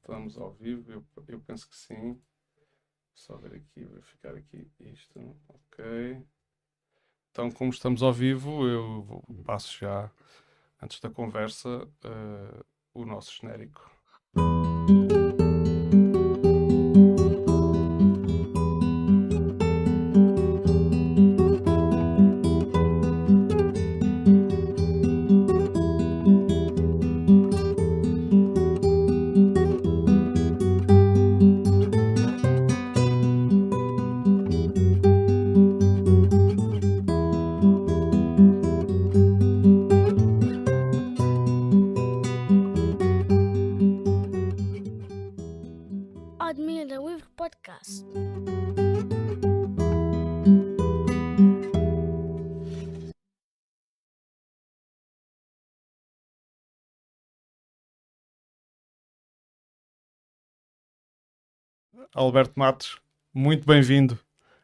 Estamos 0.00 0.38
ao 0.38 0.52
vivo, 0.52 0.90
eu, 0.92 1.06
eu 1.26 1.40
penso 1.40 1.68
que 1.68 1.76
sim. 1.76 2.20
Só 3.14 3.36
ver 3.36 3.54
aqui, 3.54 3.84
verificar 3.84 4.34
aqui 4.34 4.70
isto. 4.80 5.36
Ok. 5.48 6.24
Então, 7.30 7.50
como 7.50 7.70
estamos 7.70 8.02
ao 8.02 8.12
vivo, 8.12 8.66
eu 8.66 9.24
passo 9.44 9.78
já, 9.78 10.10
antes 10.82 11.00
da 11.00 11.10
conversa, 11.10 11.84
uh, 11.84 12.64
o 12.94 13.04
nosso 13.04 13.32
genérico. 13.32 13.90
Alberto 62.14 62.58
Matos, 62.58 62.98
muito 63.34 63.66
bem-vindo. 63.66 64.18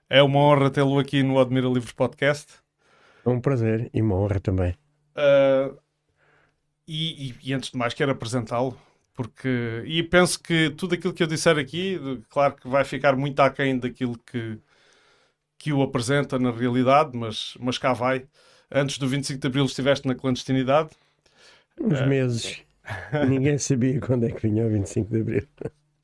É 0.08 0.22
uma 0.22 0.38
honra 0.38 0.70
tê-lo 0.70 0.98
aqui 0.98 1.22
no 1.22 1.38
Admira 1.38 1.68
Livros 1.68 1.92
Podcast. 1.92 2.55
É 3.24 3.28
um 3.28 3.41
prazer 3.41 3.91
e 3.92 4.00
uma 4.00 4.16
honra 4.16 4.41
também. 4.41 4.74
Uh, 5.14 5.77
e, 6.88 7.28
e, 7.28 7.34
e, 7.44 7.52
antes 7.52 7.70
de 7.70 7.77
mais, 7.77 7.92
quero 7.92 8.12
apresentá-lo, 8.12 8.77
porque. 9.14 9.83
E 9.86 10.02
penso 10.02 10.42
que 10.42 10.70
tudo 10.70 10.94
aquilo 10.94 11.12
que 11.12 11.22
eu 11.22 11.27
disser 11.27 11.58
aqui, 11.58 11.98
claro 12.30 12.55
que 12.56 12.66
vai 12.66 12.84
ficar 12.84 13.14
muito 13.14 13.38
aquém 13.41 13.78
daquilo 13.78 14.18
que, 14.18 14.58
que 15.58 15.72
o 15.72 15.83
apresenta 15.83 16.38
na 16.38 16.50
realidade, 16.50 17.11
mas, 17.14 17.56
mas 17.61 17.77
cá 17.77 17.92
vai. 17.92 18.27
Antes 18.70 18.98
do 18.98 19.06
25 19.06 19.38
de 19.38 19.46
Abril 19.46 19.66
estiveste 19.66 20.08
na 20.08 20.14
clandestinidade. 20.14 20.90
Uns 21.78 22.00
uh, 22.00 22.06
meses. 22.06 22.62
Ninguém 23.28 23.58
sabia 23.58 24.00
quando 24.00 24.24
é 24.24 24.30
que 24.30 24.48
vinha 24.48 24.66
o 24.66 24.70
25 24.70 25.11
de 25.11 25.20
Abril. 25.20 25.48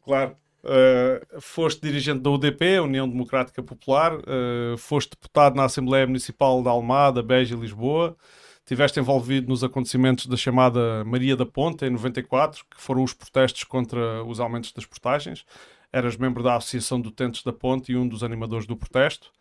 Claro. 0.04 0.36
Uh, 0.62 1.40
foste 1.40 1.80
dirigente 1.80 2.20
da 2.20 2.30
UDP, 2.30 2.80
União 2.80 3.08
Democrática 3.08 3.62
Popular, 3.62 4.14
uh, 4.14 4.76
foste 4.76 5.10
deputado 5.10 5.56
na 5.56 5.64
Assembleia 5.64 6.06
Municipal 6.06 6.62
de 6.62 6.68
Almada, 6.68 7.22
Beja 7.22 7.54
e 7.54 7.58
Lisboa, 7.58 8.14
estiveste 8.58 9.00
envolvido 9.00 9.48
nos 9.48 9.64
acontecimentos 9.64 10.26
da 10.26 10.36
chamada 10.36 11.02
Maria 11.04 11.34
da 11.34 11.46
Ponte, 11.46 11.86
em 11.86 11.90
94, 11.90 12.62
que 12.70 12.80
foram 12.80 13.02
os 13.02 13.14
protestos 13.14 13.64
contra 13.64 14.22
os 14.24 14.38
aumentos 14.38 14.72
das 14.72 14.84
portagens. 14.84 15.46
Eras 15.92 16.16
membro 16.16 16.42
da 16.42 16.56
Associação 16.56 17.00
de 17.00 17.08
Utentes 17.08 17.42
da 17.42 17.52
Ponte 17.52 17.90
e 17.90 17.96
um 17.96 18.06
dos 18.06 18.22
animadores 18.22 18.66
do 18.66 18.76
protesto. 18.76 19.32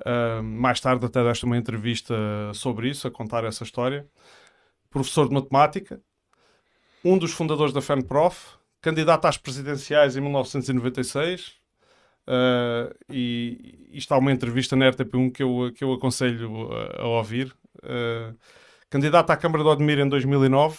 Uh, 0.00 0.42
mais 0.42 0.80
tarde 0.80 1.04
até 1.04 1.22
deste 1.22 1.44
uma 1.44 1.56
entrevista 1.56 2.14
sobre 2.54 2.88
isso, 2.88 3.06
a 3.06 3.10
contar 3.10 3.44
essa 3.44 3.62
história. 3.62 4.06
Professor 4.90 5.28
de 5.28 5.34
Matemática, 5.34 6.00
um 7.04 7.18
dos 7.18 7.32
fundadores 7.32 7.72
da 7.72 7.80
FENPROF, 7.80 8.55
candidato 8.86 9.24
às 9.24 9.36
presidenciais 9.36 10.16
em 10.16 10.20
1996. 10.20 11.54
Uh, 12.28 12.94
e 13.10 13.88
isto 13.90 14.14
há 14.14 14.18
uma 14.18 14.30
entrevista 14.30 14.76
na 14.76 14.88
RTP1 14.88 15.32
que 15.32 15.42
eu, 15.42 15.72
que 15.74 15.82
eu 15.82 15.92
aconselho 15.92 16.72
a, 16.72 17.02
a 17.02 17.06
ouvir. 17.08 17.52
Uh, 17.78 18.36
candidato 18.88 19.30
à 19.30 19.36
Câmara 19.36 19.64
de 19.64 19.70
Odmir 19.70 19.98
em 19.98 20.08
2009, 20.08 20.78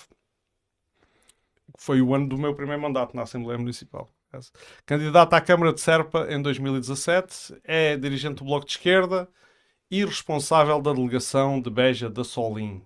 foi 1.78 2.01
o 2.01 2.16
ano 2.16 2.29
do 2.29 2.38
meu 2.38 2.56
primeiro 2.56 2.81
mandato 2.81 3.13
na 3.13 3.23
Assembleia 3.23 3.57
Municipal. 3.57 4.09
Candidato 4.85 5.34
à 5.34 5.41
Câmara 5.41 5.73
de 5.73 5.81
Serpa 5.81 6.28
em 6.29 6.41
2017, 6.41 7.59
é 7.62 7.97
dirigente 7.97 8.35
do 8.35 8.46
Bloco 8.46 8.66
de 8.66 8.72
Esquerda 8.72 9.28
e 9.91 10.06
responsável 10.06 10.81
da 10.81 10.94
delegação 10.94 11.59
de 11.59 11.69
Beja 11.69 12.09
da 12.09 12.23
Solim, 12.23 12.81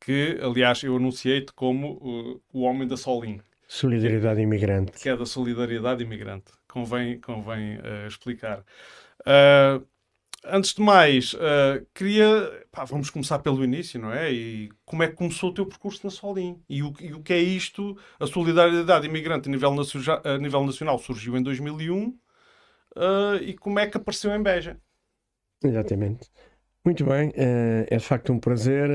que, 0.00 0.38
aliás, 0.42 0.82
eu 0.82 0.96
anunciei-te 0.96 1.52
como 1.52 1.94
uh, 1.94 2.42
o 2.50 2.62
homem 2.62 2.88
da 2.88 2.96
Solim. 2.96 3.42
Solidariedade 3.68 4.40
imigrante. 4.40 4.92
Que 4.92 5.08
é 5.08 5.16
da 5.16 5.26
solidariedade 5.26 6.02
imigrante. 6.02 6.52
Convém, 6.68 7.20
convém 7.20 7.78
uh, 7.78 8.06
explicar. 8.06 8.60
Uh, 9.20 9.84
antes 10.44 10.72
de 10.72 10.80
mais, 10.80 11.34
uh, 11.34 11.84
queria. 11.92 12.64
Pá, 12.70 12.84
vamos 12.84 13.10
começar 13.10 13.40
pelo 13.40 13.64
início, 13.64 14.00
não 14.00 14.12
é? 14.12 14.32
E 14.32 14.70
como 14.84 15.02
é 15.02 15.08
que 15.08 15.16
começou 15.16 15.50
o 15.50 15.54
teu 15.54 15.66
percurso 15.66 16.00
na 16.04 16.10
Solim? 16.10 16.62
E 16.68 16.82
o, 16.82 16.92
e 17.00 17.12
o 17.12 17.22
que 17.22 17.32
é 17.32 17.40
isto? 17.40 17.98
A 18.20 18.26
solidariedade 18.26 19.06
imigrante 19.06 19.48
a 19.48 19.52
nível, 19.52 19.74
a 20.24 20.38
nível 20.38 20.64
nacional 20.64 20.98
surgiu 20.98 21.36
em 21.36 21.42
2001 21.42 22.16
e 23.42 23.52
como 23.54 23.78
é 23.78 23.86
que 23.86 23.98
apareceu 23.98 24.34
em 24.34 24.42
Beja? 24.42 24.78
Exatamente. 25.62 26.30
Muito 26.82 27.04
bem, 27.04 27.30
é 27.34 27.96
de 27.96 28.02
facto 28.02 28.32
um 28.32 28.38
prazer 28.38 28.88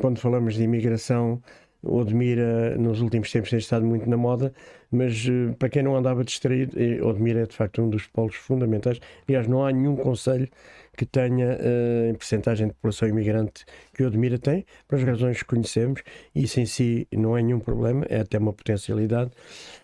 quando 0.00 0.18
falamos 0.18 0.54
de 0.54 0.64
imigração 0.64 1.40
o 1.82 1.98
Odmira 1.98 2.76
nos 2.76 3.00
últimos 3.00 3.30
tempos 3.30 3.50
tem 3.50 3.58
estado 3.58 3.84
muito 3.84 4.08
na 4.08 4.16
moda, 4.16 4.52
mas 4.90 5.26
uh, 5.26 5.54
para 5.58 5.68
quem 5.68 5.82
não 5.82 5.96
andava 5.96 6.24
distraído, 6.24 6.76
uh, 6.76 7.06
Odmira 7.06 7.40
é 7.42 7.46
de 7.46 7.54
facto 7.54 7.82
um 7.82 7.88
dos 7.88 8.06
polos 8.06 8.34
fundamentais. 8.34 9.00
Aliás, 9.28 9.46
não 9.46 9.64
há 9.64 9.72
nenhum 9.72 9.96
conselho 9.96 10.48
que 10.96 11.04
tenha 11.04 11.56
uh, 11.56 12.10
em 12.10 12.14
percentagem 12.14 12.68
de 12.68 12.74
população 12.74 13.08
imigrante 13.08 13.64
que 13.94 14.04
Odmira 14.04 14.38
tem, 14.38 14.64
por 14.88 14.96
as 14.96 15.04
razões 15.04 15.38
que 15.38 15.44
conhecemos, 15.44 16.02
isso 16.34 16.60
em 16.60 16.66
si 16.66 17.06
não 17.12 17.36
é 17.36 17.42
nenhum 17.42 17.60
problema, 17.60 18.04
é 18.08 18.20
até 18.20 18.38
uma 18.38 18.52
potencialidade. 18.52 19.30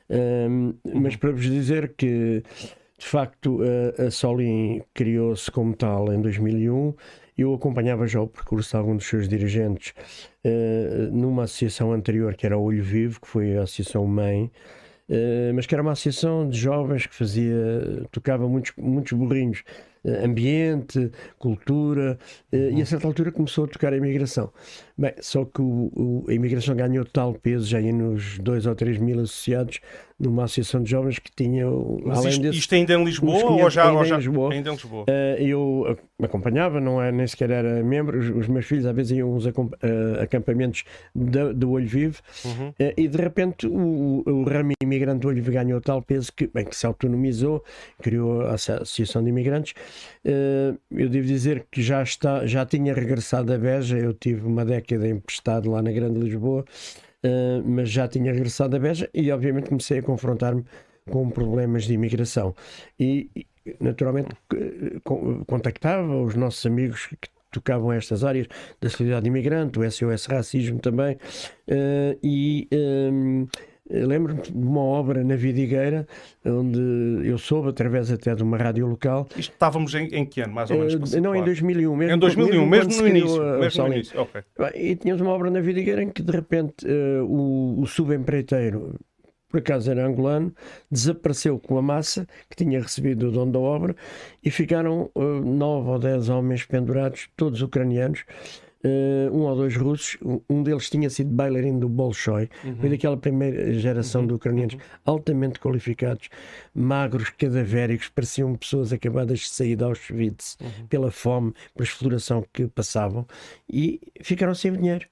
Uhum. 0.09 0.75
Mas 0.95 1.17
para 1.17 1.33
vos 1.33 1.45
dizer 1.45 1.95
que 1.97 2.43
de 2.99 3.09
facto, 3.09 3.59
a 3.99 4.13
Solim 4.13 4.81
criou-se 4.95 5.51
como 5.51 5.75
tal 5.75 6.13
em 6.13 6.21
2001 6.21 6.95
eu 7.37 7.55
acompanhava 7.55 8.07
já 8.07 8.21
o 8.21 8.27
percurso 8.27 8.71
de 8.71 8.77
alguns 8.77 8.97
dos 8.99 9.07
seus 9.07 9.29
dirigentes 9.29 9.95
uh, 10.45 11.11
numa 11.11 11.45
associação 11.45 11.93
anterior, 11.93 12.35
que 12.35 12.47
era 12.47 12.57
o 12.59 12.63
Olho 12.63 12.83
Vivo, 12.83 13.21
que 13.21 13.29
foi 13.29 13.57
a 13.57 13.63
Associação 13.63 14.07
Mãe, 14.07 14.51
uh, 15.09 15.55
mas 15.55 15.67
que 15.67 15.75
era 15.75 15.83
uma 15.83 15.93
associação 15.93 16.49
de 16.49 16.59
jovens 16.59 17.07
que 17.07 17.15
fazia, 17.15 18.07
tocava 18.11 18.49
muitos, 18.49 18.73
muitos 18.77 19.13
burrinhos 19.13 19.65
eh, 20.05 20.25
ambiente, 20.25 21.13
cultura, 21.39 22.19
uhum. 22.53 22.77
e 22.77 22.83
a 22.83 22.87
certa 22.87 23.07
altura 23.07 23.31
começou 23.31 23.67
a 23.67 23.69
tocar 23.69 23.93
a 23.93 23.97
imigração. 23.97 24.53
Bem, 25.03 25.15
só 25.21 25.45
que 25.45 25.61
o, 25.61 25.91
o, 25.97 26.25
a 26.29 26.33
imigração 26.33 26.77
ganhou 26.77 27.05
tal 27.05 27.35
peso, 27.35 27.67
já 27.67 27.81
ia 27.81 27.93
nos 27.93 28.39
2 28.39 28.67
ou 28.67 28.75
3 28.77 28.99
mil 28.99 29.19
associados, 29.19 29.81
numa 30.23 30.45
associação 30.45 30.81
de 30.81 30.91
jovens 30.91 31.19
que 31.19 31.31
tinha. 31.35 31.67
Mas 32.05 32.19
além 32.19 32.31
isto, 32.31 32.43
desse, 32.43 32.59
isto 32.59 32.75
ainda 32.77 32.95
em 32.95 33.05
Lisboa 33.05 33.65
ou 33.65 33.69
já, 33.69 33.89
ainda 33.89 33.99
ou 33.99 34.05
já 34.05 34.15
em 34.15 34.19
Lisboa? 34.19 34.53
Ainda 34.53 34.71
em 34.71 34.73
Lisboa. 34.73 35.03
Uh, 35.03 35.43
eu 35.43 35.99
acompanhava, 36.23 36.81
não 36.81 37.03
é, 37.03 37.11
nem 37.11 37.27
sequer 37.27 37.51
era 37.51 37.83
membro, 37.83 38.17
os, 38.17 38.29
os 38.29 38.47
meus 38.47 38.65
filhos 38.65 38.87
às 38.87 38.95
vezes 38.95 39.19
iam 39.19 39.35
uns 39.35 39.45
uh, 39.45 39.51
acampamentos 40.21 40.85
do 41.13 41.73
Olho 41.73 41.89
Vivo 41.89 42.21
uhum. 42.45 42.69
uh, 42.69 42.75
e 42.97 43.09
de 43.09 43.19
repente 43.19 43.67
o, 43.67 44.23
o 44.25 44.45
ramo 44.45 44.73
imigrante 44.81 45.23
do 45.23 45.29
Olho 45.29 45.43
Vivo 45.43 45.51
ganhou 45.51 45.81
tal 45.81 46.01
peso 46.01 46.33
que, 46.33 46.47
bem, 46.47 46.65
que 46.65 46.77
se 46.77 46.87
autonomizou, 46.87 47.65
criou 48.01 48.43
a 48.43 48.55
Associação 48.55 49.25
de 49.25 49.31
Imigrantes. 49.31 49.75
eu 50.25 51.09
devo 51.09 51.27
dizer 51.27 51.67
que 51.69 51.83
já, 51.83 52.01
está, 52.01 52.47
já 52.47 52.65
tinha 52.65 52.95
regressado 52.95 53.53
a 53.53 53.59
Beja, 53.59 53.99
eu 53.99 54.15
tive 54.15 54.47
uma 54.47 54.65
década 54.65 54.92
emprestado 54.97 55.71
lá 55.71 55.83
na 55.83 55.93
Grande 55.93 56.21
Lisboa. 56.21 56.65
Uh, 57.25 57.63
mas 57.65 57.89
já 57.89 58.09
tinha 58.09 58.33
regressado 58.33 58.75
a 58.75 58.79
Beja 58.81 59.09
e 59.15 59.31
obviamente 59.31 59.69
comecei 59.69 60.01
a 60.01 60.03
confrontar-me 60.03 60.65
com 61.11 61.31
problemas 61.31 61.85
de 61.85 61.95
imigração. 61.95 62.55
E, 62.99 63.31
naturalmente, 63.81 64.31
contactava 65.47 66.17
os 66.21 66.35
nossos 66.35 66.67
amigos 66.67 67.07
que 67.21 67.29
tocavam 67.53 67.93
estas 67.93 68.25
áreas 68.25 68.49
da 68.81 68.89
solidariedade 68.89 69.29
imigrante, 69.29 69.79
o 69.79 69.89
SOS 69.89 70.27
Racismo 70.27 70.81
também, 70.81 71.15
uh, 71.15 72.19
e. 72.23 72.69
Um, 72.73 73.47
Lembro-me 73.91 74.41
de 74.41 74.53
uma 74.53 74.81
obra 74.81 75.25
na 75.25 75.35
Vidigueira, 75.35 76.07
onde 76.45 76.81
eu 77.25 77.37
soube, 77.37 77.69
através 77.69 78.11
até 78.13 78.35
de 78.35 78.43
uma 78.43 78.57
rádio 78.57 78.87
local. 78.87 79.29
Isto 79.37 79.53
estávamos 79.53 79.95
em, 79.95 80.07
em 80.07 80.25
que 80.25 80.41
ano, 80.41 80.55
mais 80.55 80.71
ou 80.71 80.79
menos? 80.79 81.13
Uh, 81.13 81.21
não, 81.21 81.35
em 81.35 81.45
2001. 81.45 81.97
Mesmo, 81.97 82.15
em 82.15 82.19
2001, 82.19 82.67
mesmo, 82.67 82.69
mesmo 82.69 83.03
no 83.03 83.09
início. 83.09 83.43
A, 83.43 83.59
mesmo 83.59 83.89
no 83.89 83.93
início. 83.93 84.21
Okay. 84.21 84.43
E 84.75 84.97
tínhamos 84.97 85.21
uma 85.21 85.33
obra 85.33 85.51
na 85.51 85.61
Vidigueira 85.61 86.03
em 86.03 86.11
que, 86.11 86.23
de 86.23 86.31
repente, 86.31 86.87
uh, 86.87 87.25
o, 87.25 87.81
o 87.81 87.87
subempreiteiro, 87.87 88.95
por 89.49 89.59
acaso 89.59 89.91
era 89.91 90.07
angolano, 90.07 90.55
desapareceu 90.91 91.59
com 91.59 91.77
a 91.77 91.83
massa 91.83 92.27
que 92.49 92.57
tinha 92.57 92.81
recebido 92.81 93.29
o 93.29 93.33
dono 93.33 93.53
da 93.53 93.59
obra 93.59 93.97
e 94.43 94.51
ficaram 94.51 95.11
uh, 95.15 95.23
nove 95.23 95.91
ou 95.91 95.99
dez 95.99 96.29
homens 96.29 96.65
pendurados, 96.65 97.29
todos 97.37 97.61
ucranianos, 97.61 98.25
uh, 98.85 99.37
um 99.37 99.43
ou 99.43 99.57
dois 99.57 99.77
russos, 99.77 100.17
um 100.49 100.63
deles 100.63 100.91
tinha 100.91 101.09
sido 101.09 101.31
bailarino 101.31 101.81
do 101.81 101.89
Bolshoi, 101.89 102.49
uhum. 102.65 102.77
foi 102.77 102.91
daquela 102.91 103.17
primeira 103.17 103.73
geração 103.75 104.23
uhum. 104.23 104.27
de 104.29 104.35
ucranianos 104.35 104.75
uhum. 104.75 104.81
altamente 105.05 105.61
qualificados, 105.61 106.29
magros, 106.75 107.31
cadavéricos, 107.31 108.09
pareciam 108.09 108.55
pessoas 108.55 108.93
acabadas 108.93 109.41
de 109.41 109.49
sair 109.49 109.77
de 109.77 109.85
Auschwitz 109.85 110.57
uhum. 110.61 110.87
pela 110.87 111.11
fome, 111.11 111.53
pela 111.75 111.87
exploração 111.87 112.45
que 112.53 112.67
passavam 112.67 113.27
e 113.71 114.01
ficaram 114.21 114.55
sem 114.55 114.73
dinheiro. 114.73 115.07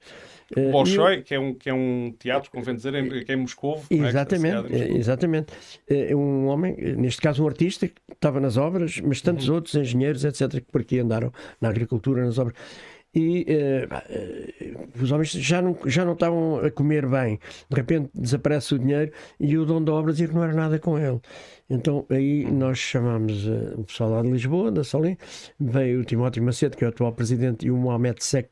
Uh, 0.56 0.72
Bolshoi, 0.72 1.18
eu... 1.18 1.22
que, 1.22 1.34
é 1.34 1.38
um, 1.38 1.54
que 1.54 1.70
é 1.70 1.74
um 1.74 2.12
teatro, 2.18 2.50
convém 2.50 2.74
dizer, 2.74 2.92
em, 2.94 3.08
que 3.24 3.30
é 3.30 3.34
em 3.34 3.38
Moscou. 3.38 3.80
Exatamente, 3.88 4.74
é? 4.74 4.96
exatamente. 4.96 5.52
É 5.88 6.14
um 6.14 6.46
homem, 6.46 6.74
neste 6.96 7.20
caso 7.20 7.44
um 7.44 7.46
artista, 7.46 7.86
que 7.86 7.94
estava 8.12 8.40
nas 8.40 8.56
obras, 8.56 9.00
mas 9.00 9.20
tantos 9.20 9.48
uhum. 9.48 9.54
outros 9.54 9.76
engenheiros, 9.76 10.24
etc., 10.24 10.54
que 10.54 10.72
por 10.72 10.80
aqui 10.80 10.98
andaram 10.98 11.32
na 11.60 11.68
agricultura, 11.68 12.24
nas 12.24 12.36
obras 12.36 12.56
e 13.14 13.46
uh, 13.48 15.02
os 15.02 15.10
homens 15.10 15.30
já 15.30 15.60
não, 15.60 15.76
já 15.86 16.04
não 16.04 16.12
estavam 16.12 16.58
a 16.64 16.70
comer 16.70 17.06
bem. 17.06 17.38
De 17.68 17.76
repente 17.76 18.10
desaparece 18.14 18.74
o 18.74 18.78
dinheiro 18.78 19.12
e 19.38 19.56
o 19.58 19.64
dono 19.64 19.86
da 19.86 19.92
obra 19.92 20.12
dizia 20.12 20.28
que 20.28 20.34
não 20.34 20.44
era 20.44 20.54
nada 20.54 20.78
com 20.78 20.98
ele. 20.98 21.20
Então 21.68 22.04
aí 22.10 22.50
nós 22.50 22.78
chamámos 22.78 23.46
uh, 23.46 23.80
o 23.80 23.84
pessoal 23.84 24.10
lá 24.10 24.22
de 24.22 24.30
Lisboa, 24.30 24.70
da 24.70 24.84
Solim, 24.84 25.16
veio 25.58 26.00
o 26.00 26.04
Timóteo 26.04 26.42
Macedo, 26.42 26.76
que 26.76 26.84
é 26.84 26.86
o 26.86 26.90
atual 26.90 27.12
presidente, 27.12 27.66
e 27.66 27.70
o 27.70 27.76
Mohamed 27.76 28.22
Sek, 28.22 28.50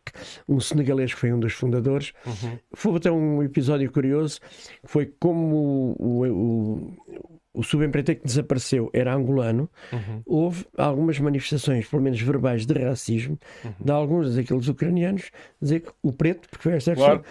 um 0.49 0.61
senegalês 0.61 1.15
que 1.15 1.21
foi 1.21 1.33
um 1.33 1.41
dos 1.41 1.53
fundadores. 1.53 2.13
Uhum. 2.27 2.59
Foi 2.75 2.97
até 2.97 3.11
um 3.11 3.43
episódio 3.43 3.91
curioso, 3.91 4.41
foi 4.85 5.07
como 5.19 5.97
o, 5.99 6.27
o, 6.27 6.97
o 7.17 7.38
subempreiteiro 7.63 8.21
que 8.21 8.27
desapareceu 8.27 8.91
era 8.93 9.15
angolano, 9.15 9.69
uhum. 9.93 10.23
houve 10.27 10.67
algumas 10.77 11.19
manifestações, 11.19 11.87
pelo 11.87 12.03
menos 12.03 12.21
verbais, 12.21 12.67
de 12.67 12.75
racismo 12.75 13.39
uhum. 13.65 13.73
de 13.81 13.93
alguns 13.93 14.35
daqueles 14.35 14.69
ucranianos 14.69 15.31
dizer 15.61 15.81
que 15.81 15.91
o 16.03 16.13
preto, 16.13 16.49
porque 16.49 16.63
foi 16.63 16.73
esta 16.75 16.95
claro, 16.95 17.23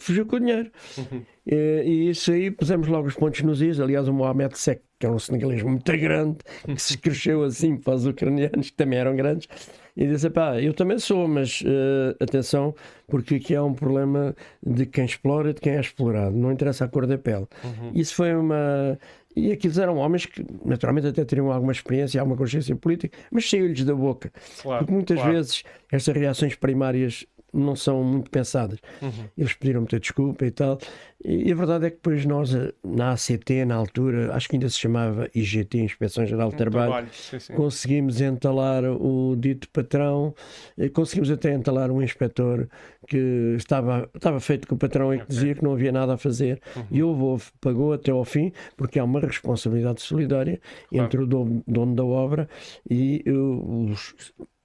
fugiu 0.00 0.26
com 0.26 0.36
o 0.36 0.40
dinheiro. 0.40 0.70
Uhum. 0.98 1.22
E, 1.46 1.82
e, 1.84 2.10
isso 2.10 2.32
aí 2.32 2.50
pusemos 2.50 2.88
logo 2.88 3.06
os 3.06 3.14
pontos 3.14 3.42
nos 3.42 3.60
is. 3.60 3.78
Aliás, 3.78 4.08
o 4.08 4.12
Mohamed 4.12 4.56
Sek, 4.56 4.82
que 4.98 5.06
é 5.06 5.10
um 5.10 5.18
senegalês 5.18 5.62
muito 5.62 5.92
grande, 5.98 6.38
que 6.66 6.80
se 6.80 6.96
cresceu 6.96 7.42
assim 7.42 7.76
para 7.76 7.94
os 7.94 8.06
ucranianos, 8.06 8.70
que 8.70 8.76
também 8.76 8.98
eram 8.98 9.14
grandes, 9.14 9.48
e 9.96 10.06
disse: 10.06 10.28
pá, 10.30 10.60
eu 10.60 10.74
também 10.74 10.98
sou, 10.98 11.28
mas 11.28 11.60
uh, 11.60 12.16
atenção, 12.18 12.74
porque 13.06 13.36
aqui 13.36 13.54
há 13.54 13.62
um 13.62 13.74
problema 13.74 14.34
de 14.64 14.86
quem 14.86 15.04
explora 15.04 15.50
e 15.50 15.54
de 15.54 15.60
quem 15.60 15.74
é 15.74 15.80
explorado, 15.80 16.36
não 16.36 16.50
interessa 16.50 16.84
a 16.84 16.88
cor 16.88 17.06
da 17.06 17.18
pele. 17.18 17.46
Uhum. 17.62 17.92
Isso 17.94 18.14
foi 18.14 18.34
uma 18.34 18.98
e 19.36 19.52
aqueles 19.52 19.78
eram 19.78 19.96
homens 19.96 20.26
que, 20.26 20.44
naturalmente, 20.64 21.08
até 21.08 21.24
teriam 21.24 21.50
alguma 21.50 21.72
experiência, 21.72 22.20
alguma 22.20 22.36
consciência 22.36 22.74
política, 22.76 23.16
mas 23.30 23.48
saiu-lhes 23.48 23.84
da 23.84 23.94
boca. 23.94 24.32
Claro, 24.62 24.78
Porque 24.80 24.92
muitas 24.92 25.16
claro. 25.16 25.32
vezes 25.32 25.64
estas 25.90 26.14
reações 26.14 26.54
primárias 26.54 27.26
não 27.54 27.76
são 27.76 28.02
muito 28.02 28.30
pensadas. 28.30 28.78
Uhum. 29.00 29.28
Eles 29.38 29.54
pediram 29.54 29.80
muita 29.80 30.00
desculpa 30.00 30.44
e 30.44 30.50
tal. 30.50 30.78
E, 31.24 31.50
a 31.50 31.54
verdade 31.54 31.86
é 31.86 31.90
que 31.90 31.96
depois 31.96 32.26
nós, 32.26 32.54
eh, 32.54 32.72
na 32.84 33.12
ACT, 33.12 33.64
na 33.64 33.76
altura, 33.76 34.34
acho 34.34 34.48
que 34.48 34.56
ainda 34.56 34.68
se 34.68 34.78
chamava 34.78 35.30
IGT, 35.34 35.78
Inspeção 35.78 36.26
Geral 36.26 36.50
de 36.50 36.56
Trabalho, 36.56 36.90
trabalho. 36.90 37.08
Sim, 37.12 37.38
sim. 37.38 37.54
conseguimos 37.54 38.20
entalar 38.20 38.84
o 38.84 39.34
dito 39.34 39.68
patrão, 39.70 40.34
eh, 40.76 40.90
conseguimos 40.90 41.30
até 41.30 41.54
entalar 41.54 41.90
um 41.90 42.02
inspetor 42.02 42.68
que 43.08 43.54
estava, 43.56 44.10
estava 44.14 44.38
feito 44.40 44.68
com 44.68 44.74
o 44.74 44.78
patrão 44.78 45.14
e 45.14 45.20
que 45.20 45.26
dizia 45.26 45.54
que 45.54 45.62
não 45.62 45.72
havia 45.72 45.92
nada 45.92 46.14
a 46.14 46.18
fazer. 46.18 46.60
Uhum. 46.76 46.84
E 46.90 47.02
houve, 47.02 47.22
houve, 47.22 47.44
pagou 47.60 47.92
até 47.94 48.10
ao 48.10 48.24
fim, 48.24 48.52
porque 48.76 48.98
há 48.98 49.04
uma 49.04 49.20
responsabilidade 49.20 50.02
solidária 50.02 50.60
claro. 50.90 51.04
entre 51.06 51.22
o 51.22 51.26
dono, 51.26 51.62
dono 51.66 51.94
da 51.94 52.04
obra 52.04 52.48
e 52.88 53.24
os 53.26 54.14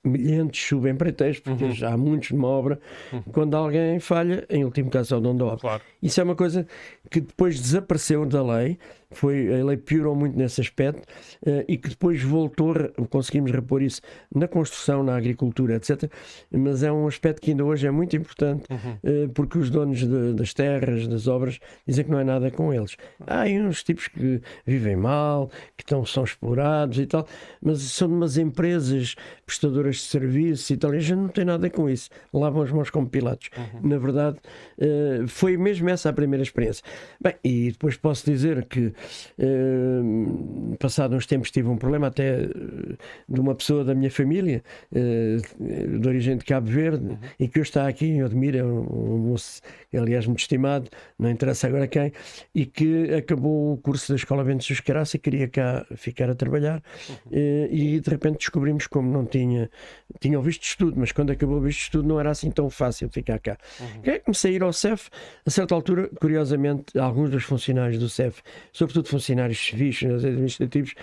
milhentos 0.10 0.60
subempreiteiros, 0.60 1.40
porque 1.40 1.66
uhum. 1.66 1.72
já 1.72 1.94
há 1.94 1.98
muitos 1.98 2.32
numa 2.32 2.48
obra, 2.48 2.80
uhum. 3.14 3.22
quando 3.32 3.56
alguém 3.56 4.00
falha, 4.00 4.46
em 4.50 4.64
último 4.64 4.90
caso 4.90 5.16
é 5.16 5.18
o 5.18 5.22
dono 5.22 5.40
da 5.40 5.46
obra. 5.46 5.60
Claro. 5.60 5.84
Isso 6.02 6.20
é 6.20 6.24
uma 6.24 6.36
coisa 6.36 6.68
que 7.10 7.22
depois 7.22 7.60
desapareceu 7.60 8.26
da 8.26 8.44
lei, 8.44 8.78
foi, 9.12 9.60
a 9.60 9.66
lei 9.66 9.78
piorou 9.78 10.16
muito 10.16 10.38
nesse 10.38 10.62
aspecto 10.62 11.02
uh, 11.46 11.64
e 11.68 11.78
que 11.78 11.90
depois 11.90 12.22
voltou, 12.22 12.76
conseguimos 13.10 13.52
repor 13.52 13.82
isso 13.82 14.02
na 14.34 14.48
construção, 14.48 15.04
na 15.04 15.16
agricultura, 15.16 15.76
etc. 15.76 16.12
Mas 16.52 16.84
é 16.84 16.92
um 16.92 17.08
aspecto 17.08 17.42
que 17.42 17.52
ainda 17.52 17.66
hoje 17.66 17.88
é 17.88 17.92
muito 17.92 18.16
importante 18.16 18.66
uhum. 18.70 19.26
uh, 19.26 19.30
porque 19.30 19.58
os 19.58 19.70
donos 19.70 20.00
de, 20.00 20.34
das 20.34 20.54
terras, 20.54 21.08
das 21.08 21.28
obras, 21.28 21.60
dizem 21.88 22.06
que 22.06 22.12
não 22.12 22.20
é 22.20 22.24
nada 22.24 22.52
com 22.52 22.72
eles. 22.72 22.98
Há 23.26 23.42
aí 23.42 23.60
uns 23.60 23.84
tipos 23.84 24.08
que 24.08 24.42
vivem 24.66 24.96
mal, 24.96 25.50
que 25.76 25.84
estão, 25.84 26.06
são 26.06 26.24
explorados 26.24 27.00
e 27.00 27.08
tal, 27.08 27.28
mas 27.62 27.82
são 27.82 28.08
umas 28.10 28.38
empresas 28.38 29.16
prestadoras 29.46 29.96
de 29.96 30.02
serviços 30.04 30.70
e 30.70 30.78
tal, 30.78 30.94
e 30.94 30.98
a 30.98 31.02
gente 31.02 31.18
não 31.18 31.30
tem 31.30 31.46
nada 31.46 31.68
com 31.70 31.90
isso. 31.90 32.10
Lavam 32.32 32.62
as 32.62 32.72
mãos 32.72 32.90
como 32.92 33.10
pilatos. 33.10 33.50
Uhum. 33.58 33.90
Na 33.90 33.98
verdade, 33.98 34.38
uh, 34.78 35.28
foi 35.28 35.58
mesmo 35.58 35.90
essa 35.90 36.10
a 36.10 36.14
primeira 36.14 36.44
experiência. 36.44 36.84
Bem, 37.20 37.34
e 37.44 37.72
depois 37.72 37.98
posso 37.98 38.30
dizer 38.30 38.66
que 38.66 38.94
Uh, 39.38 40.76
passado 40.78 41.16
uns 41.16 41.26
tempos 41.26 41.52
tive 41.52 41.68
um 41.68 41.78
problema 41.78 42.08
até 42.08 42.42
eh, 42.42 42.48
de 43.28 43.40
uma 43.40 43.56
pessoa 43.56 43.84
da 43.84 43.94
minha 43.94 44.10
família, 44.12 44.64
uh, 44.92 46.00
de 46.00 46.08
origem 46.08 46.38
de 46.38 46.46
Cabo 46.46 46.70
Verde, 46.70 47.06
uhum. 47.06 47.18
e 47.40 47.48
que 47.48 47.60
hoje 47.60 47.70
está 47.70 47.88
aqui 47.88 48.06
em 48.06 48.24
Odmira, 48.24 48.66
um, 48.66 49.16
um 49.16 49.18
moço, 49.18 49.62
aliás, 49.94 50.26
muito 50.26 50.40
estimado, 50.40 50.90
não 51.18 51.30
interessa 51.30 51.68
agora 51.68 51.88
quem, 51.88 52.12
e 52.54 52.66
que 52.66 53.14
acabou 53.14 53.74
o 53.74 53.78
curso 53.78 54.12
da 54.12 54.16
Escola 54.16 54.44
Ventos 54.44 54.68
dos 54.68 54.80
Caraça 54.80 55.18
e 55.18 55.20
queria 55.20 55.48
cá 55.48 55.86
ficar 55.96 56.30
a 56.30 56.36
trabalhar, 56.36 56.82
uhum. 57.10 57.16
uh, 57.32 57.68
e 57.74 58.00
de 58.00 58.10
repente 58.10 58.38
descobrimos 58.38 58.88
como 58.88 59.12
não 59.12 59.26
tinha, 59.26 59.70
tinha 60.20 60.40
o 60.40 60.42
visto 60.42 60.64
estudo, 60.64 60.96
mas 60.98 61.12
quando 61.12 61.32
acabou 61.32 61.58
o 61.58 61.62
visto 61.62 61.82
estudo 61.82 62.08
não 62.08 62.20
era 62.20 62.32
assim 62.32 62.52
tão 62.52 62.70
fácil 62.70 63.10
ficar 63.10 63.40
cá. 63.40 63.58
Uhum. 63.80 64.20
Comecei 64.26 64.52
a 64.52 64.56
ir 64.56 64.64
ao 64.64 64.74
CEF, 64.74 65.10
a 65.46 65.50
certa 65.50 65.74
altura, 65.76 66.10
curiosamente, 66.20 66.98
alguns 66.98 67.30
dos 67.30 67.44
funcionários 67.44 68.00
do 68.00 68.10
CEF, 68.10 68.42
sobretudo 68.90 69.08
funcionários 69.08 69.60
civis, 69.60 70.02
administrativos, 70.04 70.96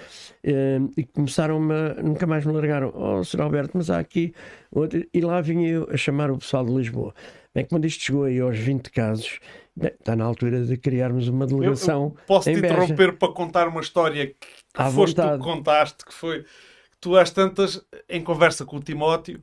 eh, 0.42 0.78
e 0.96 1.04
começaram-me, 1.04 2.02
nunca 2.02 2.26
mais 2.26 2.44
me 2.44 2.52
largaram. 2.52 2.92
Oh, 2.94 3.22
Sr. 3.22 3.42
Alberto, 3.42 3.72
mas 3.74 3.90
há 3.90 3.98
aqui 3.98 4.34
outro. 4.72 5.04
E 5.14 5.20
lá 5.20 5.40
vinha 5.40 5.68
eu 5.68 5.88
a 5.90 5.96
chamar 5.96 6.30
o 6.30 6.38
pessoal 6.38 6.64
de 6.64 6.72
Lisboa. 6.72 7.14
Bem, 7.54 7.64
quando 7.64 7.86
isto 7.86 8.02
chegou 8.02 8.24
aí 8.24 8.40
aos 8.40 8.58
20 8.58 8.90
casos, 8.90 9.38
bem, 9.74 9.92
está 9.98 10.16
na 10.16 10.24
altura 10.24 10.64
de 10.64 10.76
criarmos 10.76 11.28
uma 11.28 11.46
delegação. 11.46 12.02
Eu, 12.02 12.08
eu 12.08 12.16
posso 12.26 12.52
te 12.52 12.58
interromper 12.58 13.16
para 13.16 13.32
contar 13.32 13.68
uma 13.68 13.80
história 13.80 14.26
que, 14.26 14.34
que 14.34 14.90
foste 14.92 15.16
vontade. 15.16 15.38
tu 15.38 15.44
que 15.44 15.50
contaste, 15.50 16.04
que 16.04 16.14
foi 16.14 16.42
que 16.42 16.98
tu 17.00 17.16
às 17.16 17.30
tantas, 17.30 17.80
em 18.08 18.22
conversa 18.22 18.64
com 18.64 18.76
o 18.76 18.80
Timóteo, 18.80 19.40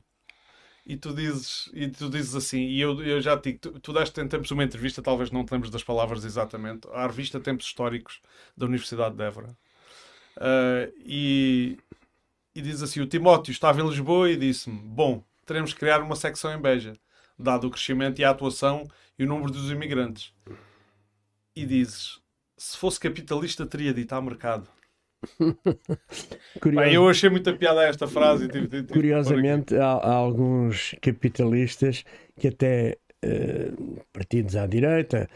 e 0.86 0.96
tu 0.96 1.14
dizes, 1.14 1.70
e 1.72 1.88
tu 1.88 2.10
dizes 2.10 2.34
assim, 2.34 2.60
e 2.60 2.80
eu, 2.80 3.02
eu 3.02 3.20
já 3.20 3.38
te 3.38 3.54
tu, 3.54 3.80
tu 3.80 3.92
em 4.20 4.28
tempos 4.28 4.50
uma 4.50 4.64
entrevista, 4.64 5.00
talvez 5.00 5.30
não 5.30 5.44
te 5.44 5.52
lembres 5.52 5.70
das 5.70 5.82
palavras 5.82 6.24
exatamente, 6.24 6.86
à 6.92 7.06
revista 7.06 7.40
Tempos 7.40 7.66
Históricos 7.66 8.20
da 8.56 8.66
Universidade 8.66 9.16
de 9.16 9.22
Évora. 9.22 9.56
Uh, 10.36 10.92
e, 10.98 11.78
e 12.54 12.60
diz 12.60 12.82
assim: 12.82 13.00
o 13.00 13.06
Timóteo 13.06 13.52
estava 13.52 13.80
em 13.80 13.88
Lisboa 13.88 14.30
e 14.30 14.36
disse-me: 14.36 14.78
Bom, 14.78 15.24
teremos 15.46 15.72
que 15.72 15.80
criar 15.80 16.02
uma 16.02 16.16
secção 16.16 16.52
em 16.52 16.60
Beja, 16.60 16.94
dado 17.38 17.66
o 17.66 17.70
crescimento 17.70 18.20
e 18.20 18.24
a 18.24 18.30
atuação 18.30 18.86
e 19.18 19.24
o 19.24 19.28
número 19.28 19.52
dos 19.52 19.70
imigrantes. 19.70 20.34
E 21.56 21.64
dizes: 21.64 22.20
Se 22.58 22.76
fosse 22.76 23.00
capitalista, 23.00 23.64
teria 23.64 23.94
dito 23.94 24.12
há 24.12 24.20
mercado. 24.20 24.68
Bem, 26.74 26.94
eu 26.94 27.08
achei 27.08 27.28
muita 27.30 27.52
piada 27.52 27.84
esta 27.84 28.06
frase. 28.06 28.48
Tive, 28.48 28.68
tive, 28.68 28.92
Curiosamente, 28.92 29.76
há, 29.76 29.92
há, 29.92 30.12
alguns 30.12 30.94
capitalistas 31.00 32.04
que 32.38 32.48
até 32.48 32.96
uh, 33.24 34.00
partidos 34.12 34.56
à 34.56 34.66
direita 34.66 35.28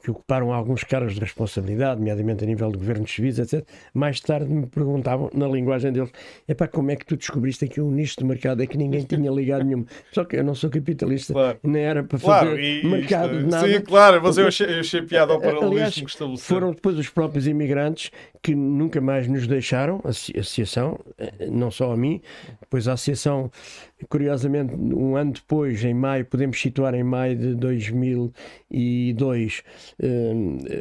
que 0.00 0.10
ocuparam 0.10 0.52
alguns 0.52 0.84
cargos 0.84 1.14
de 1.14 1.20
responsabilidade, 1.20 1.98
nomeadamente 1.98 2.44
a 2.44 2.46
nível 2.46 2.70
de 2.70 2.78
governos 2.78 3.12
civis, 3.12 3.38
etc., 3.38 3.66
mais 3.92 4.20
tarde 4.20 4.48
me 4.48 4.66
perguntavam, 4.66 5.28
na 5.34 5.48
linguagem 5.48 5.92
deles, 5.92 6.10
é 6.46 6.54
para 6.54 6.68
como 6.68 6.92
é 6.92 6.96
que 6.96 7.04
tu 7.04 7.16
descobriste 7.16 7.64
aqui 7.64 7.80
um 7.80 7.90
nicho 7.90 8.16
de 8.18 8.24
mercado? 8.24 8.62
É 8.62 8.66
que 8.66 8.78
ninguém 8.78 9.02
tinha 9.02 9.30
ligado 9.30 9.64
nenhum. 9.64 9.84
Só 10.12 10.24
que 10.24 10.36
eu 10.36 10.44
não 10.44 10.54
sou 10.54 10.70
capitalista, 10.70 11.32
claro. 11.32 11.58
nem 11.64 11.82
era 11.82 12.04
para 12.04 12.18
fazer 12.18 12.46
claro, 12.46 12.60
e, 12.60 12.86
mercado 12.86 13.38
de 13.38 13.46
nada. 13.46 13.68
Sim, 13.68 13.80
claro, 13.80 14.20
mas 14.22 14.38
eu 14.38 14.46
achei, 14.46 14.72
eu 14.72 14.80
achei 14.80 15.02
piada 15.02 15.32
ao 15.32 15.40
paralelismo 15.40 16.04
que 16.04 16.10
estabeleceu. 16.10 16.46
Foram 16.46 16.72
depois 16.72 16.96
os 16.96 17.08
próprios 17.08 17.48
imigrantes 17.48 18.12
que 18.40 18.54
nunca 18.54 19.00
mais 19.00 19.26
nos 19.26 19.46
deixaram, 19.46 20.00
a 20.04 20.08
associação, 20.08 20.98
eh, 21.16 21.46
não 21.50 21.70
só 21.70 21.92
a 21.92 21.96
mim, 21.96 22.20
depois 22.60 22.88
a 22.88 22.94
associação, 22.94 23.50
curiosamente, 24.08 24.74
um 24.74 25.16
ano 25.16 25.32
depois, 25.32 25.84
em 25.84 25.94
maio, 25.94 26.24
podemos 26.24 26.60
situar 26.60 26.94
em 26.94 27.04
maio 27.04 27.36
de 27.36 27.54
2002, 27.54 29.58
uh, 29.58 29.62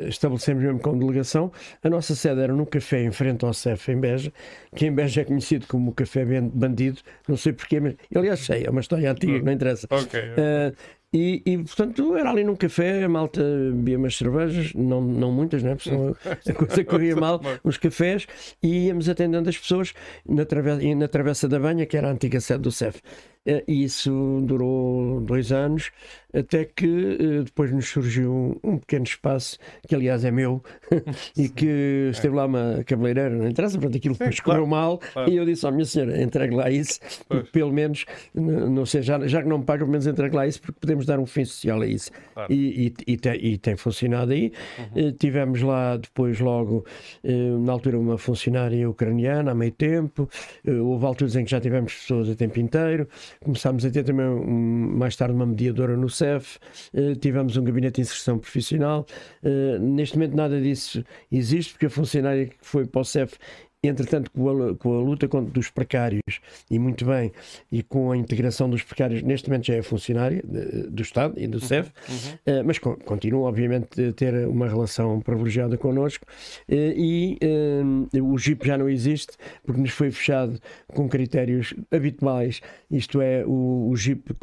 estabelecemos 0.08 0.64
mesmo 0.64 0.80
com 0.80 0.98
delegação. 0.98 1.52
A 1.84 1.90
nossa 1.90 2.16
sede 2.16 2.42
era 2.42 2.54
no 2.54 2.66
café 2.66 3.04
em 3.04 3.12
frente 3.12 3.46
ao 3.46 3.54
CEF, 3.54 3.92
em 3.92 4.00
Beja, 4.00 4.32
que 4.76 4.86
em 4.86 4.92
Beja 4.92 5.22
é 5.22 5.26
conhecido 5.26 5.68
como 5.68 5.92
o 5.92 5.94
Café 5.94 6.26
Bandido, 6.26 7.00
não 7.28 7.38
sei 7.38 7.54
porquê, 7.54 7.80
mas 7.80 7.96
aliás 8.16 8.40
sei, 8.40 8.66
é 8.66 8.70
uma 8.70 8.82
história 8.82 9.12
antiga 9.12 9.42
não 9.42 9.52
interessa. 9.52 9.88
Okay. 9.90 10.22
Uh, 10.32 10.76
e, 11.14 11.42
e, 11.46 11.58
portanto 11.58 12.16
era 12.16 12.30
ali 12.30 12.42
num 12.42 12.56
café, 12.56 13.04
a 13.04 13.10
malta 13.10 13.42
bebia 13.42 13.98
umas 13.98 14.16
cervejas, 14.16 14.74
não, 14.74 15.02
não 15.02 15.30
muitas, 15.30 15.62
né? 15.62 15.76
porque 15.76 15.92
a 16.52 16.54
coisa 16.54 16.84
corria 16.86 17.18
mal, 17.18 17.42
uns 17.66 17.78
cafés, 17.78 18.26
e 18.64 18.86
íamos 18.88 19.10
atendendo 19.10 19.50
as 19.50 19.58
pessoas 19.58 19.94
na 20.26 20.46
travessa, 20.46 20.96
na 20.96 21.08
travessa 21.10 21.50
da 21.50 21.60
Banha, 21.60 21.86
que 21.86 21.98
era 21.98 22.08
a 22.08 22.12
antiga 22.12 22.40
sede 22.40 22.62
do 22.62 22.72
CEF. 22.72 23.02
eh, 23.46 23.62
e 23.68 23.84
isso 23.84 24.42
durou 24.46 25.20
dois 25.20 25.52
anos, 25.52 25.92
até 26.34 26.66
que 26.66 27.18
eh, 27.20 27.44
depois 27.44 27.72
nos 27.72 27.88
surgiu 27.88 28.60
um 28.64 28.78
pequeno 28.78 29.04
espaço, 29.04 29.58
que 29.88 29.96
aliás 29.96 30.24
é 30.24 30.32
meu, 30.32 30.64
e 31.38 31.50
que 31.50 32.10
esteve 32.12 32.36
lá 32.36 32.46
uma 32.46 32.84
cabeleireira, 32.86 33.36
não 33.36 33.48
interessa, 33.48 33.78
portanto 33.78 33.98
aquilo 33.98 34.16
depois 34.16 34.40
correu 34.40 34.66
mal, 34.66 34.98
claro. 34.98 35.30
e 35.32 35.36
eu 35.36 35.46
disse 35.46 35.66
à 35.66 35.72
minha 35.72 35.86
senhora, 35.86 36.22
entregue 36.22 36.56
lá 36.56 36.70
isso, 36.70 37.00
porque 37.28 37.50
pelo 37.52 37.72
menos, 37.72 38.06
não 38.34 38.86
sei, 38.86 39.02
já, 39.02 39.26
já 39.28 39.42
que 39.42 39.48
não 39.48 39.60
me 39.60 39.66
paga, 39.66 39.80
pelo 39.80 39.92
menos 39.92 40.08
entregue 40.08 40.36
lá 40.36 40.48
isso, 40.48 40.62
porque 40.62 40.80
podemos 40.80 41.06
dar 41.06 41.20
um 41.20 41.26
fim 41.26 41.46
social 41.46 41.82
a 41.82 41.88
isso. 41.88 42.12
Claro. 42.34 42.52
E, 42.52 42.94
e, 43.08 43.14
e, 43.14 43.18
tem, 43.18 43.46
e, 43.46 43.58
tem, 43.58 43.76
funcionado 43.76 44.32
aí. 44.32 44.52
Uhum. 44.96 45.12
Tivemos 45.14 45.62
lá 45.62 45.98
depois, 45.98 46.40
logo, 46.40 46.86
na 47.24 47.72
altura, 47.72 47.98
uma 48.00 48.18
funcionária 48.18 48.90
ucraniana, 48.90 49.52
há 49.52 49.56
meio 49.56 49.72
tempo, 49.72 50.30
houve 50.66 51.06
alturas 51.06 51.36
em 51.36 51.44
que 51.44 51.52
já 51.52 51.60
tivemos 51.60 51.94
pessoas 51.94 52.30
a 52.30 52.36
tempo 52.36 52.60
inteiro, 52.60 53.08
começámos 53.44 53.86
a 53.86 53.90
ter 53.90 54.04
também 54.04 54.26
mais 54.28 55.16
tarde 55.16 55.34
uma 55.34 55.46
mediadora 55.46 55.96
no 55.98 56.10
Uh, 56.26 57.16
tivemos 57.16 57.58
um 57.58 57.64
gabinete 57.64 57.96
de 57.96 58.02
inserção 58.02 58.38
profissional. 58.38 59.06
Uh, 59.44 59.80
neste 59.80 60.18
momento 60.18 60.36
nada 60.36 60.60
disso 60.62 61.04
existe, 61.32 61.74
porque 61.74 61.88
a 61.88 61.90
funcionária 61.90 62.48
que 62.48 62.56
foi 62.62 62.86
para 62.86 63.02
o 63.02 63.04
CEF 63.04 63.38
Entretanto, 63.84 64.30
com 64.30 64.48
a, 64.48 64.76
com 64.76 64.96
a 64.96 65.02
luta 65.02 65.28
contra 65.28 65.52
dos 65.52 65.72
precários, 65.72 66.22
e 66.70 66.78
muito 66.78 67.04
bem, 67.04 67.32
e 67.72 67.82
com 67.82 68.12
a 68.12 68.18
integração 68.18 68.70
dos 68.70 68.84
precários, 68.84 69.24
neste 69.24 69.50
momento 69.50 69.66
já 69.66 69.74
é 69.74 69.82
funcionária 69.82 70.44
do 70.44 71.02
Estado 71.02 71.34
e 71.36 71.48
do 71.48 71.60
CEF, 71.60 71.90
uhum. 72.08 72.16
Uh, 72.42 72.64
mas 72.64 72.78
con 72.78 72.96
continua, 72.98 73.48
obviamente, 73.50 74.00
a 74.00 74.14
ter 74.14 74.48
uma 74.48 74.68
relação 74.68 75.20
privilegiada 75.20 75.80
connosco. 75.80 76.26
Uh, 76.70 76.94
e 76.96 77.40
uh, 78.14 78.24
o 78.24 78.38
GIP 78.38 78.68
já 78.68 78.78
não 78.78 78.88
existe, 78.88 79.36
porque 79.64 79.82
nos 79.82 79.90
foi 79.90 80.12
fechado 80.12 80.60
com 80.94 81.10
critérios 81.10 81.74
habituais, 81.90 82.62
isto 82.92 83.20
é, 83.20 83.44
o, 83.48 83.90
o 83.90 83.96
GIP 83.96 84.36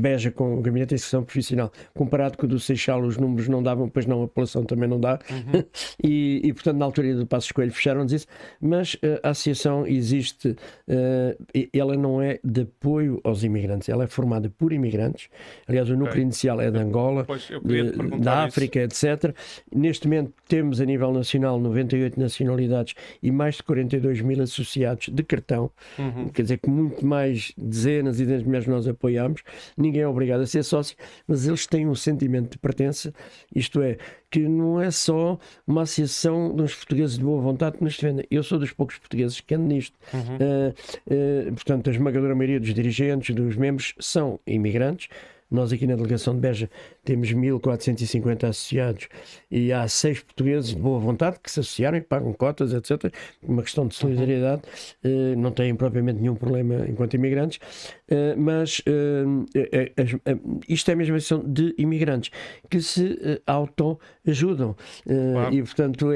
Beja 0.00 0.30
com 0.30 0.58
o 0.58 0.62
Gabinete 0.62 0.90
de 0.90 0.94
Inserção 0.94 1.22
Profissional, 1.24 1.70
comparado 1.92 2.38
com 2.38 2.46
o 2.46 2.48
do 2.48 2.58
Seixal, 2.58 3.02
os 3.02 3.18
números 3.18 3.48
não 3.48 3.62
davam, 3.62 3.86
pois 3.86 4.06
não, 4.06 4.22
a 4.22 4.28
população 4.28 4.64
também 4.64 4.88
não 4.88 4.98
dá. 4.98 5.18
Uhum. 5.30 5.62
e, 6.02 6.40
e, 6.42 6.52
portanto, 6.54 6.78
na 6.78 6.86
altura 6.86 7.14
do 7.14 7.26
Passo 7.26 7.48
Escolho 7.48 7.70
fecharam-nos 7.70 8.12
isso. 8.14 8.26
Mas 8.60 8.77
mas 8.78 8.94
uh, 8.94 9.18
a 9.24 9.30
associação 9.30 9.86
existe, 9.86 10.50
uh, 10.50 11.66
ela 11.72 11.96
não 11.96 12.22
é 12.22 12.38
de 12.44 12.62
apoio 12.62 13.20
aos 13.24 13.42
imigrantes, 13.42 13.88
ela 13.88 14.04
é 14.04 14.06
formada 14.06 14.48
por 14.48 14.72
imigrantes. 14.72 15.28
Aliás, 15.66 15.90
o 15.90 15.94
núcleo 15.94 16.10
okay. 16.12 16.22
inicial 16.22 16.60
é 16.60 16.70
de 16.70 16.78
Angola, 16.78 17.26
de, 17.64 18.18
da 18.20 18.44
África, 18.44 18.78
isso. 18.84 19.06
etc. 19.06 19.34
Neste 19.74 20.06
momento 20.06 20.32
temos 20.46 20.80
a 20.80 20.84
nível 20.84 21.12
nacional 21.12 21.58
98 21.58 22.20
nacionalidades 22.20 22.94
e 23.20 23.32
mais 23.32 23.56
de 23.56 23.64
42 23.64 24.20
mil 24.20 24.40
associados 24.40 25.08
de 25.08 25.22
cartão, 25.24 25.70
uhum. 25.98 26.28
quer 26.28 26.42
dizer 26.42 26.58
que 26.58 26.70
muito 26.70 27.04
mais 27.04 27.52
dezenas 27.56 28.20
e 28.20 28.22
dezenas 28.22 28.42
de 28.42 28.48
milhares 28.48 28.68
nós 28.68 28.86
apoiamos. 28.86 29.42
Ninguém 29.76 30.02
é 30.02 30.08
obrigado 30.08 30.40
a 30.42 30.46
ser 30.46 30.62
sócio, 30.62 30.96
mas 31.26 31.46
eles 31.46 31.66
têm 31.66 31.88
um 31.88 31.94
sentimento 31.94 32.52
de 32.52 32.58
pertença, 32.58 33.12
isto 33.54 33.82
é, 33.82 33.98
que 34.30 34.40
não 34.40 34.80
é 34.80 34.90
só 34.90 35.38
uma 35.66 35.82
associação 35.82 36.54
dos 36.54 36.74
portugueses 36.74 37.18
de 37.18 37.24
boa 37.24 37.40
vontade 37.40 37.78
que 37.78 37.84
nos 37.84 37.94
defendem. 37.96 38.26
Eu 38.30 38.42
sou 38.42 38.58
dos 38.58 38.67
poucos 38.72 38.98
portugueses 38.98 39.40
que 39.40 39.54
ando 39.54 39.66
nisto. 39.66 39.96
Uhum. 40.12 40.36
Uh, 40.36 41.48
uh, 41.50 41.54
portanto, 41.54 41.88
a 41.88 41.92
esmagadora 41.92 42.34
maioria 42.34 42.60
dos 42.60 42.72
dirigentes, 42.74 43.34
dos 43.34 43.56
membros, 43.56 43.94
são 43.98 44.38
imigrantes. 44.46 45.08
Nós 45.50 45.72
aqui 45.72 45.86
na 45.86 45.96
delegação 45.96 46.34
de 46.34 46.40
Beja 46.40 46.70
temos 47.04 47.32
1.450 47.32 48.44
associados 48.48 49.08
e 49.50 49.72
há 49.72 49.88
seis 49.88 50.20
portugueses 50.20 50.74
de 50.74 50.80
boa 50.80 50.98
vontade 50.98 51.38
que 51.42 51.50
se 51.50 51.60
associaram 51.60 51.96
e 51.96 52.00
pagam 52.02 52.32
cotas, 52.32 52.72
etc. 52.74 53.12
Uma 53.42 53.62
questão 53.62 53.86
de 53.86 53.94
solidariedade, 53.94 54.62
uhum. 55.02 55.36
não 55.36 55.50
têm 55.50 55.74
propriamente 55.74 56.20
nenhum 56.20 56.34
problema 56.34 56.86
enquanto 56.88 57.14
imigrantes, 57.14 57.58
eh, 58.08 58.34
mas 58.36 58.82
eh, 58.86 59.98
isto 60.68 60.90
é 60.90 60.94
mesmo 60.94 61.14
a 61.14 61.18
questão 61.18 61.42
de 61.42 61.74
imigrantes 61.78 62.30
que 62.68 62.80
se 62.80 63.40
auto-ajudam. 63.46 64.76
Claro. 65.04 65.54
E, 65.54 65.62
portanto, 65.62 66.06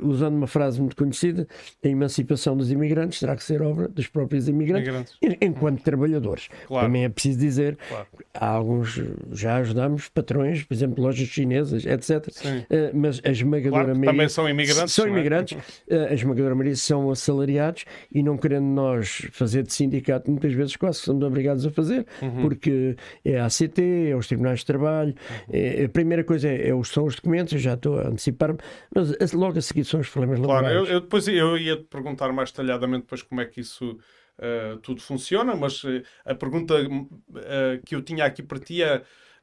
usando 0.00 0.36
uma 0.36 0.46
frase 0.46 0.80
muito 0.80 0.96
conhecida, 0.96 1.46
a 1.84 1.88
emancipação 1.88 2.56
dos 2.56 2.70
imigrantes 2.70 3.20
terá 3.20 3.36
que 3.36 3.44
ser 3.44 3.62
obra 3.62 3.88
dos 3.88 4.06
próprios 4.06 4.48
imigrantes, 4.48 4.88
imigrantes. 4.88 5.18
enquanto 5.40 5.82
trabalhadores. 5.82 6.48
Claro. 6.66 6.86
Também 6.86 7.04
é 7.04 7.08
preciso 7.08 7.38
dizer, 7.38 7.78
claro. 7.88 8.06
Há 8.34 8.46
alguns 8.46 9.00
já 9.32 9.56
ajudamos 9.56 9.90
encontramos 9.90 10.08
patrões, 10.08 10.62
por 10.64 10.74
exemplo, 10.74 11.02
lojas 11.02 11.28
chinesas, 11.28 11.84
etc. 11.84 12.28
Uh, 12.28 12.90
mas 12.94 13.20
a 13.24 13.30
esmagadora 13.30 13.84
claro, 13.84 13.88
maioria. 13.88 14.10
Também 14.10 14.28
são 14.28 14.48
imigrantes. 14.48 14.94
São 14.94 15.06
é? 15.06 15.08
imigrantes. 15.08 15.58
Uh, 15.88 16.06
a 16.10 16.14
esmagadora 16.14 16.54
maioria 16.54 16.76
são 16.76 17.10
assalariados 17.10 17.84
e 18.12 18.22
não 18.22 18.36
querendo 18.36 18.64
nós 18.64 19.26
fazer 19.32 19.62
de 19.64 19.72
sindicato, 19.72 20.30
muitas 20.30 20.52
vezes 20.52 20.76
quase 20.76 21.00
somos 21.00 21.22
obrigados 21.22 21.66
a 21.66 21.70
fazer, 21.70 22.06
uhum. 22.22 22.42
porque 22.42 22.96
é 23.24 23.38
a 23.38 23.46
ACT, 23.46 23.80
é 24.10 24.16
os 24.16 24.26
tribunais 24.26 24.60
de 24.60 24.66
trabalho. 24.66 25.14
Uhum. 25.30 25.36
É, 25.52 25.84
a 25.84 25.88
primeira 25.88 26.24
coisa 26.24 26.48
é, 26.48 26.68
é, 26.68 26.84
são 26.84 27.04
os 27.04 27.16
documentos, 27.16 27.52
eu 27.52 27.58
já 27.58 27.74
estou 27.74 27.98
a 27.98 28.08
antecipar-me, 28.08 28.58
mas 28.94 29.32
logo 29.32 29.58
a 29.58 29.62
seguir 29.62 29.84
são 29.84 30.00
os 30.00 30.08
problemas 30.08 30.40
claro, 30.40 30.64
laborais. 30.64 30.88
Eu, 30.88 30.94
eu, 30.94 31.00
depois 31.00 31.26
eu 31.28 31.56
ia 31.56 31.76
te 31.76 31.84
perguntar 31.84 32.32
mais 32.32 32.50
detalhadamente 32.50 33.02
depois 33.02 33.22
como 33.22 33.40
é 33.40 33.44
que 33.44 33.60
isso. 33.60 33.98
Uh, 34.40 34.78
tudo 34.78 35.02
funciona, 35.02 35.54
mas 35.54 35.84
uh, 35.84 36.02
a 36.24 36.34
pergunta 36.34 36.74
uh, 36.74 37.84
que 37.84 37.94
eu 37.94 38.00
tinha 38.00 38.24
aqui 38.24 38.42
para 38.42 38.58
ti 38.58 38.82
é 38.82 39.02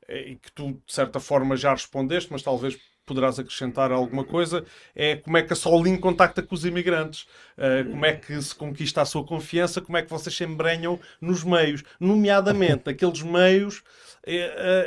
e 0.09 0.37
que 0.37 0.49
tu, 0.53 0.81
de 0.85 0.93
certa 0.93 1.19
forma, 1.19 1.57
já 1.57 1.71
respondeste, 1.71 2.31
mas 2.31 2.41
talvez 2.41 2.79
poderás 3.05 3.37
acrescentar 3.37 3.91
alguma 3.91 4.23
coisa, 4.23 4.63
é 4.95 5.17
como 5.17 5.37
é 5.37 5.43
que 5.43 5.51
a 5.51 5.55
Solim 5.55 5.97
contacta 5.97 6.41
com 6.41 6.55
os 6.55 6.63
imigrantes, 6.63 7.27
uh, 7.57 7.89
como 7.91 8.05
é 8.05 8.15
que 8.15 8.41
se 8.41 8.55
conquista 8.55 9.01
a 9.01 9.05
sua 9.05 9.25
confiança, 9.25 9.81
como 9.81 9.97
é 9.97 10.01
que 10.01 10.09
vocês 10.09 10.35
se 10.35 10.45
embrenham 10.45 10.97
nos 11.19 11.43
meios, 11.43 11.83
nomeadamente 11.99 12.89
aqueles 12.89 13.21
meios 13.21 13.83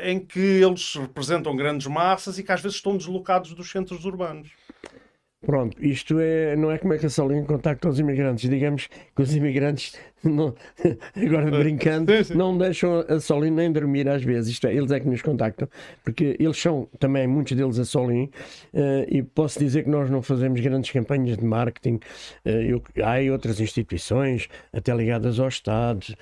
em 0.02 0.21
que 0.21 0.38
eles 0.38 0.95
representam 0.97 1.57
grandes 1.57 1.87
massas 1.87 2.38
e 2.38 2.43
que 2.43 2.52
às 2.52 2.61
vezes 2.61 2.76
estão 2.76 2.97
deslocados 2.97 3.55
dos 3.55 3.71
centros 3.71 4.05
urbanos. 4.05 4.50
Pronto, 5.44 5.82
isto 5.82 6.18
é, 6.20 6.54
não 6.54 6.70
é 6.70 6.76
como 6.78 6.92
é 6.92 6.99
que 6.99 7.06
a 7.06 7.11
Solim 7.11 7.44
contacta 7.44 7.88
os 7.88 7.99
imigrantes. 7.99 8.49
Digamos 8.49 8.88
que 8.88 9.23
os 9.23 9.35
imigrantes, 9.35 9.97
não, 10.23 10.55
agora 11.17 11.50
brincando, 11.50 12.12
sim, 12.12 12.25
sim. 12.25 12.35
não 12.35 12.57
deixam 12.57 13.05
a 13.09 13.19
Solim 13.21 13.50
nem 13.50 13.73
dormir 13.73 14.09
às 14.09 14.23
vezes. 14.23 14.53
Isto 14.53 14.67
é, 14.67 14.75
eles 14.75 14.91
é 14.91 15.00
que 15.00 15.09
nos 15.09 15.23
contactam, 15.23 15.69
porque 16.05 16.37
eles 16.39 16.57
são 16.57 16.89
também, 16.99 17.27
muitos 17.27 17.57
deles, 17.57 17.79
a 17.79 17.85
Solim, 17.85 18.25
uh, 18.75 19.07
e 19.09 19.23
posso 19.23 19.59
dizer 19.59 19.85
que 19.85 19.91
nós 19.91 20.11
não 20.11 20.23
fazemos 20.23 20.61
grandes 20.61 20.91
campanhas 20.91 21.37
de 21.39 21.45
marketing. 21.45 22.00
Uh, 22.45 22.49
eu, 22.49 22.83
há 23.03 23.33
outras 23.33 23.61
instituições, 23.61 24.49
até 24.73 24.95
ligadas 24.95 25.41
ao 25.41 25.49
Estado, 25.49 26.15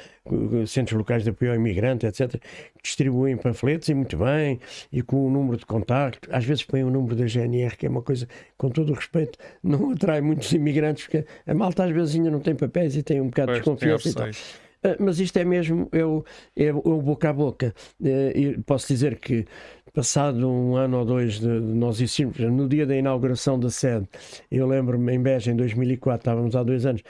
centros 0.66 0.96
locais 0.96 1.24
de 1.24 1.30
apoio 1.30 1.52
ao 1.52 1.56
imigrante, 1.56 2.06
etc., 2.06 2.40
distribuem 2.82 3.36
panfletos 3.36 3.88
e 3.88 3.94
muito 3.94 4.16
bem, 4.16 4.60
e 4.92 5.02
com 5.02 5.26
o 5.26 5.30
número 5.30 5.56
de 5.56 5.66
contacto. 5.66 6.28
Às 6.32 6.44
vezes 6.44 6.64
põem 6.64 6.84
o 6.84 6.90
número 6.90 7.16
da 7.16 7.26
GNR, 7.26 7.76
que 7.76 7.86
é 7.86 7.88
uma 7.88 8.02
coisa, 8.02 8.28
com 8.56 8.70
todo 8.70 8.90
o 8.92 8.94
respeito, 8.94 9.38
não 9.62 9.90
atrai 9.90 10.20
muitos 10.20 10.52
imigrantes, 10.52 11.04
porque 11.04 11.24
a 11.46 11.54
malta 11.54 11.84
às 11.84 11.90
vezes 11.90 12.14
ainda 12.14 12.30
não 12.30 12.40
tem 12.40 12.54
papéis 12.54 12.96
e 12.96 13.02
tem 13.02 13.20
um 13.20 13.26
bocado 13.26 13.48
pois, 13.48 13.58
de 13.58 13.64
desconfiança 13.64 13.87
e 13.96 14.14
tal. 14.14 14.28
Ah, 14.82 14.96
mas 15.00 15.18
isto 15.18 15.36
é 15.38 15.44
mesmo 15.44 15.88
o, 15.92 16.24
é 16.56 16.72
o 16.72 17.02
boca 17.02 17.30
a 17.30 17.32
boca. 17.32 17.74
Ah, 18.02 18.06
e 18.34 18.58
posso 18.62 18.88
dizer 18.88 19.16
que, 19.16 19.44
passado 19.92 20.48
um 20.48 20.76
ano 20.76 20.98
ou 20.98 21.04
dois 21.04 21.40
de, 21.40 21.48
nós 21.48 22.00
existirmos, 22.00 22.38
no 22.38 22.68
dia 22.68 22.86
da 22.86 22.96
inauguração 22.96 23.58
da 23.58 23.70
sede, 23.70 24.08
eu 24.50 24.66
lembro-me 24.66 25.12
em 25.14 25.20
Beja, 25.20 25.50
em 25.50 25.56
2004, 25.56 26.20
estávamos 26.20 26.54
há 26.54 26.62
dois 26.62 26.86
anos, 26.86 27.02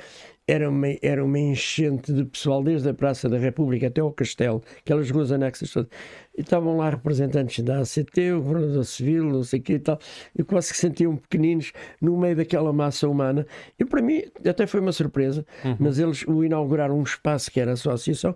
era 0.46 0.70
uma, 0.70 0.86
era 1.02 1.22
uma 1.22 1.38
enchente 1.38 2.10
de 2.10 2.24
pessoal, 2.24 2.62
desde 2.64 2.88
a 2.88 2.94
Praça 2.94 3.28
da 3.28 3.36
República 3.36 3.88
até 3.88 4.00
ao 4.00 4.10
Castelo, 4.10 4.62
aquelas 4.78 5.10
ruas 5.10 5.30
anexas 5.30 5.70
todas. 5.70 5.90
E 6.38 6.40
estavam 6.40 6.78
lá 6.78 6.88
representantes 6.88 7.62
da 7.62 7.80
ACT, 7.80 8.32
o 8.32 8.40
governador 8.40 8.84
civil, 8.84 9.24
não 9.24 9.44
sei 9.44 9.60
o 9.60 9.62
que 9.62 9.74
e 9.74 9.78
tal. 9.78 9.98
E 10.38 10.42
quase 10.42 10.72
que 10.72 10.78
sentiam 10.78 11.16
pequeninos 11.16 11.72
no 12.00 12.16
meio 12.16 12.36
daquela 12.36 12.72
massa 12.72 13.08
humana. 13.08 13.46
E 13.78 13.84
para 13.84 14.00
mim 14.00 14.22
até 14.46 14.66
foi 14.66 14.80
uma 14.80 14.92
surpresa, 14.92 15.44
uhum. 15.64 15.76
mas 15.78 15.98
eles 15.98 16.24
o 16.26 16.42
inauguraram 16.42 16.98
um 16.98 17.02
espaço 17.02 17.50
que 17.50 17.60
era 17.60 17.72
a 17.72 17.76
sua 17.76 17.94
associação. 17.94 18.34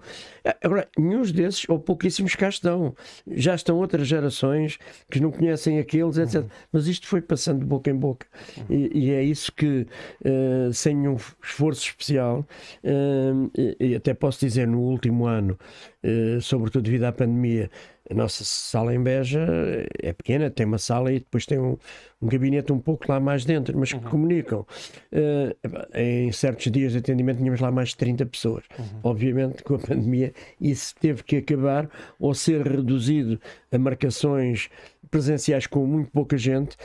Agora, 0.63 0.89
nenhum 0.99 1.23
desses, 1.31 1.69
ou 1.69 1.79
pouquíssimos 1.79 2.35
cá 2.35 2.49
estão. 2.49 2.95
Já 3.29 3.55
estão 3.55 3.79
outras 3.79 4.09
gerações 4.09 4.79
que 5.11 5.21
não 5.21 5.31
conhecem 5.31 5.79
aqueles, 5.79 6.17
etc. 6.17 6.43
Uhum. 6.43 6.49
Mas 6.73 6.87
isto 6.87 7.07
foi 7.07 7.21
passando 7.21 7.61
de 7.61 7.67
boca 7.67 7.91
em 7.91 7.95
boca. 7.95 8.27
Uhum. 8.57 8.65
E, 8.71 9.07
e, 9.07 9.11
é 9.13 9.23
isso 9.23 9.53
que, 9.53 9.87
uh, 10.25 10.73
sem 10.73 10.97
nenhum 10.97 11.17
esforço 11.43 11.83
especial, 11.83 12.47
uh, 12.83 13.51
e, 13.57 13.77
e 13.79 13.95
até 13.95 14.15
posso 14.15 14.41
dizer 14.41 14.67
no 14.67 14.81
último 14.81 15.27
ano, 15.27 15.59
sobretudo 16.41 16.85
devido 16.85 17.05
à 17.05 17.13
pandemia, 17.13 17.71
a 18.11 18.15
nossa 18.15 18.45
sala 18.45 18.95
em 18.95 19.03
Beja 19.03 19.47
é 20.03 20.13
pequena, 20.13 20.51
tem 20.51 20.67
uma 20.67 20.79
sala 20.79 21.13
e 21.13 21.21
depois 21.21 21.47
tem 21.47 21.59
um, 21.59 21.79
um 22.21 22.27
gabinete 22.27 22.73
um 22.73 22.79
pouco 22.79 23.05
lá 23.09 23.21
mais 23.21 23.45
dentro, 23.45 23.77
mas 23.79 23.93
que 23.93 24.05
uhum. 24.05 24.11
comunicam. 24.11 24.67
Uh, 25.13 25.57
em 25.95 26.31
certos 26.33 26.71
dias 26.71 26.93
de 26.93 26.99
atendimento 26.99 27.39
tínhamos 27.39 27.61
lá 27.61 27.71
mais 27.71 27.91
de 27.91 27.97
30 27.97 28.27
pessoas. 28.27 28.65
Uhum. 28.79 28.85
Obviamente, 29.05 29.63
com 29.63 29.77
a 29.77 29.79
pandemia, 29.81 30.33
isso 30.61 30.95
teve 31.01 31.23
que 31.23 31.37
acabar 31.37 31.89
ou 32.19 32.35
ser 32.35 32.67
reduzido 32.67 33.41
a 33.71 33.79
marcações 33.79 34.69
presenciais 35.11 35.67
com 35.67 35.87
muito 35.87 36.11
pouca 36.11 36.37
gente 36.37 36.77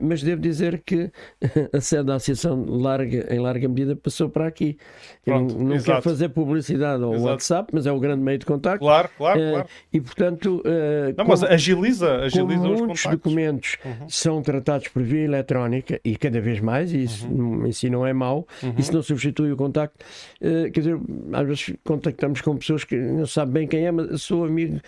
mas 0.00 0.22
devo 0.22 0.40
dizer 0.40 0.82
que 0.84 1.10
a 1.72 1.80
sede 1.80 2.04
da 2.04 2.14
Associação 2.14 2.64
larga, 2.64 3.34
em 3.34 3.40
larga 3.40 3.68
medida 3.68 3.96
passou 3.96 4.28
para 4.28 4.46
aqui. 4.46 4.78
Pronto, 5.24 5.58
não, 5.58 5.78
quero 5.80 6.02
fazer 6.02 6.28
publicidade 6.28 7.02
ao 7.02 7.14
exato. 7.14 7.30
WhatsApp, 7.30 7.70
mas 7.72 7.86
é 7.86 7.92
o 7.92 7.98
grande 7.98 8.22
meio 8.22 8.38
de 8.38 8.46
contacto. 8.46 8.78
Claro, 8.78 9.08
claro, 9.16 9.40
uh, 9.40 9.50
claro. 9.50 9.68
E 9.92 10.00
portanto. 10.00 10.62
Uh, 10.64 11.14
não, 11.16 11.24
mas 11.24 11.42
agiliza, 11.42 12.16
agiliza 12.18 12.62
como 12.62 12.74
os 12.74 12.80
muitos 12.80 13.06
documentos 13.06 13.76
uhum. 13.84 14.08
são 14.08 14.42
tratados 14.42 14.88
por 14.88 15.02
via 15.02 15.24
eletrónica 15.24 16.00
e 16.04 16.16
cada 16.16 16.40
vez 16.40 16.60
mais, 16.60 16.92
e 16.92 17.02
isso 17.02 17.26
uhum. 17.26 17.66
em 17.66 17.72
si 17.72 17.90
não 17.90 18.06
é 18.06 18.12
mau, 18.12 18.46
uhum. 18.62 18.74
isso 18.78 18.92
não 18.92 19.02
substitui 19.02 19.50
o 19.50 19.56
contacto. 19.56 20.04
quer 20.40 20.80
dizer, 20.80 20.98
às 21.32 21.46
vezes 21.46 21.72
contactamos 21.84 22.40
com 22.40 22.56
pessoas 22.56 22.84
que 22.84 22.96
não 22.96 23.26
sabem 23.26 23.56
bem 23.56 23.66
quem 23.66 23.86
é, 23.86 23.90
mas 23.90 24.22
sou 24.22 24.44
amigo 24.44 24.80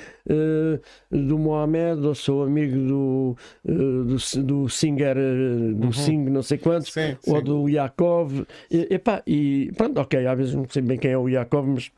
do 1.10 1.38
Mohamed 1.38 2.06
ou 2.06 2.14
sou 2.14 2.42
amigo 2.42 2.76
do, 2.76 3.36
do, 3.64 4.42
do 4.42 4.67
Singer, 4.68 5.14
do 5.74 5.86
uhum. 5.86 5.92
Sing, 5.92 6.30
não 6.30 6.42
sei 6.42 6.58
quantos, 6.58 6.92
sim, 6.92 7.16
ou 7.26 7.38
sim. 7.38 7.44
do 7.44 7.68
Yakov. 7.68 8.46
E, 8.70 8.94
epá, 8.94 9.22
e 9.26 9.72
pronto, 9.76 10.00
ok, 10.00 10.26
às 10.26 10.36
vezes 10.36 10.54
não 10.54 10.66
sei 10.68 10.82
bem 10.82 10.98
quem 10.98 11.12
é 11.12 11.18
o 11.18 11.28
Yakov, 11.28 11.66
mas 11.66 11.90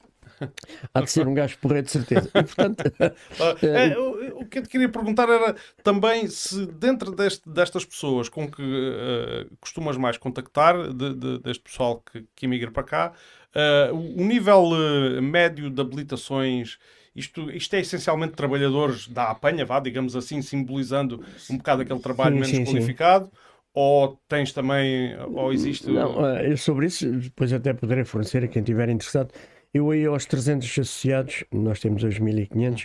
Há 0.94 1.02
de 1.02 1.10
ser 1.10 1.26
um 1.26 1.34
gajo 1.34 1.58
porreiro 1.58 1.86
de 1.86 1.92
certeza. 1.92 2.28
E, 2.28 2.42
portanto, 2.42 2.82
é, 3.62 3.98
o, 3.98 4.40
o, 4.40 4.46
que 4.46 4.58
eu 4.58 4.62
te 4.62 4.68
queria 4.68 4.88
perguntar 4.88 5.28
era 5.28 5.54
também 5.82 6.26
se 6.28 6.66
dentro 6.66 7.12
deste, 7.12 7.48
destas 7.48 7.84
pessoas 7.84 8.28
com 8.28 8.50
que 8.50 8.62
uh, 8.62 9.56
costumas 9.60 9.96
mais 9.96 10.16
contactar, 10.16 10.92
de, 10.92 11.14
de, 11.14 11.38
deste 11.40 11.62
pessoal 11.62 12.02
que, 12.10 12.24
que 12.34 12.46
emigra 12.46 12.70
para 12.70 12.82
cá, 12.82 13.12
uh, 13.54 13.94
o 13.94 14.24
nível 14.24 14.70
uh, 14.70 15.22
médio 15.22 15.70
de 15.70 15.80
habilitações 15.80 16.78
isto, 17.14 17.50
isto 17.50 17.74
é 17.74 17.80
essencialmente 17.80 18.34
trabalhadores 18.34 19.08
da 19.08 19.30
apanha, 19.30 19.64
vá, 19.64 19.80
digamos 19.80 20.14
assim, 20.14 20.40
simbolizando 20.42 21.24
um 21.50 21.56
bocado 21.56 21.82
aquele 21.82 22.00
trabalho 22.00 22.34
sim, 22.44 22.52
menos 22.52 22.68
sim, 22.68 22.74
qualificado. 22.74 23.26
Sim. 23.26 23.30
Ou 23.72 24.20
tens 24.28 24.52
também, 24.52 25.16
ou 25.32 25.52
existe... 25.52 25.88
Não, 25.90 26.26
eu 26.38 26.56
sobre 26.56 26.86
isso, 26.86 27.08
depois 27.08 27.52
até 27.52 27.72
poderei 27.72 28.04
fornecer 28.04 28.42
a 28.42 28.48
quem 28.48 28.62
estiver 28.62 28.88
interessado. 28.88 29.32
Eu 29.72 29.88
aí 29.90 30.04
aos 30.04 30.26
300 30.26 30.68
associados, 30.68 31.44
nós 31.52 31.78
temos 31.78 32.02
hoje 32.02 32.20
1500, 32.20 32.84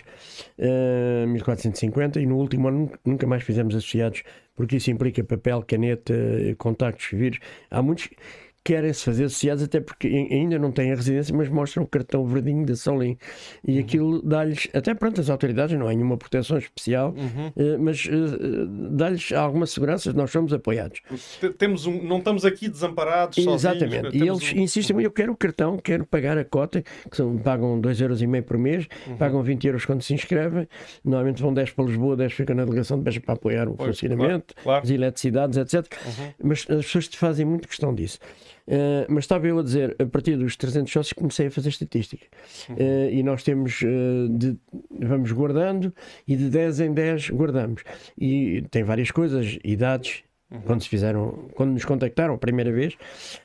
uh, 0.58 1.26
1450 1.26 2.20
e 2.20 2.26
no 2.26 2.36
último 2.36 2.68
ano 2.68 2.92
nunca 3.04 3.26
mais 3.26 3.42
fizemos 3.42 3.74
associados, 3.74 4.22
porque 4.54 4.76
isso 4.76 4.92
implica 4.92 5.24
papel, 5.24 5.64
caneta, 5.66 6.14
contactos, 6.56 7.08
vírus. 7.10 7.40
Há 7.68 7.82
muitos 7.82 8.08
querem-se 8.66 9.04
fazer 9.04 9.24
associados, 9.26 9.62
até 9.62 9.80
porque 9.80 10.08
ainda 10.08 10.58
não 10.58 10.72
têm 10.72 10.90
a 10.90 10.96
residência, 10.96 11.32
mas 11.34 11.48
mostram 11.48 11.84
o 11.84 11.86
cartão 11.86 12.26
verdinho 12.26 12.66
da 12.66 12.74
Solim. 12.74 13.16
E 13.64 13.74
uhum. 13.74 13.80
aquilo 13.80 14.22
dá-lhes, 14.22 14.68
até 14.74 14.92
pronto, 14.92 15.20
as 15.20 15.30
autoridades, 15.30 15.78
não 15.78 15.86
há 15.86 15.94
nenhuma 15.94 16.16
proteção 16.16 16.58
especial, 16.58 17.14
uhum. 17.16 17.46
uh, 17.46 17.78
mas 17.78 18.06
uh, 18.06 18.66
dá-lhes 18.90 19.30
alguma 19.30 19.66
segurança, 19.66 20.12
nós 20.12 20.32
somos 20.32 20.52
apoiados. 20.52 21.00
Temos 21.56 21.86
um, 21.86 22.02
não 22.02 22.18
estamos 22.18 22.44
aqui 22.44 22.68
desamparados 22.68 23.38
Exatamente. 23.38 24.06
Sozinhos, 24.06 24.14
e 24.14 24.28
eles 24.28 24.52
um... 24.52 24.58
insistem, 24.58 25.00
eu 25.00 25.12
quero 25.12 25.32
o 25.32 25.36
cartão, 25.36 25.78
quero 25.78 26.04
pagar 26.04 26.36
a 26.36 26.44
cota, 26.44 26.82
que 27.08 27.16
são, 27.16 27.38
pagam 27.38 27.80
2,5€ 27.80 28.42
por 28.42 28.58
mês, 28.58 28.88
uhum. 29.06 29.16
pagam 29.16 29.44
20 29.44 29.64
euros 29.64 29.84
quando 29.84 30.02
se 30.02 30.12
inscrevem, 30.12 30.66
normalmente 31.04 31.40
vão 31.40 31.54
10 31.54 31.70
para 31.70 31.84
Lisboa, 31.84 32.16
10 32.16 32.32
ficam 32.32 32.56
na 32.56 32.64
delegação 32.64 32.98
de 32.98 33.04
Beja 33.04 33.20
para 33.20 33.34
apoiar 33.34 33.68
o 33.68 33.74
pois, 33.74 33.90
funcionamento, 33.90 34.54
claro, 34.54 34.64
claro. 34.64 34.84
as 34.84 34.90
eletricidades, 34.90 35.56
etc. 35.56 35.86
Uhum. 36.04 36.32
Mas 36.42 36.66
as 36.68 36.84
pessoas 36.84 37.06
fazem 37.14 37.46
muito 37.46 37.68
questão 37.68 37.94
disso. 37.94 38.18
Uh, 38.66 39.06
mas 39.08 39.24
estava 39.24 39.46
eu 39.46 39.58
a 39.58 39.62
dizer, 39.62 39.94
a 39.98 40.06
partir 40.06 40.36
dos 40.36 40.56
300 40.56 40.92
sócios 40.92 41.12
comecei 41.12 41.46
a 41.46 41.50
fazer 41.50 41.68
estatística. 41.68 42.26
Uh, 42.70 43.10
e 43.10 43.22
nós 43.22 43.42
temos, 43.42 43.80
uh, 43.82 44.28
de, 44.28 44.56
vamos 45.00 45.30
guardando 45.30 45.94
e 46.26 46.36
de 46.36 46.48
10 46.48 46.80
em 46.80 46.92
10 46.92 47.30
guardamos. 47.30 47.82
E 48.18 48.62
tem 48.70 48.82
várias 48.82 49.10
coisas, 49.10 49.58
idades, 49.62 50.24
Uhum. 50.48 50.60
Quando, 50.60 50.82
se 50.82 50.88
fizeram, 50.88 51.48
quando 51.54 51.72
nos 51.72 51.84
contactaram 51.84 52.34
a 52.34 52.38
primeira 52.38 52.70
vez, 52.70 52.94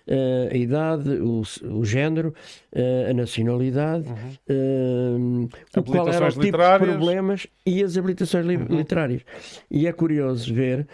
uh, 0.07 0.53
a 0.53 0.55
idade, 0.55 1.09
o, 1.09 1.41
o 1.71 1.83
género, 1.83 2.31
uh, 2.73 3.09
a 3.09 3.13
nacionalidade, 3.13 4.07
uhum. 4.07 5.45
uh, 5.45 5.83
qual 5.83 6.07
era 6.09 6.27
o 6.27 6.29
tipo 6.29 6.43
de 6.43 6.51
problemas 6.51 7.47
e 7.65 7.83
as 7.83 7.97
habilitações 7.97 8.45
li 8.45 8.55
uhum. 8.55 8.65
literárias. 8.69 9.23
E 9.69 9.87
é 9.87 9.91
curioso 9.91 10.53
ver, 10.53 10.87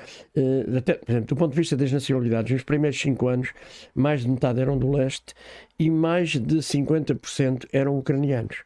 até, 0.77 0.93
por 0.93 1.11
exemplo, 1.11 1.27
do 1.27 1.35
ponto 1.35 1.51
de 1.51 1.57
vista 1.57 1.75
das 1.75 1.91
nacionalidades, 1.91 2.53
nos 2.53 2.63
primeiros 2.63 2.99
cinco 2.99 3.27
anos, 3.27 3.51
mais 3.93 4.21
de 4.21 4.29
metade 4.29 4.61
eram 4.61 4.77
do 4.77 4.89
leste 4.89 5.33
e 5.77 5.89
mais 5.89 6.29
de 6.29 6.57
50% 6.57 7.67
eram 7.73 7.97
ucranianos 7.97 8.63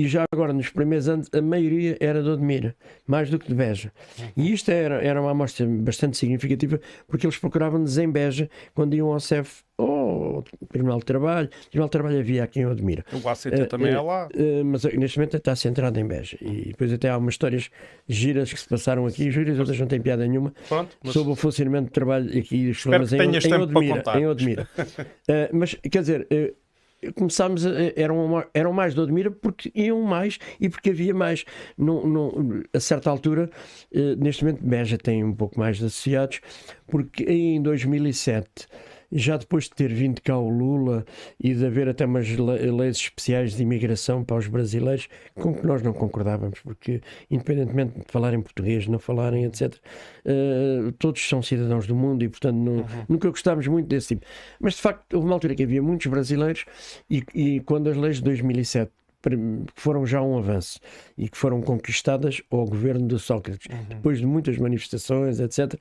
e 0.00 0.08
já 0.08 0.24
agora 0.32 0.50
nos 0.54 0.70
primeiros 0.70 1.10
anos 1.10 1.28
a 1.30 1.42
maioria 1.42 1.94
era 2.00 2.22
de 2.22 2.28
Odmira, 2.30 2.74
mais 3.06 3.28
do 3.28 3.38
que 3.38 3.46
de 3.48 3.54
Beja. 3.54 3.92
E 4.34 4.50
isto 4.50 4.70
era, 4.70 4.94
era 5.04 5.20
uma 5.20 5.32
amostra 5.32 5.66
bastante 5.66 6.16
significativa 6.16 6.80
porque 7.06 7.26
eles 7.26 7.36
procuravam-nos 7.36 7.98
em 7.98 8.10
Beja 8.10 8.48
quando 8.74 8.94
iam 8.94 9.12
ao 9.12 9.20
CEF 9.20 9.62
ou 9.76 10.38
oh, 10.38 10.66
Tribunal 10.68 10.98
de 11.00 11.04
Trabalho. 11.04 11.48
Tribunal 11.70 11.88
de 11.88 11.92
Trabalho 11.92 12.18
havia 12.18 12.44
aqui 12.44 12.60
em 12.60 12.66
Odmira. 12.66 13.04
O 13.12 13.28
ACT 13.28 13.48
uh, 13.48 13.66
também 13.66 13.92
uh, 13.92 13.98
é 13.98 14.00
lá. 14.00 14.28
Uh, 14.28 14.64
mas 14.64 14.84
neste 14.84 15.18
momento 15.18 15.36
está 15.36 15.54
centrado 15.54 16.00
em 16.00 16.06
Beja. 16.06 16.38
E 16.40 16.68
depois 16.68 16.90
até 16.92 17.10
há 17.10 17.18
umas 17.18 17.34
histórias 17.34 17.70
giras 18.08 18.50
que 18.50 18.58
se 18.58 18.68
passaram 18.68 19.06
aqui, 19.06 19.30
juras, 19.30 19.58
outras 19.58 19.78
não 19.78 19.86
têm 19.86 20.00
piada 20.00 20.26
nenhuma, 20.26 20.54
Pronto, 20.66 20.96
mas... 21.02 21.12
sobre 21.12 21.32
o 21.32 21.36
funcionamento 21.36 21.86
de 21.86 21.92
trabalho 21.92 22.38
aqui 22.38 22.70
os 22.70 22.80
problemas 22.80 23.12
em, 23.12 23.18
em, 23.18 23.56
Odmira. 23.56 24.02
Em 24.16 24.26
Odmira. 24.26 24.68
mas 25.52 25.74
quer 25.74 26.00
dizer 26.00 26.26
começámos 27.14 27.66
a, 27.66 27.70
eram, 27.96 28.44
eram 28.52 28.72
mais 28.72 28.94
do 28.94 29.02
Odmira 29.02 29.30
porque 29.30 29.70
iam 29.74 30.02
mais 30.02 30.38
e 30.60 30.68
porque 30.68 30.90
havia 30.90 31.14
mais. 31.14 31.44
Não, 31.76 32.06
não, 32.06 32.62
a 32.72 32.80
certa 32.80 33.10
altura, 33.10 33.50
eh, 33.92 34.16
neste 34.16 34.44
momento, 34.44 34.64
Beja 34.64 34.98
tem 34.98 35.24
um 35.24 35.34
pouco 35.34 35.58
mais 35.58 35.78
de 35.78 35.84
associados, 35.86 36.40
porque 36.86 37.24
em 37.24 37.62
2007 37.62 38.68
já 39.12 39.36
depois 39.36 39.64
de 39.64 39.70
ter 39.70 39.92
vindo 39.92 40.20
cá 40.20 40.36
o 40.38 40.48
Lula 40.48 41.04
e 41.38 41.54
de 41.54 41.66
haver 41.66 41.88
até 41.88 42.04
umas 42.04 42.28
leis 42.28 42.96
especiais 42.96 43.54
de 43.54 43.62
imigração 43.62 44.24
para 44.24 44.36
os 44.36 44.46
brasileiros, 44.46 45.08
com 45.34 45.54
que 45.54 45.66
nós 45.66 45.82
não 45.82 45.92
concordávamos, 45.92 46.60
porque 46.60 47.00
independentemente 47.30 47.98
de 47.98 48.04
falarem 48.06 48.40
português, 48.40 48.86
não 48.86 48.98
falarem, 48.98 49.44
etc., 49.44 49.74
uh, 49.74 49.78
eh, 50.24 50.92
todos 50.98 51.26
são 51.28 51.42
cidadãos 51.42 51.86
do 51.86 51.94
mundo 51.94 52.24
e, 52.24 52.28
portanto, 52.28 52.56
não, 52.56 52.72
uhum. 52.76 52.86
nunca 53.08 53.28
gostávamos 53.28 53.66
muito 53.66 53.88
desse 53.88 54.08
tipo. 54.08 54.26
Mas, 54.60 54.74
de 54.74 54.80
facto, 54.80 55.14
houve 55.14 55.26
uma 55.26 55.34
altura 55.34 55.54
que 55.54 55.62
havia 55.62 55.82
muitos 55.82 56.06
brasileiros 56.06 56.64
e, 57.10 57.24
e 57.34 57.60
quando 57.60 57.88
as 57.88 57.96
leis 57.96 58.16
de 58.16 58.22
2007 58.22 58.92
foram 59.74 60.06
já 60.06 60.22
um 60.22 60.38
avanço 60.38 60.80
e 61.16 61.28
que 61.28 61.36
foram 61.36 61.60
conquistadas 61.60 62.40
ao 62.50 62.64
governo 62.64 63.06
de 63.06 63.18
Sócrates, 63.18 63.66
uhum. 63.70 63.84
depois 63.88 64.18
de 64.18 64.26
muitas 64.26 64.56
manifestações, 64.56 65.40
etc 65.40 65.78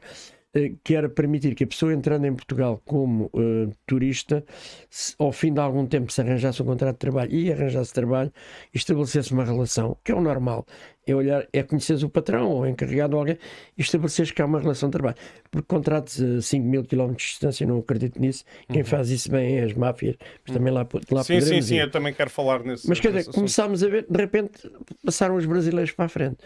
que 0.83 0.95
era 0.95 1.07
permitir 1.07 1.53
que 1.53 1.63
a 1.63 1.67
pessoa 1.67 1.93
entrando 1.93 2.25
em 2.25 2.33
Portugal 2.33 2.81
como 2.83 3.25
uh, 3.25 3.71
turista, 3.85 4.43
se, 4.89 5.13
ao 5.19 5.31
fim 5.31 5.53
de 5.53 5.59
algum 5.59 5.85
tempo 5.85 6.11
se 6.11 6.21
arranjasse 6.21 6.61
um 6.63 6.65
contrato 6.65 6.95
de 6.95 6.99
trabalho 6.99 7.31
e 7.31 7.51
arranjasse 7.51 7.93
trabalho, 7.93 8.31
estabelecesse 8.73 9.31
uma 9.31 9.45
relação, 9.45 9.95
que 10.03 10.11
é 10.11 10.15
o 10.15 10.21
normal. 10.21 10.65
É 11.05 11.15
olhar, 11.15 11.47
é 11.53 11.63
conhecer 11.63 12.03
o 12.03 12.09
patrão 12.09 12.49
ou 12.51 12.67
encarregado 12.67 13.17
alguém 13.17 13.37
e 13.77 13.81
estabelecer 13.81 14.31
que 14.31 14.41
há 14.41 14.45
uma 14.45 14.59
relação 14.59 14.89
de 14.89 14.93
trabalho. 14.93 15.15
Porque 15.49 15.67
contratos 15.67 16.21
a 16.21 16.41
5 16.41 16.65
mil 16.65 16.83
quilómetros 16.83 17.23
de 17.23 17.29
distância, 17.31 17.65
não 17.65 17.79
acredito 17.79 18.19
nisso. 18.19 18.43
Quem 18.67 18.81
uhum. 18.81 18.87
faz 18.87 19.09
isso 19.09 19.29
bem 19.31 19.57
é 19.57 19.63
as 19.63 19.73
máfias, 19.73 20.15
mas 20.45 20.55
também 20.55 20.71
lá, 20.71 20.87
lá 21.11 21.23
Sim, 21.23 21.41
sim, 21.41 21.61
sim, 21.61 21.75
ir. 21.75 21.81
eu 21.81 21.91
também 21.91 22.13
quero 22.13 22.29
falar 22.29 22.63
nesse 22.63 22.87
Mas 22.87 22.99
quer 22.99 23.11
dizer, 23.11 23.31
começámos 23.31 23.83
a 23.83 23.87
ver, 23.87 24.05
de 24.07 24.17
repente 24.19 24.51
passaram 25.03 25.35
os 25.35 25.45
brasileiros 25.45 25.91
para 25.91 26.05
a 26.05 26.09
frente. 26.09 26.37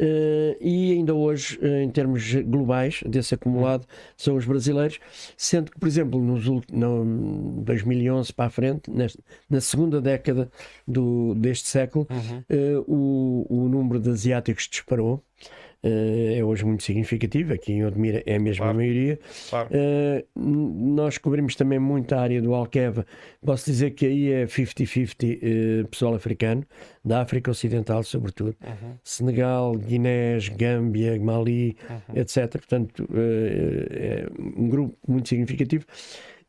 Uh, 0.00 0.56
e 0.60 0.92
ainda 0.92 1.14
hoje, 1.14 1.58
uh, 1.62 1.66
em 1.82 1.90
termos 1.90 2.34
globais, 2.34 3.02
desse 3.06 3.34
acumulado, 3.34 3.86
são 4.16 4.36
os 4.36 4.44
brasileiros, 4.44 4.98
sendo 5.36 5.70
que, 5.70 5.78
por 5.78 5.86
exemplo, 5.86 6.20
nos 6.20 6.46
no 6.72 7.62
2011 7.62 8.32
para 8.32 8.46
a 8.46 8.50
frente, 8.50 8.90
nesta, 8.90 9.22
na 9.48 9.60
segunda 9.60 10.00
década 10.00 10.50
do, 10.88 11.34
deste 11.34 11.68
século, 11.68 12.06
uhum. 12.10 12.38
uh, 12.38 12.84
o, 12.88 13.46
o 13.48 13.68
número 13.68 14.00
de 14.00 14.10
asiáticos 14.10 14.68
disparou. 14.68 15.22
Uh, 15.84 16.38
é 16.38 16.44
hoje 16.44 16.64
muito 16.64 16.84
significativo. 16.84 17.52
Aqui 17.52 17.72
em 17.72 17.84
Odmira 17.84 18.22
é 18.24 18.36
a 18.36 18.40
mesma 18.40 18.66
claro. 18.66 18.78
maioria. 18.78 19.18
Claro. 19.50 19.68
Uh, 19.68 20.40
nós 20.94 21.18
cobrimos 21.18 21.56
também 21.56 21.78
muito 21.78 22.14
a 22.14 22.20
área 22.20 22.40
do 22.40 22.54
Alqueva. 22.54 23.04
Posso 23.44 23.64
dizer 23.64 23.90
que 23.90 24.06
aí 24.06 24.32
é 24.32 24.44
50-50 24.46 25.82
uh, 25.82 25.88
pessoal 25.88 26.14
africano, 26.14 26.64
da 27.04 27.22
África 27.22 27.50
Ocidental, 27.50 28.04
sobretudo. 28.04 28.54
Uhum. 28.64 28.94
Senegal, 29.02 29.74
Guiné, 29.74 30.38
Gâmbia, 30.56 31.18
Mali, 31.18 31.76
uhum. 31.90 32.20
etc. 32.20 32.52
Portanto, 32.52 33.08
é 33.12 34.26
um 34.56 34.68
grupo 34.68 34.96
muito 35.06 35.28
significativo. 35.28 35.84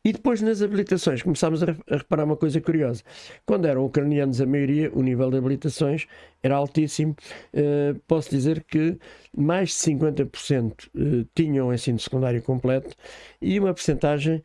E 0.04 0.12
depois 0.12 0.42
nas 0.42 0.60
habilitações 0.60 1.22
começámos 1.22 1.62
a 1.62 1.66
reparar 1.88 2.24
uma 2.24 2.36
coisa 2.36 2.60
curiosa. 2.60 3.02
Quando 3.46 3.64
eram 3.64 3.86
ucranianos 3.86 4.38
a 4.38 4.44
maioria, 4.44 4.90
o 4.92 5.02
nível 5.02 5.30
de 5.30 5.38
habilitações 5.38 6.06
era 6.42 6.56
altíssimo. 6.56 7.16
Uh, 7.54 7.98
posso 8.06 8.28
dizer 8.28 8.62
que 8.64 8.98
mais 9.34 9.70
de 9.70 9.76
50% 9.76 10.72
uh, 10.72 11.26
tinham 11.34 11.72
ensino 11.72 11.98
secundário 11.98 12.42
completo 12.42 12.94
e 13.40 13.58
uma 13.58 13.72
percentagem, 13.72 14.42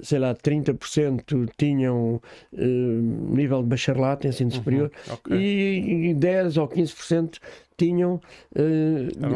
sei 0.00 0.18
lá, 0.18 0.34
30% 0.34 1.50
tinham 1.58 2.14
uh, 2.14 2.58
nível 2.58 3.62
de 3.62 3.68
bacharelato, 3.68 4.26
ensino 4.26 4.50
uhum, 4.50 4.56
superior, 4.56 4.92
okay. 5.12 5.36
e, 5.36 6.10
e 6.10 6.14
10 6.14 6.56
ou 6.56 6.66
15% 6.66 7.38
tinham 7.76 8.20
uh, 8.56 9.26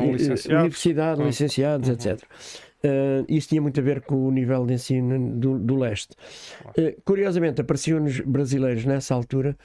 universidade, 0.54 1.20
uhum. 1.20 1.26
licenciados, 1.26 1.88
uhum. 1.88 1.94
etc. 1.94 2.22
Uh, 2.84 3.24
isso 3.28 3.48
tinha 3.48 3.60
muito 3.60 3.80
a 3.80 3.82
ver 3.82 4.02
com 4.02 4.26
o 4.26 4.30
nível 4.30 4.66
de 4.66 4.74
ensino 4.74 5.38
do, 5.38 5.58
do 5.58 5.76
leste. 5.76 6.14
Uh, 6.78 7.00
curiosamente, 7.04 7.60
apareciam-nos 7.60 8.20
brasileiros 8.20 8.84
nessa 8.84 9.14
altura 9.14 9.56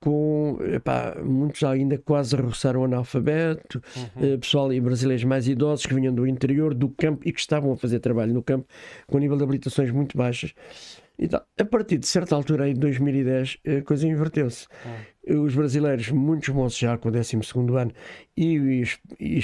com 0.00 0.58
epá, 0.74 1.16
muitos 1.24 1.62
ainda 1.64 1.96
quase 1.96 2.36
a 2.36 2.40
roçar 2.40 2.76
o 2.76 2.84
analfabeto, 2.84 3.82
uhum. 3.96 4.34
uh, 4.34 4.38
pessoal 4.38 4.70
e 4.70 4.78
brasileiros 4.78 5.24
mais 5.24 5.48
idosos 5.48 5.86
que 5.86 5.94
vinham 5.94 6.14
do 6.14 6.26
interior, 6.26 6.74
do 6.74 6.90
campo 6.90 7.26
e 7.26 7.32
que 7.32 7.40
estavam 7.40 7.72
a 7.72 7.76
fazer 7.76 8.00
trabalho 8.00 8.34
no 8.34 8.42
campo 8.42 8.66
com 9.06 9.18
nível 9.18 9.36
de 9.36 9.44
habilitações 9.44 9.90
muito 9.90 10.16
baixas. 10.16 10.54
Então, 11.18 11.40
a 11.58 11.64
partir 11.64 11.98
de 11.98 12.06
certa 12.06 12.34
altura, 12.34 12.68
em 12.68 12.74
2010, 12.74 13.58
a 13.66 13.82
coisa 13.82 14.06
inverteu-se. 14.06 14.66
Hum. 14.84 15.14
Os 15.42 15.54
brasileiros, 15.54 16.10
muitos 16.10 16.50
moços 16.50 16.78
já 16.78 16.98
com 16.98 17.08
o 17.08 17.12
12 17.12 17.38
ano, 17.78 17.92
e, 18.36 18.82
os 18.82 18.98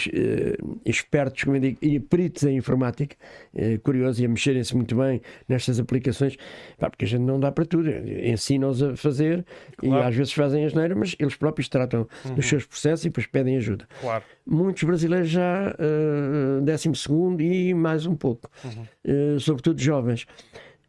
uh, 0.07 0.81
espertos, 0.85 1.45
como 1.45 1.57
eu 1.57 1.61
digo, 1.61 1.79
e 1.81 1.99
peritos 1.99 2.43
em 2.43 2.57
informática, 2.57 3.17
uh, 3.55 3.79
curiosos 3.81 4.21
e 4.21 4.27
a 4.27 4.29
mexerem-se 4.29 4.77
muito 4.77 4.95
bem 4.95 5.23
nestas 5.49 5.81
aplicações, 5.81 6.37
pá, 6.79 6.91
porque 6.91 7.07
a 7.07 7.09
gente 7.09 7.23
não 7.23 7.41
dá 7.41 7.51
para 7.51 7.65
tudo. 7.65 7.89
Ensinam-os 7.89 8.83
a 8.83 8.97
fazer 8.97 9.47
claro. 9.79 10.05
e 10.05 10.07
às 10.09 10.15
vezes 10.15 10.33
fazem 10.35 10.67
a 10.67 10.69
geneira, 10.69 10.95
mas 10.95 11.17
eles 11.19 11.37
próprios 11.37 11.69
tratam 11.69 12.07
uhum. 12.27 12.35
dos 12.35 12.47
seus 12.47 12.67
processos 12.67 13.07
e 13.07 13.09
depois 13.09 13.27
pedem 13.27 13.57
ajuda. 13.57 13.89
Claro. 14.03 14.25
Muitos 14.45 14.83
brasileiros 14.83 15.31
já 15.31 15.75
uh, 15.79 16.61
12 16.61 16.91
e 17.39 17.73
mais 17.73 18.05
um 18.05 18.17
pouco, 18.17 18.51
uhum. 18.65 19.37
uh, 19.37 19.41
sobretudo 19.41 19.81
jovens 19.81 20.27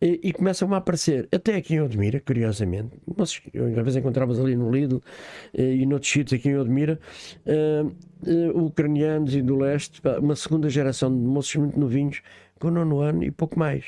e, 0.02 0.20
e 0.24 0.34
começam 0.34 0.74
a 0.74 0.78
aparecer, 0.78 1.30
até 1.32 1.56
aqui 1.56 1.76
em 1.76 1.82
Odmira, 1.82 2.20
curiosamente. 2.20 2.98
Nós, 3.16 3.40
às 3.54 3.84
vezes 3.84 3.98
encontramos 3.98 4.40
ali 4.40 4.56
no 4.56 4.72
Lidl 4.72 5.02
eh, 5.54 5.76
e 5.76 5.86
noutros 5.86 6.12
sítios 6.12 6.40
aqui 6.40 6.50
em 6.50 6.58
Odmira, 6.58 7.00
uh, 7.46 7.88
uh, 8.28 8.66
ucranianos 8.66 9.36
e 9.36 9.42
do 9.42 9.56
leste, 9.56 10.02
uma 10.20 10.36
segunda 10.36 10.70
geração 10.70 11.16
de 11.16 11.24
moços 11.24 11.56
muito 11.56 11.80
novinhos, 11.80 12.22
com 12.60 12.72
nono 12.72 13.00
ano 13.00 13.24
e 13.24 13.32
pouco 13.32 13.58
mais. 13.58 13.86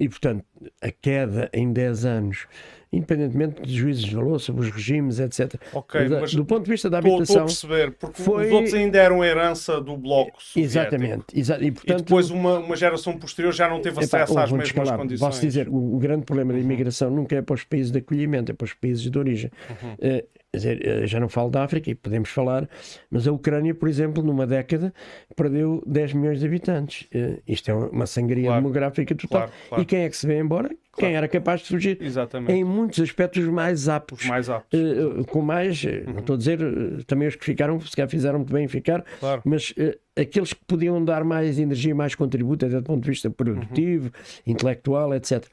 E, 0.00 0.08
portanto, 0.08 0.44
a 0.82 0.90
queda 0.90 1.48
em 1.52 1.72
10 1.72 2.04
anos 2.04 2.48
independentemente 2.92 3.60
dos 3.62 3.70
juízes 3.70 4.04
de 4.04 4.14
valor, 4.14 4.38
sobre 4.38 4.62
os 4.62 4.70
regimes, 4.70 5.18
etc. 5.18 5.54
Ok, 5.72 6.08
mas, 6.08 6.34
do 6.34 6.44
ponto 6.44 6.64
de 6.64 6.70
vista 6.70 6.88
da 6.88 6.98
habitação. 6.98 7.22
Estou 7.22 7.40
a 7.40 7.44
perceber, 7.44 7.90
porque 7.92 8.22
foi... 8.22 8.46
os 8.46 8.52
outros 8.52 8.74
ainda 8.74 8.98
eram 8.98 9.24
herança 9.24 9.80
do 9.80 9.96
bloco 9.96 10.42
soviético. 10.42 10.58
Exatamente. 10.58 11.24
Exa 11.34 11.58
e, 11.60 11.70
portanto, 11.70 12.00
e 12.00 12.02
depois 12.02 12.30
uma, 12.30 12.58
uma 12.58 12.76
geração 12.76 13.18
posterior 13.18 13.52
já 13.52 13.68
não 13.68 13.80
teve 13.80 13.98
acesso 13.98 14.32
Epá, 14.32 14.44
às 14.44 14.50
mesmas 14.50 14.68
escalar. 14.68 14.98
condições. 14.98 15.28
Posso 15.28 15.40
dizer, 15.40 15.68
o, 15.68 15.96
o, 15.96 15.98
grande 15.98 16.24
problema 16.24 16.52
da 16.52 16.58
uhum. 16.58 16.64
imigração 16.64 17.10
nunca 17.10 17.36
é 17.36 17.42
para 17.42 17.54
os 17.54 17.64
países 17.64 17.90
de 17.90 17.98
acolhimento, 17.98 18.52
é 18.52 18.54
para 18.54 18.64
os 18.64 18.74
países 18.74 19.10
de 19.10 19.18
origem. 19.18 19.50
Uhum. 19.70 19.92
Uh, 19.94 20.36
dizer, 20.56 20.86
eh, 20.86 21.06
já 21.06 21.20
não 21.20 21.28
falo 21.28 21.50
da 21.50 21.64
África 21.64 21.90
e 21.90 21.94
podemos 21.94 22.28
falar, 22.28 22.68
mas 23.10 23.26
a 23.26 23.32
Ucrânia, 23.32 23.74
por 23.74 23.88
exemplo, 23.88 24.22
numa 24.22 24.46
década 24.46 24.92
perdeu 25.34 25.82
10 25.86 26.14
milhões 26.14 26.40
de 26.40 26.46
habitantes. 26.46 27.08
Uh, 27.14 27.40
isto 27.46 27.70
é 27.70 27.74
uma 27.74 28.06
sangria 28.06 28.46
claro. 28.46 28.62
demográfica 28.62 29.14
total. 29.14 29.42
Claro, 29.42 29.52
claro. 29.68 29.82
E 29.82 29.86
quem 29.86 30.00
é 30.00 30.08
que 30.08 30.16
se 30.16 30.26
vê 30.26 30.38
embora? 30.38 30.70
Quem 30.96 31.14
era 31.14 31.28
capaz 31.28 31.60
de 31.60 31.68
fugir 31.68 31.98
Exatamente. 32.00 32.52
em 32.52 32.64
muitos 32.64 32.98
aspectos 33.00 33.44
mais 33.44 33.86
aptos. 33.86 34.20
Os 34.20 34.26
mais 34.26 34.48
aptos. 34.48 34.80
Uh, 34.80 35.24
com 35.26 35.42
mais, 35.42 35.84
uhum. 35.84 36.12
não 36.12 36.18
estou 36.20 36.34
a 36.34 36.38
dizer, 36.38 36.58
também 37.06 37.28
os 37.28 37.36
que 37.36 37.44
ficaram, 37.44 37.78
se 37.80 37.94
calhar 37.94 38.08
fizeram 38.08 38.38
muito 38.38 38.52
bem 38.52 38.64
em 38.64 38.68
ficar, 38.68 39.04
mas 39.44 39.74
aqueles 40.18 40.52
que 40.52 40.64
podiam 40.66 41.04
dar 41.04 41.24
mais 41.24 41.58
energia, 41.58 41.94
mais 41.94 42.14
contributo, 42.14 42.64
até 42.64 42.76
do 42.76 42.82
ponto 42.82 43.02
de 43.02 43.10
vista 43.10 43.28
produtivo, 43.28 44.06
uhum. 44.06 44.52
intelectual, 44.52 45.14
etc. 45.14 45.44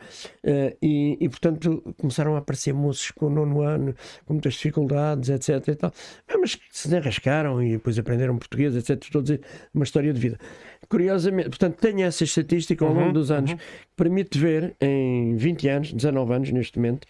E, 0.81 1.17
e, 1.19 1.29
portanto, 1.29 1.83
começaram 1.97 2.35
a 2.35 2.39
aparecer 2.39 2.73
moços 2.73 3.11
com 3.11 3.27
o 3.27 3.29
nono 3.29 3.61
ano, 3.61 3.93
com 4.25 4.33
muitas 4.33 4.53
dificuldades, 4.53 5.29
etc. 5.29 5.67
E 5.67 5.75
tal. 5.75 5.93
Mas 6.39 6.55
que 6.55 6.63
se 6.71 6.95
arrascaram 6.95 7.61
e 7.61 7.73
depois 7.73 7.99
aprenderam 7.99 8.37
português, 8.37 8.75
etc. 8.75 9.01
Estou 9.03 9.19
a 9.19 9.23
dizer, 9.23 9.41
uma 9.73 9.83
história 9.83 10.13
de 10.13 10.19
vida. 10.19 10.37
Curiosamente, 10.87 11.49
portanto, 11.49 11.77
tenho 11.77 12.01
essa 12.01 12.23
estatística 12.23 12.85
ao 12.85 12.93
longo 12.93 13.07
uhum. 13.07 13.13
dos 13.13 13.31
anos 13.31 13.51
uhum. 13.51 13.57
que 13.57 13.63
permite 13.95 14.37
ver 14.37 14.75
em 14.79 15.35
20 15.35 15.67
anos, 15.69 15.93
19 15.93 16.33
anos 16.33 16.51
neste 16.51 16.77
momento, 16.77 17.05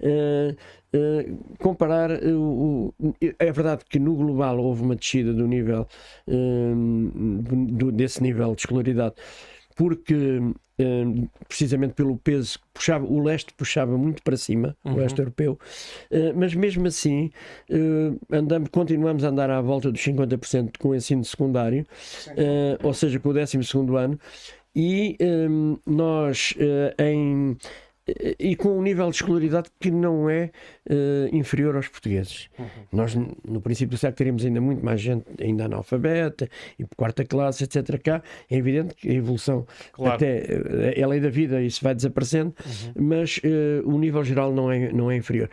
uh, 0.00 0.56
uh, 0.94 1.56
comparar 1.58 2.10
o, 2.24 2.94
o, 2.98 3.14
É 3.38 3.52
verdade 3.52 3.84
que 3.88 3.98
no 3.98 4.14
global 4.14 4.58
houve 4.58 4.82
uma 4.82 4.96
descida 4.96 5.32
do 5.32 5.46
nível 5.46 5.86
uh, 6.26 6.74
do, 7.72 7.92
desse 7.92 8.22
nível 8.22 8.54
de 8.54 8.62
escolaridade 8.62 9.14
porque 9.76 10.40
precisamente 11.48 11.94
pelo 11.94 12.16
peso 12.16 12.58
que 12.58 12.64
puxava, 12.74 13.04
o 13.04 13.20
leste 13.20 13.52
puxava 13.54 13.98
muito 13.98 14.22
para 14.22 14.36
cima, 14.36 14.76
uhum. 14.84 14.92
o 14.92 14.96
leste 14.96 15.18
europeu, 15.18 15.58
mas 16.36 16.54
mesmo 16.54 16.86
assim 16.86 17.32
andamos, 18.30 18.68
continuamos 18.70 19.24
a 19.24 19.28
andar 19.28 19.50
à 19.50 19.60
volta 19.60 19.90
dos 19.90 20.00
50% 20.00 20.78
com 20.78 20.90
o 20.90 20.94
ensino 20.94 21.24
secundário, 21.24 21.84
ou 22.82 22.94
seja, 22.94 23.18
com 23.18 23.28
o 23.30 23.32
12 23.32 23.58
ano, 23.96 24.20
e 24.74 25.16
nós 25.84 26.54
em 26.98 27.56
e 28.38 28.56
com 28.56 28.78
um 28.78 28.82
nível 28.82 29.08
de 29.10 29.16
escolaridade 29.16 29.68
que 29.78 29.90
não 29.90 30.28
é 30.28 30.50
uh, 30.88 31.34
inferior 31.34 31.76
aos 31.76 31.88
portugueses. 31.88 32.48
Uhum. 32.58 32.66
Nós, 32.92 33.14
no 33.14 33.60
princípio 33.60 33.90
do 33.90 33.98
século, 33.98 34.16
teríamos 34.16 34.44
ainda 34.44 34.60
muito 34.60 34.84
mais 34.84 35.00
gente 35.00 35.24
ainda 35.40 35.66
analfabeta, 35.66 36.48
e 36.78 36.84
quarta 36.96 37.24
classe, 37.24 37.64
etc. 37.64 37.98
Cá 38.02 38.22
é 38.50 38.56
evidente 38.56 38.94
que 38.94 39.08
a 39.08 39.14
evolução, 39.14 39.66
claro. 39.92 40.14
até 40.14 40.38
uh, 40.38 40.98
é 40.98 41.02
a 41.02 41.06
lei 41.06 41.20
da 41.20 41.30
vida, 41.30 41.60
isso 41.60 41.82
vai 41.82 41.94
desaparecendo, 41.94 42.54
uhum. 42.64 43.06
mas 43.06 43.38
uh, 43.38 43.88
o 43.88 43.98
nível 43.98 44.24
geral 44.24 44.52
não 44.52 44.70
é, 44.70 44.92
não 44.92 45.10
é 45.10 45.16
inferior. 45.16 45.50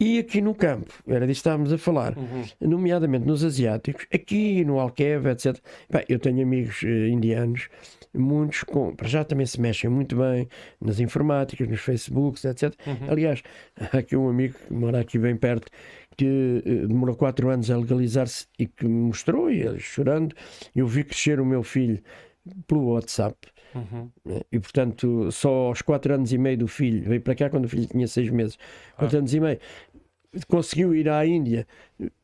E 0.00 0.20
aqui 0.20 0.40
no 0.40 0.54
campo, 0.54 0.92
era 1.08 1.26
disso 1.26 1.42
que 1.42 1.48
estávamos 1.48 1.72
a 1.72 1.78
falar, 1.78 2.16
uhum. 2.16 2.44
nomeadamente 2.60 3.26
nos 3.26 3.42
asiáticos, 3.42 4.06
aqui 4.14 4.64
no 4.64 4.78
Alqueva, 4.78 5.32
etc. 5.32 5.58
Bem, 5.90 6.04
eu 6.08 6.20
tenho 6.20 6.40
amigos 6.40 6.84
indianos 6.84 7.68
muitos 8.14 8.62
com, 8.62 8.94
para 8.94 9.08
já 9.08 9.24
também 9.24 9.44
se 9.44 9.60
mexem 9.60 9.90
muito 9.90 10.16
bem 10.16 10.48
nas 10.80 11.00
informáticas, 11.00 11.68
nos 11.68 11.80
Facebooks, 11.80 12.44
etc. 12.44 12.74
Uhum. 12.86 13.10
Aliás, 13.10 13.42
há 13.92 13.98
aqui 13.98 14.16
um 14.16 14.28
amigo 14.28 14.54
que 14.66 14.72
mora 14.72 15.00
aqui 15.00 15.18
bem 15.18 15.36
perto 15.36 15.70
que 16.16 16.62
uh, 16.64 16.86
demorou 16.88 17.16
quatro 17.16 17.48
anos 17.48 17.70
a 17.70 17.76
legalizar-se 17.76 18.46
e 18.58 18.66
que 18.66 18.86
me 18.86 19.06
mostrou, 19.06 19.50
e 19.50 19.62
ele 19.62 19.78
chorando, 19.78 20.34
eu 20.74 20.86
vi 20.86 21.04
crescer 21.04 21.40
o 21.40 21.46
meu 21.46 21.62
filho 21.62 22.00
pelo 22.66 22.92
WhatsApp. 22.92 23.36
Uhum. 23.74 24.10
Né? 24.24 24.40
E 24.50 24.58
portanto, 24.58 25.30
só 25.30 25.68
aos 25.68 25.82
quatro 25.82 26.12
anos 26.12 26.32
e 26.32 26.38
meio 26.38 26.58
do 26.58 26.66
filho, 26.66 27.02
veio 27.08 27.20
para 27.20 27.34
cá 27.34 27.50
quando 27.50 27.66
o 27.66 27.68
filho 27.68 27.86
tinha 27.86 28.08
seis 28.08 28.30
meses, 28.30 28.58
quatro 28.96 29.16
ah. 29.16 29.20
anos 29.20 29.34
e 29.34 29.40
meio, 29.40 29.58
conseguiu 30.46 30.94
ir 30.94 31.08
à 31.08 31.24
Índia 31.26 31.66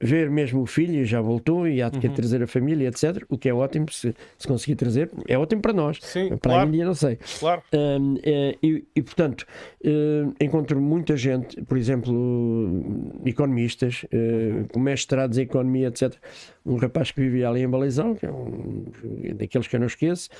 ver 0.01 0.31
mesmo 0.31 0.63
o 0.63 0.67
filho, 0.67 1.05
já 1.05 1.21
voltou 1.21 1.67
e 1.67 1.83
há 1.83 1.89
de 1.89 2.07
uhum. 2.07 2.15
trazer 2.15 2.43
a 2.43 2.47
família, 2.47 2.89
etc. 2.89 3.25
O 3.29 3.37
que 3.37 3.49
é 3.49 3.55
ótimo, 3.55 3.91
se, 3.91 4.15
se 4.39 4.47
conseguir 4.47 4.77
trazer, 4.77 5.11
é 5.27 5.37
ótimo 5.37 5.63
para 5.63 5.73
nós. 5.73 5.99
Sim, 6.01 6.29
para 6.29 6.39
claro. 6.39 6.63
a 6.63 6.67
Índia, 6.67 6.85
não 6.85 6.95
sei. 6.95 7.19
Claro. 7.41 7.63
Um, 7.73 8.17
é, 8.23 8.57
e, 8.63 8.85
e, 8.95 9.03
portanto, 9.03 9.47
uh, 9.85 10.35
encontro 10.41 10.81
muita 10.81 11.17
gente, 11.17 11.61
por 11.63 11.77
exemplo, 11.77 13.19
economistas, 13.25 14.05
uh, 14.05 14.69
com 14.73 14.79
mestrados 14.79 15.39
em 15.39 15.43
economia, 15.43 15.89
etc. 15.89 16.15
Um 16.67 16.77
rapaz 16.77 17.11
que 17.11 17.21
vivia 17.21 17.49
ali 17.49 17.63
em 17.63 17.69
Balizão, 17.69 18.15
que 18.15 18.25
é 18.25 18.33
um 18.33 18.85
daqueles 19.37 19.69
que 19.69 19.77
eu 19.77 19.81
não 19.81 19.87
esqueço, 19.87 20.31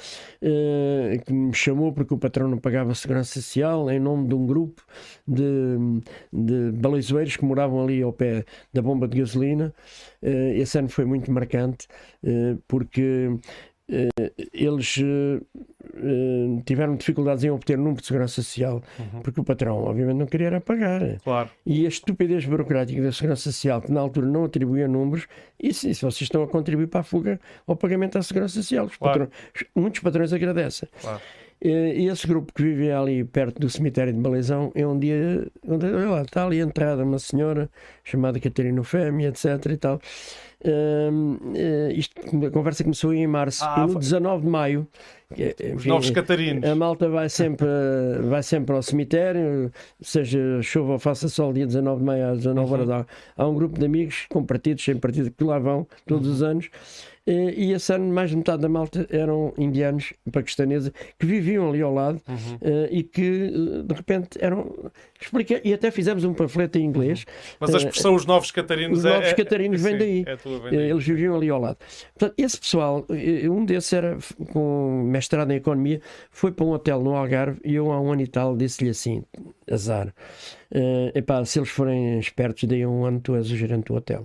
uh, 0.43 1.23
que 1.25 1.33
me 1.33 1.53
chamou 1.53 1.93
porque 1.93 2.15
o 2.15 2.19
patrão 2.19 2.49
não 2.49 2.59
pagava 2.59 2.95
segurança 2.95 3.35
social 3.35 3.91
em 3.91 4.01
nome 4.01 4.29
de 4.29 4.35
um 4.35 4.47
grupo 4.47 4.83
de, 5.29 6.03
de 6.33 6.73
balizoeiros 6.73 7.37
que 7.37 7.45
moravam 7.45 7.83
ali 7.83 8.03
ao 8.03 8.13
pé 8.13 8.45
da 8.73 8.81
bomba 8.81 9.07
de 9.07 9.19
gasolina. 9.19 9.75
Eh, 10.23 10.59
esse 10.59 10.79
ano 10.79 10.89
foi 10.89 11.05
muito 11.05 11.31
marcante 11.31 11.87
eh, 12.23 12.57
porque 12.67 13.29
eles 14.53 14.99
tiveram 16.65 16.97
dificuldades 16.97 17.45
em 17.45 17.51
obter 17.51 17.77
número 17.77 18.01
de 18.01 18.07
segurança 18.07 18.35
social 18.35 18.83
uhum. 18.99 19.21
porque 19.21 19.41
o 19.41 19.45
patrão 19.45 19.77
obviamente 19.85 20.17
não 20.17 20.27
queria 20.27 20.61
pagar 20.61 21.19
claro. 21.23 21.51
e 21.67 21.85
a 21.85 21.89
estupidez 21.89 22.47
burocrática 22.47 23.03
da 23.03 23.13
segurança 23.13 23.43
social 23.43 23.83
que 23.83 23.93
na 23.93 24.01
altura 24.01 24.27
não 24.27 24.45
atribuía 24.45 24.89
números 24.89 25.27
e 25.61 25.73
se, 25.75 25.95
se 25.95 26.01
vocês 26.01 26.23
estão 26.23 26.43
a 26.43 26.49
contribuir 26.49 26.87
para 26.87 27.01
a 27.01 27.05
fuga 27.05 27.39
ao 27.67 27.77
pagamento 27.77 28.15
da 28.15 28.23
segurança 28.23 28.55
social 28.55 28.89
claro. 28.99 29.29
patrões, 29.29 29.71
muitos 29.75 30.01
patrões 30.01 30.33
agradecem 30.33 30.89
claro. 31.01 31.21
E 31.65 32.09
esse 32.09 32.27
grupo 32.27 32.53
que 32.53 32.63
vivia 32.63 33.01
ali 33.01 33.25
perto 33.25 33.59
do 33.59 33.71
cemitério 33.71 34.13
de 34.13 34.21
Balezão, 34.21 34.71
é 34.75 34.87
um 34.87 34.99
dia, 34.99 35.47
olha 35.67 36.11
lá, 36.11 36.23
está 36.23 36.45
ali 36.45 36.61
entrada 36.61 37.03
uma 37.03 37.19
senhora 37.19 37.71
chamada 38.05 38.39
Catarina 38.39 38.85
Fêmea, 38.85 39.29
etc. 39.29 39.47
e 39.71 39.77
tal. 39.79 39.99
Uh, 40.63 41.39
uh, 41.43 41.91
isto, 41.93 42.15
a 42.47 42.51
conversa 42.51 42.83
começou 42.85 43.13
em 43.13 43.27
março 43.27 43.63
ah, 43.65 43.77
e 43.79 43.81
no 43.83 43.93
foi... 43.93 44.01
19 44.01 44.45
de 44.45 44.49
maio 44.49 44.89
enfim, 45.31 45.75
os 45.75 45.85
novos 45.85 46.11
catarinos 46.11 46.65
a 46.65 46.75
malta 46.75 47.07
vai 47.07 47.29
sempre 47.29 47.67
vai 48.23 48.43
sempre 48.43 48.75
ao 48.75 48.83
cemitério 48.83 49.71
seja 50.01 50.63
chuva 50.63 50.93
ou 50.93 50.99
faça 50.99 51.29
sol 51.29 51.53
dia 51.53 51.67
19 51.67 51.99
de 51.99 52.05
maio 52.07 52.31
às 52.31 52.39
19 52.39 52.73
horas 52.73 52.89
uhum. 52.89 52.95
há, 52.95 53.07
há 53.37 53.47
um 53.47 53.55
grupo 53.55 53.79
de 53.79 53.85
amigos 53.85 54.25
com 54.31 54.43
partidos 54.43 54.83
sem 54.83 54.97
partido 54.97 55.31
que 55.31 55.45
lá 55.45 55.59
vão 55.59 55.87
todos 56.07 56.29
uhum. 56.29 56.35
os 56.35 56.43
anos 56.43 56.71
eh, 56.71 57.14
e 57.27 57.73
esse 57.73 57.93
ano 57.93 58.13
mais 58.13 58.31
de 58.31 58.37
metade 58.37 58.63
da 58.63 58.69
malta 58.69 59.07
eram 59.11 59.53
indianos 59.57 60.13
paquistaneses 60.31 60.93
que 61.19 61.27
viviam 61.27 61.69
ali 61.69 61.81
ao 61.81 61.93
lado 61.93 62.21
uhum. 62.29 62.59
Eh, 62.61 62.89
e 62.91 63.03
que 63.03 63.23
eh, 63.23 63.83
de 63.83 63.95
repente 63.95 64.39
eram 64.41 64.91
expliquei, 65.21 65.61
e 65.65 65.73
até 65.73 65.91
fizemos 65.91 66.25
um 66.25 66.35
panfleto 66.35 66.79
em 66.79 66.85
inglês 66.85 67.25
uhum. 67.27 67.57
mas 67.61 67.75
a 67.75 67.79
expressão 67.79 68.15
os 68.15 68.27
novos 68.27 68.51
catarinos 68.51 68.99
os 68.99 69.05
novos 69.05 69.27
é, 69.27 69.31
é 69.31 69.35
catarinos 69.35 69.85
é, 69.85 69.89
vem 69.89 69.99
daí 69.99 70.25
Eles 70.91 71.05
viviam 71.05 71.37
ali 71.37 71.49
ao 71.51 71.61
lado. 71.61 71.79
Portanto, 72.17 72.35
esse 72.37 72.59
pessoal, 72.59 73.07
um 73.51 73.65
desses 73.65 73.93
era 73.93 74.19
com 74.53 75.05
mestrado 75.07 75.51
em 75.51 75.57
economia, 75.57 76.01
foi 76.31 76.53
para 76.53 76.65
um 76.65 76.71
hotel 76.71 77.01
no 77.03 77.15
Algarve 77.15 77.61
e 77.65 77.75
eu 77.75 77.91
há 77.93 78.01
um 78.01 78.13
ano 78.13 78.23
e 78.23 78.27
tal 78.27 78.57
disse-lhe 78.57 78.91
assim: 78.91 79.23
azar. 79.71 80.09
Uh, 80.71 81.17
epá, 81.17 81.45
se 81.45 81.59
eles 81.59 81.71
forem 81.71 82.19
espertos, 82.19 82.65
daí 82.65 82.85
um 82.87 83.05
ano 83.05 83.21
tu 83.21 83.37
és 83.37 83.51
o 83.51 83.57
gerente 83.57 83.87
do 83.87 83.95
hotel. 83.95 84.25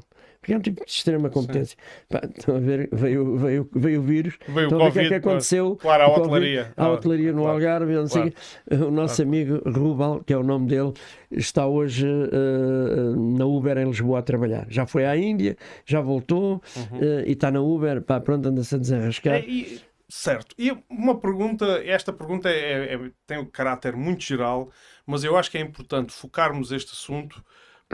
Porque 0.49 0.53
é 0.53 0.57
um 0.57 0.61
tipo 0.61 0.83
de 0.83 0.91
extrema 0.91 1.29
competência. 1.29 1.77
Pá, 2.09 2.21
estão 2.23 2.55
a 2.55 2.59
ver, 2.59 2.89
veio, 2.91 3.37
veio, 3.37 3.69
veio 3.71 3.99
o 3.99 4.03
vírus, 4.03 4.37
veio 4.47 4.65
estão 4.65 4.81
a 4.81 4.89
ver 4.89 4.89
o 4.89 4.93
que 4.93 4.99
é 4.99 5.07
que 5.07 5.13
aconteceu. 5.13 5.75
Claro, 5.75 6.03
à 6.03 6.07
hotelaria. 6.07 6.73
À 6.75 6.89
hotelaria 6.89 7.31
no 7.31 7.41
claro, 7.41 7.53
Algarve. 7.53 7.93
Não 7.93 8.07
sei 8.07 8.33
claro. 8.67 8.87
O 8.87 8.91
nosso 8.91 9.15
claro. 9.17 9.29
amigo 9.29 9.69
Rubal, 9.69 10.23
que 10.23 10.33
é 10.33 10.37
o 10.37 10.41
nome 10.41 10.67
dele, 10.67 10.93
está 11.29 11.67
hoje 11.67 12.07
uh, 12.07 13.37
na 13.37 13.45
Uber 13.45 13.77
em 13.77 13.85
Lisboa 13.85 14.19
a 14.19 14.21
trabalhar. 14.23 14.65
Já 14.69 14.87
foi 14.87 15.05
à 15.05 15.15
Índia, 15.15 15.55
já 15.85 16.01
voltou 16.01 16.61
uhum. 16.75 16.97
uh, 16.97 17.27
e 17.27 17.33
está 17.33 17.51
na 17.51 17.61
Uber. 17.61 18.01
Pá, 18.01 18.19
pronto, 18.19 18.49
anda-se 18.49 18.73
a 18.73 18.77
desenrascar. 18.79 19.35
É, 19.35 19.41
e... 19.41 19.79
Certo. 20.11 20.55
E 20.57 20.75
uma 20.89 21.19
pergunta, 21.19 21.83
esta 21.85 22.11
pergunta 22.11 22.49
é, 22.49 22.95
é, 22.95 23.11
tem 23.27 23.37
um 23.37 23.45
caráter 23.45 23.95
muito 23.95 24.23
geral, 24.23 24.71
mas 25.05 25.23
eu 25.23 25.37
acho 25.37 25.51
que 25.51 25.57
é 25.59 25.61
importante 25.61 26.11
focarmos 26.11 26.71
este 26.71 26.93
assunto 26.93 27.43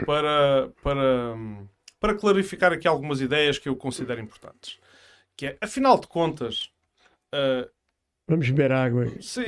para, 0.06 0.70
para, 0.82 1.36
para 2.06 2.14
clarificar 2.14 2.72
aqui 2.72 2.86
algumas 2.86 3.20
ideias 3.20 3.58
que 3.58 3.68
eu 3.68 3.74
considero 3.74 4.20
importantes. 4.20 4.78
Que 5.36 5.46
é, 5.46 5.58
afinal 5.60 5.98
de 5.98 6.06
contas. 6.06 6.70
Uh, 7.34 7.68
Vamos 8.28 8.48
beber 8.48 8.70
água. 8.70 9.08
Sim. 9.20 9.42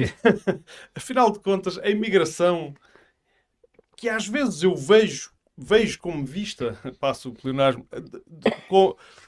afinal 0.92 1.30
de 1.30 1.38
contas, 1.38 1.78
a 1.78 1.88
imigração, 1.88 2.74
que 3.96 4.08
às 4.08 4.26
vezes 4.26 4.64
eu 4.64 4.74
vejo, 4.74 5.30
vejo 5.56 6.00
como 6.00 6.26
vista, 6.26 6.76
passo 6.98 7.28
o 7.28 7.32
pleonasmo, 7.32 7.86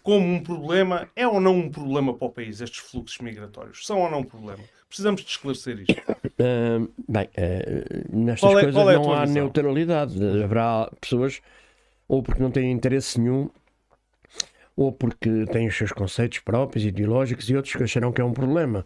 como 0.02 0.26
um 0.26 0.42
problema, 0.42 1.08
é 1.14 1.26
ou 1.26 1.40
não 1.40 1.54
um 1.54 1.70
problema 1.70 2.12
para 2.12 2.26
o 2.26 2.32
país, 2.32 2.60
estes 2.60 2.80
fluxos 2.80 3.18
migratórios? 3.18 3.86
São 3.86 4.00
ou 4.00 4.10
não 4.10 4.20
um 4.20 4.24
problema? 4.24 4.62
Precisamos 4.88 5.22
de 5.22 5.30
esclarecer 5.30 5.78
isto. 5.78 6.02
Uh, 6.02 6.92
bem, 7.08 7.28
uh, 7.28 8.16
nestas 8.16 8.50
é, 8.50 8.62
coisas 8.62 8.74
é 8.74 8.94
não 8.94 9.12
há 9.12 9.20
visão? 9.20 9.34
neutralidade. 9.34 10.42
Haverá 10.42 10.90
pessoas 11.00 11.40
ou 12.10 12.24
porque 12.24 12.42
não 12.42 12.50
têm 12.50 12.72
interesse 12.72 13.20
nenhum, 13.20 13.48
ou 14.76 14.90
porque 14.90 15.44
têm 15.52 15.68
os 15.68 15.76
seus 15.76 15.92
conceitos 15.92 16.40
próprios, 16.40 16.84
ideológicos, 16.84 17.48
e 17.48 17.54
outros 17.54 17.72
que 17.76 17.84
acharão 17.84 18.10
que 18.10 18.20
é 18.20 18.24
um 18.24 18.32
problema. 18.32 18.84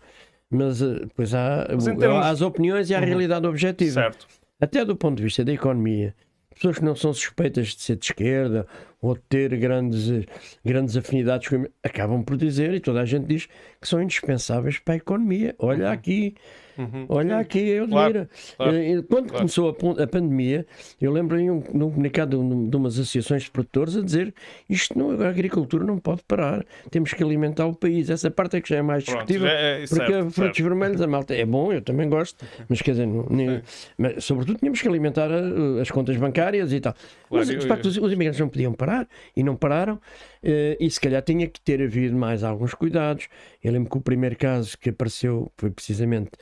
Mas 0.51 0.81
depois 0.81 1.33
eh, 1.33 1.39
há, 1.39 1.67
termos... 1.67 2.05
há 2.05 2.29
as 2.29 2.43
opiniões 2.43 2.91
e 2.91 2.95
a 2.95 2.99
uhum. 2.99 3.07
realidade 3.07 3.47
objetiva. 3.47 4.03
Certo. 4.03 4.27
Até 4.61 4.85
do 4.85 4.95
ponto 4.95 5.17
de 5.17 5.23
vista 5.23 5.43
da 5.43 5.55
economia, 5.55 6.15
pessoas 6.55 6.79
que 6.79 6.85
não 6.85 6.95
são 6.95 7.15
suspeitas 7.15 7.69
de 7.69 7.81
ser 7.81 7.97
de 7.97 8.05
esquerda 8.05 8.67
ou 9.01 9.15
de 9.15 9.23
ter 9.27 9.57
grandes, 9.57 10.27
grandes 10.63 10.95
afinidades 10.95 11.49
com 11.49 11.65
acabam 11.83 12.23
por 12.23 12.37
dizer, 12.37 12.75
e 12.75 12.81
toda 12.81 13.01
a 13.01 13.07
gente 13.07 13.25
diz, 13.25 13.49
que 13.81 13.89
são 13.89 14.03
indispensáveis 14.03 14.79
para 14.79 14.95
a 14.95 14.97
economia. 14.99 15.55
Olha 15.59 15.87
uhum. 15.87 15.93
aqui 15.93 16.35
Uhum. 16.77 17.07
Olha 17.09 17.39
aqui, 17.39 17.59
eu 17.59 17.89
claro, 17.89 18.29
claro, 18.57 18.73
Quando 19.09 19.29
claro. 19.29 19.37
começou 19.37 19.69
a, 19.69 20.07
pandemia, 20.07 20.67
eu 21.01 21.13
lembro 21.13 21.39
em 21.39 21.51
um, 21.51 21.63
num 21.73 21.91
comunicado 21.91 22.43
de, 22.43 22.69
de 22.71 22.77
umas 22.77 22.95
associações 22.95 23.45
de 23.45 23.51
produtores 23.51 23.97
a 23.97 24.03
dizer 24.03 24.35
isto 24.69 24.99
não, 24.99 25.11
a 25.23 25.29
agricultura 25.29 25.85
não 25.85 25.99
pode 25.99 26.23
parar, 26.27 26.65
temos 26.91 27.13
que 27.13 27.23
alimentar 27.23 27.67
o 27.67 27.75
país. 27.75 28.11
Essa 28.11 28.31
parte 28.31 28.57
é 28.57 28.61
que 28.61 28.69
já 28.69 28.77
é 28.77 28.83
mais 28.83 29.05
discutível, 29.05 29.47
é, 29.47 29.83
é, 29.83 29.87
porque 29.87 30.13
certo, 30.13 30.31
frutos 30.31 30.57
certo. 30.57 30.63
vermelhos, 30.63 31.01
a 31.01 31.07
malta 31.07 31.35
é 31.35 31.45
bom, 31.45 31.73
eu 31.73 31.81
também 31.81 32.09
gosto, 32.09 32.45
mas 32.69 32.83
quer 32.83 32.93
dizer, 32.93 33.07
nem, 33.31 33.63
mas, 33.97 34.25
sobretudo 34.25 34.59
tínhamos 34.59 34.81
que 34.81 34.89
alimentar 34.89 35.31
a, 35.31 35.39
eh, 35.39 35.81
as 35.81 35.91
contas 35.91 36.17
bancárias 36.17 36.73
e 36.73 36.81
tal. 36.81 36.95
mas 37.31 37.49
de 37.49 37.67
facto 37.67 37.87
os 37.87 37.97
imigrantes 37.97 38.41
não 38.41 38.49
podiam 38.49 38.73
parar 38.73 39.09
e 39.37 39.43
não 39.43 39.57
pararam. 39.57 40.01
Uh, 40.45 40.77
e 40.79 40.91
se 40.91 41.01
calhar 41.01 41.23
tinha 41.23 41.49
que 41.49 41.59
ter 41.59 41.81
havido 41.81 42.15
mais 42.15 42.45
alguns 42.45 42.75
cuidados. 42.75 43.29
Eu 43.63 43.73
lembro 43.73 43.91
que 43.91 43.97
o 43.97 44.01
primeiro 44.01 44.37
caso 44.37 44.77
que 44.77 44.91
apareceu 44.91 45.51
foi 45.57 45.71
precisamente 45.71 46.33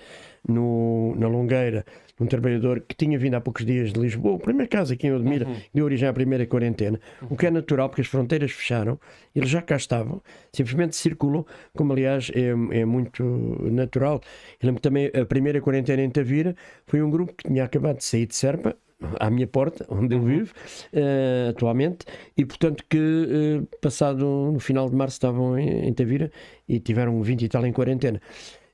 no, 0.49 1.15
na 1.17 1.29
Longueira, 1.29 1.85
um 2.21 2.27
trabalhador 2.27 2.81
que 2.81 2.97
tinha 2.97 3.17
vindo 3.17 3.35
há 3.35 3.41
poucos 3.41 3.65
dias 3.65 3.93
de 3.93 4.01
Lisboa, 4.01 4.35
o 4.35 4.39
primeiro 4.39 4.69
caso 4.69 4.93
aqui 4.93 5.07
em 5.07 5.13
Odmira, 5.13 5.47
uhum. 5.47 5.57
deu 5.73 5.85
origem 5.85 6.09
à 6.09 6.13
primeira 6.13 6.47
quarentena, 6.47 7.01
uhum. 7.21 7.29
o 7.31 7.37
que 7.37 7.47
é 7.47 7.51
natural 7.51 7.89
porque 7.89 8.01
as 8.01 8.09
fronteiras 8.09 8.51
fecharam, 8.51 8.99
eles 9.35 9.49
já 9.49 9.63
cá 9.63 9.77
estavam, 9.77 10.21
simplesmente 10.53 10.97
circulam, 10.97 11.45
como 11.77 11.93
aliás 11.93 12.31
é, 12.35 12.81
é 12.81 12.85
muito 12.85 13.23
natural. 13.71 14.21
Eu 14.61 14.67
lembro 14.67 14.83
também 14.83 15.11
a 15.15 15.25
primeira 15.25 15.61
quarentena 15.61 16.03
em 16.03 16.11
Tavira 16.11 16.57
foi 16.87 17.03
um 17.03 17.11
grupo 17.11 17.35
que 17.35 17.49
tinha 17.49 17.65
acabado 17.65 17.99
de 17.99 18.05
sair 18.05 18.27
de 18.27 18.35
Serpa, 18.35 18.77
à 19.19 19.31
minha 19.31 19.47
porta, 19.47 19.85
onde 19.89 20.15
eu 20.15 20.21
uhum. 20.21 20.27
vivo 20.27 20.53
uh, 20.93 21.51
atualmente, 21.51 22.05
e 22.37 22.45
portanto 22.45 22.85
que 22.89 22.99
uh, 22.99 23.79
passado 23.81 24.25
no 24.53 24.61
final 24.61 24.89
de 24.89 24.97
março 24.97 25.15
estavam 25.15 25.59
em, 25.59 25.89
em 25.89 25.93
Tavira 25.93 26.31
e 26.69 26.81
tiveram 26.81 27.21
20 27.23 27.43
e 27.43 27.49
tal 27.49 27.67
em 27.67 27.73
quarentena. 27.73 28.21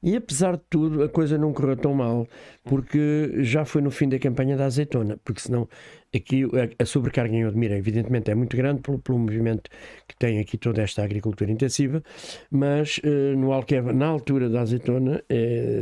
E 0.01 0.15
apesar 0.15 0.57
de 0.57 0.63
tudo, 0.71 1.03
a 1.03 1.09
coisa 1.09 1.37
não 1.37 1.53
correu 1.53 1.77
tão 1.77 1.93
mal, 1.93 2.27
porque 2.65 3.33
já 3.39 3.65
foi 3.65 3.83
no 3.83 3.91
fim 3.91 4.09
da 4.09 4.17
campanha 4.17 4.57
da 4.57 4.67
azeitona, 4.67 5.19
porque 5.25 5.41
senão 5.41 5.69
aqui 6.15 6.45
a, 6.79 6.85
sobrecarga 6.85 7.35
em 7.35 7.45
Odmira, 7.45 7.77
evidentemente, 7.77 8.31
é 8.31 8.35
muito 8.35 8.57
grande 8.57 8.81
pelo, 8.81 9.01
pelo, 9.01 9.19
movimento 9.19 9.69
que 10.07 10.17
tem 10.17 10.39
aqui 10.39 10.57
toda 10.57 10.83
esta 10.83 11.03
agricultura 11.03 11.51
intensiva, 11.51 12.01
mas 12.49 12.99
uh, 12.99 13.37
no 13.37 13.53
Alqueva, 13.53 13.93
na 13.93 14.07
altura 14.07 14.49
da 14.49 14.61
azeitona, 14.61 15.23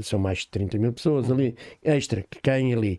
são 0.02 0.18
mais 0.18 0.38
de 0.38 0.48
30 0.48 0.78
mil 0.78 0.92
pessoas 0.94 1.30
ali, 1.30 1.54
extra, 1.84 2.22
que 2.22 2.40
caem 2.40 2.72
ali, 2.72 2.98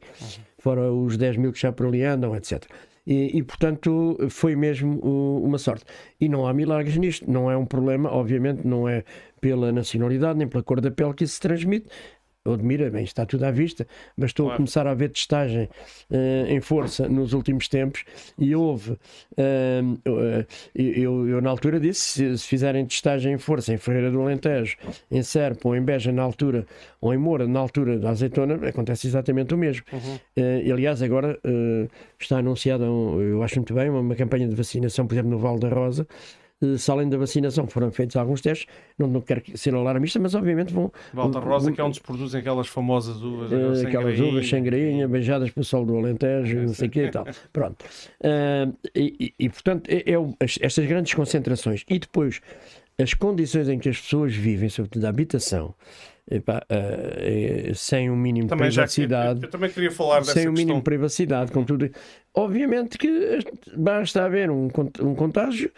fora 0.67 0.91
os 0.91 1.15
10 1.15 1.38
mil 1.38 1.53
que 1.53 1.60
já 1.62 1.71
por 1.71 1.86
ali 1.88 2.03
andam, 2.03 2.36
etc. 2.36 2.65
E, 3.06 3.38
e, 3.38 3.41
portanto, 3.41 4.17
foi 4.30 4.53
mesmo 4.53 4.99
uma 5.41 5.58
sorte. 5.58 5.86
E 6.19 6.27
não 6.27 6.45
há 6.45 6.53
milagres 6.53 6.97
nisto, 6.97 7.32
não 7.32 7.49
é 7.49 7.56
um 7.56 7.65
problema, 7.65 8.12
obviamente, 8.12 8.67
não 8.67 8.89
é 8.89 9.06
pela 9.39 9.71
nacionalidade 9.71 10.38
nem 10.38 10.45
pela 10.45 10.62
cor 10.62 10.82
da 10.82 10.91
pele 10.91 11.13
que 11.13 11.23
isso 11.23 11.36
se 11.36 11.39
transmite, 11.39 11.88
admira, 12.53 12.89
bem, 12.89 13.03
está 13.03 13.25
tudo 13.25 13.43
à 13.45 13.51
vista. 13.51 13.88
Bastou 14.17 14.47
claro. 14.47 14.57
começar 14.57 14.88
a 14.88 14.91
haver 14.91 15.10
testagem 15.10 15.69
uh, 16.10 16.47
em 16.47 16.60
força 16.62 17.07
nos 17.07 17.33
últimos 17.33 17.67
tempos 17.67 18.03
e 18.38 18.55
houve. 18.55 18.91
Uh, 18.91 19.93
uh, 20.07 20.45
eu, 20.75 21.27
eu, 21.27 21.41
na 21.41 21.49
altura 21.49 21.79
disse: 21.79 22.01
se, 22.01 22.38
se, 22.38 22.47
fizerem 22.47 22.86
testagem 22.86 23.33
em 23.33 23.38
força 23.38 23.73
em 23.73 23.77
Ferreira 23.77 24.12
do 24.12 24.21
Alentejo, 24.21 24.77
em 25.12 25.23
Serpa 25.23 25.67
ou 25.69 25.75
em 25.75 25.81
Beja 25.81 26.12
na 26.12 26.23
altura, 26.23 26.65
ou 27.01 27.13
em 27.13 27.17
Moura 27.17 27.47
na 27.47 27.60
altura 27.60 27.97
da 27.97 28.10
azeitona, 28.10 28.55
acontece 28.67 29.07
exatamente 29.07 29.53
o 29.53 29.57
mesmo. 29.57 29.83
Uhum. 29.91 30.73
aliás, 30.73 31.01
agora 31.01 31.39
está 32.19 32.38
anunciada, 32.39 32.89
um, 32.89 33.21
eu 33.21 33.43
acho 33.43 33.55
muito 33.55 33.73
bem, 33.73 33.89
uma, 33.89 33.99
uma 33.99 34.15
campanha 34.15 34.47
de 34.47 34.55
vacinação, 34.55 35.07
por 35.07 35.13
exemplo, 35.13 35.31
no 35.31 35.39
Val 35.39 35.60
da 35.60 35.69
Rosa. 35.69 36.07
Eh, 36.62 36.78
se 36.78 36.89
além 36.89 37.08
da 37.08 37.17
vacinação 37.17 37.67
foram 37.67 37.91
feitos 37.91 38.15
alguns 38.15 38.41
testes, 38.41 38.67
não, 38.98 39.08
não 39.08 39.22
quero 39.22 39.43
ser 39.56 39.74
alarmista, 39.76 40.20
mas 40.20 40.34
obviamente 40.34 40.74
vão. 40.74 40.91
Volta 41.13 41.39
Rosa, 41.39 41.72
que 41.72 41.80
é 41.80 41.84
onde 41.84 41.98
se 41.98 42.02
produzem 42.02 42.39
aquelas 42.39 42.67
famosas 42.67 43.22
uvas. 43.22 43.52
Uh, 43.52 43.88
aquelas 43.88 44.20
uvas 44.20 44.48
sem 44.48 44.63
grainha, 44.63 45.08
beijadas 45.08 45.52
pelo 45.52 45.63
sol 45.63 45.86
do 45.86 45.96
Alentejo, 45.96 46.62
não 46.62 46.74
sei 46.74 46.88
o 46.88 46.91
quê 46.91 47.06
e 47.06 47.12
tal. 47.12 47.26
Pronto. 47.54 47.86
Uh, 48.22 48.76
e, 48.96 49.34
e, 49.38 49.50
portanto, 49.50 49.89
é, 49.89 49.98
é, 49.98 50.15
estas 50.62 50.86
grandes 50.86 51.13
concentrações 51.13 51.84
e 51.88 52.00
depois 52.00 52.41
as 53.00 53.13
condições 53.13 53.70
em 53.70 53.78
que 53.78 53.89
as 53.89 54.00
pessoas 54.00 54.36
vivem, 54.36 54.70
sobretudo 54.70 55.06
a 55.06 55.10
habitação, 55.10 55.76
Epá, 56.30 56.62
uh, 56.70 57.74
sem 57.74 58.10
um 58.10 58.16
mínimo 58.16 58.50
também 58.50 58.68
de 58.68 58.76
privacidade. 58.76 59.44
Eu, 59.44 59.50
também 59.50 59.70
queria 59.70 59.92
falar 59.92 60.20
dessa 60.20 60.34
Sem 60.34 60.50
um 60.50 60.52
mínimo 60.52 60.80
de 60.80 60.84
privacidade, 60.84 61.52
com 61.54 61.63
tudo. 61.63 61.90
Obviamente 62.34 62.98
que 62.98 63.40
basta 63.78 64.26
haver 64.26 64.52
um, 64.52 64.68
um 65.00 65.16
contágio, 65.16 65.72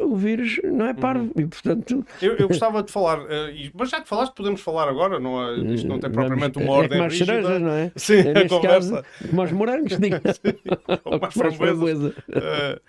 o 0.00 0.16
vírus 0.16 0.60
não 0.64 0.86
é 0.86 0.94
parvo 0.94 1.24
uhum. 1.24 1.42
e, 1.42 1.46
portanto. 1.46 2.04
Eu, 2.20 2.36
eu, 2.36 2.46
gostava 2.48 2.82
de 2.82 2.90
falar, 2.90 3.20
uh, 3.20 3.70
mas 3.74 3.90
já 3.90 4.00
que 4.00 4.08
falaste, 4.08 4.34
podemos 4.34 4.60
falar 4.60 4.88
agora, 4.88 5.20
não, 5.20 5.40
é, 5.40 5.56
isto 5.74 5.88
não 5.88 5.98
tem 5.98 6.10
propriamente 6.10 6.58
uma 6.58 6.72
ordem. 6.72 6.98
É 6.98 7.00
como 7.00 7.10
cerejas, 7.10 7.60
não 7.60 7.70
é? 7.70 7.92
Sim, 7.96 8.18
é 8.28 8.38
a 8.38 8.48
conversa. 8.48 9.02
Caso, 9.02 9.42
os 9.42 9.52
morangos, 9.52 9.98
diga. 9.98 10.20
framboesas. 11.30 12.12
Uh, 12.12 12.80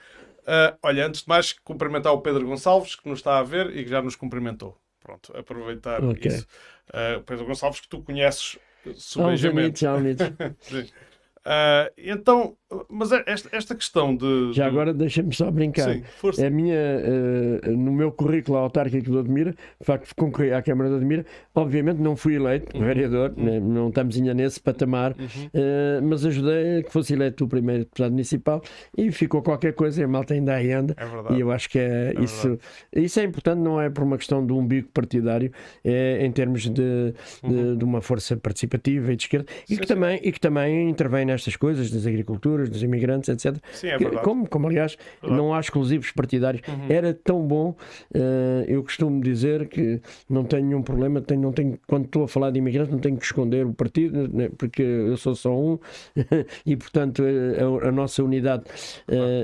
uh, 0.47 0.77
olha, 0.81 1.07
antes 1.07 1.21
de 1.21 1.29
mais, 1.29 1.53
cumprimentar 1.53 2.13
o 2.13 2.21
Pedro 2.21 2.45
Gonçalves, 2.47 2.95
que 2.95 3.07
nos 3.07 3.19
está 3.19 3.37
a 3.37 3.43
ver 3.43 3.75
e 3.75 3.83
que 3.83 3.89
já 3.89 4.01
nos 4.01 4.15
cumprimentou. 4.15 4.77
Pronto, 5.03 5.35
aproveitar 5.35 6.03
okay. 6.03 6.31
isso. 6.31 6.47
Uh, 6.89 7.21
Pedro 7.23 7.45
Gonçalves, 7.45 7.79
que 7.79 7.87
tu 7.87 8.01
conheces 8.01 8.57
subejamente. 8.95 9.85
Há 9.85 9.95
uns 9.95 10.19
Uh, 10.21 11.91
então, 11.97 12.57
mas 12.89 13.11
é 13.11 13.23
esta, 13.25 13.49
esta 13.55 13.75
questão 13.75 14.15
de. 14.15 14.53
Já 14.53 14.67
agora 14.67 14.93
deixa-me 14.93 15.33
só 15.33 15.49
brincar. 15.49 15.93
Sim, 15.93 16.03
força. 16.17 16.45
É 16.45 16.49
minha, 16.49 16.75
uh, 16.75 17.71
no 17.71 17.91
meu 17.91 18.11
currículo 18.11 18.57
autárquico 18.57 19.11
de 19.11 19.17
Admira, 19.17 19.51
de 19.51 19.85
facto 19.85 20.13
concorri 20.15 20.53
à 20.53 20.61
Câmara 20.61 20.89
de 20.89 20.95
Admira, 20.97 21.25
obviamente 21.53 21.97
não 21.97 22.15
fui 22.15 22.35
eleito 22.35 22.75
uhum. 22.75 22.85
vereador, 22.85 23.33
uhum. 23.37 23.43
Né, 23.43 23.59
não 23.59 23.89
estamos 23.89 24.15
ainda 24.17 24.33
nesse 24.33 24.59
patamar, 24.59 25.15
uhum. 25.17 25.25
uh, 25.25 26.07
mas 26.07 26.25
ajudei 26.25 26.79
a 26.79 26.83
que 26.83 26.91
fosse 26.91 27.13
eleito 27.13 27.45
o 27.45 27.47
primeiro 27.47 27.83
deputado 27.83 28.11
municipal 28.11 28.61
e 28.97 29.11
ficou 29.11 29.41
qualquer 29.41 29.73
coisa 29.73 30.01
e 30.01 30.03
a 30.03 30.07
malta 30.07 30.33
ainda 30.33 30.53
aí 30.53 30.71
anda. 30.71 30.95
É 30.97 31.33
e 31.33 31.39
eu 31.39 31.51
acho 31.51 31.69
que 31.69 31.79
é, 31.79 32.13
é 32.15 32.23
isso. 32.23 32.59
Isso 32.95 33.19
é 33.19 33.23
importante, 33.23 33.59
não 33.59 33.79
é 33.79 33.89
por 33.89 34.03
uma 34.03 34.17
questão 34.17 34.45
de 34.45 34.53
um 34.53 34.65
bico 34.65 34.89
partidário, 34.93 35.51
é 35.83 36.25
em 36.25 36.31
termos 36.31 36.63
de, 36.63 36.71
de, 36.71 37.13
uhum. 37.43 37.77
de 37.77 37.83
uma 37.83 38.01
força 38.01 38.35
participativa 38.37 39.11
e 39.11 39.15
de 39.15 39.23
esquerda 39.23 39.45
e 39.69 39.77
que, 39.77 39.87
também, 39.87 40.19
e 40.23 40.31
que 40.31 40.39
também 40.39 40.89
intervém 40.89 41.25
nestas 41.25 41.55
coisas, 41.55 41.89
das 41.91 42.05
agriculturas 42.05 42.62
dos 42.69 42.83
imigrantes, 42.83 43.29
etc. 43.29 43.57
Sim, 43.73 43.87
é 43.87 43.97
verdade. 43.97 44.23
Como, 44.23 44.47
como 44.47 44.67
aliás, 44.67 44.97
Verdade. 45.21 45.41
não 45.41 45.53
há 45.53 45.59
exclusivos 45.59 46.11
partidários. 46.11 46.61
Uhum. 46.67 46.85
Era 46.89 47.13
tão 47.13 47.41
bom, 47.45 47.75
eh, 48.13 48.65
eu 48.67 48.83
costumo 48.83 49.21
dizer 49.21 49.67
que 49.67 50.01
não 50.29 50.43
tenho 50.43 50.65
nenhum 50.65 50.81
problema, 50.81 51.21
tenho, 51.21 51.41
não 51.41 51.51
tenho, 51.51 51.77
quando 51.87 52.05
estou 52.05 52.23
a 52.23 52.27
falar 52.27 52.51
de 52.51 52.59
imigrantes, 52.59 52.91
não 52.91 52.99
tenho 52.99 53.17
que 53.17 53.25
esconder 53.25 53.65
o 53.65 53.73
partido, 53.73 54.27
né, 54.31 54.49
porque 54.57 54.81
eu 54.81 55.17
sou 55.17 55.35
só 55.35 55.55
um 55.57 55.77
e, 56.65 56.75
portanto, 56.75 57.23
eh, 57.25 57.61
a, 57.61 57.87
a 57.89 57.91
nossa 57.91 58.23
unidade. 58.23 58.63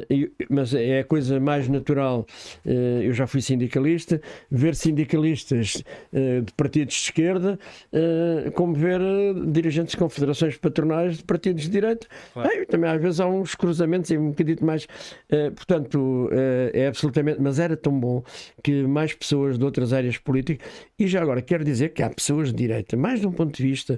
e- 0.10 0.32
mas 0.50 0.74
é 0.74 1.00
a 1.00 1.04
coisa 1.04 1.40
mais 1.40 1.68
natural. 1.68 2.26
eu 2.66 3.14
já 3.14 3.26
fui 3.28 3.42
sindicalista, 3.42 4.22
ver 4.50 4.76
sindicalistas 4.76 5.84
de 6.14 6.54
partidos 6.56 6.94
de 6.96 7.02
esquerda, 7.02 7.60
como 8.54 8.74
ver 8.74 9.00
dirigentes 9.48 9.92
de 9.92 9.98
confederações 9.98 10.58
patronais 10.58 11.18
de 11.18 11.24
partidos 11.24 11.64
de 11.64 11.70
direita. 11.70 12.08
Claro. 12.34 12.50
Também 12.68 12.90
às 12.90 13.02
vezes 13.02 13.09
há 13.18 13.26
uns 13.26 13.56
cruzamentos 13.56 14.12
e 14.12 14.18
um 14.18 14.32
bocadinho 14.32 14.58
mais. 14.62 14.86
eh, 15.30 15.52
portanto, 15.52 16.30
eh, 16.34 16.72
é 16.74 16.88
absolutamente. 16.88 17.40
Mas 17.42 17.60
era 17.60 17.78
tão 17.78 17.98
bom 17.98 18.22
que 18.62 18.84
mais 18.84 19.14
pessoas 19.14 19.58
de 19.58 19.64
outras 19.64 19.94
áreas 19.94 20.18
políticas. 20.18 20.68
E 21.00 21.08
já 21.08 21.22
agora 21.22 21.42
quero 21.42 21.64
dizer 21.64 21.94
que 21.94 22.04
há 22.04 22.10
pessoas 22.10 22.50
de 22.50 22.56
direita, 22.56 22.98
mais 22.98 23.22
de 23.22 23.28
um 23.28 23.32
ponto 23.32 23.56
de 23.56 23.64
vista, 23.64 23.98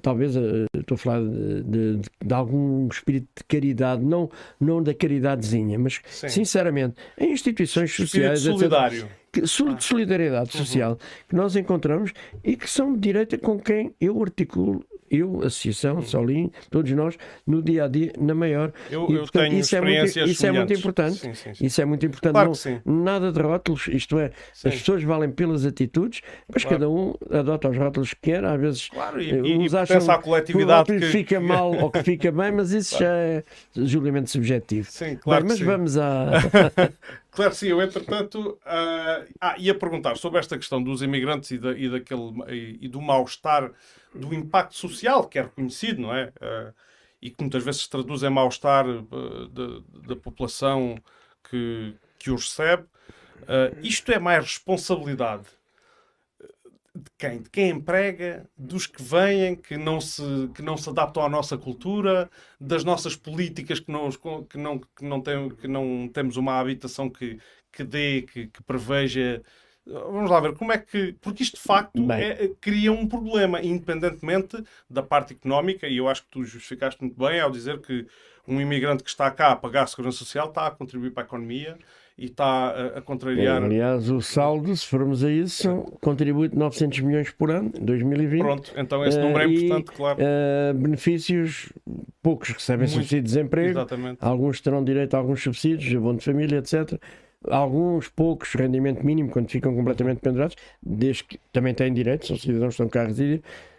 talvez 0.00 0.34
eh, 0.34 0.64
estou 0.78 0.94
a 0.94 0.98
falar 0.98 1.20
de, 1.20 1.62
de- 1.62 2.00
de 2.24 2.34
algum 2.34 2.88
espírito 2.88 3.28
de 3.36 3.44
caridade, 3.44 4.02
não, 4.02 4.30
não 4.58 4.82
da 4.82 4.94
caridadezinha, 4.94 5.78
mas 5.78 6.00
Sim. 6.08 6.28
sinceramente, 6.30 6.94
em 7.18 7.32
instituições 7.32 7.90
Espírito 7.90 8.08
sociais. 8.10 8.46
etc., 8.46 8.52
solidário. 8.58 9.08
que- 9.30 9.46
sol- 9.46 9.74
de 9.74 9.84
solidariedade 9.84 10.56
social 10.56 10.96
que 11.28 11.34
nós 11.36 11.54
encontramos 11.54 12.12
e 12.42 12.56
que 12.56 12.68
são 12.68 12.94
de 12.94 13.00
direita 13.00 13.36
com 13.36 13.58
quem 13.58 13.94
eu 14.00 14.22
articulo, 14.22 14.82
eu, 15.10 15.38
Associação, 15.42 16.02
Solim, 16.02 16.50
todos 16.70 16.90
nós, 16.92 17.16
no 17.46 17.62
dia 17.62 17.84
a 17.84 17.88
dia, 17.88 18.12
na 18.18 18.34
maior. 18.34 18.72
Eu, 18.90 19.06
E, 19.08 19.14
eu 19.14 19.20
portanto, 19.20 19.42
tenho 19.48 19.60
isso 19.60 19.76
é 19.76 19.80
muito- 19.80 20.18
isso 20.20 20.46
é 20.46 20.52
muito 20.52 20.72
importante. 20.72 21.16
Sim, 21.16 21.34
sim, 21.34 21.54
sim. 21.54 21.66
Isso 21.66 21.80
é 21.80 21.84
muito 21.84 22.04
importante. 22.06 22.32
Claro 22.32 22.50
Não- 22.50 22.54
que. 22.56 22.80
Nada 22.88 23.32
de 23.32 23.40
rótulos, 23.40 23.88
isto 23.88 24.18
é, 24.18 24.30
as 24.52 24.74
pessoas 24.74 25.02
valem 25.02 25.30
pelas 25.30 25.64
atitudes, 25.64 26.20
mas 26.52 26.62
Claro. 26.62 26.76
cada 26.78 26.90
um 26.90 27.14
adota 27.30 27.68
os 27.68 27.76
rótulos 27.76 28.14
que 28.14 28.20
quer, 28.22 28.44
às 28.44 28.60
vezes. 28.60 28.88
Claro, 28.88 29.20
e, 29.20 29.30
eh, 29.30 29.40
e, 29.44 29.66
e 29.66 29.76
acham 29.76 29.98
que 30.00 30.10
o 30.10 30.18
coletividade 30.22 30.78
rótulo 30.92 31.00
que... 31.00 31.06
fica 31.06 31.40
mal 31.40 31.70
ou 31.76 31.90
que 31.90 32.02
fica 32.02 32.30
bem, 32.32 32.52
mas 32.52 32.72
isso 32.72 32.98
já 32.98 33.12
é 33.12 33.44
julgamento 33.76 34.30
subjetivo. 34.30 34.88
Sim, 34.90 35.16
claro 35.16 35.44
Bem, 35.44 35.46
que 35.46 35.48
mas 35.48 35.58
sim. 35.58 35.64
vamos 35.64 35.98
à. 35.98 36.30
Claro, 37.30 37.54
sim, 37.54 37.68
eu 37.68 37.80
entretanto 37.82 38.58
ah, 38.64 39.24
ah, 39.40 39.54
ia 39.58 39.74
perguntar 39.74 40.16
sobre 40.16 40.38
esta 40.38 40.56
questão 40.56 40.82
dos 40.82 41.02
imigrantes 41.02 41.50
e, 41.50 41.58
da, 41.58 41.72
e, 41.72 41.88
daquele, 41.88 42.32
e, 42.48 42.78
e 42.82 42.88
do 42.88 43.00
mal-estar, 43.00 43.70
do 44.14 44.34
impacto 44.34 44.74
social 44.74 45.28
que 45.28 45.38
é 45.38 45.42
reconhecido, 45.42 46.00
não 46.00 46.14
é? 46.14 46.32
Ah, 46.40 46.72
e 47.20 47.30
que 47.30 47.42
muitas 47.42 47.64
vezes 47.64 47.82
se 47.82 47.90
traduz 47.90 48.22
em 48.22 48.30
mal-estar 48.30 48.86
ah, 48.86 49.48
da, 49.50 50.08
da 50.08 50.16
população 50.16 50.96
que, 51.48 51.94
que 52.18 52.30
os 52.30 52.44
recebe. 52.44 52.84
Ah, 53.46 53.72
isto 53.82 54.10
é 54.10 54.18
mais 54.18 54.44
responsabilidade 54.44 55.57
de 56.98 57.10
quem? 57.18 57.42
De 57.42 57.50
quem 57.50 57.70
emprega, 57.70 58.48
dos 58.56 58.86
que 58.86 59.02
vêm, 59.02 59.56
que 59.56 59.76
não 59.76 60.00
se, 60.00 60.22
que 60.54 60.62
não 60.62 60.76
se 60.76 60.88
adaptam 60.90 61.22
à 61.24 61.28
nossa 61.28 61.56
cultura, 61.58 62.30
das 62.60 62.84
nossas 62.84 63.16
políticas 63.16 63.80
que 63.80 63.90
não, 63.90 64.10
que 64.10 64.58
não, 64.58 64.78
que 64.78 65.04
não, 65.04 65.20
tem, 65.20 65.48
que 65.50 65.68
não 65.68 66.08
temos 66.12 66.36
uma 66.36 66.58
habitação 66.58 67.08
que, 67.10 67.38
que 67.72 67.84
dê, 67.84 68.22
que, 68.22 68.48
que 68.48 68.62
preveja. 68.62 69.42
Vamos 69.86 70.30
lá 70.30 70.40
ver 70.40 70.54
como 70.54 70.72
é 70.72 70.78
que. 70.78 71.14
Porque 71.20 71.42
isto 71.42 71.56
de 71.56 71.62
facto 71.62 72.10
é- 72.12 72.48
cria 72.60 72.92
um 72.92 73.06
problema, 73.06 73.62
independentemente 73.62 74.62
da 74.88 75.02
parte 75.02 75.32
económica, 75.34 75.86
e 75.88 75.96
eu 75.96 76.08
acho 76.08 76.22
que 76.24 76.28
tu 76.30 76.44
justificaste 76.44 77.00
muito 77.00 77.16
bem 77.18 77.40
ao 77.40 77.50
dizer 77.50 77.80
que 77.80 78.06
um 78.46 78.60
imigrante 78.60 79.02
que 79.04 79.10
está 79.10 79.30
cá 79.30 79.52
a 79.52 79.56
pagar 79.56 79.84
a 79.84 79.86
segurança 79.86 80.18
social 80.18 80.48
está 80.48 80.66
a 80.66 80.70
contribuir 80.70 81.12
para 81.12 81.22
a 81.22 81.26
economia 81.26 81.78
e 82.18 82.24
está 82.26 82.44
a, 82.70 82.86
a 82.98 83.00
contrariar. 83.00 83.62
Aliás, 83.62 84.10
o 84.10 84.20
saldo, 84.20 84.76
se 84.76 84.84
formos 84.84 85.22
a 85.22 85.30
isso, 85.30 85.84
contribui 86.00 86.48
de 86.48 86.56
900 86.58 86.98
milhões 87.00 87.30
por 87.30 87.50
ano, 87.50 87.70
em 87.80 87.84
2020. 87.84 88.40
Pronto, 88.40 88.72
então 88.76 89.04
esse 89.06 89.18
Eh, 89.18 89.22
número 89.22 89.38
é 89.40 89.46
e, 89.46 89.64
importante, 89.64 89.92
claro. 89.96 90.18
eh, 90.20 90.72
benefícios, 90.74 91.72
poucos 92.20 92.48
recebem 92.50 92.86
Muito. 92.88 92.92
subsídio 92.94 93.22
de 93.22 93.28
desemprego, 93.28 93.68
Exatamente. 93.70 94.18
alguns 94.20 94.60
terão 94.60 94.82
direito 94.82 95.14
a 95.14 95.18
alguns 95.18 95.42
subsídios, 95.42 95.94
abono 95.96 96.18
de 96.18 96.24
família, 96.24 96.58
etc. 96.58 97.00
Alguns, 97.48 98.08
poucos, 98.08 98.52
rendimento 98.54 99.06
mínimo, 99.06 99.30
quando 99.30 99.48
ficam 99.48 99.72
completamente 99.72 100.18
pendurados, 100.18 100.56
desde 100.82 101.22
que 101.22 101.38
também 101.52 101.72
têm 101.72 101.92
direito, 101.94 102.26
são 102.26 102.36
cidadãos 102.36 102.74
que 102.76 102.82
estão 102.82 102.88
cá 102.88 103.02
a 103.02 103.06
residir, 103.06 103.42
eh, 103.42 103.42
eh, 103.42 103.77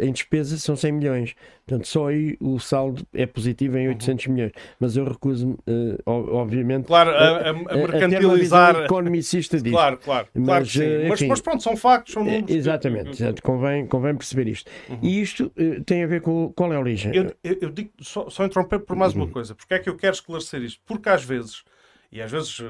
em 0.00 0.12
despesa 0.12 0.56
são 0.58 0.74
100 0.76 0.92
milhões. 0.92 1.34
Portanto, 1.66 1.86
só 1.86 2.08
aí 2.08 2.36
o 2.40 2.58
saldo 2.58 3.06
é 3.14 3.26
positivo 3.26 3.76
Uhum. 3.76 3.82
em 3.82 3.88
800 3.88 4.26
milhões. 4.26 4.52
Mas 4.80 4.96
eu 4.96 5.04
recuso-me, 5.04 5.56
eh, 5.66 5.96
obviamente, 6.04 6.86
Claro, 6.86 7.10
a, 7.10 7.14
a- 7.14 7.40
a 7.46 7.48
a 7.50 7.52
uma 7.52 7.74
mercantilizar. 7.76 8.76
economicista 8.84 9.56
disso. 9.60 9.74
Claro, 9.76 9.98
claro. 9.98 10.28
claro 10.32 10.46
Mas, 10.46 10.72
que 10.72 10.78
sim. 10.78 10.84
eh, 10.84 11.08
Mas, 11.08 11.22
mas 11.22 11.40
pronto, 11.40 11.62
são 11.62 11.76
factos, 11.76 12.14
são 12.14 12.24
números. 12.24 12.46
que- 12.46 12.52
exatamente, 12.54 13.10
exato. 13.10 13.42
Convém, 13.42 13.86
convém 13.86 14.14
perceber 14.16 14.48
isto. 14.48 14.70
E 15.02 15.20
isto 15.20 15.52
eh, 15.56 15.80
tem 15.86 16.02
a 16.02 16.06
ver 16.06 16.20
com 16.22 16.52
qual 16.54 16.72
é 16.72 16.76
a 16.76 16.80
origem. 16.80 17.14
Eu, 17.14 17.32
eu, 17.44 17.58
eu 17.62 17.70
digo, 17.70 17.90
só, 18.00 18.28
só 18.28 18.44
interromper 18.44 18.80
por 18.80 18.96
mais 18.96 19.14
uma 19.14 19.24
Uhum. 19.26 19.30
coisa. 19.30 19.54
Porque 19.54 19.74
é 19.74 19.78
que 19.78 19.88
eu 19.88 19.96
quero 19.96 20.14
esclarecer 20.14 20.62
isto? 20.62 20.80
Porque 20.84 21.08
às 21.08 21.22
vezes, 21.22 21.62
e 22.10 22.20
às 22.20 22.30
vezes, 22.32 22.58
eh, 22.60 22.64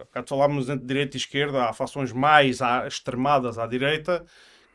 há 0.00 0.04
bocado 0.04 0.28
falámos 0.28 0.68
entre 0.70 0.86
direita 0.86 1.16
e 1.16 1.20
esquerda, 1.20 1.64
há 1.64 1.72
fações 1.74 2.10
mais 2.12 2.60
extremadas 2.86 3.58
à 3.58 3.66
direita, 3.66 4.24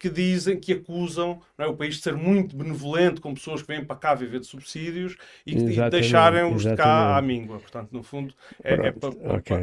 que 0.01 0.09
dizem, 0.09 0.59
que 0.59 0.73
acusam 0.73 1.39
é, 1.59 1.65
o 1.67 1.75
país 1.75 1.95
de 1.97 2.01
ser 2.01 2.15
muito 2.15 2.55
benevolente 2.55 3.21
com 3.21 3.35
pessoas 3.35 3.61
que 3.61 3.67
vêm 3.67 3.85
para 3.85 3.95
cá 3.95 4.15
viver 4.15 4.39
de 4.39 4.47
subsídios 4.47 5.15
e, 5.45 5.53
que- 5.53 5.61
e 5.73 5.75
deixarem-os 5.91 6.63
de 6.63 6.69
cá 6.75 7.17
à 7.17 7.21
míngua. 7.21 7.59
Portanto, 7.59 7.89
no 7.91 8.01
fundo, 8.01 8.33
é, 8.63 8.73
é 8.73 8.91
Pronto, 8.91 9.17
para- 9.45 9.61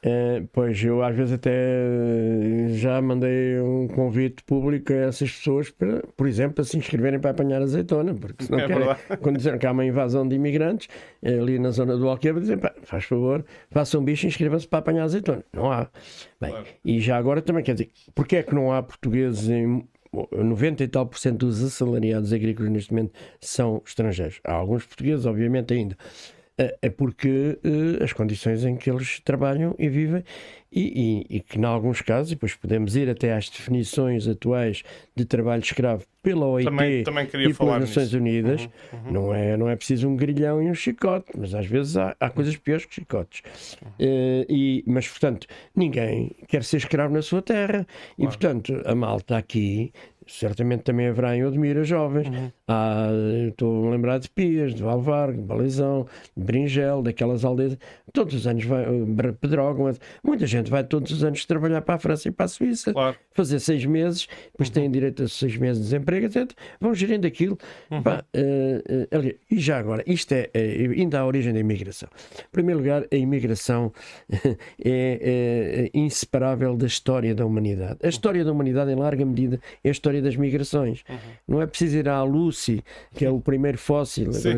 Eh, 0.00 0.44
pois 0.52 0.82
eu 0.84 1.02
às 1.02 1.14
vezes 1.16 1.32
até 1.34 1.50
eh, 1.52 2.68
já 2.70 3.00
mandei 3.02 3.58
um 3.60 3.88
convite 3.88 4.44
público 4.44 4.92
a 4.92 4.96
essas 4.96 5.30
pessoas 5.32 5.70
para, 5.70 6.02
por 6.16 6.28
exemplo, 6.28 6.54
para 6.54 6.64
se 6.64 6.76
inscreverem 6.78 7.18
para 7.18 7.30
apanhar 7.30 7.60
azeitona, 7.60 8.14
porque 8.14 8.44
se 8.44 8.50
não 8.50 8.60
É 8.60 8.66
querem, 8.68 8.88
quando 9.20 9.36
disseram 9.38 9.58
que 9.58 9.66
há 9.66 9.72
uma 9.72 9.84
invasão 9.84 10.26
de 10.28 10.36
imigrantes 10.36 10.88
eh, 11.20 11.38
ali 11.38 11.58
na 11.58 11.70
zona 11.70 11.96
do 11.96 12.08
Alqueva, 12.08 12.40
dizem, 12.40 12.58
pá, 12.58 12.72
faz 12.82 13.04
favor, 13.04 13.44
façam 13.70 14.00
um 14.00 14.04
bicho 14.04 14.26
e 14.26 14.28
inscrevam-se 14.28 14.68
para 14.68 14.78
apanhar 14.78 15.02
azeitona. 15.02 15.44
Não 15.52 15.70
há. 15.70 15.88
Bem, 16.40 16.50
Claro. 16.50 16.66
e 16.84 17.00
já 17.00 17.16
agora 17.16 17.42
também 17.42 17.64
quer 17.64 17.72
dizer, 17.72 17.90
porque 18.14 18.36
é 18.36 18.42
que 18.44 18.54
não 18.54 18.72
há 18.72 18.80
portugueses 18.82 19.48
em 19.48 19.84
90 20.32 20.84
e 20.84 20.88
tal 20.88 21.06
por 21.06 21.18
cento 21.18 21.44
dos 21.46 21.62
assalariados 21.62 22.32
agrícolas 22.32 22.70
neste 22.70 22.92
momento 22.92 23.12
são 23.40 23.82
estrangeiros. 23.84 24.40
Há 24.44 24.52
alguns 24.52 24.86
portugueses, 24.86 25.26
obviamente, 25.26 25.74
ainda. 25.74 25.96
É 26.58 26.76
é 26.82 26.90
porque 26.90 27.58
eh, 27.62 28.02
as 28.02 28.12
condições 28.12 28.64
em 28.64 28.74
que 28.76 28.90
eles 28.90 29.20
trabalham 29.20 29.74
e 29.78 29.88
vivem, 29.88 30.24
e, 30.72 31.24
e- 31.30 31.36
e 31.36 31.40
que, 31.40 31.58
em 31.58 31.64
alguns 31.64 32.02
casos, 32.02 32.32
e 32.32 32.34
depois 32.34 32.54
podemos 32.54 32.96
ir 32.96 33.08
até 33.08 33.32
às 33.32 33.48
definições 33.48 34.26
atuais 34.26 34.82
de 35.16 35.24
trabalho 35.24 35.62
escravo 35.62 36.04
pela 36.22 36.46
OIT 36.46 36.64
Também, 36.68 37.02
também 37.04 37.24
e 37.24 37.54
pelas 37.54 37.80
Nações 37.80 38.04
nisso. 38.12 38.16
Unidas, 38.18 38.68
Uhum, 38.92 39.12
não, 39.12 39.34
é, 39.34 39.56
não 39.56 39.68
é 39.68 39.76
preciso 39.76 40.08
um 40.08 40.16
grilhão 40.16 40.60
e 40.62 40.68
um 40.68 40.74
chicote, 40.74 41.26
mas 41.38 41.54
às 41.54 41.64
vezes 41.64 41.96
há, 41.96 42.14
há 42.18 42.28
coisas 42.28 42.56
piores 42.56 42.84
que 42.84 42.94
chicotes. 42.96 43.42
Eh, 43.98 44.44
e, 44.48 44.84
mas, 44.86 45.08
portanto, 45.08 45.46
ninguém 45.74 46.32
quer 46.48 46.64
ser 46.64 46.78
escravo 46.78 47.14
na 47.14 47.22
sua 47.22 47.40
terra, 47.40 47.86
e, 48.18 48.24
portanto, 48.26 48.82
a 48.84 48.94
malta 48.94 49.36
aqui. 49.38 49.92
Certamente 50.26 50.82
também 50.82 51.06
haverá 51.06 51.34
em 51.34 51.42
Odmira 51.44 51.82
jovens. 51.84 52.28
Uhum. 52.28 52.52
Há, 52.68 53.08
estou 53.48 53.88
a 53.88 53.90
lembrar 53.90 54.18
de 54.18 54.28
Pias, 54.28 54.74
de 54.74 54.82
Valvargo, 54.82 55.40
de 55.40 55.46
Balizão, 55.46 56.06
de 56.36 56.44
Bringel, 56.44 57.02
daquelas 57.02 57.42
aldeias. 57.44 57.78
Todos 58.12 58.34
os 58.34 58.46
anos 58.46 58.64
vai, 58.64 58.84
eh, 58.84 59.32
Pedrógão, 59.40 59.90
muita 60.22 60.46
gente 60.46 60.70
vai 60.70 60.84
todos 60.84 61.10
os 61.10 61.24
anos 61.24 61.44
trabalhar 61.46 61.80
para 61.80 61.94
a 61.94 61.98
França 61.98 62.28
e 62.28 62.30
para 62.30 62.44
a 62.44 62.48
Suíça 62.48 62.92
Claro. 62.92 63.16
fazer 63.32 63.58
seis 63.60 63.84
meses, 63.86 64.28
depois 64.52 64.68
têm 64.68 64.90
direito 64.90 65.22
a 65.22 65.28
seis 65.28 65.56
meses 65.56 65.78
de 65.82 65.84
desemprego, 65.90 66.26
etc. 66.26 66.50
Vão 66.80 66.94
gerindo 66.94 67.26
aquilo. 67.26 67.56
Pá, 68.04 68.22
eh, 68.34 68.82
eh, 68.86 69.08
aliás, 69.16 69.36
e 69.50 69.58
já 69.58 69.78
agora, 69.78 70.02
isto 70.06 70.32
é 70.32 70.50
eh, 70.52 70.88
ainda 70.96 71.20
a 71.20 71.26
origem 71.26 71.52
da 71.54 71.60
imigração. 71.60 72.08
Em 72.38 72.50
primeiro 72.52 72.80
lugar, 72.80 73.04
a 73.10 73.16
imigração 73.16 73.92
é, 74.84 75.88
é 75.94 75.98
inseparável 75.98 76.76
da 76.76 76.86
história 76.86 77.34
da 77.34 77.46
humanidade. 77.46 77.98
A 78.02 78.08
história 78.08 78.44
da 78.44 78.52
humanidade, 78.52 78.90
em 78.90 78.94
larga 78.94 79.24
medida, 79.24 79.60
é 79.82 79.88
a 79.88 79.92
história 79.92 80.20
das 80.20 80.36
migrações. 80.36 81.02
Não 81.46 81.62
é 81.62 81.66
preciso 81.66 81.96
ir 81.96 82.08
à 82.08 82.22
Lucy, 82.58 82.82
que 83.14 83.24
é 83.24 83.30
o 83.30 83.40
primeiro 83.40 83.78
fóssil, 83.78 84.32
Sim, 84.32 84.50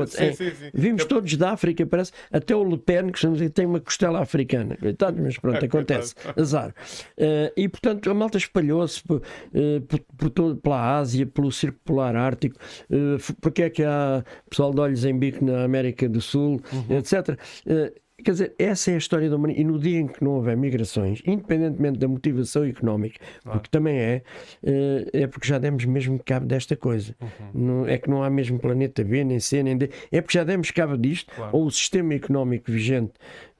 outro. 0.00 0.16
sim, 0.16 0.32
sim, 0.32 0.50
sim. 0.50 0.70
Vimos 0.72 1.04
todos 1.04 1.36
da 1.36 1.50
África, 1.52 1.84
parece. 1.84 2.12
Até 2.32 2.54
o 2.54 2.62
Le 2.64 2.78
Pen, 2.78 3.10
que 3.10 3.50
tem 3.50 3.66
uma 3.66 3.80
costela 3.80 4.20
africana. 4.20 4.76
Coitado, 4.76 5.20
mas 5.20 5.36
pronto, 5.36 5.62
É, 5.62 5.66
acontece. 5.66 6.14
Azar. 6.36 6.74
Eh, 7.16 7.52
e, 7.56 7.68
portanto, 7.68 8.08
a 8.10 8.14
malta 8.14 8.38
espalhou-se 8.38 9.02
por, 9.02 9.22
eh, 9.52 9.80
por- 9.86 10.00
por 10.16 10.30
todo- 10.30 10.56
pela 10.56 10.98
Ásia, 10.98 11.26
pelo 11.26 11.50
Círculo 11.50 11.80
Polar 11.84 12.14
Ártico. 12.16 12.56
Uh, 12.90 13.16
porque 13.40 13.62
é 13.62 13.70
que 13.70 13.82
há 13.82 14.22
pessoal 14.48 14.72
de 14.72 14.80
olhos 14.80 15.04
em 15.04 15.18
bico 15.18 15.44
na 15.44 15.64
América 15.64 16.08
do 16.08 16.20
Sul, 16.20 16.60
etc. 16.88 17.38
Eh, 17.66 17.92
Quer 18.22 18.30
dizer, 18.32 18.54
essa 18.58 18.90
é 18.90 18.94
a 18.94 18.98
história 18.98 19.28
da 19.28 19.36
humanidade. 19.36 19.62
E 19.62 19.64
no 19.64 19.78
dia 19.78 19.98
em 20.00 20.06
que 20.06 20.22
não 20.22 20.32
houver 20.32 20.56
migrações, 20.56 21.22
independentemente 21.26 21.98
da 21.98 22.08
motivação 22.08 22.64
económica, 22.64 23.18
porque 23.42 23.68
também 23.70 23.96
é, 23.98 24.22
eh, 24.62 25.10
é 25.12 25.26
porque 25.26 25.46
já 25.48 25.58
demos 25.58 25.84
mesmo 25.84 26.20
cabo 26.24 26.46
desta 26.46 26.76
coisa. 26.76 27.14
Não, 27.54 27.86
é 27.86 27.98
que 27.98 28.08
não 28.10 28.22
há 28.22 28.30
mesmo 28.30 28.58
planeta 28.58 29.02
B, 29.04 29.24
nem 29.24 29.40
C, 29.40 29.62
nem 29.62 29.76
D. 29.76 29.90
É 30.12 30.20
porque 30.20 30.36
já 30.38 30.44
demos 30.44 30.70
cabo 30.70 30.96
disto, 30.96 31.32
Claro. 31.34 31.56
ou 31.56 31.66
o 31.66 31.70
sistema 31.70 32.14
económico 32.14 32.70
vigente 32.70 33.12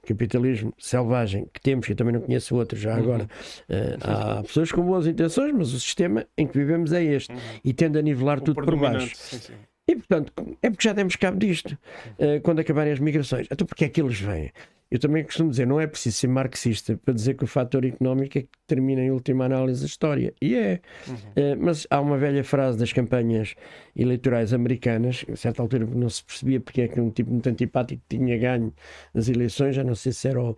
capitalismo 0.05 0.73
selvagem 0.79 1.47
que 1.53 1.61
temos, 1.61 1.85
que 1.85 1.91
eu 1.91 1.95
também 1.95 2.13
não 2.13 2.21
conheço 2.21 2.55
outro 2.55 2.77
já 2.77 2.95
agora. 2.95 3.27
Eh, 3.69 3.97
há 4.01 4.41
pessoas 4.41 4.71
com 4.71 4.83
boas 4.83 5.05
intenções, 5.05 5.53
mas 5.53 5.73
o 5.73 5.79
sistema 5.79 6.25
em 6.37 6.47
que 6.47 6.57
vivemos 6.57 6.91
é 6.91 7.03
este 7.03 7.31
e 7.63 7.71
tende 7.73 7.99
a 7.99 8.01
nivelar 8.01 8.39
O 8.39 8.41
tudo 8.41 8.63
por 8.63 8.75
baixo. 8.75 9.11
sim, 9.15 9.37
sim. 9.37 9.53
E 9.91 9.95
portanto, 9.95 10.31
é 10.61 10.69
porque 10.69 10.87
já 10.87 10.93
demos 10.93 11.17
cabo 11.17 11.37
disto 11.37 11.77
eh, 12.17 12.39
quando 12.39 12.59
acabarem 12.59 12.93
as 12.93 12.99
migrações. 12.99 13.45
Então, 13.51 13.67
porque 13.67 13.83
é 13.83 13.89
que 13.89 14.01
eles 14.01 14.17
vêm? 14.21 14.49
Eu 14.89 14.99
também 14.99 15.21
costumo 15.25 15.49
dizer, 15.49 15.67
não 15.67 15.81
é 15.81 15.87
preciso 15.87 16.15
ser 16.15 16.27
marxista 16.27 16.97
para 17.03 17.13
dizer 17.13 17.33
que 17.33 17.43
o 17.43 17.47
fator 17.47 17.83
económico 17.83 18.37
é 18.37 18.41
que 18.43 18.49
determina 18.67 19.01
em 19.01 19.11
última 19.11 19.45
análise 19.45 19.83
a 19.83 19.87
história. 19.87 20.33
E 20.41 20.55
é. 20.55 20.79
Eh, 21.35 21.55
mas 21.55 21.85
há 21.89 21.99
uma 21.99 22.17
velha 22.17 22.41
frase 22.41 22.77
das 22.77 22.93
campanhas 22.93 23.53
eleitorais 23.93 24.53
americanas, 24.53 25.25
a 25.29 25.35
certa 25.35 25.61
altura 25.61 25.85
não 25.85 26.09
se 26.09 26.23
percebia 26.23 26.61
porque 26.61 26.83
é 26.83 26.87
que 26.87 27.01
um 27.01 27.09
tipo 27.09 27.29
muito 27.29 27.49
antipático 27.49 28.01
tinha 28.07 28.37
ganho 28.37 28.73
as 29.13 29.27
eleições, 29.27 29.75
já 29.75 29.83
não 29.83 29.95
sei 29.95 30.13
se 30.13 30.25
era 30.25 30.41
o, 30.41 30.55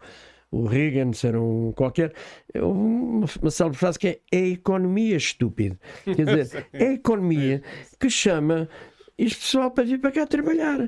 o 0.52 0.66
Reagan, 0.68 1.12
se 1.14 1.28
era 1.28 1.42
um 1.42 1.72
qualquer. 1.72 2.14
Houve 2.54 2.80
uma, 2.80 3.26
uma 3.42 3.52
célebre 3.52 3.80
frase 3.80 3.98
que 3.98 4.08
é 4.08 4.20
é 4.32 4.38
a 4.38 4.48
economia 4.50 5.18
estúpido. 5.18 5.78
Quer 6.06 6.26
dizer, 6.26 6.68
é 6.72 6.88
a 6.90 6.94
economia 6.94 7.64
que 8.00 8.10
chama 8.10 8.70
este 9.18 9.38
pessoal 9.40 9.70
para 9.70 9.84
vir 9.84 10.00
para 10.00 10.12
cá 10.12 10.26
trabalhar. 10.26 10.80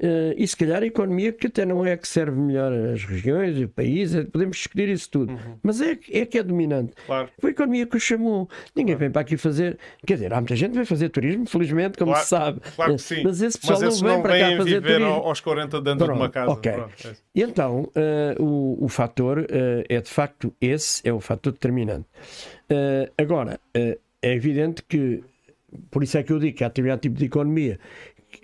Eh, 0.00 0.34
e 0.38 0.46
se 0.48 0.56
calhar 0.56 0.82
a 0.82 0.86
economia 0.86 1.32
que 1.32 1.48
até 1.48 1.66
não 1.66 1.84
é 1.84 1.96
que 1.96 2.08
serve 2.08 2.40
melhor 2.40 2.72
as 2.72 3.04
regiões 3.04 3.58
e 3.58 3.64
o 3.64 3.68
país, 3.68 4.14
é- 4.14 4.24
podemos 4.24 4.56
discutir 4.56 4.88
isso 4.88 5.10
tudo. 5.10 5.38
Mas 5.62 5.80
é, 5.80 5.94
que- 5.94 6.16
é 6.16 6.24
que 6.24 6.38
é 6.38 6.42
dominante. 6.42 6.92
Claro. 7.06 7.28
Foi 7.38 7.50
a 7.50 7.52
economia 7.52 7.86
que 7.86 7.96
o 7.96 8.00
chamou. 8.00 8.48
Ninguém 8.74 8.96
vem 8.96 9.10
para 9.10 9.20
aqui 9.20 9.36
fazer. 9.36 9.78
Quer 10.06 10.14
dizer, 10.14 10.32
há 10.32 10.40
muita 10.40 10.56
gente 10.56 10.70
que 10.70 10.76
vem 10.76 10.84
fazer 10.86 11.08
turismo, 11.10 11.46
felizmente, 11.46 11.98
como 11.98 12.10
Claro, 12.12 12.24
se 12.24 12.30
sabe. 12.30 12.60
Claro 12.74 12.92
que 12.96 13.02
sim. 13.02 13.22
Mas 13.22 13.42
esse 13.42 13.58
pessoal 13.58 13.84
esses 13.84 14.00
não 14.00 14.10
vem 14.14 14.22
para 14.22 14.38
cá 14.38 14.56
fazer 14.56 14.80
turismo. 14.80 15.04
ao- 15.06 15.26
aos 15.28 15.40
40 15.40 15.80
dentro 15.80 16.04
de 16.06 16.10
uma 16.12 16.30
Pronto, 16.30 16.32
casa. 16.32 16.50
ok. 16.52 16.72
Pronto, 16.72 16.94
é. 17.08 17.12
E 17.34 17.42
então, 17.42 17.90
eh, 17.94 18.34
o, 18.40 18.78
o 18.84 18.88
fator 18.88 19.46
eh, 19.50 19.84
é 19.88 20.00
de 20.00 20.08
facto 20.10 20.52
esse, 20.60 21.06
é 21.06 21.12
o 21.12 21.20
fator 21.20 21.52
determinante. 21.52 22.06
Eh, 22.68 23.10
agora, 23.18 23.60
eh, 23.74 23.98
é 24.22 24.32
evidente 24.34 24.82
que, 24.88 25.22
por 25.90 26.02
isso 26.02 26.18
é 26.18 26.22
que 26.22 26.32
eu 26.32 26.38
digo 26.38 26.56
que 26.56 26.64
a 26.64 26.66
atividade 26.66 27.02
tipo 27.02 27.16
de 27.16 27.26
economia, 27.26 27.78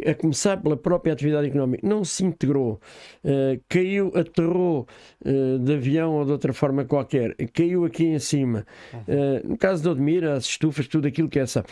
a 0.07 0.14
começar 0.14 0.57
pela 0.57 0.76
própria 0.76 1.12
atividade 1.12 1.49
económica, 1.49 1.87
não 1.87 2.05
se 2.05 2.24
integrou, 2.24 2.81
eh, 3.24 3.59
caiu, 3.68 4.12
aterrou 4.14 4.87
eh, 5.24 5.59
de 5.59 5.74
avião 5.74 6.14
ou 6.14 6.24
de 6.24 6.33
outra 6.33 6.53
forma 6.53 6.85
qualquer, 6.85 7.35
caiu 7.53 7.85
aqui 7.85 8.05
em 8.05 8.18
cima. 8.18 8.66
Eh, 9.09 9.43
no 9.45 9.57
caso 9.57 9.83
de 9.83 9.89
Odmira, 9.89 10.35
as 10.35 10.45
estufas, 10.45 10.87
tudo 10.87 11.09
aquilo 11.09 11.28
que 11.28 11.39
é 11.39 11.43
essa 11.43 11.64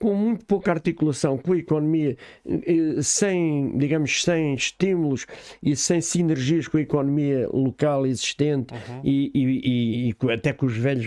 com 0.00 0.14
muito 0.14 0.44
pouca 0.44 0.72
articulação 0.72 1.38
com 1.38 1.52
a 1.52 1.56
economia, 1.58 2.16
eh, 2.46 3.00
sem, 3.00 3.76
digamos, 3.78 4.22
sem 4.22 4.54
estímulos 4.54 5.26
e 5.62 5.76
sem 5.76 6.00
sinergias 6.00 6.66
com 6.68 6.76
a 6.78 6.80
economia 6.80 7.48
local 7.52 8.04
existente 8.06 8.74
e, 9.04 9.30
e- 9.34 9.60
e- 9.68 10.08
e 10.08 10.12
co- 10.14 10.30
até 10.30 10.52
com 10.52 10.66
os 10.66 10.76
velhos, 10.76 11.06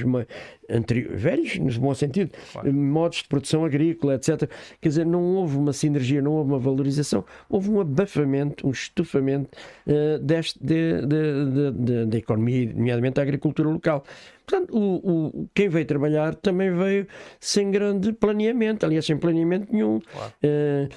velhos, 1.11 1.57
no 1.59 1.79
bom 1.81 1.93
sentido, 1.93 2.31
eh, 2.65 2.71
modos 2.71 3.19
de 3.19 3.27
produção 3.27 3.63
agrícola, 3.65 4.15
etc. 4.15 4.49
Quer 4.81 4.89
dizer, 4.89 5.05
não 5.05 5.21
houve 5.35 5.57
uma 5.57 5.73
sinergia, 5.73 6.21
não 6.21 6.33
houve 6.33 6.51
uma 6.51 6.59
valorização, 6.59 7.23
houve 7.49 7.69
um 7.69 7.79
abafamento, 7.79 8.67
um 8.67 8.71
estufamento 8.71 9.49
eh, 9.85 10.17
deste, 10.19 10.59
de- 10.63 11.01
de- 11.05 11.45
de- 11.51 11.71
de- 11.71 12.05
da 12.05 12.17
economia, 12.17 12.71
nomeadamente 12.73 13.15
da 13.15 13.21
agricultura 13.21 13.69
local. 13.69 14.03
Portanto, 14.49 14.77
o, 14.77 14.95
o- 15.41 15.49
quem 15.53 15.67
veio 15.67 15.85
trabalhar 15.85 16.33
também 16.35 16.73
veio 16.73 17.05
sem 17.39 17.69
grande 17.69 18.13
planeamento, 18.13 18.85
aliás, 18.85 19.05
sem 19.05 19.17
planeamento 19.17 19.73
nenhum. 19.73 19.99
Eh, 20.41 20.87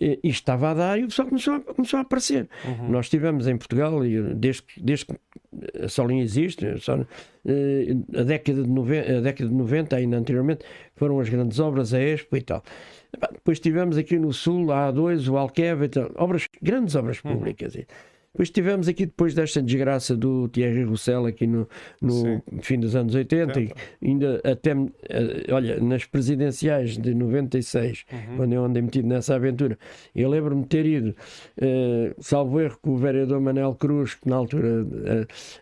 eh, 0.00 0.18
isto 0.22 0.42
estava 0.42 0.70
a 0.70 0.74
dar 0.74 0.98
e 1.00 1.02
o 1.04 1.08
pessoal 1.08 1.26
começou 1.28 1.54
a, 1.54 1.60
começou 1.60 1.98
a 1.98 2.02
aparecer. 2.02 2.48
Nós 2.88 3.08
tivemos 3.08 3.48
em 3.48 3.56
Portugal, 3.56 4.06
e 4.06 4.20
desde, 4.34 4.62
que- 4.62 4.80
desde 4.80 5.06
que 5.06 5.14
a 5.84 5.88
Solim 5.88 6.20
existe, 6.20 6.78
só, 6.78 7.00
eh, 7.44 7.96
a, 8.16 8.22
década 8.22 8.62
de 8.62 8.68
90, 8.68 9.18
a 9.18 9.20
década 9.20 9.48
de 9.50 9.56
90, 9.56 9.96
ainda 9.96 10.16
anteriormente, 10.16 10.64
foram 10.94 11.18
as 11.18 11.28
grandes 11.28 11.58
obras, 11.58 11.92
a 11.92 11.98
Expo 12.00 12.36
e 12.36 12.42
tal. 12.42 12.62
Depois 13.32 13.58
tivemos 13.58 13.98
aqui 13.98 14.16
no 14.20 14.32
Sul, 14.32 14.70
a 14.70 14.92
A2, 14.92 15.28
o 15.28 15.36
Alqueva 15.36 15.84
e 15.84 15.88
tal, 15.88 16.12
obras, 16.14 16.46
grandes 16.62 16.94
obras 16.94 17.20
públicas. 17.20 17.74
E 17.74 17.88
Depois 18.32 18.48
tivemos 18.48 18.86
aqui, 18.86 19.06
depois 19.06 19.34
desta 19.34 19.60
desgraça 19.60 20.16
do 20.16 20.48
Thierry 20.48 20.84
Roussel, 20.84 21.26
aqui 21.26 21.48
no, 21.48 21.68
no 22.00 22.40
fim 22.62 22.78
dos 22.78 22.94
anos 22.94 23.12
80, 23.12 23.60
e 23.60 23.72
ainda 24.00 24.40
até, 24.44 24.70
eh, 24.70 25.52
olha, 25.52 25.80
nas 25.80 26.04
presidenciais 26.04 26.96
de 26.96 27.12
96, 27.12 28.04
quando 28.36 28.52
eu 28.52 28.64
andei 28.64 28.82
metido 28.82 29.08
nessa 29.08 29.34
aventura, 29.34 29.76
eu 30.14 30.28
lembro-me 30.30 30.62
de 30.62 30.68
ter 30.68 30.86
ido, 30.86 31.16
eh, 31.60 32.14
salvo 32.20 32.60
erro, 32.60 32.78
com 32.80 32.90
o 32.90 32.96
vereador 32.96 33.40
Manel 33.40 33.74
Cruz, 33.74 34.14
que 34.14 34.28
na 34.28 34.36
altura 34.36 34.86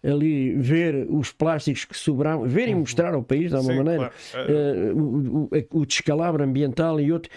eh, 0.05 0.09
ali 0.11 0.53
ver 0.55 1.07
os 1.09 1.33
plásticos 1.33 1.87
que 1.87 1.97
sobravam, 1.97 2.47
ver 2.47 2.69
e 2.69 2.75
mostrar 2.75 3.15
ao 3.15 3.23
país 3.23 3.49
de 3.49 3.57
alguma 3.57 3.73
Sim, 3.73 3.79
maneira 3.83 4.13
claro. 4.31 4.53
eh, 4.53 4.93
o, 4.93 4.99
o- 5.45 5.81
o 5.81 5.87
descalabro 5.87 6.45
ambiental 6.45 7.01
e 7.01 7.11
outro. 7.11 7.31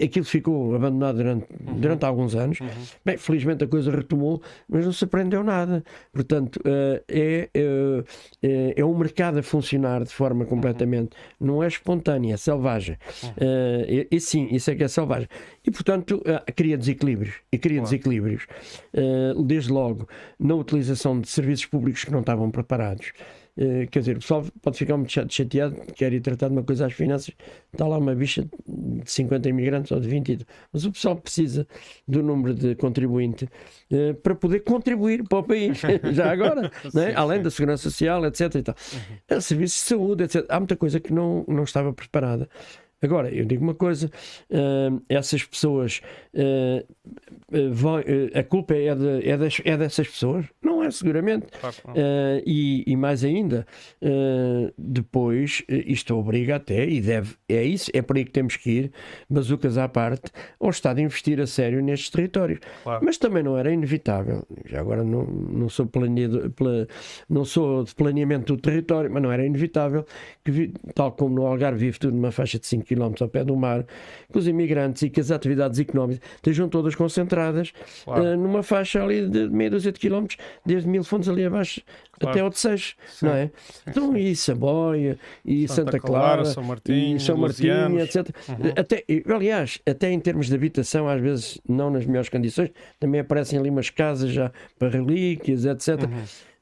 Aquilo 0.00 0.24
ficou 0.24 0.74
abandonado 0.76 1.16
durante, 1.16 1.46
durante 1.60 2.04
alguns 2.04 2.34
anos. 2.34 2.58
Bem, 3.04 3.16
felizmente 3.16 3.64
a 3.64 3.66
coisa 3.66 3.90
retomou, 3.90 4.40
mas 4.68 4.84
não 4.84 4.92
se 4.92 5.04
aprendeu 5.04 5.42
nada. 5.42 5.82
Portanto, 6.12 6.60
eh, 6.64 7.02
é, 7.08 7.50
é, 8.42 8.74
é 8.76 8.84
um 8.84 8.96
mercado 8.96 9.38
a 9.38 9.42
funcionar 9.42 10.04
de 10.04 10.12
forma 10.12 10.44
completamente. 10.44 11.16
Não 11.40 11.62
é 11.62 11.66
espontânea, 11.66 12.34
é 12.34 12.36
selvagem. 12.36 12.96
Eh, 13.38 14.06
e, 14.10 14.16
e 14.16 14.20
sim, 14.20 14.48
isso 14.52 14.70
é 14.70 14.74
que 14.76 14.84
é 14.84 14.88
selvagem. 14.88 15.28
E, 15.64 15.70
portanto, 15.70 16.22
eh, 16.24 16.52
cria 16.52 16.78
desequilíbrios. 16.78 17.34
E 17.50 17.58
cria 17.58 17.80
desequilíbrios. 17.80 18.46
Eh, 18.92 19.34
desde 19.44 19.72
logo, 19.72 20.08
na 20.38 20.54
utilização 20.54 21.20
de 21.20 21.28
serviços 21.28 21.66
públicos 21.66 22.04
que 22.04 22.12
não 22.12 22.20
estavam 22.20 22.50
preparados. 22.50 23.12
Eh, 23.60 23.86
quer 23.90 23.98
dizer, 23.98 24.16
o 24.16 24.20
pessoal 24.20 24.44
pode 24.62 24.78
ficar 24.78 24.96
muito 24.96 25.10
chate- 25.12 25.34
chateado, 25.34 25.74
quer 25.96 26.12
ir 26.12 26.20
tratar 26.20 26.46
de 26.46 26.52
uma 26.52 26.62
coisa 26.62 26.86
às 26.86 26.92
finanças, 26.92 27.34
está 27.72 27.88
lá 27.88 27.98
uma 27.98 28.14
bicha 28.14 28.44
de 28.68 29.02
50 29.10 29.48
imigrantes 29.48 29.90
ou 29.90 29.98
de 29.98 30.08
20, 30.08 30.46
mas 30.72 30.84
o 30.84 30.92
pessoal 30.92 31.16
precisa 31.16 31.66
do 32.06 32.22
número 32.22 32.54
de 32.54 32.76
contribuinte 32.76 33.48
eh, 33.90 34.12
para 34.12 34.36
poder 34.36 34.60
contribuir 34.60 35.24
para 35.28 35.38
o 35.38 35.42
país, 35.42 35.80
já 36.14 36.30
agora, 36.30 36.70
é? 36.96 37.14
além 37.16 37.42
da 37.42 37.50
segurança 37.50 37.82
social, 37.82 38.24
etc. 38.26 38.54
E 38.54 38.62
tal. 38.62 38.76
Eh, 39.28 39.40
Serviços 39.40 39.78
de 39.82 39.84
saúde, 39.88 40.22
etc. 40.24 40.46
Há 40.48 40.60
muita 40.60 40.76
coisa 40.76 41.00
que 41.00 41.12
não, 41.12 41.44
não 41.48 41.64
estava 41.64 41.92
preparada. 41.92 42.48
Agora, 43.00 43.30
eu 43.32 43.44
digo 43.44 43.62
uma 43.62 43.74
coisa: 43.74 44.10
eh, 44.50 44.88
essas 45.08 45.44
pessoas, 45.44 46.00
eh, 46.34 46.84
vão- 47.70 48.02
a 48.34 48.42
culpa 48.42 48.74
é, 48.74 48.94
de- 48.94 49.28
é 49.28 49.36
das- 49.36 49.60
é 49.64 49.76
dessas 49.76 50.08
pessoas? 50.08 50.46
Não 50.62 50.82
é, 50.82 50.90
seguramente. 50.90 51.46
Claro 51.60 51.76
que 51.76 51.86
não. 51.86 51.94
E, 52.46 52.84
e 52.86 52.96
mais 52.96 53.22
ainda, 53.24 53.66
depois, 54.76 55.62
isto 55.68 56.14
obriga 56.16 56.56
até, 56.56 56.86
e 56.88 57.00
deve, 57.00 57.34
é 57.48 57.62
isso, 57.64 57.90
é 57.94 58.02
por 58.02 58.16
aí 58.16 58.24
que 58.24 58.30
temos 58.32 58.56
que 58.56 58.70
ir, 58.70 58.92
bazucas 59.28 59.78
à 59.78 59.88
parte, 59.88 60.30
ao 60.60 60.70
Estado 60.70 61.00
investir 61.00 61.40
a 61.40 61.46
sério 61.46 61.82
nestes 61.82 62.10
territórios. 62.10 62.60
Claro. 62.82 63.04
Mas 63.04 63.18
também 63.18 63.42
não 63.42 63.56
era 63.56 63.72
inevitável. 63.72 64.44
Já 64.66 64.80
agora 64.80 65.04
não, 65.04 65.24
não, 65.24 65.68
sou 65.68 65.86
planeador, 65.86 66.50
pla- 66.50 66.86
não 67.28 67.44
sou 67.44 67.84
de 67.84 67.94
planeamento 67.94 68.54
do 68.56 68.60
território, 68.60 69.10
mas 69.10 69.22
não 69.22 69.30
era 69.32 69.44
inevitável 69.44 70.04
que, 70.44 70.72
tal 70.94 71.12
como 71.12 71.34
no 71.34 71.46
Algarve 71.46 71.78
vive 71.78 71.98
tudo 71.98 72.14
numa 72.14 72.30
faixa 72.32 72.58
de 72.58 72.66
5 72.66 72.87
km 72.88 73.12
ao 73.20 73.28
pé 73.28 73.44
do 73.44 73.54
mar, 73.56 73.84
que 74.32 74.38
os 74.38 74.48
imigrantes 74.48 75.02
e 75.02 75.10
que 75.10 75.20
as 75.20 75.30
atividades 75.30 75.78
económicas 75.78 76.22
estejam 76.36 76.68
todas 76.68 76.94
concentradas 76.94 77.72
Claro. 78.04 78.24
eh, 78.24 78.36
numa 78.36 78.62
faixa 78.62 79.02
ali 79.02 79.28
de 79.28 79.48
meia 79.48 79.70
dúzia 79.70 79.92
de 79.92 80.00
quilómetros, 80.00 80.38
desde 80.64 80.88
Mil 80.88 81.04
Fontes 81.04 81.28
ali 81.28 81.44
abaixo 81.44 81.80
Claro. 82.20 82.30
até 82.36 82.40
ao 82.40 82.50
de 82.50 82.58
Seixo, 82.58 82.96
Sim, 83.08 83.26
não 83.26 83.32
é? 83.32 83.46
sim, 83.46 83.82
então, 83.86 84.16
e 84.16 84.34
Saboia, 84.34 85.16
e 85.44 85.68
Santa 85.68 85.92
Santa, 85.92 86.00
Clara, 86.00 86.24
Clara, 86.24 86.44
São 86.46 86.64
Martinho, 86.64 87.16
e 87.16 87.20
São 87.20 87.36
Martinho, 87.36 88.00
etc. 88.00 88.28
Até, 88.76 89.04
e, 89.08 89.22
aliás, 89.32 89.78
até 89.88 90.10
em 90.10 90.18
termos 90.18 90.48
de 90.48 90.54
habitação, 90.56 91.08
às 91.08 91.20
vezes 91.20 91.60
não 91.68 91.90
nas 91.90 92.04
melhores 92.06 92.28
condições, 92.28 92.70
também 92.98 93.20
aparecem 93.20 93.56
ali 93.58 93.70
umas 93.70 93.88
casas 93.90 94.30
já 94.32 94.50
para 94.78 94.88
relíquias, 94.88 95.64
etc. 95.64 96.00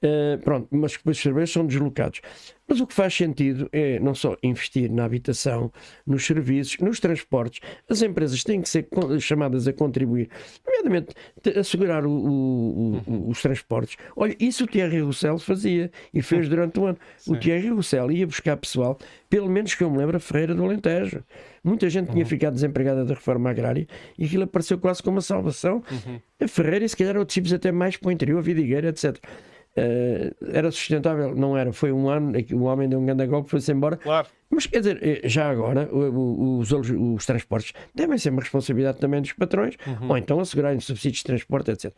Eh, 0.09 0.37
pronto, 0.37 0.69
mas 0.71 0.93
depois 0.93 1.17
os 1.17 1.23
serviços 1.23 1.51
são 1.53 1.67
deslocados. 1.67 2.21
Mas 2.69 2.81
o 2.81 2.87
que 2.87 2.95
faz 2.95 3.13
sentido 3.15 3.69
é 3.73 3.99
não 4.01 4.15
só 4.15 4.37
investir 4.43 4.91
na 4.91 5.05
habitação, 5.05 5.73
nos 6.07 6.25
serviços, 6.25 6.79
nos 6.79 6.99
transportes. 7.01 7.61
As 7.89 8.03
empresas 8.03 8.43
têm 8.45 8.61
que 8.61 8.69
ser 8.69 8.87
chamadas 9.21 9.67
a 9.69 9.73
contribuir, 9.73 10.29
nomeadamente 10.65 11.15
te- 11.43 11.59
assegurar 11.59 12.05
o- 12.07 12.11
o- 12.11 13.03
o- 13.07 13.29
os 13.31 13.41
transportes. 13.43 13.97
Olha, 14.17 14.37
isso 14.39 14.65
o 14.65 14.67
Thierry 14.67 15.01
Roussel 15.01 15.39
fazia 15.39 15.91
e 16.13 16.23
fez 16.23 16.49
durante 16.49 16.79
o 16.79 16.87
ano. 16.87 16.99
O 17.27 17.37
Thierry 17.37 17.69
Roussel 17.69 18.11
ia 18.13 18.27
buscar 18.27 18.57
pessoal, 18.57 18.99
pelo 19.31 19.49
menos 19.49 19.75
que 19.75 19.83
eu 19.85 19.91
me 19.91 19.99
lembro, 19.99 20.17
a 20.17 20.21
Ferreira 20.21 20.55
do 20.55 20.65
Alentejo. 20.65 21.23
Muita 21.65 21.89
gente 21.91 22.11
tinha 22.13 22.25
ficado 22.27 22.55
desempregada 22.55 23.05
da 23.05 23.15
reforma 23.15 23.51
agrária 23.51 23.87
e 24.19 24.25
aquilo 24.25 24.45
apareceu 24.45 24.79
quase 24.79 25.03
como 25.03 25.17
uma 25.17 25.23
salvação. 25.23 25.83
A 26.41 26.49
Ferreira 26.49 26.85
e 26.85 26.89
se 26.89 26.97
calhar 26.97 27.17
outros 27.17 27.35
tipos 27.35 27.53
até 27.53 27.71
mais 27.73 27.97
para 27.97 28.09
o 28.09 28.13
interior, 28.13 28.43
Vidigueira, 28.43 28.89
etc. 28.89 29.17
Uh, 29.77 30.35
era 30.53 30.71
sustentável? 30.71 31.35
Não 31.35 31.57
era. 31.57 31.73
Foi 31.73 31.93
um 31.93 32.09
ano, 32.09 32.33
o 32.53 32.63
homem 32.63 32.89
deu 32.89 32.99
um 32.99 33.05
grande 33.05 33.27
golpe, 33.27 33.51
foi-se 33.51 33.71
embora. 33.73 33.97
Claro. 33.97 34.27
Mas 34.49 34.67
quer 34.67 34.79
dizer, 34.79 34.99
eh, 35.03 35.29
já 35.29 35.51
agora, 35.51 35.89
os, 35.93 36.73
os, 36.73 36.91
os 36.91 37.27
transportes 37.27 37.73
devem 37.95 38.17
ser 38.17 38.31
uma 38.31 38.41
responsabilidade 38.41 38.99
também 38.99 39.21
dos 39.21 39.33
patrões, 39.33 39.77
uhum. 39.87 40.11
ou 40.11 40.17
então 40.17 40.41
assegurarem 40.41 40.81
subsídios 40.81 41.19
de 41.19 41.25
transporte, 41.25 41.73
etc. 41.73 41.93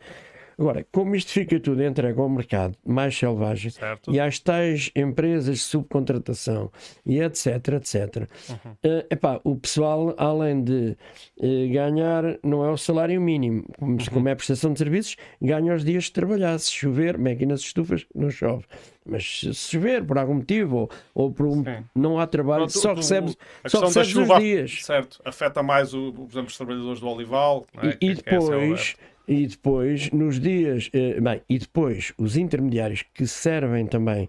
Agora, 0.59 0.85
como 0.91 1.15
isto 1.15 1.31
fica 1.31 1.57
tudo 1.57 1.81
entregue 1.81 2.19
ao 2.19 2.27
mercado 2.27 2.75
mais 2.85 3.17
selvagem 3.17 3.71
certo. 3.71 4.11
e 4.11 4.19
às 4.19 4.39
tais 4.39 4.91
empresas 4.93 5.59
de 5.59 5.63
subcontratação 5.63 6.69
e 7.05 7.21
etc, 7.21 7.75
etc, 7.75 8.27
uhum. 8.49 8.71
uh, 8.71 9.05
epá, 9.09 9.39
o 9.45 9.55
pessoal, 9.55 10.13
além 10.17 10.61
de 10.61 10.97
uh, 11.37 11.73
ganhar, 11.73 12.37
não 12.43 12.65
é 12.65 12.69
o 12.69 12.75
salário 12.75 13.21
mínimo, 13.21 13.63
como, 13.79 13.93
uhum. 13.93 14.05
como 14.11 14.27
é 14.27 14.33
a 14.33 14.35
prestação 14.35 14.73
de 14.73 14.79
serviços, 14.79 15.15
ganha 15.41 15.73
os 15.73 15.85
dias 15.85 16.05
de 16.05 16.11
trabalhar. 16.11 16.59
Se 16.59 16.73
chover, 16.73 17.17
máquinas 17.17 17.61
estufas, 17.61 18.05
não 18.13 18.29
chove. 18.29 18.65
Mas 19.05 19.39
se 19.39 19.53
chover 19.53 20.03
por 20.03 20.17
algum 20.17 20.35
motivo 20.35 20.75
ou, 20.75 20.89
ou 21.15 21.31
por 21.31 21.47
um, 21.47 21.63
não 21.95 22.19
há 22.19 22.27
trabalho, 22.27 22.65
Pronto, 22.65 22.79
só 22.79 22.93
recebes, 22.93 23.37
só 23.65 23.85
recebes 23.85 24.13
os 24.13 24.39
dias. 24.39 24.83
Certo, 24.83 25.21
afeta 25.23 25.63
mais, 25.63 25.93
o, 25.93 26.11
por 26.11 26.27
exemplo, 26.29 26.47
os 26.47 26.57
trabalhadores 26.57 26.99
do 26.99 27.07
Olival. 27.07 27.65
É? 27.81 27.97
E, 28.01 28.11
e, 28.11 28.15
depois, 28.15 28.95
e 29.29 29.45
depois, 29.45 30.09
nos 30.09 30.39
dias. 30.39 30.89
Eh, 30.91 31.21
bem, 31.21 31.39
e 31.47 31.59
depois, 31.59 32.11
os 32.17 32.35
intermediários 32.35 33.03
que 33.13 33.27
servem 33.27 33.85
também, 33.85 34.27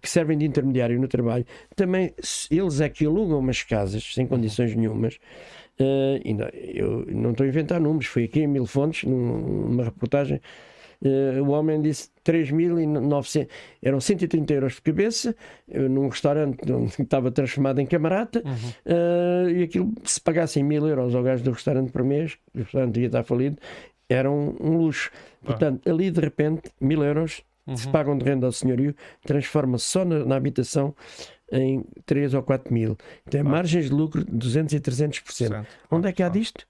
que 0.00 0.08
servem 0.08 0.38
de 0.38 0.46
intermediário 0.46 0.98
no 0.98 1.06
trabalho, 1.06 1.44
também 1.76 2.14
eles 2.50 2.80
é 2.80 2.88
que 2.88 3.04
alugam 3.04 3.38
umas 3.38 3.62
casas 3.62 4.02
sem 4.14 4.26
condições 4.26 4.74
nenhumas. 4.74 5.18
Ainda, 6.24 6.50
eu 6.54 7.06
não 7.06 7.30
estou 7.30 7.44
a 7.44 7.48
inventar 7.48 7.78
números, 7.78 8.06
foi 8.06 8.24
aqui 8.24 8.40
em 8.40 8.46
Mil 8.48 8.66
Fontes, 8.66 9.04
numa 9.04 9.84
reportagem. 9.84 10.40
Uh, 11.00 11.40
o 11.44 11.50
homem 11.50 11.80
disse 11.80 12.08
3.900, 12.24 13.48
eram 13.80 14.00
130 14.00 14.52
euros 14.52 14.74
por 14.74 14.82
cabeça, 14.82 15.36
num 15.68 16.08
restaurante 16.08 16.56
que 16.56 16.72
estava 17.02 17.30
transformado 17.30 17.78
em 17.78 17.86
camarata, 17.86 18.42
uhum. 18.44 19.44
uh, 19.44 19.48
e 19.48 19.62
aquilo, 19.62 19.92
se 20.02 20.20
pagassem 20.20 20.64
mil 20.64 20.88
euros 20.88 21.14
ao 21.14 21.22
gajo 21.22 21.44
do 21.44 21.52
restaurante 21.52 21.92
por 21.92 22.02
mês, 22.02 22.36
o 22.52 22.58
restaurante 22.58 22.98
ia 22.98 23.06
estar 23.06 23.22
falido, 23.22 23.58
era 24.08 24.30
um, 24.30 24.56
um 24.60 24.78
luxo. 24.78 25.10
Portanto, 25.44 25.82
ah. 25.86 25.90
ali 25.90 26.10
de 26.10 26.20
repente, 26.20 26.70
mil 26.80 27.02
euros 27.02 27.42
uhum. 27.66 27.76
se 27.76 27.88
pagam 27.88 28.16
de 28.16 28.24
renda 28.24 28.46
ao 28.46 28.52
senhorio, 28.52 28.94
transforma-se 29.24 29.84
só 29.84 30.04
na, 30.04 30.24
na, 30.24 30.36
habitação 30.36 30.94
em 31.52 31.84
3 32.06 32.34
ou 32.34 32.42
4 32.42 32.72
mil. 32.72 32.96
Tem 33.28 33.40
ah. 33.40 33.44
margens 33.44 33.86
de 33.86 33.92
lucro 33.92 34.24
de 34.24 34.32
200 34.32 34.74
e 34.74 34.80
300%. 34.80 35.66
Onde 35.90 36.08
é 36.08 36.12
que 36.12 36.22
há 36.22 36.28
disto? 36.28 36.66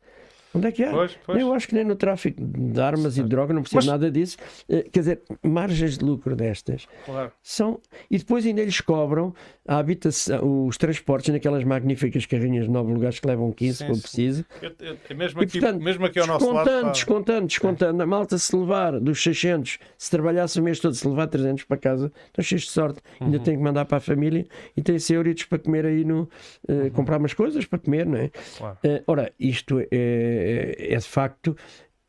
Onde 0.55 0.69
é 0.69 0.73
que 0.73 0.83
é? 0.83 0.91
Pois, 0.91 1.19
pois. 1.25 1.41
Eu 1.41 1.53
acho 1.53 1.69
que 1.69 1.75
nem 1.75 1.85
no 1.85 1.95
tráfico 1.95 2.43
de 2.43 2.81
armas 2.81 3.15
certo. 3.15 3.19
e 3.19 3.23
de 3.23 3.29
droga 3.29 3.53
não 3.53 3.63
precisa 3.63 3.79
Mas... 3.79 3.87
nada 3.87 4.11
disso. 4.11 4.37
Eh, 4.69 4.87
quer 4.91 5.01
dizer, 5.01 5.23
margens 5.43 5.99
de 5.99 6.05
lucro 6.05 6.35
destas 6.35 6.87
claro. 7.05 7.31
são. 7.43 7.81
E 8.11 8.19
depois 8.19 8.47
ainda 8.47 8.65
lhes 8.65 8.81
cobram 8.81 9.35
a 9.67 9.79
habitação, 9.79 10.67
os 10.67 10.79
transportes 10.79 11.33
naquelas 11.33 11.63
magníficas 11.65 12.25
carrinhas 12.25 12.65
de 12.65 12.71
nove 12.71 12.93
lugares 12.93 13.21
que 13.21 13.27
levam 13.27 13.53
15, 13.53 13.77
sim, 13.77 13.95
se 13.95 14.01
preciso. 14.01 14.45
Eu, 14.63 14.73
eu, 14.81 15.17
mesmo, 15.17 15.43
aqui, 15.43 15.59
e, 15.59 15.61
portanto, 15.61 15.83
mesmo 15.83 16.07
aqui 16.07 16.19
ao 16.19 16.27
nosso 16.27 16.51
lado. 16.51 16.65
Descontando, 16.65 16.93
descontando, 16.93 17.47
descontando. 17.47 18.03
A 18.03 18.07
malta 18.07 18.39
se 18.39 18.57
levar 18.57 18.99
dos 18.99 19.23
600, 19.23 19.79
se 19.99 20.11
trabalhasse 20.11 20.59
o 20.59 20.63
mês 20.63 20.81
todo, 20.81 20.95
se 20.95 21.07
levar 21.07 21.27
300 21.27 21.65
para 21.65 21.77
casa, 21.77 22.13
estão 22.27 22.43
cheios 22.43 22.63
de 22.63 22.71
sorte. 22.71 23.01
Uhum. 23.21 23.27
Ainda 23.27 23.39
tem 23.41 23.57
que 23.57 23.63
mandar 23.63 23.85
para 23.85 23.99
a 23.99 24.01
família 24.01 24.47
e 24.75 24.83
tem 24.83 24.99
100 24.99 25.17
euros 25.17 25.45
para 25.45 25.59
comer 25.59 25.85
aí 25.85 26.05
no. 26.05 26.23
Uh, 26.67 26.73
uhum. 26.73 26.91
comprar 26.91 27.19
umas 27.19 27.35
coisas 27.35 27.67
para 27.67 27.79
comer, 27.79 28.07
não 28.07 28.17
é? 28.17 28.31
Claro. 28.57 28.79
Uh, 28.83 29.03
ora, 29.07 29.33
isto 29.39 29.81
é 29.91 30.38
é, 30.39 30.95
é 30.95 30.97
de 30.97 31.07
facto, 31.07 31.57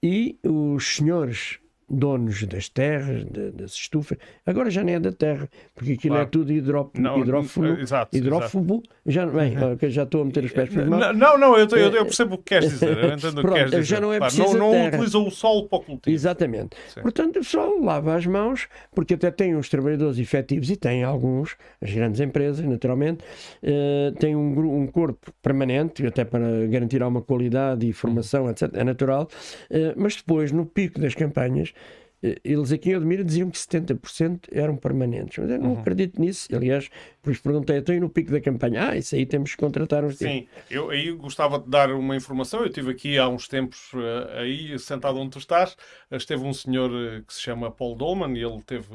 e 0.02 0.40
os 0.44 0.96
senhores 0.96 1.60
donos 1.90 2.44
das 2.44 2.70
terras, 2.70 3.26
de, 3.26 3.52
das 3.52 3.74
estufas. 3.74 4.18
Agora 4.46 4.70
já 4.70 4.84
nem 4.84 4.96
é 4.96 5.00
da 5.00 5.12
terra, 5.12 5.50
porque 5.74 5.94
aquilo 5.94 6.16
é 6.16 6.18
claro. 6.18 6.28
é 6.28 6.32
tudo 6.32 6.54
hidró, 6.54 6.90
não, 6.96 7.20
hidrófobo. 7.20 7.68
Exato, 7.80 8.16
hidrófobo. 8.16 8.76
Exato. 8.76 9.00
Já, 9.06 9.26
bem, 9.26 9.56
uhum. 9.58 9.90
já 9.90 10.04
estou 10.04 10.22
a 10.22 10.26
meter 10.26 10.46
os 10.46 10.52
pés 10.52 10.70
por 10.70 10.86
Não, 10.86 11.38
não, 11.38 11.58
eu, 11.58 11.68
eu, 11.68 11.92
eu, 11.92 12.06
percebo 12.06 12.36
o 12.36 12.38
que 12.38 12.44
queres 12.46 12.70
dizer. 12.70 12.98
Eu 12.98 13.14
entendo 13.14 13.42
Pronto, 13.42 13.48
o 13.48 13.54
que 13.54 13.54
queres 13.54 13.72
dizer. 13.72 13.84
Já 13.84 14.02
não 14.02 14.14
é 14.14 14.20
claro, 14.20 14.54
não, 14.54 14.72
não 14.72 14.88
utilizam 14.88 15.28
o 15.28 15.32
sol 15.32 15.68
para 15.68 15.80
o 15.80 15.82
cultivo. 15.82 16.16
Exatamente. 16.16 16.78
Sim. 16.94 17.02
Portanto, 17.02 17.38
o 17.38 17.40
pessoal 17.40 17.80
lava 17.82 18.16
as 18.16 18.26
mãos, 18.26 18.68
porque 18.94 19.16
até 19.16 19.32
tem 19.32 19.56
uns 19.56 19.70
trabalhadores 19.70 20.20
efetivos 20.20 20.70
e 20.70 20.76
tem 20.76 21.04
alguns, 21.04 21.56
as 21.82 21.92
grandes 21.92 22.20
empresas, 22.20 22.64
naturalmente, 22.66 23.24
uh, 23.64 24.12
têm 24.20 24.36
um, 24.36 24.82
um 24.82 24.88
corpo 24.88 25.32
permanente, 25.42 26.06
até 26.06 26.24
para 26.24 26.68
garantir 26.68 27.02
alguma 27.02 27.22
qualidade 27.22 27.88
e 27.88 27.94
formação, 27.94 28.44
uhum. 28.44 28.52
etc. 28.52 28.70
É 28.74 28.84
natural. 28.84 29.28
Uh, 29.72 29.94
mas 29.96 30.16
depois, 30.16 30.52
no 30.52 30.66
pico 30.66 31.00
das 31.00 31.16
campanhas, 31.16 31.74
eles 32.22 32.72
aqui 32.72 32.90
em 32.92 32.98
Odmira 32.98 33.24
diziam 33.24 33.50
que 33.50 33.58
70% 33.58 34.50
eram 34.52 34.76
permanentes, 34.76 35.38
mas 35.38 35.50
eu 35.50 35.60
não 35.60 35.74
uhum. 35.74 35.80
acredito 35.80 36.20
nisso. 36.20 36.54
Aliás, 36.54 36.90
depois 37.18 37.40
perguntei, 37.40 37.78
estou 37.78 37.94
aí 37.94 38.00
no 38.00 38.10
pico 38.10 38.32
da 38.32 38.42
campanha. 38.42 38.90
Ah, 38.90 38.98
isso 38.98 39.16
aí 39.16 39.26
temos 39.26 39.52
que 39.52 39.58
contratar 39.58 40.04
uns 40.04 40.18
Sim, 40.18 40.48
eu 40.70 40.90
aí 40.90 41.12
gostava 41.12 41.60
de 41.60 41.70
dar 41.70 41.92
uma 41.92 42.16
informação. 42.16 42.60
Eu 42.62 42.68
estive 42.68 42.92
aqui 42.92 43.18
há 43.18 43.28
uns 43.28 43.48
tempos 43.48 43.94
uh, 43.94 44.38
aí, 44.38 44.78
sentado 44.80 45.18
onde 45.18 45.32
tu 45.32 45.40
estás. 45.40 45.78
Esteve 46.12 46.44
um 46.44 46.54
senhor 46.54 46.92
que 47.26 47.34
se 47.34 47.42
chama 47.42 47.72
Paul 47.72 47.96
Dolman 47.96 48.38
e 48.38 48.44
ele 48.44 48.62
teve, 48.64 48.94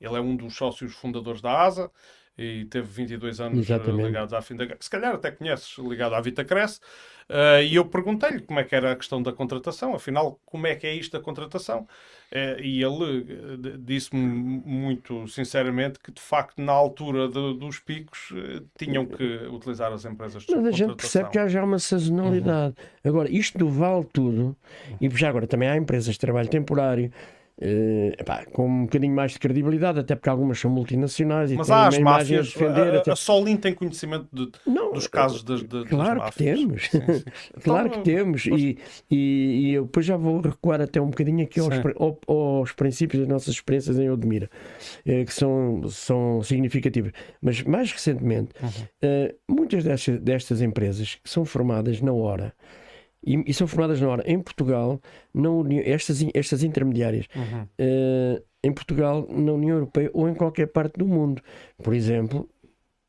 ele 0.00 0.16
é 0.16 0.20
um 0.20 0.36
dos 0.36 0.54
sócios 0.54 0.94
fundadores 0.94 1.40
da 1.40 1.62
ASA 1.62 1.90
e 2.36 2.64
teve 2.64 2.86
22 2.86 3.40
anos 3.40 3.58
Exatamente. 3.58 4.06
ligados 4.06 4.32
à 4.32 4.40
fim 4.40 4.56
da 4.56 4.66
Se 4.80 4.88
calhar 4.88 5.14
até 5.14 5.30
conheces, 5.30 5.76
ligado 5.78 6.14
à 6.14 6.20
Vita 6.20 6.44
Cresce. 6.44 6.80
Uh, 7.28 7.62
e 7.62 7.76
eu 7.76 7.84
perguntei-lhe 7.84 8.40
como 8.40 8.58
é 8.58 8.64
que 8.64 8.74
era 8.74 8.92
a 8.92 8.96
questão 8.96 9.22
da 9.22 9.32
contratação, 9.32 9.94
afinal, 9.94 10.38
como 10.44 10.66
é 10.66 10.74
que 10.74 10.86
é 10.86 10.94
isto 10.94 11.16
da 11.16 11.22
contratação? 11.22 11.86
Uh, 12.32 12.60
e 12.60 12.82
ele 12.82 13.78
disse-me 13.78 14.20
muito 14.20 15.26
sinceramente 15.28 15.98
que, 16.00 16.10
de 16.10 16.20
facto, 16.20 16.60
na 16.60 16.72
altura 16.72 17.28
de, 17.28 17.58
dos 17.58 17.78
picos, 17.78 18.34
tinham 18.76 19.06
que 19.06 19.24
utilizar 19.46 19.92
as 19.92 20.04
empresas 20.04 20.42
de 20.42 20.54
Mas 20.54 20.66
a 20.66 20.70
gente 20.72 20.96
percebe 20.96 21.30
que 21.30 21.38
há 21.38 21.46
já 21.48 21.62
uma 21.62 21.78
sazonalidade. 21.78 22.74
Uhum. 22.78 23.10
Agora, 23.10 23.30
isto 23.30 23.66
vale 23.68 24.04
tudo, 24.12 24.56
e 25.00 25.08
já 25.10 25.28
agora 25.28 25.46
também 25.46 25.68
há 25.68 25.76
empresas 25.76 26.14
de 26.14 26.20
trabalho 26.20 26.48
temporário 26.48 27.12
Uh, 27.58 28.12
epá, 28.18 28.44
com 28.46 28.66
um 28.66 28.84
bocadinho 28.86 29.14
mais 29.14 29.32
de 29.32 29.38
credibilidade, 29.38 30.00
até 30.00 30.16
porque 30.16 30.28
algumas 30.28 30.58
são 30.58 30.70
multinacionais 30.70 31.52
e 31.52 31.56
Mas 31.56 31.66
têm 31.66 31.76
há 31.76 31.86
as 31.86 31.98
máfias, 31.98 32.48
a 32.48 32.50
defender. 32.50 32.94
A, 32.94 32.98
até... 32.98 33.12
a 33.12 33.16
Solin 33.16 33.56
tem 33.56 33.74
conhecimento 33.74 34.26
de, 34.32 34.50
não, 34.66 34.92
dos 34.92 35.06
casos 35.06 35.44
das, 35.44 35.62
de, 35.62 35.84
claro 35.84 36.20
das 36.20 36.34
que 36.34 36.44
temos, 36.44 36.88
sim, 36.88 37.00
sim. 37.00 37.24
claro 37.62 37.88
então, 37.88 38.02
que 38.02 38.10
temos, 38.10 38.46
mas... 38.46 38.60
e, 38.60 38.78
e, 39.10 39.16
e, 39.16 39.72
eu 39.74 39.84
depois 39.84 40.04
já 40.04 40.16
vou 40.16 40.40
recuar 40.40 40.80
até 40.80 41.00
um 41.00 41.10
bocadinho 41.10 41.44
aqui 41.44 41.60
aos, 41.60 41.74
aos, 42.26 42.72
princípios 42.72 43.20
das 43.20 43.28
nossas 43.28 43.54
experiências 43.54 43.98
em 43.98 44.10
Odmira, 44.10 44.50
eh, 45.06 45.24
que 45.24 45.32
são, 45.32 45.88
são 45.88 46.42
significativas. 46.42 47.12
Mas 47.40 47.62
mais 47.62 47.92
recentemente, 47.92 48.50
uhum. 48.60 48.68
uh, 48.68 49.34
muitas 49.48 49.84
destas, 49.84 50.18
destas 50.18 50.62
empresas 50.62 51.18
são 51.24 51.44
formadas 51.44 52.00
na 52.00 52.12
hora 52.12 52.52
e, 53.24 53.42
e, 53.46 53.54
são 53.54 53.66
formadas 53.66 54.00
na 54.00 54.08
hora. 54.08 54.22
Em 54.26 54.40
Portugal, 54.40 55.00
na 55.32 55.50
União, 55.50 55.82
estas, 55.84 56.24
estas 56.34 56.62
intermediárias, 56.62 57.26
uhum. 57.34 57.62
uh, 57.62 58.42
em 58.62 58.72
Portugal, 58.72 59.26
na 59.30 59.52
União 59.52 59.76
Europeia 59.76 60.10
ou 60.12 60.28
em 60.28 60.34
qualquer 60.34 60.66
parte 60.66 60.98
do 60.98 61.06
mundo. 61.06 61.40
Por 61.82 61.94
exemplo, 61.94 62.48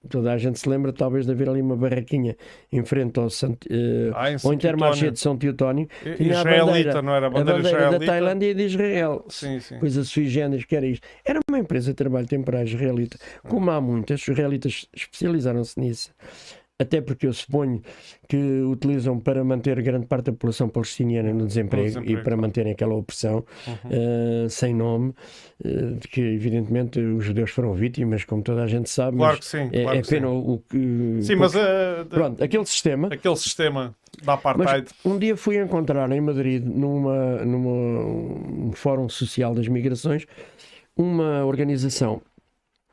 toda 0.10 0.32
a 0.32 0.38
gente 0.38 0.60
se 0.60 0.68
lembra 0.68 0.92
talvez 0.92 1.26
de 1.26 1.32
haver 1.32 1.50
ali 1.50 1.62
uma 1.62 1.76
barraquinha 1.76 2.36
em 2.72 2.84
frente 2.84 3.20
ao, 3.20 3.30
Sant, 3.30 3.66
uh, 3.66 4.14
ah, 4.16 4.36
ao 4.44 4.54
Intermarché 4.54 5.12
de 5.12 5.20
São 5.20 5.38
Teotónio. 5.38 5.88
Tinha 6.18 6.42
a 6.42 6.44
bandeira, 6.44 7.02
não 7.02 7.16
era 7.16 7.28
a 7.28 7.30
bandeira, 7.30 7.60
a 7.60 7.62
bandeira 7.62 8.00
da 8.00 8.06
Tailândia 8.06 8.52
e 8.52 8.54
de 8.54 8.64
Israel. 8.64 9.26
Sim, 9.30 9.60
sim. 9.60 9.80
Coisa 9.80 10.04
sui 10.04 10.28
generis 10.28 10.66
que 10.66 10.76
era 10.76 10.86
isto. 10.86 11.08
Era 11.26 11.40
uma 11.50 11.60
empresa 11.60 11.92
de 11.92 11.96
trabalho 11.96 12.28
temporário 12.28 12.68
israelita. 12.68 13.18
Como 13.48 13.70
há 13.72 13.82
muitas, 13.82 14.22
os 14.22 14.28
israelitas 14.28 14.88
especializaram-se 14.94 15.80
nisso 15.80 16.14
até 16.84 17.02
porque 17.02 17.28
eu 17.28 17.34
suponho 17.34 17.82
que 18.28 18.38
utilizam 18.62 19.20
para 19.20 19.44
manter 19.44 19.82
grande 19.82 20.06
parte 20.06 20.26
da 20.26 20.32
população 20.32 20.70
palestiniana 20.70 21.34
no 21.34 21.46
desemprego, 21.46 21.88
desemprego 21.88 22.20
e 22.20 22.24
para 22.24 22.38
manterem 22.38 22.72
aquela 22.72 22.94
opressão 22.94 23.44
uhum. 23.68 24.46
uh, 24.46 24.50
sem 24.50 24.74
nome, 24.74 25.14
uh, 25.64 25.96
de 25.96 26.08
que 26.08 26.22
evidentemente 26.22 27.00
os 27.00 27.26
judeus 27.26 27.52
foram 27.52 27.74
vítimas, 27.74 28.24
como 28.24 28.42
toda 28.42 28.64
a 28.64 28.68
gente 28.68 28.90
sabe. 28.90 29.18
Claro 29.18 29.40
que 29.40 29.46
sim. 29.46 29.70
É, 29.72 29.84
claro 29.84 29.98
é 29.98 30.02
pena 30.02 30.28
sim. 30.28 30.34
o 30.34 30.64
que. 30.70 31.24
Sim, 31.24 31.36
mas. 31.36 31.56
Uh, 31.56 32.06
pronto, 32.10 32.44
aquele 32.44 32.66
sistema. 32.66 33.08
Aquele 33.08 33.36
sistema 33.36 33.96
da 34.22 34.34
apartheid. 34.34 34.88
Um 35.04 35.18
dia 35.18 35.36
fui 35.36 35.58
encontrar 35.58 36.12
em 36.12 36.22
Madrid, 36.22 36.64
numa, 36.64 37.44
numa 37.44 37.70
um 37.70 38.72
fórum 38.74 39.10
social 39.10 39.56
das 39.56 39.68
migrações, 39.68 40.26
uma 40.96 41.44
organização 41.46 42.22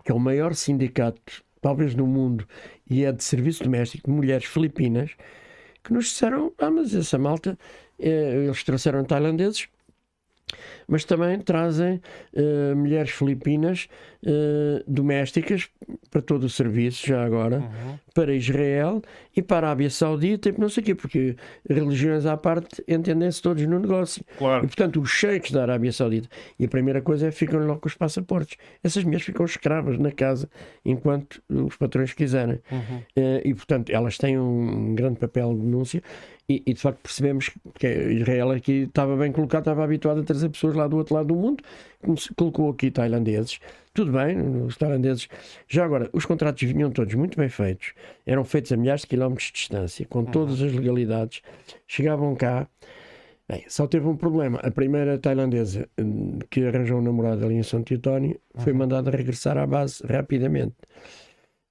que 0.03 0.11
é 0.11 0.15
o 0.15 0.19
maior 0.19 0.55
sindicato 0.55 1.43
talvez 1.61 1.95
no 1.95 2.07
mundo, 2.07 2.47
e 2.91 3.05
é 3.05 3.13
de 3.13 3.23
serviço 3.23 3.63
doméstico 3.63 4.11
de 4.11 4.17
mulheres 4.17 4.45
filipinas, 4.45 5.13
que 5.83 5.93
nos 5.93 6.07
disseram: 6.07 6.53
Ah, 6.59 6.71
mas 6.71 6.95
essa 6.95 7.17
malta, 7.19 7.57
eh, 7.99 8.45
eles 8.45 8.63
trouxeram 8.65 9.05
tailandeses 9.05 9.69
mas 10.91 11.05
também 11.05 11.39
trazem 11.39 12.01
uh, 12.35 12.77
mulheres 12.77 13.11
filipinas 13.11 13.89
uh, 14.25 14.83
domésticas 14.87 15.69
para 16.11 16.21
todo 16.21 16.45
o 16.45 16.49
serviço, 16.49 17.07
já 17.07 17.25
agora, 17.25 17.59
uhum. 17.61 17.99
para 18.13 18.35
Israel 18.35 19.01
e 19.35 19.41
para 19.41 19.69
a 19.69 19.71
Arábia 19.71 19.89
Saudita 19.89 20.49
e 20.49 20.55
não 20.59 20.69
sei 20.69 20.83
o 20.83 20.87
quê, 20.87 20.95
porque 20.97 21.37
religiões 21.69 22.27
à 22.27 22.37
parte 22.37 22.83
entendem-se 22.89 23.41
todos 23.41 23.65
no 23.65 23.79
negócio. 23.79 24.25
Claro. 24.37 24.65
E, 24.65 24.67
portanto, 24.67 25.01
os 25.01 25.11
sheiks 25.11 25.53
da 25.53 25.63
Arábia 25.63 25.93
Saudita. 25.93 26.29
E 26.59 26.65
a 26.65 26.69
primeira 26.69 27.01
coisa 27.01 27.29
é 27.29 27.31
ficam 27.31 27.65
logo 27.65 27.81
com 27.81 27.89
os 27.89 27.95
passaportes. 27.95 28.59
Essas 28.83 29.05
mulheres 29.05 29.25
ficam 29.25 29.47
escravas 29.47 29.97
na 29.97 30.11
casa 30.11 30.51
enquanto 30.85 31.41
os 31.49 31.77
patrões 31.77 32.13
quiserem. 32.13 32.59
Uhum. 32.71 32.97
Uh, 33.17 33.41
e, 33.45 33.55
portanto, 33.55 33.91
elas 33.91 34.19
têm 34.19 34.37
um 34.37 34.93
grande 34.97 35.21
papel 35.21 35.55
de 35.55 35.61
denúncia 35.61 36.03
e, 36.51 36.65
e, 36.67 36.75
de 36.75 36.81
facto 36.81 36.99
percebemos 36.99 37.51
que 37.79 37.87
Israel 37.87 38.51
aqui 38.51 38.83
estava 38.83 39.17
bem 39.17 39.31
colocado, 39.31 39.61
estava 39.61 39.85
habituado 39.85 40.21
a 40.21 40.25
trazer 40.25 40.49
pessoas 40.49 40.75
lá 40.75 40.80
do 40.89 40.97
outro 40.97 41.15
lado 41.15 41.29
do 41.29 41.35
mundo, 41.35 41.63
colocou 42.37 42.71
aqui 42.71 42.91
tailandeses. 42.91 43.61
Tudo 43.93 44.13
bem, 44.13 44.39
os 44.65 44.77
tailandeses. 44.77 45.29
Já 45.69 45.85
agora, 45.85 46.09
os 46.13 46.25
contratos 46.25 46.63
vinham 46.63 46.91
todos 46.91 47.15
muito 47.15 47.37
bem 47.37 47.49
feitos, 47.49 47.93
eram 48.25 48.45
feitos 48.45 48.73
a 48.73 48.77
milhares 48.77 49.03
de 49.03 49.09
quilómetros 49.09 49.49
de 49.49 49.53
distância, 49.55 50.07
com 50.07 50.25
todas 50.25 50.63
as 50.63 50.73
legalidades. 50.73 51.43
Chegavam 51.87 52.35
cá. 52.35 52.69
Bem, 53.49 53.65
só 53.67 53.89
teve 53.89 54.07
um 54.07 54.17
problema. 54.17 54.61
A 54.63 54.71
primeira 54.71 55.19
tailandesa 55.19 55.89
hum, 55.99 56.39
que 56.49 56.65
arranjou 56.65 56.99
um 56.99 57.03
namorado 57.03 57.45
ali 57.45 57.57
em 57.57 57.65
São 57.65 57.83
Teotónio 57.83 58.39
foi 58.55 58.73
mandada 58.73 59.11
regressar 59.11 59.59
à 59.59 59.67
base 59.67 60.07
rapidamente. 60.07 60.77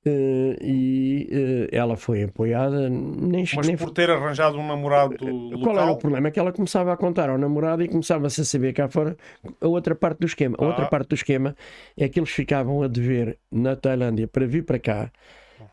Uh, 0.05 0.55
e 0.61 1.27
uh, 1.29 1.75
ela 1.75 1.97
foi 1.97 2.23
apoiada. 2.23 2.89
Nem, 2.89 3.43
Mas 3.53 3.67
nem... 3.67 3.75
por 3.75 3.91
ter 3.91 4.09
arranjado 4.09 4.57
um 4.57 4.65
namorado 4.65 5.13
local... 5.25 5.61
Qual 5.61 5.77
era 5.77 5.91
o 5.91 5.97
problema? 5.97 6.29
É 6.29 6.31
que 6.31 6.39
ela 6.39 6.53
começava 6.53 6.93
a 6.93 6.97
contar 6.97 7.29
ao 7.29 7.37
namorado 7.37 7.83
e 7.83 7.87
começava-se 7.87 8.39
a 8.39 8.45
saber 8.45 8.71
cá 8.73 8.87
fora 8.87 9.17
a 9.59 9.67
outra 9.67 9.95
parte 9.95 10.19
do 10.19 10.25
esquema. 10.25 10.55
A 10.57 10.65
outra 10.65 10.85
ah. 10.85 10.87
parte 10.87 11.09
do 11.09 11.15
esquema 11.15 11.55
é 11.97 12.07
que 12.07 12.17
eles 12.17 12.29
ficavam 12.29 12.81
a 12.81 12.87
dever 12.87 13.37
na 13.51 13.75
Tailândia 13.75 14.25
para 14.25 14.45
vir 14.47 14.63
para 14.63 14.79
cá 14.79 15.11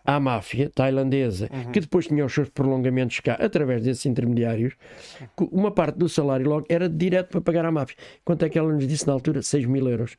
à 0.04 0.20
máfia 0.20 0.70
tailandesa, 0.74 1.48
uhum. 1.52 1.72
que 1.72 1.80
depois 1.80 2.06
tinha 2.06 2.24
os 2.24 2.32
seus 2.32 2.48
prolongamentos 2.48 3.20
cá 3.20 3.34
através 3.34 3.82
desses 3.82 4.06
intermediários, 4.06 4.74
uma 5.50 5.70
parte 5.70 5.98
do 5.98 6.08
salário 6.08 6.48
logo 6.48 6.66
era 6.68 6.88
direto 6.88 7.30
para 7.30 7.40
pagar 7.40 7.64
à 7.64 7.72
máfia. 7.72 7.96
Quanto 8.24 8.44
é 8.44 8.48
que 8.48 8.58
ela 8.58 8.72
nos 8.72 8.86
disse 8.86 9.06
na 9.06 9.12
altura? 9.12 9.42
6 9.42 9.66
mil 9.66 9.88
euros. 9.88 10.16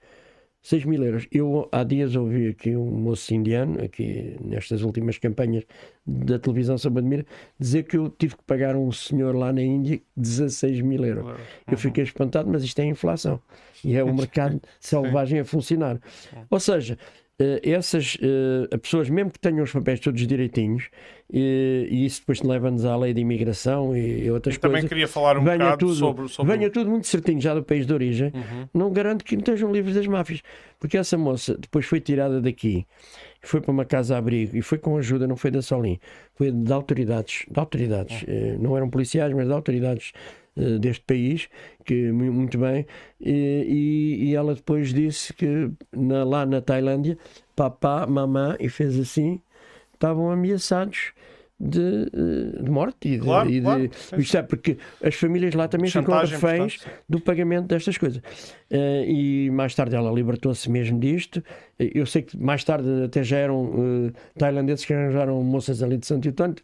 6 0.67 0.83
mil 0.83 1.01
euros. 1.01 1.25
Eu 1.31 1.69
há 1.71 1.81
dias 1.81 2.13
ouvi 2.13 2.49
aqui 2.49 2.75
um 2.75 2.91
moço 2.91 3.33
indiano, 3.33 3.81
aqui 3.81 4.35
nestas 4.43 4.81
últimas 4.81 5.17
campanhas 5.17 5.63
da 6.05 6.37
televisão 6.37 6.77
sobre 6.77 6.99
Admira, 6.99 7.25
dizer 7.57 7.83
que 7.83 7.95
eu 7.95 8.09
tive 8.09 8.35
que 8.35 8.43
pagar 8.43 8.75
um 8.75 8.91
senhor 8.91 9.33
lá 9.33 9.53
na 9.53 9.61
Índia 9.61 10.01
16 10.17 10.81
mil 10.81 11.05
euros. 11.05 11.25
Uhum. 11.25 11.35
Eu 11.71 11.77
fiquei 11.77 12.03
espantado, 12.03 12.49
mas 12.51 12.65
isto 12.65 12.79
é 12.79 12.85
inflação. 12.85 13.39
E 13.81 13.95
é 13.95 14.03
o 14.03 14.11
mercado 14.13 14.61
selvagem 14.77 15.39
a 15.39 15.45
funcionar. 15.45 16.01
Ou 16.49 16.59
seja, 16.59 16.97
Uh, 17.39 17.61
essas 17.61 18.15
uh, 18.15 18.79
pessoas, 18.79 19.11
mesmo 19.11 19.29
que 19.29 19.37
tenham 19.37 19.63
os 19.63 19.71
papéis 19.71 19.99
todos 19.99 20.25
direitinhos, 20.25 20.85
uh, 20.85 21.35
e 21.37 22.03
isso 22.03 22.21
depois 22.21 22.41
leva-nos 22.41 22.83
à 22.83 22.97
lei 22.97 23.13
de 23.13 23.21
imigração 23.21 23.95
e, 23.95 24.23
e 24.23 24.31
outras 24.31 24.55
Eu 24.55 24.61
coisas. 24.61 24.77
Também 24.79 24.89
queria 24.89 25.07
falar 25.07 25.37
um 25.37 25.43
venha 25.43 25.57
bocado 25.57 25.77
tudo, 25.85 25.93
sobre, 25.93 26.27
sobre. 26.29 26.57
Venha 26.57 26.71
tudo 26.71 26.89
muito 26.89 27.05
certinho 27.05 27.39
já 27.39 27.53
do 27.53 27.61
país 27.61 27.85
de 27.85 27.93
origem, 27.93 28.31
uhum. 28.33 28.67
não 28.73 28.91
garanto 28.91 29.23
que 29.23 29.35
não 29.35 29.41
estejam 29.41 29.71
livres 29.71 29.93
das 29.93 30.07
máfias. 30.07 30.41
Porque 30.79 30.97
essa 30.97 31.15
moça 31.15 31.55
depois 31.55 31.85
foi 31.85 31.99
tirada 31.99 32.41
daqui, 32.41 32.87
foi 33.43 33.61
para 33.61 33.71
uma 33.71 33.85
casa-abrigo 33.85 34.57
e 34.57 34.63
foi 34.63 34.79
com 34.79 34.97
ajuda, 34.97 35.27
não 35.27 35.35
foi 35.35 35.51
da 35.51 35.61
Solim, 35.61 35.99
foi 36.33 36.51
de 36.51 36.73
autoridades, 36.73 37.45
de 37.47 37.59
autoridades, 37.59 38.23
uhum. 38.23 38.57
não 38.59 38.75
eram 38.75 38.89
policiais, 38.89 39.31
mas 39.31 39.45
de 39.45 39.53
autoridades 39.53 40.11
deste 40.79 41.03
país, 41.05 41.47
que 41.85 42.11
muito 42.11 42.57
bem, 42.57 42.85
e, 43.21 44.17
e, 44.29 44.35
ela 44.35 44.55
depois 44.55 44.93
disse 44.93 45.33
que 45.33 45.69
na, 45.95 46.23
lá 46.23 46.45
na 46.45 46.61
Tailândia, 46.61 47.17
papá, 47.55 48.05
mamã, 48.07 48.55
e 48.59 48.69
fez 48.69 48.99
assim, 48.99 49.39
estavam 49.93 50.31
ameaçados 50.31 51.13
de, 51.59 52.11
eh, 52.13 52.63
de 52.63 52.69
morte 52.69 53.07
e 53.07 53.17
de, 53.17 53.23
claro, 53.23 53.49
e 53.49 53.53
de 53.53 53.61
claro. 53.61 53.89
isto 54.17 54.37
é 54.37 54.43
porque 54.43 54.77
as 55.03 55.15
famílias 55.15 55.55
lá 55.55 55.67
também 55.67 55.89
Chantagem, 55.89 56.35
ficam 56.35 56.49
reféns 56.51 56.85
do 57.09 57.19
pagamento 57.19 57.65
destas 57.65 57.97
coisas 57.97 58.17
uh, 58.19 59.03
e 59.05 59.49
mais 59.49 59.73
tarde 59.73 59.95
ela 59.95 60.11
libertou-se 60.11 60.69
mesmo 60.69 60.99
disto 60.99 61.43
eu 61.79 62.05
sei 62.05 62.23
que 62.23 62.37
mais 62.37 62.63
tarde 62.63 62.87
até 63.05 63.23
já 63.23 63.37
eram 63.37 63.65
uh, 63.65 64.13
tailandeses 64.37 64.85
que 64.85 64.93
arranjaram 64.93 65.41
moças 65.43 65.83
ali 65.83 65.97
de 65.97 66.05
Santo 66.05 66.27
António 66.29 66.55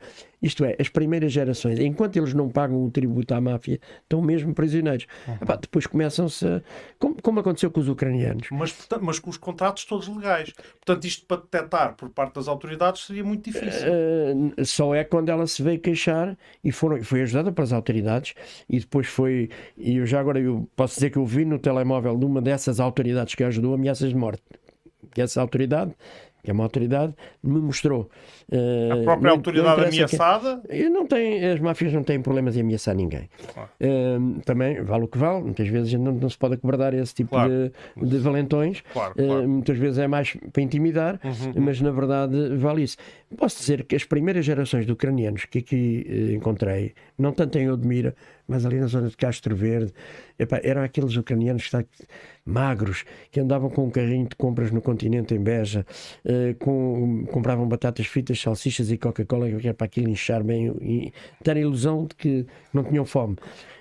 isto 0.43 0.65
é, 0.65 0.75
as 0.77 0.89
primeiras 0.89 1.31
gerações, 1.31 1.79
enquanto 1.79 2.17
eles 2.17 2.33
não 2.33 2.49
pagam 2.49 2.83
o 2.83 2.91
tributo 2.91 3.33
à 3.33 3.39
máfia, 3.39 3.79
estão 4.01 4.21
mesmo 4.21 4.53
prisioneiros. 4.53 5.07
Uhum. 5.25 5.35
Epá, 5.35 5.55
depois 5.55 5.87
começam-se. 5.87 6.45
A... 6.45 6.61
Como, 6.99 7.15
como, 7.21 7.39
aconteceu 7.39 7.71
com 7.71 7.79
os 7.79 7.87
ucranianos. 7.87 8.49
Mas, 8.51 8.75
mas 9.01 9.19
com 9.19 9.29
os 9.29 9.37
contratos 9.37 9.85
todos 9.85 10.05
legais. 10.09 10.51
Portanto, 10.85 11.05
isto 11.05 11.25
para 11.25 11.37
detectar 11.37 11.95
por 11.95 12.09
parte 12.09 12.35
das 12.35 12.49
autoridades 12.49 13.05
seria 13.05 13.23
muito 13.23 13.49
difícil. 13.49 13.87
Uh, 13.87 14.65
só 14.65 14.93
é 14.93 15.05
quando 15.05 15.29
ela 15.29 15.47
se 15.47 15.63
veio 15.63 15.79
queixar 15.79 16.37
e 16.61 16.73
foram, 16.73 17.01
foi 17.01 17.21
ajudada 17.21 17.49
pelas 17.49 17.71
autoridades 17.71 18.33
e 18.69 18.81
depois 18.81 19.07
foi. 19.07 19.49
E 19.77 19.95
eu 19.95 20.05
já 20.05 20.19
agora 20.19 20.41
eu 20.41 20.67
posso 20.75 20.95
dizer 20.95 21.09
que 21.09 21.17
eu 21.17 21.25
vi 21.25 21.45
no 21.45 21.57
telemóvel 21.57 22.17
de 22.17 22.25
uma 22.25 22.41
dessas 22.41 22.81
autoridades 22.81 23.33
que 23.33 23.45
ajudou 23.45 23.73
ameaças 23.73 24.09
de 24.09 24.15
morte. 24.15 24.43
Que 25.13 25.21
essa 25.21 25.41
autoridade 25.41 25.93
que 26.43 26.51
é 26.51 26.53
uma 26.53 26.65
autoridade, 26.65 27.13
me 27.41 27.59
mostrou. 27.61 28.09
Uh, 28.51 29.01
a 29.01 29.03
própria 29.03 29.31
autoridade 29.31 29.85
ameaçada? 29.85 30.61
Que, 30.69 30.89
não 30.89 31.07
tem, 31.07 31.45
as 31.45 31.59
máfias 31.61 31.93
não 31.93 32.03
têm 32.03 32.21
problemas 32.21 32.57
em 32.57 32.61
ameaçar 32.61 32.93
ninguém. 32.93 33.29
Claro. 33.53 33.69
Uh, 33.79 34.41
também, 34.41 34.83
vale 34.83 35.05
o 35.05 35.07
que 35.07 35.17
vale, 35.17 35.41
muitas 35.41 35.69
vezes 35.69 35.93
não, 35.93 36.11
não 36.11 36.29
se 36.29 36.37
pode 36.37 36.55
acobardar 36.55 36.93
esse 36.93 37.15
tipo 37.15 37.29
claro. 37.29 37.71
de, 37.95 38.05
de, 38.05 38.17
valentões. 38.17 38.83
Claro, 38.91 39.13
uh, 39.17 39.47
muitas 39.47 39.77
vezes 39.77 39.97
é 39.99 40.07
mais 40.07 40.35
para 40.51 40.61
intimidar, 40.61 41.17
uhum, 41.23 41.63
mas 41.63 41.79
na 41.79 41.91
verdade 41.91 42.57
vale 42.57 42.83
isso. 42.83 42.97
Posso 43.37 43.57
dizer 43.59 43.85
que 43.85 43.95
as 43.95 44.03
primeiras 44.03 44.43
gerações 44.43 44.85
de 44.85 44.91
ucranianos 44.91 45.45
que 45.45 45.59
aqui 45.59 46.33
encontrei, 46.35 46.93
não 47.17 47.31
tanto 47.31 47.57
em 47.57 47.71
Odmira, 47.71 48.13
mas 48.45 48.65
ali 48.65 48.79
na 48.79 48.87
zona 48.87 49.07
de 49.07 49.15
Castro 49.15 49.55
Verde, 49.55 49.93
epá, 50.37 50.59
eram 50.61 50.83
aqueles 50.83 51.15
ucranianos 51.15 51.67
que 51.67 51.85
magros, 52.45 53.05
que 53.31 53.39
andavam 53.39 53.69
com 53.69 53.85
um 53.85 53.89
carrinho 53.89 54.27
de 54.27 54.35
compras 54.35 54.71
no 54.71 54.81
continente 54.81 55.33
em 55.33 55.39
Beja, 55.39 55.85
uh, 56.25 56.55
com, 56.59 57.25
compravam 57.31 57.67
batatas 57.67 58.05
fritas, 58.05 58.39
salsichas 58.39 58.91
e 58.91 58.97
Coca-Cola, 58.97 59.49
que 59.49 59.67
era 59.67 59.73
para 59.73 59.85
aquilo 59.85 60.09
inchar 60.09 60.43
bem 60.43 60.75
e 60.81 61.13
ter 61.43 61.57
a 61.57 61.59
ilusão 61.59 62.05
de 62.05 62.15
que 62.15 62.45
não 62.73 62.83
tinham 62.83 63.05
fome. 63.05 63.35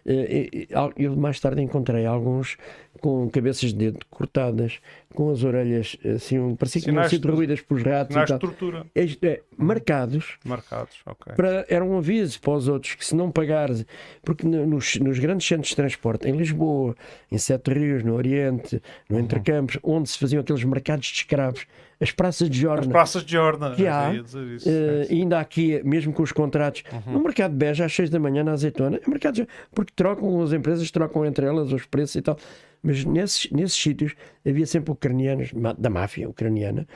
Uh, 0.05 0.93
eu 0.97 1.17
mais 1.17 1.39
tarde 1.41 1.63
encontrei 1.63 2.07
alguns 2.07 2.57
com 3.03 3.29
cabeças 3.29 3.71
de 3.71 3.75
dedo 3.75 3.99
cortadas, 4.09 4.79
com 5.13 5.29
as 5.31 5.43
orelhas 5.43 5.97
assim, 6.15 6.55
parecia 6.55 6.81
que 6.81 6.89
tinham 6.89 7.09
sido 7.09 7.35
ruídas 7.35 7.61
pelos 7.61 7.83
ratos. 7.83 8.15
Sinais 8.15 8.31
de 8.31 8.39
tortura. 8.39 8.87
É, 8.95 9.05
é, 9.27 9.43
marcados. 9.59 10.39
Marcados, 10.45 11.01
ok. 11.05 11.35
Para, 11.35 11.67
era 11.69 11.85
um 11.85 11.99
aviso 11.99 12.41
para 12.41 12.53
os 12.53 12.69
outros 12.69 12.95
que 12.95 13.05
se 13.05 13.17
não 13.17 13.31
pagares, 13.33 13.85
porque 14.23 14.47
nos, 14.47 14.97
nos 15.01 15.19
grandes 15.19 15.49
centros 15.49 15.71
de 15.71 15.77
transporte, 15.77 16.29
em 16.29 16.37
Lisboa, 16.37 16.95
em 17.31 17.39
Sete 17.39 17.73
Rios, 17.73 18.05
no 18.05 18.15
Oriente, 18.15 18.81
no 19.11 19.17
uhum. 19.17 19.25
Entrecampos, 19.25 19.79
onde 19.83 20.09
se 20.09 20.17
faziam 20.17 20.41
aqueles 20.41 20.63
mercados 20.63 21.09
de 21.09 21.17
escravos, 21.17 21.67
as 22.03 22.11
praças 22.11 22.51
de 22.51 22.59
Jorna. 22.59 22.81
As 22.81 22.87
praças 22.89 23.25
de 23.25 23.33
Jorna. 23.33 23.75
Que 23.75 23.87
há, 23.87 24.11
uh, 24.11 25.13
ainda 25.13 25.39
aqui, 25.39 25.81
mesmo 25.85 26.13
com 26.13 26.23
os 26.23 26.33
contratos, 26.33 26.83
uhum. 26.93 27.13
no 27.13 27.23
mercado 27.23 27.53
de 27.53 27.59
Beja, 27.59 27.85
às 27.85 27.93
6 27.95 28.11
da 28.11 28.19
manhã, 28.19 28.43
na 28.43 28.53
azeitona, 28.53 29.01
é 29.05 29.09
mercado, 29.09 29.47
porque 29.73 29.93
trocam, 29.95 30.43
as 30.43 30.53
empresas 30.53 30.91
trocam 30.91 31.25
entre 31.25 31.47
elas 31.47 31.73
os 31.73 31.87
preços 31.87 32.17
e 32.17 32.23
tal. 32.23 32.37
Mas 32.83 33.05
nesses, 33.05 33.49
nesses 33.53 33.81
sítios 33.81 34.15
havia 34.45 34.67
sempre 34.67 34.91
ucranianos, 34.91 35.51
da 35.79 35.89
máfia 35.89 36.29
ucraniana, 36.29 36.87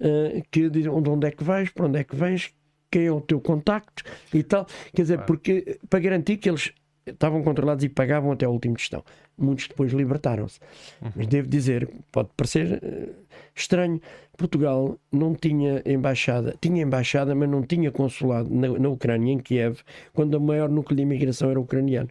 uh, 0.00 0.42
que 0.50 0.70
diziam 0.70 1.02
de 1.02 1.10
onde 1.10 1.26
é 1.26 1.30
que 1.32 1.42
vais, 1.42 1.68
para 1.70 1.86
onde 1.86 1.98
é 1.98 2.04
que 2.04 2.14
vens, 2.14 2.54
quem 2.88 3.06
é 3.06 3.12
o 3.12 3.20
teu 3.20 3.40
contacto 3.40 4.04
e 4.32 4.44
tal. 4.44 4.66
Quer 4.94 5.02
dizer, 5.02 5.22
porque 5.22 5.80
para 5.90 5.98
garantir 5.98 6.36
que 6.36 6.48
eles 6.48 6.72
estavam 7.06 7.42
controlados 7.42 7.84
e 7.84 7.88
pagavam 7.88 8.30
até 8.30 8.46
o 8.46 8.52
último 8.52 8.76
tostão. 8.76 9.02
Muitos 9.36 9.66
depois 9.66 9.92
libertaram-se. 9.92 10.60
Uhum. 11.00 11.10
Mas 11.16 11.26
devo 11.26 11.48
dizer, 11.48 11.88
pode 12.12 12.28
parecer 12.36 12.80
uh, 12.82 13.21
estranho, 13.54 14.00
Portugal 14.36 14.98
não 15.10 15.34
tinha 15.34 15.82
embaixada, 15.84 16.56
tinha 16.60 16.82
embaixada, 16.82 17.34
mas 17.34 17.48
não 17.48 17.62
tinha 17.62 17.90
consulado 17.90 18.48
na, 18.50 18.68
na 18.68 18.88
Ucrânia, 18.88 19.32
em 19.32 19.38
Kiev, 19.38 19.80
quando 20.12 20.34
o 20.34 20.40
maior 20.40 20.68
núcleo 20.68 20.96
de 20.96 21.02
imigração 21.02 21.50
era 21.50 21.60
ucraniano. 21.60 22.08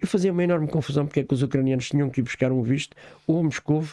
Eu 0.00 0.08
fazia 0.08 0.32
uma 0.32 0.42
enorme 0.42 0.66
confusão 0.66 1.06
porque 1.06 1.20
é 1.20 1.24
que 1.24 1.34
os 1.34 1.42
ucranianos 1.42 1.88
tinham 1.88 2.08
que 2.08 2.20
ir 2.20 2.24
buscar 2.24 2.50
um 2.50 2.62
visto 2.62 2.96
ou 3.26 3.40
a 3.40 3.42
Moscou 3.42 3.84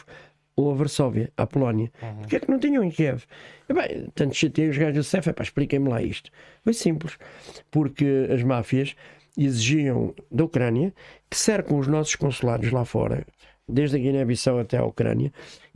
ou 0.56 0.72
a 0.72 0.74
Varsóvia, 0.74 1.30
à 1.36 1.46
Polónia. 1.46 1.92
Uhum. 2.02 2.16
Porquê 2.16 2.36
é 2.36 2.40
que 2.40 2.50
não 2.50 2.58
tinham 2.58 2.82
em 2.82 2.90
Kiev? 2.90 3.22
E 3.68 3.72
bem, 3.72 4.08
tanto 4.14 4.34
chatei 4.34 4.68
os 4.68 4.76
gajos 4.76 4.96
do 4.96 5.04
CEF, 5.04 5.28
é 5.28 5.42
expliquem-me 5.42 5.88
lá 5.88 6.02
isto. 6.02 6.30
Foi 6.64 6.72
simples, 6.72 7.16
porque 7.70 8.26
as 8.32 8.42
máfias 8.42 8.96
exigiam 9.36 10.14
da 10.32 10.44
Ucrânia 10.44 10.92
que 11.30 11.36
cercam 11.36 11.78
os 11.78 11.86
nossos 11.86 12.16
consulados 12.16 12.72
lá 12.72 12.84
fora 12.84 13.24
desde 13.68 13.96
a 13.96 13.98
Guiné-Bissau 13.98 14.58
até 14.58 14.78
a 14.78 14.84
Ucrânia, 14.84 15.30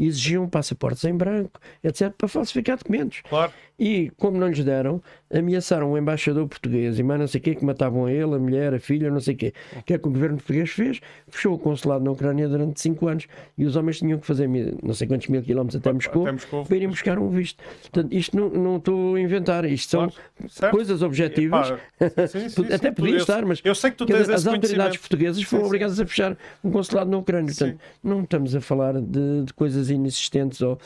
exigiam 0.07 0.49
passaportes 0.49 1.05
em 1.05 1.15
branco, 1.15 1.61
etc., 1.83 2.13
para 2.17 2.29
falsificar 2.29 2.77
documentos. 2.79 3.23
Claro. 3.29 3.53
E, 3.79 4.13
como 4.17 4.39
não 4.39 4.49
lhes 4.49 4.65
deram, 4.65 5.03
ameaçaram 5.33 5.91
o 5.91 5.99
embaixador 5.99 6.47
português 6.47 6.99
e 6.99 7.03
mais 7.03 7.19
não 7.19 7.27
sei 7.27 7.41
o 7.41 7.43
quê, 7.43 7.55
que 7.55 7.65
matavam 7.65 8.07
a 8.07 8.13
ele, 8.13 8.35
a 8.35 8.39
mulher, 8.39 8.75
a 8.75 8.79
filha, 8.79 9.11
não 9.11 9.19
sei 9.19 9.35
o 9.35 9.37
quê. 9.37 9.53
O 9.77 9.83
que 9.83 9.95
é 9.95 9.99
que 9.99 10.07
o 10.07 10.11
governo 10.11 10.37
português 10.37 10.71
fez? 10.71 11.01
Fechou 11.29 11.55
o 11.55 11.59
consulado 11.59 12.05
na 12.05 12.11
Ucrânia 12.11 12.49
durante 12.49 12.81
cinco 12.81 13.09
anos 13.09 13.27
e 13.57 13.65
os 13.65 13.75
homens 13.75 13.99
tinham 13.99 14.19
que 14.19 14.27
fazer 14.27 14.49
não 14.83 14.95
sei 14.95 15.09
quantos 15.09 15.27
mil 15.29 15.43
quilómetros 15.43 15.81
até 15.81 15.93
Moscou, 15.93 16.23
até 16.23 16.33
Moscou. 16.33 16.65
para 16.65 16.77
irem 16.77 16.89
buscar 16.89 17.19
um 17.19 17.29
visto. 17.31 17.63
Portanto, 17.81 18.13
isto 18.13 18.37
não, 18.37 18.51
não 18.51 18.77
estou 18.77 19.17
a 19.17 19.21
inventar, 19.21 19.65
isto 19.65 19.91
são 19.91 20.13
claro. 20.59 20.77
coisas 20.77 21.03
objetivas. 21.03 21.75
sim, 22.29 22.49
sim, 22.49 22.67
até 22.73 22.89
sim, 22.89 22.95
podia 22.95 23.17
estar, 23.17 23.45
mas 23.45 23.61
eu 23.65 23.75
sei 23.75 23.91
que 23.91 23.97
tu 23.97 24.07
tens 24.07 24.29
as 24.29 24.47
autoridades 24.47 24.99
portuguesas 24.99 25.43
foram 25.43 25.65
obrigadas 25.65 25.99
a 25.99 26.07
fechar 26.07 26.37
um 26.63 26.71
consulado 26.71 27.11
na 27.11 27.19
Ucrânia. 27.19 27.53
Portanto, 27.53 27.81
não 28.05 28.23
estamos 28.23 28.55
a 28.55 28.61
falar 28.61 29.01
de, 29.01 29.45
de 29.45 29.53
coisas 29.55 29.91
inexistentes. 29.93 30.61
Ou, 30.61 30.79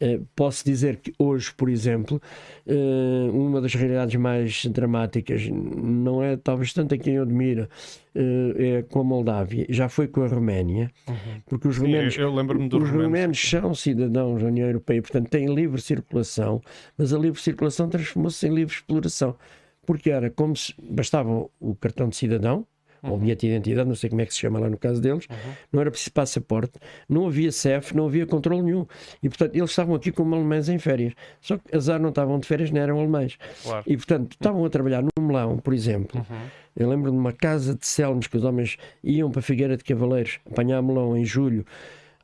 eh, 0.00 0.20
posso 0.34 0.64
dizer 0.64 0.96
que 0.96 1.12
hoje, 1.18 1.52
por 1.54 1.68
exemplo, 1.68 2.20
eh, 2.66 3.30
uma 3.32 3.60
das 3.60 3.74
realidades 3.74 4.14
mais 4.16 4.66
dramáticas 4.66 5.48
não 5.48 6.22
é 6.22 6.36
talvez 6.36 6.72
tanto 6.72 6.94
a 6.94 6.98
quem 6.98 7.14
eu 7.14 7.22
admiro, 7.22 7.68
eh, 8.14 8.78
é 8.78 8.82
com 8.82 9.00
a 9.00 9.04
Moldávia, 9.04 9.66
já 9.68 9.88
foi 9.88 10.08
com 10.08 10.22
a 10.22 10.26
Roménia, 10.26 10.90
uhum. 11.08 11.14
porque 11.46 11.68
os 11.68 11.78
romenos, 11.78 12.16
os 12.16 12.90
romenos 12.90 13.40
são 13.40 13.74
cidadãos 13.74 14.42
da 14.42 14.48
União 14.48 14.66
Europeia, 14.66 15.02
portanto 15.02 15.28
têm 15.28 15.54
livre 15.54 15.80
circulação, 15.80 16.60
mas 16.96 17.12
a 17.12 17.18
livre 17.18 17.40
circulação 17.40 17.88
transformou-se 17.88 18.46
em 18.46 18.54
livre 18.54 18.74
exploração 18.74 19.36
porque 19.84 20.10
era 20.10 20.30
como 20.30 20.56
se 20.56 20.74
bastava 20.78 21.46
o 21.60 21.74
cartão 21.74 22.08
de 22.08 22.16
cidadão, 22.16 22.66
uhum. 23.04 23.12
ou 23.12 23.18
bilhete 23.18 23.46
de 23.46 23.52
identidade, 23.52 23.88
não 23.88 23.94
sei 23.94 24.10
como 24.10 24.22
é 24.22 24.26
que 24.26 24.34
se 24.34 24.40
chama 24.40 24.58
lá 24.58 24.68
no 24.68 24.78
caso 24.78 25.00
deles, 25.00 25.26
uhum. 25.30 25.52
não 25.72 25.80
era 25.80 25.90
preciso 25.90 26.12
passaporte, 26.12 26.78
não 27.08 27.26
havia 27.26 27.52
CEF, 27.52 27.94
não 27.94 28.06
havia 28.06 28.26
controle 28.26 28.62
nenhum. 28.62 28.86
E, 29.22 29.28
portanto, 29.28 29.54
eles 29.54 29.70
estavam 29.70 29.94
aqui 29.94 30.10
como 30.10 30.34
alemães 30.34 30.68
em 30.68 30.78
férias. 30.78 31.12
Só 31.40 31.58
que 31.58 31.76
azar 31.76 32.00
não 32.00 32.08
estavam 32.08 32.38
de 32.38 32.46
férias, 32.46 32.70
nem 32.70 32.82
eram 32.82 32.98
alemães. 32.98 33.38
Claro. 33.62 33.84
E, 33.86 33.96
portanto, 33.96 34.32
estavam 34.32 34.64
a 34.64 34.70
trabalhar 34.70 35.02
no 35.02 35.10
Melão, 35.22 35.58
por 35.58 35.74
exemplo. 35.74 36.24
Uhum. 36.28 36.36
Eu 36.76 36.88
lembro 36.88 37.10
de 37.10 37.16
uma 37.16 37.32
casa 37.32 37.74
de 37.74 37.86
Selmos 37.86 38.26
que 38.26 38.36
os 38.36 38.44
homens 38.44 38.76
iam 39.02 39.30
para 39.30 39.40
Figueira 39.40 39.76
de 39.76 39.84
Cavaleiros 39.84 40.40
apanhar 40.44 40.82
melão 40.82 41.16
em 41.16 41.24
julho 41.24 41.64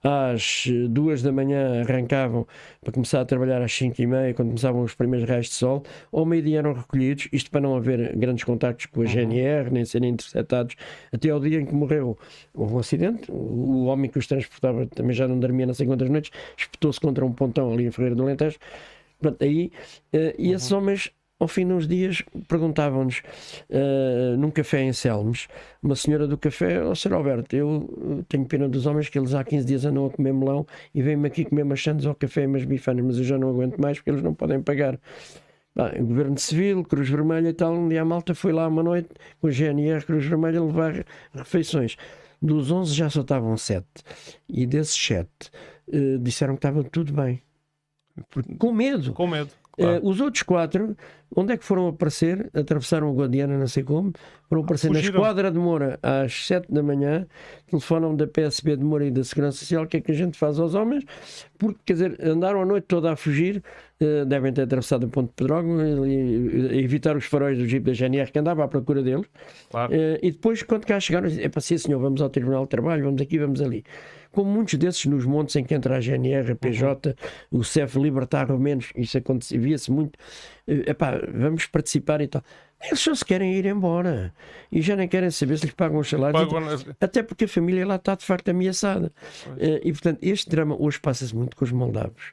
às 0.02 0.64
duas 0.88 1.22
da 1.22 1.30
manhã 1.30 1.82
arrancavam 1.82 2.46
para 2.80 2.92
começar 2.92 3.20
a 3.20 3.24
trabalhar 3.24 3.60
às 3.62 3.72
cinco 3.72 4.00
e 4.00 4.06
meia, 4.06 4.34
quando 4.34 4.48
começavam 4.48 4.82
os 4.82 4.94
primeiros 4.94 5.28
raios 5.28 5.46
de 5.46 5.54
sol, 5.54 5.82
ao 6.12 6.24
meio-dia 6.24 6.58
eram 6.58 6.72
recolhidos, 6.72 7.28
isto 7.32 7.50
para 7.50 7.60
não 7.60 7.76
haver 7.76 8.16
grandes 8.16 8.44
contactos 8.44 8.86
com 8.86 9.00
a 9.00 9.04
uhum. 9.04 9.10
GNR, 9.10 9.70
nem 9.70 9.84
serem 9.84 10.10
interceptados, 10.10 10.76
até 11.12 11.30
ao 11.30 11.40
dia 11.40 11.60
em 11.60 11.66
que 11.66 11.74
morreu. 11.74 12.18
Houve 12.54 12.74
um 12.74 12.78
acidente, 12.78 13.30
o 13.30 13.84
homem 13.84 14.10
que 14.10 14.18
os 14.18 14.26
transportava 14.26 14.86
também 14.86 15.14
já 15.14 15.28
não 15.28 15.38
dormia 15.38 15.66
não 15.66 15.74
sei 15.74 15.86
quantas 15.86 16.08
noites, 16.08 16.30
espetou-se 16.56 17.00
contra 17.00 17.24
um 17.24 17.32
pontão 17.32 17.72
ali 17.72 17.86
em 17.86 17.90
Ferreira 17.90 18.16
do 18.16 18.22
Alentejo. 18.22 18.58
Pronto, 19.20 19.42
aí, 19.44 19.70
uh, 20.14 20.34
e 20.38 20.52
esses 20.52 20.70
uhum. 20.70 20.78
homens 20.78 21.12
ao 21.40 21.48
fim 21.48 21.66
de 21.66 21.72
uns 21.72 21.88
dias 21.88 22.22
perguntavam-nos 22.46 23.22
uh, 23.70 24.36
num 24.36 24.50
café 24.50 24.82
em 24.82 24.92
Selmes, 24.92 25.48
uma 25.82 25.96
senhora 25.96 26.28
do 26.28 26.36
café, 26.36 26.84
ó 26.84 26.90
oh, 26.90 26.94
Sr. 26.94 27.14
Alberto, 27.14 27.56
eu 27.56 28.24
tenho 28.28 28.44
pena 28.44 28.68
dos 28.68 28.86
homens 28.86 29.08
que 29.08 29.18
eles 29.18 29.34
há 29.34 29.42
15 29.42 29.66
dias 29.66 29.84
andam 29.86 30.06
a 30.06 30.10
comer 30.10 30.34
melão 30.34 30.66
e 30.94 31.02
vêm-me 31.02 31.26
aqui 31.26 31.46
comer 31.46 31.64
machantes 31.64 32.04
ao 32.06 32.14
café 32.14 32.42
e 32.42 32.46
umas 32.46 32.64
bifanas, 32.64 33.04
mas 33.04 33.16
eu 33.16 33.24
já 33.24 33.38
não 33.38 33.48
aguento 33.48 33.78
mais 33.78 33.98
porque 33.98 34.10
eles 34.10 34.22
não 34.22 34.34
podem 34.34 34.62
pagar. 34.62 35.00
Bah, 35.74 35.92
o 35.98 36.04
Governo 36.04 36.38
Civil, 36.38 36.84
Cruz 36.84 37.08
Vermelha 37.08 37.48
e 37.48 37.54
tal, 37.54 37.72
um 37.72 37.88
dia 37.88 38.02
a 38.02 38.04
malta 38.04 38.34
foi 38.34 38.52
lá 38.52 38.68
uma 38.68 38.82
noite 38.82 39.08
com 39.40 39.46
a 39.46 39.50
GNR 39.50 40.04
Cruz 40.04 40.26
Vermelha 40.26 40.62
levar 40.62 41.06
refeições. 41.32 41.96
Dos 42.42 42.70
11 42.70 42.94
já 42.94 43.08
só 43.08 43.20
estavam 43.22 43.56
7 43.56 43.86
e 44.48 44.66
desses 44.66 44.96
7 44.96 45.28
uh, 45.88 46.18
disseram 46.18 46.54
que 46.54 46.58
estava 46.58 46.82
tudo 46.84 47.12
bem. 47.12 47.40
Com 48.58 48.72
medo. 48.72 49.12
Com 49.12 49.26
medo. 49.26 49.50
Uh, 49.80 50.08
os 50.08 50.20
outros 50.20 50.42
quatro, 50.42 50.96
onde 51.34 51.52
é 51.52 51.56
que 51.56 51.64
foram 51.64 51.88
aparecer? 51.88 52.50
Atravessaram 52.52 53.10
o 53.10 53.14
Guadiana, 53.14 53.56
não 53.56 53.66
sei 53.66 53.82
como. 53.82 54.12
Foram 54.48 54.62
aparecer 54.62 54.90
ah, 54.90 54.92
na 54.92 55.00
esquadra 55.00 55.50
de 55.50 55.58
Moura 55.58 55.98
às 56.02 56.46
7 56.46 56.72
da 56.72 56.82
manhã. 56.82 57.26
Telefonam 57.68 58.14
da 58.14 58.26
PSB 58.26 58.76
de 58.76 58.84
Moura 58.84 59.06
e 59.06 59.10
da 59.10 59.24
Segurança 59.24 59.58
Social. 59.58 59.84
O 59.84 59.86
que 59.86 59.96
é 59.96 60.00
que 60.00 60.10
a 60.10 60.14
gente 60.14 60.36
faz 60.36 60.58
aos 60.58 60.74
homens? 60.74 61.04
Porque, 61.56 61.78
quer 61.86 61.92
dizer, 61.94 62.18
andaram 62.22 62.62
a 62.62 62.66
noite 62.66 62.84
toda 62.86 63.12
a 63.12 63.16
fugir. 63.16 63.62
Uh, 64.00 64.24
devem 64.24 64.52
ter 64.52 64.62
atravessado 64.62 65.04
o 65.04 65.08
Ponto 65.08 65.28
de 65.28 65.34
Pedrógão 65.34 66.06
e, 66.06 66.10
e, 66.10 66.82
evitar 66.82 67.16
os 67.16 67.26
faróis 67.26 67.58
do 67.58 67.66
Jeep 67.66 67.84
da 67.84 67.92
GNR 67.92 68.32
que 68.32 68.38
andava 68.38 68.64
à 68.64 68.68
procura 68.68 69.02
deles. 69.02 69.26
Claro. 69.70 69.92
Uh, 69.92 70.18
e 70.22 70.30
depois, 70.30 70.62
quando 70.62 70.86
cá 70.86 70.98
chegaram, 70.98 71.28
é 71.28 71.48
para 71.48 71.60
ser 71.60 71.78
senhor, 71.78 72.00
vamos 72.00 72.20
ao 72.22 72.30
Tribunal 72.30 72.64
de 72.64 72.70
Trabalho, 72.70 73.04
vamos 73.04 73.20
aqui, 73.20 73.38
vamos 73.38 73.60
ali 73.60 73.84
como 74.32 74.50
muitos 74.50 74.74
desses 74.74 75.04
nos 75.06 75.24
montes 75.24 75.56
em 75.56 75.64
que 75.64 75.74
entra 75.74 75.96
a 75.96 76.00
GNR, 76.00 76.52
a 76.52 76.56
PJ, 76.56 77.16
uhum. 77.50 77.60
o 77.60 77.64
CEF 77.64 77.98
libertar 77.98 78.50
romenos, 78.50 78.92
isso 78.96 79.18
via-se 79.58 79.90
muito. 79.90 80.18
Eh, 80.66 80.90
epá, 80.90 81.20
vamos 81.32 81.66
participar 81.66 82.20
e 82.20 82.28
tal. 82.28 82.42
Eles 82.82 83.00
só 83.00 83.14
se 83.14 83.24
querem 83.24 83.54
ir 83.54 83.66
embora 83.66 84.32
e 84.72 84.80
já 84.80 84.96
nem 84.96 85.06
querem 85.06 85.30
saber 85.30 85.58
se 85.58 85.66
lhes 85.66 85.74
pagam 85.74 85.98
os 85.98 86.08
salários. 86.08 86.42
Pagam... 86.44 86.94
Até 86.98 87.22
porque 87.22 87.44
a 87.44 87.48
família 87.48 87.86
lá 87.86 87.96
está 87.96 88.14
de 88.14 88.24
facto 88.24 88.48
ameaçada. 88.48 89.12
Pois. 89.44 89.58
Eh, 89.58 89.80
e 89.84 89.92
portanto, 89.92 90.18
este 90.22 90.48
drama 90.48 90.76
hoje 90.78 90.98
passa-se 90.98 91.34
muito 91.34 91.56
com 91.56 91.64
os 91.64 91.72
moldavos 91.72 92.32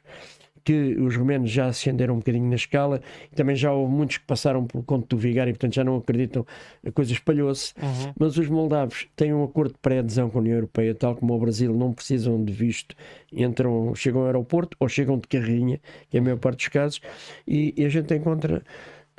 que 0.68 1.00
os 1.00 1.16
romenos 1.16 1.50
já 1.50 1.64
ascenderam 1.64 2.12
um 2.12 2.18
bocadinho 2.18 2.46
na 2.46 2.56
escala 2.56 3.00
e 3.32 3.34
também 3.34 3.56
já 3.56 3.72
houve 3.72 3.90
muitos 3.90 4.18
que 4.18 4.26
passaram 4.26 4.66
pelo 4.66 4.84
conto 4.84 5.16
do 5.16 5.18
vigário 5.18 5.50
e 5.50 5.54
portanto 5.54 5.72
já 5.72 5.82
não 5.82 5.96
acreditam, 5.96 6.46
a 6.86 6.92
coisa 6.92 7.10
espalhou-se. 7.10 7.72
Uhum. 7.80 8.12
Mas 8.20 8.36
os 8.36 8.50
moldavos 8.50 9.08
têm 9.16 9.32
um 9.32 9.42
acordo 9.42 9.72
de 9.72 9.78
pré-adesão 9.78 10.28
com 10.28 10.36
a 10.36 10.40
União 10.42 10.56
Europeia, 10.56 10.94
tal 10.94 11.16
como 11.16 11.34
o 11.34 11.38
Brasil, 11.38 11.72
não 11.72 11.94
precisam 11.94 12.44
de 12.44 12.52
visto, 12.52 12.94
entram, 13.32 13.94
chegam 13.94 14.20
ao 14.20 14.26
aeroporto 14.26 14.76
ou 14.78 14.90
chegam 14.90 15.16
de 15.16 15.26
carrinha, 15.26 15.80
que 16.10 16.18
é 16.18 16.20
a 16.20 16.22
maior 16.22 16.36
parte 16.36 16.58
dos 16.58 16.68
casos, 16.68 17.00
e, 17.46 17.72
e 17.74 17.86
a 17.86 17.88
gente 17.88 18.14
encontra. 18.14 18.62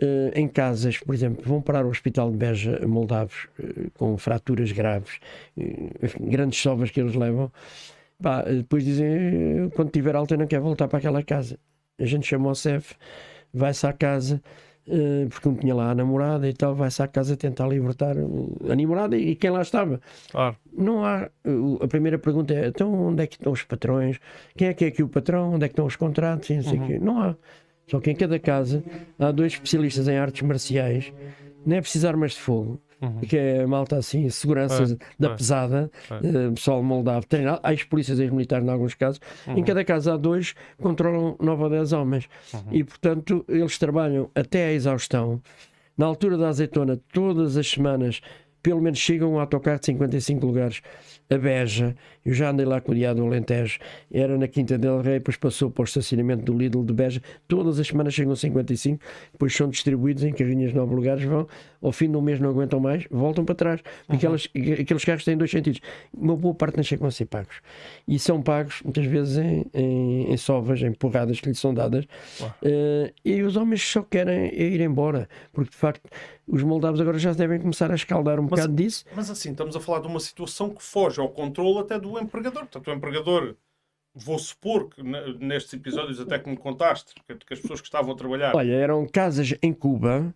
Uh, 0.01 0.31
em 0.33 0.47
casas, 0.47 0.97
por 0.97 1.13
exemplo, 1.13 1.43
vão 1.45 1.61
parar 1.61 1.85
o 1.85 1.89
hospital 1.89 2.31
de 2.31 2.37
Beja 2.37 2.87
moldavos 2.87 3.49
uh, 3.59 3.91
com 3.95 4.17
fraturas 4.17 4.71
graves, 4.71 5.19
uh, 5.57 5.99
grandes 6.21 6.57
sovas 6.57 6.89
que 6.89 7.01
eles 7.01 7.15
levam, 7.15 7.51
Pá, 8.21 8.41
depois 8.41 8.83
dizem, 8.83 9.69
quando 9.75 9.91
tiver 9.91 10.15
alta 10.15 10.35
não 10.35 10.45
quer 10.45 10.59
voltar 10.59 10.87
para 10.87 10.99
aquela 10.99 11.23
casa. 11.23 11.57
A 11.97 12.05
gente 12.05 12.27
chama 12.27 12.49
o 12.49 12.55
CEF, 12.55 12.95
vai-se 13.53 13.85
à 13.87 13.93
casa, 13.93 14.41
eh, 14.87 15.27
porque 15.29 15.47
não 15.47 15.55
tinha 15.55 15.75
lá 15.75 15.91
a 15.91 15.95
namorada 15.95 16.49
e 16.49 16.53
tal, 16.53 16.75
vai-se 16.75 17.01
à 17.01 17.07
casa 17.07 17.37
tentar 17.37 17.67
libertar 17.67 18.15
a 18.17 18.75
namorada 18.75 19.15
e 19.15 19.35
quem 19.35 19.49
lá 19.51 19.61
estava. 19.61 20.01
Claro. 20.31 20.57
Não 20.71 21.05
há. 21.05 21.29
A 21.81 21.87
primeira 21.87 22.17
pergunta 22.17 22.53
é: 22.53 22.67
então 22.67 22.93
onde 22.93 23.23
é 23.23 23.27
que 23.27 23.35
estão 23.35 23.53
os 23.53 23.63
patrões? 23.63 24.19
Quem 24.55 24.67
é 24.67 24.73
que 24.73 24.85
é 24.85 24.87
aqui 24.89 25.03
o 25.03 25.07
patrão? 25.07 25.53
Onde 25.53 25.65
é 25.65 25.67
que 25.67 25.73
estão 25.73 25.85
os 25.85 25.95
contratos? 25.95 26.49
Não, 26.49 26.63
sei 26.63 26.79
uhum. 26.79 26.87
quê. 26.87 26.99
não 26.99 27.21
há. 27.21 27.35
Só 27.87 27.99
que 27.99 28.11
em 28.11 28.15
cada 28.15 28.37
casa 28.37 28.83
há 29.17 29.31
dois 29.31 29.53
especialistas 29.53 30.07
em 30.07 30.17
artes 30.17 30.41
marciais, 30.41 31.13
não 31.65 31.75
é 31.75 31.81
preciso 31.81 32.07
armas 32.07 32.31
de 32.31 32.39
fogo 32.39 32.79
uhum. 33.01 33.19
que 33.21 33.37
é 33.37 33.63
a 33.63 33.67
malta 33.67 33.97
assim, 33.97 34.29
segurança 34.29 34.83
é, 34.83 34.97
da 35.17 35.31
é, 35.31 35.35
pesada. 35.35 35.91
Uh, 36.11 36.53
pessoal 36.53 36.83
moldavo, 36.83 37.25
tem, 37.25 37.41
ex-polícias, 37.69 38.19
ex-militares 38.19 38.65
em 38.65 38.69
alguns 38.69 38.93
casos, 38.93 39.19
uhum. 39.47 39.57
em 39.57 39.63
cada 39.63 39.83
casa 39.83 40.13
há 40.13 40.17
dois, 40.17 40.53
controlam 40.81 41.35
9 41.39 41.63
ou 41.63 41.69
10 41.69 41.93
homens. 41.93 42.29
Uhum. 42.53 42.59
E, 42.71 42.83
portanto, 42.83 43.45
eles 43.47 43.77
trabalham 43.77 44.29
até 44.35 44.67
à 44.67 44.71
exaustão. 44.73 45.41
Na 45.97 46.05
altura 46.05 46.37
da 46.37 46.47
azeitona, 46.47 46.99
todas 47.11 47.57
as 47.57 47.69
semanas, 47.69 48.21
pelo 48.63 48.81
menos 48.81 48.99
chegam 48.99 49.33
um 49.33 49.39
autocarro 49.39 49.79
de 49.79 49.87
55 49.87 50.45
lugares 50.45 50.81
a 51.29 51.37
Beja, 51.37 51.95
eu 52.25 52.33
já 52.33 52.49
andei 52.49 52.65
lá 52.65 52.81
com 52.81 52.91
o 52.91 52.95
dia 52.95 53.13
do 53.13 53.23
Alentejo, 53.23 53.79
era 54.11 54.35
na 54.35 54.47
Quinta 54.47 54.77
del 54.77 55.01
Rei, 55.01 55.19
depois 55.19 55.37
passou 55.37 55.69
para 55.69 55.83
o 55.83 55.85
estacionamento 55.85 56.43
do 56.43 56.57
Lidl 56.57 56.83
de 56.83 56.91
Beja, 56.91 57.21
todas 57.47 57.79
as 57.79 57.87
semanas 57.87 58.15
chegam 58.15 58.35
55, 58.35 58.99
depois 59.31 59.55
são 59.55 59.69
distribuídos 59.69 60.23
em 60.23 60.33
carrinhas 60.33 60.71
de 60.71 60.77
nove 60.77 60.95
lugares, 60.95 61.23
vão, 61.23 61.47
ao 61.81 61.91
fim 61.91 62.09
do 62.09 62.19
mês 62.19 62.39
não 62.39 62.49
aguentam 62.49 62.79
mais, 62.79 63.05
voltam 63.11 63.45
para 63.45 63.53
trás, 63.53 63.81
porque 64.07 64.25
uhum. 64.25 64.33
aquelas, 64.33 64.49
aqueles 64.79 65.05
carros 65.05 65.23
têm 65.23 65.37
dois 65.37 65.51
sentidos, 65.51 65.79
uma 66.11 66.35
boa 66.35 66.55
parte 66.55 66.77
não 66.77 66.83
chegam 66.83 67.07
a 67.07 67.11
ser 67.11 67.25
pagos, 67.25 67.61
e 68.09 68.17
são 68.17 68.41
pagos 68.41 68.81
muitas 68.83 69.05
vezes 69.05 69.37
em, 69.37 69.65
em, 69.71 70.33
em 70.33 70.37
sovas, 70.37 70.81
em 70.81 70.91
porradas 70.91 71.39
que 71.39 71.47
lhes 71.47 71.59
são 71.59 71.71
dadas, 71.71 72.05
uh, 72.41 73.13
e 73.23 73.43
os 73.43 73.55
homens 73.55 73.83
só 73.83 74.01
querem 74.01 74.51
ir 74.51 74.81
embora, 74.81 75.29
porque 75.53 75.69
de 75.69 75.77
facto 75.77 76.09
os 76.47 76.63
moldavos 76.63 76.99
agora 76.99 77.19
já 77.19 77.31
devem 77.33 77.59
começar 77.59 77.91
a 77.91 77.95
escaldar 77.95 78.39
um 78.39 78.43
mas, 78.43 78.49
bocado 78.49 78.73
disso. 78.73 79.05
Mas 79.15 79.29
assim, 79.29 79.51
estamos 79.51 79.75
a 79.75 79.79
falar 79.79 79.99
de 79.99 80.07
uma 80.07 80.19
situação 80.19 80.71
que 80.71 80.81
foge 80.81 81.21
ao 81.21 81.29
controle 81.29 81.77
até 81.77 81.99
do 81.99 82.17
empregador. 82.19 82.61
Portanto, 82.61 82.87
o 82.87 82.93
empregador, 82.93 83.55
vou 84.15 84.39
supor 84.39 84.89
que 84.89 85.03
nestes 85.03 85.73
episódios 85.73 86.19
até 86.19 86.39
que 86.39 86.49
me 86.49 86.57
contaste, 86.57 87.13
que, 87.13 87.35
que 87.35 87.53
as 87.53 87.59
pessoas 87.59 87.79
que 87.79 87.87
estavam 87.87 88.11
a 88.11 88.15
trabalhar. 88.15 88.55
Olha, 88.55 88.73
eram 88.73 89.05
casas 89.05 89.53
em 89.61 89.71
Cuba 89.71 90.33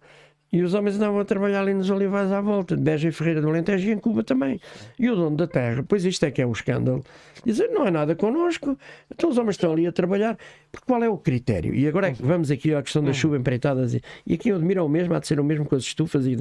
E 0.54 0.62
os 0.62 0.76
homens 0.76 0.98
andavam 0.98 1.20
a 1.20 1.26
trabalhar 1.26 1.62
ali 1.62 1.74
nos 1.74 1.90
olivais 1.90 2.32
à 2.32 2.40
volta, 2.40 2.78
de 2.78 2.84
Beja 2.84 3.10
e 3.10 3.12
Ferreira 3.12 3.42
do 3.42 3.50
Alentejo 3.50 3.90
e 3.90 3.92
em 3.92 3.98
Cuba 3.98 4.24
também. 4.24 4.62
E 5.00 5.10
o 5.10 5.16
dono 5.16 5.36
da 5.36 5.48
terra, 5.48 5.84
pois 5.86 6.06
isto 6.06 6.24
é 6.28 6.30
que 6.30 6.44
é 6.44 6.46
um 6.46 6.52
escândalo, 6.52 7.04
dizer 7.44 7.70
não 7.70 7.88
é 7.88 7.90
nada 7.90 8.16
connosco, 8.16 8.78
então 9.12 9.32
os 9.32 9.38
homens 9.40 9.56
estão 9.56 9.74
ali 9.74 9.88
a 9.88 9.92
trabalhar, 9.92 10.38
porque 10.72 10.86
qual 10.86 11.04
é 11.04 11.10
o 11.10 11.18
critério? 11.18 11.74
E 11.74 11.88
agora 11.88 12.10
é 12.10 12.14
vamos 12.14 12.52
aqui 12.52 12.72
à 12.72 12.84
questão 12.84 13.04
das 13.04 13.16
chuva 13.16 13.36
empreitadas, 13.36 13.96
e 13.96 14.34
aqui 14.34 14.50
eu 14.50 14.58
admiro 14.58 14.86
o 14.86 14.90
mesmo, 14.90 15.16
há 15.16 15.20
de 15.20 15.28
ser 15.28 15.40
o 15.40 15.44
mesmo 15.44 15.66
com 15.66 15.76
as 15.76 15.82
estufas, 15.82 16.28
e 16.28 16.38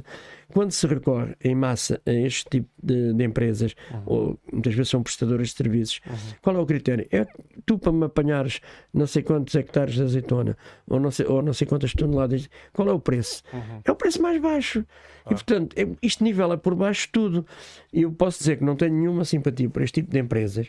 quando 0.53 0.73
se 0.73 0.87
recorre 0.87 1.35
em 1.43 1.55
massa 1.55 1.99
a 2.05 2.13
este 2.13 2.45
tipo 2.51 2.69
de, 2.83 3.15
de 3.15 3.25
empresas, 3.25 3.75
uhum. 3.91 4.03
ou 4.05 4.41
muitas 4.53 4.75
vezes 4.75 4.91
são 4.91 5.03
prestadoras 5.03 5.49
de 5.49 5.55
serviços, 5.55 6.01
uhum. 6.07 6.17
qual 6.43 6.57
é 6.57 6.59
o 6.59 6.67
critério? 6.67 7.07
É 7.11 7.27
tu 7.65 7.79
para 7.79 7.93
me 7.93 8.05
apanhares 8.05 8.61
não 8.93 9.07
sei 9.07 9.23
quantos 9.23 9.55
hectares 9.55 9.95
de 9.95 10.03
azeitona, 10.03 10.55
ou 10.87 11.01
não 11.01 11.11
sei, 11.11 11.25
ou 11.27 11.41
não 11.41 11.55
sei 11.55 11.67
quantas 11.67 11.95
toneladas, 11.95 12.51
qual 12.75 12.89
é 12.89 12.93
o 12.93 13.01
preço? 13.01 13.43
Uhum. 13.53 13.81
É 13.85 13.91
o 13.91 14.02
preço 14.03 14.21
mais 14.21 14.41
baixo. 14.41 14.85
Ah. 15.25 15.31
E 15.31 15.35
portanto, 15.35 15.77
é, 15.79 15.87
isto 16.03 16.25
nivela 16.25 16.59
por 16.59 16.75
baixo 16.75 17.09
tudo. 17.13 17.47
E 17.93 18.03
eu 18.03 18.13
posso 18.13 18.39
dizer 18.39 18.57
que 18.57 18.65
não 18.65 18.75
tenho 18.75 18.95
nenhuma 18.95 19.25
simpatia 19.25 19.69
por 19.69 19.83
este 19.83 20.01
tipo 20.01 20.11
de 20.11 20.19
empresas, 20.19 20.67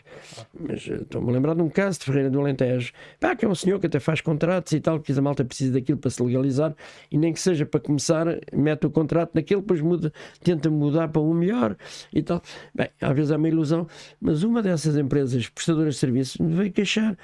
mas 0.58 0.86
eh, 0.88 0.96
estou-me 0.96 1.30
a 1.30 1.32
lembrar 1.32 1.54
de 1.54 1.62
um 1.62 1.68
caso 1.68 1.98
de 1.98 2.04
Ferreira 2.04 2.30
do 2.30 2.38
Alentejo, 2.38 2.92
pá, 3.18 3.34
que 3.34 3.44
é 3.44 3.48
um 3.48 3.54
senhor 3.54 3.80
que 3.80 3.86
até 3.86 3.98
faz 3.98 4.20
contratos 4.20 4.72
e 4.72 4.80
tal, 4.80 5.00
que 5.00 5.10
a 5.10 5.22
malta 5.22 5.44
precisa 5.44 5.72
daquilo 5.72 5.98
para 5.98 6.10
se 6.10 6.22
legalizar, 6.22 6.74
e 7.10 7.16
nem 7.16 7.32
que 7.32 7.40
seja 7.40 7.64
para 7.64 7.80
começar, 7.80 8.26
mete 8.52 8.86
o 8.86 8.90
contrato 8.90 9.30
naquele, 9.34 9.62
depois 9.62 9.80
muda, 9.80 10.12
tenta 10.42 10.70
mudar 10.70 11.08
para 11.08 11.22
um 11.22 11.32
melhor 11.32 11.76
e 12.12 12.22
tal. 12.22 12.42
Bem, 12.74 12.90
às 13.00 13.16
vezes 13.16 13.30
é 13.30 13.36
uma 13.36 13.48
ilusão, 13.48 13.86
mas 14.20 14.42
uma 14.42 14.62
dessas 14.62 14.96
empresas 14.96 15.48
prestadoras 15.48 15.94
de 15.94 16.00
serviços 16.00 16.36
me 16.36 16.54
veio 16.54 16.70
queixar 16.70 17.16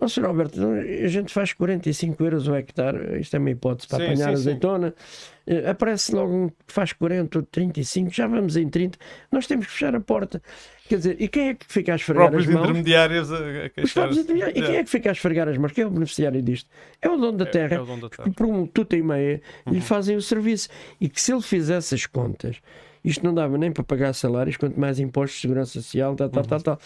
Ó, 0.00 0.04
oh, 0.04 0.08
Sr. 0.08 0.26
Alberto, 0.26 0.60
a 0.62 1.08
gente 1.08 1.32
faz 1.32 1.52
45 1.52 2.22
euros 2.22 2.46
o 2.46 2.54
hectare, 2.54 3.20
isto 3.20 3.34
é 3.34 3.38
uma 3.40 3.50
hipótese 3.50 3.88
para 3.88 3.98
sim, 3.98 4.04
apanhar 4.04 4.26
sim, 4.28 4.32
azeitona. 4.32 4.94
Sim. 4.96 5.30
Eh, 5.48 5.70
aparece 5.70 6.14
logo 6.14 6.32
um 6.32 6.48
que 6.48 6.54
faz 6.68 6.92
40 6.92 7.38
ou 7.38 7.44
35, 7.44 8.10
já 8.12 8.28
vamos 8.28 8.56
em 8.56 8.68
30. 8.68 8.96
Nós 9.32 9.48
temos 9.48 9.66
que 9.66 9.72
fechar 9.72 9.96
a 9.96 10.00
porta. 10.00 10.40
Quer 10.88 10.98
dizer, 10.98 11.16
e 11.18 11.26
quem 11.26 11.48
é 11.48 11.54
que 11.54 11.66
fica 11.66 11.92
a 11.92 11.96
esfregar 11.96 12.34
as 12.34 12.46
mãos? 12.46 12.64
intermediários 12.64 13.32
a, 13.32 13.36
a 13.36 14.08
Os 14.08 14.18
intermediários. 14.18 14.56
E 14.56 14.62
quem 14.62 14.76
é 14.76 14.84
que 14.84 14.90
fica 14.90 15.08
a 15.08 15.12
esfregar 15.12 15.48
as 15.48 15.58
mãos? 15.58 15.72
Quem 15.72 15.82
é 15.82 15.86
o 15.86 15.90
beneficiário 15.90 16.40
disto? 16.42 16.70
É 17.02 17.08
o 17.08 17.16
dono 17.16 17.36
da 17.36 17.46
terra. 17.46 17.74
É, 17.74 17.78
é 17.78 17.84
dono 17.84 18.02
da 18.02 18.08
terra. 18.08 18.28
Que 18.28 18.34
por 18.34 18.46
um 18.46 18.66
tuta 18.66 18.96
e 18.96 19.02
meia 19.02 19.42
uhum. 19.66 19.72
lhe 19.72 19.80
fazem 19.80 20.16
o 20.16 20.22
serviço. 20.22 20.68
E 21.00 21.08
que 21.08 21.20
se 21.20 21.32
ele 21.32 21.42
fizesse 21.42 21.94
as 21.94 22.06
contas, 22.06 22.56
isto 23.04 23.24
não 23.24 23.34
dava 23.34 23.58
nem 23.58 23.72
para 23.72 23.82
pagar 23.82 24.12
salários, 24.12 24.56
quanto 24.56 24.78
mais 24.78 25.00
impostos 25.00 25.40
segurança 25.40 25.72
social, 25.72 26.14
tal, 26.14 26.28
tal, 26.28 26.42
uhum. 26.42 26.48
tal, 26.48 26.60
tal. 26.60 26.78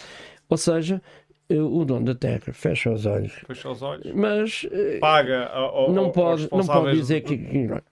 Ou 0.48 0.56
seja, 0.56 1.00
o 1.58 1.84
dono 1.84 2.06
da 2.06 2.14
terra 2.14 2.52
fecha 2.52 2.90
os 2.90 3.06
olhos. 3.06 3.32
Fecha 3.46 3.70
os 3.70 3.82
olhos. 3.82 4.12
Mas 4.14 4.66
paga 5.00 5.46
ao, 5.46 5.92
não, 5.92 6.10
pode, 6.10 6.48
não 6.50 6.66
pode 6.66 6.96
dizer 6.96 7.20
que. 7.22 7.40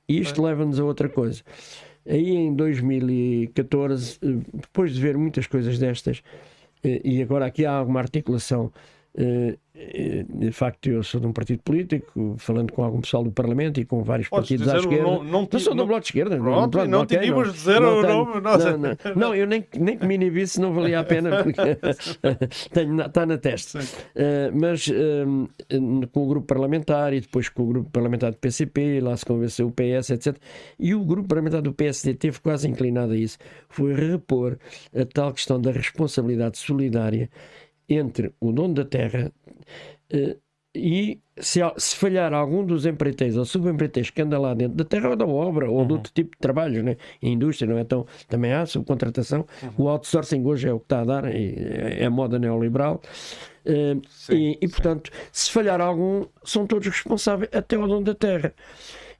Isto 0.08 0.42
é. 0.42 0.48
leva-nos 0.48 0.78
a 0.78 0.84
outra 0.84 1.08
coisa. 1.08 1.42
Aí 2.08 2.30
em 2.30 2.54
2014, 2.54 4.18
eh, 4.22 4.26
depois 4.54 4.94
de 4.94 5.00
ver 5.00 5.18
muitas 5.18 5.46
coisas 5.46 5.78
destas, 5.78 6.22
eh, 6.82 7.00
e 7.04 7.22
agora 7.22 7.46
aqui 7.46 7.64
há 7.64 7.72
alguma 7.72 8.00
articulação 8.00 8.72
eh, 8.72 8.72
eh, 8.72 8.99
de 9.14 10.52
facto, 10.52 10.88
eu 10.88 11.02
sou 11.02 11.20
de 11.20 11.26
um 11.26 11.32
partido 11.32 11.62
político, 11.62 12.34
falando 12.38 12.72
com 12.72 12.84
algum 12.84 13.00
pessoal 13.00 13.24
do 13.24 13.32
Parlamento 13.32 13.80
e 13.80 13.84
com 13.84 14.02
vários 14.02 14.28
Podes 14.28 14.50
partidos 14.50 14.68
à 14.68 14.76
esquerda. 14.78 15.02
Não, 15.02 15.24
não, 15.24 15.48
não 15.50 15.58
sou 15.58 15.74
do 15.74 15.86
Bloco 15.86 16.00
de 16.00 16.06
Esquerda. 16.06 16.36
Pronto, 16.36 16.78
não, 16.78 16.86
não, 16.86 17.02
okay, 17.02 17.30
não 17.30 17.42
dizer 17.42 17.80
não, 17.80 17.98
o 17.98 18.02
nome. 18.02 18.40
Não, 18.40 18.78
não, 18.78 19.14
não, 19.16 19.34
eu 19.34 19.46
nem, 19.46 19.64
nem 19.78 19.96
que 19.96 20.06
me 20.06 20.14
inibisse, 20.14 20.61
não 20.61 20.72
valia 20.72 21.00
a 21.00 21.04
pena, 21.04 21.42
porque 21.42 21.61
está 23.06 23.26
na 23.26 23.38
testa. 23.38 23.78
Uh, 23.80 24.61
mas 24.61 24.86
uh, 24.88 26.08
com 26.12 26.24
o 26.24 26.28
grupo 26.28 26.46
parlamentar 26.46 27.12
e 27.12 27.20
depois 27.20 27.48
com 27.48 27.62
o 27.62 27.66
grupo 27.66 27.90
parlamentar 27.90 28.32
do 28.32 28.36
PCP, 28.36 29.00
lá 29.00 29.16
se 29.16 29.24
convenceu 29.24 29.68
o 29.68 29.72
PS, 29.72 30.11
etc. 30.11 30.36
E 30.78 30.94
o 30.94 31.04
grupo 31.04 31.28
parlamentar 31.28 31.62
do 31.62 31.72
PSD 31.72 32.14
teve 32.14 32.38
quase 32.40 32.68
inclinado 32.68 33.12
a 33.12 33.16
isso. 33.16 33.38
Foi 33.68 33.94
repor 33.94 34.58
a 34.94 35.04
tal 35.04 35.32
questão 35.32 35.61
da 35.61 35.70
responsabilidade 35.70 36.58
solidária 36.58 37.30
entre 37.95 38.32
o 38.41 38.53
dono 38.53 38.74
da 38.74 38.84
terra 38.84 39.32
uh, 40.12 40.41
e 40.74 41.18
se, 41.36 41.61
se, 41.76 41.97
falhar 41.97 42.32
algum 42.32 42.64
dos 42.64 42.86
empreiteiros 42.86 43.36
ou 43.36 43.45
subempreiteiros 43.45 44.11
que 44.11 44.22
anda 44.22 44.38
lá 44.38 44.55
dentro 44.55 44.76
da 44.76 44.84
terra 44.84 45.11
ou 45.11 45.16
da 45.16 45.26
obra 45.26 45.68
ou 45.68 45.78
uhum. 45.80 45.86
de 45.86 45.93
outro 45.95 46.12
tipo 46.12 46.30
de 46.30 46.38
trabalho, 46.38 46.82
né? 46.82 46.97
a 47.22 47.26
indústria 47.26 47.68
não 47.68 47.78
é 47.78 47.84
tão. 47.84 48.07
também 48.28 48.53
há 48.53 48.64
subcontratação. 48.66 49.45
Uhum. 49.62 49.86
O 49.86 49.88
outsourcing 49.88 50.45
hoje 50.45 50.68
é 50.68 50.72
o 50.72 50.78
que 50.78 50.84
está 50.84 51.01
a 51.01 51.05
dar, 51.05 51.24
é, 51.24 52.03
é 52.03 52.05
a 52.05 52.11
moda 52.11 52.38
neoliberal. 52.38 53.03
Uh, 53.66 54.01
sim, 54.09 54.34
e, 54.34 54.59
e, 54.62 54.68
portanto, 54.68 55.11
se 55.32 55.51
falhar 55.51 55.80
algum, 55.80 56.24
são 56.45 56.66
todos 56.66 56.86
responsáveis, 56.86 57.51
até 57.53 57.76
o 57.76 57.86
dono 57.86 58.05
da 58.05 58.14
terra. 58.14 58.55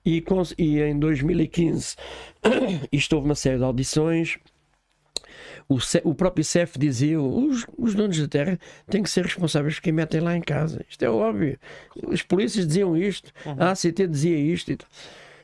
E, 0.07 0.25
e 0.57 0.81
em 0.81 0.99
2015, 0.99 1.97
isto 2.93 3.16
houve 3.16 3.27
uma 3.29 3.35
série 3.35 3.59
de 3.59 3.64
audições 3.64 4.39
o, 5.71 5.79
o 6.03 6.14
próprio 6.16 6.45
CEF 6.45 6.77
dizia 6.77 7.21
os, 7.21 7.64
os 7.79 7.95
donos 7.95 8.18
da 8.18 8.27
terra 8.27 8.59
têm 8.89 9.05
que 9.05 9.09
ser 9.09 9.25
responsáveis 9.25 9.77
por 9.77 9.83
quem 9.83 9.93
metem 9.93 10.21
lá 10.21 10.37
em 10.37 10.41
casa. 10.41 10.85
Isto 10.89 11.05
é 11.05 11.09
óbvio. 11.09 11.57
As 12.12 12.23
polícias 12.23 12.66
diziam 12.66 12.97
isto, 12.97 13.33
a 13.57 13.71
ACT 13.71 14.09
dizia 14.09 14.37
isto. 14.37 14.77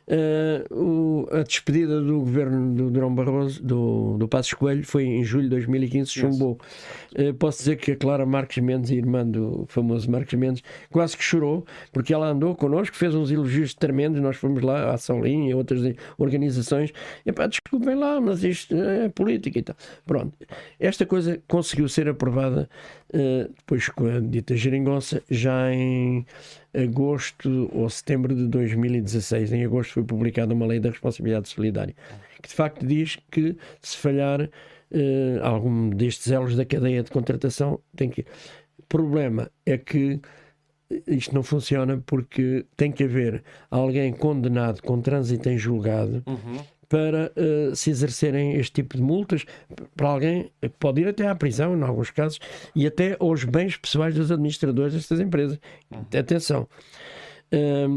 Uh, 0.08 0.72
o, 0.72 1.28
a 1.32 1.42
despedida 1.42 2.00
do 2.00 2.20
governo 2.20 2.72
do 2.72 2.90
Durão 2.90 3.12
Barroso, 3.12 3.60
do, 3.60 4.16
do 4.16 4.28
Passos 4.28 4.54
Coelho, 4.54 4.84
foi 4.84 5.04
em 5.04 5.24
julho 5.24 5.44
de 5.44 5.50
2015, 5.50 6.10
chumbou. 6.10 6.60
Uh, 7.18 7.34
posso 7.34 7.58
dizer 7.58 7.76
que 7.76 7.90
a 7.90 7.96
Clara 7.96 8.24
Marques 8.24 8.62
Mendes, 8.62 8.90
irmã 8.90 9.26
do 9.26 9.64
famoso 9.68 10.08
Marques 10.08 10.38
Mendes, 10.38 10.62
quase 10.90 11.16
que 11.16 11.24
chorou, 11.24 11.66
porque 11.92 12.14
ela 12.14 12.28
andou 12.28 12.54
connosco, 12.54 12.96
fez 12.96 13.16
uns 13.16 13.32
elogios 13.32 13.74
tremendos. 13.74 14.20
Nós 14.20 14.36
fomos 14.36 14.62
lá 14.62 14.92
à 14.92 14.96
Saulinha 14.96 15.50
e 15.50 15.54
outras 15.54 15.82
organizações. 16.16 16.92
E 17.24 17.32
pá, 17.32 17.48
desculpem 17.48 17.96
lá, 17.96 18.20
mas 18.20 18.44
isto 18.44 18.76
é 18.76 19.08
política 19.08 19.58
e 19.58 19.62
tal. 19.62 19.76
Pronto, 20.06 20.32
esta 20.78 21.04
coisa 21.04 21.42
conseguiu 21.48 21.88
ser 21.88 22.08
aprovada 22.08 22.68
depois 23.56 23.88
com 23.88 24.06
a 24.06 24.20
dita 24.20 24.56
geringonça, 24.56 25.22
já 25.30 25.72
em 25.72 26.26
agosto 26.74 27.70
ou 27.72 27.88
setembro 27.88 28.34
de 28.34 28.46
2016. 28.48 29.52
Em 29.52 29.64
agosto 29.64 29.94
foi 29.94 30.04
publicada 30.04 30.54
uma 30.54 30.66
lei 30.66 30.80
da 30.80 30.90
responsabilidade 30.90 31.48
solidária, 31.48 31.94
que 32.42 32.48
de 32.48 32.54
facto 32.54 32.86
diz 32.86 33.16
que 33.30 33.56
se 33.80 33.96
falhar 33.96 34.42
uh, 34.42 34.48
algum 35.42 35.90
destes 35.90 36.30
elos 36.30 36.56
da 36.56 36.64
cadeia 36.64 37.02
de 37.02 37.10
contratação, 37.10 37.80
tem 37.94 38.10
que. 38.10 38.22
O 38.78 38.82
problema 38.88 39.50
é 39.64 39.76
que 39.76 40.20
isto 41.08 41.34
não 41.34 41.42
funciona 41.42 42.00
porque 42.06 42.64
tem 42.76 42.92
que 42.92 43.02
haver 43.02 43.42
alguém 43.68 44.12
condenado 44.12 44.80
com 44.82 45.00
trânsito 45.00 45.48
em 45.48 45.58
julgado. 45.58 46.22
Uhum 46.26 46.75
para 46.88 47.32
uh, 47.36 47.74
se 47.74 47.90
exercerem 47.90 48.54
este 48.56 48.82
tipo 48.82 48.96
de 48.96 49.02
multas 49.02 49.44
para 49.96 50.08
alguém 50.08 50.50
pode 50.78 51.00
ir 51.00 51.08
até 51.08 51.26
à 51.28 51.34
prisão, 51.34 51.76
em 51.76 51.82
alguns 51.82 52.10
casos, 52.10 52.38
e 52.74 52.86
até 52.86 53.16
aos 53.18 53.44
bens 53.44 53.76
pessoais 53.76 54.14
dos 54.14 54.30
administradores 54.30 54.94
destas 54.94 55.20
empresas. 55.20 55.58
Atenção. 56.16 56.68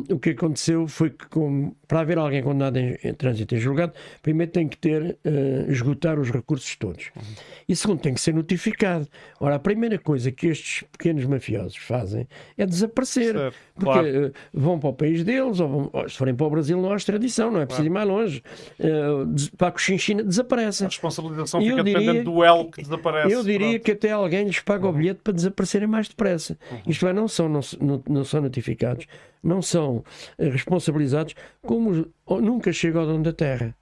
O 0.09 0.19
que 0.19 0.29
aconteceu 0.29 0.87
foi 0.87 1.09
que, 1.09 1.27
com, 1.27 1.73
para 1.87 2.01
haver 2.01 2.19
alguém 2.19 2.43
condenado 2.43 2.77
em, 2.77 2.95
em 3.03 3.13
trânsito 3.15 3.55
em 3.55 3.59
julgado, 3.59 3.93
primeiro 4.21 4.51
tem 4.51 4.67
que 4.67 4.77
ter, 4.77 5.17
uh, 5.25 5.71
esgotar 5.71 6.19
os 6.19 6.29
recursos 6.29 6.75
todos. 6.75 7.09
Uhum. 7.15 7.23
E 7.67 7.75
segundo, 7.75 7.99
tem 7.99 8.13
que 8.13 8.21
ser 8.21 8.31
notificado. 8.33 9.07
Ora, 9.39 9.55
a 9.55 9.59
primeira 9.59 9.97
coisa 9.97 10.31
que 10.31 10.47
estes 10.47 10.83
pequenos 10.91 11.25
mafiosos 11.25 11.77
fazem 11.77 12.27
é 12.55 12.65
desaparecer. 12.65 13.35
Certo, 13.35 13.57
porque 13.73 13.91
claro. 13.91 14.27
uh, 14.27 14.31
vão 14.53 14.79
para 14.79 14.89
o 14.89 14.93
país 14.93 15.23
deles, 15.23 15.59
ou, 15.59 15.67
vão, 15.67 15.89
ou, 15.91 16.07
se 16.07 16.15
forem 16.15 16.35
para 16.35 16.45
o 16.45 16.49
Brasil, 16.51 16.79
não 16.79 16.91
há 16.91 16.95
extradição, 16.95 17.49
não 17.49 17.61
é 17.61 17.65
preciso 17.65 17.89
claro. 17.89 18.07
ir 18.07 18.07
mais 18.07 18.19
longe. 18.21 18.43
Uh, 18.79 19.57
para 19.57 19.69
a 19.69 19.71
Cochinchina 19.71 20.23
desaparecem. 20.23 20.85
A 20.85 20.89
responsabilização 20.89 21.59
fica 21.59 21.83
diria, 21.83 21.99
dependente 21.99 22.23
do 22.23 22.43
elo 22.43 22.69
que 22.69 22.83
desaparece. 22.83 23.33
Eu 23.33 23.43
diria 23.43 23.69
Pronto. 23.71 23.83
que 23.83 23.91
até 23.93 24.11
alguém 24.11 24.45
lhes 24.45 24.59
paga 24.59 24.85
uhum. 24.85 24.91
o 24.91 24.95
bilhete 24.95 25.21
para 25.23 25.33
desaparecerem 25.33 25.87
mais 25.87 26.07
depressa. 26.07 26.55
Uhum. 26.71 26.77
Isto 26.85 27.07
é, 27.07 27.13
não 27.13 27.27
são, 27.27 27.49
não, 27.49 27.61
não, 27.81 28.03
não 28.07 28.23
são 28.23 28.41
notificados 28.41 29.07
não 29.43 29.61
são 29.61 30.03
eh, 30.37 30.49
responsabilizados, 30.49 31.35
como 31.61 32.07
nunca 32.27 32.71
chega 32.71 32.99
ao 32.99 33.05
dono 33.05 33.23
da 33.23 33.33
terra. 33.33 33.75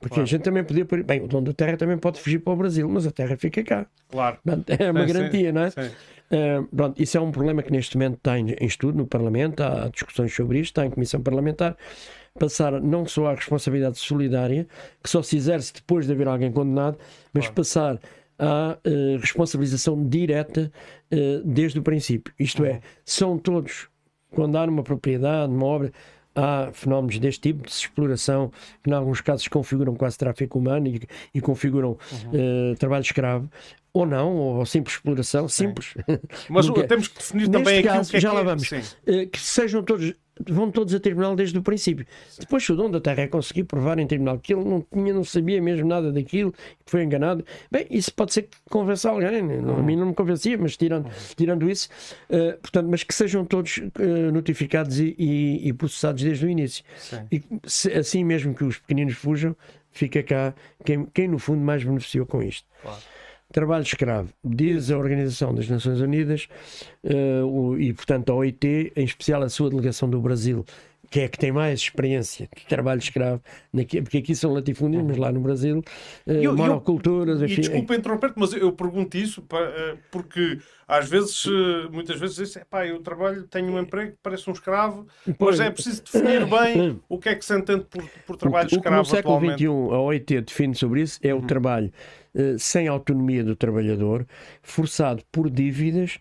Porque 0.00 0.14
claro. 0.14 0.22
a 0.22 0.26
gente 0.26 0.42
também 0.42 0.64
podia. 0.64 0.86
Bem, 1.04 1.22
o 1.22 1.28
dono 1.28 1.46
da 1.46 1.52
terra 1.52 1.76
também 1.76 1.98
pode 1.98 2.18
fugir 2.18 2.38
para 2.38 2.54
o 2.54 2.56
Brasil, 2.56 2.88
mas 2.88 3.06
a 3.06 3.10
terra 3.10 3.36
fica 3.36 3.62
cá. 3.62 3.86
Claro. 4.08 4.38
É 4.78 4.90
uma 4.90 5.06
sim, 5.06 5.12
garantia, 5.12 5.48
sim, 5.48 5.52
não 5.52 5.62
é? 5.62 5.68
Uh, 6.30 6.64
pronto, 6.74 7.02
isso 7.02 7.18
é 7.18 7.20
um 7.20 7.30
problema 7.30 7.62
que 7.62 7.70
neste 7.70 7.96
momento 7.96 8.16
está 8.16 8.38
em, 8.38 8.52
em, 8.52 8.66
estudo 8.66 8.96
no 8.96 9.06
Parlamento, 9.06 9.60
há 9.62 9.88
discussões 9.88 10.34
sobre 10.34 10.60
isto, 10.60 10.70
está 10.70 10.86
em 10.86 10.90
comissão 10.90 11.20
parlamentar. 11.20 11.76
Passar 12.38 12.80
não 12.80 13.04
só 13.04 13.26
à 13.26 13.34
responsabilidade 13.34 13.98
solidária, 13.98 14.66
que 15.02 15.10
só 15.10 15.22
se 15.22 15.36
exerce 15.36 15.74
depois 15.74 16.06
de 16.06 16.12
haver 16.12 16.28
alguém 16.28 16.50
condenado, 16.50 16.96
mas 17.34 17.44
claro. 17.44 17.56
passar 17.56 18.00
à 18.38 18.78
uh, 18.86 19.18
responsabilização 19.18 20.08
direta 20.08 20.72
uh, 21.12 21.42
desde 21.44 21.78
o 21.78 21.82
princípio. 21.82 22.32
Isto 22.38 22.62
uhum. 22.62 22.68
é, 22.68 22.80
são 23.04 23.36
todos 23.36 23.88
quando 24.30 24.56
há 24.56 24.66
numa 24.66 24.82
propriedade, 24.82 25.52
numa 25.52 25.66
obra, 25.66 25.92
há 26.34 26.70
fenómenos 26.72 27.18
deste 27.18 27.40
tipo 27.40 27.66
de 27.66 27.72
exploração 27.72 28.52
que, 28.82 28.90
em 28.90 28.92
alguns 28.92 29.20
casos, 29.20 29.46
configuram 29.48 29.94
quase 29.94 30.16
tráfico 30.16 30.58
humano 30.58 30.88
e, 30.88 31.02
e 31.34 31.40
configuram 31.40 31.98
uhum. 32.12 32.72
uh, 32.72 32.76
trabalho 32.76 33.02
escravo. 33.02 33.50
Ou 33.92 34.06
não, 34.06 34.36
ou 34.36 34.64
simples 34.64 34.96
exploração, 34.96 35.48
simples. 35.48 35.94
Mas 36.48 36.66
temos 36.88 37.08
que 37.08 37.18
definir 37.18 37.48
também 37.48 37.82
caso, 37.82 38.10
que 38.10 38.18
é 38.18 38.20
já 38.20 38.32
lá 38.32 38.42
vamos. 38.42 38.70
Uh, 38.70 39.28
que 39.30 39.38
sejam 39.40 39.82
todos 39.82 40.14
vão 40.48 40.70
todos 40.70 40.94
a 40.94 41.00
tribunal 41.00 41.34
desde 41.34 41.58
o 41.58 41.62
princípio. 41.62 42.06
Depois, 42.38 42.68
o 42.68 42.76
dono 42.76 42.90
da 42.90 43.00
terra 43.00 43.22
é 43.22 43.26
conseguir 43.26 43.64
provar 43.64 43.98
em 43.98 44.06
tribunal 44.06 44.38
que 44.38 44.54
ele 44.54 44.64
não 44.64 44.80
tinha, 44.92 45.14
não 45.14 45.24
sabia 45.24 45.60
mesmo 45.60 45.86
nada 45.86 46.12
daquilo, 46.12 46.52
que 46.52 46.90
foi 46.90 47.02
enganado, 47.02 47.44
bem, 47.70 47.86
isso 47.90 48.12
pode 48.12 48.32
ser 48.32 48.42
que 48.42 48.56
convença 48.68 49.10
alguém. 49.10 49.42
Né? 49.42 49.58
A 49.58 49.82
mim 49.82 49.96
não 49.96 50.06
me 50.06 50.14
convencia, 50.14 50.56
mas 50.58 50.76
tirando, 50.76 51.10
tirando 51.36 51.70
isso, 51.70 51.88
uh, 52.30 52.58
portanto, 52.60 52.88
mas 52.90 53.02
que 53.02 53.14
sejam 53.14 53.44
todos 53.44 53.78
uh, 53.78 54.32
notificados 54.32 54.98
e, 54.98 55.14
e, 55.18 55.68
e, 55.68 55.72
processados 55.72 56.22
desde 56.22 56.46
o 56.46 56.48
início. 56.48 56.84
Sim. 56.98 57.26
E 57.30 57.42
se, 57.64 57.92
assim 57.92 58.24
mesmo 58.24 58.54
que 58.54 58.64
os 58.64 58.78
pequeninos 58.78 59.14
fujam, 59.14 59.54
fica 59.92 60.22
cá 60.22 60.54
quem, 60.84 61.04
quem 61.06 61.28
no 61.28 61.38
fundo 61.38 61.60
mais 61.60 61.84
beneficiou 61.84 62.26
com 62.26 62.42
isto. 62.42 62.66
Claro. 62.82 63.00
Trabalho 63.52 63.82
escravo, 63.82 64.28
diz 64.44 64.92
a 64.92 64.98
Organização 64.98 65.52
das 65.52 65.68
Nações 65.68 66.00
Unidas 66.00 66.46
uh, 67.02 67.44
o, 67.44 67.78
e, 67.78 67.92
portanto, 67.92 68.30
a 68.30 68.34
OIT, 68.36 68.92
em 68.94 69.04
especial 69.04 69.42
a 69.42 69.48
sua 69.48 69.70
delegação 69.70 70.08
do 70.08 70.20
Brasil, 70.20 70.64
que 71.10 71.18
é 71.18 71.28
que 71.28 71.36
tem 71.36 71.50
mais 71.50 71.80
experiência 71.80 72.48
de 72.56 72.64
trabalho 72.66 73.00
escravo, 73.00 73.42
porque 74.02 74.18
aqui 74.18 74.36
são 74.36 74.52
latifúndios, 74.52 75.02
mas 75.02 75.16
lá 75.16 75.32
no 75.32 75.40
Brasil, 75.40 75.82
uh, 76.28 76.30
eu, 76.30 76.56
monoculturas, 76.56 77.40
eu, 77.40 77.46
enfim. 77.46 77.54
E 77.54 77.60
desculpa 77.62 77.96
interromper 77.96 78.32
mas 78.36 78.52
eu 78.52 78.70
pergunto 78.70 79.16
isso 79.16 79.40
uh, 79.40 79.98
porque 80.12 80.58
às 80.86 81.08
vezes, 81.08 81.44
muitas 81.92 82.18
vezes, 82.18 82.36
diz, 82.36 82.58
pá, 82.68 82.84
eu 82.84 83.00
trabalho, 83.00 83.44
tenho 83.44 83.72
um 83.72 83.78
emprego, 83.78 84.16
parece 84.20 84.50
um 84.50 84.52
escravo, 84.52 85.06
pois, 85.38 85.58
mas 85.58 85.68
é 85.68 85.70
preciso 85.70 86.02
definir 86.02 86.44
bem 86.46 87.00
o 87.08 87.16
que 87.16 87.28
é 87.28 87.34
que 87.36 87.44
se 87.44 87.56
entende 87.56 87.84
por, 87.88 88.04
por 88.26 88.36
trabalho 88.36 88.68
o, 88.70 88.74
escravo. 88.74 89.00
O 89.00 89.04
que 89.04 89.10
no 89.10 89.16
século 89.16 89.52
XXI 89.52 89.66
a 89.66 90.00
OIT 90.00 90.40
define 90.40 90.74
sobre 90.74 91.02
isso 91.02 91.20
é 91.22 91.32
o 91.32 91.38
uhum. 91.38 91.46
trabalho 91.46 91.92
sem 92.58 92.88
autonomia 92.88 93.42
do 93.42 93.56
trabalhador, 93.56 94.26
forçado 94.62 95.22
por 95.30 95.50
dívidas 95.50 96.18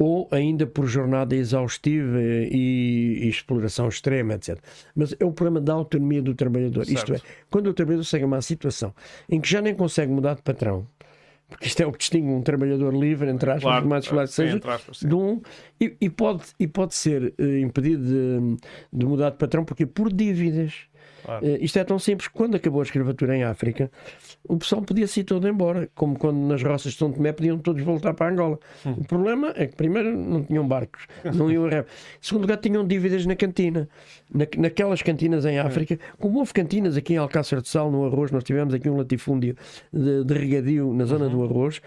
ou 0.00 0.26
ainda 0.30 0.66
por 0.66 0.86
jornada 0.86 1.36
exaustiva 1.36 2.18
e, 2.18 3.18
e, 3.22 3.28
exploração 3.28 3.86
extrema, 3.86 4.34
etc. 4.34 4.58
Mas 4.96 5.14
é 5.20 5.24
o 5.26 5.30
problema 5.30 5.60
da 5.60 5.74
autonomia 5.74 6.22
do 6.22 6.34
trabalhador. 6.34 6.86
Certo. 6.86 6.98
Isto 6.98 7.14
é, 7.14 7.28
quando 7.50 7.66
o 7.66 7.74
trabalhador 7.74 8.04
chega 8.04 8.24
a 8.24 8.26
uma 8.26 8.40
situação 8.40 8.94
em 9.28 9.38
que 9.38 9.48
já 9.48 9.60
nem 9.60 9.74
consegue 9.74 10.10
mudar 10.10 10.36
de 10.36 10.42
patrão, 10.42 10.86
porque 11.50 11.66
isto 11.66 11.82
é 11.82 11.86
o 11.86 11.92
que 11.92 11.98
distingue 11.98 12.30
um 12.30 12.40
trabalhador 12.40 12.94
livre, 12.94 13.28
entre 13.28 13.50
aspas, 13.50 13.62
claro, 13.64 13.88
mais 13.88 14.08
claro, 14.08 14.28
seja, 14.28 14.58
aspas, 14.64 15.00
de 15.00 15.14
um, 15.14 15.42
e, 15.78 15.94
e, 16.00 16.08
pode, 16.08 16.44
e 16.58 16.66
pode 16.66 16.94
ser 16.94 17.34
uh, 17.38 17.58
impedido 17.58 18.02
de, 18.02 18.56
de, 18.90 19.04
mudar 19.04 19.30
de 19.30 19.36
patrão 19.36 19.64
porque 19.64 19.84
por 19.84 20.10
dívidas. 20.10 20.88
Claro. 21.24 21.44
Uh, 21.44 21.58
isto 21.60 21.78
é 21.78 21.84
tão 21.84 21.98
simples. 21.98 22.28
Quando 22.28 22.56
acabou 22.56 22.80
a 22.80 22.84
escravatura 22.84 23.36
em 23.36 23.44
África, 23.44 23.90
o 24.48 24.56
pessoal 24.56 24.82
podia-se 24.82 25.20
ir 25.20 25.24
todo 25.24 25.46
embora, 25.48 25.88
como 25.94 26.18
quando 26.18 26.38
nas 26.38 26.62
roças 26.62 26.92
de 26.92 26.98
São 26.98 27.12
Tomé 27.12 27.32
podiam 27.32 27.58
todos 27.58 27.82
voltar 27.82 28.14
para 28.14 28.30
Angola. 28.30 28.58
Hum. 28.84 28.94
O 28.98 29.04
problema 29.04 29.52
é 29.56 29.66
que, 29.66 29.76
primeiro, 29.76 30.16
não 30.16 30.42
tinham 30.42 30.66
barcos, 30.66 31.06
não 31.34 31.50
iam 31.50 31.66
a 31.66 31.84
Segundo 32.20 32.42
lugar, 32.42 32.58
tinham 32.58 32.86
dívidas 32.86 33.26
na 33.26 33.36
cantina. 33.36 33.88
Na, 34.32 34.46
naquelas 34.58 35.02
cantinas 35.02 35.44
em 35.44 35.58
África, 35.58 35.98
como 36.18 36.38
houve 36.38 36.52
cantinas 36.52 36.96
aqui 36.96 37.14
em 37.14 37.16
Alcácer 37.16 37.60
de 37.60 37.68
Sal, 37.68 37.90
no 37.90 38.06
arroz, 38.06 38.30
nós 38.30 38.44
tivemos 38.44 38.72
aqui 38.72 38.88
um 38.88 38.96
latifúndio 38.96 39.56
de, 39.92 40.24
de 40.24 40.34
regadio 40.34 40.92
na 40.94 41.04
zona 41.04 41.26
uhum. 41.26 41.30
do 41.30 41.44
arroz, 41.44 41.80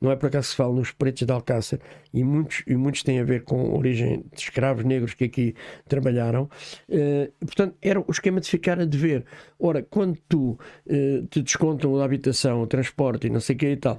não 0.00 0.10
é 0.10 0.16
por 0.16 0.26
acaso 0.26 0.46
que 0.46 0.50
se 0.50 0.56
fala 0.56 0.74
nos 0.74 0.92
pretos 0.92 1.26
de 1.26 1.32
Alcácer, 1.32 1.80
e 2.12 2.24
muitos, 2.24 2.62
e 2.66 2.76
muitos 2.76 3.02
têm 3.02 3.20
a 3.20 3.24
ver 3.24 3.42
com 3.42 3.60
a 3.60 3.76
origem 3.76 4.24
de 4.34 4.40
escravos 4.40 4.84
negros 4.84 5.14
que 5.14 5.24
aqui 5.24 5.54
trabalharam. 5.88 6.48
Uh, 6.88 7.30
portanto, 7.44 7.76
era 7.82 8.00
o 8.00 8.10
esquema 8.10 8.40
de 8.40 8.48
ficar 8.48 8.80
a 8.80 8.84
dever. 8.84 9.24
Ora, 9.58 9.82
quando 9.82 10.18
tu 10.28 10.58
uh, 10.86 11.26
te 11.28 11.42
descontam 11.42 11.96
a 12.00 12.04
habitação, 12.04 12.62
o 12.62 12.66
transporte 12.66 13.26
e 13.26 13.30
não 13.30 13.40
sei 13.40 13.56
o 13.56 13.58
que 13.58 13.66
e 13.70 13.76
tal, 13.76 13.98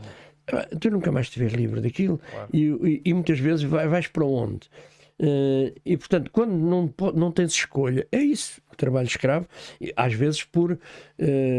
tu 0.79 0.89
nunca 0.89 1.11
mais 1.11 1.29
te 1.29 1.39
vês 1.39 1.53
livre 1.53 1.81
daquilo 1.81 2.19
claro. 2.31 2.49
e, 2.51 2.65
e, 2.65 3.01
e, 3.05 3.13
muitas 3.13 3.39
vezes 3.39 3.63
vai, 3.63 3.87
vais 3.87 4.07
para 4.07 4.25
onde? 4.25 4.69
Uh, 5.21 5.75
e 5.85 5.97
portanto, 5.97 6.31
quando 6.31 6.53
não, 6.53 6.93
não 7.13 7.29
tens 7.29 7.51
escolha, 7.51 8.07
é 8.09 8.19
isso, 8.19 8.61
o 8.71 8.75
trabalho 8.77 9.05
escravo, 9.05 9.45
às 9.93 10.13
vezes 10.13 10.45
por 10.45 10.71
uh, 10.71 10.77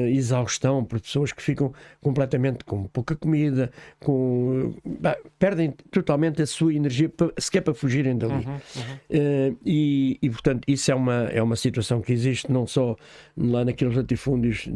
exaustão, 0.08 0.82
por 0.82 0.98
pessoas 0.98 1.30
que 1.30 1.42
ficam 1.42 1.70
completamente 2.00 2.64
com 2.64 2.84
pouca 2.84 3.14
comida, 3.14 3.70
com, 3.98 4.74
uh, 4.86 5.30
perdem 5.38 5.72
totalmente 5.90 6.40
a 6.40 6.46
sua 6.46 6.72
energia 6.72 7.10
para, 7.10 7.34
sequer 7.38 7.60
para 7.60 7.74
fugirem 7.74 8.16
dali. 8.16 8.46
Uhum, 8.46 8.60
uhum. 8.76 9.56
E, 9.66 10.18
e, 10.22 10.30
portanto, 10.30 10.64
isso 10.66 10.90
é 10.90 10.94
uma, 10.94 11.24
é 11.24 11.42
uma 11.42 11.56
situação 11.56 12.00
que 12.00 12.14
existe 12.14 12.50
não 12.50 12.66
só 12.66 12.96
lá 13.36 13.62
naqueles 13.62 13.94
latifúndios 13.94 14.70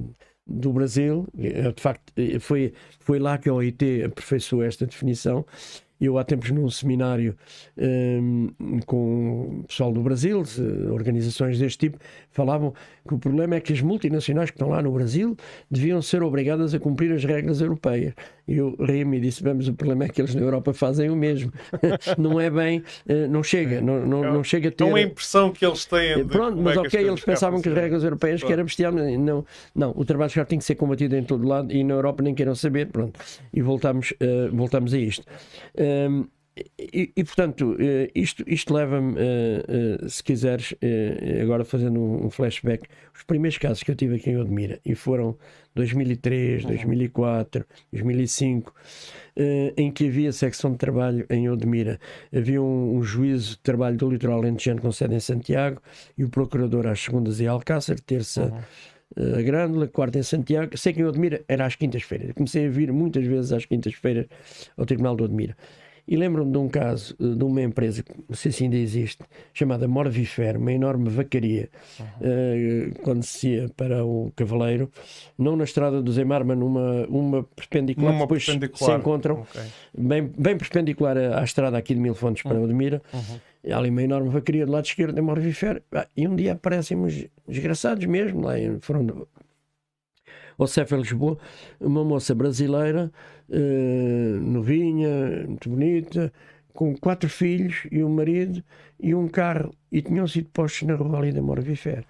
do 0.46 0.74
Brasil, 0.74 1.26
de 1.34 1.80
facto, 1.80 2.12
foi, 2.40 2.74
foi 3.00 3.18
lá 3.18 3.38
que 3.38 3.48
a 3.48 3.54
OIT 3.54 4.02
aperfeiçoou 4.04 4.62
esta 4.62 4.84
definição 4.84 5.46
eu 6.00 6.18
há 6.18 6.24
tempos 6.24 6.50
num 6.50 6.68
seminário 6.68 7.36
um, 7.78 8.80
com 8.86 9.60
o 9.60 9.64
pessoal 9.64 9.92
do 9.92 10.00
Brasil, 10.00 10.42
organizações 10.90 11.58
deste 11.58 11.78
tipo, 11.78 11.98
falavam 12.30 12.74
que 13.06 13.14
o 13.14 13.18
problema 13.18 13.56
é 13.56 13.60
que 13.60 13.72
as 13.72 13.80
multinacionais 13.80 14.50
que 14.50 14.56
estão 14.56 14.68
lá 14.68 14.82
no 14.82 14.90
Brasil 14.90 15.36
deviam 15.70 16.00
ser 16.02 16.22
obrigadas 16.22 16.74
a 16.74 16.78
cumprir 16.78 17.12
as 17.12 17.24
regras 17.24 17.60
europeias. 17.60 18.14
E 18.46 18.56
eu 18.56 18.76
ri-me 18.78 19.18
e 19.18 19.20
disse: 19.20 19.42
Vamos, 19.42 19.68
o 19.68 19.74
problema 19.74 20.04
é 20.04 20.08
que 20.08 20.20
eles 20.20 20.34
na 20.34 20.42
Europa 20.42 20.72
fazem 20.74 21.08
o 21.08 21.16
mesmo. 21.16 21.52
não 22.18 22.38
é 22.38 22.50
bem, 22.50 22.82
eh, 23.08 23.26
não 23.26 23.42
chega, 23.42 23.80
não, 23.80 24.06
não, 24.06 24.32
não 24.34 24.44
chega 24.44 24.68
a 24.68 24.72
ter. 24.72 24.84
É 24.84 24.86
uma 24.86 25.00
impressão 25.00 25.50
que 25.50 25.64
eles 25.64 25.86
têm. 25.86 26.16
De 26.16 26.24
Pronto, 26.24 26.60
mas 26.60 26.76
é 26.76 26.80
ok, 26.80 27.00
eles 27.00 27.24
pensavam 27.24 27.62
que 27.62 27.68
as 27.68 27.74
regras 27.74 28.04
europeias 28.04 28.42
que 28.42 28.52
era 28.52 28.62
bestial. 28.62 28.92
Não, 28.92 29.44
não, 29.74 29.92
o 29.96 30.04
trabalho 30.04 30.28
escravo 30.28 30.48
tem 30.48 30.58
que 30.58 30.64
ser 30.64 30.74
combatido 30.74 31.16
em 31.16 31.24
todo 31.24 31.46
lado 31.46 31.72
e 31.72 31.82
na 31.82 31.94
Europa 31.94 32.22
nem 32.22 32.34
queiram 32.34 32.54
saber. 32.54 32.88
Pronto, 32.88 33.18
e 33.52 33.62
voltamos, 33.62 34.12
uh, 34.12 34.54
voltamos 34.54 34.92
a 34.92 34.98
isto. 34.98 35.24
Um, 35.84 36.26
e, 36.78 37.12
e, 37.16 37.24
portanto, 37.24 37.76
eh, 37.80 38.12
isto, 38.14 38.44
isto 38.46 38.72
leva-me, 38.72 39.14
uh, 39.14 40.04
uh, 40.04 40.08
se 40.08 40.22
quiseres, 40.22 40.72
agora 41.42 41.64
fazendo 41.64 42.00
um 42.00 42.30
flashback, 42.30 42.86
os 43.12 43.24
primeiros 43.24 43.58
casos 43.58 43.82
que 43.82 43.90
eu 43.90 43.96
tive 43.96 44.16
aqui 44.16 44.30
em 44.30 44.38
Odmira, 44.38 44.78
e 44.84 44.94
foram 44.94 45.36
2003, 45.74 46.64
2004, 46.64 47.64
2005, 47.92 48.72
em 49.76 49.90
que 49.90 50.06
havia 50.06 50.30
secção 50.30 50.70
de 50.70 50.78
trabalho 50.78 51.26
em 51.28 51.48
Odmira. 51.48 51.98
Havia 52.32 52.62
um, 52.62 52.98
um 52.98 53.02
juízo 53.02 53.52
de 53.52 53.58
trabalho 53.58 53.96
do 53.96 54.08
litoral 54.08 54.40
lentejano 54.40 54.80
com 54.80 54.92
sede 54.92 55.16
em 55.16 55.20
Santiago 55.20 55.82
e 56.16 56.22
o 56.22 56.28
procurador 56.28 56.86
às 56.86 57.00
segundas 57.00 57.40
em 57.40 57.48
Alcácer, 57.48 57.98
terça. 57.98 58.44
Uhum. 58.44 58.60
A 59.16 59.42
Grândola, 59.42 59.86
quarta 59.86 60.18
em 60.18 60.22
Santiago. 60.22 60.76
Sei 60.76 60.92
que 60.92 61.00
em 61.00 61.04
Odmira 61.04 61.42
era 61.48 61.66
às 61.66 61.76
quintas-feiras. 61.76 62.32
Comecei 62.32 62.66
a 62.66 62.70
vir 62.70 62.92
muitas 62.92 63.24
vezes 63.24 63.52
às 63.52 63.64
quintas-feiras 63.64 64.26
ao 64.76 64.84
Tribunal 64.84 65.16
de 65.16 65.22
Odmira. 65.22 65.56
E 66.06 66.16
lembro-me 66.16 66.52
de 66.52 66.58
um 66.58 66.68
caso 66.68 67.16
eh, 67.18 67.34
de 67.34 67.44
uma 67.44 67.62
empresa, 67.62 68.04
não 68.28 68.36
sei 68.36 68.52
se 68.52 68.64
ainda 68.64 68.76
existe, 68.76 69.24
chamada 69.54 69.88
Morvifer, 69.88 70.58
uma 70.58 70.70
enorme 70.70 71.08
vacaria, 71.08 71.70
uhum. 71.98 72.06
uh, 72.06 73.02
quando 73.02 73.22
se 73.22 73.48
ia 73.48 73.70
para 73.74 74.04
o 74.04 74.30
Cavaleiro, 74.36 74.90
não 75.38 75.56
na 75.56 75.64
estrada 75.64 76.02
do 76.02 76.12
Zemar, 76.12 76.44
mas 76.44 76.58
numa 76.58 77.06
uma 77.08 77.42
perpendicular, 77.42 78.12
numa 78.12 78.24
depois 78.24 78.44
perpendicular. 78.44 78.92
se 78.92 79.00
encontram, 79.00 79.40
okay. 79.40 79.62
bem, 79.96 80.30
bem 80.36 80.58
perpendicular 80.58 81.16
à, 81.16 81.40
à, 81.40 81.44
estrada 81.44 81.78
aqui 81.78 81.94
de 81.94 82.00
Mil 82.00 82.14
Fontes 82.14 82.42
para 82.42 82.58
uhum. 82.58 82.64
Odmira. 82.64 83.00
Uhum. 83.12 83.40
E 83.64 83.72
há 83.72 83.78
ali 83.78 83.88
uma 83.88 84.02
enorme 84.02 84.28
vacaria 84.28 84.66
do 84.66 84.72
lado 84.72 84.84
esquerdo 84.84 85.14
da 85.14 85.22
Morvifer. 85.22 85.82
Ah, 85.90 86.06
e 86.14 86.28
um 86.28 86.36
dia 86.36 86.52
aparecem 86.52 86.98
uns 86.98 87.24
desgraçados 87.48 88.04
mesmo, 88.04 88.42
lá 88.42 88.52
foram 88.82 89.26
ao 90.58 90.66
Cefa 90.66 90.96
Lisboa, 90.96 91.38
uma 91.80 92.04
moça 92.04 92.34
brasileira, 92.34 93.12
novinha, 94.40 95.44
muito 95.46 95.68
bonita, 95.68 96.32
com 96.74 96.96
quatro 96.96 97.28
filhos 97.30 97.86
e 97.90 98.02
um 98.02 98.10
marido 98.10 98.62
e 99.00 99.14
um 99.14 99.28
carro, 99.28 99.72
e 99.90 100.02
tinham 100.02 100.26
sido 100.26 100.48
postos 100.50 100.88
na 100.88 100.94
rua 100.94 101.18
ali 101.18 101.32
da 101.32 101.40
Morvifer. 101.40 102.04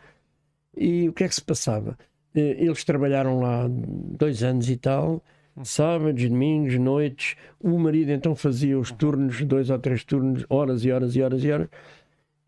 E 0.76 1.08
o 1.08 1.12
que 1.12 1.24
é 1.24 1.28
que 1.28 1.34
se 1.34 1.42
passava? 1.42 1.96
Uh, 2.34 2.38
eles 2.38 2.82
trabalharam 2.82 3.40
lá 3.40 3.66
dois 3.68 4.42
anos 4.42 4.68
e 4.68 4.76
tal, 4.76 5.22
sábados, 5.62 6.28
domingos, 6.28 6.76
noites. 6.78 7.36
O 7.60 7.78
marido 7.78 8.10
então 8.10 8.34
fazia 8.34 8.78
os 8.78 8.90
turnos, 8.90 9.40
dois 9.44 9.70
ou 9.70 9.78
três 9.78 10.02
turnos, 10.04 10.44
horas 10.48 10.84
e 10.84 10.90
horas 10.90 11.14
e 11.14 11.22
horas 11.22 11.44
e 11.44 11.52
horas. 11.52 11.68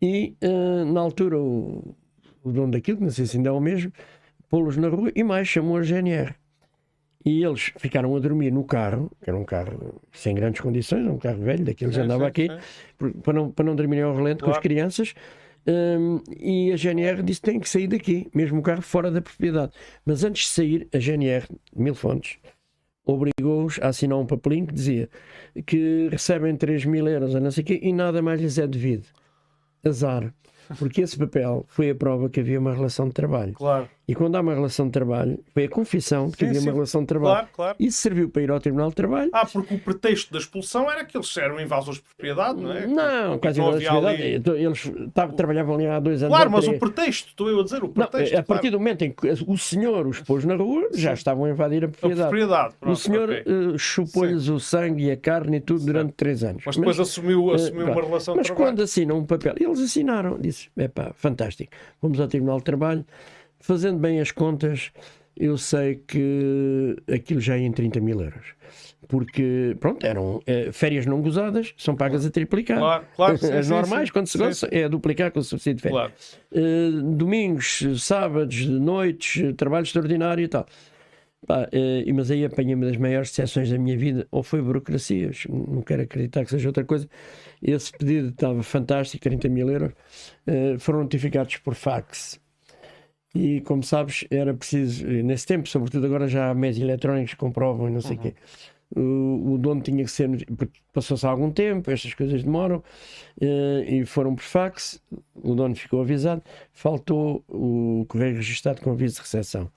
E 0.01 0.35
uh, 0.43 0.85
na 0.91 0.99
altura 0.99 1.39
o, 1.39 1.95
o 2.43 2.51
dono 2.51 2.71
daquilo, 2.71 2.97
que 2.97 3.03
não 3.03 3.11
sei 3.11 3.25
se 3.25 3.37
ainda 3.37 3.49
é 3.49 3.53
o 3.53 3.59
mesmo, 3.61 3.91
pô-los 4.49 4.77
na 4.77 4.89
rua 4.89 5.11
e 5.15 5.23
mais 5.23 5.47
chamou 5.47 5.77
a 5.77 5.83
GNR. 5.83 6.35
E 7.27 7.43
eles 7.43 7.73
ficaram 7.77 8.15
a 8.15 8.19
dormir 8.19 8.51
no 8.51 8.63
carro, 8.63 9.11
que 9.21 9.29
era 9.29 9.37
um 9.37 9.43
carro 9.43 10.01
sem 10.13 10.33
grandes 10.33 10.61
condições, 10.61 11.05
um 11.05 11.17
carro 11.17 11.39
velho, 11.39 11.65
daqueles 11.65 11.93
que 11.93 12.01
andava 12.01 12.25
aqui, 12.25 12.47
para 13.21 13.33
não, 13.33 13.51
para 13.51 13.65
não 13.65 13.75
dormirem 13.75 14.05
ao 14.05 14.15
relento 14.15 14.45
claro. 14.45 14.53
com 14.53 14.57
as 14.57 14.63
crianças. 14.63 15.13
Um, 15.67 16.21
e 16.39 16.71
a 16.71 16.77
GNR 16.77 17.21
disse 17.21 17.41
que 17.41 17.51
tem 17.51 17.59
que 17.59 17.67
sair 17.67 17.87
daqui, 17.87 18.29
mesmo 18.33 18.59
o 18.59 18.61
carro 18.61 18.81
fora 18.81 19.11
da 19.11 19.21
propriedade. 19.21 19.73
Mas 20.05 20.23
antes 20.23 20.43
de 20.43 20.51
sair, 20.51 20.87
a 20.93 20.99
GNR, 20.99 21.45
Mil 21.75 21.93
Fontes, 21.93 22.37
obrigou-os 23.05 23.77
a 23.81 23.89
assinar 23.89 24.17
um 24.17 24.25
papelinho 24.25 24.67
que 24.67 24.73
dizia 24.73 25.09
que 25.65 26.07
recebem 26.09 26.55
3 26.55 26.85
mil 26.85 27.05
euros 27.09 27.35
a 27.35 27.41
não 27.41 27.51
sei 27.51 27.65
quê 27.65 27.77
e 27.83 27.91
nada 27.91 28.21
mais 28.21 28.39
lhes 28.39 28.57
é 28.57 28.65
devido. 28.65 29.05
Azar. 29.85 30.33
Porque 30.77 31.01
esse 31.01 31.17
papel 31.17 31.65
foi 31.67 31.89
a 31.89 31.95
prova 31.95 32.29
que 32.29 32.39
havia 32.39 32.59
uma 32.59 32.73
relação 32.73 33.07
de 33.07 33.13
trabalho. 33.13 33.53
Claro. 33.53 33.87
E 34.07 34.15
quando 34.15 34.37
há 34.37 34.41
uma 34.41 34.53
relação 34.53 34.85
de 34.85 34.93
trabalho, 34.93 35.37
foi 35.53 35.65
a 35.65 35.69
confissão 35.69 36.29
de 36.29 36.37
que 36.37 36.45
Sim, 36.45 36.49
havia 36.49 36.61
sim. 36.61 36.67
uma 36.67 36.73
relação 36.75 37.01
de 37.01 37.07
trabalho. 37.07 37.33
Claro, 37.35 37.47
claro. 37.53 37.75
Isso 37.77 37.97
serviu 37.97 38.29
para 38.29 38.41
ir 38.41 38.49
ao 38.49 38.57
Tribunal 38.57 38.87
de 38.87 38.95
Trabalho. 38.95 39.29
Ah, 39.33 39.45
porque 39.45 39.73
o 39.75 39.79
pretexto 39.79 40.31
da 40.31 40.39
expulsão 40.39 40.89
era 40.89 41.03
que 41.03 41.17
eles 41.17 41.35
eram 41.35 41.59
invasores 41.59 41.99
de 41.99 42.05
propriedade, 42.05 42.61
não 42.61 42.71
é? 42.71 42.87
Não, 42.87 43.37
quase 43.37 43.59
não 43.59 43.65
igual 43.67 43.75
havia 43.75 43.91
a 43.91 44.11
ali- 44.13 44.35
Então, 44.35 44.55
Eles 44.55 44.89
tavam- 45.13 45.35
trabalhavam 45.35 45.75
ali 45.75 45.87
há 45.87 45.99
dois 45.99 46.23
anos. 46.23 46.33
Claro, 46.33 46.49
mas 46.51 46.67
o 46.69 46.79
pretexto, 46.79 47.27
estou 47.29 47.49
eu 47.49 47.59
a 47.59 47.63
dizer, 47.65 47.83
o 47.83 47.87
Não, 47.87 47.89
pretexto. 48.07 48.37
a 48.37 48.43
partir 48.43 48.69
claro. 48.69 48.71
do 48.71 48.79
momento 48.79 49.01
em 49.01 49.11
que 49.11 49.27
o 49.45 49.57
senhor 49.57 50.07
os 50.07 50.21
pôs 50.21 50.45
na 50.45 50.55
rua, 50.55 50.87
já 50.93 51.11
estavam 51.13 51.43
a 51.43 51.49
invadir 51.49 51.83
a 51.83 51.87
A 51.87 51.89
propriedade. 51.89 52.29
propriedade. 52.29 52.73
O 52.75 52.79
pronto, 52.79 52.99
senhor 52.99 53.29
ok. 53.29 53.43
eh, 53.45 53.77
chupou-lhes 53.77 54.47
o 54.47 54.57
sangue 54.57 55.03
e 55.07 55.11
a 55.11 55.17
carne 55.17 55.57
e 55.57 55.59
tudo 55.59 55.83
durante 55.85 56.13
três 56.13 56.45
anos. 56.45 56.63
Mas 56.65 56.77
depois 56.77 56.97
assumiu, 56.97 57.51
eh, 57.51 57.55
assumiu 57.55 57.83
uma 57.87 57.91
pronto. 57.91 58.07
relação 58.07 58.35
Mas 58.37 58.43
de 58.45 58.53
trabalho. 58.53 58.69
quando 58.71 58.83
assinam 58.83 59.17
um 59.17 59.25
papel, 59.25 59.53
eles 59.59 59.79
assinaram, 59.81 60.37
disse: 60.39 60.56
é 60.77 60.87
pá, 60.87 61.11
fantástico, 61.15 61.71
vamos 62.01 62.19
ao 62.19 62.27
Tribunal 62.27 62.57
de 62.59 62.63
Trabalho, 62.63 63.05
fazendo 63.59 63.99
bem 63.99 64.19
as 64.19 64.31
contas, 64.31 64.91
eu 65.35 65.57
sei 65.57 65.95
que 66.07 66.95
aquilo 67.11 67.39
já 67.39 67.57
ia 67.57 67.65
em 67.65 67.71
30 67.71 67.99
mil 67.99 68.19
euros. 68.21 68.55
Porque, 69.07 69.77
pronto, 69.79 70.05
eram 70.05 70.41
eh, 70.45 70.69
férias 70.73 71.05
não 71.05 71.21
gozadas, 71.21 71.73
são 71.77 71.95
pagas 71.95 72.25
a 72.25 72.29
triplicar. 72.29 72.77
Claro, 72.77 73.05
claro, 73.15 73.37
sim, 73.39 73.51
As 73.53 73.69
normais, 73.69 74.09
sim. 74.09 74.13
quando 74.13 74.27
se 74.27 74.37
Sim, 74.37 74.43
goza, 74.43 74.67
é 74.69 74.83
a 74.83 74.87
duplicar 74.89 75.31
com 75.31 75.39
o 75.39 75.43
subsídio 75.43 75.75
de 75.75 75.81
férias. 75.83 76.01
Claro. 76.01 76.13
Eh, 76.51 76.89
domingos, 77.15 77.83
sábados, 77.99 78.65
noites, 78.65 79.55
trabalho 79.55 79.83
extraordinário 79.83 80.43
e 80.43 80.47
tal. 80.47 80.65
Pá, 81.47 81.69
eh, 81.71 82.03
mas 82.13 82.29
aí 82.29 82.43
apanhei 82.43 82.75
uma 82.75 82.85
das 82.85 82.97
maiores 82.97 83.29
decepções 83.29 83.69
da 83.71 83.77
minha 83.77 83.97
vida, 83.97 84.27
ou 84.31 84.43
foi 84.43 84.61
burocracias, 84.61 85.45
não 85.49 85.81
quero 85.81 86.01
acreditar 86.03 86.43
que 86.43 86.51
seja 86.51 86.67
outra 86.67 86.83
coisa. 86.83 87.07
Esse 87.61 87.89
pedido 87.93 88.29
estava 88.29 88.61
fantástico, 88.61 89.23
30 89.23 89.47
mil 89.47 89.69
euros, 89.69 89.93
eh, 90.45 90.77
foram 90.77 91.03
notificados 91.03 91.55
por 91.57 91.73
fax. 91.73 92.37
E 93.33 93.61
como 93.61 93.81
sabes, 93.81 94.25
era 94.29 94.53
preciso, 94.53 95.07
eh, 95.07 95.23
nesse 95.23 95.45
tempo, 95.45 95.69
sobretudo 95.69 96.05
agora 96.05 96.27
já 96.27 96.49
há 96.49 96.53
meios 96.53 96.77
eletrónicos 96.77 97.33
que 97.33 97.39
comprovam 97.39 97.87
e 97.87 97.91
não 97.93 98.01
sei 98.01 98.17
o 98.17 98.19
quê. 98.19 98.35
O, 98.95 99.53
o 99.53 99.57
dono 99.57 99.81
tinha 99.81 100.03
que 100.03 100.11
ser, 100.11 100.29
passou-se 100.93 101.25
algum 101.25 101.51
tempo, 101.51 101.91
estas 101.91 102.13
coisas 102.13 102.43
demoram, 102.43 102.83
eh, 103.39 103.85
e 103.87 104.05
foram 104.05 104.35
por 104.35 104.43
fax. 104.43 105.01
O 105.35 105.55
dono 105.55 105.75
ficou 105.75 106.01
avisado, 106.01 106.43
faltou 106.73 107.43
o 107.47 108.05
correio 108.09 108.35
registado 108.35 108.81
com 108.81 108.91
aviso 108.91 109.15
de 109.15 109.21
recepção 109.21 109.71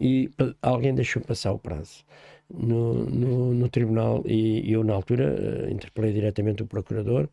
e 0.00 0.30
alguém 0.62 0.94
deixou 0.94 1.22
passar 1.22 1.52
o 1.52 1.58
prazo 1.58 2.04
no, 2.52 3.04
no, 3.06 3.54
no 3.54 3.68
tribunal 3.68 4.22
e 4.26 4.70
eu 4.72 4.82
na 4.84 4.94
altura 4.94 5.36
eh, 5.68 5.70
interpelei 5.70 6.12
diretamente 6.12 6.62
o 6.62 6.66
procurador 6.66 7.28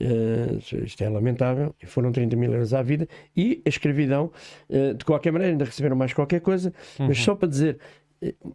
eh, 0.00 0.58
isto 0.84 1.02
é 1.02 1.08
lamentável 1.08 1.74
e 1.82 1.86
foram 1.86 2.12
30 2.12 2.36
mil 2.36 2.52
euros 2.52 2.72
à 2.74 2.82
vida 2.82 3.06
e 3.36 3.62
a 3.64 3.68
escravidão 3.68 4.30
eh, 4.70 4.94
de 4.94 5.04
qualquer 5.04 5.32
maneira 5.32 5.52
ainda 5.52 5.64
receberam 5.64 5.96
mais 5.96 6.12
qualquer 6.12 6.40
coisa 6.40 6.72
mas 7.08 7.18
só 7.24 7.34
para 7.34 7.48
dizer 7.48 7.78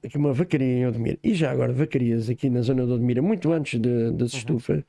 que 0.09 0.17
uma 0.17 0.33
vacaria 0.33 0.65
em 0.79 0.87
Odmira 0.87 1.17
e 1.23 1.33
já 1.35 1.51
agora 1.51 1.71
vacarias 1.71 2.29
aqui 2.29 2.49
na 2.49 2.61
zona 2.61 2.85
de 2.85 2.91
Odmira 2.93 3.21
muito 3.21 3.51
antes 3.51 3.79
de- 3.79 4.11
das 4.11 4.33
estufas 4.33 4.83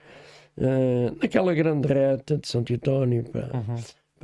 eh, 0.57 1.13
naquela 1.21 1.53
grande 1.55 1.89
reta 1.89 2.39
de 2.39 2.49
São 2.49 2.63
Teutónio 2.63 3.25
para, 3.25 3.49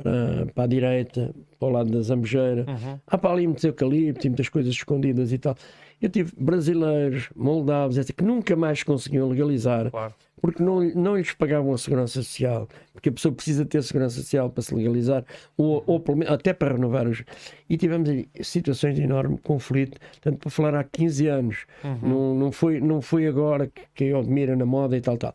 para, 0.01 0.45
para 0.53 0.63
a 0.63 0.67
direita, 0.67 1.33
para 1.59 1.67
o 1.67 1.71
lado 1.71 1.91
da 1.91 2.01
Zambujeira. 2.01 2.65
Há 3.07 3.17
para 3.17 3.31
ali 3.31 3.45
muitos 3.47 3.63
eucaliptos 3.63 4.25
e 4.25 4.29
muitas 4.29 4.49
coisas 4.49 4.73
escondidas 4.73 5.31
e 5.31 5.37
tal. 5.37 5.55
Eu 6.01 6.09
tive 6.09 6.31
brasileiros, 6.37 7.29
moldavos, 7.35 7.97
etc., 7.97 8.15
que 8.15 8.23
nunca 8.23 8.55
mais 8.55 8.83
conseguiam 8.83 9.27
legalizar 9.27 9.91
Claro. 9.91 10.13
porque 10.41 10.63
não, 10.63 10.81
não 10.95 11.17
lhes 11.17 11.33
pagavam 11.33 11.73
a 11.73 11.77
segurança 11.77 12.13
social, 12.23 12.69
porque 12.93 13.09
a 13.09 13.11
pessoa 13.11 13.33
precisa 13.33 13.65
ter 13.65 13.83
segurança 13.83 14.15
social 14.15 14.49
para 14.49 14.63
se 14.63 14.73
legalizar, 14.73 15.25
ou, 15.57 15.83
ou 15.85 15.99
pelo 15.99 16.19
menos 16.19 16.33
até 16.33 16.53
para 16.53 16.71
renovar 16.73 17.05
os. 17.05 17.21
E 17.69 17.75
tivemos 17.75 18.09
situações 18.41 18.95
de 18.95 19.01
enorme 19.01 19.37
conflito, 19.39 19.99
tanto 20.21 20.37
para 20.37 20.49
falar 20.49 20.73
há 20.75 20.85
15 20.85 21.27
anos, 21.27 21.65
não, 22.01 22.33
não, 22.33 22.51
foi, 22.53 22.79
não 22.79 23.01
foi 23.01 23.27
agora 23.27 23.69
que, 23.93 24.05
eu 24.05 24.19
admiro 24.19 24.55
na 24.55 24.65
moda 24.65 24.95
e 24.95 25.01
tal, 25.01 25.17
tal. 25.17 25.33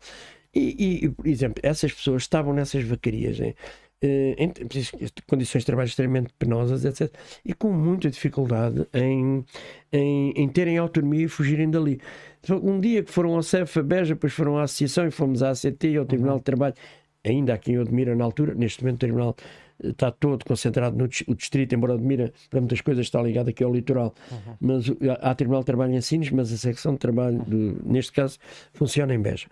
E, 0.57 1.03
e, 1.05 1.09
por 1.09 1.27
exemplo, 1.27 1.59
essas 1.61 1.93
pessoas 1.93 2.23
estavam 2.23 2.53
nessas 2.53 2.83
vacarias, 2.83 3.39
hein? 3.39 3.53
Eh, 4.05 4.35
em 4.37 4.51
condições 5.27 5.61
de 5.61 5.65
trabalho 5.65 5.87
extremamente 5.87 6.33
penosas, 6.37 6.85
etc. 6.85 7.11
E 7.43 7.53
com 7.53 7.71
muita 7.71 8.09
dificuldade 8.09 8.85
em, 8.93 9.43
em, 9.91 10.31
em 10.35 10.47
terem 10.49 10.77
autonomia 10.77 11.25
e 11.25 11.27
fugirem 11.27 11.69
dali. 11.69 11.99
Um 12.49 12.79
dia 12.79 13.01
que 13.03 13.11
foram 13.11 13.35
ao 13.35 13.41
CEF, 13.43 13.79
a 13.79 13.83
Beja, 13.83 14.13
depois 14.13 14.33
foram 14.33 14.57
à 14.57 14.63
Associação 14.63 15.07
e 15.07 15.11
fomos 15.11 15.41
à 15.41 15.49
ACT 15.51 15.87
e 15.87 15.97
ao 15.97 16.05
Tribunal 16.05 16.37
de 16.37 16.43
Trabalho, 16.43 16.75
ainda 17.23 17.53
aqui 17.55 17.71
em 17.71 17.79
Odmira 17.79 18.15
na 18.15 18.23
altura, 18.23 18.53
neste 18.53 18.83
momento 18.83 18.97
o 18.97 18.99
Tribunal 18.99 19.35
eh, 19.83 19.87
está 19.89 20.11
todo 20.11 20.45
concentrado 20.45 20.95
no 20.95 21.05
o 21.05 21.33
distrito, 21.35 21.73
embora 21.73 21.95
Odmira 21.95 22.31
para 22.51 22.61
muitas 22.61 22.81
coisas 22.81 23.05
está 23.07 23.19
ligado 23.21 23.49
aqui 23.49 23.63
ao 23.63 23.73
litoral, 23.73 24.13
mas 24.61 24.87
o- 24.87 24.97
há 25.19 25.31
há 25.31 25.35
Tribunal 25.35 25.61
de 25.61 25.65
Trabalho 25.65 25.93
em 25.95 26.01
Sines, 26.01 26.29
mas 26.29 26.53
a 26.53 26.57
secção 26.57 26.93
de 26.93 26.99
trabalho, 26.99 27.39
do- 27.47 27.81
neste 27.83 28.11
caso, 28.11 28.37
funciona 28.73 29.13
em 29.15 29.19
Beja. 29.19 29.47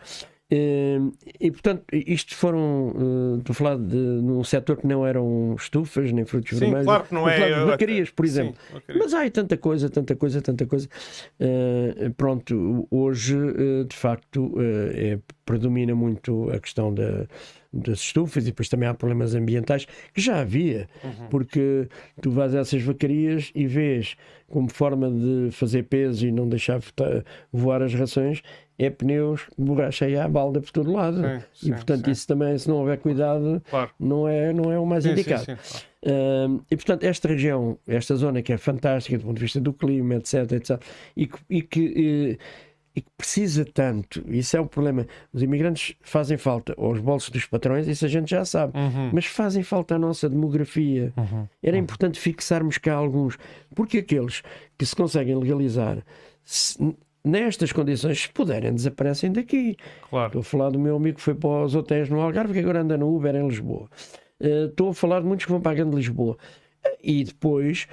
Eh, 0.55 0.99
E, 1.39 1.49
portanto, 1.51 1.83
isto 1.91 2.35
foram, 2.35 2.93
eh, 3.35 3.39
estou 3.39 3.53
a 3.53 3.55
falar 3.55 3.77
de 3.77 3.95
num 3.95 4.43
setor 4.43 4.77
que 4.77 4.85
não 4.85 5.05
eram 5.05 5.55
estufas 5.57 6.11
nem 6.11 6.25
frutos 6.25 6.51
Sim, 6.51 6.59
vermelhos, 6.65 6.85
claro 6.85 7.03
que 7.05 7.13
não 7.13 7.27
é. 7.27 7.59
de 7.59 7.65
vacarias, 7.65 8.09
por 8.11 8.25
Sim, 8.27 8.31
exemplo. 8.31 8.55
vacarias. 8.71 9.03
Mas 9.05 9.13
há 9.15 9.29
tanta 9.31 9.57
coisa, 9.57 9.89
tanta 9.89 10.15
coisa, 10.15 10.41
tanta 10.41 10.65
coisa. 10.65 10.87
Eh, 11.39 12.11
pronto, 12.15 12.87
hoje, 12.91 13.35
eh, 13.35 13.83
de 13.85 13.95
facto, 13.95 14.53
é- 14.59 15.17
predomina 15.45 15.93
muito 15.95 16.49
a 16.51 16.59
questão 16.59 16.93
da, 16.93 17.25
das 17.73 17.99
estufas 17.99 18.43
e 18.43 18.47
depois 18.47 18.69
também 18.69 18.87
há 18.87 18.93
problemas 18.93 19.33
ambientais 19.33 19.87
que 20.13 20.21
já 20.21 20.39
havia, 20.41 20.87
porque 21.29 21.87
tu 22.21 22.29
vais 22.31 22.53
a 22.53 22.59
essas 22.59 22.81
vacarias 22.83 23.51
e 23.55 23.65
vês 23.65 24.15
como 24.47 24.69
forma 24.69 25.09
de 25.09 25.49
fazer 25.51 25.83
peso 25.83 26.27
e 26.27 26.31
não 26.31 26.47
deixar 26.47 26.79
voar 27.51 27.81
as 27.81 27.93
rações 27.93 28.43
é 28.77 28.89
pneus, 28.89 29.47
borracha 29.57 30.09
e 30.09 30.17
à 30.17 30.27
balda 30.27 30.59
por 30.59 30.71
todo 30.71 30.91
lado. 30.91 31.17
Sim, 31.17 31.37
e 31.61 31.65
sim, 31.65 31.71
portanto, 31.71 32.05
sim. 32.05 32.11
isso 32.11 32.27
também, 32.27 32.57
se 32.57 32.67
não 32.67 32.77
houver 32.77 32.97
cuidado, 32.97 33.61
Claro. 33.69 33.91
não 33.99 34.27
é, 34.27 34.51
não 34.51 34.71
é 34.71 34.79
o 34.79 34.85
mais 34.85 35.05
indicado. 35.05 35.45
claro. 35.45 36.65
E 36.69 36.75
portanto, 36.75 37.03
esta 37.03 37.27
região, 37.27 37.77
esta 37.87 38.15
zona 38.15 38.41
que 38.41 38.51
é 38.51 38.57
fantástica 38.57 39.17
do 39.17 39.25
ponto 39.25 39.35
de 39.37 39.41
vista 39.41 39.59
do 39.61 39.71
clima, 39.73 40.15
etc, 40.15 40.51
etc, 40.53 40.81
e 41.15 41.27
que, 41.27 41.37
e 41.49 41.61
que, 41.61 42.37
eh, 42.39 42.43
e 42.95 43.01
que 43.01 43.09
precisa 43.17 43.65
tanto, 43.65 44.23
isso 44.27 44.55
é 44.55 44.59
o 44.59 44.65
problema. 44.67 45.07
Os 45.33 45.41
imigrantes 45.41 45.95
fazem 46.01 46.37
falta 46.37 46.75
aos 46.77 46.99
bolsos 46.99 47.29
dos 47.29 47.45
patrões, 47.45 47.87
isso 47.87 48.05
a 48.05 48.07
gente 48.07 48.29
já 48.29 48.45
sabe, 48.45 48.77
Uhum. 48.77 49.09
mas 49.13 49.25
fazem 49.25 49.63
falta 49.63 49.95
à 49.95 49.99
nossa 49.99 50.29
demografia. 50.29 51.11
Era 51.61 51.77
importante 51.77 52.19
fixarmos 52.19 52.77
cá 52.77 52.93
alguns, 52.93 53.37
porque 53.75 53.97
aqueles 53.99 54.43
que 54.77 54.85
se 54.85 54.95
conseguem 54.95 55.35
legalizar, 55.35 56.03
se- 56.43 56.77
nestas 57.23 57.71
condições, 57.71 58.21
se 58.21 58.29
puderem, 58.29 58.73
desaparecem 58.73 59.31
daqui. 59.31 59.75
Claro. 60.09 60.27
Estou 60.27 60.41
a 60.41 60.43
falar 60.43 60.69
do 60.69 60.77
meu 60.79 60.95
amigo 60.95 61.15
que 61.17 61.23
foi 61.23 61.33
para 61.33 61.63
os 61.65 61.73
hotéis 61.73 62.09
no 62.09 62.19
Algarve, 62.21 62.53
que 62.53 62.59
agora 62.59 62.81
anda 62.81 62.97
no 62.97 63.15
Uber 63.15 63.33
em 63.35 63.47
Lisboa. 63.47 63.89
Eh, 64.39 64.65
Estou 64.65 64.89
a 64.89 64.93
falar 64.93 65.21
de 65.21 65.25
muitos 65.25 65.45
que 65.45 65.51
vão 65.51 65.61
para 65.61 65.71
a 65.71 65.75
Grande 65.75 65.95
Lisboa. 65.95 66.37
E 67.01 67.23
depois, 67.23 67.87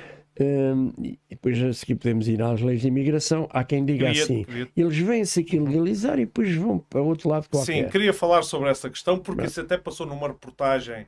hum, 0.45 0.93
e 1.03 1.19
depois 1.31 1.63
a 1.63 1.73
seguir 1.73 1.95
podemos 1.97 2.29
ir 2.29 2.41
às 2.43 2.61
leis 2.61 2.81
de 2.81 2.89
imigração. 2.89 3.49
Há 3.51 3.63
quem 3.65 3.85
diga 3.85 4.07
Queria- 4.07 4.23
assim: 4.23 4.45
queria- 4.45 4.69
eles 4.77 4.97
vêm-se 4.99 5.41
aqui 5.41 5.59
legalizar 5.59 6.19
e 6.19 6.27
depois 6.27 6.55
vão 6.55 6.79
para 6.79 7.01
outro 7.03 7.29
lado 7.29 7.49
qualquer. 7.49 7.73
Sim, 7.85 7.89
queria 7.89 8.13
falar 8.13 8.43
sobre 8.43 8.69
essa 8.71 8.89
questão 8.91 9.19
porque 9.19 9.47
isso 9.47 9.61
até 9.61 9.77
passou 9.77 10.07
numa 10.07 10.29
reportagem 10.29 11.07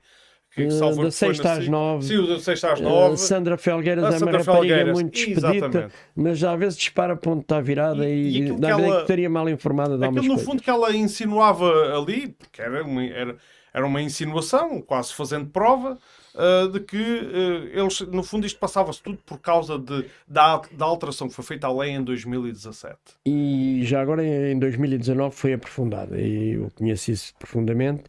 que 0.54 0.64
Eh, 0.64 0.68
da 0.68 1.10
sexta 1.10 1.52
às 1.54 1.66
nove. 1.66 2.04
Sim, 2.04 2.16
o 2.18 2.26
da 2.26 2.38
sexta 2.38 2.72
às 2.74 2.78
Eh, 2.80 2.82
nove. 2.82 3.16
Sandra 3.16 3.56
Felgueiras 3.56 4.04
A 4.04 4.16
é 4.16 4.18
uma 4.18 4.32
rapariga 4.38 4.92
muito 4.92 5.16
expedita, 5.18 5.46
exatamente. 5.56 5.94
mas 6.14 6.38
já 6.38 6.52
às 6.52 6.58
vezes 6.58 6.76
dispara 6.78 7.16
para 7.16 7.30
onde 7.32 7.40
está 7.40 7.58
virada 7.58 8.06
E- 8.06 8.12
e 8.12 8.48
e, 8.48 8.52
dá 8.60 8.68
a 8.68 8.70
ela- 8.80 8.96
que 8.96 9.00
estaria 9.02 9.30
mal 9.30 9.48
informada 9.48 9.96
de 9.96 10.04
Aquilo, 10.04 10.22
no 10.22 10.28
coisas. 10.28 10.44
fundo, 10.44 10.62
que 10.62 10.68
ela 10.68 10.94
insinuava 10.94 11.96
ali, 11.98 12.28
porque 12.38 12.60
era 12.60 12.84
uma, 12.84 13.02
era, 13.02 13.36
era 13.72 13.86
uma 13.86 14.02
insinuação, 14.02 14.82
quase 14.82 15.14
fazendo 15.14 15.46
prova, 15.48 15.98
ah, 16.36 16.68
de 16.72 16.80
que 16.80 16.96
ah, 16.96 17.80
eles, 17.80 18.00
no 18.00 18.22
fundo, 18.22 18.46
isto 18.46 18.58
passava-se 18.58 19.02
tudo 19.02 19.18
por 19.24 19.38
causa 19.38 19.78
de, 19.78 20.06
da, 20.26 20.60
da 20.72 20.84
alteração 20.84 21.28
que 21.28 21.34
foi 21.34 21.44
feita 21.44 21.66
à 21.66 21.72
lei 21.72 21.90
em 21.90 22.02
2017. 22.02 22.96
E 23.26 23.80
já 23.84 24.00
agora 24.00 24.24
em 24.24 24.58
2019 24.58 25.34
foi 25.34 25.52
aprofundada 25.52 26.20
e 26.20 26.54
eu 26.54 26.70
conheço 26.74 27.10
isso 27.10 27.34
profundamente 27.38 28.04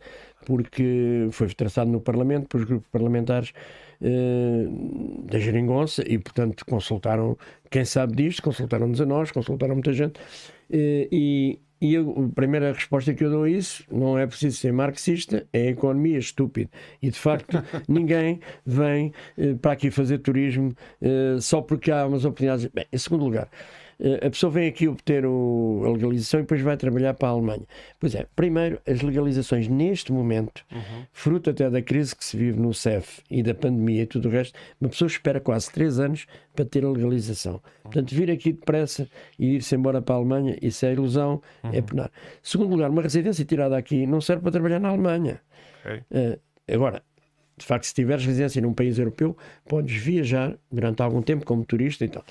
porque 0.45 1.29
foi 1.31 1.47
traçado 1.47 1.89
no 1.89 2.01
Parlamento 2.01 2.49
pelos 2.49 2.65
grupos 2.65 2.89
parlamentares 2.91 3.53
eh, 4.01 4.67
da 5.23 5.39
Geringonça 5.39 6.03
e 6.05 6.17
portanto 6.17 6.65
consultaram 6.65 7.37
quem 7.71 7.85
sabe 7.85 8.13
disto, 8.13 8.41
consultaram-nos 8.41 8.99
a 8.99 9.05
nós, 9.05 9.31
consultaram 9.31 9.73
muita 9.73 9.93
gente 9.93 10.19
Eh, 10.73 11.07
e, 11.11 11.59
e 11.83 11.93
eu- 11.95 12.29
a 12.31 12.35
primeira 12.35 12.71
resposta 12.73 13.13
que 13.13 13.23
eu 13.23 13.29
dou 13.29 13.43
a 13.43 13.49
isso 13.49 13.83
não 13.91 14.17
é 14.17 14.25
preciso 14.27 14.57
ser 14.57 14.71
marxista, 14.73 15.47
é 15.53 15.63
a 15.67 15.71
economia 15.71 16.17
estúpida. 16.17 16.69
E 17.01 17.09
de 17.11 17.19
facto 17.19 17.57
ninguém 17.87 18.39
vem 18.65 19.13
eh, 19.37 19.53
para 19.61 19.73
aqui 19.73 19.91
fazer 19.91 20.19
turismo 20.19 20.73
eh, 21.01 21.37
só 21.41 21.61
porque 21.61 21.91
há 21.91 22.05
umas 22.07 22.25
oportunidades. 22.25 22.65
Bem, 22.67 22.85
em 22.91 22.97
segundo 22.97 23.23
lugar, 23.25 23.49
a 24.21 24.29
pessoa 24.29 24.51
vem 24.51 24.67
aqui 24.67 24.87
obter 24.87 25.25
o, 25.25 25.83
a 25.85 25.91
legalização 25.91 26.41
e 26.41 26.43
depois 26.43 26.61
vai 26.61 26.75
trabalhar 26.75 27.13
para 27.13 27.29
a 27.29 27.31
Alemanha. 27.31 27.63
Pois 27.99 28.13
é, 28.13 28.27
primeiro, 28.35 28.79
as 28.85 29.01
legalizações 29.01 29.69
neste 29.69 30.11
momento, 30.11 30.65
uhum. 30.71 31.05
fruto 31.13 31.49
até 31.49 31.69
da 31.69 31.81
crise 31.81 32.13
que 32.13 32.25
se 32.25 32.35
vive 32.35 32.59
no 32.59 32.73
CEF 32.73 33.21
e 33.31 33.41
da 33.41 33.53
pandemia 33.53 34.03
e 34.03 34.05
tudo 34.05 34.27
o 34.27 34.31
resto, 34.31 34.59
uma 34.81 34.89
pessoa 34.89 35.07
espera 35.07 35.39
quase 35.39 35.71
3 35.71 35.99
anos 35.99 36.25
para 36.53 36.65
ter 36.65 36.83
a 36.83 36.89
legalização. 36.89 37.61
Portanto, 37.83 38.13
vir 38.13 38.29
aqui 38.29 38.51
depressa 38.51 39.07
e 39.39 39.55
ir-se 39.55 39.73
embora 39.73 40.01
para 40.01 40.15
a 40.15 40.17
Alemanha, 40.17 40.57
isso 40.61 40.85
é 40.85 40.91
ilusão, 40.91 41.41
é 41.63 41.67
uhum. 41.67 41.73
é 41.73 41.81
penar. 41.81 42.11
Segundo 42.41 42.71
lugar, 42.71 42.89
uma 42.89 43.01
residência 43.01 43.45
tirada 43.45 43.77
aqui 43.77 44.05
não 44.05 44.19
serve 44.19 44.41
para 44.43 44.51
trabalhar 44.51 44.79
na 44.79 44.89
Alemanha. 44.89 45.39
Okay. 45.79 45.99
Uh, 46.11 46.39
agora, 46.69 47.01
de 47.57 47.65
facto, 47.65 47.85
se 47.85 47.93
tiveres 47.93 48.25
residência 48.25 48.61
num 48.61 48.73
país 48.73 48.97
europeu, 48.97 49.37
podes 49.67 49.95
viajar 49.95 50.57
durante 50.69 51.01
algum 51.01 51.21
tempo 51.21 51.45
como 51.45 51.63
turista 51.63 52.03
e 52.03 52.09
tal. 52.09 52.25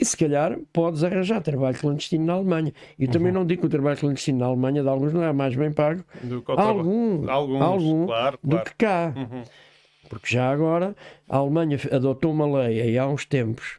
E 0.00 0.04
se 0.04 0.16
calhar 0.16 0.58
podes 0.72 1.04
arranjar 1.04 1.42
trabalho 1.42 1.76
clandestino 1.78 2.24
na 2.24 2.32
Alemanha. 2.32 2.72
E 2.98 3.04
uhum. 3.04 3.10
também 3.10 3.30
não 3.30 3.44
digo 3.44 3.60
que 3.60 3.66
o 3.66 3.70
trabalho 3.70 3.98
clandestino 3.98 4.38
na 4.38 4.46
Alemanha 4.46 4.82
de 4.82 4.88
alguns 4.88 5.12
não 5.12 5.22
é 5.22 5.30
mais 5.30 5.54
bem 5.54 5.70
pago. 5.70 6.02
Do 6.22 6.40
que 6.40 6.50
algum, 6.52 7.28
alguns, 7.28 7.60
algum 7.60 8.06
claro, 8.06 8.38
do 8.42 8.50
claro. 8.50 8.64
que 8.64 8.74
cá. 8.76 9.12
Uhum. 9.14 9.42
Porque 10.08 10.34
já 10.34 10.50
agora 10.50 10.96
a 11.28 11.36
Alemanha 11.36 11.78
adotou 11.92 12.32
uma 12.32 12.46
lei 12.60 12.80
aí 12.80 12.98
há 12.98 13.06
uns 13.06 13.26
tempos, 13.26 13.78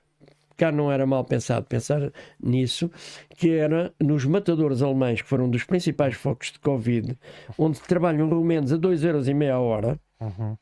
cá 0.56 0.72
não 0.72 0.91
era 0.91 1.07
mal 1.07 1.26
pensado 1.26 1.65
pensar 1.65 2.11
nisso, 2.41 2.89
que 3.35 3.49
era 3.49 3.91
nos 3.99 4.23
matadores 4.23 4.84
alemães, 4.84 5.23
que 5.23 5.27
foram 5.27 5.45
um 5.45 5.49
dos 5.49 5.64
principais 5.64 6.14
focos 6.14 6.52
de 6.52 6.60
Covid, 6.60 7.18
onde 7.57 7.81
trabalham 7.81 8.30
pelo 8.30 8.45
menos 8.45 8.72
a 8.72 8.77
2,5 8.77 9.03
euros 9.03 9.27
a 9.49 9.60
hora. 9.60 9.99
Uhum 10.22 10.56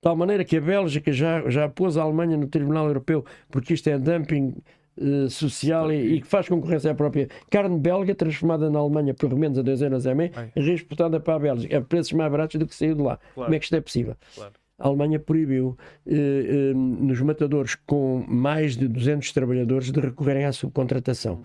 de 0.00 0.02
tal 0.02 0.16
maneira 0.16 0.42
que 0.46 0.56
a 0.56 0.60
Bélgica 0.62 1.12
já, 1.12 1.46
já 1.50 1.68
pôs 1.68 1.98
a 1.98 2.02
Alemanha 2.02 2.34
no 2.34 2.46
Tribunal 2.46 2.86
Europeu, 2.86 3.22
porque 3.50 3.74
isto 3.74 3.86
é 3.90 3.98
dumping 3.98 4.54
uh, 4.96 5.28
social 5.28 5.92
e, 5.92 6.14
e, 6.14 6.20
que 6.22 6.26
faz 6.26 6.48
concorrência 6.48 6.90
à 6.90 6.94
própria 6.94 7.28
carne 7.50 7.78
belga, 7.78 8.14
transformada 8.14 8.70
na 8.70 8.78
Alemanha 8.78 9.12
por 9.12 9.34
menos 9.36 9.58
a 9.58 9.62
2 9.62 9.82
euros 9.82 10.06
a 10.06 10.14
meio, 10.14 10.30
reexportada 10.56 11.20
para 11.20 11.34
a 11.34 11.38
Bélgica, 11.38 11.76
a 11.76 11.82
preços 11.82 12.14
mais 12.14 12.32
baratos 12.32 12.58
do 12.58 12.66
que 12.66 12.74
saiu 12.74 12.94
de 12.94 13.02
lá. 13.02 13.18
Claro. 13.34 13.46
Como 13.46 13.54
é 13.54 13.58
que 13.58 13.64
isto 13.66 13.76
é 13.76 13.80
possível? 13.82 14.16
Claro. 14.34 14.52
A 14.78 14.88
Alemanha 14.88 15.18
proibiu 15.18 15.76
uh, 16.06 16.10
uh, 16.10 16.74
nos 16.74 17.20
matadores 17.20 17.74
com 17.74 18.24
mais 18.26 18.78
de 18.78 18.88
200 18.88 19.30
trabalhadores 19.34 19.92
de 19.92 20.00
recorrerem 20.00 20.46
à 20.46 20.52
subcontratação 20.52 21.42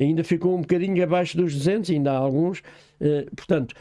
ainda 0.00 0.24
ficou 0.24 0.56
um 0.56 0.60
bocadinho 0.60 1.02
abaixo 1.02 1.36
dos 1.36 1.54
200, 1.54 1.90
ainda 1.90 2.12
há 2.12 2.16
alguns. 2.16 2.62
Eh, 3.00 3.26
portanto, 3.36 3.74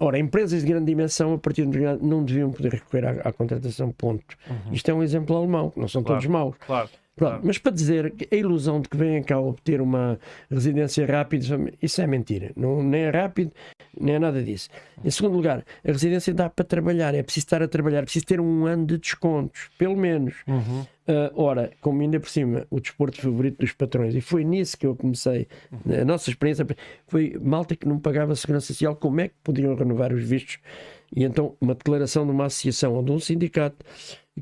ora, 0.00 0.18
empresas 0.18 0.62
de 0.62 0.68
grande 0.68 0.86
dimensão, 0.86 1.34
a 1.34 1.38
partir 1.38 1.66
de 1.66 1.78
não 2.02 2.24
deviam 2.24 2.50
poder 2.50 2.72
recorrer 2.72 3.04
à, 3.04 3.28
à 3.28 3.32
contratação, 3.32 3.90
ponto. 3.92 4.36
Uhum. 4.48 4.72
Isto 4.72 4.90
é 4.90 4.94
um 4.94 5.02
exemplo 5.02 5.36
alemão, 5.36 5.72
não 5.76 5.88
são 5.88 6.02
claro, 6.02 6.20
todos 6.20 6.32
maus. 6.32 6.56
Claro. 6.66 6.88
Claro. 7.20 7.40
Mas 7.44 7.58
para 7.58 7.72
dizer 7.72 8.12
que 8.12 8.34
a 8.34 8.38
ilusão 8.38 8.80
de 8.80 8.88
que 8.88 8.96
vêm 8.96 9.22
cá 9.22 9.38
obter 9.38 9.82
uma 9.82 10.18
residência 10.50 11.04
rápida, 11.04 11.44
isso 11.82 12.00
é 12.00 12.06
mentira. 12.06 12.50
Não, 12.56 12.82
nem 12.82 13.02
é 13.02 13.10
rápido, 13.10 13.52
nem 13.98 14.16
é 14.16 14.18
nada 14.18 14.42
disso. 14.42 14.68
Em 15.04 15.10
segundo 15.10 15.36
lugar, 15.36 15.64
a 15.84 15.92
residência 15.92 16.34
dá 16.34 16.50
para 16.50 16.64
trabalhar, 16.64 17.14
é 17.14 17.22
preciso 17.22 17.46
estar 17.46 17.62
a 17.62 17.68
trabalhar, 17.68 17.98
é 17.98 18.02
preciso 18.02 18.26
ter 18.26 18.40
um 18.40 18.66
ano 18.66 18.86
de 18.86 18.98
descontos, 18.98 19.70
pelo 19.78 19.96
menos. 19.96 20.34
Uhum. 20.46 20.80
Uh, 21.08 21.30
ora, 21.34 21.72
como 21.80 22.00
ainda 22.02 22.20
por 22.20 22.28
cima, 22.28 22.66
o 22.70 22.78
desporto 22.78 23.20
favorito 23.20 23.58
dos 23.58 23.72
patrões, 23.72 24.14
e 24.14 24.20
foi 24.20 24.44
nisso 24.44 24.78
que 24.78 24.86
eu 24.86 24.94
comecei, 24.94 25.48
a 26.00 26.04
nossa 26.04 26.30
experiência 26.30 26.64
foi 27.08 27.36
malta 27.42 27.74
que 27.74 27.88
não 27.88 27.98
pagava 27.98 28.32
a 28.32 28.36
segurança 28.36 28.68
social, 28.68 28.94
como 28.94 29.20
é 29.20 29.28
que 29.28 29.34
podiam 29.42 29.74
renovar 29.74 30.12
os 30.12 30.22
vistos? 30.22 30.58
E 31.14 31.24
então, 31.24 31.56
uma 31.60 31.74
declaração 31.74 32.24
de 32.24 32.30
uma 32.30 32.46
associação 32.46 32.94
ou 32.94 33.02
de 33.02 33.10
um 33.10 33.18
sindicato 33.18 33.84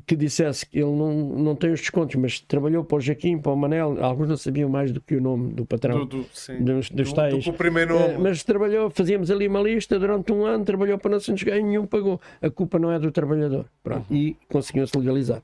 que 0.05 0.15
dissesse 0.15 0.65
que 0.65 0.77
ele 0.77 0.91
não, 0.91 1.13
não 1.13 1.55
tem 1.55 1.71
os 1.71 1.79
descontos, 1.79 2.15
mas 2.15 2.39
trabalhou 2.39 2.83
para 2.83 2.97
o 2.97 3.01
Jaquim, 3.01 3.37
para 3.37 3.51
o 3.51 3.55
Manel, 3.55 4.03
alguns 4.03 4.29
não 4.29 4.37
sabiam 4.37 4.69
mais 4.69 4.91
do 4.91 5.01
que 5.01 5.15
o 5.15 5.21
nome 5.21 5.53
do 5.53 5.65
patrão, 5.65 6.05
do, 6.05 6.23
do, 6.23 6.25
sim, 6.31 6.63
dos, 6.63 6.89
dos 6.89 7.09
do, 7.09 7.15
tais. 7.15 7.43
Do, 7.43 7.53
primeiro 7.53 7.97
nome. 7.97 8.15
Uh, 8.15 8.21
mas 8.21 8.43
trabalhou, 8.43 8.89
fazíamos 8.89 9.29
ali 9.31 9.47
uma 9.47 9.61
lista 9.61 9.99
durante 9.99 10.31
um 10.31 10.45
ano, 10.45 10.63
trabalhou 10.63 10.97
para 10.97 11.11
não 11.11 11.19
se 11.19 11.31
e 11.31 11.63
nenhum 11.63 11.85
pagou. 11.85 12.19
A 12.41 12.49
culpa 12.49 12.79
não 12.79 12.91
é 12.91 12.99
do 12.99 13.11
trabalhador. 13.11 13.65
Pronto, 13.83 14.05
uhum. 14.09 14.15
E 14.15 14.37
conseguiu-se 14.47 14.97
legalizar. 14.97 15.41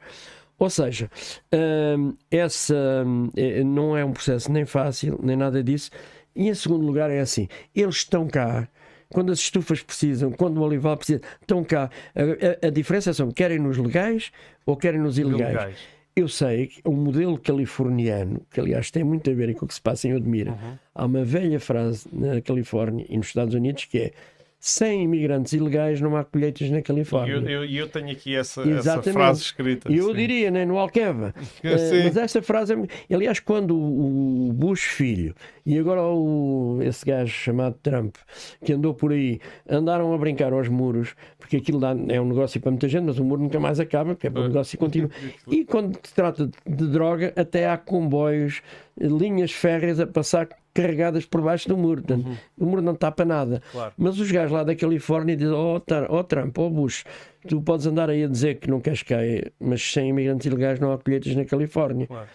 Ou 0.57 0.69
seja, 0.69 1.09
uh, 1.53 2.17
essa 2.31 3.03
uh, 3.05 3.65
não 3.65 3.97
é 3.97 4.05
um 4.05 4.13
processo 4.13 4.51
nem 4.51 4.65
fácil, 4.65 5.19
nem 5.21 5.35
nada 5.35 5.63
disso. 5.63 5.91
E 6.35 6.49
em 6.49 6.53
segundo 6.53 6.85
lugar 6.85 7.09
é 7.09 7.19
assim, 7.19 7.47
eles 7.73 7.95
estão 7.95 8.27
cá 8.27 8.67
quando 9.15 9.31
as 9.31 9.39
estufas 9.39 9.81
precisam, 9.81 10.29
quando 10.29 10.57
o 10.57 10.61
olival 10.61 10.97
precisa, 10.97 11.21
estão 11.39 11.63
cá. 11.63 11.89
A, 12.13 12.65
a, 12.65 12.67
a 12.67 12.69
diferença 12.69 13.13
são 13.13 13.31
querem 13.31 13.57
nos 13.59 13.77
legais 13.77 14.29
ou 14.65 14.75
querem 14.75 14.99
nos 14.99 15.17
ilegais. 15.17 15.51
ilegais. 15.51 15.77
Eu 16.13 16.27
sei 16.27 16.67
que 16.67 16.81
o 16.83 16.91
modelo 16.91 17.37
californiano, 17.39 18.41
que 18.51 18.59
aliás 18.59 18.91
tem 18.91 19.05
muito 19.05 19.29
a 19.29 19.33
ver 19.33 19.55
com 19.55 19.63
o 19.63 19.67
que 19.69 19.73
se 19.73 19.81
passa 19.81 20.09
em 20.09 20.13
Odmira, 20.13 20.51
uhum. 20.51 20.77
há 20.93 21.05
uma 21.05 21.23
velha 21.23 21.61
frase 21.61 22.09
na 22.11 22.41
Califórnia 22.41 23.05
e 23.07 23.15
nos 23.15 23.27
Estados 23.27 23.55
Unidos 23.55 23.85
que 23.85 23.99
é 23.99 24.11
sem 24.59 25.03
imigrantes 25.03 25.53
ilegais 25.53 26.01
não 26.01 26.17
há 26.17 26.23
colheitas 26.23 26.69
na 26.69 26.81
Califórnia. 26.81 27.33
E 27.33 27.35
eu, 27.35 27.63
eu, 27.63 27.65
eu, 27.65 27.87
tenho 27.87 28.11
aqui 28.11 28.35
essa, 28.35 28.61
essa 28.63 29.01
frase 29.01 29.41
escrita. 29.41 29.91
Eu 29.91 30.07
sim. 30.07 30.13
diria, 30.15 30.49
né, 30.49 30.65
no 30.65 30.77
Alqueva. 30.77 31.33
uh, 31.63 32.03
mas 32.03 32.17
essa 32.17 32.41
frase, 32.41 32.73
é... 32.73 33.13
aliás, 33.13 33.39
quando 33.39 33.77
o 33.77 34.51
Bush 34.53 34.83
filho 34.83 35.35
e 35.65 35.77
agora 35.77 36.01
o, 36.03 36.79
esse 36.81 37.05
gajo 37.05 37.31
chamado 37.31 37.75
Trump, 37.81 38.15
que 38.63 38.73
andou 38.73 38.93
por 38.93 39.11
aí, 39.11 39.39
andaram 39.69 40.13
a 40.13 40.17
brincar 40.17 40.51
aos 40.53 40.67
muros, 40.67 41.15
porque 41.37 41.57
aquilo 41.57 41.79
dá, 41.79 41.95
é 42.09 42.19
um 42.19 42.27
negócio 42.27 42.59
para 42.59 42.71
muita 42.71 42.89
gente, 42.89 43.05
mas 43.05 43.19
o 43.19 43.23
muro 43.23 43.41
nunca 43.41 43.59
mais 43.59 43.79
acaba, 43.79 44.15
porque 44.15 44.27
é 44.27 44.31
um 44.31 44.47
negócio 44.47 44.77
contínuo. 44.77 45.09
E 45.47 45.63
quando 45.63 45.95
se 46.01 46.13
trata 46.13 46.49
de 46.65 46.87
droga, 46.87 47.31
até 47.35 47.69
há 47.69 47.77
comboios, 47.77 48.61
linhas 48.99 49.51
férreas 49.51 49.99
a 49.99 50.07
passar 50.07 50.49
carregadas 50.75 51.25
por 51.25 51.41
baixo 51.41 51.67
do 51.67 51.77
muro. 51.77 52.03
Portanto, 52.03 52.27
uhum. 52.27 52.37
O 52.59 52.65
muro 52.65 52.81
não 52.81 52.93
tapa 52.93 53.25
nada. 53.25 53.63
Claro. 53.71 53.93
Mas 53.97 54.19
os 54.19 54.29
gajos 54.29 54.51
lá 54.51 54.63
da 54.63 54.75
Califórnia 54.75 55.35
dizem: 55.35 55.53
oh, 55.53 55.81
oh 56.09 56.23
Trump, 56.23 56.57
oh 56.59 56.69
Bush, 56.69 57.03
tu 57.47 57.61
podes 57.61 57.87
andar 57.87 58.09
aí 58.09 58.23
a 58.23 58.27
dizer 58.27 58.59
que 58.59 58.69
não 58.69 58.79
queres 58.79 59.01
cair, 59.01 59.53
mas 59.59 59.81
sem 59.81 60.09
imigrantes 60.09 60.45
ilegais 60.45 60.79
não 60.79 60.91
há 60.91 60.97
colheitas 60.99 61.33
na 61.35 61.45
Califórnia. 61.45 62.05
Claro. 62.05 62.27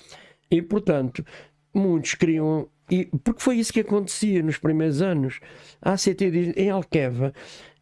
E 0.51 0.61
portanto, 0.63 1.25
muitos 1.73 2.15
queriam. 2.15 2.67
E, 2.91 3.05
porque 3.23 3.41
foi 3.41 3.57
isso 3.57 3.73
que 3.73 3.81
acontecia 3.81 4.43
nos 4.43 4.59
primeiros 4.59 5.01
anos. 5.01 5.39
A 5.81 5.93
ACT 5.93 6.31
diz, 6.31 6.57
em 6.57 6.71
Alqueva 6.71 7.33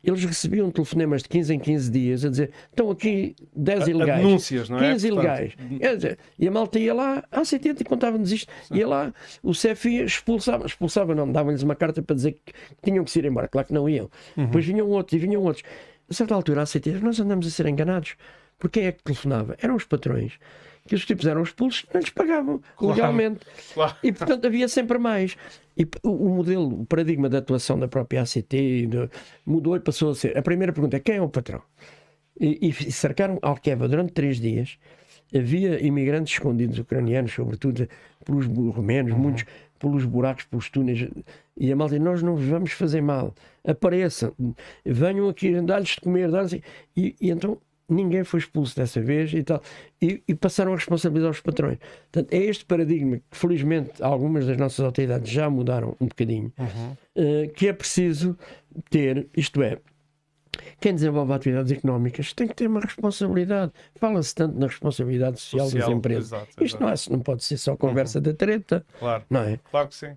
eles 0.02 0.24
recebiam 0.24 0.70
telefonemas 0.70 1.22
de 1.22 1.28
15 1.28 1.54
em 1.54 1.58
15 1.58 1.90
dias 1.90 2.24
a 2.24 2.28
dizer 2.28 2.50
estão 2.70 2.90
aqui 2.90 3.34
10 3.54 3.88
ilegais. 3.88 4.24
Denúncias, 4.24 4.68
não 4.68 4.78
é? 4.78 4.92
15 4.92 5.08
ilegais. 5.08 5.52
Dizer, 5.96 6.18
e 6.38 6.46
a 6.46 6.50
malta 6.50 6.78
ia 6.78 6.94
lá, 6.94 7.24
a 7.30 7.40
ACT 7.40 7.84
contava-nos 7.84 8.30
isto, 8.32 8.52
ia 8.72 8.86
lá, 8.86 9.12
o 9.42 9.52
CFI 9.52 10.04
expulsava, 10.04 10.66
expulsava 10.66 11.14
não, 11.14 11.30
davam-lhes 11.30 11.62
uma 11.62 11.74
carta 11.74 12.02
para 12.02 12.16
dizer 12.16 12.40
que 12.44 12.52
tinham 12.82 13.04
que 13.04 13.10
se 13.10 13.18
ir 13.18 13.24
embora. 13.24 13.48
Claro 13.48 13.66
que 13.66 13.74
não 13.74 13.88
iam. 13.88 14.10
Uhum. 14.36 14.46
Depois 14.46 14.64
vinham 14.64 14.88
outros 14.88 15.14
e 15.14 15.18
vinham 15.18 15.42
outros. 15.42 15.64
A 16.08 16.14
certa 16.14 16.34
altura, 16.34 16.60
a 16.60 16.62
ACT, 16.64 16.88
nós 17.02 17.18
andamos 17.20 17.46
a 17.46 17.50
ser 17.50 17.66
enganados. 17.66 18.16
Por 18.58 18.70
quem 18.70 18.86
é 18.86 18.92
que 18.92 19.02
telefonava? 19.02 19.56
Eram 19.60 19.76
os 19.76 19.84
patrões 19.84 20.38
que 20.88 20.94
os 20.94 21.04
tipos 21.04 21.26
eram 21.26 21.42
expulsos, 21.42 21.84
não 21.92 22.00
lhes 22.00 22.10
pagavam 22.10 22.60
claro, 22.76 22.94
legalmente. 22.94 23.40
Claro. 23.74 23.94
E 24.02 24.12
portanto 24.12 24.46
havia 24.46 24.66
sempre 24.66 24.98
mais. 24.98 25.36
E 25.76 25.86
o 26.02 26.28
modelo, 26.30 26.80
o 26.80 26.86
paradigma 26.86 27.28
da 27.28 27.38
atuação 27.38 27.78
da 27.78 27.86
própria 27.86 28.22
ACT 28.22 28.88
mudou 29.46 29.76
e 29.76 29.80
passou 29.80 30.10
a 30.10 30.14
ser. 30.14 30.36
A 30.36 30.42
primeira 30.42 30.72
pergunta 30.72 30.96
é 30.96 31.00
quem 31.00 31.16
é 31.16 31.22
o 31.22 31.28
patrão? 31.28 31.62
E, 32.40 32.68
e 32.68 32.72
cercaram 32.92 33.38
Alqueva 33.42 33.86
durante 33.86 34.12
três 34.12 34.40
dias. 34.40 34.78
Havia 35.34 35.84
imigrantes 35.84 36.32
escondidos, 36.32 36.78
ucranianos, 36.78 37.32
sobretudo, 37.32 37.86
pelos 38.24 38.46
romenos, 38.46 39.12
uhum. 39.12 39.18
muitos 39.18 39.44
pelos 39.78 40.04
buracos, 40.04 40.44
pelos 40.44 40.68
túneis. 40.68 41.08
E 41.56 41.72
a 41.72 41.76
malta, 41.76 41.98
nós 41.98 42.22
não 42.22 42.36
vos 42.36 42.46
vamos 42.46 42.72
fazer 42.72 43.00
mal. 43.00 43.34
Apareçam, 43.64 44.32
venham 44.84 45.28
aqui, 45.28 45.60
dar-lhes 45.60 45.90
de 45.90 46.00
comer, 46.00 46.30
dar 46.30 46.46
e, 46.52 46.62
e 47.20 47.30
então 47.30 47.58
ninguém 47.88 48.24
foi 48.24 48.40
expulso 48.40 48.76
dessa 48.76 49.00
vez 49.00 49.32
e 49.32 49.42
tal, 49.42 49.62
e, 50.00 50.22
e 50.28 50.34
passaram 50.34 50.72
a 50.72 50.76
responsabilidade 50.76 51.28
aos 51.28 51.40
patrões. 51.40 51.78
Portanto, 52.12 52.32
é 52.32 52.38
este 52.38 52.64
paradigma 52.64 53.16
que, 53.16 53.36
felizmente, 53.36 54.02
algumas 54.02 54.46
das 54.46 54.56
nossas 54.56 54.84
autoridades 54.84 55.30
já 55.30 55.48
mudaram 55.48 55.96
um 56.00 56.06
bocadinho, 56.06 56.52
uhum. 56.58 56.92
uh, 57.16 57.52
que 57.52 57.68
é 57.68 57.72
preciso 57.72 58.36
ter, 58.90 59.28
isto 59.34 59.62
é, 59.62 59.78
quem 60.80 60.94
desenvolve 60.94 61.32
atividades 61.32 61.72
económicas 61.72 62.32
tem 62.32 62.46
que 62.46 62.54
ter 62.54 62.66
uma 62.66 62.80
responsabilidade. 62.80 63.72
Fala-se 63.96 64.34
tanto 64.34 64.58
na 64.58 64.66
responsabilidade 64.66 65.40
social, 65.40 65.66
social 65.68 65.88
das 65.88 65.98
empresas. 65.98 66.32
Exato, 66.32 66.64
Isto 66.64 66.80
não, 66.80 66.88
é, 66.88 66.94
não 67.10 67.20
pode 67.20 67.44
ser 67.44 67.56
só 67.58 67.76
conversa 67.76 68.18
uhum. 68.18 68.24
da 68.24 68.34
treta. 68.34 68.84
Claro. 68.98 69.24
Não 69.30 69.40
é? 69.40 69.58
Claro 69.70 69.88
que 69.88 69.94
sim. 69.94 70.16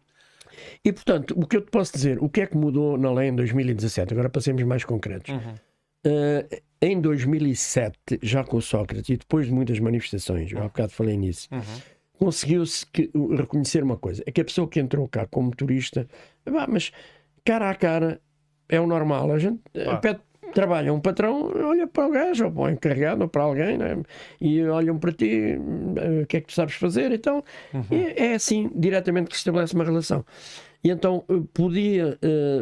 E 0.83 0.91
portanto, 0.91 1.33
o 1.37 1.45
que 1.45 1.57
eu 1.57 1.61
te 1.61 1.71
posso 1.71 1.93
dizer, 1.93 2.21
o 2.21 2.29
que 2.29 2.41
é 2.41 2.45
que 2.45 2.57
mudou 2.57 2.97
na 2.97 3.11
lei 3.11 3.29
em 3.29 3.35
2017? 3.35 4.13
Agora 4.13 4.29
passemos 4.29 4.61
mais 4.63 4.83
concretos. 4.83 5.33
Uhum. 5.33 5.55
Uh, 6.05 6.61
em 6.81 6.99
2007, 6.99 8.19
já 8.23 8.43
com 8.43 8.59
Sócrates, 8.59 9.09
e 9.09 9.17
depois 9.17 9.45
de 9.45 9.53
muitas 9.53 9.79
manifestações, 9.79 10.51
eu 10.51 10.57
há 10.59 10.63
bocado 10.63 10.91
falei 10.91 11.15
nisso, 11.15 11.47
uhum. 11.51 11.61
conseguiu-se 12.17 12.87
reconhecer 13.37 13.83
uma 13.83 13.97
coisa: 13.97 14.23
é 14.25 14.31
que 14.31 14.41
a 14.41 14.45
pessoa 14.45 14.67
que 14.67 14.79
entrou 14.79 15.07
cá 15.07 15.27
como 15.27 15.55
turista, 15.55 16.07
mas 16.67 16.91
cara 17.45 17.69
a 17.69 17.75
cara 17.75 18.19
é 18.67 18.79
o 18.79 18.87
normal, 18.87 19.31
a 19.31 19.37
gente 19.37 19.61
claro. 19.71 20.01
pede 20.01 20.19
trabalha 20.51 20.93
um 20.93 20.99
patrão, 20.99 21.49
olha 21.55 21.87
para 21.87 22.07
o 22.07 22.11
gajo, 22.11 22.45
ou 22.45 22.51
para 22.51 22.61
o 22.63 22.69
encarregado, 22.69 23.21
ou 23.21 23.29
para 23.29 23.43
alguém, 23.43 23.77
né? 23.77 23.97
e 24.39 24.61
olham 24.65 24.97
para 24.99 25.13
ti, 25.13 25.57
o 26.21 26.25
que 26.25 26.37
é 26.37 26.41
que 26.41 26.47
tu 26.47 26.53
sabes 26.53 26.75
fazer, 26.75 27.11
então 27.11 27.43
uhum. 27.73 27.85
é, 27.89 28.31
é 28.31 28.33
assim 28.33 28.69
diretamente 28.75 29.29
que 29.29 29.35
se 29.35 29.39
estabelece 29.39 29.73
uma 29.73 29.85
relação. 29.85 30.25
E 30.83 30.89
então 30.89 31.23
podia, 31.53 32.19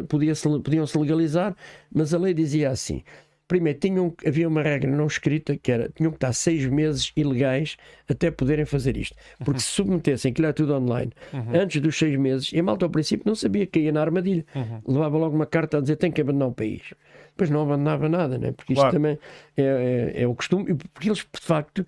podia 0.08 0.34
-se, 0.34 0.46
podiam-se 0.60 0.96
legalizar, 0.98 1.56
mas 1.92 2.12
a 2.12 2.18
lei 2.18 2.34
dizia 2.34 2.70
assim: 2.70 3.02
primeiro, 3.50 3.80
tinham, 3.80 4.14
havia 4.24 4.46
uma 4.46 4.62
regra 4.62 4.88
não 4.88 5.08
escrita 5.08 5.56
que 5.56 5.72
era 5.72 5.88
tinham 5.88 6.12
que 6.12 6.18
estar 6.18 6.32
seis 6.32 6.64
meses 6.66 7.10
ilegais 7.16 7.76
até 8.08 8.30
poderem 8.30 8.64
fazer 8.64 8.96
isto. 8.96 9.16
Porque 9.38 9.54
uhum. 9.54 9.58
se 9.58 9.66
submetessem, 9.66 10.32
que 10.32 10.40
era 10.40 10.52
tudo 10.52 10.72
online, 10.72 11.10
uhum. 11.32 11.60
antes 11.60 11.82
dos 11.82 11.98
seis 11.98 12.16
meses, 12.16 12.52
e 12.52 12.60
a 12.60 12.62
malta 12.62 12.86
ao 12.86 12.90
princípio 12.90 13.24
não 13.26 13.34
sabia 13.34 13.66
que 13.66 13.80
ia 13.80 13.90
na 13.90 14.00
armadilha. 14.00 14.46
Uhum. 14.54 14.80
Levava 14.86 15.18
logo 15.18 15.34
uma 15.34 15.46
carta 15.46 15.78
a 15.78 15.80
dizer 15.80 15.96
tem 15.96 16.12
que 16.12 16.20
abandonar 16.20 16.48
o 16.48 16.52
país. 16.52 16.94
Depois 17.30 17.50
não 17.50 17.62
abandonava 17.62 18.08
nada, 18.08 18.38
né? 18.38 18.52
porque 18.52 18.72
isto 18.72 18.82
claro. 18.82 18.94
também 18.94 19.18
é, 19.56 20.12
é, 20.14 20.22
é, 20.22 20.26
o 20.28 20.34
costume, 20.36 20.76
porque 20.94 21.08
eles 21.08 21.18
de 21.18 21.40
facto 21.40 21.84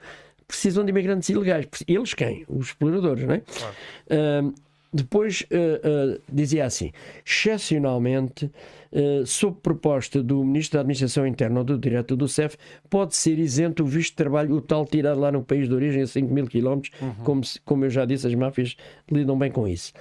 precisam 0.48 0.84
de 0.84 0.90
imigrantes 0.90 1.28
ilegais. 1.28 1.68
Eles 1.86 2.12
quem? 2.12 2.44
Os 2.48 2.68
exploradores, 2.68 3.24
não 3.24 3.34
é? 3.36 3.40
Claro. 3.40 4.54
Depois 4.92 5.42
uh, 5.42 6.16
uh, 6.16 6.22
dizia 6.30 6.66
assim: 6.66 6.92
excepcionalmente, 7.24 8.50
uh, 8.92 9.24
sob 9.24 9.56
proposta 9.62 10.22
do 10.22 10.44
Ministro 10.44 10.76
da 10.76 10.80
Administração 10.80 11.26
Interna 11.26 11.60
ou 11.60 11.64
do 11.64 11.78
Diretor 11.78 12.14
do 12.16 12.28
CEF, 12.28 12.58
pode 12.90 13.16
ser 13.16 13.38
isento 13.38 13.82
o 13.82 13.86
visto 13.86 14.10
de 14.10 14.16
trabalho, 14.16 14.54
o 14.54 14.60
tal 14.60 14.84
tirado 14.84 15.18
lá 15.18 15.32
no 15.32 15.42
país 15.42 15.68
de 15.68 15.74
origem 15.74 16.02
a 16.02 16.06
5 16.06 16.32
mil 16.32 16.46
quilómetros, 16.46 16.92
uhum. 17.00 17.14
como, 17.24 17.42
como 17.64 17.84
eu 17.86 17.90
já 17.90 18.04
disse, 18.04 18.26
as 18.26 18.34
máfias 18.34 18.76
lidam 19.10 19.38
bem 19.38 19.50
com 19.50 19.66
isso. 19.66 19.94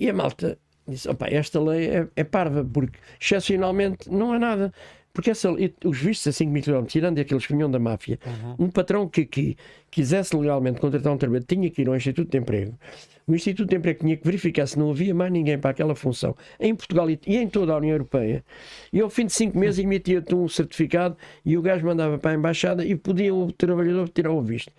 e 0.00 0.10
a 0.10 0.12
malta 0.12 0.58
disse: 0.88 1.08
opa, 1.08 1.28
esta 1.28 1.60
lei 1.60 1.88
é, 1.88 2.08
é 2.16 2.24
parva, 2.24 2.64
porque 2.64 2.98
excepcionalmente 3.20 4.10
não 4.10 4.32
há 4.32 4.38
nada. 4.38 4.72
Porque 5.14 5.30
essa, 5.30 5.48
os 5.84 5.98
vistos 5.98 6.26
a 6.26 6.32
5 6.32 6.50
mil 6.50 6.62
km, 6.62 6.84
tirando 6.86 7.20
aqueles 7.20 7.46
que 7.46 7.52
vinham 7.52 7.70
da 7.70 7.78
máfia, 7.78 8.18
uhum. 8.26 8.66
um 8.66 8.68
patrão 8.68 9.08
que, 9.08 9.24
que 9.24 9.56
quisesse 9.88 10.36
legalmente 10.36 10.80
contratar 10.80 11.12
um 11.12 11.16
trabalhador 11.16 11.46
tinha 11.46 11.70
que 11.70 11.82
ir 11.82 11.88
ao 11.88 11.94
Instituto 11.94 12.28
de 12.28 12.36
Emprego. 12.36 12.76
O 13.24 13.32
Instituto 13.32 13.70
de 13.70 13.76
Emprego 13.76 14.00
tinha 14.00 14.16
que 14.16 14.24
verificar 14.24 14.66
se 14.66 14.76
não 14.76 14.90
havia 14.90 15.14
mais 15.14 15.32
ninguém 15.32 15.56
para 15.56 15.70
aquela 15.70 15.94
função 15.94 16.36
em 16.58 16.74
Portugal 16.74 17.08
e 17.08 17.18
em 17.26 17.48
toda 17.48 17.72
a 17.72 17.76
União 17.76 17.92
Europeia. 17.92 18.44
E 18.92 19.00
ao 19.00 19.08
fim 19.08 19.26
de 19.26 19.32
5 19.32 19.56
meses 19.56 19.78
emitia-te 19.78 20.34
um 20.34 20.48
certificado 20.48 21.16
e 21.44 21.56
o 21.56 21.62
gajo 21.62 21.86
mandava 21.86 22.18
para 22.18 22.32
a 22.32 22.34
embaixada 22.34 22.84
e 22.84 22.96
podia 22.96 23.32
o 23.32 23.52
trabalhador 23.52 24.08
tirar 24.08 24.32
o 24.32 24.42
visto. 24.42 24.72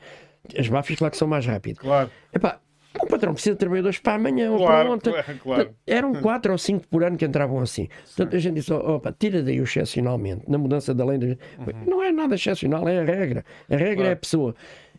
As 0.57 0.67
máfias, 0.67 0.99
claro 0.99 1.11
que 1.11 1.17
são 1.17 1.29
mais 1.29 1.45
rápidas. 1.45 1.79
Claro. 1.79 2.11
Epá, 2.33 2.59
o 3.01 3.07
patrão 3.07 3.33
precisa 3.33 3.53
de 3.53 3.59
trabalhadores 3.59 3.99
para 3.99 4.15
amanhã 4.15 4.51
ou 4.51 4.65
para 4.65 4.89
ontem. 4.89 5.13
Claro, 5.25 5.39
claro. 5.39 5.75
Eram 5.87 6.13
quatro 6.15 6.51
ou 6.51 6.57
cinco 6.57 6.87
por 6.87 7.03
ano 7.03 7.17
que 7.17 7.25
entravam 7.25 7.59
assim. 7.59 7.87
Portanto, 8.05 8.35
a 8.35 8.39
gente 8.39 8.55
disse: 8.55 8.73
opa, 8.73 9.15
tira 9.17 9.41
daí 9.41 9.59
o 9.59 9.63
excepcionalmente, 9.63 10.43
na 10.47 10.57
mudança 10.57 10.93
da 10.93 11.05
lei. 11.05 11.17
Uhum. 11.17 11.37
Não 11.85 12.03
é 12.03 12.11
nada 12.11 12.35
excepcional, 12.35 12.87
é 12.87 12.99
a 12.99 13.03
regra. 13.03 13.45
A 13.69 13.75
regra 13.75 13.95
claro. 13.95 14.09
é 14.09 14.11
a 14.13 14.15
pessoa. 14.15 14.55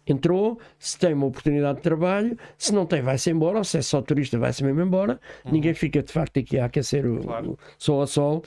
Entrou, 0.07 0.59
se 0.79 0.97
tem 0.99 1.13
uma 1.13 1.27
oportunidade 1.27 1.79
de 1.79 1.83
trabalho, 1.83 2.39
se 2.57 2.73
não 2.73 2.87
tem, 2.87 3.03
vai-se 3.03 3.29
embora, 3.29 3.59
ou 3.59 3.65
se 3.65 3.79
é 3.79 3.83
só 3.83 4.01
turista, 4.01 4.39
vai-se 4.39 4.63
mesmo 4.63 4.81
embora. 4.81 5.19
Uhum. 5.45 5.53
Ninguém 5.53 5.75
fica 5.75 6.03
de 6.03 6.13
facto 6.13 6.39
aqui 6.39 6.59
a 6.59 6.67
aquecer 6.67 7.05
o, 7.05 7.21
claro. 7.21 7.53
o 7.53 7.59
sol 7.77 8.03
a 8.03 8.07
sol. 8.07 8.45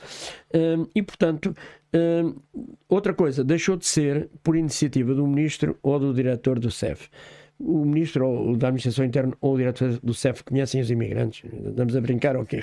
Um, 0.54 0.86
e 0.94 1.02
portanto, 1.02 1.54
um, 1.94 2.34
outra 2.88 3.12
coisa, 3.12 3.44
deixou 3.44 3.76
de 3.76 3.86
ser 3.86 4.30
por 4.42 4.56
iniciativa 4.56 5.14
do 5.14 5.26
ministro 5.26 5.78
ou 5.82 5.98
do 5.98 6.14
diretor 6.14 6.58
do 6.58 6.70
CEF 6.70 7.10
o 7.60 7.84
ministro 7.84 8.26
ou, 8.26 8.56
da 8.56 8.68
Administração 8.68 9.04
Interna 9.04 9.34
ou 9.40 9.54
o 9.54 9.58
diretor 9.58 9.98
do 10.02 10.14
CEF 10.14 10.42
conhecem 10.42 10.80
os 10.80 10.90
imigrantes. 10.90 11.42
Estamos 11.68 11.94
a 11.94 12.00
brincar 12.00 12.36
ou 12.36 12.42
okay. 12.42 12.62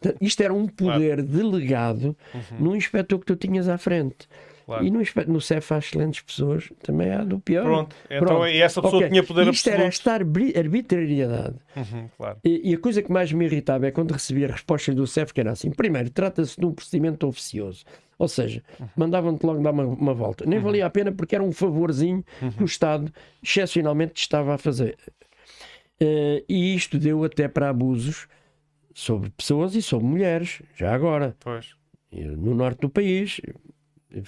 quê? 0.00 0.14
Isto 0.20 0.42
era 0.42 0.52
um 0.52 0.66
poder 0.66 1.16
claro. 1.16 1.22
delegado 1.22 2.16
uhum. 2.34 2.58
no 2.60 2.76
inspetor 2.76 3.18
que 3.18 3.26
tu 3.26 3.36
tinhas 3.36 3.68
à 3.68 3.78
frente. 3.78 4.28
Claro. 4.66 4.84
E 4.84 4.90
no, 4.90 5.00
no 5.26 5.40
CEF 5.40 5.74
há 5.74 5.78
excelentes 5.78 6.22
pessoas, 6.22 6.70
também 6.82 7.10
há 7.10 7.22
do 7.22 7.38
pior. 7.38 7.64
Pronto, 7.64 7.96
então 8.06 8.26
Pronto. 8.26 8.46
e 8.46 8.62
essa 8.62 8.80
pessoa 8.80 8.98
okay. 8.98 9.10
tinha 9.10 9.22
poder 9.22 9.42
Isto 9.48 9.68
absoluto. 9.68 9.80
era 9.80 9.88
esta 9.88 10.12
arbitrariedade. 10.58 11.56
Uhum, 11.76 12.08
claro. 12.16 12.38
e, 12.42 12.70
e, 12.70 12.74
a 12.74 12.78
coisa 12.78 13.02
que 13.02 13.12
mais 13.12 13.30
me 13.30 13.44
irritava 13.44 13.86
é 13.86 13.90
quando 13.90 14.12
recebia 14.12 14.46
respostas 14.46 14.94
do 14.94 15.06
CEF 15.06 15.34
que 15.34 15.40
era 15.40 15.50
assim: 15.50 15.70
primeiro, 15.70 16.08
trata-se 16.10 16.58
de 16.58 16.64
um 16.64 16.72
procedimento 16.72 17.26
oficioso. 17.26 17.84
Ou 18.18 18.28
seja, 18.28 18.62
uhum. 18.78 18.88
mandavam-te 18.96 19.44
logo 19.44 19.62
dar 19.62 19.72
uma, 19.72 19.84
uma 19.84 20.14
volta. 20.14 20.44
Nem 20.46 20.58
uhum. 20.58 20.64
valia 20.64 20.86
a 20.86 20.90
pena 20.90 21.12
porque 21.12 21.34
era 21.34 21.44
um 21.44 21.52
favorzinho 21.52 22.24
uhum. 22.40 22.50
que 22.52 22.62
o 22.62 22.66
Estado 22.66 23.12
excepcionalmente 23.42 24.20
estava 24.20 24.54
a 24.54 24.58
fazer. 24.58 24.96
Uh, 26.00 26.44
e 26.48 26.74
isto 26.74 26.98
deu 26.98 27.24
até 27.24 27.48
para 27.48 27.68
abusos 27.68 28.26
sobre 28.94 29.30
pessoas 29.30 29.74
e 29.74 29.82
sobre 29.82 30.06
mulheres, 30.06 30.62
já 30.76 30.94
agora. 30.94 31.36
Pois. 31.40 31.74
No 32.12 32.54
norte 32.54 32.80
do 32.80 32.88
país, 32.88 33.40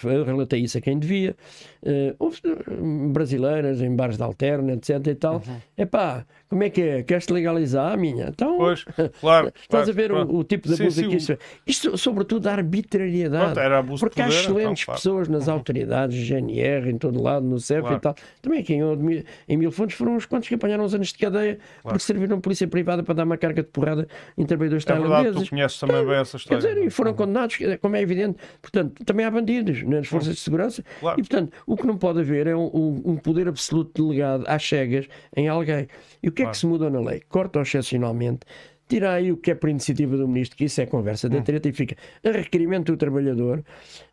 eu 0.05 0.25
relatei 0.25 0.61
isso 0.61 0.77
a 0.77 0.81
quem 0.81 0.99
devia. 0.99 1.37
Uh, 1.83 2.15
houve 2.19 2.41
uh, 2.45 3.09
brasileiras 3.13 3.81
em 3.81 3.95
bares 3.95 4.17
de 4.17 4.23
alterna, 4.23 4.73
etc. 4.73 5.07
e 5.07 5.15
tal. 5.15 5.37
Uhum. 5.37 5.61
Epá, 5.77 6.27
como 6.49 6.63
é 6.63 6.71
que 6.71 6.81
é? 6.81 7.03
Queres-te 7.03 7.33
legalizar 7.33 7.93
a 7.93 7.97
minha? 7.97 8.29
Então, 8.29 8.57
pois, 8.57 8.85
claro. 9.21 9.49
estás 9.49 9.69
claro, 9.69 9.91
a 9.91 9.93
ver 9.93 10.13
o, 10.13 10.37
o, 10.37 10.45
tipo 10.45 10.69
de 10.69 10.81
abuso 10.81 11.09
que 11.09 11.17
isto 11.17 11.39
Isto, 11.67 11.99
sobretudo, 11.99 12.47
a 12.47 12.53
arbitrariedade. 12.53 13.45
Pronto, 13.45 13.61
era 13.61 13.79
abuso 13.79 14.01
porque 14.01 14.23
há 14.23 14.29
excelentes 14.29 14.85
então, 14.85 14.95
pessoas 14.95 15.29
nas 15.29 15.49
autoridades, 15.49 16.17
GNR, 16.17 16.91
em 16.91 16.99
todo 16.99 17.21
lado, 17.23 17.45
no 17.45 17.59
CEF 17.59 17.81
claro. 17.81 17.97
e 17.97 18.01
tal. 18.01 18.15
Também 18.41 18.61
aqui 18.61 18.75
em, 18.75 19.25
em 19.49 19.57
Mil 19.57 19.71
Fontes 19.73 19.97
foram 19.97 20.17
uns 20.17 20.27
quantos 20.27 20.49
que 20.49 20.55
apanharam 20.55 20.85
uns 20.85 20.95
anos 20.95 21.09
de 21.09 21.19
cadeia 21.19 21.59
porque 21.83 21.99
serviram 21.99 22.41
polícia 22.41 22.69
privada 22.69 23.03
para 23.03 23.15
dar 23.15 23.25
uma 23.25 23.37
carga 23.37 23.63
de 23.63 23.69
porrada 23.69 24.07
em 24.39 24.45
trabalhadores 24.47 24.85
é 24.85 24.87
tailandeses. 24.87 25.25
Verdade, 25.25 25.45
tu 25.47 25.51
conheces 25.51 25.81
também 25.81 25.97
então, 25.97 26.09
bem 26.09 26.21
essa 26.21 26.37
história. 26.37 26.63
Quer 26.63 26.75
dizer, 26.75 26.87
e 26.87 26.91
foram 26.91 27.11
uhum. 27.11 27.17
condenados, 27.17 27.59
como 27.81 27.97
é 27.97 28.01
evidente. 28.01 28.39
Portanto, 28.63 29.05
também 29.05 29.27
há 29.27 29.31
bandidos 29.31 29.83
nas 29.83 30.07
forças 30.07 30.35
de 30.35 30.41
segurança. 30.41 30.85
E, 31.17 31.23
portanto, 31.23 31.53
o 31.67 31.77
que 31.77 31.87
não 31.87 31.97
pode 31.97 32.21
haver 32.21 32.47
é 32.47 32.57
um, 32.57 33.03
um, 33.05 33.17
poder 33.17 33.49
absoluto 33.49 34.03
delegado 34.03 34.45
às 34.47 34.67
cegas 34.67 35.09
em 35.37 35.49
alguém. 35.49 35.89
E 36.23 36.29
que 36.37 36.43
claro. 36.43 36.51
é 36.51 36.53
que 36.53 36.59
se 36.59 36.67
mudou 36.67 36.91
na 36.91 37.01
lei? 37.01 37.23
Corta 37.29 37.61
excepcionalmente. 37.61 38.41
Tira 38.89 39.15
aí 39.15 39.33
o 39.33 39.37
que 39.37 39.51
é 39.51 39.55
por 39.55 39.69
iniciativa 39.69 40.17
do 40.17 40.29
ministro, 40.29 40.57
que 40.57 40.67
isso 40.67 40.81
é 40.81 40.87
conversa 40.87 41.29
da 41.29 41.39
hum. 41.39 41.43
treta, 41.43 41.69
e 41.69 41.73
fica 41.73 41.97
a 42.23 42.31
requerimento 42.31 42.93
do 42.93 42.97
trabalhador, 42.97 43.65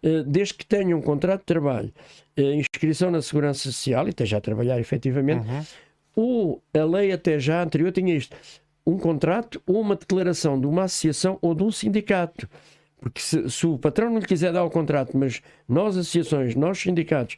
eh, 0.02 0.24
desde 0.26 0.56
que 0.56 0.66
tenha 0.66 0.98
um 0.98 1.02
contrato 1.02 1.41
de 1.41 1.45
trabalho, 1.45 1.94
eh, 2.36 2.56
inscrição 2.56 3.12
na 3.12 3.22
Segurança 3.22 3.60
Social 3.60 4.08
e 4.08 4.10
esteja 4.10 4.38
a 4.38 4.41
trabalhar 4.41 4.80
efetivamente, 4.80 5.48
uhum. 5.48 5.64
ou 6.16 6.64
a 6.74 6.84
lei 6.84 7.12
até 7.12 7.38
já 7.38 7.62
anterior 7.62 7.91
tinha 7.91 8.16
isto: 8.16 8.36
um 8.84 8.98
contrato 8.98 9.62
ou 9.68 9.80
uma 9.80 9.95
declaração 9.95 10.60
de 10.60 10.66
uma 10.66 10.86
associação 10.86 11.38
ou 11.40 11.54
de 11.54 11.62
um 11.62 11.72
sindicato. 11.72 12.50
Porque 13.04 13.20
se, 13.20 13.50
se, 13.50 13.68
o 13.68 13.78
patrão 13.78 14.10
não 14.10 14.20
lhe 14.20 14.26
quiser 14.26 14.54
dar 14.54 14.64
o 14.64 14.70
contrato, 14.70 15.18
mas 15.18 15.42
nós, 15.68 15.98
associações, 15.98 16.56
nós, 16.56 16.80
sindicatos, 16.80 17.36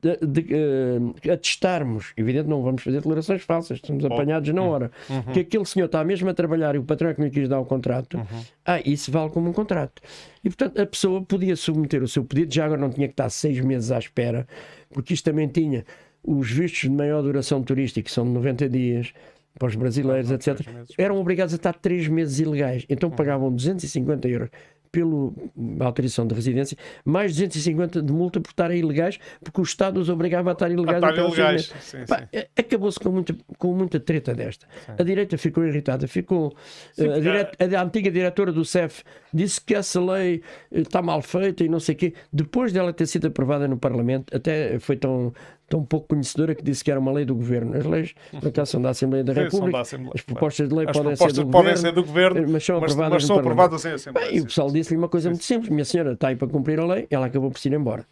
de, 0.00 0.16
de, 0.24 0.54
uh, 0.54 1.32
atestarmos, 1.32 2.12
evidente, 2.16 2.48
não 2.48 2.62
vamos 2.62 2.84
fazer 2.84 2.98
declarações 2.98 3.42
falsas, 3.42 3.78
estamos 3.78 4.04
apanhados 4.04 4.54
na 4.54 4.62
hora, 4.62 4.92
uhum. 5.10 5.32
que 5.32 5.40
aquele 5.40 5.64
senhor 5.64 5.86
está 5.86 6.04
mesmo 6.04 6.30
a 6.30 6.34
trabalhar 6.34 6.76
e 6.76 6.78
o 6.78 6.84
patrão 6.84 7.10
é 7.10 7.14
que 7.14 7.20
não 7.20 7.26
lhe 7.26 7.34
quis 7.34 7.48
dar 7.48 7.58
o 7.58 7.64
contrato, 7.64 8.16
uhum. 8.16 8.42
ah, 8.64 8.80
isso 8.84 9.10
vale 9.10 9.30
como 9.30 9.50
um 9.50 9.52
contrato. 9.52 10.00
E, 10.44 10.48
portanto, 10.48 10.80
a 10.80 10.86
pessoa 10.86 11.20
podia 11.20 11.56
submeter 11.56 12.00
o 12.00 12.06
seu 12.06 12.24
pedido, 12.24 12.54
já 12.54 12.66
agora 12.66 12.80
não 12.80 12.90
tinha 12.90 13.08
que 13.08 13.14
estar 13.14 13.28
seis 13.28 13.58
meses 13.58 13.90
à 13.90 13.98
espera, 13.98 14.46
porque 14.90 15.14
isto 15.14 15.24
também 15.24 15.48
tinha 15.48 15.84
os 16.22 16.48
vistos 16.48 16.82
de 16.82 16.90
maior 16.90 17.22
duração 17.22 17.60
turística, 17.60 18.04
que 18.04 18.12
são 18.12 18.24
de 18.24 18.30
90 18.30 18.68
dias, 18.68 19.12
para 19.58 19.66
os 19.66 19.74
brasileiros, 19.74 20.30
etc., 20.30 20.60
eram 20.96 21.18
obrigados 21.18 21.52
a 21.52 21.56
estar 21.56 21.74
três 21.74 22.06
meses 22.06 22.38
ilegais. 22.38 22.86
Então 22.88 23.10
uhum. 23.10 23.16
pagavam 23.16 23.52
250 23.52 24.28
euros 24.28 24.50
pela 24.98 25.86
autorização 25.86 26.26
de 26.26 26.34
residência, 26.34 26.76
mais 27.04 27.32
250 27.32 28.02
de 28.02 28.12
multa 28.12 28.40
por 28.40 28.50
estarem 28.50 28.78
ilegais, 28.78 29.18
porque 29.42 29.60
o 29.60 29.62
Estado 29.62 30.00
os 30.00 30.08
obrigava 30.08 30.50
a 30.50 30.52
estar 30.52 30.70
ilegais. 30.70 31.02
A 31.02 31.10
estar 31.10 31.24
ilegais. 31.24 31.72
Sim, 31.80 31.98
sim. 32.06 32.38
Acabou-se 32.56 32.98
com 32.98 33.10
muita, 33.10 33.36
com 33.58 33.72
muita 33.74 34.00
treta 34.00 34.34
desta. 34.34 34.66
Sim. 34.84 34.92
A 34.98 35.02
direita 35.02 35.38
ficou 35.38 35.64
irritada, 35.64 36.08
ficou. 36.08 36.54
Sim, 36.92 37.08
a, 37.08 37.20
direta, 37.20 37.78
a, 37.78 37.82
antiga 37.82 38.10
diretora 38.10 38.52
do 38.52 38.64
CEF 38.64 39.02
disse 39.32 39.60
que 39.60 39.74
essa 39.74 40.00
lei 40.00 40.42
eh, 40.72 40.80
está 40.80 41.00
mal 41.00 41.22
feita 41.22 41.62
e 41.62 41.68
não 41.68 41.78
sei 41.78 41.94
o 41.94 41.98
quê. 41.98 42.14
Depois 42.32 42.72
dela 42.72 42.92
ter 42.92 43.06
sido 43.06 43.28
aprovada 43.28 43.68
no 43.68 43.78
Parlamento, 43.78 44.34
até 44.34 44.78
foi 44.78 44.96
tão, 44.96 45.32
tão 45.68 45.84
pouco 45.84 46.08
conhecedora 46.08 46.54
que 46.54 46.62
disse 46.62 46.82
que 46.82 46.90
era 46.90 46.98
uma 46.98 47.12
lei 47.12 47.24
do 47.24 47.34
governo. 47.34 47.76
As 47.76 47.84
leis, 47.84 48.14
por 48.40 48.48
acaso, 48.48 48.72
são 48.72 48.82
da 48.82 48.90
Assembleia 48.90 49.22
da 49.22 49.32
República. 49.32 49.72
Da 49.72 49.80
Assembleia, 49.80 50.12
as 50.14 50.22
propostas 50.22 50.68
de 50.68 50.74
lei 50.74 50.86
podem, 50.86 51.14
ser 51.14 51.32
do, 51.32 51.46
podem 51.46 51.50
governo, 51.50 51.76
ser 51.76 51.92
do 51.92 52.04
governo, 52.04 52.48
mas 52.48 52.64
são 52.64 52.76
aprovadas, 52.76 53.12
mas, 53.12 53.26
são 53.26 53.38
aprovadas 53.38 53.84
em 53.84 53.92
Assembleia. 53.92 54.28
Bem, 54.28 54.38
e 54.38 54.40
o 54.40 54.44
pessoal 54.46 54.70
disse-lhe 54.70 54.98
uma 54.98 55.08
coisa 55.08 55.28
muito 55.28 55.44
simples: 55.44 55.68
minha 55.68 55.84
senhora 55.84 56.12
está 56.12 56.28
aí 56.28 56.36
para 56.36 56.48
cumprir 56.48 56.80
a 56.80 56.86
lei, 56.86 57.06
ela 57.10 57.26
acabou 57.26 57.50
por 57.50 57.58
se 57.58 57.68
ir 57.68 57.74
embora. 57.74 58.06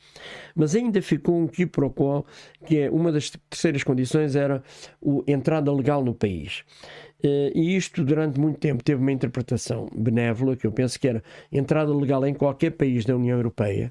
Mas 0.55 0.75
ainda 0.75 1.01
ficou 1.01 1.39
um 1.39 1.47
que 1.47 1.67
pro 1.67 1.91
quo, 1.91 2.25
que 2.67 2.79
é 2.79 2.91
uma 2.91 3.11
das 3.11 3.31
terceiras 3.49 3.83
condições 3.83 4.37
era 4.37 4.63
a 5.05 5.31
entrada 5.31 5.73
legal 5.73 6.05
no 6.05 6.15
país. 6.15 6.65
Uh, 7.25 7.51
e 7.55 7.75
isto 7.75 8.05
durante 8.05 8.39
muito 8.39 8.59
tempo 8.59 8.85
teve 8.85 9.01
uma 9.01 9.11
interpretação 9.11 9.89
benévola, 9.97 10.55
que 10.55 10.67
eu 10.67 10.73
penso 10.73 11.01
que 11.01 11.09
era 11.09 11.23
entrada 11.51 11.95
legal 11.95 12.25
em 12.27 12.35
qualquer 12.35 12.73
país 12.73 13.07
da 13.07 13.17
União 13.17 13.39
Europeia. 13.39 13.91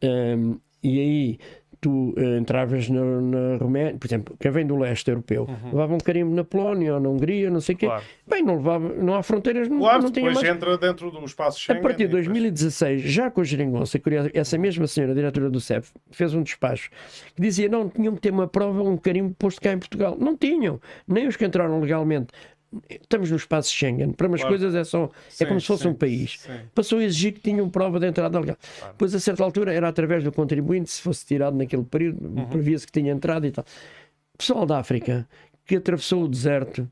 Ehm, 0.00 0.56
e 0.82 1.00
aí 1.00 1.38
tu 1.84 2.14
uh, 2.16 2.38
entravas 2.38 2.88
na, 2.88 3.04
na 3.20 3.56
Roménia, 3.58 3.94
por 3.98 4.06
exemplo, 4.06 4.34
quem 4.40 4.50
vem 4.50 4.66
do 4.66 4.74
leste 4.74 5.10
europeu, 5.10 5.42
uhum. 5.46 5.70
levava 5.70 5.94
um 5.94 5.98
carimbo 5.98 6.34
na 6.34 6.42
Polónia 6.42 6.94
ou 6.94 7.00
na 7.00 7.10
Hungria, 7.10 7.50
não 7.50 7.60
sei 7.60 7.74
o 7.74 7.78
claro. 7.78 8.00
quê. 8.00 8.08
Bem, 8.26 8.42
não 8.42 8.56
levava, 8.56 8.88
não 8.94 9.14
há 9.14 9.22
fronteiras, 9.22 9.68
claro, 9.68 9.98
não, 9.98 10.04
não 10.04 10.10
tinha 10.10 10.30
mais. 10.30 10.48
entra 10.48 10.78
dentro 10.78 11.10
do 11.10 11.22
espaço 11.26 11.60
Schengen. 11.60 11.80
A 11.80 11.82
partir 11.82 12.06
de 12.06 12.12
2016, 12.12 12.96
depois... 12.96 13.14
já 13.14 13.30
com 13.30 13.42
a 13.42 13.44
geringonça, 13.44 14.00
essa 14.32 14.56
mesma 14.56 14.86
senhora, 14.86 15.14
diretora 15.14 15.50
do 15.50 15.60
CEF, 15.60 15.92
fez 16.10 16.32
um 16.32 16.42
despacho 16.42 16.88
que 17.36 17.42
dizia 17.42 17.68
não, 17.68 17.86
tinham 17.86 18.14
que 18.14 18.22
ter 18.22 18.32
uma 18.32 18.48
prova, 18.48 18.82
um 18.82 18.96
carimbo 18.96 19.34
posto 19.34 19.60
cá 19.60 19.72
em 19.72 19.78
Portugal. 19.78 20.16
Não 20.18 20.34
tinham, 20.34 20.80
nem 21.06 21.26
os 21.26 21.36
que 21.36 21.44
entraram 21.44 21.78
legalmente 21.80 22.28
estamos 22.88 23.30
no 23.30 23.36
espaço 23.36 23.72
Schengen, 23.72 24.12
para 24.12 24.26
umas 24.26 24.40
claro. 24.40 24.56
coisas 24.56 24.74
é 24.74 24.84
só 24.84 25.10
sim, 25.28 25.44
é 25.44 25.46
como 25.46 25.60
se 25.60 25.66
fosse 25.66 25.82
sim, 25.84 25.88
um 25.88 25.94
país. 25.94 26.40
Sim. 26.40 26.52
Passou 26.74 26.98
a 26.98 27.04
exigir 27.04 27.32
que 27.32 27.40
tinham 27.40 27.68
prova 27.68 28.00
de 28.00 28.06
entrada 28.06 28.38
legal. 28.38 28.56
Claro. 28.78 28.94
Pois 28.98 29.14
a 29.14 29.20
certa 29.20 29.42
altura 29.42 29.72
era 29.72 29.88
através 29.88 30.22
do 30.24 30.32
contribuinte, 30.32 30.90
se 30.90 31.00
fosse 31.02 31.24
tirado 31.26 31.56
naquele 31.56 31.84
período, 31.84 32.26
uhum. 32.26 32.46
previa-se 32.46 32.86
que 32.86 32.92
tinha 32.92 33.12
entrado 33.12 33.46
e 33.46 33.50
tal. 33.50 33.64
Pessoal 34.36 34.66
da 34.66 34.78
África 34.78 35.28
que 35.66 35.76
atravessou 35.76 36.24
o 36.24 36.28
deserto, 36.28 36.88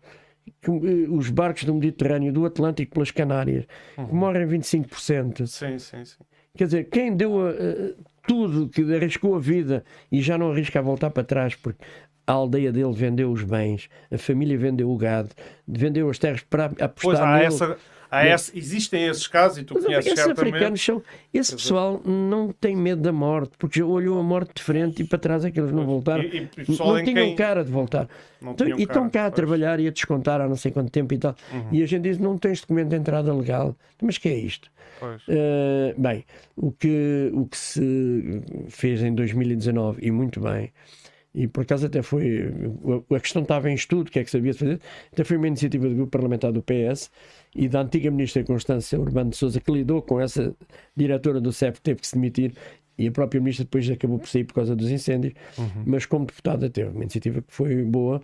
que, 0.60 0.70
uh, 0.70 1.14
os 1.14 1.28
barcos 1.30 1.64
do 1.64 1.74
Mediterrâneo, 1.74 2.32
do 2.32 2.46
Atlântico 2.46 2.94
pelas 2.94 3.10
Canárias, 3.10 3.66
uhum. 3.96 4.06
que 4.06 4.14
morrem 4.14 4.46
25%. 4.46 5.46
Sim, 5.46 5.78
sim, 5.78 6.04
sim. 6.04 6.18
Quer 6.56 6.64
dizer, 6.64 6.84
quem 6.84 7.14
deu 7.14 7.32
uh, 7.36 7.94
tudo, 8.26 8.68
que 8.68 8.82
arriscou 8.94 9.34
a 9.34 9.38
vida 9.38 9.84
e 10.10 10.20
já 10.20 10.36
não 10.38 10.50
arrisca 10.50 10.78
a 10.78 10.82
voltar 10.82 11.10
para 11.10 11.24
trás, 11.24 11.54
porque 11.54 11.82
a 12.26 12.32
aldeia 12.32 12.72
dele 12.72 12.92
vendeu 12.92 13.30
os 13.30 13.42
bens, 13.42 13.88
a 14.10 14.18
família 14.18 14.56
vendeu 14.56 14.90
o 14.90 14.96
gado, 14.96 15.30
vendeu 15.66 16.08
as 16.08 16.18
terras 16.18 16.42
para 16.42 16.66
apostar 16.66 16.94
pois 17.00 17.20
há 17.20 17.32
nele. 17.34 17.46
Essa, 17.46 17.76
há 18.10 18.26
essa, 18.26 18.56
existem 18.56 19.06
esses 19.06 19.26
casos 19.26 19.58
e 19.58 19.64
tu 19.64 19.74
Mas, 19.74 19.84
conheces 19.84 20.12
esses 20.12 20.28
africanos 20.28 20.84
são... 20.84 21.02
Esse 21.32 21.52
pessoal 21.52 22.00
não 22.04 22.52
tem 22.52 22.76
medo 22.76 23.02
da 23.02 23.12
morte, 23.12 23.52
porque 23.58 23.80
já 23.80 23.86
olhou 23.86 24.18
a 24.20 24.22
morte 24.22 24.52
de 24.56 24.62
frente 24.62 25.02
e 25.02 25.06
para 25.06 25.18
trás 25.18 25.44
é 25.44 25.50
que 25.50 25.58
eles 25.58 25.72
não 25.72 25.84
voltaram. 25.84 26.22
E, 26.22 26.48
e 26.56 26.78
não 26.78 27.02
tinham 27.02 27.26
quem... 27.26 27.36
cara 27.36 27.64
de 27.64 27.70
voltar. 27.70 28.08
Então, 28.40 28.68
e 28.68 28.82
estão 28.82 29.08
cá 29.10 29.26
a 29.26 29.30
trabalhar 29.30 29.80
e 29.80 29.88
a 29.88 29.90
descontar 29.90 30.40
há 30.40 30.48
não 30.48 30.56
sei 30.56 30.70
quanto 30.70 30.90
tempo 30.90 31.12
e 31.14 31.18
tal. 31.18 31.34
Uhum. 31.52 31.68
E 31.72 31.82
a 31.82 31.86
gente 31.86 32.02
diz, 32.02 32.18
não 32.18 32.38
tens 32.38 32.60
documento 32.60 32.88
de 32.88 32.96
entrada 32.96 33.32
legal. 33.32 33.76
Mas 34.00 34.18
que 34.18 34.28
é 34.28 34.36
isto? 34.36 34.70
Uh, 35.02 36.00
bem, 36.00 36.24
o 36.56 36.70
que, 36.70 37.30
o 37.34 37.46
que 37.46 37.56
se 37.56 38.42
fez 38.68 39.02
em 39.02 39.14
2019, 39.14 39.98
e 40.00 40.10
muito 40.10 40.40
bem, 40.40 40.72
e 41.34 41.48
por 41.48 41.62
acaso 41.62 41.86
até 41.86 42.02
foi. 42.02 42.52
A 43.10 43.20
questão 43.20 43.42
estava 43.42 43.70
em 43.70 43.74
estudo, 43.74 44.08
o 44.08 44.10
que 44.10 44.18
é 44.18 44.24
que 44.24 44.30
sabia 44.30 44.52
fazer. 44.52 44.80
Até 45.12 45.24
foi 45.24 45.36
uma 45.36 45.46
iniciativa 45.46 45.88
do 45.88 45.94
grupo 45.94 46.10
parlamentar 46.10 46.52
do 46.52 46.62
PS 46.62 47.10
e 47.54 47.68
da 47.68 47.80
antiga 47.80 48.10
ministra 48.10 48.44
Constância 48.44 49.00
Urbano 49.00 49.30
de 49.30 49.36
Souza, 49.36 49.60
que 49.60 49.72
lidou 49.72 50.02
com 50.02 50.20
essa 50.20 50.54
diretora 50.94 51.40
do 51.40 51.52
CEP, 51.52 51.80
teve 51.80 52.00
que 52.00 52.06
se 52.06 52.14
demitir, 52.14 52.52
e 52.98 53.08
a 53.08 53.12
própria 53.12 53.40
ministra 53.40 53.64
depois 53.64 53.90
acabou 53.90 54.18
por 54.18 54.28
sair 54.28 54.44
por 54.44 54.54
causa 54.54 54.76
dos 54.76 54.90
incêndios, 54.90 55.34
uhum. 55.56 55.84
mas 55.86 56.04
como 56.04 56.26
deputada 56.26 56.68
teve 56.68 56.90
uma 56.90 57.02
iniciativa 57.02 57.40
que 57.40 57.52
foi 57.52 57.82
boa, 57.82 58.20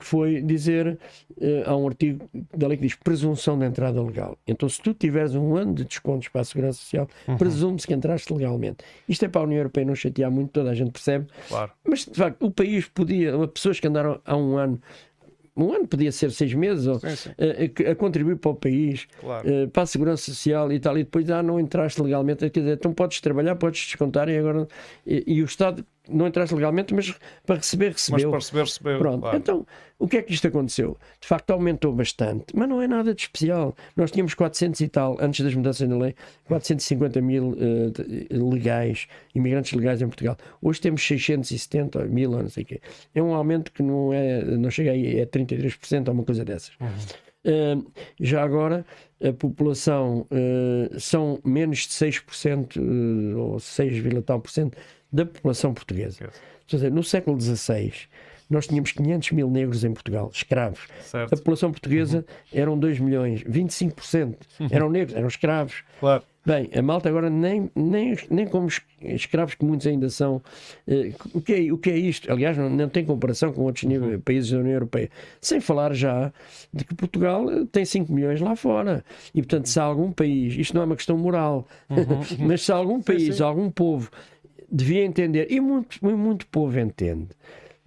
que 0.00 0.06
foi 0.06 0.40
dizer, 0.40 0.98
uh, 1.36 1.70
há 1.70 1.76
um 1.76 1.86
artigo 1.86 2.28
da 2.56 2.66
lei 2.66 2.76
que 2.76 2.84
diz 2.84 2.94
presunção 2.96 3.58
de 3.58 3.66
entrada 3.66 4.02
legal. 4.02 4.36
Então 4.46 4.68
se 4.68 4.80
tu 4.80 4.94
tiveres 4.94 5.34
um 5.34 5.56
ano 5.56 5.74
de 5.74 5.84
descontos 5.84 6.28
para 6.28 6.40
a 6.40 6.44
Segurança 6.44 6.78
Social, 6.78 7.06
uhum. 7.28 7.36
presume-se 7.36 7.86
que 7.86 7.94
entraste 7.94 8.32
legalmente. 8.32 8.78
Isto 9.08 9.26
é 9.26 9.28
para 9.28 9.42
a 9.42 9.44
União 9.44 9.58
Europeia 9.58 9.86
não 9.86 9.94
chatear 9.94 10.30
muito, 10.30 10.50
toda 10.50 10.70
a 10.70 10.74
gente 10.74 10.90
percebe, 10.90 11.26
claro. 11.48 11.70
mas 11.86 12.06
de 12.06 12.14
facto 12.14 12.44
o 12.44 12.50
país 12.50 12.88
podia, 12.88 13.46
pessoas 13.48 13.78
que 13.78 13.86
andaram 13.86 14.20
há 14.24 14.36
um 14.36 14.56
ano 14.56 14.80
um 15.56 15.72
ano 15.72 15.86
podia 15.86 16.12
ser 16.12 16.30
seis 16.30 16.54
meses 16.54 16.86
ou, 16.86 16.98
sim, 16.98 17.14
sim. 17.16 17.30
A, 17.38 17.88
a, 17.88 17.92
a, 17.92 17.94
contribuir 17.94 18.36
para 18.36 18.50
o 18.50 18.54
país, 18.54 19.06
claro. 19.20 19.64
uh, 19.64 19.68
para 19.68 19.82
a 19.82 19.86
segurança 19.86 20.24
social 20.24 20.72
e 20.72 20.80
tal, 20.80 20.96
e 20.96 21.04
depois 21.04 21.28
ah, 21.30 21.42
não 21.42 21.60
entraste 21.60 22.00
legalmente, 22.00 22.48
quer 22.50 22.60
dizer, 22.60 22.74
então 22.74 22.92
podes 22.92 23.20
trabalhar, 23.20 23.56
podes 23.56 23.80
descontar 23.80 24.28
e 24.28 24.38
agora 24.38 24.66
e, 25.06 25.24
e 25.26 25.42
o 25.42 25.44
Estado 25.44 25.84
não 26.10 26.26
entraste 26.26 26.54
legalmente, 26.54 26.94
mas 26.94 27.14
para 27.46 27.56
receber, 27.56 27.92
recebeu. 27.92 28.30
Mas 28.30 28.30
para 28.30 28.38
receber, 28.38 28.64
recebeu. 28.64 28.98
Pronto. 28.98 29.20
Claro. 29.20 29.36
Então, 29.36 29.66
o 29.98 30.08
que 30.08 30.16
é 30.16 30.22
que 30.22 30.32
isto 30.32 30.46
aconteceu? 30.46 30.96
De 31.20 31.28
facto, 31.28 31.50
aumentou 31.50 31.92
bastante, 31.92 32.46
mas 32.54 32.68
não 32.68 32.80
é 32.80 32.88
nada 32.88 33.14
de 33.14 33.22
especial. 33.22 33.74
Nós 33.96 34.10
tínhamos 34.10 34.34
400 34.34 34.80
e 34.80 34.88
tal, 34.88 35.16
antes 35.20 35.44
das 35.44 35.54
mudanças 35.54 35.88
na 35.88 35.96
lei, 35.96 36.14
450 36.46 37.20
mil 37.20 37.50
uh, 37.50 38.50
legais, 38.50 39.06
imigrantes 39.34 39.72
legais 39.72 40.00
em 40.00 40.06
Portugal. 40.06 40.36
Hoje 40.62 40.80
temos 40.80 41.06
670 41.06 42.06
mil, 42.06 42.30
não 42.30 42.48
sei 42.48 42.62
o 42.62 42.66
quê. 42.66 42.80
É 43.14 43.22
um 43.22 43.34
aumento 43.34 43.72
que 43.72 43.82
não 43.82 44.12
é, 44.12 44.42
não 44.42 44.70
chega 44.70 44.92
aí, 44.92 45.18
é 45.18 45.26
33% 45.26 46.08
ou 46.08 46.14
uma 46.14 46.24
coisa 46.24 46.44
dessas. 46.44 46.72
Uhum. 46.80 46.88
Uh, 47.42 47.90
já 48.20 48.42
agora, 48.42 48.84
a 49.22 49.32
população 49.32 50.26
uh, 50.30 51.00
são 51.00 51.38
menos 51.44 51.80
de 51.80 51.88
6% 51.88 52.76
uh, 52.76 53.38
ou 53.38 53.60
6, 53.60 54.02
tal 54.24 54.40
por 54.40 54.50
cento 54.50 54.76
da 55.12 55.26
população 55.26 55.74
portuguesa. 55.74 56.30
Quer 56.66 56.76
dizer, 56.76 56.92
no 56.92 57.02
século 57.02 57.40
XVI, 57.40 57.92
nós 58.50 58.66
tínhamos 58.66 58.90
500 58.92 59.30
mil 59.30 59.48
negros 59.48 59.84
em 59.84 59.92
Portugal, 59.92 60.30
escravos. 60.34 60.80
Certo. 61.02 61.32
A 61.32 61.36
população 61.36 61.70
portuguesa 61.70 62.18
uhum. 62.52 62.58
eram 62.60 62.78
2 62.78 62.98
milhões, 62.98 63.44
25% 63.44 64.34
uhum. 64.58 64.68
eram 64.70 64.90
negros, 64.90 65.16
eram 65.16 65.28
escravos. 65.28 65.84
Claro. 66.00 66.24
Bem, 66.44 66.70
a 66.74 66.80
malta 66.80 67.08
agora 67.08 67.28
nem, 67.28 67.70
nem, 67.76 68.16
nem 68.30 68.46
como 68.46 68.66
escravos 69.02 69.54
que 69.54 69.64
muitos 69.64 69.86
ainda 69.86 70.08
são. 70.08 70.42
Uh, 70.88 71.14
o, 71.34 71.40
que 71.40 71.52
é, 71.52 71.72
o 71.72 71.76
que 71.76 71.90
é 71.90 71.98
isto? 71.98 72.32
Aliás, 72.32 72.56
não, 72.56 72.70
não 72.70 72.88
tem 72.88 73.04
comparação 73.04 73.52
com 73.52 73.62
outros 73.62 73.84
níveis, 73.84 74.14
uhum. 74.14 74.20
países 74.20 74.50
da 74.50 74.58
União 74.58 74.72
Europeia. 74.72 75.10
Sem 75.40 75.60
falar 75.60 75.92
já 75.94 76.32
de 76.72 76.84
que 76.84 76.94
Portugal 76.94 77.44
tem 77.70 77.84
5 77.84 78.10
milhões 78.10 78.40
lá 78.40 78.56
fora. 78.56 79.04
E, 79.34 79.42
portanto, 79.42 79.66
se 79.66 79.78
há 79.78 79.82
algum 79.82 80.10
país, 80.10 80.54
isto 80.56 80.74
não 80.74 80.82
é 80.82 80.86
uma 80.86 80.96
questão 80.96 81.16
moral, 81.18 81.68
uhum. 81.90 81.98
mas 82.48 82.62
se 82.62 82.72
há 82.72 82.76
algum 82.76 83.02
país, 83.02 83.24
sim, 83.24 83.32
sim. 83.32 83.42
algum 83.42 83.70
povo 83.70 84.10
devia 84.70 85.04
entender, 85.04 85.46
e 85.50 85.60
muito, 85.60 85.98
muito 86.04 86.46
povo 86.46 86.78
entende. 86.78 87.28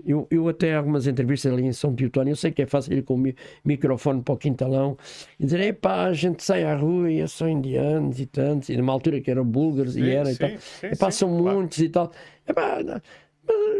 Eu, 0.05 0.27
eu 0.29 0.49
até 0.49 0.75
algumas 0.75 1.07
entrevistas 1.07 1.53
ali 1.53 1.63
em 1.63 1.71
São 1.71 1.95
Teotónio, 1.95 2.33
eu 2.33 2.35
sei 2.35 2.51
que 2.51 2.61
é 2.61 2.65
fácil 2.65 2.91
ir 2.93 3.03
com 3.03 3.15
o 3.15 3.33
microfone 3.63 4.21
para 4.21 4.33
o 4.33 4.37
quintalão 4.37 4.97
e 5.39 5.45
dizer, 5.45 5.61
epá, 5.61 6.05
a 6.05 6.13
gente 6.13 6.43
sai 6.43 6.65
à 6.65 6.75
rua 6.75 7.09
e 7.09 7.21
é 7.21 7.27
só 7.27 7.47
indianos 7.47 8.19
e 8.19 8.25
tantos, 8.25 8.67
e 8.67 8.75
numa 8.75 8.91
altura 8.91 9.21
que 9.21 9.31
eram 9.31 9.45
búlgaros 9.45 9.93
sim, 9.93 10.03
e 10.03 10.09
era 10.09 10.25
sim, 10.25 10.33
e 10.33 10.37
tal. 10.37 10.49
Sim, 10.49 10.87
epá, 10.87 11.11
são 11.11 11.29
muitos 11.29 11.77
e 11.77 11.87
tal. 11.87 12.11
Epá, 12.45 13.01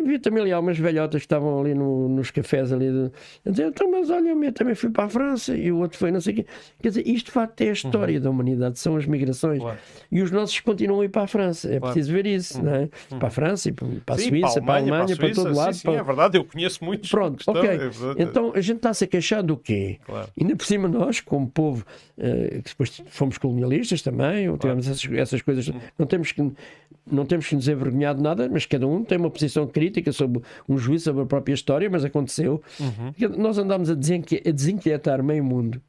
vi 0.05 0.19
também 0.19 0.41
ali 0.41 0.51
algumas 0.51 0.77
velhotas 0.77 1.21
que 1.21 1.25
estavam 1.25 1.59
ali 1.59 1.73
no, 1.73 2.09
nos 2.09 2.31
cafés 2.31 2.71
ali 2.71 2.91
de, 2.91 3.11
a 3.45 3.49
dizer, 3.49 3.67
então, 3.67 3.89
mas 3.89 4.09
olha, 4.09 4.29
eu 4.29 4.53
também 4.53 4.75
fui 4.75 4.89
para 4.89 5.05
a 5.05 5.09
França 5.09 5.55
e 5.55 5.71
o 5.71 5.79
outro 5.79 5.97
foi 5.97 6.11
não 6.11 6.21
sei 6.21 6.33
o 6.33 6.35
quê. 6.37 6.45
Quer 6.81 6.89
dizer, 6.89 7.07
isto 7.07 7.27
de 7.27 7.31
facto 7.31 7.61
é 7.61 7.69
a 7.69 7.73
história 7.73 8.17
uhum. 8.17 8.23
da 8.23 8.29
humanidade, 8.29 8.79
são 8.79 8.95
as 8.95 9.05
migrações. 9.05 9.61
Claro. 9.61 9.77
E 10.11 10.21
os 10.21 10.31
nossos 10.31 10.59
continuam 10.59 11.01
a 11.01 11.05
ir 11.05 11.09
para 11.09 11.23
a 11.23 11.27
França. 11.27 11.67
É 11.67 11.79
claro. 11.79 11.93
preciso 11.93 12.13
ver 12.13 12.25
isso, 12.25 12.57
uhum. 12.57 12.65
não 12.65 12.75
é? 12.75 12.89
Uhum. 13.11 13.19
Para 13.19 13.27
a 13.27 13.31
França, 13.31 13.69
e 13.69 13.71
para, 13.71 14.15
a 14.15 14.17
sim, 14.17 14.29
Suíça, 14.29 14.61
para 14.61 14.73
a 14.73 14.77
Alemanha, 14.77 14.85
para, 14.85 14.95
a 14.95 15.01
Alemanha, 15.01 15.17
para, 15.17 15.33
todo 15.33 15.55
lado. 15.55 15.73
Sim, 15.73 15.79
sim, 15.79 15.87
para... 15.87 15.99
é 15.99 16.03
verdade, 16.03 16.37
eu 16.37 16.43
conheço 16.43 16.83
muitos. 16.83 17.09
Pronto, 17.09 17.43
ok. 17.47 17.69
É 17.69 17.89
então 18.17 18.51
a 18.53 18.61
gente 18.61 18.77
está-se 18.77 19.03
a 19.05 19.07
queixar 19.07 19.43
do 19.43 19.57
quê? 19.57 19.99
Claro. 20.05 20.27
Ainda 20.39 20.55
por 20.55 20.65
cima 20.65 20.87
nós, 20.87 21.21
como 21.21 21.49
povo, 21.49 21.85
uh, 22.17 22.61
que 22.61 22.69
depois 22.69 23.01
fomos 23.07 23.37
colonialistas 23.37 24.01
também, 24.01 24.49
ou 24.49 24.57
tivemos 24.57 24.87
essas, 24.87 25.11
essas 25.13 25.41
coisas, 25.41 25.71
não 25.97 26.05
temos 26.05 26.31
que 26.31 26.51
não 27.05 27.25
temos 27.25 27.47
que 27.47 27.55
nos 27.55 27.67
envergonhar 27.67 28.15
de 28.15 28.21
nada, 28.21 28.49
mas 28.49 28.65
cada 28.65 28.87
um 28.87 29.03
tem 29.03 29.17
uma 29.17 29.29
posição 29.29 29.52
crítica 29.67 30.11
sobre 30.11 30.41
um 30.67 30.77
juízo 30.77 31.05
sobre 31.05 31.23
a 31.23 31.25
própria 31.25 31.53
história, 31.53 31.89
mas 31.89 32.03
aconteceu. 32.03 32.61
Uhum. 32.79 33.37
Nós 33.37 33.57
andamos 33.57 33.89
a, 33.89 33.93
a 33.93 34.51
desinquietar 34.51 35.23
meio 35.23 35.43
mundo. 35.43 35.81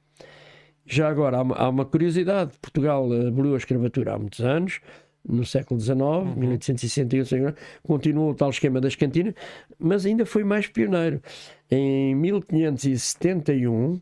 Já 0.86 1.08
agora, 1.08 1.38
há 1.38 1.42
uma, 1.42 1.54
há 1.56 1.68
uma 1.68 1.84
curiosidade: 1.84 2.52
Portugal 2.60 3.10
aboliu 3.12 3.54
a 3.54 3.56
escravatura 3.56 4.14
há 4.14 4.18
muitos 4.18 4.40
anos, 4.40 4.80
no 5.26 5.44
século 5.44 5.80
XIX, 5.80 6.00
uhum. 6.00 6.34
1861, 6.36 7.54
continuou 7.82 8.30
o 8.30 8.34
tal 8.34 8.50
esquema 8.50 8.80
das 8.80 8.94
cantinas, 8.94 9.34
mas 9.78 10.04
ainda 10.04 10.26
foi 10.26 10.44
mais 10.44 10.66
pioneiro. 10.66 11.22
Em 11.70 12.14
1571 12.14 14.00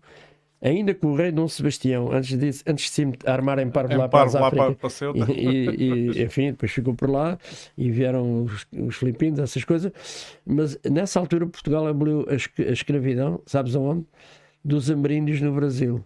ainda 0.62 0.94
que 0.94 1.04
o 1.04 1.14
rei 1.14 1.32
Dom 1.32 1.48
Sebastião, 1.48 2.12
antes 2.12 2.38
de, 2.38 2.70
antes 2.70 2.84
de 2.84 2.90
se 2.90 3.12
armar 3.26 3.58
em 3.58 3.68
parvo 3.68 3.96
lá 3.96 4.08
para 4.08 4.20
a 4.20 4.46
África, 4.46 4.74
para, 4.76 5.32
e, 5.32 5.68
e, 5.68 6.22
enfim, 6.22 6.52
depois 6.52 6.70
ficou 6.70 6.94
por 6.94 7.10
lá 7.10 7.36
e 7.76 7.90
vieram 7.90 8.44
os, 8.44 8.66
os 8.72 8.96
filipinos, 8.96 9.40
essas 9.40 9.64
coisas, 9.64 9.92
mas 10.46 10.78
nessa 10.88 11.18
altura 11.18 11.46
Portugal 11.46 11.86
aboliu 11.86 12.24
a, 12.28 12.32
a 12.32 12.72
escravidão, 12.72 13.40
sabes 13.44 13.74
aonde? 13.74 14.06
Dos 14.64 14.88
ameríndios 14.88 15.40
no 15.40 15.52
Brasil. 15.52 16.04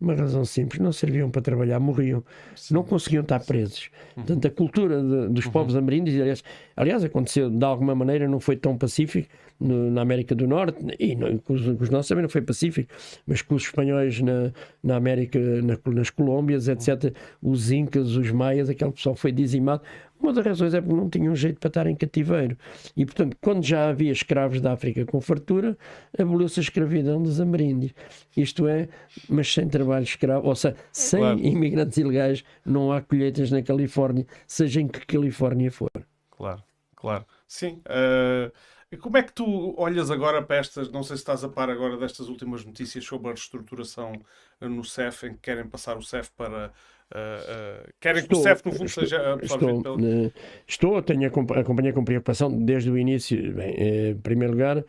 Uma 0.00 0.14
razão 0.14 0.44
simples, 0.44 0.80
não 0.80 0.90
serviam 0.90 1.30
para 1.30 1.40
trabalhar, 1.40 1.78
morriam, 1.78 2.24
Sim. 2.56 2.74
não 2.74 2.82
conseguiam 2.82 3.22
estar 3.22 3.38
presos. 3.38 3.88
Uhum. 4.16 4.24
Portanto, 4.24 4.46
a 4.48 4.50
cultura 4.50 5.00
de, 5.00 5.28
dos 5.28 5.46
uhum. 5.46 5.52
povos 5.52 5.76
ameríndios, 5.76 6.20
aliás, 6.20 6.44
aliás, 6.74 7.04
aconteceu 7.04 7.48
de 7.48 7.64
alguma 7.64 7.94
maneira, 7.94 8.26
não 8.26 8.40
foi 8.40 8.56
tão 8.56 8.76
pacífico 8.76 9.28
no, 9.62 9.90
na 9.90 10.02
América 10.02 10.34
do 10.34 10.46
Norte, 10.46 10.78
e 10.98 11.14
não, 11.14 11.38
com, 11.38 11.54
os, 11.54 11.64
com, 11.64 11.82
os, 11.82 11.90
nossos 11.90 12.08
também 12.08 12.22
não 12.22 12.28
foi 12.28 12.42
pacífico, 12.42 12.92
mas 13.26 13.42
com 13.42 13.54
os 13.54 13.62
espanhóis 13.62 14.20
na, 14.20 14.52
na 14.82 14.96
América, 14.96 15.38
na, 15.38 15.78
nas 15.92 16.10
Colômbias, 16.10 16.68
etc., 16.68 17.14
os 17.42 17.70
Incas, 17.70 18.16
os 18.16 18.30
Maias, 18.30 18.68
aquele 18.68 18.92
pessoal 18.92 19.14
foi 19.14 19.32
dizimado. 19.32 19.82
Uma 20.22 20.32
das 20.32 20.46
razões 20.46 20.72
é 20.72 20.80
porque 20.80 20.94
não 20.94 21.10
tinham 21.10 21.34
jeito 21.34 21.58
para 21.58 21.68
estar 21.68 21.86
em 21.88 21.96
cativeiro. 21.96 22.56
E, 22.96 23.04
portanto, 23.04 23.36
quando 23.40 23.64
já 23.64 23.88
havia 23.88 24.12
escravos 24.12 24.60
da 24.60 24.72
África 24.72 25.04
com 25.04 25.20
fartura, 25.20 25.76
aboliu-se 26.16 26.60
a 26.60 26.62
escravidão 26.62 27.20
dos 27.20 27.40
ameríndios. 27.40 27.92
Isto 28.36 28.68
é, 28.68 28.88
mas 29.28 29.52
sem 29.52 29.66
trabalho 29.68 30.04
escravo, 30.04 30.46
ou 30.46 30.54
seja, 30.54 30.76
sem 30.92 31.18
claro. 31.18 31.40
imigrantes 31.40 31.98
ilegais, 31.98 32.44
não 32.64 32.92
há 32.92 33.00
colheitas 33.00 33.50
na 33.50 33.62
Califórnia, 33.62 34.24
seja 34.46 34.80
em 34.80 34.86
que 34.86 35.04
Califórnia 35.04 35.72
for. 35.72 35.90
Claro, 36.30 36.62
claro. 36.94 37.26
Sim. 37.48 37.80
Uh, 37.86 38.52
como 38.96 39.16
é 39.16 39.22
que 39.22 39.32
tu 39.32 39.74
olhas 39.78 40.10
agora 40.10 40.42
para 40.42 40.56
estas, 40.56 40.90
não 40.90 41.02
sei 41.02 41.16
se 41.16 41.22
estás 41.22 41.42
a 41.44 41.48
par 41.48 41.70
agora 41.70 41.96
destas 41.96 42.28
últimas 42.28 42.64
notícias 42.64 43.04
sobre 43.04 43.28
a 43.28 43.30
reestruturação 43.30 44.12
no 44.60 44.84
CEF, 44.84 45.26
em 45.26 45.32
que 45.32 45.40
querem 45.40 45.66
passar 45.66 45.96
o 45.96 46.02
CEF 46.02 46.30
para 46.36 46.72
Uh, 47.12 47.84
uh, 47.84 47.92
querem 48.00 48.22
estou, 48.22 48.38
que 48.38 48.40
o 48.40 48.42
CEF, 48.42 48.64
no 48.64 48.72
fundo, 48.72 48.86
estou, 48.86 49.04
seja 49.04 49.38
estou, 49.42 49.82
pelo... 49.82 50.32
estou, 50.66 51.02
tenho 51.02 51.26
acompanhado 51.26 51.94
com 51.94 52.02
preocupação 52.02 52.64
desde 52.64 52.90
o 52.90 52.96
início. 52.96 53.52
Bem, 53.52 53.74
em 54.12 54.16
primeiro 54.16 54.54
lugar, 54.54 54.82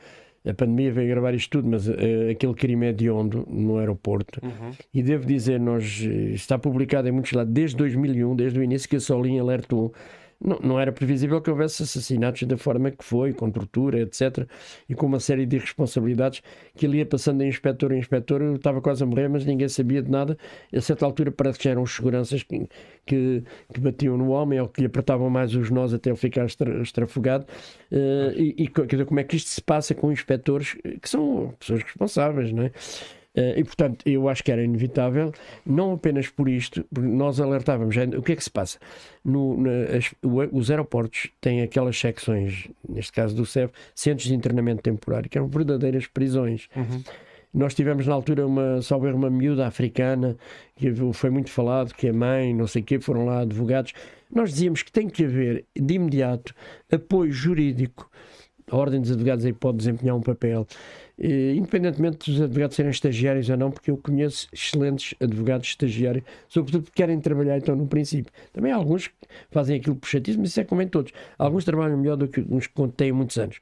a 0.46 0.54
pandemia 0.54 0.92
veio 0.92 1.10
gravar 1.10 1.34
isto 1.34 1.50
tudo, 1.50 1.70
mas 1.70 1.88
uh, 1.88 1.94
aquele 2.32 2.54
crime 2.54 2.88
é 2.88 2.94
de 2.94 3.10
onde 3.10 3.38
no 3.48 3.78
aeroporto. 3.78 4.40
Uhum. 4.44 4.72
E 4.94 5.02
devo 5.02 5.26
dizer, 5.26 5.60
nós, 5.60 6.02
eh, 6.04 6.34
está 6.34 6.58
publicado 6.58 7.08
em 7.08 7.12
muitos 7.12 7.32
lados 7.32 7.54
desde 7.54 7.78
2001, 7.78 8.36
desde 8.36 8.60
o 8.60 8.64
início 8.64 8.90
que 8.90 8.98
a 8.98 9.00
Solinha 9.00 9.42
alertou 9.42 9.94
não, 10.40 10.60
não 10.60 10.80
era 10.80 10.92
previsível 10.92 11.42
que 11.42 11.50
houvesse 11.50 11.84
assassinatos 11.84 12.44
da 12.44 12.58
forma 12.58 12.92
que 12.92 13.04
foi, 13.04 13.34
com 13.34 13.50
tortura, 13.50 14.02
etc. 14.02 14.48
E 14.88 14.96
com 14.96 15.06
uma 15.06 15.20
série 15.20 15.46
de 15.46 15.56
irresponsabilidades 15.56 16.42
que 16.76 16.86
ele 16.86 16.98
ia 16.98 17.06
passando 17.06 17.40
de 17.40 17.48
inspetor 17.48 17.92
em 17.92 18.00
inspetor. 18.00 18.42
Eu 18.42 18.56
estava 18.56 18.82
quase 18.82 19.04
a 19.04 19.06
morrer, 19.06 19.28
mas 19.30 19.46
ninguém 19.46 19.68
sabia 19.68 20.02
de 20.02 20.12
nada. 20.12 20.38
A 20.74 20.82
certa 20.82 21.06
altura 21.06 21.32
parece 21.32 21.58
que 21.58 21.66
já 21.66 21.72
eram 21.72 21.84
os 21.84 21.96
seguranças 21.96 22.44
que, 22.44 22.68
que, 23.06 23.44
que 23.74 23.80
batiam 23.80 24.18
no 24.18 24.30
homem 24.30 24.60
ou 24.60 24.68
que 24.68 24.82
lhe 24.82 24.88
apertavam 24.88 25.30
mais 25.30 25.56
os 25.56 25.70
nós 25.70 25.94
até 25.94 26.10
ele 26.10 26.18
ficar 26.18 26.46
estrafogado. 26.46 27.46
Uh, 27.92 28.32
e, 28.38 28.64
e 28.64 28.68
como 29.06 29.20
é 29.20 29.24
que 29.24 29.36
isto 29.36 29.50
se 29.50 29.62
passa 29.62 29.94
com 29.96 30.12
inspectores 30.12 30.76
que 31.02 31.10
são 31.10 31.54
pessoas 31.60 31.84
responsáveis, 31.84 32.52
não 32.52 32.64
é? 32.64 32.72
Eh, 33.36 33.60
e, 33.60 33.64
portanto, 33.64 34.08
eu 34.08 34.30
acho 34.30 34.44
que 34.44 34.52
era 34.52 34.64
inevitável, 34.64 35.32
não 35.66 35.94
apenas 35.94 36.30
por 36.30 36.48
isto, 36.48 36.86
porque 36.94 37.10
nós 37.10 37.40
alertávamos. 37.40 37.96
O 38.18 38.22
que 38.22 38.34
é 38.34 38.36
que 38.36 38.44
se 38.44 38.52
passa? 38.52 38.78
No, 39.24 39.58
as, 39.96 40.14
os 40.52 40.70
aeroportos 40.70 41.30
têm 41.42 41.62
aquelas 41.62 41.98
secções, 41.98 42.68
neste 42.88 43.12
caso 43.12 43.36
do 43.36 43.46
CEF, 43.46 43.74
centros 43.96 44.28
de 44.28 44.36
internamento 44.36 44.82
temporário, 44.82 45.30
que 45.30 45.38
eram 45.38 45.48
verdadeiras 45.48 46.08
prisões. 46.08 46.68
Uhum. 46.76 47.04
Nós 47.54 47.76
tivemos 47.76 48.08
na 48.08 48.14
altura 48.14 48.48
uma, 48.48 48.82
salvo 48.82 49.08
uma 49.08 49.30
miúda 49.30 49.68
africana, 49.68 50.36
que 50.76 50.92
foi 51.14 51.30
muito 51.30 51.52
falado, 51.52 51.94
que 51.94 52.08
a 52.08 52.14
mãe, 52.14 52.54
não 52.54 52.66
sei 52.66 52.82
o 52.82 52.86
quê, 52.86 53.00
foram 53.00 53.26
lá 53.26 53.42
advogados. 53.42 53.94
Nós 54.34 54.50
dizíamos 54.50 54.82
que 54.82 54.92
tem 54.92 55.08
que 55.08 55.24
haver, 55.24 55.66
de 55.76 55.94
imediato, 55.94 56.56
apoio 56.92 57.32
jurídico. 57.32 58.10
A 58.72 58.76
Ordem 58.76 59.00
dos 59.00 59.12
Advogados 59.12 59.46
aí 59.46 59.54
pode 59.54 59.78
desempenhar 59.78 60.16
um 60.16 60.22
papel 60.22 60.66
independentemente 61.20 62.32
dos 62.32 62.42
advogados 62.42 62.76
serem 62.76 62.92
estagiários 62.92 63.50
ou 63.50 63.58
não, 63.58 63.72
porque 63.72 63.92
eu 63.92 63.98
conheço 63.98 64.48
excelentes 64.52 65.14
advogados 65.22 65.68
estagiários, 65.68 66.24
sobretudo 66.48 66.84
porque 66.84 67.02
querem 67.02 67.20
trabalhar 67.20 67.58
então 67.58 67.76
no 67.76 67.88
princípio. 67.88 68.32
Também 68.52 68.72
há 68.72 68.76
alguns 68.76 69.08
que 69.08 69.16
fazem 69.52 69.78
aquilo 69.78 69.96
por 69.96 70.08
chatismo, 70.08 70.42
mas 70.42 70.50
isso 70.50 70.62
é 70.62 70.64
como 70.64 70.82
em 70.82 70.88
todos. 70.88 71.12
Alguns 71.38 71.66
trabalham 71.66 71.98
melhor 71.98 72.18
do 72.18 72.28
que 72.28 72.44
uns 72.50 72.68
que 72.68 72.88
têm 72.90 73.12
muitos 73.12 73.38
anos. 73.38 73.60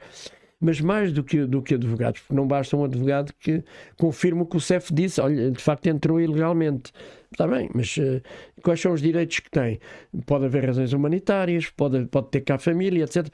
Mas 0.64 0.80
mais 0.80 1.12
do 1.12 1.24
que, 1.24 1.44
do 1.46 1.60
que 1.62 1.74
advogados, 1.74 2.22
porque 2.22 2.36
não 2.36 2.48
basta 2.48 2.78
um 2.78 2.84
advogado 2.84 3.34
que 3.40 3.64
confirme 3.98 4.44
o 4.44 4.46
que 4.46 4.58
o 4.58 4.60
CEF 4.60 4.94
disse, 4.94 5.20
olha, 5.20 5.50
de 5.50 5.60
facto 5.60 5.88
entrou 5.88 6.22
ilegalmente. 6.22 6.94
Está 7.32 7.48
bem, 7.48 7.68
mas 7.74 7.98
uh, 7.98 8.22
quais 8.62 8.80
são 8.80 8.94
os 8.94 9.02
direitos 9.02 9.40
que 9.40 9.50
tem? 9.50 9.80
Pode 10.28 10.46
haver 10.46 10.66
razões 10.66 10.94
humanitárias, 10.94 11.72
pode, 11.72 12.06
pode 12.06 12.30
ter 12.30 12.42
cá 12.42 12.60
família, 12.60 13.04
etc 13.06 13.28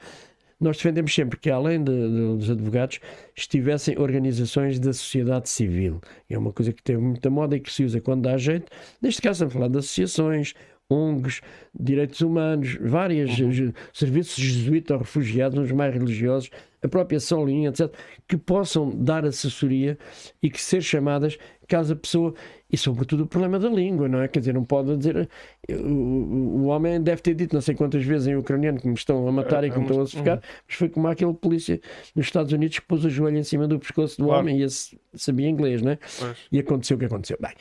nós 0.60 0.76
defendemos 0.76 1.14
sempre 1.14 1.38
que, 1.38 1.50
além 1.50 1.82
de, 1.82 1.92
de, 1.92 2.36
dos 2.36 2.50
advogados, 2.50 3.00
estivessem 3.36 3.98
organizações 3.98 4.78
da 4.78 4.92
sociedade 4.92 5.48
civil. 5.48 6.00
É 6.28 6.36
uma 6.36 6.52
coisa 6.52 6.72
que 6.72 6.82
teve 6.82 7.00
muita 7.00 7.30
moda 7.30 7.56
e 7.56 7.60
que 7.60 7.72
se 7.72 7.84
usa 7.84 8.00
quando 8.00 8.22
dá 8.22 8.36
jeito. 8.36 8.70
Neste 9.00 9.22
caso, 9.22 9.44
estamos 9.44 9.54
a 9.54 9.58
falar 9.58 9.68
de 9.68 9.78
associações, 9.78 10.54
ONGs, 10.90 11.40
direitos 11.78 12.20
humanos, 12.20 12.78
vários 12.80 13.38
uhum. 13.38 13.72
serviços 13.92 14.42
jesuítas 14.42 14.92
aos 14.92 15.02
refugiados, 15.02 15.58
uns 15.58 15.72
mais 15.72 15.92
religiosos, 15.92 16.50
a 16.82 16.88
própria 16.88 17.20
Solinha, 17.20 17.70
etc., 17.70 17.92
que 18.26 18.36
possam 18.36 18.90
dar 18.90 19.24
assessoria 19.24 19.98
e 20.42 20.48
que 20.48 20.60
ser 20.60 20.80
chamadas 20.80 21.36
caso 21.66 21.92
a 21.92 21.96
pessoa. 21.96 22.34
E 22.70 22.76
sobretudo 22.76 23.24
o 23.24 23.26
problema 23.26 23.58
da 23.58 23.68
língua, 23.68 24.08
não 24.08 24.20
é? 24.20 24.28
Quer 24.28 24.40
dizer, 24.40 24.54
não 24.54 24.64
pode 24.64 24.96
dizer. 24.96 25.28
O, 25.70 25.74
o 25.74 26.64
homem 26.66 27.00
deve 27.02 27.20
ter 27.22 27.34
dito 27.34 27.54
não 27.54 27.60
sei 27.60 27.74
quantas 27.74 28.04
vezes 28.04 28.28
em 28.28 28.36
ucraniano 28.36 28.80
que 28.80 28.86
me 28.86 28.94
estão 28.94 29.26
a 29.26 29.32
matar 29.32 29.64
é, 29.64 29.68
e 29.68 29.70
que 29.70 29.78
me 29.78 29.84
estão 29.84 30.00
a 30.00 30.06
sufocar, 30.06 30.36
uhum. 30.36 30.42
mas 30.66 30.76
foi 30.76 30.88
como 30.88 31.08
aquele 31.08 31.34
polícia 31.34 31.80
nos 32.14 32.26
Estados 32.26 32.52
Unidos 32.52 32.78
que 32.78 32.86
pôs 32.86 33.04
o 33.04 33.10
joelho 33.10 33.38
em 33.38 33.42
cima 33.42 33.66
do 33.66 33.78
pescoço 33.78 34.18
do 34.18 34.26
claro. 34.26 34.40
homem 34.40 34.58
e 34.58 34.62
esse 34.62 34.98
sabia 35.14 35.48
inglês, 35.48 35.82
não 35.82 35.92
é? 35.92 35.98
Pois. 36.18 36.38
E 36.52 36.58
aconteceu 36.58 36.96
o 36.96 37.00
que 37.00 37.06
aconteceu. 37.06 37.38
Bem, 37.40 37.52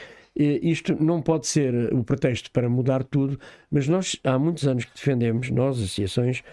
isto 0.43 0.95
não 1.01 1.21
pode 1.21 1.47
ser 1.47 1.93
o 1.93 2.03
pretexto 2.03 2.51
para 2.51 2.69
mudar 2.69 3.03
tudo, 3.03 3.39
mas 3.71 3.87
nós 3.87 4.19
há 4.23 4.37
muitos 4.37 4.67
anos 4.67 4.85
que 4.85 4.93
defendemos, 4.93 5.49
nós, 5.49 5.77
associações, 5.77 6.43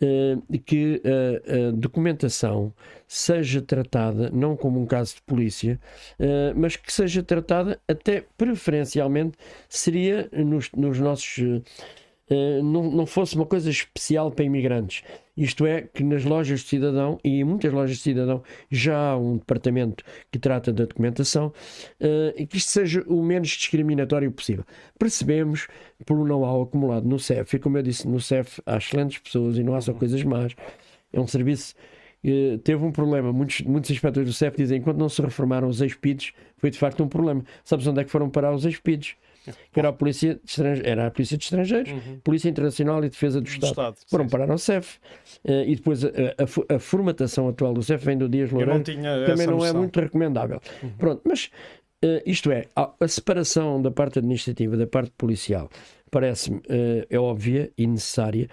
eh, 0.00 0.36
que 0.66 1.00
a, 1.04 1.70
documentação 1.70 2.72
seja 3.08 3.62
tratada 3.62 4.30
não 4.30 4.54
como 4.54 4.80
um 4.80 4.86
caso 4.86 5.16
de 5.16 5.22
polícia, 5.22 5.80
eh, 6.18 6.52
mas 6.54 6.76
que 6.76 6.92
seja 6.92 7.22
tratada 7.22 7.80
até 7.88 8.24
preferencialmente 8.36 9.38
seria 9.68 10.28
nos, 10.32 10.70
nos 10.72 10.98
nossos 11.00 11.38
eh, 12.28 12.60
não, 12.62 12.90
não 12.90 13.06
fosse 13.06 13.36
uma 13.36 13.46
coisa 13.46 13.70
especial 13.70 14.30
para 14.30 14.44
imigrantes. 14.44 15.02
Isto 15.36 15.66
é, 15.66 15.82
que 15.82 16.02
nas 16.02 16.24
lojas 16.24 16.60
de 16.60 16.68
cidadão, 16.68 17.18
e 17.22 17.40
em 17.40 17.44
muitas 17.44 17.72
lojas 17.72 17.96
de 17.96 18.02
cidadão, 18.02 18.42
já 18.70 19.10
há 19.10 19.16
um 19.18 19.36
departamento 19.36 20.02
que 20.30 20.38
trata 20.38 20.72
da 20.72 20.84
documentação, 20.84 21.48
uh, 22.00 22.32
e 22.36 22.46
que 22.46 22.56
isto 22.56 22.70
seja 22.70 23.04
o 23.06 23.22
menos 23.22 23.48
discriminatório 23.48 24.30
possível. 24.32 24.64
Percebemos, 24.98 25.68
pelo 26.04 26.24
know-how 26.24 26.62
acumulado 26.62 27.06
no 27.06 27.18
CEF, 27.18 27.56
e 27.56 27.58
como 27.58 27.76
eu 27.76 27.82
disse, 27.82 28.08
no 28.08 28.20
CEF 28.20 28.62
há 28.64 28.78
excelentes 28.78 29.18
pessoas 29.18 29.58
e 29.58 29.62
não 29.62 29.74
há 29.74 29.80
só 29.80 29.92
coisas 29.92 30.22
más. 30.22 30.54
É 31.12 31.20
um 31.20 31.26
serviço 31.26 31.74
Uh, 32.24 32.58
teve 32.58 32.84
um 32.84 32.90
problema. 32.90 33.32
Muitos, 33.32 33.60
muitos 33.60 33.88
inspectores 33.88 34.28
do 34.28 34.32
CEF 34.32 34.56
dizem 34.56 34.78
que 34.78 34.82
enquanto 34.82 34.98
não 34.98 35.08
se 35.08 35.22
reformaram 35.22 35.68
os 35.68 35.80
ex-PIDs, 35.80 36.32
foi 36.56 36.70
de 36.70 36.78
facto 36.78 37.04
um 37.04 37.08
problema. 37.08 37.44
Sabes 37.62 37.86
onde 37.86 38.00
é 38.00 38.04
que 38.04 38.10
foram 38.10 38.28
parar 38.28 38.52
os 38.52 38.64
ex-PIDs? 38.64 39.14
Que 39.72 39.78
era 39.78 39.88
a 39.88 39.92
Polícia 39.92 40.34
de, 40.34 40.40
Estrange... 40.44 40.82
era 40.84 41.06
a 41.06 41.10
polícia 41.10 41.36
de 41.36 41.44
Estrangeiros, 41.44 41.92
uhum. 41.92 42.20
Polícia 42.22 42.48
Internacional 42.48 43.04
e 43.04 43.08
Defesa 43.08 43.40
do 43.40 43.48
Estado. 43.48 43.70
Estado 43.70 43.96
Foram 44.08 44.28
parar 44.28 44.50
ao 44.50 44.58
CEF. 44.58 44.98
Uh, 45.44 45.62
e 45.66 45.76
depois 45.76 46.04
a, 46.04 46.08
a, 46.08 46.76
a, 46.76 46.78
formatação 46.78 47.48
atual 47.48 47.74
do 47.74 47.82
CEF 47.82 48.04
vem 48.04 48.16
do 48.16 48.28
Dias 48.28 48.50
Loureiro. 48.50 48.82
Também 49.26 49.46
não 49.46 49.64
é 49.64 49.72
muito 49.72 49.98
recomendável. 49.98 50.60
Uhum. 50.82 50.90
Pronto, 50.98 51.22
mas 51.24 51.50
uh, 52.04 52.22
isto 52.24 52.50
é, 52.50 52.66
a, 52.74 52.92
a, 53.00 53.08
separação 53.08 53.80
da 53.80 53.90
parte 53.90 54.18
administrativa 54.18 54.76
da 54.76 54.86
parte 54.86 55.12
policial 55.16 55.68
parece-me 56.10 56.60
é 57.10 57.18
óbvia 57.18 57.70
e 57.76 57.86
necessária. 57.86 58.48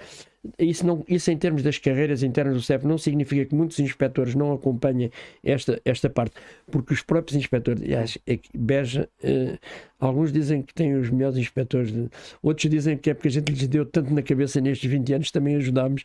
Isso, 0.59 0.85
não, 0.85 1.05
isso 1.07 1.31
em 1.31 1.37
termos 1.37 1.63
das 1.63 1.77
carreiras 1.77 2.21
internas 2.21 2.55
do 2.55 2.61
CEF 2.61 2.85
não 2.85 2.97
significa 2.97 3.45
que 3.45 3.55
muitos 3.55 3.79
inspectores 3.79 4.35
não 4.35 4.51
acompanhem 4.51 5.09
esta, 5.41 5.81
esta 5.85 6.09
parte, 6.09 6.35
porque 6.69 6.93
os 6.93 7.01
próprios 7.01 7.37
inspectores, 7.37 7.81
aliás, 7.81 8.17
é 8.27 8.37
Beja, 8.53 9.09
eh, 9.23 9.57
alguns 9.97 10.33
dizem 10.33 10.61
que 10.61 10.73
têm 10.73 10.95
os 10.95 11.09
melhores 11.09 11.37
inspectores, 11.37 11.93
de, 11.93 12.09
outros 12.41 12.69
dizem 12.69 12.97
que 12.97 13.09
é 13.09 13.13
porque 13.13 13.29
a 13.29 13.31
gente 13.31 13.53
lhes 13.53 13.67
deu 13.67 13.85
tanto 13.85 14.13
na 14.13 14.21
cabeça 14.21 14.59
nestes 14.59 14.89
20 14.91 15.13
anos, 15.13 15.31
também 15.31 15.55
ajudámos. 15.55 16.03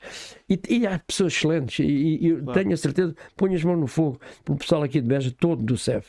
E, 0.49 0.61
e 0.69 0.87
há 0.87 1.01
pessoas 1.01 1.33
excelentes, 1.33 1.81
e, 1.81 1.85
e 2.21 2.29
eu 2.29 2.43
claro. 2.43 2.61
tenho 2.61 2.75
a 2.75 2.77
certeza, 2.77 3.17
ponho 3.37 3.55
as 3.57 3.65
mãos 3.65 3.79
no 3.79 3.89
fogo, 3.89 4.21
pelo 4.45 4.57
pessoal 4.57 4.85
aqui 4.85 5.01
de 5.01 5.09
Beja, 5.09 5.35
todo 5.37 5.61
do 5.65 5.77
CEF. 5.77 6.07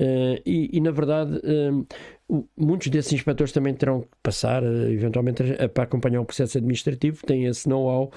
Uh, 0.00 0.40
e, 0.44 0.70
e, 0.72 0.80
na 0.80 0.90
verdade, 0.90 1.36
uh, 1.36 2.46
muitos 2.56 2.88
desses 2.88 3.12
inspectores 3.12 3.52
também 3.52 3.74
terão 3.74 4.00
que 4.00 4.08
passar, 4.22 4.62
uh, 4.62 4.90
eventualmente, 4.90 5.42
para 5.74 5.84
acompanhar 5.84 6.20
o 6.20 6.24
processo 6.24 6.58
administrativo, 6.58 7.24
têm 7.26 7.44
esse 7.44 7.68
know-how, 7.68 8.10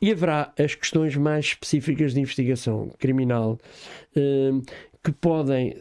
e 0.00 0.10
haverá 0.10 0.52
as 0.58 0.74
questões 0.74 1.16
mais 1.16 1.46
específicas 1.46 2.14
de 2.14 2.20
investigação 2.20 2.90
criminal 2.98 3.58
que 5.02 5.12
podem 5.12 5.76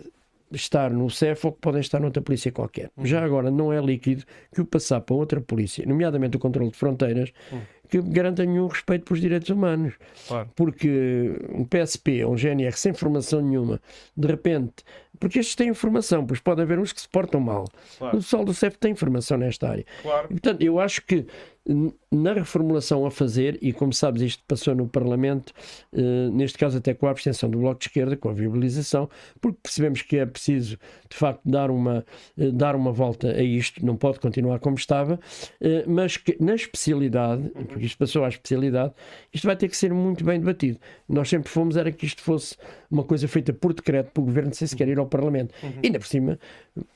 estar 0.52 0.92
no 0.92 1.10
CEF 1.10 1.46
ou 1.46 1.52
que 1.52 1.60
podem 1.60 1.82
estar 1.82 2.00
noutra 2.00 2.22
polícia 2.22 2.52
qualquer. 2.52 2.90
Uhum. 2.96 3.06
Já 3.06 3.24
agora 3.24 3.52
não 3.52 3.72
é 3.74 3.82
líquido 3.82 4.24
que 4.54 4.62
o 4.62 4.66
passar 4.66 5.02
para 5.02 5.16
outra 5.16 5.42
polícia, 5.42 5.86
nomeadamente 5.86 6.38
o 6.38 6.40
controle 6.40 6.72
de 6.72 6.78
fronteiras, 6.78 7.32
uhum. 7.52 7.62
Que 7.90 8.02
garanta 8.02 8.46
nenhum 8.46 8.68
respeito 8.68 9.06
pelos 9.06 9.22
direitos 9.22 9.50
humanos. 9.50 9.96
Claro. 10.28 10.50
Porque 10.56 11.40
um 11.50 11.66
PSP 11.66 12.26
um 12.26 12.36
GNR 12.36 12.74
sem 12.74 12.94
formação 12.94 13.42
nenhuma, 13.42 13.82
de 14.16 14.28
repente 14.28 14.84
porque 15.20 15.40
estes 15.40 15.56
têm 15.56 15.70
informação, 15.70 16.26
pois 16.26 16.40
pode 16.40 16.62
haver 16.62 16.80
uns 16.80 16.94
que 16.94 17.02
se 17.02 17.10
portam 17.10 17.40
mal. 17.42 17.66
Claro. 17.98 18.18
O 18.18 18.20
pessoal 18.20 18.46
do 18.46 18.54
CEF 18.54 18.78
tem 18.78 18.92
informação 18.92 19.38
nesta 19.38 19.70
área. 19.70 19.86
Claro. 20.02 20.28
E, 20.30 20.34
portanto, 20.34 20.62
eu 20.62 20.80
acho 20.80 21.02
que 21.02 21.26
na 22.12 22.34
reformulação 22.34 23.06
a 23.06 23.12
fazer, 23.12 23.58
e 23.62 23.74
como 23.74 23.92
sabes, 23.92 24.22
isto 24.22 24.44
passou 24.48 24.74
no 24.74 24.88
Parlamento, 24.88 25.52
eh, 25.92 26.30
neste 26.32 26.58
caso 26.58 26.78
até 26.78 26.94
com 26.94 27.06
a 27.06 27.12
abstenção 27.12 27.50
do 27.50 27.60
Bloco 27.60 27.80
de 27.80 27.88
Esquerda, 27.88 28.16
com 28.16 28.30
a 28.30 28.34
viabilização, 28.34 29.10
porque 29.42 29.60
percebemos 29.62 30.02
que 30.02 30.18
é 30.18 30.26
preciso, 30.26 30.78
de 31.10 31.18
facto, 31.18 31.42
dar 31.44 31.70
uma, 31.70 32.06
eh, 32.38 32.52
dar 32.52 32.76
uma 32.76 32.94
volta 32.94 33.32
a 33.32 33.44
isto, 33.44 33.86
não 33.86 33.98
pode 33.98 34.20
continuar 34.22 34.60
como 34.60 34.78
estava, 34.78 35.20
eh, 35.60 35.84
mas 35.86 36.16
que 36.16 36.38
na 36.40 36.56
especialidade, 36.56 37.50
porque 37.68 37.86
isto 37.86 37.98
passou 37.98 38.24
à 38.24 38.30
especialidade, 38.30 38.94
isto 39.34 39.46
vai 39.46 39.58
ter 39.58 39.68
que 39.68 39.76
ser 39.76 39.94
muito 39.94 40.24
bem 40.24 40.40
debatido. 40.40 40.80
Nós 41.10 41.28
sempre 41.28 41.50
fomos, 41.50 41.76
era 41.76 41.92
que 41.92 42.06
isto 42.06 42.22
fosse 42.22 42.56
uma 42.90 43.04
coisa 43.04 43.28
feita 43.28 43.52
por 43.52 43.74
decreto, 43.74 44.12
pelo 44.12 44.28
Governo, 44.28 44.54
sem 44.54 44.68
sequer 44.68 44.88
ir 44.88 44.98
ao 44.98 45.08
Parlamento. 45.08 45.54
Uhum. 45.62 45.74
E 45.84 45.88
ainda 45.88 46.00
por 46.00 46.08
cima, 46.08 46.40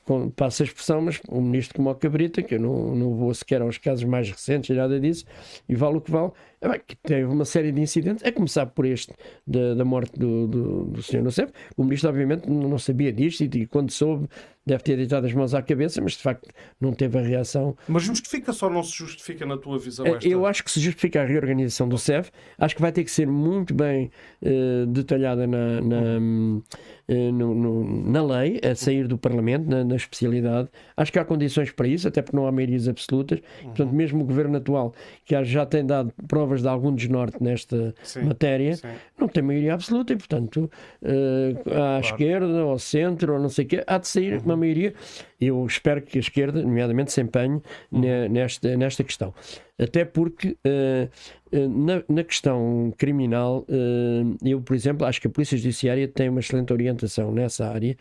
com, 0.04 0.30
passa 0.30 0.62
a 0.62 0.64
expressão, 0.64 1.02
mas 1.02 1.20
um 1.30 1.40
ministro 1.40 1.76
como 1.76 1.90
o 1.90 1.94
Cabrita, 1.94 2.42
que 2.42 2.54
eu 2.54 2.60
não, 2.60 2.94
não 2.94 3.14
vou 3.14 3.32
sequer 3.34 3.60
aos 3.60 3.76
casos 3.78 4.04
mais 4.04 4.30
recentes, 4.30 4.74
nada 4.74 4.98
disso, 5.02 5.24
e 5.68 5.74
vale 5.74 5.98
o 5.98 6.00
que 6.00 6.10
vale. 6.10 6.32
É 6.62 6.78
que 6.78 6.94
teve 6.96 7.24
uma 7.24 7.44
série 7.44 7.72
de 7.72 7.80
incidentes, 7.80 8.24
a 8.24 8.30
começar 8.30 8.66
por 8.66 8.86
este 8.86 9.12
da, 9.44 9.74
da 9.74 9.84
morte 9.84 10.16
do, 10.18 10.46
do, 10.46 10.84
do 10.84 11.02
Sr. 11.02 11.22
Nocef. 11.22 11.52
O 11.76 11.82
ministro, 11.82 12.08
obviamente, 12.08 12.48
não 12.48 12.78
sabia 12.78 13.12
disto 13.12 13.42
e, 13.42 13.66
quando 13.66 13.90
soube, 13.90 14.28
deve 14.64 14.82
ter 14.82 14.96
deitado 14.96 15.26
as 15.26 15.32
mãos 15.32 15.54
à 15.54 15.62
cabeça, 15.62 16.00
mas 16.00 16.12
de 16.12 16.22
facto 16.22 16.48
não 16.80 16.92
teve 16.92 17.18
a 17.18 17.22
reação. 17.22 17.76
Mas 17.88 18.04
justifica-se 18.04 18.64
ou 18.64 18.70
não 18.70 18.82
se 18.82 18.96
justifica 18.96 19.44
na 19.44 19.56
tua 19.56 19.78
visão? 19.78 20.06
Esta? 20.06 20.26
Eu 20.26 20.46
acho 20.46 20.62
que 20.62 20.70
se 20.70 20.80
justifica 20.80 21.20
a 21.20 21.24
reorganização 21.24 21.88
do 21.88 21.98
CEF, 21.98 22.30
acho 22.58 22.74
que 22.76 22.80
vai 22.80 22.92
ter 22.92 23.04
que 23.04 23.10
ser 23.10 23.26
muito 23.26 23.74
bem 23.74 24.10
uh, 24.42 24.86
detalhada 24.86 25.46
na, 25.46 25.80
na, 25.80 26.18
uh, 26.18 27.32
no, 27.32 27.54
no, 27.54 28.10
na 28.10 28.24
lei, 28.24 28.60
a 28.62 28.74
sair 28.74 29.08
do 29.08 29.18
Parlamento, 29.18 29.68
na, 29.68 29.82
na, 29.82 29.96
especialidade. 29.96 30.68
Acho 30.96 31.12
que 31.12 31.18
há 31.18 31.24
condições 31.24 31.72
para 31.72 31.88
isso, 31.88 32.06
até 32.06 32.22
porque 32.22 32.36
não 32.36 32.46
há 32.46 32.52
maiorias 32.52 32.86
absolutas. 32.86 33.40
Uhum. 33.40 33.68
Portanto, 33.68 33.92
mesmo 33.92 34.22
o 34.22 34.24
governo 34.24 34.56
atual, 34.56 34.94
que 35.24 35.42
já 35.44 35.66
tem 35.66 35.84
dado 35.84 36.12
provas 36.28 36.51
provas 36.52 36.62
de 36.62 36.68
algum 36.68 36.94
desnorte 36.94 37.42
nesta 37.42 37.94
sim, 38.02 38.22
matéria, 38.22 38.76
sim. 38.76 38.88
não 39.18 39.28
tem 39.28 39.42
maioria 39.42 39.74
absoluta 39.74 40.12
e, 40.12 40.16
portanto, 40.16 40.70
uh, 41.02 41.60
à 41.60 41.62
claro. 41.62 42.04
esquerda, 42.04 42.60
ao 42.60 42.78
centro, 42.78 43.34
ou 43.34 43.40
não 43.40 43.48
sei 43.48 43.64
o 43.64 43.68
quê, 43.68 43.84
há 43.86 43.98
de 43.98 44.08
sair 44.08 44.34
uhum. 44.34 44.44
uma 44.44 44.56
maioria. 44.56 44.94
Eu 45.40 45.64
espero 45.66 46.02
que 46.02 46.18
a 46.18 46.20
esquerda, 46.20 46.62
nomeadamente, 46.62 47.12
se 47.12 47.20
empenhe 47.20 47.60
uhum. 47.90 48.28
nesta, 48.30 48.76
nesta 48.76 49.02
questão. 49.02 49.34
Até 49.78 50.04
porque 50.04 50.56
uh, 50.66 51.68
na, 51.68 52.02
na, 52.08 52.22
questão 52.22 52.92
criminal, 52.96 53.66
uh, 53.68 54.36
eu, 54.44 54.60
por 54.60 54.76
exemplo, 54.76 55.06
acho 55.06 55.20
que 55.20 55.26
a 55.26 55.30
Polícia 55.30 55.56
Judiciária 55.56 56.06
tem 56.06 56.28
uma 56.28 56.40
excelente 56.40 56.72
orientação 56.72 57.32
nessa 57.32 57.66
área 57.66 57.96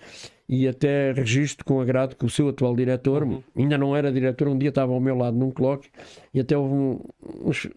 e 0.52 0.68
até 0.68 1.14
registro 1.14 1.64
com 1.64 1.80
agrado 1.80 2.14
que 2.14 2.26
o 2.26 2.30
seu 2.30 2.50
atual 2.50 2.76
diretor, 2.76 3.24
uhum. 3.24 3.42
ainda 3.56 3.78
não 3.78 3.96
era 3.96 4.12
diretor, 4.12 4.50
um 4.50 4.58
dia 4.58 4.68
estava 4.68 4.92
ao 4.92 5.00
meu 5.00 5.16
lado 5.16 5.38
num 5.38 5.50
colóquio 5.50 5.90
e 6.34 6.42
até 6.42 6.58
houve 6.58 6.74
um, 6.74 7.00
uns, 7.46 7.70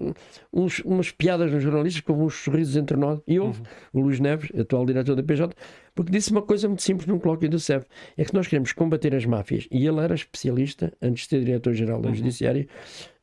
uns, 0.53 0.79
umas 0.81 1.13
piadas 1.13 1.53
nos 1.53 1.63
jornalistas, 1.63 2.01
com 2.01 2.25
uns 2.25 2.35
sorrisos 2.35 2.77
entre 2.77 2.97
nós, 2.97 3.21
e 3.29 3.39
houve 3.39 3.61
uhum. 3.61 4.01
o 4.01 4.05
Luís 4.05 4.19
Neves, 4.19 4.51
atual 4.59 4.85
diretor 4.85 5.15
da 5.15 5.23
PJ, 5.23 5.55
porque 5.95 6.11
disse 6.11 6.31
uma 6.31 6.43
coisa 6.43 6.67
muito 6.67 6.83
simples 6.83 7.07
num 7.07 7.19
colóquio 7.19 7.49
do 7.49 7.59
CEF: 7.61 7.87
é 8.17 8.25
que 8.25 8.35
nós 8.35 8.47
queremos 8.47 8.73
combater 8.73 9.15
as 9.15 9.25
máfias. 9.25 9.69
E 9.71 9.87
ele 9.87 10.01
era 10.01 10.15
especialista, 10.15 10.93
antes 11.01 11.25
de 11.25 11.31
ser 11.31 11.45
diretor-geral 11.45 12.01
da 12.01 12.09
uhum. 12.09 12.15
Judiciária, 12.15 12.67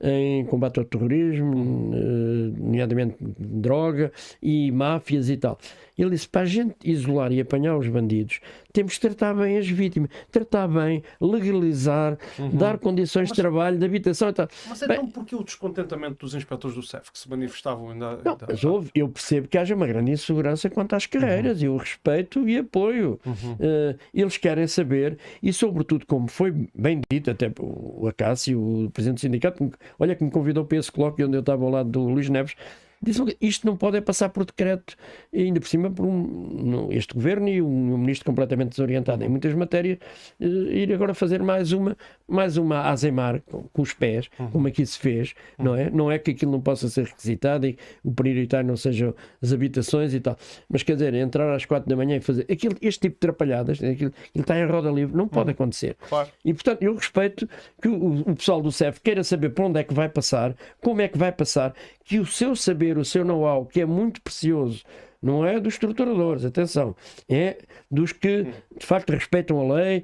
em 0.01 0.45
combate 0.45 0.79
ao 0.79 0.85
terrorismo, 0.85 1.55
uhum. 1.55 2.53
nomeadamente 2.57 3.17
droga 3.19 4.11
e 4.41 4.71
máfias 4.71 5.29
e 5.29 5.37
tal. 5.37 5.59
Ele 5.97 6.11
disse: 6.11 6.27
para 6.27 6.41
a 6.41 6.45
gente 6.45 6.75
isolar 6.83 7.31
e 7.31 7.41
apanhar 7.41 7.77
os 7.77 7.87
bandidos, 7.87 8.39
temos 8.71 8.95
que 8.95 9.01
tratar 9.01 9.33
bem 9.33 9.57
as 9.57 9.67
vítimas, 9.67 10.09
tratar 10.31 10.67
bem, 10.67 11.03
legalizar, 11.19 12.17
uhum. 12.39 12.49
dar 12.51 12.79
condições 12.79 13.29
mas, 13.29 13.35
de 13.35 13.41
trabalho, 13.41 13.77
de 13.77 13.85
habitação 13.85 14.29
e 14.29 14.33
tal. 14.33 14.47
Mas 14.67 14.81
então, 14.81 14.95
bem, 14.95 15.07
porquê 15.07 15.35
o 15.35 15.43
descontentamento 15.43 16.25
dos 16.25 16.33
inspectores 16.33 16.75
do 16.75 16.81
CEF 16.81 17.11
que 17.11 17.19
se 17.19 17.29
manifestavam 17.29 17.91
ainda? 17.91 18.17
Não, 18.23 18.31
ainda... 18.31 18.45
mas 18.47 18.63
houve, 18.63 18.89
eu 18.95 19.09
percebo 19.09 19.47
que 19.47 19.57
haja 19.57 19.75
uma 19.75 19.85
grande 19.85 20.11
insegurança 20.11 20.69
quanto 20.69 20.95
às 20.95 21.05
carreiras 21.05 21.59
uhum. 21.59 21.65
e 21.65 21.69
o 21.69 21.77
respeito 21.77 22.47
e 22.47 22.60
apoio. 22.61 23.19
Uhum. 23.25 23.53
Uh, 23.53 23.97
eles 24.13 24.37
querem 24.37 24.67
saber, 24.67 25.17
e 25.41 25.51
sobretudo, 25.51 26.05
como 26.05 26.27
foi 26.27 26.51
bem 26.73 27.01
dito, 27.11 27.29
até 27.29 27.51
o 27.59 28.07
Acácio, 28.07 28.59
o 28.59 28.91
presidente 28.91 29.17
do 29.17 29.21
sindicato, 29.21 29.71
olha 29.99 30.15
que 30.15 30.23
me 30.23 30.31
convidou 30.31 30.65
para 30.65 30.77
esse 30.77 30.91
colóquio 30.91 31.27
onde 31.27 31.37
eu 31.37 31.41
estava 31.41 31.63
ao 31.63 31.69
lado 31.69 31.89
do 31.89 32.01
Luís 32.01 32.29
Neves, 32.29 32.55
disse 33.01 33.37
isto 33.41 33.65
não 33.65 33.75
pode 33.75 33.97
é 33.97 34.01
passar 34.01 34.29
por 34.29 34.45
decreto, 34.45 34.95
ainda 35.33 35.59
por 35.59 35.67
cima 35.67 35.89
por 35.89 36.05
um, 36.05 36.89
este 36.91 37.13
governo 37.13 37.49
e 37.49 37.61
um, 37.61 37.97
ministro 37.97 38.25
completamente 38.25 38.69
desorientado 38.69 39.23
em 39.23 39.29
muitas 39.29 39.53
matérias, 39.53 39.97
uh, 40.39 40.45
ir 40.45 40.93
agora 40.93 41.13
fazer 41.13 41.41
mais 41.41 41.71
uma, 41.71 41.97
mais 42.31 42.57
uma 42.57 42.89
azemar 42.89 43.41
com, 43.41 43.63
com 43.63 43.81
os 43.81 43.93
pés, 43.93 44.29
uhum. 44.39 44.51
como 44.51 44.67
aqui 44.67 44.85
se 44.85 44.97
fez, 44.97 45.33
uhum. 45.57 45.65
não 45.65 45.75
é? 45.75 45.89
Não 45.89 46.11
é 46.11 46.17
que 46.17 46.31
aquilo 46.31 46.51
não 46.51 46.61
possa 46.61 46.87
ser 46.87 47.05
requisitado 47.05 47.67
e 47.67 47.77
o 48.03 48.11
prioritário 48.11 48.67
não 48.67 48.77
sejam 48.77 49.13
as 49.41 49.51
habitações 49.51 50.13
e 50.13 50.19
tal, 50.19 50.37
mas 50.69 50.83
quer 50.83 50.93
dizer, 50.93 51.13
entrar 51.13 51.53
às 51.53 51.65
quatro 51.65 51.89
da 51.89 51.95
manhã 51.95 52.15
e 52.17 52.21
fazer 52.21 52.45
aquilo, 52.49 52.75
este 52.81 53.01
tipo 53.01 53.15
de 53.15 53.19
trapalhadas, 53.19 53.83
aquilo, 53.83 54.11
ele 54.33 54.43
está 54.43 54.57
em 54.57 54.65
roda 54.65 54.89
livre, 54.89 55.15
não 55.15 55.27
pode 55.27 55.49
uhum. 55.49 55.53
acontecer. 55.53 55.95
Claro. 56.07 56.29
E 56.43 56.53
portanto, 56.53 56.83
eu 56.83 56.95
respeito 56.95 57.47
que 57.81 57.87
o, 57.87 58.21
o 58.21 58.35
pessoal 58.35 58.61
do 58.61 58.71
CEF 58.71 59.01
queira 59.01 59.23
saber 59.23 59.49
para 59.49 59.65
onde 59.65 59.79
é 59.79 59.83
que 59.83 59.93
vai 59.93 60.07
passar, 60.09 60.55
como 60.81 61.01
é 61.01 61.07
que 61.07 61.17
vai 61.17 61.31
passar, 61.31 61.73
que 62.03 62.19
o 62.19 62.25
seu 62.25 62.55
saber, 62.55 62.97
o 62.97 63.05
seu 63.05 63.25
know-how, 63.25 63.65
que 63.65 63.81
é 63.81 63.85
muito 63.85 64.21
precioso, 64.21 64.83
não 65.21 65.45
é 65.45 65.59
dos 65.59 65.75
estruturadores, 65.75 66.43
atenção, 66.43 66.95
é 67.29 67.57
dos 67.89 68.11
que 68.11 68.43
de 68.77 68.85
facto 68.85 69.11
respeitam 69.11 69.59
a 69.59 69.75
lei 69.75 70.03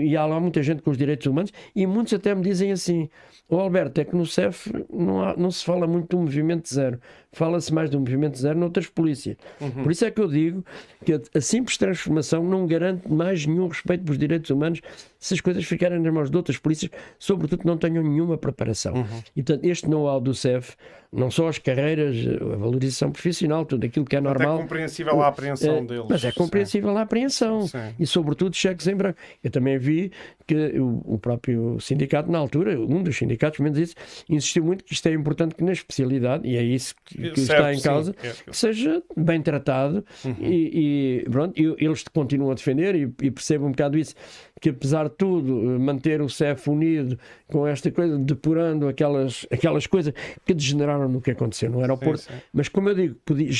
e 0.00 0.16
há 0.16 0.24
lá 0.24 0.38
muita 0.38 0.62
gente 0.62 0.82
com 0.82 0.90
os 0.90 0.98
direitos 0.98 1.26
humanos 1.26 1.52
e 1.74 1.86
muitos 1.86 2.12
até 2.12 2.34
me 2.34 2.42
dizem 2.42 2.70
assim: 2.70 3.08
o 3.48 3.56
oh, 3.56 3.60
Alberto, 3.60 4.00
é 4.00 4.04
que 4.04 4.14
no 4.14 4.24
CEF 4.24 4.72
não, 4.92 5.22
há, 5.22 5.36
não 5.36 5.50
se 5.50 5.64
fala 5.64 5.86
muito 5.86 6.16
do 6.16 6.22
movimento 6.22 6.72
zero, 6.72 7.00
fala-se 7.34 7.72
mais 7.72 7.90
do 7.90 7.98
movimento 7.98 8.38
zero 8.38 8.58
noutras 8.58 8.86
polícias. 8.86 9.36
Uhum. 9.60 9.70
Por 9.82 9.92
isso 9.92 10.04
é 10.04 10.10
que 10.10 10.20
eu 10.20 10.28
digo 10.28 10.64
que 11.04 11.20
a 11.34 11.40
simples 11.40 11.76
transformação 11.76 12.42
não 12.42 12.66
garante 12.66 13.10
mais 13.10 13.44
nenhum 13.44 13.68
respeito 13.68 14.04
pelos 14.04 14.18
direitos 14.18 14.50
humanos 14.50 14.80
se 15.18 15.34
as 15.34 15.40
coisas 15.40 15.64
ficarem 15.64 15.98
nas 16.00 16.12
mãos 16.12 16.30
de 16.30 16.36
outras 16.36 16.58
polícias, 16.58 16.90
sobretudo 17.18 17.62
não 17.64 17.78
tenham 17.78 18.02
nenhuma 18.02 18.36
preparação. 18.36 18.94
Uhum. 18.94 19.22
E 19.34 19.42
portanto, 19.42 19.64
este 19.64 19.88
know-how 19.88 20.20
do 20.20 20.34
CEF, 20.34 20.76
não 21.10 21.30
só 21.30 21.48
as 21.48 21.58
carreiras, 21.58 22.16
a 22.40 22.56
valorização 22.56 23.10
profissional, 23.10 23.64
tudo 23.64 23.86
aquilo 23.86 24.04
que 24.04 24.16
é 24.16 24.20
normal. 24.20 24.58
É 24.58 24.62
compreensível 24.62 25.22
a 25.22 25.28
apreensão 25.28 25.76
é, 25.76 25.82
deles. 25.82 26.06
Mas 26.10 26.24
é 26.24 26.32
compreensível 26.32 26.90
Sim. 26.90 26.98
a 26.98 27.00
apreensão. 27.00 27.66
Sim. 27.66 27.94
E 27.98 28.06
sobretudo 28.06 28.54
cheques 28.54 28.86
em 28.86 28.94
branco. 28.94 29.18
Eu 29.42 29.50
também 29.50 29.78
vi 29.78 30.12
que 30.46 30.78
o, 30.78 31.18
próprio 31.18 31.78
sindicato, 31.80 32.30
na 32.30 32.38
altura, 32.38 32.78
um 32.78 33.02
dos 33.02 33.16
sindicatos, 33.16 33.60
menos 33.60 33.78
isso, 33.78 33.94
insistiu 34.28 34.64
muito 34.64 34.84
que 34.84 34.92
isto 34.92 35.06
é 35.08 35.12
importante 35.12 35.54
que 35.54 35.64
na 35.64 35.72
especialidade, 35.72 36.46
e 36.46 36.56
é 36.56 36.62
isso 36.62 36.94
que, 37.04 37.30
que 37.30 37.40
certo, 37.40 37.60
está 37.60 37.74
em 37.74 37.80
causa, 37.80 38.14
é. 38.22 38.52
seja 38.52 39.02
bem 39.16 39.40
tratado 39.40 40.04
uhum. 40.24 40.36
e, 40.40 41.22
e, 41.24 41.30
pronto, 41.30 41.60
e, 41.60 41.84
eles 41.84 42.04
continuam 42.04 42.50
a 42.50 42.54
defender 42.54 42.94
e, 42.94 43.02
e 43.22 43.30
percebam 43.30 43.68
um 43.68 43.70
bocado 43.70 43.98
isso, 43.98 44.14
que 44.60 44.70
apesar 44.70 45.08
de 45.08 45.16
tudo, 45.16 45.78
manter 45.80 46.20
o 46.20 46.28
CEF 46.28 46.68
unido 46.70 47.18
com 47.46 47.66
esta 47.66 47.90
coisa, 47.90 48.18
depurando 48.18 48.88
aquelas, 48.88 49.46
aquelas 49.50 49.86
coisas 49.86 50.12
que 50.44 50.54
degeneraram 50.54 51.08
no 51.08 51.20
que 51.20 51.30
aconteceu 51.30 51.70
no 51.70 51.80
aeroporto, 51.80 52.22
sim, 52.22 52.32
sim. 52.32 52.40
mas 52.52 52.68
como 52.68 52.88
eu 52.88 52.94
digo, 52.94 53.14
podia, 53.24 53.50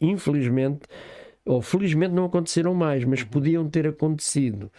infelizmente 0.00 0.82
ou 1.44 1.60
felizmente 1.60 2.14
não 2.14 2.24
aconteceram 2.24 2.74
mais, 2.74 3.04
mas 3.04 3.22
uhum. 3.22 3.28
podiam 3.28 3.68
ter 3.68 3.86
acontecido 3.86 4.70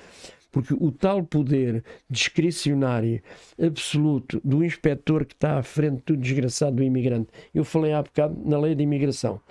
porque 0.53 0.75
o 0.79 0.91
tal 0.91 1.23
poder 1.23 1.83
discricionário 2.07 3.21
absoluto 3.59 4.39
do 4.43 4.63
inspetor 4.63 5.25
que 5.25 5.33
está 5.33 5.57
à 5.57 5.63
frente 5.63 6.03
do 6.05 6.15
desgraçado 6.15 6.75
do 6.75 6.83
imigrante. 6.83 7.27
Eu 7.53 7.65
falei 7.65 7.91
há 7.91 8.03
bocado 8.03 8.39
na 8.45 8.59
lei 8.59 8.75
de 8.75 8.83
imigração, 8.83 9.41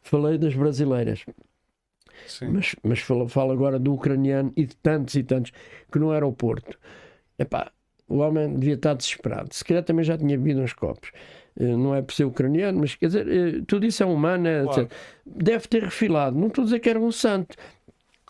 falei 0.00 0.38
das 0.38 0.54
brasileiras. 0.54 1.26
Sim. 2.28 2.46
Mas, 2.52 2.76
mas 2.80 3.00
falo, 3.00 3.26
falo 3.26 3.50
agora 3.50 3.76
do 3.76 3.92
ucraniano 3.92 4.52
e 4.56 4.64
de 4.64 4.76
tantos 4.76 5.16
e 5.16 5.24
tantos 5.24 5.52
que 5.90 5.98
no 5.98 6.12
aeroporto. 6.12 6.78
Epá, 7.36 7.72
o 8.08 8.18
homem 8.18 8.54
devia 8.54 8.74
estar 8.74 8.94
desesperado. 8.94 9.52
Se 9.52 9.64
calhar 9.64 9.82
também 9.82 10.04
já 10.04 10.16
tinha 10.16 10.38
bebido 10.38 10.60
uns 10.60 10.72
copos. 10.72 11.10
Eh, 11.58 11.76
não 11.76 11.92
é 11.92 12.02
por 12.02 12.14
ser 12.14 12.24
ucraniano, 12.24 12.78
mas 12.78 12.94
quer 12.94 13.06
dizer, 13.06 13.26
eh, 13.28 13.62
tudo 13.66 13.84
isso 13.84 14.00
é 14.00 14.06
humano. 14.06 14.46
É, 14.46 14.62
claro. 14.62 14.88
Deve 15.26 15.66
ter 15.66 15.82
refilado. 15.82 16.38
Não 16.38 16.46
estou 16.46 16.62
a 16.62 16.64
dizer 16.66 16.78
que 16.78 16.88
era 16.88 17.00
um 17.00 17.10
santo, 17.10 17.56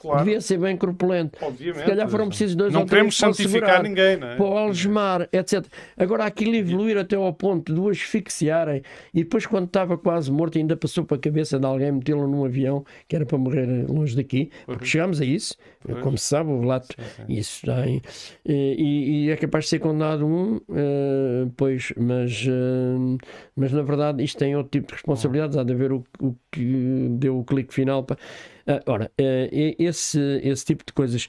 Claro. 0.02 0.24
Devia 0.24 0.40
ser 0.40 0.58
bem 0.58 0.76
corpulento. 0.76 1.38
Obviamente. 1.40 1.84
Se 1.84 1.88
calhar 1.88 2.08
foram 2.08 2.26
precisos 2.26 2.56
dois 2.56 2.72
não 2.72 2.80
ou 2.80 2.86
três 2.86 2.98
queremos 2.98 3.16
santificar 3.16 3.82
ninguém, 3.84 4.16
não 4.16 4.30
é? 4.30 4.36
Para 4.36 4.44
o 4.44 4.58
algemar, 4.58 5.28
etc. 5.32 5.64
Agora, 5.96 6.24
aquilo 6.24 6.56
evoluir 6.56 6.98
até 6.98 7.14
ao 7.14 7.32
ponto 7.32 7.72
de 7.72 7.78
o 7.78 7.88
asfixiarem 7.88 8.82
e 9.14 9.22
depois, 9.22 9.46
quando 9.46 9.66
estava 9.66 9.96
quase 9.96 10.32
morto, 10.32 10.58
ainda 10.58 10.76
passou 10.76 11.04
para 11.04 11.16
a 11.16 11.20
cabeça 11.20 11.56
de 11.56 11.64
alguém 11.64 11.92
metê-lo 11.92 12.26
num 12.26 12.44
avião 12.44 12.84
que 13.06 13.14
era 13.14 13.24
para 13.24 13.38
morrer 13.38 13.86
longe 13.88 14.16
daqui. 14.16 14.50
Porque 14.66 14.84
chegámos 14.84 15.20
a 15.20 15.24
isso, 15.24 15.56
como 16.02 16.18
se 16.18 16.24
sabe, 16.24 16.50
o 16.50 16.60
relato, 16.60 16.96
isso 17.28 17.64
tem. 17.64 18.02
E, 18.44 19.26
e, 19.26 19.30
é 19.30 19.36
capaz 19.36 19.66
de 19.66 19.70
ser 19.70 19.78
condenado 19.78 20.26
um, 20.26 20.56
uh, 20.56 21.52
pois, 21.56 21.92
mas, 21.96 22.44
uh, 22.44 23.18
mas 23.54 23.72
na 23.72 23.82
verdade 23.82 24.24
isto 24.24 24.36
tem 24.36 24.56
outro 24.56 24.70
tipo 24.70 24.88
de 24.88 24.94
responsabilidades. 24.94 25.56
Há 25.56 25.62
de 25.62 25.72
haver 25.72 25.92
o, 25.92 26.02
o 26.20 26.34
que 26.50 27.06
deu 27.12 27.38
o 27.38 27.44
clique 27.44 27.72
final 27.72 28.02
para. 28.02 28.18
Uh, 28.66 28.90
ora, 28.90 29.10
uh, 29.18 29.74
esse, 29.78 30.20
esse 30.42 30.64
tipo 30.64 30.84
de 30.86 30.92
coisas, 30.92 31.28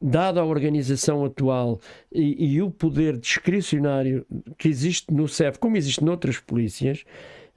dada 0.00 0.40
a 0.40 0.44
organização 0.44 1.24
atual 1.24 1.80
e, 2.12 2.54
e, 2.54 2.62
o 2.62 2.70
poder 2.70 3.16
discricionário 3.16 4.24
que 4.56 4.68
existe 4.68 5.12
no 5.12 5.28
CEF, 5.28 5.58
como 5.58 5.76
existe 5.76 6.04
noutras 6.04 6.38
polícias, 6.38 7.04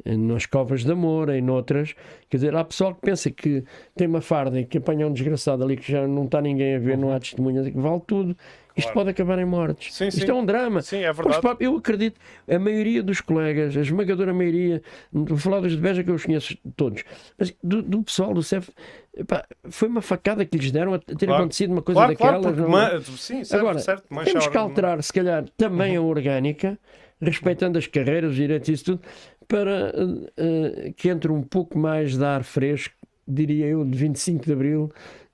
eh, 0.04 0.18
nas 0.18 0.46
covas 0.46 0.84
de 0.84 0.92
amor, 0.92 1.30
em 1.30 1.48
outras, 1.50 1.94
quer 2.30 2.38
dizer, 2.38 2.56
há 2.56 2.64
pessoal 2.64 2.96
que 2.96 3.02
pensa 3.02 3.30
que 3.30 3.64
tem 3.96 4.08
uma 4.08 4.22
farda 4.22 4.60
e 4.60 4.66
que 4.66 4.80
apanha 4.80 5.08
um 5.08 5.14
desgraçado 5.14 5.64
ali 5.64 5.78
que 5.78 5.92
já 5.92 6.08
não 6.08 6.26
está 6.26 6.42
ninguém 6.42 6.76
a 6.76 6.80
ver, 6.80 6.96
uhum. 6.96 7.02
não 7.02 7.14
há 7.14 7.20
testemunhas, 7.20 7.68
que 7.68 7.80
vale 7.80 8.02
tudo. 8.08 8.36
Isto 8.76 8.94
pode 8.94 9.10
acabar 9.10 9.38
em 9.40 9.46
mortes. 9.46 9.94
Sim, 9.94 10.08
Isto 10.08 10.22
sim. 10.22 10.30
é 10.30 10.34
um 10.34 10.46
drama. 10.46 10.82
Sim, 10.82 11.04
é 11.04 11.12
verdade. 11.12 11.58
Eu 11.60 11.76
acredito, 11.76 12.20
a 12.50 12.58
maioria 12.58 13.04
dos 13.04 13.22
colegas, 13.22 13.76
a 13.76 13.82
esmagadora 13.82 14.34
maioria, 14.34 14.82
vou 15.12 15.38
falar 15.38 15.60
dos 15.60 15.74
de 15.74 15.78
Beja 15.78 16.04
que 16.04 16.10
eu 16.10 16.16
os 16.16 16.26
conheço 16.26 16.58
todos, 16.76 17.04
mas 17.38 17.54
do, 17.64 17.82
do 17.82 18.04
pessoal 18.04 18.34
do 18.34 18.42
CEF, 18.42 18.70
epá, 19.16 19.46
foi 19.70 19.88
uma 19.88 20.02
facada 20.02 20.46
que 20.46 20.58
lhes 20.58 20.72
deram 20.72 20.94
a 20.94 21.00
ter 21.00 21.26
claro. 21.26 21.42
acontecido 21.42 21.72
uma 21.72 21.82
coisa 21.82 22.16
claro, 22.16 22.42
daquelas. 22.42 22.56
Claro. 22.56 22.96
É? 22.98 23.02
sim, 23.02 23.44
certo, 23.44 23.62
Agora, 23.62 23.80
certo, 23.80 24.06
temos 24.24 24.48
que 24.48 24.58
alterar, 24.58 25.04
se 25.04 25.14
calhar, 25.14 25.46
também 25.58 25.98
uhum. 25.98 26.06
a 26.06 26.08
orgânica 26.08 26.80
respeitando 27.22 27.78
as 27.78 27.86
carreiras, 27.86 28.32
os 28.32 28.36
direitos 28.36 28.68
e 28.70 28.74
isso 28.74 28.86
tudo, 28.86 29.02
para 29.48 29.94
uh, 29.94 30.94
que 30.96 31.10
entre 31.10 31.32
um 31.32 31.44
pouco 31.44 31.78
mais 31.78 32.18
de 32.18 32.24
ar 32.24 32.44
fresco, 32.44 32.96
diria 33.28 33.68
eu, 33.68 33.86
de 33.86 33.98
25 33.98 34.46
de 34.46 34.54
Abril, 34.54 34.92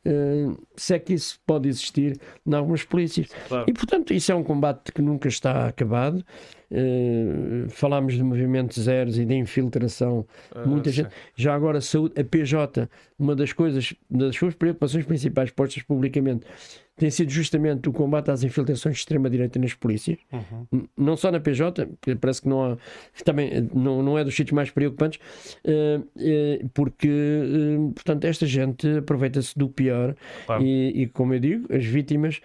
uh, 0.08 0.58
se 0.76 0.96
é 0.96 1.00
que 1.00 1.14
isso 1.14 1.40
pode 1.46 1.68
existir 1.68 2.20
em 2.46 2.54
algumas 2.54 2.84
polícias. 2.84 3.30
Claro. 3.48 3.66
E, 3.68 3.74
portanto, 3.74 4.14
isso 4.14 4.32
é 4.32 4.36
um 4.36 4.44
combate 4.44 4.92
que 4.92 5.02
nunca 5.02 5.28
está 5.28 5.68
acabado. 5.68 6.24
Uh, 6.70 7.70
falámos 7.70 8.14
de 8.16 8.24
movimentos 8.24 8.84
zeros 8.84 9.18
e 9.18 9.26
de 9.26 9.36
infiltração. 9.36 10.26
Uh, 10.56 10.68
Muita 10.68 10.90
sim. 10.90 10.98
gente. 10.98 11.10
Já 11.36 11.54
agora, 11.54 11.80
saúde, 11.82 12.20
a 12.20 12.24
PJ, 12.24 12.90
uma 13.18 13.36
das 13.36 13.54
coisas, 13.54 13.94
das 14.10 14.36
suas 14.36 14.54
preocupações 14.54 15.06
principais 15.06 15.52
postas 15.52 15.84
publicamente 15.84 16.46
tem 16.98 17.12
sido 17.12 17.30
justamente 17.30 17.88
o 17.88 17.94
combate 17.94 18.32
às 18.32 18.44
infiltrações 18.44 18.96
de 18.96 19.00
extrema-direita 19.02 19.60
nas 19.60 19.74
polícias, 19.74 20.18
uhum. 20.32 20.88
não 20.98 21.16
só 21.16 21.32
na 21.32 21.40
PJ, 21.40 21.88
parece 22.20 22.42
que 22.42 22.50
não, 22.50 22.74
há, 22.74 22.78
também 23.24 23.70
não, 23.74 24.02
não 24.02 24.18
é 24.18 24.24
dos 24.24 24.36
sítios 24.36 24.56
mais 24.56 24.72
preocupantes, 24.72 25.20
uh, 25.64 26.00
uh, 26.00 26.70
porque, 26.74 27.10
portanto, 27.94 28.26
esta 28.26 28.46
gente 28.46 28.98
aproveita-se 28.98 29.58
do 29.58 29.70
pior 29.70 30.16
claro. 30.46 30.64
e, 30.64 31.04
e, 31.04 31.08
como 31.08 31.36
eu 31.36 31.40
digo, 31.40 31.74
as 31.74 31.86
vítimas 31.86 32.42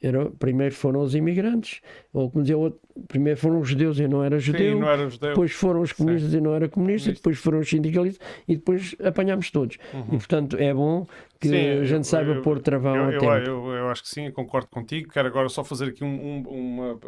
era, 0.00 0.26
primeiro 0.30 0.74
foram 0.74 1.00
os 1.00 1.14
imigrantes, 1.14 1.80
ou 2.12 2.30
como 2.30 2.42
dizia 2.42 2.56
outro, 2.56 2.78
primeiro 3.08 3.38
foram 3.38 3.60
os 3.60 3.68
judeus 3.68 3.98
e 3.98 4.06
não 4.06 4.22
era 4.22 4.38
judeu, 4.38 4.74
Sim, 4.74 4.80
não 4.80 4.88
era 4.88 5.08
judeu. 5.08 5.30
depois 5.30 5.52
foram 5.52 5.80
os 5.80 5.92
comunistas 5.92 6.30
Sim. 6.30 6.38
e 6.38 6.40
não 6.40 6.54
era 6.54 6.68
comunista, 6.68 7.12
depois 7.12 7.38
foram 7.38 7.60
os 7.60 7.68
sindicalistas 7.68 8.26
e 8.46 8.56
depois 8.56 8.94
apanhámos 9.02 9.50
todos. 9.50 9.78
Uhum. 9.92 10.04
E 10.12 10.16
portanto 10.18 10.56
é 10.58 10.72
bom 10.72 11.06
que 11.40 11.48
sim, 11.48 11.68
a 11.80 11.84
gente 11.84 12.06
saiba 12.06 12.32
eu, 12.32 12.42
pôr 12.42 12.60
travão 12.60 12.96
eu, 12.96 13.04
a 13.04 13.10
tempo. 13.18 13.48
Eu, 13.48 13.72
eu, 13.72 13.88
acho 13.88 14.02
que 14.02 14.08
sim, 14.08 14.30
concordo 14.30 14.68
contigo. 14.68 15.10
Quero 15.10 15.28
agora 15.28 15.48
só 15.48 15.64
fazer 15.64 15.88
aqui 15.88 16.04
um, 16.04 16.08
um, 16.08 16.42
uma 16.48 17.00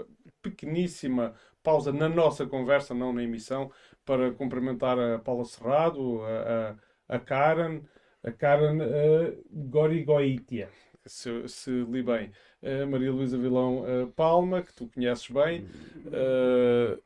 pequeníssima 0.43 1.35
pausa 1.63 1.93
na 1.93 2.09
nossa 2.09 2.47
conversa, 2.47 2.95
não 2.95 3.13
na 3.13 3.23
emissão, 3.23 3.71
para 4.05 4.33
cumprimentar 4.33 4.99
a 4.99 5.19
Paula 5.19 5.45
Serrado, 5.45 6.23
a, 6.23 6.77
a, 7.09 7.17
a 7.17 7.19
Karen, 7.19 7.81
a 8.23 8.33
Karen 8.33 8.79
uh, 8.81 9.45
Gorigoitia, 9.51 10.69
se, 11.07 11.49
se 11.49 11.71
li 11.71 12.03
bem 12.03 12.31
Maria 12.91 13.13
Luísa 13.13 13.39
Vilão 13.39 13.83
uh, 13.83 14.09
Palma, 14.17 14.63
que 14.63 14.75
tu 14.75 14.89
conheces 14.89 15.29
bem, 15.29 15.67
uh, 16.07 17.01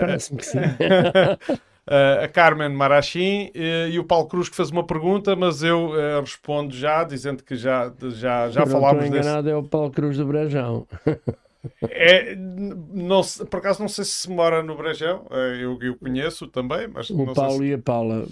Parece-me 0.00 0.38
que 0.38 0.46
sim. 0.46 0.58
a 2.22 2.28
Carmen 2.28 2.70
Marachim 2.70 3.52
uh, 3.54 3.88
e 3.88 3.98
o 3.98 4.04
Paulo 4.04 4.26
Cruz 4.26 4.48
que 4.48 4.56
fez 4.56 4.70
uma 4.70 4.84
pergunta, 4.84 5.36
mas 5.36 5.62
eu 5.62 5.92
respondo 6.20 6.74
já, 6.74 7.04
dizendo 7.04 7.42
que 7.44 7.54
já, 7.54 7.92
já, 8.10 8.48
já 8.50 8.66
falámos 8.66 9.04
desse... 9.04 9.18
enganado, 9.18 9.48
é 9.48 9.56
o 9.56 9.62
Paulo 9.62 9.90
Cruz 9.90 10.16
do 10.16 10.26
Brejão. 10.26 10.86
É, 11.90 12.34
não, 12.36 13.20
por 13.50 13.58
acaso 13.58 13.80
não 13.80 13.88
sei 13.88 14.04
se 14.04 14.30
mora 14.30 14.62
no 14.62 14.76
Brejão, 14.76 15.26
é, 15.30 15.64
eu, 15.64 15.78
eu 15.80 15.96
conheço 15.96 16.46
também, 16.46 16.88
mas 16.88 17.10
o 17.10 17.34
Paulo 17.34 17.58
se... 17.58 17.64
e 17.64 17.74
a 17.74 17.78
Paula, 17.78 18.26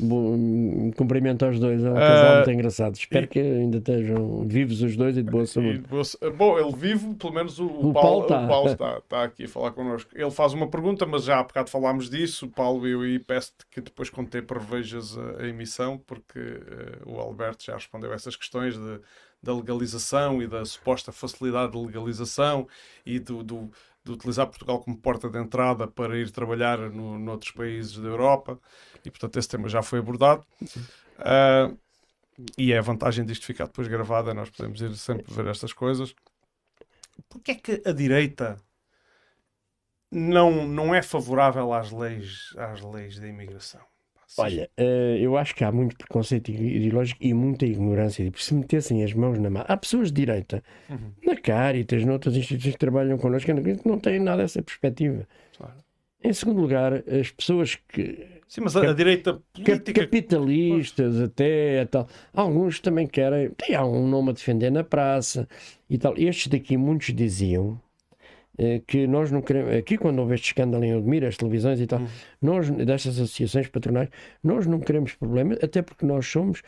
cumprimento 0.96 1.44
aos 1.44 1.58
dois, 1.58 1.82
é 1.84 1.90
um 1.90 1.94
casal 1.94 2.32
uh, 2.32 2.34
muito 2.36 2.50
engraçado. 2.50 2.94
Espero 2.94 3.24
e... 3.24 3.28
que 3.28 3.40
ainda 3.40 3.78
estejam 3.78 4.44
vivos 4.46 4.82
os 4.82 4.96
dois 4.96 5.16
e 5.16 5.22
de 5.22 5.30
boa 5.30 5.46
saúde. 5.46 5.78
Boa... 5.88 6.02
Bom, 6.36 6.58
ele 6.58 6.72
vive, 6.76 7.14
pelo 7.14 7.32
menos 7.32 7.58
o, 7.58 7.66
o, 7.66 7.90
o 7.90 7.92
Paulo, 7.92 8.22
está. 8.22 8.44
O 8.44 8.48
Paulo 8.48 8.70
está, 8.70 8.98
está 8.98 9.24
aqui 9.24 9.44
a 9.44 9.48
falar 9.48 9.72
connosco. 9.72 10.10
Ele 10.14 10.30
faz 10.30 10.52
uma 10.52 10.68
pergunta, 10.68 11.06
mas 11.06 11.24
já 11.24 11.40
há 11.40 11.42
bocado 11.42 11.70
falámos 11.70 12.08
disso, 12.08 12.48
Paulo 12.48 12.86
e 12.86 12.92
eu, 12.92 13.06
e 13.06 13.18
peço-te 13.18 13.66
que 13.70 13.80
depois 13.80 14.10
quando 14.10 14.28
te 14.28 14.42
prevejas 14.42 15.16
a, 15.16 15.42
a 15.42 15.48
emissão, 15.48 15.98
porque 15.98 16.38
uh, 16.38 17.12
o 17.12 17.18
Alberto 17.18 17.64
já 17.64 17.74
respondeu 17.74 18.12
essas 18.12 18.36
questões 18.36 18.76
de 18.76 19.00
da 19.44 19.54
legalização 19.54 20.42
e 20.42 20.48
da 20.48 20.64
suposta 20.64 21.12
facilidade 21.12 21.72
de 21.72 21.78
legalização 21.78 22.66
e 23.04 23.18
do, 23.18 23.42
do, 23.42 23.70
de 24.02 24.12
utilizar 24.12 24.46
Portugal 24.46 24.80
como 24.80 24.96
porta 24.96 25.28
de 25.28 25.38
entrada 25.38 25.86
para 25.86 26.18
ir 26.18 26.30
trabalhar 26.30 26.78
no, 26.78 27.18
noutros 27.18 27.52
países 27.52 27.96
da 27.96 28.08
Europa. 28.08 28.58
E, 29.04 29.10
portanto, 29.10 29.38
esse 29.38 29.48
tema 29.48 29.68
já 29.68 29.82
foi 29.82 29.98
abordado. 29.98 30.44
Uh, 31.18 31.78
e 32.58 32.72
é 32.72 32.78
a 32.78 32.82
vantagem 32.82 33.24
disto 33.24 33.46
ficar 33.46 33.66
depois 33.66 33.86
gravada, 33.86 34.34
nós 34.34 34.50
podemos 34.50 34.80
ir 34.80 34.96
sempre 34.96 35.32
ver 35.32 35.46
estas 35.46 35.72
coisas. 35.72 36.14
Porquê 37.28 37.52
é 37.52 37.54
que 37.54 37.82
a 37.88 37.92
direita 37.92 38.56
não, 40.10 40.66
não 40.66 40.94
é 40.94 41.00
favorável 41.00 41.72
às 41.72 41.92
leis, 41.92 42.54
às 42.56 42.80
leis 42.80 43.18
da 43.18 43.28
imigração? 43.28 43.93
Olha, 44.38 44.68
uh, 44.78 45.16
eu 45.18 45.36
acho 45.36 45.54
que 45.54 45.62
há 45.62 45.70
muito 45.70 45.96
preconceito 45.96 46.50
ideológico 46.50 47.22
e 47.22 47.32
muita 47.32 47.66
ignorância. 47.66 48.24
Tipo, 48.24 48.40
se 48.42 48.54
metessem 48.54 49.04
as 49.04 49.12
mãos 49.12 49.38
na 49.38 49.48
mão. 49.48 49.64
Há 49.66 49.76
pessoas 49.76 50.08
de 50.08 50.14
direita, 50.14 50.62
uhum. 50.90 51.12
na 51.24 51.36
Caritas, 51.36 52.04
noutras 52.04 52.36
instituições 52.36 52.74
que 52.74 52.78
trabalham 52.78 53.16
connosco, 53.18 53.52
que 53.54 53.88
não 53.88 53.98
têm 53.98 54.18
nada 54.18 54.42
essa 54.42 54.62
perspectiva. 54.62 55.26
Claro. 55.56 55.74
Em 56.24 56.32
segundo 56.32 56.60
lugar, 56.60 56.94
as 57.06 57.30
pessoas 57.30 57.76
que. 57.88 58.26
Sim, 58.48 58.62
mas 58.62 58.74
a, 58.76 58.92
direita 58.94 59.42
política. 59.52 60.00
Capitalistas, 60.04 61.20
até 61.20 61.84
tal. 61.84 62.08
Alguns 62.32 62.80
também 62.80 63.06
querem. 63.06 63.50
Tem 63.50 63.78
um 63.78 64.08
nome 64.08 64.30
a 64.30 64.32
defender 64.32 64.70
na 64.70 64.82
praça 64.82 65.46
e 65.88 65.98
tal. 65.98 66.14
Estes 66.16 66.46
daqui, 66.48 66.78
muitos 66.78 67.12
diziam 67.14 67.78
eh, 67.78 67.83
que 68.86 69.06
nós 69.06 69.30
não 69.30 69.42
queremos, 69.42 69.74
aqui 69.74 69.98
quando 69.98 70.18
houve 70.20 70.34
este 70.34 70.46
escândalo 70.46 70.84
em 70.84 70.94
Odmira, 70.94 71.28
as 71.28 71.36
televisões 71.36 71.80
e 71.80 71.86
tal, 71.86 72.00
hum. 72.00 72.06
nós, 72.40 72.70
destas 72.70 73.14
associações 73.16 73.68
patronais, 73.68 74.08
nós 74.42 74.66
não 74.66 74.80
queremos 74.80 75.12
problemas, 75.14 75.58
até 75.62 75.82
porque 75.82 76.06
nós 76.06 76.26
somos 76.26 76.62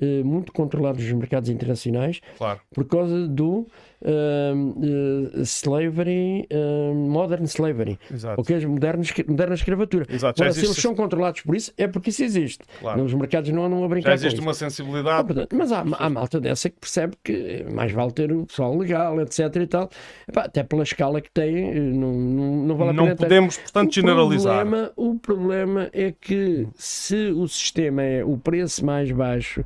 uh, 0.00 0.24
muito 0.24 0.52
controlados 0.52 1.02
nos 1.02 1.12
mercados 1.12 1.48
internacionais 1.48 2.20
claro. 2.36 2.60
por 2.74 2.84
causa 2.86 3.26
do 3.26 3.66
uh, 4.02 5.42
slavery, 5.42 6.46
uh, 6.52 6.94
modern 6.94 7.44
slavery, 7.44 7.98
Exato. 8.12 8.52
é 8.52 8.66
moderna, 8.66 9.04
moderna 9.28 9.54
escravatura. 9.54 10.06
Exato. 10.08 10.42
Agora, 10.42 10.54
se 10.54 10.64
eles 10.64 10.76
são 10.76 10.94
controlados 10.94 11.40
por 11.42 11.54
isso, 11.56 11.72
é 11.76 11.86
porque 11.86 12.10
isso 12.10 12.22
existe. 12.22 12.64
Claro. 12.80 13.02
Nos 13.02 13.14
mercados 13.14 13.50
não 13.50 13.64
andam 13.64 13.84
a 13.84 13.88
brincar 13.88 14.10
Já 14.10 14.14
existe 14.14 14.40
uma 14.40 14.54
sensibilidade. 14.54 15.32
Ah, 15.40 15.46
mas 15.52 15.72
há, 15.72 15.80
há 15.80 16.10
malta 16.10 16.40
dessa 16.40 16.68
que 16.68 16.78
percebe 16.78 17.16
que 17.22 17.64
mais 17.72 17.92
vale 17.92 18.12
ter 18.12 18.32
o 18.32 18.46
pessoal 18.46 18.76
legal, 18.76 19.20
etc. 19.20 19.56
e 19.56 19.66
tal. 19.66 19.90
Epá, 20.28 20.42
até 20.42 20.62
pela 20.62 20.82
escala 20.82 21.20
que 21.20 21.30
tem, 21.30 21.74
não, 21.74 22.12
não, 22.12 22.56
não 22.66 22.76
vale 22.76 22.90
a 22.90 22.94
pena. 22.94 23.08
Não 23.08 23.16
podemos, 23.16 23.56
portanto, 23.58 23.90
o 23.90 23.94
generalizar. 23.94 24.60
Problema, 24.60 24.92
o 24.96 25.18
problema 25.18 25.90
é 25.92 26.12
que 26.12 26.66
se 26.74 27.30
o 27.30 27.46
sistema 27.46 28.02
é 28.02 28.24
o 28.24 28.36
preço 28.36 28.84
mais 28.84 29.10
baixo 29.10 29.64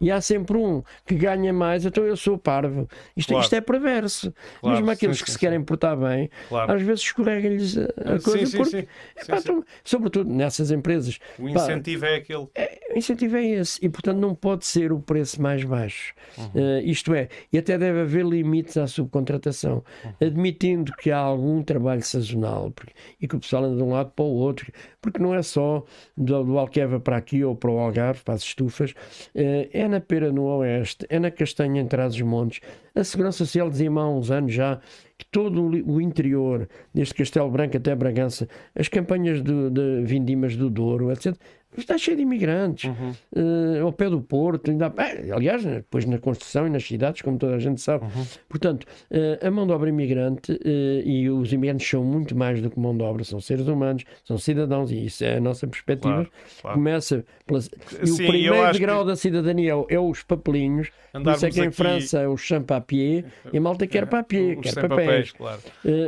e 0.00 0.10
há 0.10 0.20
sempre 0.20 0.56
um 0.56 0.82
que 1.06 1.14
ganha 1.14 1.52
mais, 1.52 1.84
então 1.84 2.04
eu 2.04 2.16
sou 2.16 2.38
parvo. 2.38 2.88
Isto, 3.16 3.30
claro. 3.30 3.44
isto 3.44 3.54
é 3.54 3.60
perverso. 3.60 4.34
Claro, 4.60 4.76
Mesmo 4.76 4.90
aqueles 4.90 5.18
sim, 5.18 5.24
que 5.24 5.30
sim, 5.30 5.34
se 5.34 5.38
querem 5.38 5.62
portar 5.62 5.96
bem, 5.96 6.30
claro. 6.48 6.72
às 6.72 6.82
vezes 6.82 7.02
escorrega-lhes 7.02 7.76
a, 7.78 8.18
coisa. 8.22 8.46
Sim, 8.46 8.56
porque, 8.56 8.88
epá, 9.16 9.38
então, 9.38 9.64
sobretudo 9.84 10.30
nessas 10.30 10.70
empresas. 10.70 11.18
O 11.38 11.48
incentivo 11.48 12.02
pá, 12.02 12.08
é 12.08 12.14
aquele. 12.16 12.48
É, 12.54 12.78
o 12.94 12.98
incentivo 12.98 13.36
é 13.36 13.46
esse. 13.46 13.84
E, 13.84 13.88
portanto, 13.88 14.18
não 14.18 14.34
pode 14.34 14.66
ser 14.66 14.92
o 14.92 15.00
preço 15.00 15.40
mais 15.40 15.64
baixo. 15.64 16.14
Uhum. 16.36 16.44
Uh, 16.54 16.80
isto 16.84 17.14
é, 17.14 17.28
e 17.52 17.58
até 17.58 17.78
deve 17.78 18.00
haver 18.00 18.24
limites 18.24 18.76
à 18.76 18.86
subcontratação, 18.86 19.84
uhum. 20.04 20.12
admitindo 20.20 20.92
que 20.92 21.10
há 21.10 21.18
algum 21.18 21.62
trabalho 21.62 22.02
sazonal 22.02 22.70
porque, 22.70 22.92
e 23.20 23.26
que 23.26 23.36
o 23.36 23.40
pessoal 23.40 23.64
anda 23.64 23.76
de 23.76 23.82
um 23.82 23.90
lado 23.90 24.12
para 24.14 24.24
o 24.24 24.34
outro, 24.34 24.70
porque 25.00 25.20
não 25.20 25.34
é 25.34 25.42
só 25.42 25.84
do, 26.16 26.44
do 26.44 26.58
Alqueva 26.58 27.00
para 27.00 27.16
aqui 27.16 27.44
ou 27.44 27.54
para 27.54 27.70
o 27.70 27.78
Algarve, 27.78 28.22
para 28.22 28.34
as 28.34 28.42
estufas, 28.42 28.92
uh, 29.34 29.61
é 29.72 29.88
na 29.88 30.00
Pera 30.00 30.32
no 30.32 30.44
Oeste, 30.44 31.06
é 31.08 31.18
na 31.18 31.30
Castanha 31.30 31.80
entre 31.80 32.00
as 32.00 32.20
montes 32.20 32.60
a 32.94 33.02
Segurança 33.02 33.38
Social 33.38 33.70
dizia-me 33.70 33.98
há 33.98 34.06
uns 34.06 34.30
anos 34.30 34.52
já 34.52 34.78
que 35.16 35.24
todo 35.26 35.62
o 35.62 36.00
interior, 36.00 36.68
desde 36.92 37.14
Castelo 37.14 37.50
Branco 37.50 37.76
até 37.76 37.94
Bragança, 37.94 38.48
as 38.74 38.88
campanhas 38.88 39.42
de, 39.42 39.70
de 39.70 40.02
vindimas 40.04 40.56
do 40.56 40.68
Douro, 40.68 41.10
etc., 41.10 41.34
está 41.80 41.96
cheio 41.96 42.16
de 42.16 42.22
imigrantes, 42.22 42.90
uhum. 42.90 43.12
uh, 43.36 43.84
ao 43.84 43.92
pé 43.92 44.10
do 44.10 44.20
Porto, 44.20 44.70
ainda, 44.70 44.92
eh, 44.98 45.30
aliás, 45.32 45.64
né, 45.64 45.76
depois 45.76 46.04
na 46.04 46.18
construção 46.18 46.66
e 46.66 46.70
nas 46.70 46.84
cidades, 46.84 47.22
como 47.22 47.38
toda 47.38 47.54
a 47.54 47.58
gente 47.58 47.80
sabe. 47.80 48.04
Uhum. 48.04 48.24
Portanto, 48.48 48.84
uh, 49.10 49.46
a 49.46 49.50
mão 49.50 49.66
de 49.66 49.72
obra 49.72 49.88
imigrante, 49.88 50.52
uh, 50.52 50.58
e 51.04 51.30
os 51.30 51.52
imigrantes 51.52 51.88
são 51.88 52.04
muito 52.04 52.36
mais 52.36 52.60
do 52.60 52.70
que 52.70 52.78
mão 52.78 52.94
de 52.94 53.02
obra, 53.02 53.24
são 53.24 53.40
seres 53.40 53.66
humanos, 53.66 54.04
são 54.24 54.36
cidadãos, 54.36 54.90
e 54.90 55.06
isso 55.06 55.24
é 55.24 55.36
a 55.36 55.40
nossa 55.40 55.66
perspectiva. 55.66 56.14
Claro, 56.14 56.30
claro. 56.60 56.76
Começa 56.76 57.24
pela... 57.46 57.60
E 57.60 58.06
Sim, 58.06 58.24
o 58.24 58.26
primeiro 58.26 58.78
grau 58.78 59.00
que... 59.00 59.06
da 59.06 59.16
cidadania 59.16 59.72
é, 59.72 59.94
é 59.94 59.98
os 59.98 60.22
papelinhos, 60.22 60.90
por 61.12 61.32
isso 61.32 61.46
é 61.46 61.50
que 61.50 61.60
em 61.60 61.66
aqui... 61.68 61.76
França 61.76 62.20
é 62.20 62.28
o 62.28 62.36
champ-papier, 62.36 63.24
e 63.52 63.56
a 63.56 63.60
malta 63.60 63.86
quer 63.86 64.02
é, 64.02 64.06
papier, 64.06 64.58
quer 64.58 64.74
papéis. 64.74 64.88
papéis 64.88 65.32
claro. 65.32 65.60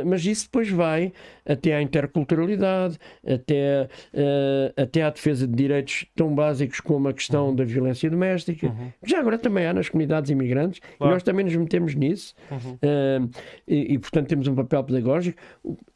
mas 0.05 0.25
isso 0.25 0.45
depois 0.45 0.69
vai 0.69 1.11
até 1.45 1.75
à 1.75 1.81
interculturalidade, 1.81 2.97
até, 3.25 3.87
até 4.75 5.03
à 5.03 5.09
defesa 5.09 5.47
de 5.47 5.54
direitos 5.55 6.05
tão 6.15 6.33
básicos 6.35 6.79
como 6.79 7.07
a 7.07 7.13
questão 7.13 7.47
Uhum. 7.49 7.55
da 7.55 7.63
violência 7.63 8.09
doméstica, 8.09 8.73
que 9.03 9.09
já 9.09 9.19
agora 9.19 9.37
também 9.37 9.65
há 9.65 9.73
nas 9.73 9.89
comunidades 9.89 10.29
imigrantes, 10.29 10.79
e 10.93 10.97
Claro. 10.97 11.13
nós 11.13 11.23
também 11.23 11.45
nos 11.45 11.55
metemos 11.55 11.95
nisso, 11.95 12.33
Uhum. 12.51 12.77
Ah, 12.81 13.27
e, 13.67 13.93
e, 13.93 13.97
portanto 13.99 14.27
temos 14.27 14.47
um 14.47 14.55
papel 14.55 14.83
pedagógico. 14.83 15.39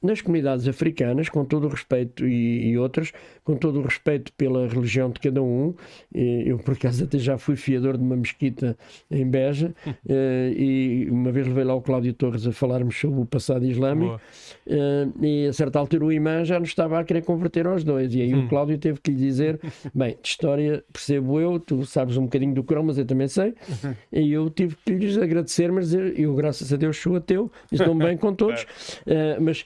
Nas 0.02 0.22
comunidades 0.22 0.68
africanas, 0.68 1.28
com 1.30 1.44
todo 1.46 1.66
o 1.66 1.70
respeito, 1.70 2.26
e, 2.28 2.70
e 2.70 2.78
outras, 2.78 3.12
com 3.44 3.56
todo 3.56 3.80
o 3.80 3.84
respeito 3.84 4.32
pela 4.34 4.68
religião 4.68 5.10
de 5.10 5.20
cada 5.20 5.42
um, 5.42 5.74
e 6.14 6.44
eu 6.48 6.58
por 6.60 6.74
acaso 6.74 7.04
até 7.04 7.18
já 7.18 7.38
fui 7.38 7.56
fiador 7.56 7.98
de 7.98 8.04
uma 8.04 8.16
mesquita 8.16 8.78
em 9.10 9.26
Beja, 9.30 9.74
eh, 10.08 10.54
e 10.56 11.08
uma 11.10 11.32
vez 11.32 11.48
levei 11.48 11.64
lá 11.64 11.74
o 11.74 11.82
Cláudio 11.82 12.14
Torres 12.14 12.46
a 12.48 12.52
falarmos 12.52 12.96
sobre 13.00 13.20
o 13.22 13.26
passado 13.26 13.66
islâmico. 13.66 14.20
Eh, 14.68 15.08
e 15.22 15.48
a 15.48 15.54
certa 15.54 15.80
altura 15.80 16.06
o 16.06 16.12
imã 16.12 16.44
já 16.46 16.60
nos 16.60 16.70
estava 16.70 17.00
a 17.00 17.04
querer 17.04 17.24
converter 17.24 17.66
aos 17.66 17.84
dois. 17.84 18.14
E 18.14 18.22
aí 18.22 18.34
Hum. 18.36 18.46
o 18.46 18.50
Cláudio 18.50 18.78
teve 18.78 19.00
que 19.02 19.10
lhe 19.12 19.18
dizer: 19.18 19.49
Bem, 19.96 20.18
de 20.22 20.28
história 20.28 20.84
percebo 20.92 21.40
eu, 21.40 21.60
tu 21.60 21.86
sabes 21.86 22.18
um 22.18 22.24
bocadinho 22.26 22.54
do 22.54 22.64
Corão, 22.64 22.84
mas 22.84 22.98
eu 22.98 23.06
também 23.06 23.28
sei. 23.28 23.54
E 24.12 24.32
eu 24.34 24.50
tive 24.50 24.76
que 24.86 24.92
lhes 24.94 25.18
agradecer, 25.18 25.72
mas 25.72 25.86
dizer, 25.90 26.20
eu, 26.20 26.36
graças 26.36 26.72
a 26.74 26.76
Deus, 26.78 26.98
sou 26.98 27.16
ateu, 27.16 27.52
estou-me 27.72 28.04
bem 28.06 28.18
com 28.18 28.34
todos. 28.34 28.66
Eh, 29.06 29.38
mas 29.40 29.66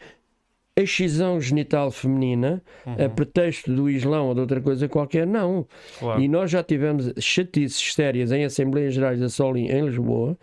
a 0.76 0.82
excisão 0.82 1.40
genital 1.40 1.92
feminina, 1.92 2.62
a 2.86 3.08
pretexto 3.10 3.72
do 3.74 3.90
Islão 3.90 4.28
ou 4.30 4.34
de 4.34 4.40
outra 4.42 4.60
coisa 4.62 4.88
qualquer, 4.90 5.28
não. 5.28 5.68
Claro. 6.00 6.20
E 6.22 6.28
nós 6.28 6.50
já 6.50 6.64
tivemos 6.64 7.12
chatices 7.20 7.94
sérias 7.94 8.32
em 8.32 8.44
Assembleias 8.44 8.94
Gerais 8.94 9.20
da 9.20 9.30
Solim 9.30 9.68
em 9.68 9.86
Lisboa. 9.86 10.38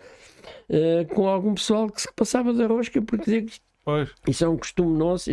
eh, 0.68 1.04
com 1.14 1.26
algum 1.26 1.54
pessoal 1.54 1.88
que 1.90 2.00
se 2.02 2.08
passava 2.14 2.52
da 2.52 2.66
rosca 2.66 3.00
porque 3.02 3.24
dizia 3.24 3.42
que 3.42 3.58
Pois. 3.84 4.10
isso 4.28 4.44
é 4.44 4.48
um 4.48 4.56
costume 4.56 4.96
nosso, 4.96 5.30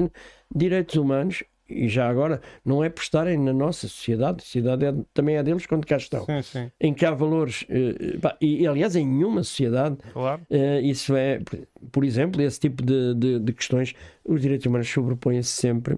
direitos 0.53 0.95
humanos, 0.95 1.43
e 1.69 1.87
já 1.89 2.07
agora, 2.09 2.41
não 2.63 2.83
é 2.83 2.89
por 2.89 3.01
estarem 3.01 3.37
na 3.37 3.51
nossa 3.53 3.87
sociedade, 3.87 4.37
a 4.39 4.43
sociedade 4.45 4.85
é- 4.85 4.93
também 5.13 5.35
é 5.35 5.43
deles 5.43 5.65
quando 5.65 5.85
cá 5.85 5.97
estão, 5.97 6.25
Sim, 6.25 6.41
sim. 6.41 6.71
em 6.79 6.93
que 6.93 7.05
há 7.05 7.11
valores, 7.11 7.65
eh, 7.69 8.17
pá, 8.21 8.37
e 8.41 8.65
aliás 8.65 8.95
em 8.95 9.05
nenhuma 9.05 9.43
sociedade, 9.43 9.97
Claro. 10.13 10.41
eh, 10.49 10.81
isso 10.81 11.15
é, 11.15 11.39
por- 11.91 12.03
exemplo, 12.05 12.41
esse 12.41 12.59
tipo 12.59 12.83
de, 12.83 13.13
de- 13.15 13.39
de 13.39 13.53
questões, 13.53 13.93
os 14.25 14.41
direitos 14.41 14.65
humanos 14.65 14.89
sobrepõem-se 14.89 15.49
sempre 15.49 15.97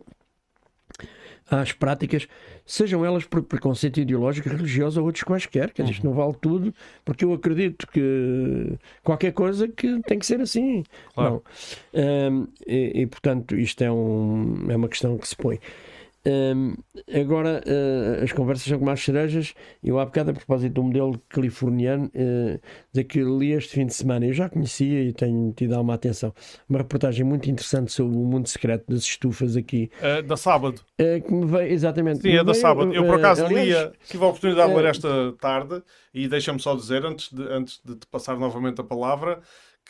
às 1.49 1.71
práticas, 1.71 2.27
sejam 2.69 3.03
elas 3.03 3.25
por 3.25 3.41
preconceito 3.41 3.99
ideológico, 3.99 4.47
religioso 4.47 4.99
ou 4.99 5.07
outros 5.07 5.23
quaisquer, 5.23 5.73
que 5.73 5.81
isto 5.81 6.05
não 6.05 6.13
vale 6.13 6.35
tudo, 6.39 6.71
porque 7.03 7.25
eu 7.25 7.33
acredito 7.33 7.87
que 7.87 8.77
qualquer 9.03 9.33
coisa 9.33 9.67
que 9.67 9.99
tem 10.03 10.19
que 10.19 10.25
ser 10.25 10.39
assim. 10.39 10.83
Claro. 11.15 11.43
Não. 11.91 12.01
Ahm, 12.03 12.47
e, 12.67 13.01
e, 13.01 13.07
portanto, 13.07 13.55
isto 13.57 13.83
é, 13.83 13.91
um, 13.91 14.69
é 14.69 14.75
uma 14.75 14.87
questão 14.87 15.17
que 15.17 15.27
se 15.27 15.35
põe. 15.35 15.59
Ahm, 16.29 16.75
agora, 17.11 17.61
ah, 17.65 18.23
as 18.23 18.31
conversas 18.31 18.65
são 18.67 18.77
como 18.77 18.91
as 18.91 19.01
cerejas. 19.03 19.53
Eu, 19.83 19.99
há 19.99 20.05
bocado, 20.05 20.31
a 20.31 20.33
propósito 20.33 20.73
do 20.73 20.83
modelo 20.83 21.19
californiano, 21.27 22.05
uh, 22.07 22.59
de 22.93 23.03
que 23.03 23.23
li 23.23 23.53
este 23.53 23.73
fim 23.73 23.85
de 23.85 23.93
semana, 23.93 24.25
eu 24.25 24.33
já 24.33 24.47
conhecia 24.49 25.01
e 25.03 25.11
tenho 25.11 25.51
tido 25.53 25.73
alguma 25.73 25.95
atenção. 25.95 26.33
Uma 26.69 26.79
reportagem 26.79 27.25
muito 27.25 27.49
interessante 27.49 27.91
sobre 27.91 28.15
o 28.15 28.19
mundo 28.19 28.47
secreto 28.47 28.85
das 28.87 29.01
estufas 29.01 29.55
aqui, 29.55 29.89
Eh, 30.01 30.21
da 30.21 30.37
sábado. 30.37 30.81
uh, 30.99 31.21
que 31.21 31.33
me 31.33 31.45
veio, 31.45 31.71
exatamente. 31.71 32.21
Sim, 32.21 32.31
é 32.31 32.43
da 32.43 32.51
veio, 32.51 32.61
sábado. 32.61 32.93
Eu, 32.93 33.05
por 33.05 33.15
uh, 33.15 33.17
acaso, 33.19 33.47
lia, 33.47 33.91
tive 34.07 34.23
a 34.23 34.27
oportunidade 34.27 34.69
de 34.69 34.77
ler 34.77 34.85
esta 34.85 35.33
tarde 35.39 35.81
e 36.13 36.27
deixa-me 36.27 36.59
só 36.59 36.75
dizer, 36.75 37.05
antes 37.05 37.31
de, 37.31 37.43
antes 37.43 37.81
de 37.83 37.95
te 37.95 38.07
passar 38.07 38.37
novamente 38.37 38.81
a 38.81 38.83
palavra, 38.83 39.39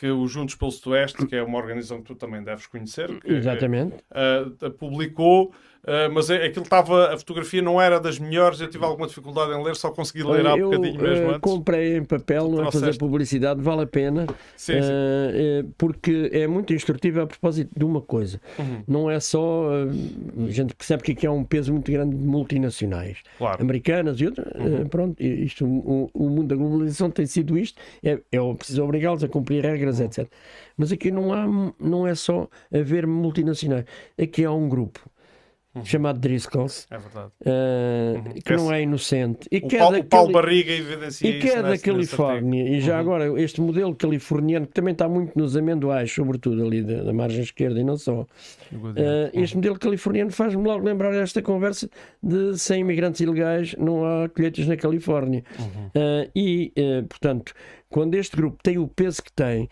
que 0.00 0.10
o 0.10 0.26
Juntos 0.26 0.54
pelo 0.54 0.70
Sudoeste, 0.70 1.26
que 1.26 1.36
é 1.36 1.42
uma 1.42 1.58
organização 1.58 1.98
que 1.98 2.04
tu 2.04 2.14
também 2.14 2.42
deves 2.42 2.66
conhecer, 2.66 3.20
que, 3.20 3.30
Exatamente. 3.34 3.96
eh, 4.14 4.46
publicou, 4.78 5.52
eh, 5.86 6.08
mas 6.08 6.30
é- 6.30 6.46
aquilo 6.46 6.64
estava, 6.64 7.12
a 7.12 7.18
fotografia 7.18 7.60
não 7.60 7.78
era 7.80 8.00
das 8.00 8.18
melhores, 8.18 8.60
eu 8.62 8.68
tive 8.68 8.82
alguma 8.84 9.06
dificuldade 9.06 9.52
em 9.52 9.62
ler, 9.62 9.76
só 9.76 9.90
consegui 9.90 10.22
ler 10.24 10.46
há 10.46 10.56
eu 10.56 10.70
bocadinho 10.70 11.00
mesmo 11.02 11.26
uh, 11.26 11.30
antes. 11.30 11.40
comprei 11.42 11.96
em 11.98 12.04
papel, 12.04 12.48
não 12.48 12.66
é 12.66 12.72
fazer 12.72 12.96
publicidade, 12.96 13.60
vale 13.60 13.82
a 13.82 13.86
pena, 13.86 14.26
Sim, 14.56 14.80
sim. 14.80 14.88
uh, 14.88 15.66
uh, 15.66 15.74
porque 15.76 16.30
é 16.32 16.46
muito 16.46 16.72
instrutivo 16.72 17.20
a 17.22 17.26
propósito 17.26 17.70
de 17.76 17.84
uma 17.84 18.00
coisa. 18.00 18.40
Uhum. 18.58 18.82
Não 18.86 19.10
é 19.10 19.20
só. 19.20 19.68
uh, 19.70 20.46
a 20.46 20.50
gente 20.50 20.74
percebe 20.74 21.02
que 21.02 21.12
aqui 21.12 21.26
há 21.26 21.32
um 21.32 21.44
peso 21.44 21.72
muito 21.72 21.90
grande 21.90 22.16
de 22.16 22.22
multinacionais, 22.24 23.18
Claro. 23.38 23.62
americanas 23.62 24.20
e 24.20 24.26
outras. 24.26 24.46
uh, 24.54 24.88
pronto, 24.88 25.22
isto, 25.22 25.66
o, 25.66 26.10
o 26.14 26.28
mundo 26.30 26.48
da 26.48 26.56
globalização 26.56 27.10
tem 27.10 27.26
sido 27.26 27.56
isto, 27.58 27.80
é, 28.02 28.18
é 28.32 28.54
preciso 28.54 28.82
obrigá-los 28.84 29.24
a 29.24 29.28
cumprir 29.28 29.62
regras, 29.64 29.89
etc. 29.98 30.30
Mas 30.76 30.92
aqui 30.92 31.10
não, 31.10 31.32
há, 31.32 31.72
não 31.80 32.06
é 32.06 32.14
só 32.14 32.48
haver 32.72 33.06
multinacionais, 33.06 33.84
aqui 34.20 34.44
há 34.44 34.52
um 34.52 34.68
grupo. 34.68 35.00
Chamado 35.84 36.18
Driscolls, 36.18 36.86
É 36.90 36.96
uh, 36.98 38.42
que 38.44 38.56
não 38.56 38.72
é 38.72 38.82
inocente 38.82 39.48
e 39.52 39.58
O, 39.58 39.68
que 39.68 39.76
é 39.76 39.78
Paulo, 39.78 39.98
o 39.98 40.04
Paulo 40.04 40.32
Barriga 40.32 40.72
evidencia 40.72 41.30
e 41.30 41.38
que 41.38 41.48
é 41.48 41.62
da 41.62 41.78
Califórnia, 41.78 42.68
e 42.68 42.74
Uhum. 42.74 42.80
já 42.80 42.98
agora 42.98 43.40
este 43.40 43.60
modelo 43.60 43.94
californiano 43.94 44.66
que 44.66 44.72
também 44.72 44.92
está 44.92 45.08
muito 45.08 45.38
nos 45.38 45.56
amendoais, 45.56 46.10
sobretudo 46.10 46.64
ali 46.66 46.82
da, 46.82 47.04
da 47.04 47.12
margem 47.12 47.42
esquerda 47.42 47.78
e 47.78 47.84
não 47.84 47.96
só. 47.96 48.26
Eh, 48.96 49.30
este 49.34 49.56
modelo 49.56 49.78
californiano 49.78 50.30
faz-me 50.32 50.62
logo 50.64 50.84
lembrar 50.84 51.14
esta 51.14 51.40
conversa 51.40 51.88
de 52.20 52.58
sem 52.58 52.80
imigrantes 52.80 53.20
ilegais 53.20 53.74
não 53.78 54.04
há 54.04 54.28
colheitas 54.28 54.66
na 54.66 54.76
Califórnia. 54.76 55.44
Uhum. 55.58 55.90
Eh, 55.94 56.30
e, 56.34 56.72
portanto, 57.08 57.52
quando 57.88 58.14
este 58.14 58.36
grupo 58.36 58.58
tem 58.62 58.78
o 58.78 58.88
peso 58.88 59.22
que 59.22 59.32
tem, 59.32 59.68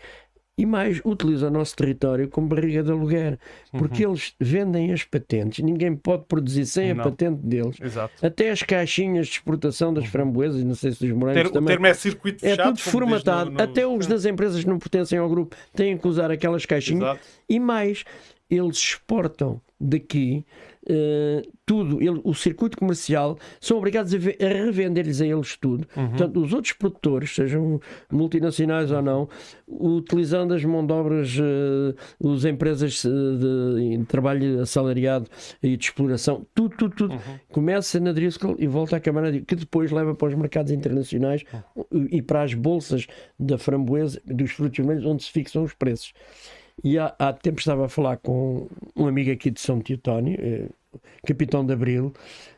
e 0.59 0.65
mais 0.65 0.99
utiliza 1.05 1.47
o 1.47 1.49
nosso 1.49 1.73
território 1.75 2.27
como 2.27 2.47
barriga 2.49 2.83
de 2.83 2.91
aluguer, 2.91 3.39
porque 3.71 4.05
eles 4.05 4.33
vendem 4.39 4.91
as 4.91 5.03
patentes, 5.05 5.63
ninguém 5.63 5.95
pode 5.95 6.25
produzir 6.27 6.65
sem 6.65 6.87
a 6.87 6.91
Uhum. 6.91 6.97
Não. 6.97 7.03
patente 7.05 7.37
deles. 7.41 7.77
Exato. 7.81 8.13
Até 8.25 8.49
as 8.51 8.61
caixinhas 8.61 9.27
de 9.27 9.33
exportação 9.33 9.93
das 9.93 10.05
framboesas, 10.07 10.61
não 10.63 10.75
sei 10.75 10.91
se 10.91 10.99
dos 11.07 11.15
morangos 11.17 11.41
Ter- 11.43 11.47
o 11.47 11.51
também. 11.53 11.67
termo 11.69 11.87
é 11.87 11.93
circuito 11.93 12.45
É 12.45 12.49
fechado. 12.49 12.65
tudo 12.65 12.65
como 12.65 12.75
diz 12.75 12.91
formatado. 12.91 13.51
no- 13.51 13.57
no- 13.57 13.63
Até 13.63 13.87
os 13.87 14.05
das 14.05 14.25
empresas 14.25 14.61
que 14.63 14.69
não 14.69 14.77
pertencem 14.79 15.17
ao 15.17 15.29
grupo 15.29 15.55
têm 15.73 15.97
que 15.97 16.07
usar 16.07 16.29
aquelas 16.29 16.65
caixinhas. 16.65 17.03
Exato. 17.03 17.21
E 17.47 17.59
mais, 17.59 18.03
eles 18.49 18.75
exportam 18.77 19.61
daqui 19.79 20.43
eh, 20.87 21.43
tudo. 21.65 22.01
Ele- 22.01 22.21
o 22.23 22.33
circuito 22.33 22.77
comercial 22.77 23.37
são 23.59 23.77
obrigados 23.77 24.13
a, 24.13 24.17
a 24.17 24.47
revender-lhes 24.47 25.21
a 25.21 25.25
eles 25.27 25.57
tudo. 25.57 25.87
Uhum. 25.95 26.09
Portanto, 26.09 26.39
os 26.41 26.53
outros 26.53 26.73
produtores, 26.73 27.33
sejam 27.33 27.79
multinacionais 28.11 28.91
ou 28.91 29.01
não, 29.01 29.29
utilizando 29.67 30.53
as 30.53 30.63
mão 30.63 30.85
de 30.85 30.93
obras, 30.93 31.35
eh, 31.37 32.27
as 32.33 32.45
empresas 32.45 33.03
eh, 33.05 33.09
de, 33.09 33.97
de 33.97 34.05
trabalho 34.05 34.61
assalariado 34.61 35.27
e 35.61 35.75
de 35.77 35.83
exploração, 35.83 36.45
tudo, 36.53 36.75
tudo, 36.77 36.95
tudo. 36.95 37.13
Uhum. 37.13 37.39
Começa 37.51 37.99
na 37.99 38.11
Driscoll 38.11 38.55
e 38.59 38.67
volta 38.67 38.95
à 38.97 38.99
Câmara, 38.99 39.31
que 39.41 39.55
depois 39.55 39.91
leva 39.91 40.15
para 40.15 40.27
os 40.27 40.35
mercados 40.35 40.71
internacionais 40.71 41.43
e 42.11 42.21
para 42.21 42.43
as 42.43 42.53
bolsas 42.53 43.07
da 43.39 43.57
framboesa, 43.57 44.21
dos 44.25 44.51
frutos 44.51 44.77
vermelhos, 44.77 45.05
onde 45.05 45.23
se 45.23 45.31
fixam 45.31 45.63
os 45.63 45.73
preços. 45.73 46.13
E 46.83 46.97
há, 46.97 47.13
há 47.19 47.33
tempo 47.33 47.59
estava 47.59 47.85
a 47.85 47.89
falar 47.89 48.17
com 48.17 48.67
um 48.95 49.07
amigo 49.07 49.31
aqui 49.31 49.51
de 49.51 49.59
São 49.59 49.79
Teotónio, 49.81 50.37
eh, 50.39 50.69
capitão 51.25 51.65
de 51.65 51.73
Abril, 51.73 52.13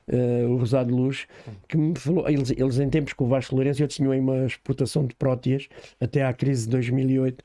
eh, 0.07 0.45
o 0.45 0.57
Rosado 0.57 0.95
Luz, 0.95 1.27
que 1.67 1.77
me 1.77 1.97
falou, 1.97 2.29
eles, 2.29 2.51
eles 2.51 2.79
em 2.79 2.89
tempos 2.89 3.13
com 3.13 3.25
o 3.25 3.27
Vasco 3.27 3.55
Lourenço, 3.55 3.81
eles 3.81 3.95
tinham 3.95 4.11
aí 4.11 4.19
uma 4.19 4.45
exportação 4.45 5.05
de 5.05 5.15
próteas 5.15 5.67
até 5.99 6.23
à 6.23 6.33
crise 6.33 6.65
de 6.65 6.71
2008, 6.71 7.43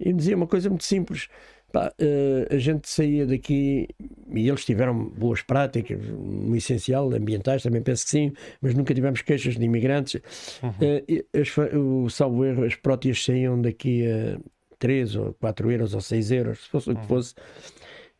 e 0.00 0.08
me 0.12 0.14
dizia 0.14 0.36
uma 0.36 0.46
coisa 0.46 0.68
muito 0.68 0.84
simples, 0.84 1.28
pá, 1.72 1.92
eh, 1.98 2.48
a 2.50 2.58
gente 2.58 2.88
saía 2.88 3.26
daqui 3.26 3.88
e 4.32 4.48
eles 4.48 4.64
tiveram 4.64 5.06
boas 5.08 5.42
práticas, 5.42 6.00
no 6.08 6.54
essencial, 6.56 7.12
ambientais, 7.12 7.62
também 7.62 7.82
penso 7.82 8.04
que 8.04 8.10
sim, 8.10 8.32
mas 8.60 8.74
nunca 8.74 8.94
tivemos 8.94 9.22
queixas 9.22 9.56
de 9.56 9.64
imigrantes. 9.64 10.20
Eh, 10.80 11.04
e 11.08 11.26
as 11.38 11.48
o 11.74 12.08
salvo 12.08 12.44
erro, 12.44 12.64
as 12.64 12.74
próteas 12.76 13.24
saíam 13.24 13.60
daqui 13.60 14.06
a 14.06 14.38
3 14.84 15.16
ou 15.16 15.32
4 15.40 15.72
euros 15.72 15.94
ou 15.94 16.00
6 16.02 16.30
euros, 16.30 16.58
se 16.64 16.68
fosse 16.68 16.90
o 16.90 16.94
que 16.94 17.06
fosse, 17.06 17.34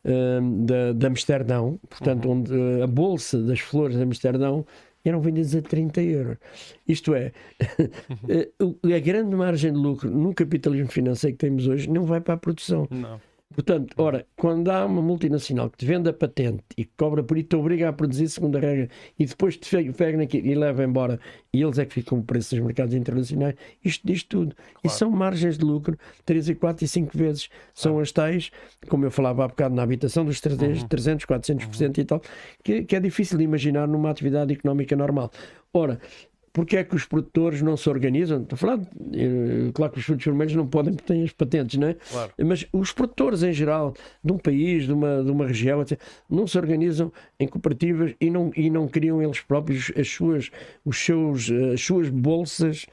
eh, 0.04 0.40
de, 0.42 0.92
de 0.92 1.06
Amsterdão, 1.06 1.80
portanto, 1.88 2.30
onde 2.30 2.52
eh, 2.52 2.82
a 2.82 2.86
bolsa 2.86 3.40
das 3.40 3.58
flores 3.58 3.96
de 3.96 4.02
Amsterdão 4.02 4.66
eram 5.02 5.18
vendidas 5.22 5.56
a 5.56 5.62
30 5.62 6.02
euros. 6.02 6.36
Isto 6.86 7.14
é, 7.14 7.32
a 8.94 8.98
grande 8.98 9.34
margem 9.34 9.72
de 9.72 9.78
lucro 9.78 10.10
no 10.10 10.34
capitalismo 10.34 10.92
financeiro 10.92 11.38
que 11.38 11.46
temos 11.46 11.66
hoje 11.66 11.88
não 11.88 12.04
vai 12.04 12.20
para 12.20 12.34
a 12.34 12.38
produção. 12.38 12.86
Não. 12.90 13.18
Portanto, 13.54 13.94
ora, 13.96 14.26
quando 14.36 14.68
há 14.70 14.84
uma 14.84 15.00
multinacional 15.00 15.70
que 15.70 15.78
te 15.78 15.86
vende 15.86 16.08
a 16.08 16.12
patente 16.12 16.64
e 16.76 16.84
que 16.84 16.90
cobra 16.96 17.22
por 17.22 17.38
isso, 17.38 17.48
te 17.48 17.56
obriga 17.56 17.88
a 17.88 17.92
produzir 17.92 18.28
segundo 18.28 18.56
a 18.56 18.60
regra 18.60 18.88
e 19.18 19.24
depois 19.24 19.56
te 19.56 19.70
pega 19.92 20.18
naquilo 20.18 20.46
e 20.46 20.54
leva 20.54 20.82
embora 20.82 21.20
e 21.52 21.62
eles 21.62 21.78
é 21.78 21.86
que 21.86 21.94
ficam 21.94 22.18
o 22.18 22.22
preço 22.22 22.56
dos 22.56 22.64
mercados 22.64 22.94
internacionais, 22.94 23.54
isto 23.84 24.04
diz 24.04 24.24
tudo. 24.24 24.56
E 24.82 24.88
são 24.88 25.08
margens 25.10 25.56
de 25.56 25.64
lucro 25.64 25.96
3 26.24 26.48
e 26.48 26.54
4 26.56 26.84
e 26.84 26.88
5 26.88 27.16
vezes. 27.16 27.48
São 27.72 28.00
as 28.00 28.10
tais, 28.10 28.50
como 28.88 29.04
eu 29.04 29.10
falava 29.10 29.44
há 29.44 29.48
bocado 29.48 29.74
na 29.74 29.82
habitação, 29.82 30.24
dos 30.24 30.40
300, 30.40 30.82
300 30.84 31.26
400% 31.26 31.98
e 31.98 32.04
tal, 32.04 32.20
que, 32.62 32.84
que 32.84 32.96
é 32.96 33.00
difícil 33.00 33.38
de 33.38 33.44
imaginar 33.44 33.86
numa 33.86 34.10
atividade 34.10 34.52
económica 34.52 34.96
normal. 34.96 35.30
Ora, 35.72 36.00
porque 36.54 36.76
é 36.76 36.84
que 36.84 36.94
os 36.94 37.04
produtores 37.04 37.60
não 37.60 37.76
se 37.76 37.88
organizam? 37.90 38.40
Estou 38.40 38.54
a 38.54 38.58
falar, 38.58 38.80
eh, 39.12 39.72
claro 39.74 39.92
que 39.92 39.98
os 39.98 40.04
frutos 40.04 40.24
vermelhos 40.24 40.54
não 40.54 40.68
podem 40.68 40.94
porque 40.94 41.12
têm 41.12 41.24
as 41.24 41.32
patentes, 41.32 41.76
não 41.76 41.88
é? 41.88 41.94
Claro. 41.94 42.32
Mas 42.46 42.64
os 42.72 42.92
produtores 42.92 43.42
em 43.42 43.52
geral, 43.52 43.92
de 44.22 44.32
um 44.32 44.38
país, 44.38 44.86
de 44.86 44.92
uma, 44.92 45.24
de 45.24 45.32
uma 45.32 45.48
região, 45.48 45.82
etc., 45.82 46.00
não 46.30 46.46
se 46.46 46.56
organizam 46.56 47.12
em 47.40 47.48
cooperativas 47.48 48.14
e 48.20 48.30
não, 48.30 48.52
e 48.56 48.70
não 48.70 48.86
criam 48.86 49.20
eles 49.20 49.40
próprios 49.40 49.90
as 49.98 50.08
suas, 50.08 50.52
os 50.84 50.96
seus, 50.96 51.50
as 51.50 51.80
suas 51.80 52.08
bolsas, 52.08 52.86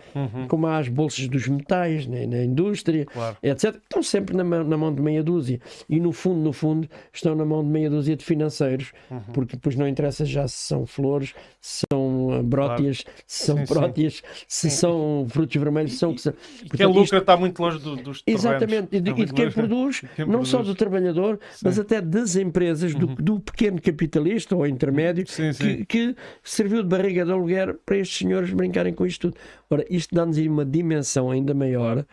como 0.47 0.65
há 0.65 0.79
as 0.79 0.88
bolsas 0.88 1.27
dos 1.27 1.47
metais 1.47 2.07
né, 2.07 2.25
na 2.25 2.43
indústria, 2.43 3.05
Claro. 3.05 3.38
etc. 3.43 3.75
Estão 3.75 4.01
sempre 4.01 4.35
na 4.35 4.43
mão, 4.43 4.63
na 4.63 4.75
mão 4.75 4.91
de 4.93 5.03
meia 5.03 5.23
dúzia. 5.23 5.59
E 5.88 5.99
no 5.99 6.11
fundo, 6.11 6.39
no 6.39 6.51
fundo, 6.51 6.89
estão 7.13 7.35
na 7.35 7.45
mão 7.45 7.63
de 7.63 7.69
meia 7.69 7.91
dúzia 7.91 8.15
de 8.15 8.25
financeiros, 8.25 8.91
porque 9.33 9.55
depois 9.55 9.75
não 9.75 9.88
interessa 9.88 10.25
já 10.25 10.47
se 10.47 10.57
são 10.57 10.88
flores, 10.88 11.35
se 11.59 11.85
são 11.91 12.39
uh, 12.39 12.41
brótias, 12.41 13.05
se 13.27 13.51
são 13.52 13.57
Sim, 13.57 13.65
sim. 13.65 13.73
próteas, 13.73 14.22
se 14.48 14.69
são 14.69 15.26
frutos 15.30 15.56
vermelhos, 15.61 15.98
são. 15.98 16.14
que 16.14 16.22
são- 16.22 16.34
E 16.34 16.60
quem 16.60 16.68
Portanto, 16.69 16.88
lucra 16.90 17.03
isto- 17.03 17.18
está 17.18 17.38
muito 17.38 17.60
longe 17.61 17.80
do- 17.80 17.95
dos. 17.95 18.23
Exatamente, 18.26 18.95
e 18.95 18.99
de, 19.02 19.11
e 19.11 19.26
de 19.26 19.34
quem 19.34 19.52
produz, 19.52 20.02
quem 20.15 20.26
não 20.26 20.44
só 20.45 20.61
do 20.64 20.73
trabalhador, 20.76 21.40
mas 21.64 21.78
até 21.80 22.02
das 22.02 22.36
empresas, 22.36 22.94
do, 22.95 23.07
do 23.07 23.40
pequeno 23.40 23.82
capitalista 23.82 24.56
ou 24.56 24.65
intermédio, 24.65 25.26
Sim, 25.28 25.53
sim. 25.53 25.84
Que, 25.86 26.14
que 26.14 26.15
serviu 26.44 26.84
de 26.84 26.90
barriga 26.90 27.26
de 27.26 27.32
aluguer 27.32 27.78
para 27.86 27.98
estes 27.98 28.18
senhores 28.18 28.52
brincarem 28.53 28.94
com 28.94 29.06
isto 29.06 29.30
tudo. 29.30 29.38
Ora, 29.72 29.85
isto 29.89 30.14
dá-nos 30.14 30.38
aí 30.38 30.49
uma 30.49 30.65
dimensão 30.65 31.31
ainda 31.31 31.53
maior 31.53 32.06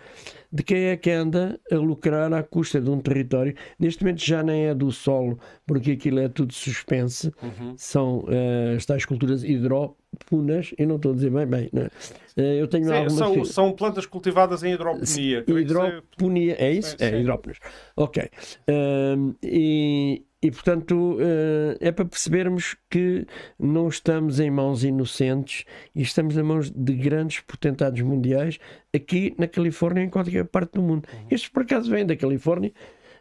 de 0.51 0.63
quem 0.63 0.85
é 0.85 0.97
que 0.97 1.11
anda 1.11 1.61
a 1.71 1.75
lucrar 1.75 2.33
à 2.33 2.43
custa 2.43 2.81
de 2.81 2.89
um 2.89 3.01
território. 3.01 3.55
Neste 3.79 4.03
momento 4.03 4.25
já 4.25 4.43
nem 4.43 4.67
é 4.67 4.75
do 4.75 4.91
solo, 4.91 5.39
porque 5.67 5.91
aquilo 5.91 6.21
é 6.21 6.29
tudo 6.29 6.55
suspense. 6.55 7.33
Uhum. 7.43 7.75
São 7.77 8.25
eh, 8.29 8.75
as 8.77 8.87
tais 8.87 9.05
culturas 9.05 9.43
hidróponas, 9.43 10.73
eu 10.79 10.87
não 10.87 10.97
estou 10.97 11.13
a 11.13 11.15
dizer 11.17 11.31
bem, 11.31 11.47
bem, 11.47 11.69
não 11.73 11.83
é? 11.83 11.91
Eh, 12.37 12.63
eu 12.63 12.69
tenho 12.69 12.87
Sim, 12.87 12.93
algumas 12.93 13.15
são, 13.15 13.45
são 13.45 13.73
plantas 13.73 14.07
cultivadas 14.07 14.63
em 14.63 14.73
hidroponia. 14.73 15.45
Hidroponia, 15.47 16.57
é 16.59 16.73
isso? 16.73 16.91
Sim, 16.91 17.05
É, 17.05 17.21
hidróponas. 17.21 17.59
Ok. 17.97 18.31
Ahm, 18.69 19.35
e, 19.43 20.23
e, 20.43 20.51
portanto, 20.51 21.17
eh, 21.21 21.77
é 21.81 21.91
para 21.93 22.05
percebermos 22.05 22.77
que 22.89 23.27
não 23.59 23.89
estamos 23.89 24.39
em 24.39 24.51
mãos 24.51 24.85
inocentes 24.85 25.65
e 25.95 26.03
estamos 26.03 26.37
em 26.37 26.43
mãos 26.43 26.71
de 26.71 26.93
grandes 26.95 27.41
potentados 27.41 28.01
mundiais 28.03 28.59
aqui 28.95 29.35
na 29.37 29.49
Califórnia 29.49 30.03
e 30.03 30.07
em 30.07 30.11
qualquer 30.11 30.45
parte 30.45 30.73
do 30.75 30.83
mundo. 30.83 31.09
Uhum. 31.13 31.27
Estes, 31.31 31.49
por 31.51 31.63
acaso, 31.63 31.91
vêm 31.91 32.07
da 32.07 32.17
Califórnia. 32.17 32.73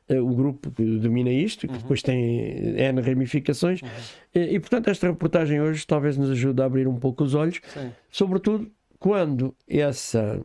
eh, 0.10 0.20
O 0.22 0.30
grupo 0.36 0.72
que 0.72 0.84
domina 1.00 1.30
isto, 1.32 1.68
que 1.68 1.74
Uhum. 1.74 1.80
depois 1.82 2.02
tem 2.04 2.78
N 2.78 3.02
ramificações, 3.02 3.82
Eh, 4.34 4.54
e 4.54 4.60
portanto, 4.60 4.90
esta 4.90 5.08
reportagem 5.08 5.60
hoje 5.60 5.86
talvez 5.88 6.18
nos 6.18 6.30
ajude 6.30 6.62
a 6.62 6.66
abrir 6.66 6.88
um 6.88 6.96
pouco 7.00 7.24
os 7.24 7.34
olhos 7.36 7.60
Sim. 7.74 7.92
sobretudo 8.12 8.72
quando 9.00 9.54
essa 9.68 10.40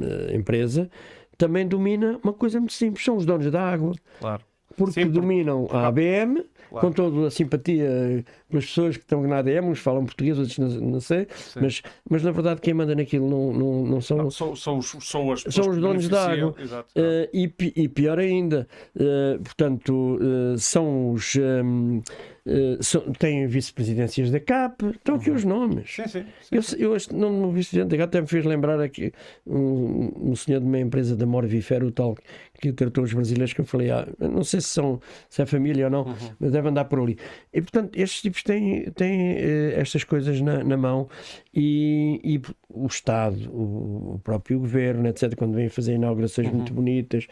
eh, 0.00 0.34
empresa 0.34 0.90
também 1.38 1.66
domina 1.68 2.18
uma 2.24 2.32
coisa 2.32 2.58
muito 2.58 2.72
simples, 2.72 3.04
são 3.04 3.16
os 3.16 3.24
donos 3.26 3.50
da 3.50 3.62
água, 3.62 3.92
Claro. 4.18 4.42
Porque 4.76 4.92
Sim, 4.92 5.06
por- 5.10 5.20
dominam 5.20 5.66
a 5.70 5.86
ABM, 5.88 6.44
Claro. 6.68 6.88
com 6.88 6.92
toda 6.92 7.28
a 7.28 7.30
simpatia 7.30 8.24
pelas 8.50 8.66
pessoas 8.66 8.96
que 8.96 9.04
estão 9.04 9.22
na 9.22 9.38
ADM, 9.38 9.66
uns 9.70 9.78
falam 9.78 10.04
português, 10.04 10.36
outros 10.36 10.58
não, 10.58 10.68
não 10.68 11.00
sei, 11.00 11.28
mas, 11.60 11.80
mas 12.10 12.22
na 12.24 12.32
verdade 12.32 12.60
quem 12.60 12.74
manda 12.74 12.92
naquilo 12.94 13.28
não, 13.30 13.52
não, 13.52 13.86
não 13.86 14.00
são 14.00 14.16
Não, 14.18 14.30
são, 14.32 14.56
são, 14.56 14.78
os, 14.78 14.90
são, 15.00 15.30
as 15.32 15.42
São 15.48 15.68
os 15.70 15.78
donos 15.78 16.08
da 16.08 16.32
água. 16.32 16.54
Eh, 16.96 17.30
e, 17.32 17.52
e 17.76 17.88
pior 17.88 18.18
ainda, 18.18 18.66
eh, 18.98 19.38
portanto, 19.42 20.18
eh, 20.20 20.56
são 20.58 21.12
os. 21.12 21.36
ehm, 21.36 22.00
eh, 22.46 22.78
são- 22.80 23.12
têm 23.12 23.46
vice-presidências 23.46 24.30
da 24.30 24.38
CAP, 24.40 24.82
estão 24.90 25.16
aqui 25.16 25.30
os 25.30 25.44
nomes. 25.44 25.94
Sim, 25.96 26.06
sim. 26.06 26.24
sim. 26.40 26.76
Eu, 26.78 26.88
eu 26.90 26.96
este 26.96 27.14
nome 27.14 27.40
do 27.42 27.50
vice-presidente 27.50 27.90
da 27.90 27.96
CAP 27.98 28.08
até 28.08 28.20
me 28.20 28.26
fez 28.28 28.44
lembrar 28.44 28.80
aqui 28.80 29.12
um, 29.46 30.30
um 30.30 30.36
senhor 30.36 30.60
de 30.60 30.66
uma 30.66 30.78
empresa 30.78 31.16
da 31.16 31.26
Morvifero, 31.26 31.86
o 31.86 31.90
tal 31.92 32.16
que 32.60 32.72
tratou 32.72 33.04
os 33.04 33.12
brasileiros, 33.12 33.52
que 33.52 33.60
eu 33.60 33.64
falei, 33.64 33.90
ah, 33.90 34.06
não 34.18 34.42
sei 34.44 34.60
se, 34.60 34.68
são, 34.68 35.00
se 35.28 35.42
é 35.42 35.46
família 35.46 35.86
ou 35.86 35.90
não, 35.90 36.04
Uhum. 36.06 36.14
mas 36.38 36.52
deve 36.52 36.68
andar 36.68 36.84
por 36.86 37.00
ali. 37.00 37.18
E 37.52 37.60
portanto, 37.60 37.96
estes 37.98 38.22
tipos 38.22 38.42
têm, 38.42 38.84
têm 38.92 39.32
eh, 39.32 39.74
estas 39.76 40.04
coisas 40.04 40.40
na, 40.40 40.62
na 40.64 40.76
mão 40.76 41.08
e, 41.54 42.20
e 42.22 42.40
o 42.70 42.86
Estado, 42.86 43.50
o, 43.52 44.14
o 44.14 44.20
próprio 44.22 44.58
governo, 44.60 45.06
etc., 45.08 45.34
quando 45.34 45.54
vêm 45.54 45.68
fazer 45.68 45.94
inaugurações 45.94 46.50
muito 46.50 46.72
bonitas, 46.72 47.26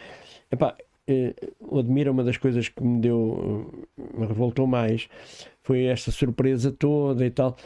epá, 0.50 0.76
Admira, 1.78 2.10
uma 2.10 2.24
das 2.24 2.36
coisas 2.36 2.68
que 2.68 2.82
me 2.82 3.00
deu, 3.00 3.72
eh, 3.98 4.18
me 4.18 4.26
revoltou 4.26 4.66
mais, 4.66 5.08
foi 5.62 5.84
esta 5.84 6.10
surpresa 6.10 6.72
toda 6.72 7.24
e 7.24 7.30
tal. 7.30 7.56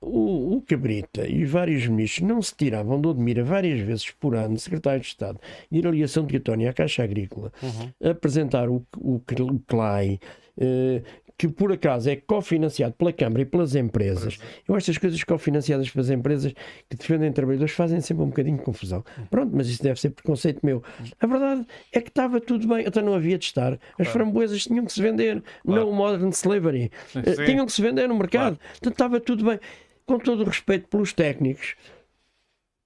O, 0.00 0.56
o 0.56 0.62
Cabrita 0.62 1.26
e 1.26 1.42
os 1.42 1.50
vários 1.50 1.86
ministros 1.86 2.28
não 2.28 2.40
se 2.42 2.54
tiravam 2.54 3.00
do 3.00 3.10
Admira 3.10 3.42
várias 3.42 3.80
vezes 3.80 4.10
por 4.10 4.34
ano, 4.36 4.58
secretário 4.58 5.00
de 5.00 5.06
Estado, 5.06 5.40
ir 5.70 5.86
ali 5.86 6.02
a 6.02 6.08
São 6.08 6.26
Teotónio, 6.26 6.68
à 6.68 6.72
Caixa 6.72 7.02
Agrícola, 7.02 7.52
apresentar 8.02 8.68
o, 8.68 8.86
o, 8.98 9.16
o 9.16 9.60
CLAI, 9.66 10.20
eh, 10.58 11.02
que 11.42 11.48
por 11.48 11.72
acaso 11.72 12.08
é 12.08 12.14
cofinanciado 12.14 12.94
pela 12.94 13.12
Câmara 13.12 13.42
e 13.42 13.44
pelas 13.44 13.74
empresas. 13.74 14.38
Eu 14.68 14.76
acho 14.76 14.84
que 14.84 14.90
as 14.92 14.98
coisas 14.98 15.24
cofinanciadas 15.24 15.90
pelas 15.90 16.08
empresas 16.08 16.52
que 16.88 16.96
defendem 16.96 17.32
trabalhadores 17.32 17.74
fazem 17.74 18.00
sempre 18.00 18.22
um 18.22 18.28
bocadinho 18.28 18.58
de 18.58 18.62
confusão. 18.62 19.04
Pronto, 19.28 19.50
mas 19.52 19.66
isso 19.68 19.82
deve 19.82 20.00
ser 20.00 20.10
preconceito 20.10 20.60
meu. 20.64 20.84
A 21.18 21.26
verdade 21.26 21.66
é 21.92 22.00
que 22.00 22.10
estava 22.10 22.40
tudo 22.40 22.68
bem, 22.68 22.86
até 22.86 23.02
não 23.02 23.12
havia 23.12 23.36
de 23.36 23.46
estar. 23.46 23.76
As 23.98 24.06
framboesas 24.06 24.62
tinham 24.62 24.84
que 24.84 24.92
se 24.92 25.02
vender, 25.02 25.42
Claro. 25.66 25.86
no 25.86 25.92
modern 25.92 26.28
slavery. 26.28 26.92
Eh, 27.16 27.34
Sim. 27.34 27.44
Tinham 27.44 27.66
que 27.66 27.72
se 27.72 27.82
vender 27.82 28.06
no 28.06 28.14
mercado. 28.16 28.56
Portanto, 28.70 28.92
estava 28.92 29.18
tudo 29.18 29.44
bem. 29.44 29.58
Com 30.06 30.18
todo 30.20 30.42
o 30.42 30.44
respeito 30.44 30.86
pelos 30.86 31.12
técnicos, 31.12 31.74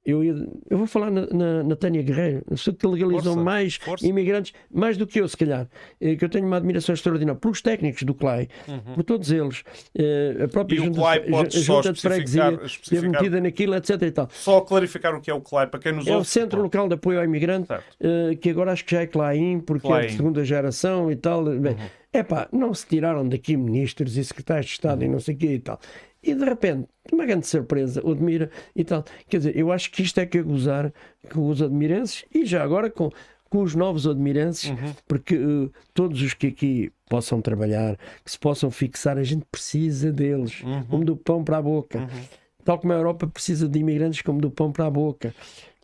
eu, 0.06 0.22
ia- 0.24 0.46
eu 0.70 0.78
vou 0.78 0.86
falar 0.86 1.10
na, 1.10 1.26
na, 1.26 1.62
na 1.64 1.76
Tânia 1.76 2.00
Guerreiro, 2.02 2.42
pessoa 2.48 2.74
que 2.74 2.86
legalizou 2.86 3.34
Força, 3.34 3.42
mais 3.44 3.74
força. 3.76 4.06
imigrantes, 4.06 4.52
mais 4.72 4.96
do 4.96 5.06
que 5.06 5.20
eu, 5.20 5.28
se 5.28 5.36
calhar, 5.36 5.68
eh, 6.00 6.14
que 6.14 6.24
eu 6.24 6.28
tenho 6.28 6.46
uma 6.46 6.56
admiração 6.56 6.94
extraordinária 6.94 7.38
pelos 7.40 7.60
técnicos 7.60 8.02
do 8.04 8.14
CLAI, 8.14 8.48
por 8.94 9.02
todos 9.02 9.30
eles, 9.32 9.64
eh, 9.98 10.44
a 10.44 10.48
própria 10.48 10.78
Uhum. 10.80 10.86
E 10.86 10.88
o 10.88 10.94
junta, 10.94 11.00
CLAI 11.00 11.20
de- 11.20 11.30
pode 11.30 11.48
a 11.48 11.60
só 11.60 11.76
junta 11.76 11.92
de 11.92 12.00
freguesia 12.00 12.60
esteve 12.64 13.08
metida 13.08 13.40
naquilo, 13.40 13.74
etc. 13.74 14.02
E 14.02 14.10
tal. 14.12 14.28
Só 14.32 14.60
clarificar 14.60 15.14
o 15.14 15.20
que 15.20 15.30
é 15.30 15.34
o 15.34 15.40
CLAI 15.40 15.66
para 15.66 15.80
quem 15.80 15.92
nos 15.92 16.06
É 16.06 16.12
o 16.12 16.16
ouve. 16.18 16.28
Centro 16.28 16.62
Local 16.62 16.88
de 16.88 16.94
Apoio 16.94 17.18
ao 17.18 17.24
Imigrante, 17.24 17.66
Certo. 17.66 17.84
eh, 18.00 18.36
que 18.36 18.50
agora 18.50 18.72
acho 18.72 18.84
que 18.84 18.92
já 18.94 19.02
é 19.02 19.06
CLAIM, 19.06 19.60
porque 19.60 19.86
é 19.86 19.90
CLAIM. 19.90 20.06
de 20.06 20.12
segunda 20.16 20.44
geração 20.44 21.10
e 21.10 21.16
tal. 21.16 21.44
Bem, 21.44 21.76
epá, 22.12 22.48
não 22.52 22.72
se 22.72 22.86
tiraram 22.86 23.28
daqui 23.28 23.56
ministros 23.56 24.16
e 24.16 24.24
secretários 24.24 24.66
de 24.66 24.72
Estado 24.72 25.04
e 25.04 25.08
não 25.08 25.18
sei 25.18 25.34
o 25.34 25.38
quê 25.38 25.52
e 25.54 25.58
tal. 25.58 25.80
E 26.26 26.34
de 26.34 26.44
repente, 26.44 26.88
uma 27.12 27.24
grande 27.24 27.46
surpresa, 27.46 28.00
o 28.04 28.10
Admira 28.12 28.50
e 28.74 28.82
tal. 28.84 29.04
Quer 29.28 29.38
dizer, 29.38 29.56
eu 29.56 29.70
acho 29.70 29.90
que 29.92 30.02
isto 30.02 30.18
é 30.18 30.26
que 30.26 30.38
é 30.38 30.42
gozar 30.42 30.92
com 31.32 31.48
os 31.48 31.62
admirenses 31.62 32.24
e 32.34 32.44
já 32.44 32.62
agora 32.64 32.90
com, 32.90 33.10
com 33.48 33.62
os 33.62 33.74
novos 33.76 34.06
admirenses, 34.08 34.70
porque 35.06 35.34
eh, 35.36 35.68
todos 35.94 36.20
os 36.20 36.34
que 36.34 36.48
aqui 36.48 36.90
possam 37.08 37.40
trabalhar, 37.40 37.96
que 38.24 38.30
se 38.30 38.38
possam 38.38 38.70
fixar, 38.70 39.16
a 39.18 39.22
gente 39.22 39.44
precisa 39.52 40.10
deles, 40.12 40.62
como 40.90 41.04
do 41.04 41.16
pão 41.16 41.44
para 41.44 41.58
a 41.58 41.62
boca. 41.62 42.08
Tal 42.64 42.78
como 42.80 42.92
a 42.92 42.96
Europa 42.96 43.28
precisa 43.28 43.68
de 43.68 43.78
imigrantes 43.78 44.22
como 44.22 44.40
do 44.40 44.50
pão 44.50 44.72
para 44.72 44.86
a 44.86 44.90
boca. 44.90 45.32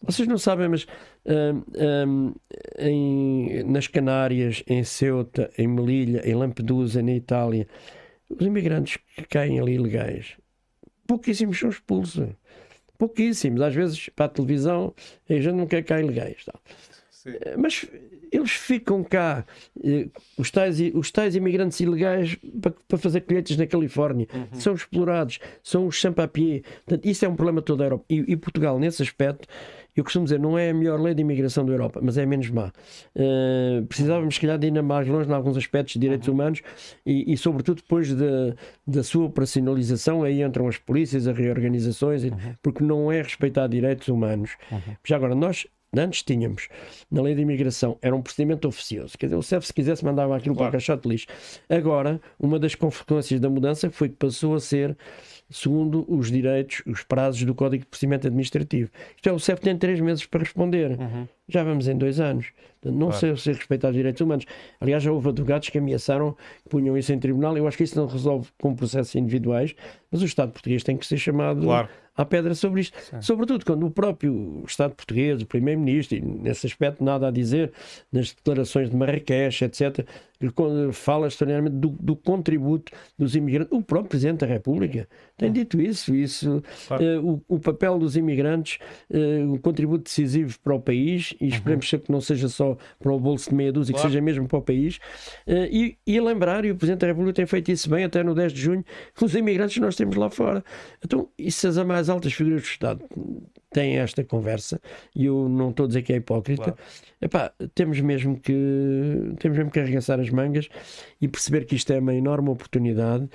Vocês 0.02 0.26
não 0.26 0.36
sabem, 0.36 0.68
mas 0.68 0.84
hum, 1.24 1.62
hum, 2.08 2.34
em- 2.76 3.62
nas 3.64 3.86
Canárias, 3.86 4.64
em 4.66 4.82
Ceuta, 4.82 5.48
em 5.56 5.68
Melilha, 5.68 6.28
em 6.28 6.34
Lampedusa, 6.34 7.00
na 7.00 7.12
Itália, 7.12 7.68
os 8.38 8.46
imigrantes 8.46 8.98
que 9.16 9.24
caem 9.24 9.60
ali 9.60 9.74
ilegais, 9.74 10.36
pouquíssimos 11.06 11.58
são 11.58 11.70
expulsos. 11.70 12.28
Pouquíssimos. 12.98 13.60
Às 13.60 13.74
vezes, 13.74 14.08
para 14.10 14.26
a 14.26 14.28
televisão, 14.28 14.94
a 15.28 15.34
gente 15.34 15.54
não 15.54 15.66
quer 15.66 15.82
cá 15.82 16.00
ilegais. 16.00 16.44
tal. 16.44 16.60
Sim. 17.10 17.32
Mas 17.58 17.86
eles 18.32 18.52
ficam 18.52 19.04
cá, 19.04 19.44
eh, 19.84 20.08
os 20.38 20.50
tais, 20.50 20.78
os 20.94 21.10
tais 21.10 21.36
imigrantes 21.36 21.78
ilegais, 21.80 22.36
para, 22.60 22.72
para 22.88 22.98
fazer 22.98 23.20
colheitas 23.20 23.56
na 23.56 23.66
Califórnia. 23.66 24.26
São 24.52 24.74
explorados, 24.74 25.38
são 25.62 25.86
os. 25.86 26.00
Portanto, 26.00 27.04
isso 27.04 27.24
é 27.24 27.28
um 27.28 27.36
problema 27.36 27.60
de 27.60 27.66
toda 27.66 27.84
a 27.84 27.86
Europa. 27.86 28.04
E, 28.08 28.32
e 28.32 28.36
Portugal, 28.36 28.78
nesse 28.78 29.02
aspecto, 29.02 29.46
eu 29.94 30.04
costumo 30.04 30.24
dizer, 30.24 30.38
não 30.38 30.58
é 30.58 30.70
a 30.70 30.74
melhor 30.74 31.00
lei 31.00 31.14
de 31.14 31.20
imigração 31.20 31.64
da 31.66 31.72
Europa, 31.72 32.00
mas 32.02 32.16
é 32.16 32.22
a 32.22 32.26
menos 32.26 32.48
má. 32.50 32.72
Eh, 33.14 33.82
precisávamos, 33.88 34.34
se 34.34 34.40
calhar, 34.40 34.58
de 34.58 34.66
ir 34.66 34.68
ainda 34.68 34.82
mais 34.82 35.06
longe 35.06 35.28
em 35.28 35.32
alguns 35.32 35.56
aspectos 35.56 35.94
de 35.94 36.00
direitos 36.00 36.28
humanos 36.28 36.62
e, 37.04 37.32
e, 37.32 37.36
sobretudo, 37.36 37.82
depois 37.82 38.14
da, 38.14 38.54
da 38.86 39.02
sua 39.02 39.26
operacionalização, 39.26 40.22
aí 40.22 40.42
entram 40.42 40.66
as 40.68 40.78
polícias, 40.78 41.26
as 41.26 41.36
reorganizações, 41.36 42.22
porque 42.62 42.82
não 42.82 43.12
é 43.12 43.20
respeitar 43.22 43.66
direitos 43.66 44.08
humanos. 44.08 44.56
Já 45.04 45.16
agora, 45.16 45.34
nós 45.34 45.66
Antes 45.94 46.22
tínhamos, 46.22 46.68
na 47.10 47.20
lei 47.20 47.34
de 47.34 47.42
imigração, 47.42 47.98
era 48.00 48.16
um 48.16 48.22
procedimento 48.22 48.66
oficioso. 48.66 49.18
Quer 49.18 49.26
dizer, 49.26 49.36
o 49.36 49.42
CEF, 49.42 49.66
se 49.66 49.74
quisesse, 49.74 50.02
mandava 50.02 50.34
aquilo 50.34 50.54
Claro. 50.54 50.70
para 50.70 50.78
o 50.78 50.80
caixote 50.80 51.02
de 51.02 51.08
lixo. 51.10 51.26
Agora, 51.68 52.18
uma 52.40 52.58
das 52.58 52.74
consequências 52.74 53.38
da 53.38 53.50
mudança 53.50 53.90
foi 53.90 54.08
que 54.08 54.16
passou 54.16 54.54
a 54.54 54.60
ser 54.60 54.96
segundo 55.52 56.04
os 56.08 56.30
direitos, 56.30 56.82
os 56.86 57.02
prazos 57.04 57.44
do 57.44 57.54
Código 57.54 57.84
de 57.84 57.88
Procedimento 57.88 58.26
Administrativo. 58.26 58.90
Isto 59.14 59.28
é, 59.28 59.32
o 59.32 59.38
CEF 59.38 59.60
tem 59.60 59.76
três 59.76 60.00
meses 60.00 60.24
para 60.26 60.40
responder. 60.40 60.98
Já 61.48 61.62
vamos 61.62 61.86
em 61.88 61.96
dois 61.96 62.18
anos. 62.18 62.46
Não 62.84 63.12
sei 63.12 63.36
se 63.36 63.52
respeitar 63.52 63.90
os 63.90 63.94
direitos 63.94 64.20
humanos. 64.20 64.44
Aliás, 64.80 65.02
já 65.02 65.12
houve 65.12 65.28
advogados 65.28 65.68
que 65.68 65.78
ameaçaram, 65.78 66.32
que 66.64 66.68
punham 66.70 66.96
isso 66.98 67.12
em 67.12 67.18
tribunal. 67.18 67.56
Eu 67.56 67.68
acho 67.68 67.76
que 67.76 67.84
isso 67.84 67.96
não 67.96 68.06
resolve 68.06 68.48
com 68.60 68.74
processos 68.74 69.14
individuais, 69.14 69.74
mas 70.10 70.20
o 70.22 70.24
Estado 70.24 70.50
português 70.50 70.82
tem 70.82 70.96
que 70.96 71.06
ser 71.06 71.16
chamado 71.18 71.62
Claro. 71.62 71.88
à 72.16 72.24
pedra 72.24 72.54
sobre 72.56 72.80
isto. 72.80 72.98
Sim. 73.00 73.20
Sobretudo 73.22 73.64
quando 73.64 73.86
o 73.86 73.90
próprio 73.90 74.64
Estado 74.66 74.94
português, 74.96 75.42
o 75.42 75.46
Primeiro-Ministro, 75.46 76.16
e 76.18 76.20
nesse 76.20 76.66
aspecto 76.66 77.04
nada 77.04 77.28
a 77.28 77.30
dizer, 77.30 77.70
nas 78.10 78.32
declarações 78.32 78.90
de 78.90 78.96
Marrakech, 78.96 79.64
etc., 79.64 80.04
fala 80.92 81.26
extraordinariamente 81.26 81.76
do, 81.76 81.90
do, 81.90 82.16
contributo 82.16 82.92
dos 83.18 83.36
imigrantes. 83.36 83.72
O 83.72 83.82
próprio 83.82 84.10
Presidente 84.10 84.40
da 84.40 84.46
República 84.46 85.08
tem 85.36 85.52
dito 85.52 85.80
isso. 85.80 86.14
isso 86.14 86.62
claro. 86.86 87.04
uh, 87.04 87.42
o, 87.48 87.56
o, 87.56 87.60
papel 87.60 87.98
dos 87.98 88.16
imigrantes, 88.16 88.78
uh, 89.10 89.52
um 89.52 89.58
contributo 89.58 90.04
decisivo 90.04 90.58
para 90.60 90.74
o 90.74 90.80
país, 90.80 91.34
e 91.40 91.44
uhum. 91.44 91.50
esperemos 91.50 91.92
uhum. 91.92 91.98
que 91.98 92.12
não 92.12 92.20
seja 92.20 92.48
só 92.48 92.76
para 92.98 93.12
o 93.12 93.20
bolso 93.20 93.50
de 93.50 93.54
meia 93.54 93.72
dúzia, 93.72 93.92
claro. 93.92 94.06
que 94.06 94.12
seja 94.12 94.22
mesmo 94.22 94.48
para 94.48 94.58
o 94.58 94.62
país. 94.62 94.96
Uh, 95.46 95.68
e, 95.70 95.98
e 96.06 96.20
lembrar, 96.20 96.64
e 96.64 96.70
o 96.70 96.76
Presidente 96.76 97.00
da 97.00 97.06
República 97.08 97.34
tem 97.34 97.46
feito 97.46 97.70
isso 97.70 97.88
bem 97.88 98.04
até 98.04 98.22
no 98.22 98.34
10 98.34 98.52
de 98.52 98.60
junho, 98.60 98.84
os 99.20 99.34
imigrantes 99.34 99.74
que 99.74 99.80
nós 99.80 99.96
temos 99.96 100.16
lá 100.16 100.30
fora. 100.30 100.64
Então, 101.04 101.28
isso 101.38 101.66
as 101.68 101.76
mais 101.78 102.08
altas 102.08 102.32
figuras 102.32 102.62
do 102.62 102.66
Estado 102.66 103.04
têm 103.72 103.98
esta 103.98 104.22
conversa, 104.22 104.80
e 105.14 105.26
eu 105.26 105.48
não 105.48 105.70
estou 105.70 105.84
a 105.84 105.86
dizer 105.86 106.02
que 106.02 106.12
é 106.12 106.16
hipócrita, 106.16 106.72
claro. 106.72 106.78
Epá, 107.20 107.52
temos 107.74 108.00
mesmo 108.00 108.38
que 108.38 109.32
temos 109.38 109.56
mesmo 109.56 109.70
que 109.70 109.78
arregaçar 109.78 110.18
as 110.18 110.28
mangas 110.28 110.68
e 111.20 111.28
perceber 111.28 111.64
que 111.64 111.76
isto 111.76 111.92
é 111.92 111.98
uma 111.98 112.14
enorme 112.14 112.50
oportunidade. 112.50 113.28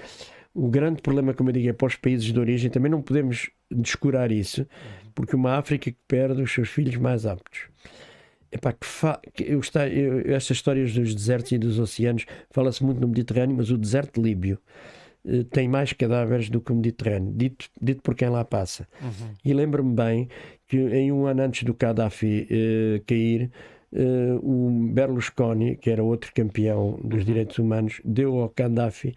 O 0.53 0.67
grande 0.67 1.01
problema, 1.01 1.33
como 1.33 1.49
eu 1.49 1.53
digo, 1.53 1.69
é 1.69 1.73
para 1.73 1.87
os 1.87 1.95
países 1.95 2.33
de 2.33 2.39
origem. 2.39 2.69
Também 2.69 2.91
não 2.91 3.01
podemos 3.01 3.49
descurar 3.71 4.31
isso, 4.31 4.67
porque 5.13 5.35
uma 5.35 5.57
África 5.57 5.91
que 5.91 5.97
perde 6.07 6.41
os 6.41 6.51
seus 6.51 6.67
filhos 6.67 6.95
mais 6.95 7.25
aptos. 7.25 7.69
Epá, 8.51 8.73
que 8.73 8.85
fa... 8.85 9.21
eu 9.39 9.59
está... 9.59 9.87
eu... 9.87 10.21
Estas 10.33 10.57
histórias 10.57 10.93
dos 10.93 11.13
desertos 11.13 11.51
e 11.51 11.57
dos 11.57 11.79
oceanos 11.79 12.25
fala-se 12.49 12.83
muito 12.83 12.99
no 12.99 13.07
Mediterrâneo, 13.07 13.55
mas 13.55 13.69
o 13.69 13.77
deserto 13.77 14.21
líbio 14.21 14.57
tem 15.51 15.67
mais 15.67 15.93
cadáveres 15.93 16.49
do 16.49 16.61
que 16.61 16.71
o 16.71 16.75
Mediterrâneo, 16.75 17.33
dito, 17.33 17.65
dito 17.81 18.01
por 18.01 18.15
quem 18.15 18.29
lá 18.29 18.45
passa. 18.45 18.87
Uhum. 19.01 19.29
E 19.43 19.53
lembro-me 19.53 19.93
bem 19.93 20.29
que 20.67 20.77
em 20.77 21.11
um 21.11 21.25
ano 21.25 21.43
antes 21.43 21.63
do 21.63 21.73
Gaddafi 21.73 22.47
uh, 22.49 23.03
cair, 23.05 23.51
uh, 23.91 24.35
o 24.41 24.69
Berlusconi, 24.91 25.75
que 25.75 25.89
era 25.89 26.03
outro 26.03 26.31
campeão 26.33 26.99
dos 27.03 27.19
uhum. 27.19 27.25
direitos 27.25 27.57
humanos, 27.57 28.01
deu 28.03 28.39
ao 28.39 28.53
Gaddafi 28.55 29.13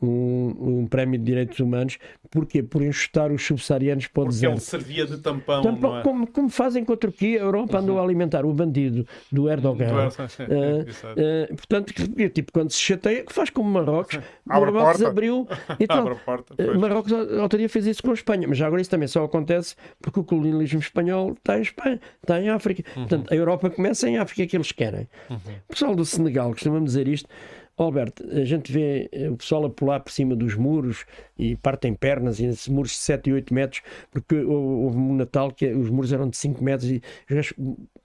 um, 0.00 0.80
um, 0.80 0.86
prémio 0.86 1.18
de 1.18 1.24
direitos 1.24 1.58
humanos. 1.58 1.98
Porquê? 2.30 2.62
Por 2.62 2.82
enxutar 2.82 3.32
os 3.32 3.44
subsaarianos 3.44 4.06
para 4.06 4.22
o 4.22 4.24
Porque 4.24 4.34
deserto. 4.34 4.52
ele 4.52 4.60
servia 4.60 5.06
de 5.06 5.18
tampão. 5.18 5.62
tampão 5.62 5.98
é? 5.98 6.02
como, 6.02 6.26
como, 6.26 6.48
fazem 6.48 6.84
com 6.84 6.92
a 6.92 6.96
Turquia, 6.96 7.40
a 7.40 7.44
Europa 7.44 7.76
uhum. 7.76 7.82
andou 7.82 7.98
a 7.98 8.02
alimentar 8.02 8.44
o 8.44 8.52
bandido 8.52 9.06
do 9.32 9.48
Erdogan. 9.50 9.88
Do 9.88 9.94
uh, 9.94 11.52
uh, 11.52 11.56
portanto, 11.56 11.92
tipo, 12.32 12.52
quando 12.52 12.70
se 12.70 12.78
chateia, 12.78 13.24
faz 13.28 13.50
como 13.50 13.68
Marrocos. 13.70 14.18
Abre 14.48 14.70
Marrocos 14.70 15.02
abriu. 15.02 15.48
Então, 15.78 16.06
a 16.06 16.14
porta, 16.14 16.54
Marrocos, 16.78 17.12
outro 17.12 17.58
dia, 17.58 17.68
fez 17.68 17.86
isso 17.86 18.02
com 18.02 18.10
a 18.10 18.14
Espanha. 18.14 18.46
Mas 18.46 18.58
já 18.58 18.66
agora 18.66 18.82
isso 18.82 18.90
também 18.90 19.08
só 19.08 19.24
acontece 19.24 19.74
porque 20.00 20.20
o 20.20 20.24
colonialismo 20.24 20.80
espanhol 20.80 21.32
está 21.32 21.58
em 21.58 21.62
Espanha, 21.62 22.00
está 22.22 22.40
em 22.40 22.48
África. 22.50 22.82
Uhum. 22.88 23.06
Portanto, 23.06 23.32
a 23.32 23.34
Europa 23.34 23.70
começa 23.70 24.08
em 24.08 24.18
África, 24.18 24.46
que 24.46 24.56
eles 24.56 24.72
querem. 24.72 25.08
Uhum. 25.28 25.36
O 25.68 25.72
pessoal 25.72 25.94
do 25.94 26.04
Senegal 26.04 26.50
costuma 26.50 26.80
dizer 26.80 27.08
isto 27.08 27.28
Alberto, 27.82 28.22
a 28.30 28.44
gente 28.44 28.70
vê 28.70 29.08
eh, 29.10 29.30
o 29.30 29.36
pessoal 29.36 29.64
a 29.64 29.70
pular 29.70 30.00
por 30.00 30.12
cima 30.12 30.36
dos 30.36 30.54
muros 30.54 31.06
e 31.38 31.56
partem 31.56 31.94
pernas 31.94 32.38
e 32.38 32.44
esses 32.44 32.68
muros 32.68 32.90
de 32.90 32.98
7 32.98 33.30
e 33.30 33.32
8 33.32 33.54
metros, 33.54 33.82
porque 34.10 34.36
houve 34.36 34.98
um 34.98 35.14
Natal 35.14 35.50
que 35.50 35.66
os 35.72 35.88
muros 35.88 36.12
eram 36.12 36.28
de 36.28 36.36
5 36.36 36.62
metros 36.62 36.90
e 36.90 37.02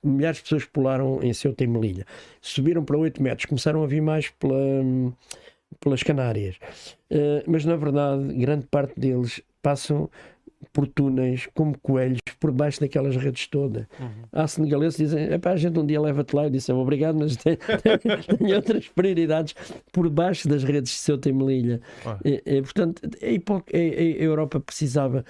milhares 0.02 0.38
de 0.38 0.44
pessoas 0.44 0.66
pularam 0.66 1.22
em 1.22 1.34
seu 1.34 1.54
em 1.60 1.68
Melilha. 1.68 2.06
Subiram 2.42 2.86
para 2.86 2.98
8 2.98 3.22
metros, 3.22 3.46
começaram 3.46 3.84
a 3.84 3.88
vir 3.88 4.02
mais 4.02 4.30
pela, 4.30 4.56
pelas 5.80 6.04
Canárias. 6.04 6.56
Uh, 7.12 7.44
mas 7.46 7.66
na 7.66 7.76
verdade, 7.76 8.34
grande 8.34 8.66
parte 8.68 8.98
deles 9.00 9.42
passam 9.62 10.10
por 10.72 10.88
túneis 10.88 11.48
como 11.54 11.78
coelhos 11.80 12.20
por 12.40 12.52
baixo 12.52 12.80
daquelas 12.80 13.16
redes 13.16 13.48
todas. 13.48 13.86
Uhum. 14.00 14.10
Há 14.32 14.48
senegaleses 14.48 14.98
que 14.98 15.04
dizem: 15.04 15.28
a 15.44 15.56
gente 15.56 15.80
um 15.80 15.86
dia 15.86 16.00
leva-te 16.00 16.36
lá. 16.36 16.46
Eu 16.46 16.50
disse: 16.50 16.72
obrigado, 16.72 17.18
mas 17.18 17.36
tenho, 17.38 17.58
tenho, 17.58 18.56
outras 18.56 18.88
prioridades 18.90 19.56
por 19.92 20.10
baixo 20.10 20.48
das 20.48 20.64
redes 20.64 20.92
de 20.92 20.98
Ceuta 20.98 21.30
e 21.30 21.34
Melilha. 21.34 21.82
Uhum. 22.06 22.18
E, 22.24 22.44
e, 22.46 22.62
portanto, 22.62 23.02
a, 23.04 23.78
a, 23.78 24.24
Europa 24.24 24.60
precisava, 24.60 25.26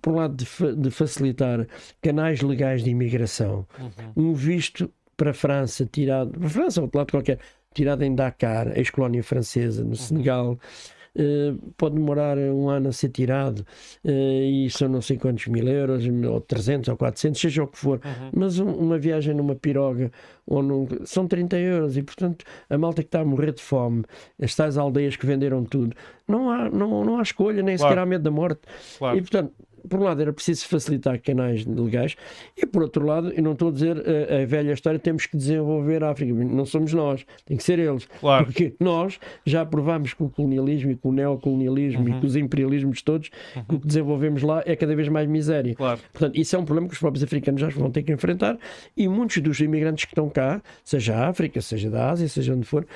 por 0.00 0.12
um 0.12 0.16
lado, 0.16 0.36
de, 0.36 0.76
de 0.76 0.90
facilitar 0.90 1.66
canais 2.00 2.40
legais 2.40 2.82
de 2.82 2.90
imigração, 2.90 3.66
uhum. 3.78 4.30
um 4.30 4.34
visto 4.34 4.90
para 5.16 5.30
a 5.30 5.34
França 5.34 5.84
tirado, 5.84 6.30
para 6.30 6.46
a 6.46 6.50
França 6.50 6.80
ou 6.80 6.84
outro 6.86 6.98
lado 6.98 7.10
qualquer, 7.10 7.38
tirado 7.74 8.02
em 8.02 8.14
Dakar, 8.14 8.76
ex-colónia 8.76 9.22
francesa, 9.22 9.82
no 9.82 9.90
uhum. 9.90 9.94
Senegal. 9.94 10.58
Eh, 11.12 11.54
pode 11.76 11.96
demorar 11.96 12.38
um 12.38 12.68
ano 12.68 12.90
a 12.90 12.92
ser 12.92 13.08
tirado 13.08 13.66
uh, 14.04 14.08
e 14.08 14.70
são 14.70 14.88
não 14.88 15.02
sei 15.02 15.18
quantos 15.18 15.48
mil 15.48 15.66
euros, 15.66 16.04
ou 16.06 16.40
300 16.40 16.88
ou 16.88 16.96
400, 16.96 17.40
seja 17.40 17.64
o 17.64 17.66
que 17.66 17.78
for. 17.78 18.00
Uhum. 18.04 18.30
Mas 18.32 18.60
um, 18.60 18.70
uma 18.70 18.96
viagem 18.96 19.34
numa 19.34 19.56
piroga 19.56 20.12
ou 20.46 20.62
num, 20.62 20.86
são 21.04 21.26
30 21.26 21.58
euros 21.58 21.96
e, 21.96 22.02
portanto, 22.02 22.44
a 22.68 22.78
malta 22.78 23.02
que 23.02 23.08
está 23.08 23.20
a 23.20 23.24
morrer 23.24 23.52
de 23.52 23.60
fome, 23.60 24.04
as 24.40 24.54
tais 24.54 24.78
aldeias 24.78 25.16
que 25.16 25.26
venderam 25.26 25.64
tudo, 25.64 25.96
não 26.28 26.48
há, 26.48 26.70
não, 26.70 27.04
não 27.04 27.18
há 27.18 27.22
escolha, 27.22 27.60
nem 27.60 27.76
claro. 27.76 27.90
sequer 27.90 28.02
há 28.02 28.06
medo 28.06 28.22
da 28.22 28.30
morte. 28.30 28.60
Claro. 28.96 29.18
E, 29.18 29.20
portanto, 29.20 29.52
por 29.88 30.00
um 30.00 30.04
lado 30.04 30.20
era 30.20 30.32
preciso 30.32 30.66
facilitar 30.66 31.20
canais 31.20 31.64
legais 31.64 32.16
e 32.56 32.66
por 32.66 32.82
outro 32.82 33.04
lado, 33.04 33.32
eu 33.32 33.42
não 33.42 33.52
estou 33.52 33.68
a 33.68 33.72
dizer 33.72 33.96
a, 33.98 34.42
a, 34.42 34.46
velha 34.46 34.72
história, 34.72 34.98
temos 34.98 35.26
que 35.26 35.36
desenvolver 35.36 36.02
a 36.04 36.10
África, 36.10 36.32
não 36.32 36.64
somos 36.64 36.92
nós, 36.92 37.24
tem 37.44 37.56
que 37.56 37.62
ser 37.62 37.78
eles. 37.78 38.06
Claro. 38.20 38.46
Porque 38.46 38.74
nós 38.80 39.18
já 39.44 39.64
provámos 39.64 40.14
com 40.14 40.24
o 40.24 40.30
colonialismo 40.30 40.90
e 40.90 40.96
com 40.96 41.10
o 41.10 41.12
neocolonialismo 41.12 42.02
uhum. 42.02 42.16
e 42.16 42.20
com 42.20 42.26
os 42.26 42.36
imperialismos 42.36 43.02
todos, 43.02 43.30
uhum. 43.56 43.64
que 43.64 43.74
o 43.74 43.80
que 43.80 43.86
desenvolvemos 43.86 44.42
lá 44.42 44.62
é 44.66 44.76
cada 44.76 44.94
vez 44.94 45.08
mais 45.08 45.28
miséria. 45.28 45.74
Claro. 45.74 46.00
Portanto, 46.12 46.36
isso 46.36 46.54
é 46.56 46.58
um 46.58 46.64
problema 46.64 46.88
que 46.88 46.94
os 46.94 47.00
próprios 47.00 47.22
africanos 47.22 47.60
já 47.60 47.68
vão 47.68 47.90
ter 47.90 48.02
que 48.02 48.12
enfrentar 48.12 48.58
e 48.96 49.08
muitos 49.08 49.38
dos 49.38 49.60
imigrantes 49.60 50.04
que 50.04 50.12
estão 50.12 50.28
cá, 50.28 50.62
seja 50.84 51.16
a 51.16 51.28
África, 51.28 51.60
seja 51.60 51.90
da 51.90 52.10
Ásia, 52.10 52.28
seja 52.28 52.54
onde 52.54 52.66
for, 52.66 52.86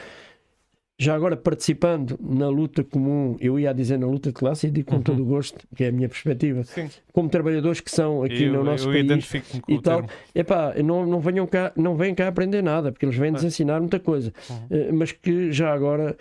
já 0.98 1.14
agora 1.14 1.36
participando 1.36 2.18
na 2.20 2.48
luta 2.48 2.84
comum, 2.84 3.36
eu 3.40 3.58
ia 3.58 3.72
dizer 3.72 3.98
na 3.98 4.06
luta 4.06 4.30
de 4.30 4.34
classe 4.34 4.68
e 4.68 4.70
digo 4.70 4.90
com 4.90 4.96
uhum. 4.96 5.02
todo 5.02 5.22
o 5.22 5.26
gosto, 5.26 5.66
que 5.74 5.84
é 5.84 5.88
a 5.88 5.92
minha 5.92 6.08
perspectiva, 6.08 6.62
Sim. 6.62 6.88
como 7.12 7.28
trabalhadores 7.28 7.80
que 7.80 7.90
são 7.90 8.22
aqui 8.22 8.44
eu, 8.44 8.52
no 8.52 8.64
nosso 8.64 8.88
eu 8.88 9.06
país 9.06 9.34
e 9.68 9.80
tal, 9.80 10.06
epá, 10.34 10.72
não, 10.84 11.04
não 11.04 11.18
venham 11.20 11.46
cá, 11.46 11.72
não 11.76 11.96
vêm 11.96 12.14
cá 12.14 12.28
aprender 12.28 12.62
nada, 12.62 12.92
porque 12.92 13.04
eles 13.04 13.16
vêm-nos 13.16 13.42
ensinar 13.42 13.80
muita 13.80 13.98
coisa, 13.98 14.32
uhum. 14.48 14.56
uh, 14.56 14.94
mas 14.94 15.10
que 15.10 15.50
já 15.50 15.72
agora 15.72 16.16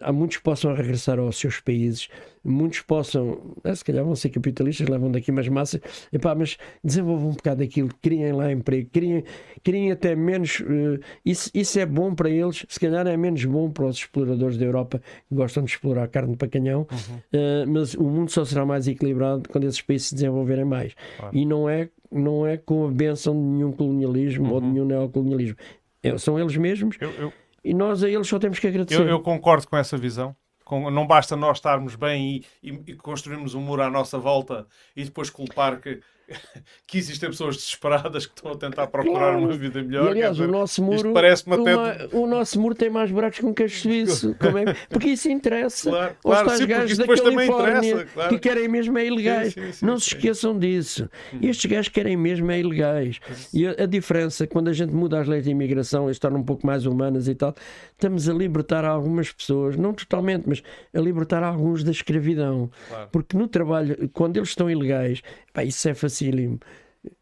há 0.00 0.12
muitos 0.12 0.38
que 0.38 0.42
possam 0.42 0.74
regressar 0.74 1.18
aos 1.18 1.36
seus 1.38 1.60
países, 1.60 2.08
muitos 2.44 2.80
possam, 2.82 3.56
eh, 3.64 3.74
se 3.74 3.84
calhar 3.84 4.04
vão 4.04 4.14
ser 4.14 4.28
capitalistas, 4.28 4.86
levam 4.86 5.10
daqui 5.10 5.30
umas 5.30 5.48
massas, 5.48 5.80
epá, 6.12 6.34
mas 6.34 6.58
desenvolvam 6.82 7.30
um 7.30 7.32
bocado 7.32 7.62
aquilo, 7.62 7.88
criem 8.02 8.32
lá 8.32 8.52
emprego, 8.52 8.90
criem, 8.92 9.24
criem 9.62 9.90
até 9.90 10.14
menos. 10.14 10.60
Uh, 10.60 11.00
isso, 11.24 11.50
isso 11.54 11.78
é 11.80 11.86
bom 11.86 12.14
para 12.14 12.28
eles, 12.28 12.66
se 12.68 12.78
calhar 12.78 13.06
é 13.06 13.16
menos 13.16 13.44
bom 13.46 13.70
para 13.70 13.86
os 13.86 13.96
exploradores 13.96 14.58
da 14.58 14.64
Europa 14.64 15.00
que 15.28 15.34
gostam 15.34 15.64
de 15.64 15.70
explorar 15.70 16.06
carne 16.08 16.36
para 16.36 16.48
canhão, 16.48 16.86
uhum. 16.90 17.16
uh, 17.16 17.66
mas 17.66 17.94
o 17.94 18.04
mundo 18.04 18.30
só 18.30 18.44
será 18.44 18.66
mais 18.66 18.86
equilibrado 18.86 19.48
quando 19.48 19.64
esses 19.64 19.80
países 19.80 20.08
se 20.08 20.14
desenvolverem 20.14 20.64
mais. 20.64 20.94
Claro. 21.16 21.36
E 21.36 21.46
não 21.46 21.68
é, 21.68 21.88
não 22.12 22.46
é 22.46 22.58
com 22.58 22.86
a 22.86 22.90
benção 22.90 23.34
de 23.34 23.40
nenhum 23.40 23.72
colonialismo 23.72 24.48
uhum. 24.48 24.52
ou 24.52 24.60
de 24.60 24.66
nenhum 24.66 24.84
neocolonialismo. 24.84 25.56
É, 26.02 26.18
são 26.18 26.38
eles 26.38 26.54
mesmos. 26.56 26.98
Eu, 27.00 27.10
eu 27.12 27.32
e 27.64 27.72
nós 27.72 28.04
a 28.04 28.08
eles 28.08 28.28
só 28.28 28.38
temos 28.38 28.58
que 28.58 28.66
agradecer. 28.66 29.00
Eu, 29.00 29.08
eu 29.08 29.20
concordo 29.20 29.66
com 29.66 29.76
essa 29.76 29.96
visão. 29.96 30.36
Com, 30.64 30.90
não 30.90 31.06
basta 31.06 31.36
nós 31.36 31.58
estarmos 31.58 31.94
bem 31.94 32.44
e, 32.62 32.70
e, 32.70 32.92
e, 32.92 32.96
construirmos 32.96 33.54
um 33.54 33.60
muro 33.60 33.82
à 33.82 33.90
nossa 33.90 34.18
volta 34.18 34.66
e 34.96 35.04
depois 35.04 35.28
culpar 35.28 35.80
que 35.80 36.00
que 36.86 36.98
existem 36.98 37.30
pessoas 37.30 37.56
desesperadas 37.56 38.26
que 38.26 38.34
estão 38.34 38.52
a 38.52 38.56
tentar 38.56 38.86
procurar 38.86 39.36
uma 39.36 39.52
vida 39.52 39.82
melhor. 39.82 40.06
E, 40.06 40.10
aliás, 40.10 40.36
dizer, 40.36 40.48
o 40.48 40.52
nosso 40.52 40.82
muro, 40.82 41.12
uma, 41.12 42.08
o 42.12 42.26
nosso 42.26 42.60
muro 42.60 42.74
tem 42.74 42.90
mais 42.90 43.10
buracos 43.10 43.38
que 43.38 43.46
um 43.46 43.52
queijo 43.52 43.78
suíço. 43.78 44.36
é? 44.40 44.74
Porque 44.88 45.08
isso 45.08 45.28
interessa. 45.28 45.90
Claro, 45.90 46.16
claro, 46.22 46.50
sim, 46.50 46.66
gajos 46.66 46.98
da 46.98 47.06
Califórnia 47.06 48.06
claro. 48.06 48.30
que 48.30 48.38
querem 48.38 48.68
mesmo 48.68 48.98
é 48.98 49.06
ilegais. 49.06 49.54
Sim, 49.54 49.62
sim, 49.62 49.72
sim, 49.72 49.86
não 49.86 49.98
se 49.98 50.08
esqueçam 50.08 50.58
disso. 50.58 51.08
Hum. 51.32 51.38
Estes 51.42 51.70
gajos 51.70 51.88
querem 51.88 52.16
mesmo 52.16 52.50
é 52.50 52.58
ilegais. 52.58 53.20
E 53.52 53.66
a, 53.66 53.82
a, 53.82 53.86
diferença, 53.86 54.46
quando 54.46 54.68
a 54.68 54.72
gente 54.72 54.92
muda 54.92 55.20
as 55.20 55.28
leis 55.28 55.44
de 55.44 55.50
imigração, 55.50 56.06
eles 56.06 56.18
tornam 56.18 56.40
um 56.40 56.44
pouco 56.44 56.66
mais 56.66 56.86
humanas 56.86 57.28
e 57.28 57.34
tal, 57.34 57.54
estamos 57.92 58.28
a 58.28 58.32
libertar 58.32 58.84
algumas 58.84 59.32
pessoas, 59.32 59.76
não 59.76 59.92
totalmente, 59.92 60.44
mas 60.46 60.62
a 60.94 61.00
libertar 61.00 61.42
alguns 61.42 61.84
da 61.84 61.90
escravidão. 61.90 62.70
Porque 63.12 63.36
no 63.36 63.48
trabalho, 63.48 64.08
quando 64.12 64.36
eles 64.36 64.50
estão 64.50 64.70
ilegais, 64.70 65.22
pá, 65.54 65.64
isso 65.64 65.88
é 65.88 65.94
facílimo. 65.94 66.60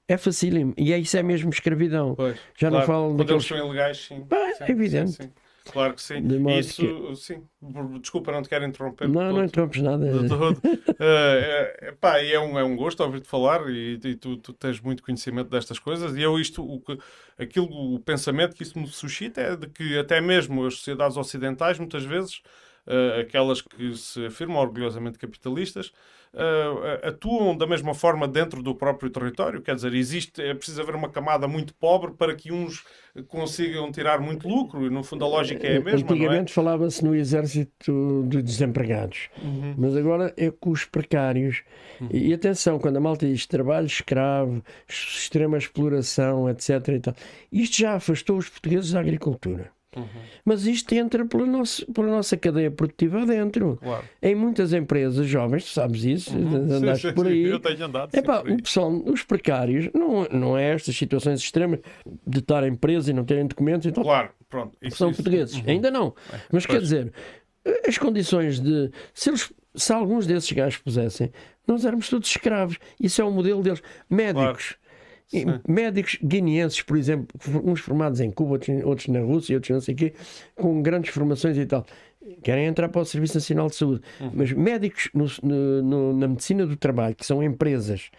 É 0.08 0.16
facílimo. 0.16 0.74
E 0.76 0.92
é 0.92 0.98
isso 0.98 1.16
é 1.16 1.22
mesmo 1.22 1.50
escravidão. 1.50 2.14
Pois, 2.16 2.36
Já 2.58 2.68
claro. 2.68 2.74
não 2.74 2.82
falo 2.82 3.08
Quando 3.08 3.18
daqueles... 3.18 3.50
eles 3.50 3.60
são 3.60 3.68
ilegais, 3.68 3.98
sim. 3.98 4.26
sim 4.58 4.64
é 4.64 4.70
evidente. 4.70 5.12
Sim, 5.12 5.22
sim. 5.22 5.32
Claro 5.70 5.94
que 5.94 6.02
sim. 6.02 6.16
Isso, 6.58 6.82
que... 6.82 7.16
sim. 7.16 7.42
Desculpa, 8.00 8.32
não 8.32 8.42
te 8.42 8.48
quero 8.48 8.64
interromper. 8.64 9.08
Não, 9.08 9.20
todo. 9.20 9.36
não 9.36 9.44
interrompes 9.44 9.80
nada. 9.80 10.04
uh, 10.06 10.60
é, 10.98 11.94
pá, 12.00 12.18
é, 12.18 12.38
um, 12.38 12.58
é 12.58 12.64
um 12.64 12.74
gosto 12.74 13.02
ouvir-te 13.02 13.28
falar 13.28 13.68
e, 13.70 13.98
e 14.02 14.16
tu, 14.16 14.36
tu, 14.36 14.52
tens 14.52 14.80
muito 14.80 15.02
conhecimento 15.02 15.48
destas 15.48 15.78
coisas. 15.78 16.16
E 16.16 16.22
eu, 16.22 16.38
isto, 16.38 16.64
o, 16.64 16.82
aquilo, 17.38 17.94
o 17.94 18.00
pensamento 18.00 18.56
que 18.56 18.64
isso 18.64 18.76
me 18.78 18.88
suscita 18.88 19.40
é 19.40 19.56
de 19.56 19.68
que 19.68 19.96
até 19.96 20.20
mesmo 20.20 20.66
as 20.66 20.74
sociedades 20.74 21.16
ocidentais, 21.16 21.78
muitas 21.78 22.04
vezes, 22.04 22.42
uh, 22.86 23.20
aquelas 23.20 23.60
que 23.62 23.94
se 23.96 24.26
afirmam 24.26 24.58
orgulhosamente 24.58 25.18
capitalistas, 25.18 25.92
uh, 26.34 27.08
atuam 27.08 27.56
da 27.56 27.66
mesma 27.66 27.94
forma 27.94 28.26
dentro 28.26 28.62
do 28.62 28.74
próprio 28.74 29.10
território. 29.10 29.60
Quer 29.60 29.74
dizer, 29.74 29.94
existe, 29.94 30.40
é 30.40 30.54
preciso 30.54 30.80
haver 30.80 30.94
uma 30.94 31.08
camada 31.08 31.46
muito 31.46 31.74
pobre 31.74 32.12
para 32.12 32.34
que 32.34 32.52
uns 32.52 32.84
consigam 33.28 33.92
tirar 33.92 34.20
muito 34.20 34.48
lucro, 34.48 34.86
e 34.86 34.90
no 34.90 35.02
fundo 35.02 35.24
a 35.24 35.28
lógica 35.28 35.66
é 35.66 35.76
a 35.76 35.80
mesma. 35.80 36.00
É? 36.00 36.02
Antigamente 36.02 36.50
é? 36.50 36.54
falava-se 36.54 37.04
no 37.04 37.14
exército 37.14 38.22
dos 38.22 38.42
desempregados, 38.42 39.28
uhum. 39.42 39.74
mas 39.76 39.96
agora 39.96 40.32
é 40.36 40.50
com 40.50 40.70
os 40.70 40.84
precários. 40.84 41.62
Uhum. 42.00 42.08
E 42.10 42.32
atenção, 42.32 42.78
quando 42.78 42.96
a 42.96 43.00
malta 43.00 43.26
diz 43.26 43.46
trabalho 43.46 43.86
escravo, 43.86 44.62
extrema 44.88 45.58
exploração, 45.58 46.48
etc. 46.48 46.88
E 46.88 47.00
tal, 47.00 47.14
isto 47.52 47.76
já 47.76 47.94
afastou 47.94 48.38
os 48.38 48.48
portugueses 48.48 48.92
da 48.92 49.00
agricultura. 49.00 49.70
Uhum. 49.96 50.06
Mas 50.44 50.66
isto 50.66 50.92
entra 50.94 51.24
pela, 51.26 51.44
nossa 51.44 51.84
pela 51.86 52.08
nossa 52.08 52.36
cadeia 52.36 52.70
produtiva 52.70 53.22
adentro. 53.22 53.78
Claro. 53.82 54.04
Em 54.22 54.34
muitas 54.34 54.72
empresas 54.72 55.26
jovens, 55.26 55.64
tu 55.64 55.70
sabes 55.70 56.04
isso, 56.04 56.36
uhum. 56.36 56.76
andaste 56.76 57.08
sim, 57.08 57.14
por 57.14 57.26
aí. 57.26 57.44
Eu 57.44 57.60
tenho 57.60 57.84
andado. 57.84 58.14
Epá, 58.14 58.40
por 58.40 58.50
aí. 58.50 58.54
O 58.54 58.62
pessoal, 58.62 58.90
os 58.90 59.22
precários, 59.22 59.90
não, 59.94 60.24
não 60.30 60.58
é 60.58 60.72
estas 60.72 60.96
situações 60.96 61.40
extremas 61.40 61.80
de 62.26 62.38
estarem 62.38 62.74
presos 62.74 63.08
e 63.08 63.12
não 63.12 63.24
terem 63.24 63.46
documentos 63.46 63.86
e 63.86 63.92
tal. 63.92 64.04
Claro, 64.04 64.30
pronto. 64.48 64.76
Isso, 64.80 64.96
são 64.96 65.10
isso. 65.10 65.22
portugueses. 65.22 65.56
Uhum. 65.56 65.64
Ainda 65.66 65.90
não. 65.90 66.14
É, 66.32 66.36
Mas 66.50 66.64
pois. 66.64 66.66
quer 66.66 66.80
dizer, 66.80 67.12
as 67.86 67.98
condições 67.98 68.60
de. 68.60 68.90
Se, 69.12 69.28
eles, 69.28 69.52
se 69.74 69.92
alguns 69.92 70.26
desses 70.26 70.50
gajos 70.52 70.78
pusessem, 70.78 71.30
nós 71.66 71.84
éramos 71.84 72.08
todos 72.08 72.28
escravos. 72.28 72.78
Isso 72.98 73.20
é 73.20 73.24
o 73.24 73.30
modelo 73.30 73.62
deles. 73.62 73.82
Médicos. 74.08 74.70
Claro 74.70 74.81
Médicos 75.66 76.18
guineenses, 76.22 76.82
por 76.82 76.96
exemplo, 76.96 77.26
uns 77.64 77.80
formados 77.80 78.20
em 78.20 78.30
Cuba, 78.30 78.58
outros, 78.84 79.08
na 79.08 79.20
Rússia, 79.20 79.56
outros 79.56 79.70
não 79.70 79.80
sei 79.80 79.94
o 79.94 79.96
quê, 79.96 80.12
com 80.54 80.82
grandes 80.82 81.12
formações 81.12 81.56
e 81.56 81.66
tal, 81.66 81.86
querem 82.42 82.66
entrar 82.66 82.88
para 82.88 83.00
o 83.00 83.04
Serviço 83.04 83.34
Nacional 83.34 83.68
de 83.68 83.76
Saúde. 83.76 84.02
Uhum. 84.20 84.30
Mas 84.34 84.52
médicos 84.52 85.10
no, 85.14 85.26
no, 85.82 86.16
na 86.16 86.28
medicina 86.28 86.66
do 86.66 86.76
trabalho, 86.76 87.14
que 87.14 87.24
são 87.24 87.42
empresas 87.42 88.10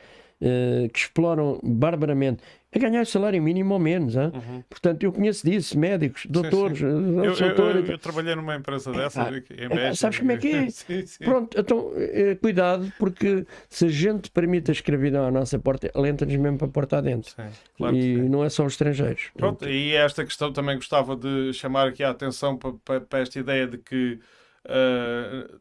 uh, 0.43 0.89
que 0.89 0.99
exploram 0.99 1.59
barbaramente 1.63 2.43
a 2.75 2.79
ganhar 2.79 3.05
salário 3.05 3.41
mínimo 3.41 3.73
ou 3.73 3.79
menos. 3.79 4.15
Uhum. 4.15 4.63
Portanto, 4.69 5.03
eu 5.03 5.11
conheço 5.11 5.45
disso, 5.47 5.77
médicos, 5.77 6.25
doutores. 6.25 6.79
Sim, 6.79 6.85
sim. 6.85 7.17
Eu, 7.17 7.23
eu, 7.23 7.69
eu, 7.69 7.85
eu, 7.85 7.97
trabalhei 7.97 8.35
numa 8.35 8.55
empresa 8.55 8.91
dessa 8.91 9.23
ah, 9.23 9.29
em 9.29 9.69
México. 9.69 9.95
Sabes 9.95 10.19
como 10.19 10.31
é 10.31 10.37
que 10.37 10.47
é? 10.51 10.69
sim, 10.71 11.05
Pronto, 11.23 11.59
então 11.59 11.91
eh, 11.95 12.35
cuidado, 12.35 12.91
porque 12.97 13.45
se 13.69 13.85
a 13.85 13.89
gente 13.89 14.31
permite 14.31 14.71
a 14.71 14.73
escravidão 14.73 15.25
à 15.25 15.31
nossa 15.31 15.59
porta, 15.59 15.91
ela 15.93 16.09
entra-nos 16.09 16.35
mesmo 16.35 16.57
para 16.57 16.67
a 16.67 16.71
porta 16.71 16.97
adentro. 16.97 17.33
Claro 17.77 17.95
e 17.95 18.17
não 18.17 18.43
é 18.43 18.49
só 18.49 18.65
os 18.65 18.73
estrangeiros. 18.73 19.29
Pronto, 19.37 19.69
e 19.69 19.93
esta 19.93 20.25
questão 20.25 20.51
também 20.51 20.75
gostava 20.75 21.15
de 21.15 21.53
chamar 21.53 21.89
aqui 21.89 22.03
a 22.03 22.09
atenção 22.09 22.57
para, 22.57 22.73
para, 22.83 23.01
para 23.01 23.19
esta 23.19 23.39
ideia 23.39 23.67
de 23.67 23.77
que. 23.77 24.19
Uh, 24.65 25.59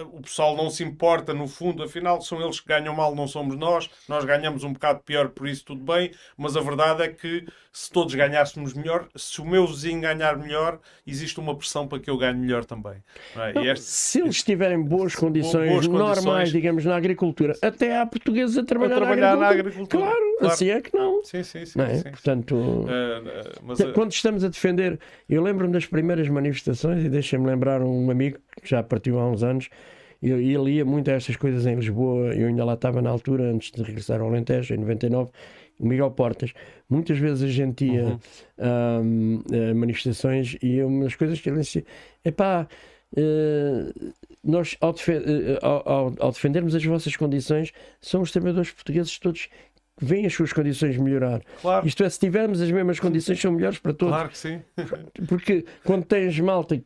o 0.00 0.22
pessoal 0.22 0.56
não 0.56 0.70
se 0.70 0.82
importa, 0.82 1.34
no 1.34 1.46
fundo, 1.46 1.82
afinal 1.82 2.20
são 2.22 2.40
eles 2.40 2.58
que 2.58 2.68
ganham 2.68 2.94
mal, 2.94 3.14
não 3.14 3.28
somos 3.28 3.56
nós, 3.56 3.90
nós 4.08 4.24
ganhamos 4.24 4.64
um 4.64 4.72
bocado 4.72 5.00
pior, 5.00 5.28
por 5.28 5.46
isso 5.46 5.64
tudo 5.66 5.82
bem, 5.84 6.10
mas 6.36 6.56
a 6.56 6.60
verdade 6.60 7.02
é 7.02 7.08
que 7.08 7.44
se 7.70 7.90
todos 7.90 8.14
ganhássemos 8.14 8.72
melhor, 8.72 9.08
se 9.14 9.40
o 9.40 9.44
meu 9.44 9.66
vizinho 9.66 10.00
ganhar 10.00 10.36
melhor, 10.38 10.78
existe 11.06 11.38
uma 11.40 11.54
pressão 11.54 11.86
para 11.86 11.98
que 11.98 12.08
eu 12.08 12.16
ganhe 12.16 12.38
melhor 12.38 12.64
também. 12.64 13.02
É? 13.36 13.52
Não, 13.52 13.64
este, 13.64 13.84
se 13.84 14.20
eles 14.20 14.42
tiverem 14.42 14.82
boas 14.82 15.14
condições 15.14 15.70
boas 15.70 15.86
normais, 15.86 16.18
condições, 16.18 16.52
digamos, 16.52 16.84
na 16.84 16.96
agricultura, 16.96 17.54
até 17.60 17.98
há 17.98 18.06
portugueses 18.06 18.56
a 18.56 18.64
trabalhar, 18.64 18.96
a 18.96 18.98
trabalhar 18.98 19.36
na, 19.36 19.48
agricultura. 19.48 20.04
na, 20.04 20.10
agricultura. 20.10 20.10
Claro, 20.10 20.36
claro, 20.38 20.54
assim 20.54 20.70
é 20.70 20.80
que 20.80 20.96
não. 20.96 21.24
Sim, 21.24 21.42
sim, 21.42 21.66
sim. 21.66 21.80
É? 21.80 21.96
sim 21.96 22.10
Portanto, 22.10 22.54
uh, 22.54 22.86
mas, 23.62 23.80
uh... 23.80 23.92
quando 23.92 24.12
estamos 24.12 24.42
a 24.44 24.48
defender, 24.48 24.98
eu 25.28 25.42
lembro-me 25.42 25.72
das 25.72 25.86
primeiras 25.86 26.28
manifestações, 26.28 27.04
e 27.04 27.08
deixem-me 27.08 27.46
lembrar 27.46 27.82
um 27.82 28.10
amigo 28.10 28.38
já 28.62 28.82
partiu 28.82 29.18
há 29.18 29.28
uns 29.28 29.42
anos, 29.42 29.68
e 30.22 30.30
ele 30.30 30.70
ia 30.70 30.84
muito 30.84 31.10
estas 31.10 31.34
coisas 31.34 31.66
em 31.66 31.74
Lisboa, 31.74 32.32
eu 32.32 32.46
ainda 32.46 32.64
lá 32.64 32.74
estava 32.74 33.02
na 33.02 33.10
altura, 33.10 33.50
antes 33.50 33.72
de 33.72 33.82
regressar 33.82 34.20
ao 34.20 34.28
Alentejo, 34.28 34.72
em 34.72 34.78
99, 34.78 35.30
o 35.80 35.86
Miguel 35.86 36.12
Portas. 36.12 36.52
Muitas 36.88 37.18
vezes 37.18 37.42
a 37.42 37.48
gente 37.48 37.84
ia 37.84 38.04
uhum. 38.04 38.18
um, 38.58 39.42
a 39.70 39.74
manifestações 39.74 40.56
e 40.62 40.80
uma 40.80 41.04
das 41.04 41.16
coisas 41.16 41.40
que 41.40 41.50
ele 41.50 41.60
disse 41.60 41.84
é 42.24 42.30
pá. 42.30 42.68
Uh, 43.14 44.12
nós, 44.42 44.74
ao, 44.80 44.92
uh, 44.92 44.96
ao, 45.60 46.14
ao, 46.18 46.32
defendermos 46.32 46.74
as 46.74 46.82
vossas 46.82 47.14
condições, 47.14 47.70
são 48.00 48.22
os 48.22 48.32
trabalhadores 48.32 48.70
portugueses 48.70 49.18
todos 49.18 49.50
que 49.98 50.04
veem 50.04 50.24
as 50.24 50.32
suas 50.32 50.50
condições 50.52 50.96
melhorar. 50.96 51.42
Claro. 51.60 51.86
Isto 51.86 52.04
é, 52.04 52.08
se 52.08 52.18
tivermos 52.18 52.62
as 52.62 52.70
mesmas 52.70 52.98
condições, 52.98 53.38
são 53.38 53.52
melhores 53.52 53.78
para 53.78 53.92
todos. 53.92 54.14
Claro 54.14 54.28
que 54.30 54.38
sim. 54.38 54.62
Porque 55.28 55.66
quando 55.84 56.04
tens 56.06 56.40
malta 56.40 56.82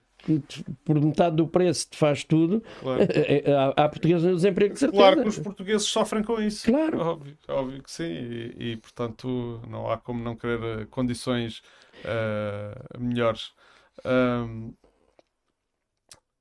por 0.84 1.00
metade 1.00 1.36
do 1.36 1.46
preço 1.46 1.88
te 1.90 1.96
faz 1.96 2.24
tudo, 2.24 2.62
claro. 2.80 3.02
É, 3.10 3.50
é, 3.50 3.54
há, 3.54 3.68
há 3.68 3.88
portugueses 3.88 4.24
no 4.24 4.34
desemprego 4.34 4.74
de 4.74 4.80
certeza. 4.80 5.02
Claro 5.02 5.22
que 5.22 5.28
os 5.28 5.38
portugueses 5.38 5.86
sofrem 5.86 6.22
com 6.22 6.40
isso. 6.40 6.70
Claro. 6.70 6.98
Óbvio, 6.98 7.36
óbvio 7.48 7.82
que 7.82 7.90
sim. 7.90 8.04
E, 8.04 8.72
e, 8.72 8.76
portanto 8.76 9.60
não 9.68 9.90
há 9.90 9.96
como 9.96 10.22
não 10.22 10.36
querer 10.36 10.86
condições 10.86 11.62
uh, 12.04 12.98
melhores. 13.00 13.52
Um, 14.04 14.72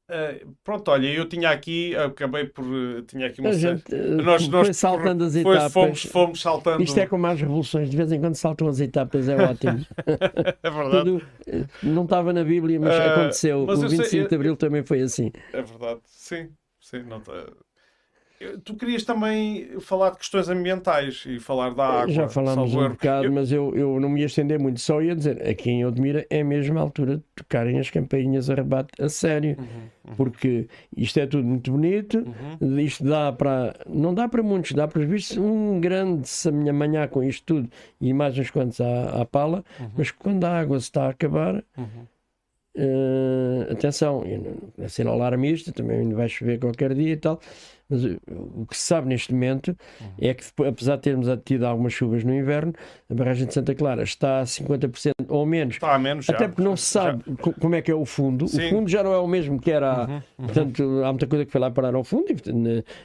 Uh, 0.07 0.55
pronto, 0.63 0.91
olha, 0.91 1.07
eu 1.07 1.27
tinha 1.27 1.49
aqui, 1.49 1.95
acabei 1.95 2.45
por. 2.45 2.63
Tinha 3.07 3.25
aqui 3.25 3.41
uma 3.41 3.53
gente, 3.53 3.83
nós, 4.23 4.47
nós, 4.47 4.67
foi 4.67 4.73
saltando 4.73 5.23
as 5.23 5.35
etapas. 5.35 5.73
Fomos, 5.73 6.03
fomos, 6.03 6.41
saltando. 6.41 6.83
Isto 6.83 6.99
é 6.99 7.07
como 7.07 7.25
as 7.25 7.41
revoluções, 7.41 7.89
de 7.89 7.97
vez 7.97 8.11
em 8.11 8.19
quando 8.19 8.35
saltam 8.35 8.67
as 8.67 8.79
etapas, 8.79 9.27
é 9.27 9.35
ótimo. 9.35 9.83
é 10.61 10.69
verdade. 10.69 11.05
Tudo, 11.09 11.69
não 11.81 12.03
estava 12.03 12.31
na 12.31 12.43
Bíblia, 12.43 12.79
mas 12.79 12.95
uh, 12.95 13.01
aconteceu. 13.01 13.65
Mas 13.65 13.81
o 13.81 13.89
25 13.89 14.07
sei, 14.07 14.27
de 14.27 14.35
Abril 14.35 14.55
também 14.55 14.83
foi 14.83 15.01
assim. 15.01 15.31
É 15.51 15.61
verdade, 15.63 16.01
sim, 16.05 16.49
sim. 16.79 17.01
Não 17.01 17.19
tá... 17.19 17.33
Tu 18.63 18.75
querias 18.75 19.03
também 19.03 19.79
falar 19.79 20.09
de 20.09 20.17
questões 20.17 20.49
ambientais 20.49 21.23
e 21.25 21.39
falar 21.39 21.73
da 21.73 21.85
água. 21.85 22.11
Já 22.11 22.27
falámos 22.27 22.75
um 22.75 22.89
bocado, 22.89 23.25
eu... 23.25 23.31
mas 23.31 23.49
eu, 23.49 23.73
eu 23.75 23.99
não 23.99 24.09
me 24.09 24.19
ia 24.19 24.25
estender 24.25 24.59
muito. 24.59 24.79
Só 24.81 25.01
ia 25.01 25.15
dizer, 25.15 25.47
aqui 25.47 25.69
em 25.69 25.85
Odmira 25.85 26.25
é 26.29 26.43
mesmo 26.43 26.77
a 26.77 26.81
altura 26.81 27.17
de 27.17 27.23
tocarem 27.33 27.79
as 27.79 27.89
campainhas 27.89 28.49
a 28.49 28.55
rebate 28.55 28.89
a 29.01 29.07
sério. 29.07 29.55
Uhum, 29.57 29.65
uhum. 30.09 30.15
Porque 30.17 30.67
isto 30.95 31.17
é 31.17 31.25
tudo 31.25 31.47
muito 31.47 31.71
bonito, 31.71 32.25
uhum. 32.59 32.79
isto 32.79 33.05
dá 33.05 33.31
para. 33.31 33.73
Não 33.87 34.13
dá 34.13 34.27
para 34.27 34.43
muitos, 34.43 34.73
dá 34.73 34.85
para 34.85 35.05
vistos 35.05 35.37
um 35.37 35.79
grande 35.79 36.29
manhã 36.73 37.07
com 37.07 37.23
isto 37.23 37.45
tudo 37.45 37.69
e 38.01 38.13
mais 38.13 38.37
uns 38.37 38.49
quantos 38.49 38.81
à, 38.81 39.21
à 39.21 39.25
pala, 39.25 39.63
uhum. 39.79 39.91
mas 39.97 40.11
quando 40.11 40.43
a 40.43 40.59
água 40.59 40.77
se 40.79 40.87
está 40.87 41.05
a 41.05 41.09
acabar. 41.09 41.63
Uh, 42.77 43.71
atenção, 43.71 44.21
a 44.83 44.89
ser 44.89 45.07
alarmista, 45.07 45.71
também 45.71 46.11
vai 46.13 46.27
chover 46.27 46.59
qualquer 46.59 46.93
dia 46.93 47.13
e 47.13 47.15
tal, 47.15 47.39
mas 47.89 48.03
o 48.03 48.65
que 48.65 48.75
se 48.75 48.83
sabe 48.83 49.07
neste 49.07 49.31
momento 49.31 49.77
uhum. 50.01 50.07
é 50.19 50.33
que, 50.33 50.43
apesar 50.67 50.95
de 50.95 51.03
termos 51.03 51.27
tido 51.43 51.65
algumas 51.65 51.93
chuvas 51.93 52.23
no 52.23 52.33
inverno, 52.33 52.73
a 53.09 53.13
barragem 53.13 53.45
de 53.45 53.53
Santa 53.53 53.75
Clara 53.75 54.03
está 54.03 54.41
a 54.41 54.43
50% 54.43 55.11
ou 55.27 55.45
menos. 55.45 55.75
Está 55.75 55.93
a 55.93 55.99
menos, 55.99 56.27
Até 56.29 56.47
porque 56.47 56.63
não 56.63 56.75
se 56.75 56.85
sabe 56.85 57.23
já. 57.27 57.53
como 57.53 57.75
é 57.75 57.81
que 57.81 57.91
é 57.91 57.95
o 57.95 58.05
fundo. 58.05 58.47
Sim. 58.47 58.65
O 58.65 58.69
fundo 58.69 58.89
já 58.89 59.03
não 59.03 59.13
é 59.13 59.19
o 59.19 59.27
mesmo 59.27 59.59
que 59.59 59.69
era. 59.69 60.07
Uhum. 60.07 60.15
Uhum. 60.15 60.45
Portanto, 60.45 61.01
há 61.03 61.09
muita 61.09 61.27
coisa 61.27 61.45
que 61.45 61.51
foi 61.51 61.61
lá 61.61 61.69
parar 61.69 61.93
ao 61.93 62.03
fundo 62.03 62.25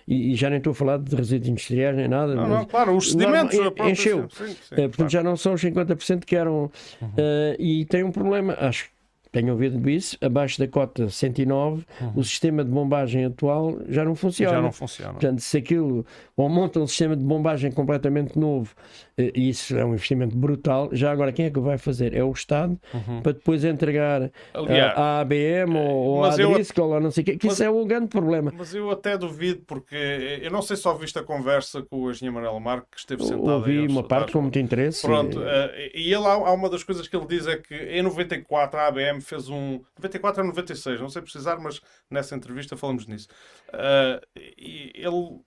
e, 0.08 0.32
e, 0.32 0.34
já 0.34 0.48
nem 0.48 0.58
estou 0.58 0.70
a 0.70 0.74
falar 0.74 0.98
de 0.98 1.14
resíduos 1.14 1.48
industriais 1.50 1.94
nem 1.94 2.08
nada. 2.08 2.34
Não, 2.34 2.48
não, 2.48 2.64
claro, 2.64 2.96
os 2.96 3.10
sedimentos. 3.10 3.58
encheu. 3.80 4.28
Sim, 4.30 4.46
sim, 4.46 4.52
uh, 4.52 4.56
portanto, 4.68 4.96
claro. 4.96 5.10
já 5.10 5.22
não 5.22 5.36
são 5.36 5.54
os 5.54 5.62
50% 5.62 6.24
que 6.24 6.36
eram. 6.36 6.70
Uh, 7.02 7.54
e 7.58 7.84
tem 7.84 8.02
um 8.02 8.10
problema, 8.10 8.56
acho 8.58 8.88
tenho 9.32 9.52
ouvido 9.52 9.88
isso, 9.88 10.16
abaixo 10.20 10.58
da 10.58 10.66
cota 10.66 11.08
109, 11.08 11.84
uhum. 12.00 12.12
o 12.16 12.24
sistema 12.24 12.64
de 12.64 12.70
bombagem 12.70 13.24
atual 13.24 13.78
já 13.88 14.04
não 14.04 14.14
funciona. 14.14 14.56
Já 14.56 14.62
não 14.62 14.72
funciona. 14.72 15.12
Portanto, 15.12 15.40
se 15.40 15.58
aquilo, 15.58 16.04
ou 16.36 16.48
monta 16.48 16.80
um 16.80 16.86
sistema 16.86 17.16
de 17.16 17.22
bombagem 17.22 17.70
completamente 17.70 18.38
novo, 18.38 18.74
eh, 19.16 19.30
e 19.34 19.50
isso 19.50 19.76
é 19.76 19.84
um 19.84 19.94
investimento 19.94 20.36
brutal, 20.36 20.88
já 20.92 21.12
agora 21.12 21.32
quem 21.32 21.46
é 21.46 21.50
que 21.50 21.60
vai 21.60 21.78
fazer? 21.78 22.14
É 22.14 22.24
o 22.24 22.32
Estado, 22.32 22.78
uhum. 22.92 23.22
para 23.22 23.32
depois 23.32 23.64
entregar 23.64 24.30
Aliás, 24.52 24.98
a, 24.98 25.20
ABM 25.20 25.76
ou, 25.76 26.24
a 26.24 26.30
Driscoll, 26.30 26.90
ou 26.90 27.00
não 27.00 27.10
sei 27.10 27.22
o 27.22 27.24
quê, 27.24 27.36
que 27.36 27.46
mas, 27.46 27.54
isso 27.54 27.62
é 27.62 27.70
um 27.70 27.86
grande 27.86 28.08
problema. 28.08 28.52
Mas 28.56 28.74
eu 28.74 28.90
até 28.90 29.16
duvido, 29.16 29.62
porque 29.66 30.40
eu 30.42 30.50
não 30.50 30.62
sei 30.62 30.76
se 30.76 30.88
ouviste 30.88 31.18
a 31.18 31.22
conversa 31.22 31.82
com 31.82 32.02
o 32.02 32.10
engenheiro 32.10 32.34
Manuel 32.34 32.58
Marques, 32.58 32.88
que 32.90 32.98
esteve 32.98 33.22
sentado 33.22 33.48
Ouvi 33.48 33.86
uma 33.86 34.02
parte 34.02 34.32
com 34.32 34.42
muito 34.42 34.58
interesse. 34.58 35.02
Pronto, 35.02 35.38
e, 35.40 35.44
eh, 35.44 35.90
e 35.94 36.12
ele, 36.12 36.26
há 36.26 36.52
uma 36.52 36.68
das 36.68 36.82
coisas 36.82 37.06
que 37.06 37.16
ele 37.16 37.26
diz 37.26 37.46
é 37.46 37.56
que 37.56 37.74
em 37.74 38.02
94 38.02 38.80
a 38.80 38.86
ABM 38.88 39.19
fez 39.20 39.48
um. 39.48 39.80
94 39.96 40.42
a 40.42 40.46
96, 40.46 41.00
não 41.00 41.08
sei 41.08 41.22
precisar, 41.22 41.58
mas 41.58 41.80
nessa 42.10 42.34
entrevista 42.34 42.76
falamos 42.76 43.06
nisso. 43.06 43.28
Uh, 43.68 44.24
e 44.36 44.92
ele. 44.94 45.40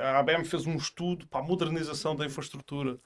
A 0.00 0.18
ABM 0.18 0.44
fez 0.44 0.66
um 0.66 0.74
estudo 0.74 1.24
para 1.28 1.40
a 1.40 1.44
modernização 1.44 2.16
da 2.16 2.26
infraestrutura 2.26 2.98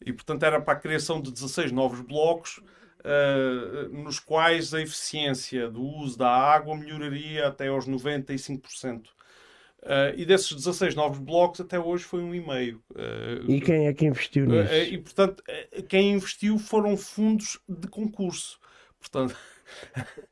e, 0.00 0.12
portanto, 0.12 0.44
era 0.44 0.60
para 0.60 0.74
a 0.74 0.80
criação 0.80 1.20
de 1.20 1.32
16 1.32 1.72
novos 1.72 2.00
blocos. 2.00 2.60
Uh, 2.98 3.88
nos 3.92 4.18
quais 4.18 4.74
a 4.74 4.80
eficiência 4.80 5.70
do 5.70 5.82
uso 5.82 6.18
da 6.18 6.28
água 6.28 6.76
melhoraria 6.76 7.46
até 7.46 7.68
aos 7.68 7.86
95%. 7.86 9.06
Uh, 9.86 10.10
e 10.16 10.24
desses 10.24 10.52
16 10.52 10.96
novos 10.96 11.20
blocos, 11.20 11.60
até 11.60 11.78
hoje 11.78 12.02
foi 12.02 12.20
um 12.20 12.34
e 12.34 12.44
meio. 12.44 12.82
Uh, 12.90 13.48
e 13.48 13.60
quem 13.60 13.86
é 13.86 13.94
que 13.94 14.04
investiu 14.04 14.44
nisso? 14.44 14.72
Uh, 14.72 14.94
e, 14.94 14.98
portanto, 14.98 15.44
quem 15.88 16.12
investiu 16.12 16.58
foram 16.58 16.96
fundos 16.96 17.60
de 17.68 17.86
concurso. 17.86 18.58
Portanto, 19.00 19.36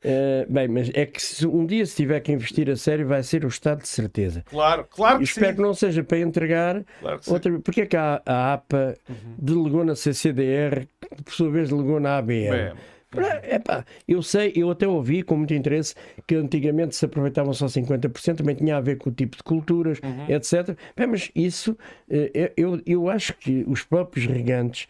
Uh, 0.03 0.45
bem, 0.49 0.67
mas 0.69 0.89
é 0.93 1.05
que 1.05 1.21
se 1.21 1.45
um 1.45 1.65
dia 1.65 1.85
se 1.85 1.95
tiver 1.97 2.19
que 2.21 2.31
investir 2.31 2.69
a 2.69 2.75
sério, 2.77 3.05
vai 3.05 3.21
ser 3.21 3.43
o 3.43 3.49
Estado 3.49 3.81
de 3.81 3.87
certeza. 3.87 4.43
Claro, 4.49 4.85
claro 4.89 5.17
que 5.17 5.25
Espero 5.25 5.47
sim. 5.49 5.55
que 5.57 5.61
não 5.61 5.73
seja 5.73 6.03
para 6.05 6.19
entregar 6.19 6.83
Claro 7.01 7.19
que 7.19 7.29
outra. 7.29 7.59
Porque 7.59 7.81
é 7.81 7.85
que 7.85 7.97
a, 7.97 8.21
a 8.25 8.53
APA 8.53 8.95
Uhum. 9.09 9.35
delegou 9.37 9.83
na 9.83 9.93
CCDR, 9.93 10.87
que 11.17 11.23
por 11.23 11.33
sua 11.33 11.51
vez 11.51 11.69
delegou 11.69 11.99
na 11.99 12.17
ABM? 12.17 12.75
Epá, 13.49 13.85
eu 14.07 14.21
sei, 14.21 14.51
eu 14.55 14.69
até 14.71 14.85
ouvi 14.87 15.21
com 15.21 15.37
muito 15.37 15.53
interesse 15.53 15.95
que 16.27 16.35
antigamente 16.35 16.95
se 16.95 17.05
aproveitavam 17.05 17.53
só 17.53 17.65
50%, 17.67 18.37
também 18.37 18.55
tinha 18.55 18.75
a 18.77 18.81
ver 18.81 18.97
com 18.97 19.09
o 19.09 19.13
tipo 19.13 19.37
de 19.37 19.43
culturas, 19.43 19.99
Uhum. 20.03 20.25
etc. 20.33 20.77
Bem, 20.97 21.07
mas 21.07 21.29
isso, 21.35 21.77
eh, 22.09 22.51
eu, 22.57 22.81
eu 22.85 23.09
acho 23.09 23.33
que 23.35 23.63
os 23.67 23.83
próprios 23.83 24.25
regantes 24.27 24.87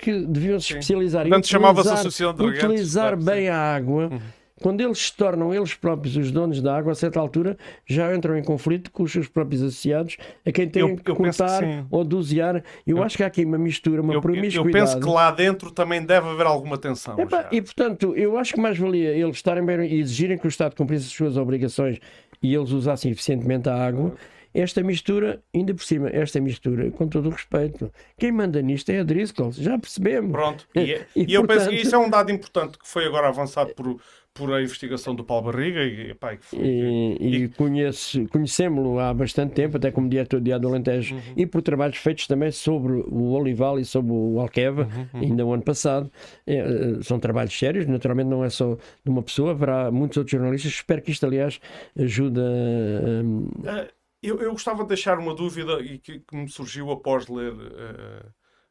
que 0.00 0.20
deviam 0.26 0.58
se 0.60 0.68
especializar 0.72 1.26
em 1.26 1.30
utilizar- 1.38 2.34
utilizar 2.66 3.16
bem 3.16 3.48
a 3.48 3.56
água. 3.58 4.08
Uhum. 4.12 4.20
Quando 4.62 4.80
eles 4.80 4.98
se 5.06 5.16
tornam 5.16 5.52
eles 5.52 5.74
próprios 5.74 6.16
os 6.16 6.30
donos 6.30 6.62
da 6.62 6.76
água, 6.76 6.92
a 6.92 6.94
certa 6.94 7.18
altura 7.18 7.56
já 7.84 8.14
entram 8.14 8.38
em 8.38 8.44
conflito 8.44 8.92
com 8.92 9.02
os 9.02 9.10
seus 9.10 9.26
próprios 9.26 9.60
associados, 9.60 10.16
a 10.46 10.52
quem 10.52 10.68
têm 10.68 10.82
Eu- 10.82 10.96
que 10.96 11.10
eu 11.10 11.16
sim. 11.32 11.84
ou 11.90 12.04
dosear. 12.04 12.62
Eu, 12.86 13.02
acho 13.02 13.16
que 13.16 13.24
há 13.24 13.26
aqui 13.26 13.44
uma 13.44 13.58
mistura, 13.58 14.00
uma 14.00 14.10
eu, 14.12 14.14
eu- 14.14 14.18
eu 14.18 14.22
promiscuidade. 14.22 14.72
penso 14.72 15.00
que 15.00 15.08
lá 15.12 15.32
dentro 15.32 15.72
também 15.72 16.04
deve 16.04 16.28
haver 16.28 16.46
alguma 16.46 16.78
tensão. 16.78 17.16
Já. 17.16 17.48
e 17.50 17.60
portanto, 17.60 18.14
eu 18.14 18.38
acho 18.38 18.54
que 18.54 18.60
mais 18.60 18.78
valia 18.78 19.10
eles 19.10 19.34
estarem 19.34 19.64
bem 19.64 19.80
e 19.84 19.98
exigirem 19.98 20.38
que 20.38 20.46
o 20.46 20.48
Estado 20.48 20.76
cumprisse 20.76 21.06
as 21.06 21.12
suas 21.12 21.36
obrigações 21.36 21.98
e 22.40 22.54
eles 22.54 22.70
usassem 22.70 23.10
eficientemente 23.10 23.68
a 23.68 23.74
água. 23.74 24.14
Esta 24.54 24.82
mistura, 24.82 25.42
ainda 25.54 25.72
por 25.74 25.82
cima, 25.84 26.08
esta 26.10 26.40
mistura, 26.40 26.90
com 26.90 27.08
todo 27.08 27.26
o 27.26 27.30
respeito, 27.30 27.90
quem 28.18 28.30
manda 28.32 28.60
nisto 28.60 28.90
é 28.90 29.00
a 29.00 29.02
Driscoll, 29.02 29.52
já 29.52 29.78
percebemos. 29.78 30.32
Pronto. 30.32 30.66
E, 30.74 30.92
é- 30.94 31.06
E, 31.16 31.24
e 31.30 31.34
eu 31.34 31.46
penso 31.46 31.68
que 31.68 31.76
isso 31.76 31.94
é 31.94 31.98
um 31.98 32.08
dado 32.10 32.30
importante 32.30 32.78
que 32.78 32.86
foi 32.86 33.06
agora 33.06 33.28
avançado 33.28 33.74
por, 33.74 33.96
por 34.34 34.52
a 34.52 34.62
investigação 34.62 35.14
do 35.14 35.24
Paulo 35.24 35.50
Barriga 35.52 35.82
e, 35.82 36.10
epá, 36.10 36.34
e 36.34 36.38
foi- 36.38 36.58
E, 36.60 37.26
e 37.44 37.48
conheço, 37.48 38.26
conhecemos-lo 38.28 38.98
há 38.98 39.12
bastante 39.12 39.52
tempo, 39.54 39.76
até 39.76 39.90
como 39.90 40.08
diretor 40.08 40.40
de 40.40 40.58
do 40.58 40.68
Alentejo, 40.68 41.14
Uhum. 41.14 41.20
e 41.36 41.46
por 41.46 41.62
trabalhos 41.62 41.96
feitos 41.98 42.26
também 42.26 42.50
sobre 42.50 42.92
o 42.92 43.32
Olival 43.32 43.78
e 43.78 43.84
sobre 43.84 44.12
o 44.12 44.38
Alqueva, 44.40 44.82
Uhum, 45.14 45.20
ainda 45.20 45.44
o 45.46 45.52
ano 45.52 45.62
passado. 45.62 46.10
É, 46.46 46.56
eh, 46.56 46.66
são 47.02 47.18
trabalhos 47.18 47.58
sérios, 47.58 47.86
naturalmente 47.86 48.28
não 48.28 48.44
é 48.44 48.50
só 48.50 48.76
de 49.04 49.10
uma 49.10 49.22
pessoa, 49.22 49.50
haverá 49.52 49.90
muitos 49.90 50.16
outros 50.18 50.32
jornalistas. 50.32 50.72
Espero 50.72 51.00
que 51.02 51.10
isto, 51.10 51.24
aliás, 51.26 51.60
ajude 51.98 52.40
a. 52.40 53.70
Eh, 53.82 53.88
Eu, 54.22 54.40
eu 54.40 54.52
gostava 54.52 54.82
de 54.82 54.88
deixar 54.88 55.18
uma 55.18 55.34
dúvida 55.34 55.80
e 55.80 55.98
que, 55.98 56.20
que 56.20 56.36
me 56.36 56.48
surgiu 56.48 56.90
após 56.92 57.26
ler, 57.26 57.52
eh, 57.52 58.26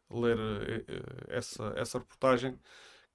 ler 0.10 0.38
eh, 0.88 1.04
essa, 1.28 1.74
essa 1.76 2.00
reportagem, 2.00 2.58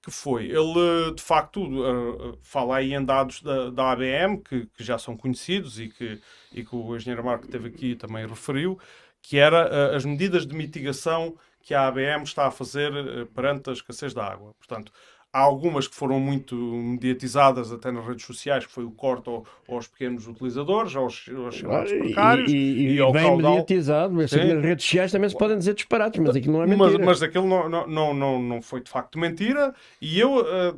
que 0.03 0.11
foi, 0.11 0.45
ele 0.45 1.13
de 1.15 1.23
facto 1.23 1.59
eh, 1.61 2.37
fala 2.43 2.77
aí 2.77 2.93
em 2.93 3.03
dados 3.03 3.41
da, 3.41 3.71
da 3.71 3.91
ABM, 3.91 4.37
que, 4.43 4.67
que 4.67 4.83
já 4.83 4.99
são 4.99 5.17
conhecidos 5.17 5.79
e 5.79 5.89
que, 5.89 6.21
e 6.53 6.63
que 6.63 6.75
o 6.75 6.95
engenheiro 6.95 7.25
Marco 7.25 7.47
teve 7.47 7.69
aqui 7.69 7.95
também 7.95 8.27
referiu, 8.27 8.79
que 9.21 9.37
era 9.39 9.95
as 9.95 10.05
medidas 10.05 10.45
de 10.45 10.55
mitigação 10.55 11.35
que 11.61 11.73
a 11.73 11.87
ABM 11.87 12.23
está 12.23 12.47
a 12.47 12.51
fazer 12.51 12.93
perante 13.33 13.69
a 13.69 13.73
escassez 13.73 14.13
da 14.13 14.25
água. 14.25 14.53
Portanto, 14.59 14.91
há 15.37 15.41
algumas 15.41 15.87
que 15.87 15.95
foram 15.95 16.19
muito 16.19 16.55
mediatizadas 16.55 17.71
até 17.71 17.91
nas 17.91 18.05
redes 18.05 18.25
sociais, 18.25 18.65
que 18.65 18.71
foi 18.71 18.83
o 18.83 18.91
corte 18.91 19.29
ao- 19.29 19.45
aos 19.67 19.87
pequenos 19.87 20.27
utilizadores, 20.27 20.95
aos, 20.95 21.29
aos 21.45 21.55
chamados 21.55 21.91
E, 21.91 21.99
precários, 21.99 22.51
e, 22.51 22.55
e, 22.55 22.95
e 22.95 22.99
ao 22.99 23.11
bem 23.11 23.23
caudal. 23.23 23.51
mediatizado, 23.51 24.27
Sim. 24.27 24.53
nas 24.53 24.63
redes 24.63 24.85
sociais 24.85 25.11
também 25.11 25.29
se 25.29 25.37
podem 25.37 25.57
dizer 25.57 25.73
disparates, 25.75 26.19
mas 26.19 26.35
aquilo 26.35 26.53
não 26.53 26.63
é 26.63 26.67
Mas, 26.67 26.77
mentira. 26.79 27.05
mas 27.05 27.21
aquilo 27.23 27.47
não, 27.47 27.69
não, 27.87 28.13
não, 28.13 28.41
não, 28.41 28.61
foi 28.61 28.81
de 28.81 28.89
facto 28.89 29.19
mentira. 29.19 29.73
E 30.01 30.19
eu 30.19 30.39
eh, 30.39 30.73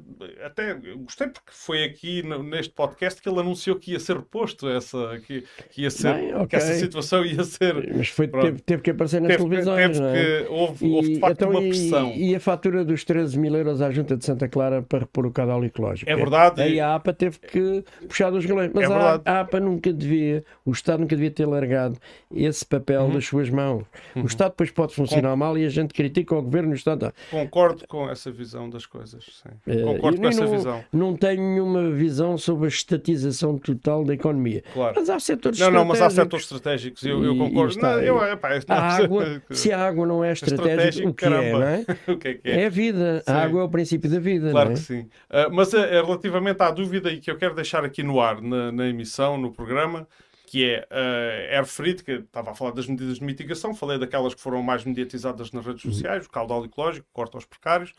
até 0.45 0.73
gostei 0.97 1.27
porque 1.27 1.51
foi 1.51 1.83
aqui 1.83 2.23
neste 2.43 2.73
podcast 2.73 3.21
que 3.21 3.29
ele 3.29 3.39
anunciou 3.39 3.75
que 3.77 3.91
ia 3.93 3.99
ser 3.99 4.17
reposto 4.17 4.67
essa, 4.67 5.21
que, 5.25 5.43
que 5.71 5.83
ia 5.83 5.89
ser, 5.91 6.13
Bem, 6.15 6.33
ok. 6.33 6.47
que 6.47 6.55
essa 6.57 6.73
situação 6.73 7.23
ia 7.25 7.43
ser. 7.43 7.93
Mas 7.95 8.09
foi, 8.09 8.27
teve, 8.27 8.59
teve 8.61 8.81
que 8.81 8.89
aparecer 8.91 9.21
nas 9.21 9.29
Teve, 9.31 9.43
televisões, 9.43 9.97
teve 9.97 9.99
não 10.01 10.07
é? 10.09 10.47
Houve, 10.49 10.89
houve 10.91 11.13
de 11.13 11.19
facto 11.19 11.31
então, 11.33 11.49
uma 11.51 11.61
e- 11.61 11.69
pressão. 11.69 12.11
E, 12.15 12.35
a 12.35 12.39
fatura 12.39 12.83
dos 12.83 13.03
13 13.03 13.37
mil 13.39 13.55
euros 13.55 13.81
à 13.81 13.89
Junta 13.91 14.17
de 14.17 14.25
Santa 14.25 14.48
Clara 14.49 14.81
para 14.81 14.99
repor 14.99 15.25
o 15.25 15.31
caudal 15.31 15.63
ecológico? 15.63 16.09
É 16.09 16.15
verdade. 16.15 16.61
Aí 16.61 16.79
a 16.79 16.95
APA 16.95 17.13
teve 17.13 17.39
que 17.39 17.83
puxar 18.07 18.29
dos 18.31 18.45
galões. 18.45 18.71
Mas 18.73 18.89
É 18.89 18.93
a, 19.25 19.39
APA 19.41 19.59
nunca 19.59 19.93
devia, 19.93 20.43
o 20.65 20.71
Estado 20.71 20.99
nunca 21.01 21.15
devia 21.15 21.31
ter 21.31 21.45
largado 21.45 21.97
esse 22.33 22.65
papel 22.65 23.03
Uhum. 23.03 23.11
das 23.13 23.25
suas 23.25 23.49
mãos. 23.49 23.83
O 24.15 24.25
Estado 24.25 24.49
depois 24.51 24.71
pode 24.71 24.93
funcionar 24.95 25.35
mal 25.35 25.57
e 25.57 25.65
a 25.65 25.69
gente 25.69 25.93
critica 25.93 26.35
o 26.35 26.41
governo. 26.41 26.71
O 26.71 26.75
Estado 26.75 27.13
Concordo 27.31 27.87
com 27.87 28.09
essa 28.09 28.31
visão 28.31 28.69
das 28.69 28.85
coisas. 28.85 29.23
Sim. 29.43 29.49
Eh, 29.67 29.83
Concordo 29.83 30.17
eu 30.17 30.21
com 30.21 30.27
essa 30.27 30.45
não, 30.45 30.51
visão. 30.51 30.83
não 30.91 31.15
tenho 31.15 31.41
nenhuma 31.41 31.89
visão 31.91 32.37
sobre 32.37 32.65
a 32.65 32.67
estatização 32.67 33.57
total 33.57 34.03
da 34.03 34.13
economia. 34.13 34.63
Claro. 34.73 34.95
Mas 34.97 35.09
há 35.09 35.19
setores 35.19 35.59
Não, 35.59 35.71
não, 35.71 35.85
mas 35.85 36.01
há 36.01 36.09
setores 36.09 36.45
estratégicos. 36.45 37.03
Eu, 37.03 37.23
eu 37.23 37.33
E- 37.33 37.35
e 37.35 37.39
concordo. 37.39 37.71
está 37.71 37.91
Não, 37.93 37.99
aí. 37.99 38.07
eu, 38.07 38.23
epá, 38.23 38.49
não, 38.49 38.75
A 38.75 38.79
água, 38.95 39.41
se 39.51 39.71
a 39.71 39.79
água 39.87 40.05
não 40.05 40.23
é 40.23 40.31
estratégica, 40.31 41.07
o 41.09 41.13
que 41.13 41.25
é, 41.25 41.29
caramba. 41.29 41.59
não 41.59 41.67
é? 41.67 41.85
o 42.13 42.17
que 42.17 42.27
é 42.27 42.33
que 42.35 42.49
é? 42.49 42.61
É 42.61 42.65
a 42.65 42.69
vida. 42.69 43.23
Sim. 43.25 43.31
A 43.31 43.43
água 43.43 43.61
é 43.61 43.63
o 43.63 43.69
princípio 43.69 44.09
da 44.09 44.19
vida, 44.19 44.38
Claro 44.39 44.69
não 44.69 44.75
é? 44.75 44.79
que 44.79 44.81
sim. 44.81 45.01
Uh, 45.01 45.51
mas 45.51 45.73
uh, 45.73 45.77
relativamente 45.77 46.61
à 46.61 46.71
dúvida 46.71 47.11
e 47.11 47.19
que 47.19 47.29
eu 47.29 47.37
quero 47.37 47.55
deixar 47.55 47.83
aqui 47.83 48.03
no 48.03 48.19
ar, 48.19 48.41
na, 48.41 48.71
na 48.71 48.87
emissão, 48.87 49.37
no 49.37 49.51
programa, 49.51 50.07
que 50.45 50.65
é, 50.65 50.87
uh, 50.89 51.53
é 51.53 51.59
referido, 51.59 52.03
que 52.03 52.11
estava 52.11 52.51
a 52.51 52.55
falar 52.55 52.71
das 52.71 52.87
medidas 52.87 53.19
de 53.19 53.23
mitigação, 53.23 53.73
falei 53.75 53.99
daquelas 53.99 54.33
que 54.33 54.41
foram 54.41 54.63
mais 54.63 54.83
mediatizadas 54.83 55.51
nas 55.51 55.65
redes 55.65 55.83
sociais, 55.83 56.25
o 56.25 56.29
caudal 56.29 56.65
ecológico, 56.65 57.07
o 57.09 57.13
corte 57.13 57.35
aos 57.35 57.45
precários, 57.45 57.93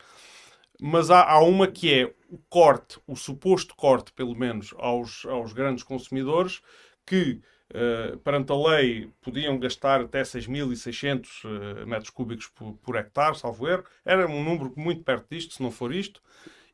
mas 0.81 1.09
há, 1.09 1.23
há 1.23 1.39
uma 1.39 1.67
que 1.67 1.93
é 1.93 2.13
o 2.29 2.37
corte, 2.49 2.99
o 3.07 3.15
suposto 3.15 3.75
corte, 3.75 4.11
pelo 4.11 4.35
menos, 4.35 4.73
aos, 4.77 5.25
aos 5.25 5.53
grandes 5.53 5.83
consumidores, 5.83 6.61
que 7.05 7.39
Uh, 7.71 8.17
perante 8.17 8.51
a 8.51 8.55
lei, 8.55 9.09
podiam 9.21 9.57
gastar 9.57 10.01
até 10.01 10.23
6.600 10.23 11.45
uh, 11.45 11.87
metros 11.87 12.09
cúbicos 12.09 12.47
por, 12.47 12.73
por, 12.73 12.97
hectare, 12.97 13.37
salvo 13.37 13.65
erro. 13.65 13.85
Era 14.03 14.27
um 14.27 14.43
número 14.43 14.73
muito 14.75 15.03
perto 15.03 15.27
disto, 15.29 15.53
se 15.53 15.63
não 15.63 15.71
for 15.71 15.93
isto. 15.93 16.21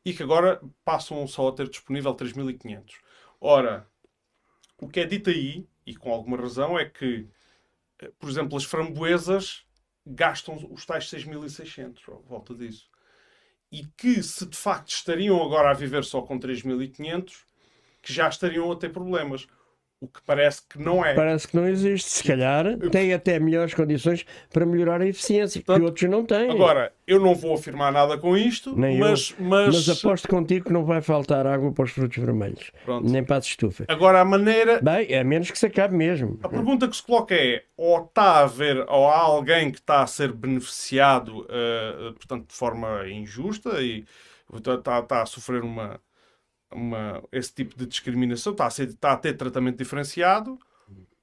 E 0.04 0.12
que 0.12 0.24
agora 0.24 0.60
passam 0.84 1.24
só 1.28 1.48
a 1.48 1.52
ter 1.52 1.68
disponível 1.68 2.12
3.500. 2.14 2.96
Ora, 3.40 3.86
o 4.80 4.88
que 4.88 4.98
é 4.98 5.04
dito 5.04 5.30
aí, 5.30 5.68
e 5.86 5.94
com 5.94 6.12
alguma 6.12 6.36
razão, 6.36 6.76
é 6.76 6.84
que, 6.84 7.28
uh, 8.02 8.12
por 8.18 8.28
exemplo, 8.28 8.58
as 8.58 8.64
framboesas 8.64 9.64
gastam 10.04 10.56
os 10.72 10.84
tais 10.84 11.04
6.600, 11.04 12.00
volta 12.26 12.54
disso. 12.54 12.90
E 13.70 13.86
que, 13.96 14.20
se 14.20 14.46
de 14.46 14.56
facto 14.56 14.88
estariam 14.88 15.40
agora 15.40 15.70
a 15.70 15.74
viver 15.74 16.02
só 16.02 16.22
com 16.22 16.40
3.500, 16.40 17.44
que 18.02 18.12
já 18.12 18.28
estariam 18.28 18.72
a 18.72 18.76
ter 18.76 18.90
problemas. 18.90 19.46
O 20.00 20.06
que 20.06 20.20
parece 20.24 20.62
que 20.68 20.78
não 20.78 21.04
é. 21.04 21.12
Parece 21.12 21.48
que 21.48 21.56
não 21.56 21.66
existe. 21.66 22.08
Se 22.08 22.22
calhar 22.22 22.64
tem 22.92 23.12
até 23.12 23.40
melhores 23.40 23.74
condições 23.74 24.24
para 24.52 24.64
melhorar 24.64 25.00
a 25.00 25.06
eficiência, 25.06 25.60
Portanto, 25.60 25.76
que 25.76 25.84
outros 25.86 26.10
não 26.10 26.24
têm. 26.24 26.50
Agora, 26.52 26.92
eu 27.04 27.18
não 27.18 27.34
vou 27.34 27.52
afirmar 27.54 27.90
nada 27.92 28.16
com 28.16 28.36
isto, 28.36 28.78
mas, 28.78 29.34
mas, 29.40 29.74
Mas 29.74 29.88
aposto 29.88 30.28
contigo 30.28 30.66
que 30.66 30.72
não 30.72 30.84
vai 30.84 31.00
faltar 31.00 31.48
água 31.48 31.72
para 31.72 31.84
os 31.84 31.90
frutos 31.90 32.16
vermelhos. 32.16 32.70
Pronto. 32.84 33.10
Nem 33.10 33.24
para 33.24 33.38
as 33.38 33.46
estufas. 33.46 33.86
Agora, 33.88 34.20
a 34.20 34.24
maneira. 34.24 34.80
Bem, 34.80 35.06
é 35.12 35.24
menos 35.24 35.50
que 35.50 35.58
se 35.58 35.66
acabe 35.66 35.96
mesmo. 35.96 36.38
A 36.44 36.48
pergunta 36.48 36.86
que 36.86 36.94
se 36.94 37.02
coloca 37.02 37.34
é: 37.34 37.64
ou 37.76 38.04
está 38.04 38.22
a 38.22 38.40
haver, 38.44 38.78
ou 38.88 39.08
há 39.08 39.18
alguém 39.18 39.72
que 39.72 39.78
está 39.78 40.02
a 40.02 40.06
ser 40.06 40.30
beneficiado, 40.30 41.40
uh, 41.40 42.12
portanto, 42.12 42.46
de 42.46 42.54
forma 42.54 43.08
injusta 43.08 43.82
e 43.82 44.04
está, 44.54 45.00
está 45.00 45.22
a 45.22 45.26
sofrer 45.26 45.62
uma, 45.62 46.00
uma, 46.72 47.22
esse 47.32 47.52
tipo 47.52 47.76
de 47.76 47.86
discriminação, 47.86 48.52
está 48.52 48.66
a, 48.66 48.70
ser, 48.70 48.88
está 48.88 49.12
a 49.12 49.16
ter 49.16 49.34
tratamento 49.36 49.78
diferenciado, 49.78 50.58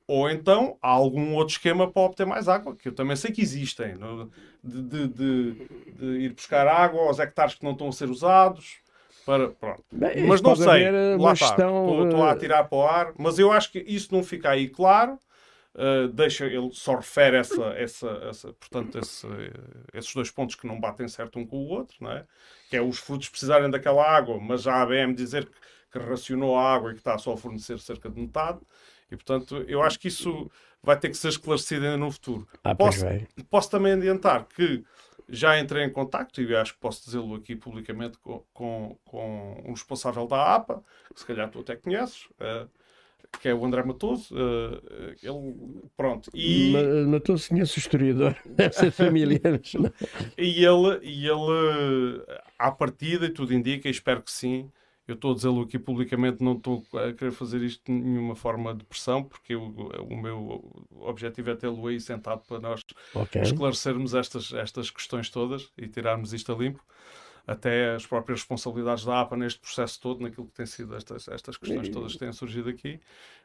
ou 0.08 0.30
então 0.30 0.78
há 0.82 0.90
algum 0.90 1.34
outro 1.34 1.54
esquema 1.54 1.90
para 1.92 2.02
obter 2.04 2.26
mais 2.26 2.48
água, 2.48 2.76
que 2.76 2.88
eu 2.88 2.94
também 2.94 3.16
sei 3.16 3.32
que 3.32 3.42
existem, 3.42 3.96
de, 4.64 4.82
de- 4.84 5.08
de- 5.08 5.68
de 5.94 6.06
ir 6.20 6.34
buscar 6.34 6.68
água 6.68 7.02
aos 7.08 7.20
hectares 7.20 7.56
que 7.56 7.64
não 7.64 7.72
estão 7.72 7.88
a 7.88 7.92
ser 7.92 8.10
usados. 8.10 8.78
Para, 9.26 9.50
pronto. 9.50 9.84
Bem, 9.92 10.28
mas 10.28 10.42
não 10.42 10.56
sei, 10.56 10.84
lá 11.18 11.34
está, 11.34 11.46
estou, 11.80 12.04
estou 12.06 12.24
a 12.24 12.32
atirar 12.32 12.70
para 12.70 12.78
o 12.78 12.84
ar, 12.86 13.14
mas 13.18 13.40
eu 13.40 13.52
acho 13.52 13.72
que 13.72 13.80
isso 13.88 14.14
não 14.14 14.24
fica 14.24 14.52
aí 14.52 14.70
claro. 14.70 15.18
Uh, 15.76 16.08
deixa, 16.08 16.46
ele 16.46 16.70
só 16.72 16.96
refere 16.96 17.36
essa, 17.36 17.66
essa, 17.74 18.08
essa, 18.30 18.54
portanto, 18.54 18.98
esse, 18.98 19.28
eh, 19.28 19.52
esses 19.94 20.14
dois 20.14 20.32
pontos 20.32 20.56
que 20.56 20.66
não 20.66 20.80
batem 20.80 21.06
certo 21.10 21.38
um 21.38 21.46
com 21.46 21.58
o 21.58 21.68
outro, 21.68 21.98
não 22.00 22.12
é? 22.14 22.26
que 22.70 22.78
é 22.78 22.82
os 22.82 22.98
frutos 22.98 23.28
precisarem 23.28 23.70
daquela 23.70 24.02
água, 24.02 24.40
mas 24.40 24.68
a 24.68 24.82
ABM 24.82 25.14
dizer 25.14 25.46
que, 25.46 25.52
que 25.92 26.00
racionou 26.00 26.58
a 26.58 26.74
água 26.74 26.92
e 26.92 26.94
que 26.94 27.02
está 27.02 27.18
só 27.18 27.34
a 27.34 27.38
fornecer 27.38 27.78
cerca 27.80 28.10
de 28.10 28.22
metade. 28.22 28.60
E, 29.12 29.18
portanto, 29.18 29.66
eu 29.68 29.82
acho 29.82 30.00
que 30.00 30.08
isso 30.08 30.50
vai 30.82 30.98
ter 30.98 31.10
que 31.10 31.18
ser 31.18 31.28
esclarecido 31.28 31.84
ainda 31.84 31.98
no 31.98 32.10
futuro. 32.10 32.48
Ah, 32.64 32.74
Posso, 32.74 33.06
posso 33.50 33.70
também 33.70 33.94
adiantar 33.94 34.46
que 34.46 34.82
já 35.28 35.60
entrei 35.60 35.84
em 35.84 35.92
contacto, 35.92 36.42
e 36.42 36.56
acho 36.56 36.74
que 36.74 36.80
posso 36.80 37.04
dizê-lo 37.04 37.36
aqui 37.36 37.56
publicamente, 37.56 38.18
com, 38.20 38.44
com, 38.54 38.98
com 39.04 39.64
um 39.66 39.72
responsável 39.72 40.28
da 40.28 40.56
APA, 40.56 40.84
que 41.14 41.20
se 41.20 41.26
calhar 41.26 41.50
tu 41.50 41.60
até 41.60 41.76
conheces, 41.76 42.28
eh, 42.40 42.68
que 43.40 43.48
é 43.50 43.54
o 43.54 43.66
André 43.66 43.84
Matoso. 43.84 44.36
eh, 44.38 45.16
ele, 45.24 45.90
pronto. 45.96 46.30
E, 46.34 46.72
Ma- 46.72 47.12
Matou-se 47.12 47.50
conhece 47.50 47.78
o 47.78 47.80
historiador. 47.80 48.36
Deve 48.46 48.74
ser 48.76 48.92
familiar. 48.92 49.60
e 50.38 50.66
ele, 50.66 51.00
e 51.04 51.28
ele, 51.28 52.24
à 52.58 52.72
partida, 52.72 53.26
e 53.26 53.30
tudo 53.30 53.54
indica, 53.54 53.88
e 53.88 53.92
espero 53.92 54.22
que 54.22 54.32
sim, 54.32 54.72
Eu 55.08 55.14
estou 55.16 55.32
a 55.34 55.36
dizê-lo 55.36 55.62
aqui 55.62 55.78
publicamente, 55.78 56.44
não 56.44 56.54
estou 56.54 56.84
a 56.94 57.14
querer 57.14 57.32
fazer 57.32 57.62
isto 57.62 57.84
de 57.86 57.92
nenhuma 57.92 58.36
forma 58.36 58.74
de 58.74 58.84
pressão, 58.86 59.24
porque 59.24 59.54
eu, 59.54 59.62
o 59.64 60.16
meu 60.18 60.88
objetivo 61.02 61.52
é 61.52 61.56
tê-lo 61.56 61.86
aí 61.88 62.00
sentado 62.00 62.42
para 62.48 62.60
nós 62.60 62.82
okay. 63.14 63.42
esclarecermos 63.44 64.16
estas, 64.16 64.52
estas 64.54 64.90
questões 64.90 65.30
todas 65.30 65.72
e 65.78 65.88
tirarmos 65.88 66.34
isto 66.34 66.52
a 66.52 66.56
limpo 66.58 66.84
até 67.48 67.96
as 67.96 68.06
próprias 68.06 68.40
responsabilidades 68.40 69.06
da 69.06 69.22
APA 69.22 69.38
neste 69.38 69.60
processo 69.60 70.00
todo, 70.02 70.22
naquilo 70.22 70.48
que 70.48 70.54
tem 70.54 70.66
sido 70.66 70.96
estas, 70.96 71.28
estas 71.28 71.58
questões 71.58 71.90
todas 71.90 72.14
que 72.14 72.20
têm 72.20 72.34
surgido 72.34 72.70
aqui, 72.70 73.00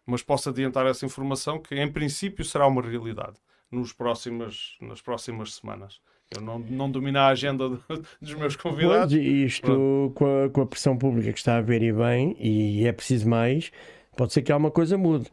mas 0.06 0.22
posso 0.22 0.48
adiantar 0.48 0.86
essa 0.86 1.04
informação 1.04 1.60
que, 1.60 1.74
em 1.74 1.90
princípio, 1.90 2.44
será 2.44 2.66
uma 2.66 2.82
realidade 2.82 3.36
nos 3.70 3.92
próximas, 3.92 4.76
nas 4.80 5.00
próximas 5.00 5.54
semanas. 5.54 6.00
Eu 6.34 6.40
não, 6.40 6.58
não 6.60 6.90
domino 6.90 7.18
a 7.18 7.28
agenda 7.28 7.68
de, 7.68 7.78
dos 8.22 8.34
meus 8.34 8.56
convidados. 8.56 9.12
Pois, 9.12 9.26
isto 9.26 10.12
com 10.14 10.44
a, 10.44 10.48
com 10.48 10.60
a 10.62 10.66
pressão 10.66 10.96
pública 10.96 11.32
que 11.32 11.38
está 11.38 11.54
a 11.54 11.58
haver 11.58 11.82
e 11.82 11.92
bem, 11.92 12.36
e 12.38 12.86
é 12.86 12.92
preciso 12.92 13.28
mais, 13.28 13.72
pode 14.20 14.34
ser 14.34 14.42
que 14.42 14.52
alguma 14.52 14.70
coisa 14.70 14.98
mude. 14.98 15.30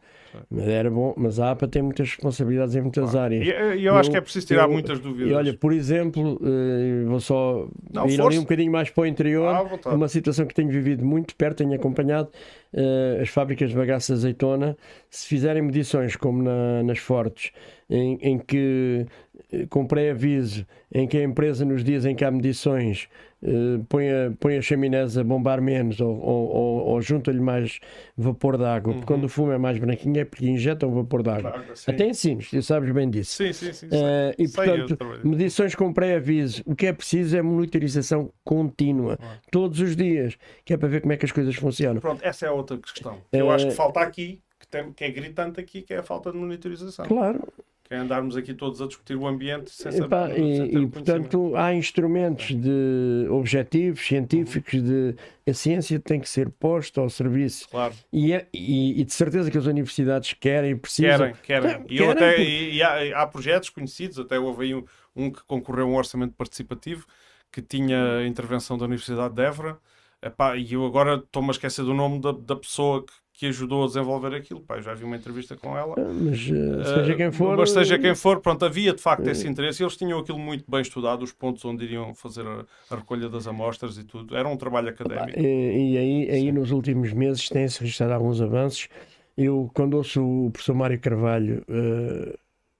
Mas 0.50 0.66
era 0.66 0.90
bom, 0.90 1.12
mas 1.14 1.38
a 1.38 1.50
APA 1.50 1.68
tem 1.68 1.82
muitas 1.82 2.08
responsabilidades 2.08 2.74
em 2.74 2.80
muitas 2.80 3.10
claro. 3.10 3.24
áreas. 3.26 3.46
E 3.46 3.50
eu, 3.50 3.92
eu, 3.92 3.96
acho 3.96 4.10
que 4.10 4.16
é 4.16 4.20
preciso 4.20 4.46
tirar 4.46 4.62
eu, 4.62 4.70
muitas 4.70 4.98
dúvidas. 4.98 5.30
E 5.30 5.34
olha, 5.34 5.52
por 5.52 5.74
exemplo, 5.74 6.40
eh, 6.42 7.04
vou 7.06 7.20
só 7.20 7.68
Não, 7.92 8.06
ir 8.06 8.16
força. 8.16 8.22
ali 8.28 8.38
um 8.38 8.42
bocadinho 8.42 8.72
mais 8.72 8.88
para 8.88 9.02
o 9.02 9.06
interior. 9.06 9.46
Ah, 9.46 9.94
uma 9.94 10.08
situação 10.08 10.46
que 10.46 10.54
tenho 10.54 10.70
vivido 10.70 11.04
muito 11.04 11.34
perto, 11.34 11.58
tenho 11.58 11.74
acompanhado 11.74 12.30
uh, 12.72 13.20
as 13.20 13.28
fábricas 13.28 13.68
de 13.68 13.76
bagaço 13.76 14.12
de 14.12 14.18
azeitona. 14.18 14.74
Se 15.10 15.26
fizerem 15.26 15.62
medições 15.62 16.16
como 16.16 16.42
na, 16.42 16.82
nas 16.82 16.98
Fortes, 16.98 17.52
em, 17.90 18.18
em 18.22 18.38
que 18.38 19.06
eh, 19.52 19.66
com 19.68 19.86
pré-aviso, 19.86 20.66
em 20.92 21.06
que 21.06 21.18
a 21.18 21.22
empresa, 21.22 21.64
nos 21.64 21.84
dias 21.84 22.06
em 22.06 22.14
que 22.14 22.24
há 22.24 22.30
medições, 22.30 23.08
uh, 23.42 23.84
põe, 23.88 24.10
a, 24.10 24.32
põe 24.38 24.56
a 24.56 24.62
chaminés 24.62 25.16
a 25.16 25.24
bombar 25.24 25.60
menos 25.60 26.00
ou, 26.00 26.18
ou, 26.18 26.48
ou, 26.48 26.86
ou 26.86 27.00
junta-lhe 27.00 27.40
mais 27.40 27.78
vapor 28.16 28.56
d'água, 28.56 28.92
uhum. 28.92 29.00
porque 29.00 29.12
quando 29.12 29.24
o 29.24 29.28
fumo 29.28 29.52
é 29.52 29.58
mais 29.58 29.78
branquinho 29.78 30.20
é 30.20 30.24
porque 30.24 30.48
injetam 30.48 30.90
vapor 30.90 31.22
d'água. 31.22 31.52
Claro, 31.52 31.72
Até 31.86 32.06
ensinos, 32.06 32.50
tu 32.50 32.62
sabes 32.62 32.90
bem 32.90 33.08
disso. 33.08 33.36
Sim, 33.36 33.52
sim, 33.52 33.72
sim. 33.72 33.86
Uh, 33.86 34.34
e 34.38 34.48
portanto, 34.48 34.98
medições 35.24 35.74
com 35.74 35.92
pré-aviso. 35.92 36.62
O 36.66 36.74
que 36.74 36.86
é 36.86 36.92
preciso 36.92 37.36
é 37.36 37.42
monitorização 37.42 38.32
contínua, 38.44 39.18
uhum. 39.20 39.28
todos 39.50 39.80
os 39.80 39.94
dias, 39.94 40.36
que 40.64 40.72
é 40.72 40.76
para 40.76 40.88
ver 40.88 41.00
como 41.00 41.12
é 41.12 41.16
que 41.16 41.24
as 41.24 41.32
coisas 41.32 41.54
funcionam. 41.54 42.00
Pronto, 42.00 42.24
essa 42.24 42.46
é 42.46 42.50
outra 42.50 42.76
questão. 42.78 43.18
Eu 43.32 43.46
uh, 43.46 43.50
acho 43.50 43.66
que 43.66 43.74
falta 43.74 44.00
aqui, 44.00 44.40
que, 44.58 44.66
tem, 44.68 44.92
que 44.92 45.04
é 45.04 45.10
gritante 45.10 45.60
aqui, 45.60 45.82
que 45.82 45.94
é 45.94 45.98
a 45.98 46.02
falta 46.02 46.32
de 46.32 46.38
monitorização. 46.38 47.06
Claro 47.06 47.40
que 47.88 47.94
é 47.94 47.98
andarmos 47.98 48.36
aqui 48.36 48.52
todos 48.52 48.82
a 48.82 48.86
discutir 48.86 49.16
o 49.16 49.26
ambiente 49.26 49.70
sem 49.70 49.90
saber. 49.90 50.04
Epá, 50.04 50.30
e, 50.38 50.76
e 50.76 50.86
portanto, 50.86 51.56
há 51.56 51.72
instrumentos 51.72 52.54
de 52.54 53.26
objetivos 53.30 54.06
científicos 54.06 54.82
de 54.82 55.14
a 55.48 55.54
ciência 55.54 55.98
tem 55.98 56.20
que 56.20 56.28
ser 56.28 56.50
posta 56.50 57.00
ao 57.00 57.08
serviço. 57.08 57.66
Claro. 57.70 57.94
E, 58.12 58.34
é, 58.34 58.46
e, 58.52 59.00
e 59.00 59.04
de 59.04 59.12
certeza 59.14 59.50
que 59.50 59.56
as 59.56 59.64
universidades 59.64 60.34
querem 60.34 60.72
e 60.72 60.76
precisam. 60.76 61.32
Querem, 61.32 61.34
querem. 61.42 61.70
Então, 61.70 61.86
e, 61.88 61.96
querem 61.96 62.10
até, 62.10 62.30
porque... 62.34 62.70
e 62.72 62.82
há, 62.82 63.22
há, 63.22 63.26
projetos 63.26 63.70
conhecidos, 63.70 64.18
até 64.18 64.38
houve 64.38 64.66
aí 64.66 64.74
um, 64.74 64.84
um 65.16 65.30
que 65.30 65.42
concorreu 65.44 65.86
a 65.86 65.88
um 65.88 65.96
orçamento 65.96 66.34
participativo 66.34 67.06
que 67.50 67.62
tinha 67.62 68.18
a 68.18 68.26
intervenção 68.26 68.76
da 68.76 68.84
Universidade 68.84 69.34
de 69.34 69.42
Évora. 69.42 69.78
Epá, 70.20 70.56
e 70.56 70.74
eu 70.74 70.84
agora 70.84 71.14
estou-me 71.14 71.48
a 71.48 71.52
esquecer 71.52 71.84
do 71.84 71.94
nome 71.94 72.20
da, 72.20 72.32
da 72.32 72.56
pessoa 72.56 73.02
que, 73.02 73.12
que 73.38 73.46
ajudou 73.46 73.84
a 73.84 73.86
desenvolver 73.86 74.34
aquilo. 74.34 74.60
Pá, 74.60 74.80
já 74.80 74.92
vi 74.94 75.04
uma 75.04 75.14
entrevista 75.14 75.56
com 75.56 75.78
ela. 75.78 75.94
Ah, 75.96 76.12
mas 76.12 76.40
uh, 76.50 76.84
seja 76.96 77.14
quem 77.14 77.30
for. 77.30 77.56
Mas 77.56 77.70
seja 77.70 77.96
quem 77.96 78.12
for, 78.12 78.40
pronto, 78.40 78.64
havia 78.64 78.92
de 78.92 79.00
facto 79.00 79.28
esse 79.28 79.46
interesse. 79.46 79.80
Eles 79.80 79.96
tinham 79.96 80.18
aquilo 80.18 80.40
muito 80.40 80.68
bem 80.68 80.80
estudado, 80.80 81.22
os 81.22 81.30
pontos 81.30 81.64
onde 81.64 81.84
iriam 81.84 82.12
fazer 82.16 82.44
a, 82.44 82.64
a 82.90 82.96
recolha 82.96 83.28
das 83.28 83.46
amostras 83.46 83.96
e 83.96 84.02
tudo. 84.02 84.36
Era 84.36 84.48
um 84.48 84.56
trabalho 84.56 84.88
académico. 84.88 85.38
E, 85.38 85.92
e 85.92 85.96
aí, 85.96 86.30
aí 86.32 86.52
nos 86.52 86.72
últimos 86.72 87.12
meses 87.12 87.48
têm-se 87.48 87.80
registrado 87.80 88.12
alguns 88.12 88.40
avanços. 88.40 88.88
Eu, 89.36 89.70
quando 89.72 89.94
ouço 89.94 90.20
o 90.20 90.50
professor 90.50 90.74
Mário 90.74 90.98
Carvalho. 90.98 91.64
Uh, 91.68 92.36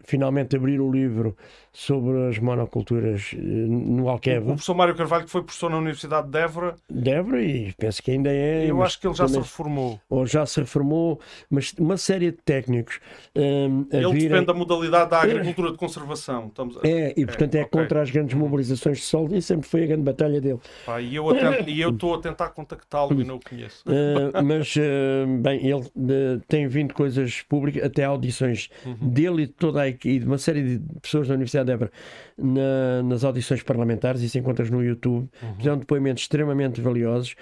finalmente 0.08 0.56
abrir 0.56 0.80
o 0.80 0.90
livro 0.90 1.36
sobre 1.70 2.28
as 2.28 2.38
monoculturas 2.38 3.30
eh, 3.34 3.38
no 3.38 4.08
Alqueva. 4.08 4.46
O 4.46 4.48
professor 4.48 4.74
Mário 4.74 4.94
Carvalho, 4.94 5.26
que 5.26 5.30
foi 5.30 5.42
professor 5.42 5.70
na 5.70 5.76
Universidade 5.76 6.28
de 6.28 6.38
Évora. 6.38 6.74
De 6.90 7.10
Évora, 7.10 7.42
e 7.42 7.72
penso 7.74 8.02
que 8.02 8.10
ainda 8.10 8.32
é. 8.32 8.68
Eu 8.68 8.82
acho 8.82 8.98
que 8.98 9.06
ele 9.06 9.14
já 9.14 9.26
também, 9.26 9.42
se 9.42 9.48
reformou. 9.48 10.00
Ou 10.08 10.26
já 10.26 10.46
se 10.46 10.60
reformou, 10.60 11.20
mas 11.50 11.74
uma 11.78 11.98
série 11.98 12.30
de 12.30 12.38
técnicos. 12.38 12.98
Um, 13.36 13.86
ele 13.92 14.12
virem... 14.12 14.28
defende 14.30 14.50
a 14.50 14.54
modalidade 14.54 15.10
da 15.10 15.20
agricultura 15.20 15.70
de 15.72 15.76
conservação. 15.76 16.46
Estamos. 16.46 16.78
É, 16.82 17.12
e 17.14 17.26
portanto 17.26 17.54
é, 17.54 17.58
é 17.58 17.62
okay. 17.64 17.80
contra 17.80 18.00
as 18.00 18.10
grandes 18.10 18.34
mobilizações 18.34 18.98
de 18.98 19.04
sol 19.04 19.28
e 19.30 19.42
sempre 19.42 19.68
foi 19.68 19.84
a 19.84 19.86
grande 19.88 20.02
batalha 20.02 20.40
dele. 20.40 20.60
Pá, 20.86 21.02
e 21.02 21.14
eu 21.14 21.28
estou 21.92 22.14
a 22.14 22.18
tentar 22.18 22.48
contactá-lo 22.48 23.20
e 23.20 23.24
não 23.24 23.36
o 23.36 23.40
conheço. 23.40 23.84
Uh, 23.86 24.42
mas, 24.42 24.74
uh, 24.74 25.42
bem, 25.42 25.66
ele 25.66 25.82
uh, 25.82 26.40
tem 26.48 26.66
vindo 26.66 26.94
coisas 26.94 27.42
públicas, 27.42 27.84
até 27.84 28.04
audições 28.04 28.70
uhum. 28.86 29.10
dele 29.10 29.42
e 29.42 29.46
de 29.46 29.52
toda 29.52 29.82
a 29.82 29.88
e 30.04 30.18
de 30.18 30.26
uma 30.26 30.38
série 30.38 30.78
de 30.78 31.00
pessoas 31.00 31.28
da 31.28 31.34
Universidade 31.34 31.66
de 31.66 31.72
Évora 31.72 31.90
na, 32.36 33.02
nas 33.02 33.24
audições 33.24 33.62
parlamentares, 33.62 34.20
isso 34.22 34.38
encontras 34.38 34.70
no 34.70 34.82
YouTube, 34.82 35.28
uhum. 35.42 35.60
são 35.62 35.78
depoimentos 35.78 36.24
extremamente 36.24 36.80
valiosos 36.80 37.34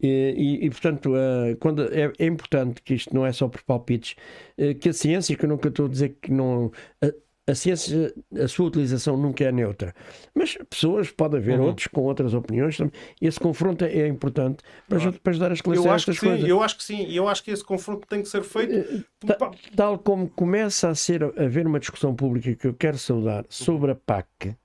e, 0.00 0.34
e, 0.36 0.66
e 0.66 0.70
portanto, 0.70 1.12
uh, 1.12 1.56
quando 1.60 1.82
é, 1.92 2.12
é, 2.18 2.26
importante 2.26 2.82
que 2.82 2.94
isto 2.94 3.14
não 3.14 3.24
é 3.24 3.32
só 3.32 3.48
por 3.48 3.62
palpites, 3.62 4.16
uh, 4.58 4.74
que 4.74 4.88
a 4.88 4.92
ciência, 4.92 5.36
que 5.36 5.44
eu 5.44 5.48
nunca 5.48 5.68
estou 5.68 5.86
a 5.86 5.88
dizer 5.88 6.16
que 6.20 6.32
não. 6.32 6.66
Uh, 7.02 7.31
a 7.52 7.54
ciência, 7.54 8.12
a 8.34 8.48
sua 8.48 8.66
utilização 8.66 9.16
nunca 9.16 9.44
é 9.44 9.52
neutra. 9.52 9.94
Mas 10.34 10.56
pessoas, 10.68 11.10
pode 11.10 11.36
haver 11.36 11.58
uhum. 11.58 11.66
outros 11.66 11.86
com 11.86 12.02
outras 12.02 12.34
opiniões. 12.34 12.78
Esse 13.20 13.38
confronto 13.38 13.84
é 13.84 14.06
importante 14.06 14.62
para, 14.88 14.98
claro. 14.98 15.20
para 15.22 15.30
ajudar 15.30 15.50
a 15.50 15.54
esclarecer 15.54 15.86
eu 15.86 15.92
acho 15.92 16.10
estas 16.10 16.18
que 16.18 16.26
coisas. 16.26 16.44
Sim, 16.44 16.50
eu 16.50 16.62
acho 16.62 16.76
que 16.76 16.84
sim. 16.84 17.06
E 17.06 17.16
eu 17.16 17.28
acho 17.28 17.44
que 17.44 17.50
esse 17.50 17.64
confronto 17.64 18.06
tem 18.08 18.22
que 18.22 18.28
ser 18.28 18.42
feito. 18.42 18.74
Eh, 18.74 19.34
tal, 19.38 19.54
tal 19.76 19.98
como 19.98 20.28
começa 20.28 20.88
a, 20.88 20.94
ser, 20.94 21.22
a 21.22 21.28
haver 21.44 21.66
uma 21.66 21.78
discussão 21.78 22.14
pública 22.14 22.54
que 22.54 22.66
eu 22.66 22.74
quero 22.74 22.98
saudar 22.98 23.44
sobre 23.48 23.92
a 23.92 23.94
PAC, 23.94 24.56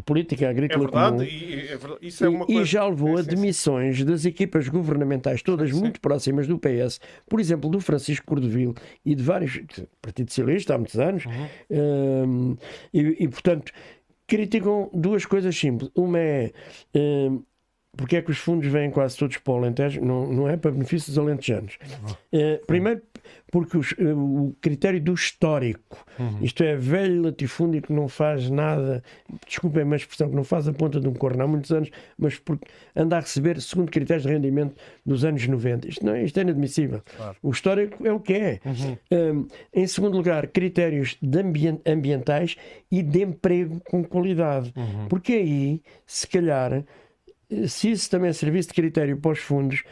política 0.00 0.48
agrícola 0.48 0.84
é 0.84 0.86
verdade, 0.86 1.16
comum, 1.16 1.22
e, 1.24 1.68
é 1.68 1.76
verdade. 1.76 2.06
Isso 2.06 2.24
é 2.24 2.28
uma 2.28 2.46
coisa... 2.46 2.60
e 2.60 2.64
já 2.64 2.86
levou 2.86 3.18
a 3.18 3.22
demissões 3.22 4.04
das 4.04 4.24
equipas 4.24 4.68
governamentais, 4.68 5.42
todas 5.42 5.70
sim, 5.70 5.78
muito 5.78 6.00
próximas 6.00 6.46
do 6.46 6.58
PS, 6.58 7.00
por 7.28 7.40
exemplo, 7.40 7.70
do 7.70 7.80
Francisco 7.80 8.26
Cordovil 8.26 8.74
e 9.04 9.14
de 9.14 9.22
vários 9.22 9.60
Partido 10.00 10.30
Socialista 10.30 10.74
há 10.74 10.78
muitos 10.78 10.98
anos, 10.98 11.24
uhum. 11.24 11.46
um, 11.70 12.56
e, 12.92 13.24
e, 13.24 13.28
portanto 13.28 13.72
criticam 14.26 14.90
duas 14.92 15.24
coisas 15.24 15.56
simples. 15.56 15.90
Uma 15.94 16.18
é 16.18 16.52
um, 16.94 17.42
porque 17.98 18.16
é 18.16 18.22
que 18.22 18.30
os 18.30 18.38
fundos 18.38 18.68
vêm 18.68 18.92
quase 18.92 19.16
todos 19.16 19.38
para 19.38 19.52
o 19.52 19.56
Alentejo? 19.56 20.00
Não, 20.00 20.32
não 20.32 20.48
é 20.48 20.56
para 20.56 20.70
benefício 20.70 21.10
dos 21.10 21.18
alentejanos. 21.18 21.76
Uh, 22.32 22.64
primeiro, 22.64 23.02
porque 23.50 23.76
os, 23.76 23.92
eh, 23.98 24.12
o 24.14 24.54
critério 24.60 25.00
do 25.00 25.12
histórico, 25.12 26.06
uhum. 26.16 26.38
isto 26.40 26.62
é, 26.62 26.76
velho 26.76 27.22
latifúndio 27.22 27.82
que 27.82 27.92
não 27.92 28.06
faz 28.06 28.48
nada, 28.48 29.02
desculpem 29.46 29.90
a 29.92 29.96
expressão, 29.96 30.30
que 30.30 30.36
não 30.36 30.44
faz 30.44 30.68
a 30.68 30.72
ponta 30.72 31.00
de 31.00 31.08
um 31.08 31.12
corno 31.12 31.42
há 31.42 31.46
muitos 31.46 31.72
anos, 31.72 31.90
mas 32.16 32.38
porque 32.38 32.68
anda 32.94 33.16
a 33.16 33.20
receber 33.20 33.60
segundo 33.60 33.90
critérios 33.90 34.24
de 34.24 34.32
rendimento 34.32 34.76
dos 35.04 35.24
anos 35.24 35.44
90. 35.44 35.88
Isto, 35.88 36.06
não 36.06 36.14
é, 36.14 36.22
isto 36.22 36.38
é 36.38 36.42
inadmissível. 36.42 37.02
Claro. 37.16 37.36
O 37.42 37.50
histórico 37.50 38.06
é 38.06 38.12
o 38.12 38.20
que 38.20 38.34
é. 38.34 38.60
Uhum. 38.64 38.96
Um, 39.10 39.48
em 39.74 39.86
segundo 39.88 40.16
lugar, 40.16 40.46
critérios 40.46 41.18
ambient, 41.24 41.80
ambientais 41.84 42.56
e 42.92 43.02
de 43.02 43.22
emprego 43.22 43.80
com 43.90 44.04
qualidade. 44.04 44.72
Uhum. 44.76 45.08
Porque 45.08 45.32
aí, 45.32 45.82
se 46.06 46.28
calhar, 46.28 46.84
se 47.66 47.90
isso 47.90 48.10
também 48.10 48.32
servisse 48.32 48.68
de 48.68 48.74
critério 48.74 49.16
para 49.18 49.32
os 49.32 49.38
fundos, 49.38 49.82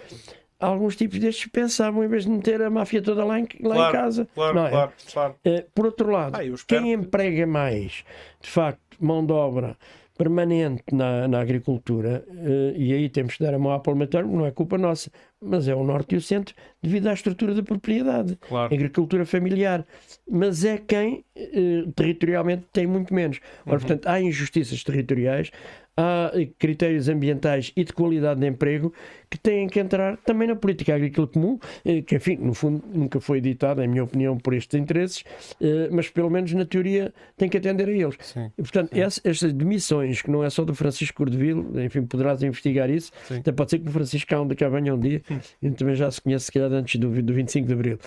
alguns 0.59 0.97
tipos 0.97 1.19
destes 1.19 1.49
pensavam 1.51 2.05
em 2.05 2.09
vez 2.09 2.25
de 2.25 2.31
meter 2.31 2.63
a 2.63 2.71
máfia 2.71 3.03
toda 3.03 3.25
lá 3.25 3.39
em, 3.39 3.47
lá 3.61 3.75
claro, 3.75 3.89
em 3.89 4.01
casa. 4.01 4.29
Claro, 4.35 4.59
é? 4.59 4.71
claro, 4.71 4.93
claro. 5.13 5.35
Uh, 5.47 5.71
por 5.75 5.87
outro 5.87 6.11
lado, 6.11 6.37
ah, 6.37 6.41
quem 6.67 6.93
emprega 6.93 7.47
mais, 7.47 8.05
de 8.41 8.49
facto, 8.49 8.81
mão 9.01 9.25
de 9.25 9.33
obra 9.33 9.77
permanente 10.17 10.83
na, 10.93 11.29
na 11.29 11.41
agricultura, 11.41 12.25
uh, 12.27 12.75
e 12.75 12.93
aí 12.95 13.09
temos 13.09 13.37
que 13.37 13.45
dar 13.45 13.53
a 13.53 13.59
mão 13.59 13.73
à 13.73 13.79
parlamentar, 13.79 14.25
não 14.25 14.47
é 14.47 14.51
culpa 14.51 14.79
nossa, 14.79 15.11
mas 15.41 15.69
é 15.69 15.75
o 15.75 15.85
norte 15.85 16.15
e 16.15 16.19
o 16.19 16.23
centro, 16.23 16.55
devido 16.83 17.07
à 17.09 17.13
estrutura 17.13 17.55
da 17.55 17.63
propriedade, 17.63 18.37
claro. 18.37 18.75
agricultura 18.75 19.27
familiar. 19.27 19.87
Mas 20.29 20.65
é 20.65 20.79
quem 20.79 21.23
uh, 21.37 21.93
territorialmente 21.93 22.65
tem 22.73 22.87
muito 22.87 23.13
menos. 23.13 23.41
Ora, 23.67 23.75
uhum. 23.75 23.81
portanto, 23.81 24.07
há 24.07 24.21
injustiças 24.21 24.83
territoriais, 24.83 25.51
há 25.97 26.31
critérios 26.59 27.09
ambientais 27.09 27.73
e 27.75 27.83
de 27.83 27.93
qualidade 27.93 28.41
de 28.41 28.47
emprego 28.47 28.93
que 29.31 29.39
têm 29.39 29.67
que 29.67 29.81
entrar 29.81 30.17
também 30.19 30.47
na 30.47 30.55
política 30.55 30.95
agrícola 30.95 31.27
comum, 31.27 31.59
eh, 31.85 32.03
que, 32.03 32.17
enfim, 32.17 32.37
no 32.37 32.55
fundo 32.55 32.85
nunca 32.93 33.19
foi 33.21 33.39
editada, 33.39 33.85
em 33.85 33.89
minha 33.89 34.05
opinião, 34.05 34.37
por 34.37 34.55
estes 34.55 34.79
interesses, 34.79 35.25
eh, 35.61 35.89
mas 35.91 36.09
pelo 36.09 36.31
menos 36.31 36.53
na 36.53 36.65
teoria 36.65 37.13
tem 37.37 37.49
que 37.49 37.57
atender 37.57 37.89
a 37.89 37.93
eles. 37.93 38.17
Sim, 38.21 38.51
e, 38.57 38.63
portanto, 38.63 38.91
sim. 38.95 39.01
estas 39.01 39.53
demissões, 39.53 40.23
que 40.23 40.31
não 40.31 40.45
é 40.45 40.51
só 40.51 40.65
do 40.65 40.75
Francisco 40.75 41.17
Cordovil, 41.17 41.73
enfim, 41.85 42.03
poderás 42.03 42.43
investigar 42.43 42.91
isso, 42.91 43.11
sim. 43.27 43.39
até 43.39 43.51
pode 43.51 43.71
ser 43.71 43.79
que 43.79 43.89
o 43.89 43.91
Francisco 43.91 44.29
cá, 44.29 44.55
cá 44.55 44.69
venha 44.69 44.95
um 44.95 45.01
dia, 45.01 45.23
hum. 45.31 45.39
e 45.63 45.71
também 45.71 45.95
já 45.95 46.11
se 46.11 46.21
conhece, 46.21 46.47
se 46.47 46.53
calhar, 46.53 46.73
antes 46.73 47.01
do, 47.01 47.11
do 47.23 47.33
25 47.35 47.67
de 47.67 47.73
Abril. 47.73 47.99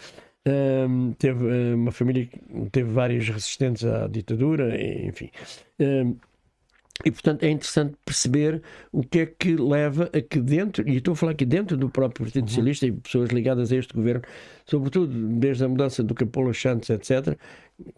Um, 0.48 1.12
teve 1.14 1.74
uma 1.74 1.92
família 1.92 2.26
que 2.26 2.40
teve 2.72 2.90
vários 2.90 3.28
resistentes 3.28 3.84
à 3.84 4.08
ditadura, 4.08 4.74
enfim. 5.06 5.30
Um, 5.80 6.16
E, 7.06 7.12
portanto, 7.12 7.44
é 7.44 7.50
interessante 7.50 7.96
perceber 8.04 8.62
o 8.92 9.02
que 9.04 9.20
é 9.20 9.26
que 9.26 9.56
leva 9.56 10.10
a 10.14 10.22
que 10.22 10.38
dentro, 10.42 10.88
e 10.88 10.98
estou 10.98 11.14
a 11.14 11.16
falar 11.16 11.32
aqui 11.32 11.46
dentro 11.46 11.78
do 11.78 11.90
próprio 11.90 12.26
Partido 12.26 12.44
uhum. 12.44 12.50
Socialista 12.50 12.86
e 12.86 12.92
pessoas 12.92 13.30
ligadas 13.30 13.72
a 13.72 13.78
este 13.78 13.94
governo, 13.94 14.22
sobretudo 14.66 15.08
desde 15.40 15.64
a 15.64 15.70
mudança 15.70 16.04
do 16.04 16.14
Capola 16.14 16.54
Santos, 16.54 16.90
etc., 16.90 17.38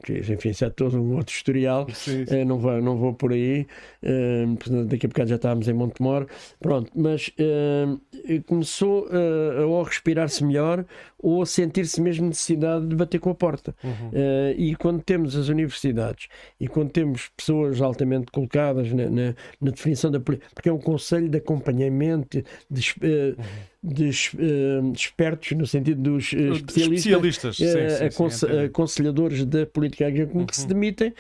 enfim, 0.10 0.50
isso 0.50 0.66
é 0.66 0.70
todo 0.70 1.02
um 1.02 1.16
outro 1.16 1.34
historial, 1.34 1.88
sim, 1.94 2.26
sim. 2.26 2.42
Uh, 2.42 2.46
não, 2.46 2.58
vou, 2.58 2.82
não 2.82 2.98
vou 2.98 3.14
por 3.14 3.32
aí, 3.32 3.66
uh, 4.04 4.86
daqui 4.86 5.06
a 5.06 5.10
bocado 5.10 5.30
já 5.30 5.36
estávamos 5.36 5.68
em 5.68 5.74
Montemor, 5.74 6.28
pronto, 6.60 6.92
mas 6.96 7.30
uh, 7.30 8.42
começou 8.46 9.08
a 9.12 9.66
ou 9.66 9.84
respirar-se 9.84 10.44
melhor 10.44 10.86
ou 11.18 11.42
a 11.42 11.46
sentir-se 11.46 12.02
mesmo 12.02 12.28
necessidade 12.28 12.88
de 12.88 12.96
bater 12.96 13.20
com 13.20 13.30
a 13.30 13.36
porta. 13.36 13.76
Uhum. 13.84 14.12
e 14.58 14.76
quando 14.76 15.02
temos 15.02 15.36
as 15.36 15.48
universidades 15.48 16.28
e 16.60 16.68
quando 16.68 16.92
temos 16.92 17.30
pessoas 17.36 17.82
altamente 17.82 18.32
colocadas 18.32 18.92
na, 18.92 19.10
na, 19.10 19.36
na 19.60 19.72
definição 19.72 20.12
da 20.12 20.20
política, 20.20 20.50
porque 20.54 20.70
é 20.70 20.74
um 20.74 20.80
conselho 20.80 21.30
de 21.30 21.38
acompanhamento, 21.38 22.44
de, 22.70 22.96
uhum 23.02 23.36
de 23.84 24.10
uh, 24.10 24.94
expertos, 24.94 25.52
no 25.54 25.66
sentido 25.66 26.02
dos 26.02 26.34
uh, 26.34 26.54
especialistas, 26.54 27.00
especialistas 27.00 27.58
sim, 27.58 27.66
sim, 27.66 28.30
sim, 28.30 28.66
aconselhadores 28.66 29.44
da 29.44 29.66
política 29.72 30.08
agrícola 30.08 30.40
uhum. 30.40 30.46
que 30.46 30.56
se 30.56 30.68
demitem, 30.68 31.14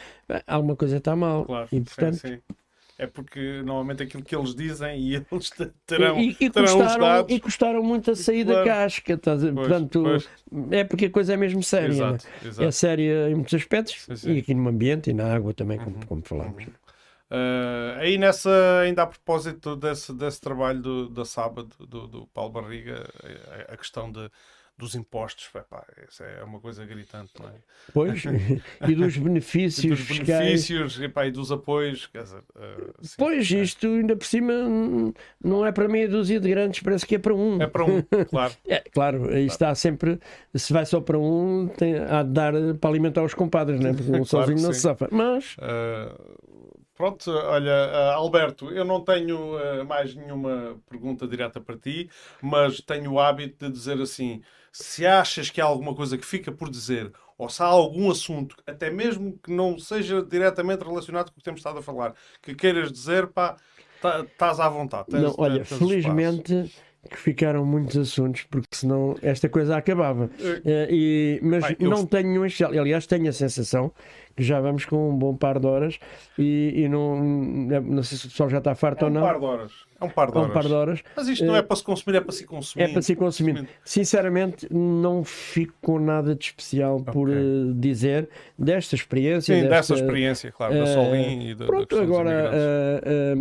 alguma 0.46 0.76
coisa 0.76 0.98
está 0.98 1.16
mal. 1.16 1.46
Claro, 1.46 1.68
e, 1.72 1.82
portanto, 1.82 2.42
É 2.98 3.08
porque 3.08 3.64
normalmente 3.64 4.04
aquilo 4.04 4.24
que 4.24 4.36
eles 4.36 4.54
dizem 4.54 5.00
e 5.00 5.16
eles 5.32 5.52
terão, 5.88 6.20
e, 6.20 6.38
e, 6.40 6.50
terão 6.50 6.78
custaram, 6.78 7.00
dados... 7.02 7.36
e 7.36 7.40
custaram 7.40 7.84
muito 7.84 8.12
a 8.12 8.16
sair 8.16 8.46
claro. 8.46 8.60
da 8.60 8.66
casca. 8.66 9.18
Tá? 9.18 9.36
Pois, 9.36 9.54
Portanto, 9.54 10.04
pois. 10.04 10.30
é 10.72 10.84
porque 10.84 11.06
a 11.06 11.10
coisa 11.10 11.34
é 11.34 11.38
mesmo 11.38 11.64
séria. 11.64 11.94
Exato, 11.94 12.28
né? 12.28 12.48
exato. 12.48 12.68
É 12.68 12.72
séria 12.72 13.30
em 13.30 13.36
muitos 13.36 13.54
aspectos 13.54 14.24
e 14.24 14.38
aqui 14.38 14.54
no 14.54 14.70
ambiente 14.70 15.10
e 15.10 15.14
na 15.14 15.34
água 15.34 15.54
também, 15.54 15.80
como, 15.80 15.96
uhum. 15.96 16.02
como 16.04 16.22
falámos. 16.24 16.64
Uhum. 16.64 16.82
Uh, 17.32 17.98
aí 18.00 18.18
nessa, 18.18 18.82
ainda 18.84 19.04
a 19.04 19.08
propósito 19.08 19.78
desse, 19.78 20.12
desse 20.12 20.42
trabalho 20.42 20.82
do, 20.82 21.10
da 21.10 21.24
sábado 21.24 21.70
do, 21.80 22.06
do 22.06 22.28
Paulo 22.28 22.52
Barriga, 22.52 23.10
a, 23.70 23.74
a 23.74 23.78
questão 23.78 24.12
de, 24.12 24.30
dos 24.82 24.96
impostos, 24.96 25.48
isso 26.10 26.24
é 26.24 26.44
uma 26.44 26.60
coisa 26.60 26.84
gritante, 26.84 27.32
não 27.40 27.50
é? 27.50 27.54
Pois, 27.94 28.24
e 28.90 28.96
dos 28.96 29.16
benefícios, 29.16 29.86
e 29.86 29.90
dos 29.90 30.18
benefícios 30.20 31.00
e 31.00 31.32
dos 31.32 31.52
apoios, 31.52 32.10
dizer, 32.12 32.40
uh, 32.40 32.94
sim, 33.00 33.16
pois, 33.16 33.52
é. 33.52 33.62
isto 33.62 33.86
ainda 33.86 34.16
por 34.16 34.26
cima 34.26 34.54
não 35.44 35.64
é 35.64 35.72
para 35.72 35.88
meia 35.88 36.10
dúzia 36.10 36.40
de 36.40 36.50
grandes, 36.50 36.80
parece 36.82 37.06
que 37.06 37.14
é 37.14 37.20
para 37.20 37.36
um. 37.36 37.62
É 37.62 37.68
para 37.68 37.86
um, 37.86 38.02
claro. 38.28 38.54
é, 38.68 38.80
claro, 38.92 39.18
aí 39.26 39.30
claro. 39.30 39.38
está 39.46 39.76
sempre, 39.76 40.20
se 40.56 40.74
vai 40.74 40.86
só 40.88 41.00
para 41.00 41.20
um, 41.20 41.68
tem, 41.68 42.00
há 42.00 42.24
de 42.24 42.32
dar 42.32 42.54
para 42.80 42.90
alimentar 42.90 43.24
os 43.24 43.36
compadres, 43.36 43.80
não 43.80 43.92
é? 43.92 43.94
Porque 43.94 44.10
um 44.10 44.26
claro 44.26 44.26
sozinho 44.26 44.62
não 44.62 44.74
se 44.74 44.80
safa. 44.80 45.08
Mas. 45.12 45.56
Uh 45.58 46.72
Pronto, 47.02 47.32
olha, 47.32 47.90
uh, 47.90 48.18
Alberto, 48.18 48.70
eu 48.70 48.86
não 48.86 49.02
tenho 49.04 49.58
mais 49.88 50.14
nenhuma 50.14 50.80
pergunta 50.88 51.28
direta 51.28 51.60
para 51.60 51.76
ti, 51.76 52.08
mas 52.44 52.80
tenho 52.80 53.14
o 53.14 53.20
hábito 53.20 53.66
de 53.66 53.72
dizer 53.72 54.00
assim: 54.00 54.44
se 54.72 55.06
achas 55.06 55.50
que 55.50 55.60
há 55.60 55.66
alguma 55.66 55.94
coisa 55.94 56.18
que 56.18 56.26
fica 56.26 56.52
por 56.52 56.70
dizer, 56.70 57.12
ou 57.38 57.50
se 57.50 57.62
há 57.62 57.66
algum 57.66 58.10
assunto, 58.10 58.56
até 58.66 58.90
mesmo 58.90 59.38
que 59.44 59.52
não 59.52 59.78
seja 59.78 60.24
diretamente 60.24 60.84
relacionado 60.84 61.32
com 61.32 61.36
o 61.36 61.38
que 61.38 61.44
temos 61.44 61.60
estado 61.60 61.80
a 61.80 61.84
falar, 61.84 62.14
que 62.42 62.56
queiras 62.56 62.92
dizer, 62.92 63.28
pá, 63.28 63.58
tá, 64.02 64.22
estás 64.22 64.60
à 64.60 64.70
vontade. 64.70 65.08
Tens, 65.10 65.24
não, 65.24 65.36
olha, 65.38 65.66
felizmente. 65.66 66.54
Espaço 66.54 66.92
que 67.10 67.18
ficaram 67.18 67.66
muitos 67.66 67.98
assuntos, 67.98 68.44
porque 68.44 68.68
senão 68.76 69.16
esta 69.22 69.50
coisa 69.50 69.76
acabava. 69.76 70.26
Uh, 70.26 70.88
e, 70.90 71.40
mas 71.42 71.64
Pai, 71.64 71.78
não 71.80 72.00
eu... 72.00 72.06
tenho 72.06 72.30
nenhum 72.30 72.46
Aliás, 72.80 73.08
tenho 73.08 73.28
a 73.28 73.34
sensação 73.34 73.92
que 74.42 74.48
já 74.48 74.60
vamos 74.60 74.86
com 74.86 75.12
um 75.12 75.16
bom 75.16 75.36
par 75.36 75.60
de 75.60 75.68
horas 75.68 76.00
e, 76.38 76.74
e 76.76 76.90
não, 76.90 77.24
não 77.24 78.02
sei 78.02 78.18
se 78.18 78.26
o 78.26 78.30
pessoal 78.30 78.50
já 78.50 78.58
está 78.58 78.74
farto 78.74 79.04
é 79.04 79.06
ou 79.06 79.12
não. 79.12 79.22
Um 79.22 79.26
par 79.26 79.40
de 79.40 79.46
horas. 79.46 79.72
É 80.02 80.06
um 80.06 80.10
par 80.10 80.32
de, 80.32 80.38
é 80.38 80.42
um 80.42 80.50
par 80.50 80.64
de 80.64 80.74
horas. 80.74 81.04
Mas 81.16 81.28
isto 81.28 81.46
não 81.46 81.56
é 81.56 81.62
para 81.62 81.76
se 81.76 81.84
consumir, 81.84 82.18
é 82.18 82.22
para 82.22 82.32
se 82.32 82.44
consumir. 82.44 82.84
É 82.84 82.88
para 82.88 83.02
se 83.04 83.16
consumir. 83.16 83.70
Sinceramente, 83.86 84.68
não 84.74 85.24
fico 85.24 85.76
com 85.80 86.00
nada 86.00 86.34
de 86.34 86.46
especial 86.46 86.98
okay. 86.98 87.14
por 87.14 87.30
uh, 87.30 87.74
dizer 87.76 88.28
desta 88.58 88.96
experiência. 88.96 89.54
Sim, 89.54 89.62
desta, 89.62 89.76
dessa 89.76 89.94
experiência, 89.94 90.52
claro, 90.52 90.74
da 90.74 90.88
Solim 90.88 91.50
e 91.50 91.56
da 91.56 91.66
Pronto, 91.68 91.96
da 91.96 92.02
agora, 92.02 92.52
uh, 92.52 93.40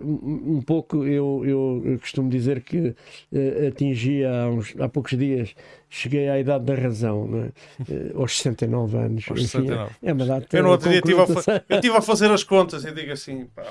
uh, 0.00 0.56
um 0.56 0.62
pouco, 0.62 1.04
eu, 1.04 1.42
eu 1.44 1.98
costumo 2.00 2.30
dizer 2.30 2.62
que 2.62 2.94
atingi 3.68 4.24
há, 4.24 4.48
uns, 4.48 4.74
há 4.80 4.88
poucos 4.88 5.16
dias 5.18 5.54
cheguei 5.94 6.28
à 6.28 6.38
idade 6.38 6.64
da 6.64 6.74
razão, 6.74 7.26
né? 7.26 7.50
aos 8.14 8.36
69 8.36 8.96
anos. 8.96 9.24
Aos 9.30 9.42
69. 9.42 9.82
Enfim, 9.82 9.96
é, 10.02 10.10
é 10.10 10.12
uma 10.12 10.26
data. 10.26 10.56
Eu 10.56 10.62
no 10.62 10.70
outro 10.70 10.90
dia 10.90 10.98
estive 10.98 11.20
a, 11.20 11.80
eu 11.82 11.96
a 11.96 12.02
fazer 12.02 12.30
as 12.30 12.42
contas 12.42 12.84
e 12.84 12.92
digo 12.92 13.12
assim, 13.12 13.46
pá, 13.54 13.62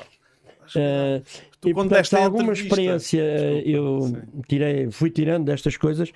Uh, 0.76 1.22
e, 1.66 1.74
portanto, 1.74 2.14
alguma 2.16 2.54
experiência 2.54 3.22
Desculpa, 3.22 3.70
eu 3.70 4.44
tirei, 4.48 4.91
fui 4.91 5.10
tirando 5.10 5.45
destas 5.45 5.78
coisas. 5.78 6.12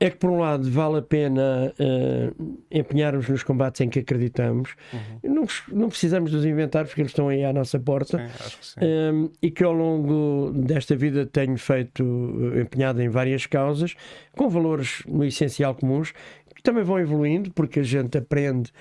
É 0.00 0.10
que, 0.10 0.16
por 0.16 0.30
um 0.30 0.38
lado, 0.38 0.70
vale 0.70 0.98
a 0.98 1.02
pena 1.02 1.74
uh, 1.78 2.58
empenharmos 2.70 3.28
nos 3.28 3.42
combates 3.42 3.80
em 3.80 3.88
que 3.88 3.98
acreditamos. 3.98 4.76
Uhum. 4.92 5.34
Não, 5.34 5.46
não, 5.72 5.88
precisamos 5.88 6.30
dos 6.30 6.44
inventar, 6.44 6.86
porque 6.86 7.00
eles 7.00 7.10
estão 7.10 7.28
aí 7.28 7.44
à 7.44 7.52
nossa 7.52 7.80
porta. 7.80 8.18
Sim, 8.60 8.78
que. 8.78 8.86
Um, 8.86 9.30
e 9.42 9.50
que 9.50 9.64
ao 9.64 9.72
longo 9.72 10.52
desta 10.54 10.94
vida 10.94 11.26
tenho 11.26 11.58
feito, 11.58 12.04
empenhado 12.60 13.02
em 13.02 13.08
várias 13.08 13.44
causas, 13.46 13.96
com 14.36 14.48
valores 14.48 15.02
no 15.06 15.24
essencial 15.24 15.74
comuns, 15.74 16.12
que 16.54 16.62
também 16.62 16.84
vão 16.84 16.98
evoluindo, 16.98 17.50
porque 17.52 17.80
a 17.80 17.84
gente 17.84 18.18
aprende 18.18 18.72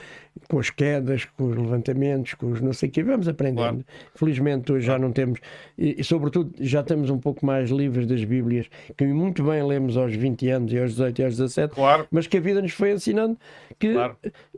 com 0.49 0.59
as 0.59 0.69
quedas, 0.69 1.25
com 1.25 1.45
os 1.45 1.55
levantamentos, 1.55 2.33
com 2.33 2.51
os 2.51 2.61
não 2.61 2.73
sei 2.73 2.89
o 2.89 2.91
quê, 2.91 3.03
vamos 3.03 3.27
aprendendo. 3.27 3.57
Claro. 3.57 3.85
Felizmente 4.15 4.71
hoje 4.71 4.85
claro. 4.85 5.01
já 5.01 5.07
não 5.07 5.13
temos, 5.13 5.39
e, 5.77 5.99
e, 5.99 6.03
sobretudo 6.03 6.53
já 6.59 6.81
estamos 6.81 7.09
um 7.09 7.17
pouco 7.17 7.45
mais 7.45 7.69
livres 7.69 8.07
das 8.07 8.23
Bíblias, 8.23 8.67
que 8.97 9.05
muito 9.05 9.43
bem 9.43 9.63
lemos 9.65 9.97
aos 9.97 10.15
20 10.15 10.49
anos 10.49 10.73
e 10.73 10.79
aos 10.79 10.91
18 10.91 11.19
e 11.19 11.25
aos 11.25 11.37
17, 11.37 11.75
claro. 11.75 12.07
mas 12.11 12.27
que 12.27 12.37
a 12.37 12.39
vida 12.39 12.61
nos 12.61 12.71
foi 12.71 12.93
ensinando 12.93 13.37
que 13.79 13.93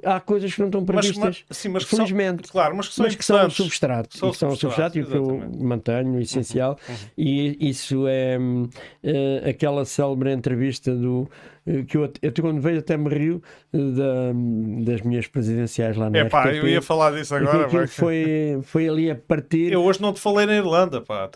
há 0.03 0.19
coisas 0.19 0.53
que 0.53 0.59
não 0.59 0.67
estão 0.67 0.85
previstas, 0.85 1.43
mas, 1.47 1.57
sim, 1.57 1.69
mas 1.69 1.83
felizmente, 1.83 2.47
são, 2.47 2.51
claro, 2.51 2.75
mas 2.75 2.87
que 2.87 2.95
são, 2.95 3.05
mas 3.05 3.15
que 3.15 3.25
são 3.25 3.49
substrato, 3.49 4.17
são, 4.17 4.33
são 4.33 4.55
substrato, 4.55 4.97
e 4.97 5.01
o 5.01 5.05
que 5.05 5.15
eu 5.15 5.51
mantenho, 5.59 6.19
essencial, 6.19 6.77
uhum, 6.87 6.95
uhum. 6.95 6.99
e 7.17 7.69
isso 7.69 8.05
é 8.07 8.37
uh, 8.37 9.49
aquela 9.49 9.85
célebre 9.85 10.31
entrevista 10.31 10.95
do 10.95 11.29
eh, 11.69 11.83
que 11.83 11.97
eu, 11.97 12.11
eu 12.21 12.33
quando 12.41 12.61
vejo 12.61 12.79
até 12.79 12.97
me 12.97 13.09
rio 13.09 13.41
eh, 13.71 13.77
da, 13.77 14.91
das 14.91 15.01
minhas 15.01 15.27
presidenciais 15.69 15.95
lá 15.95 16.09
na 16.09 16.17
É 16.17 16.25
pá, 16.25 16.51
eu 16.51 16.67
ia 16.67 16.81
falar 16.81 17.11
disso 17.11 17.35
agora. 17.35 17.87
foi, 17.87 18.59
foi 18.63 18.89
ali 18.89 19.11
a 19.11 19.15
partir. 19.15 19.71
Eu 19.71 19.83
hoje 19.83 20.01
não 20.01 20.11
te 20.11 20.19
falei 20.19 20.45
na 20.45 20.55
Irlanda, 20.55 21.01
pá. 21.01 21.29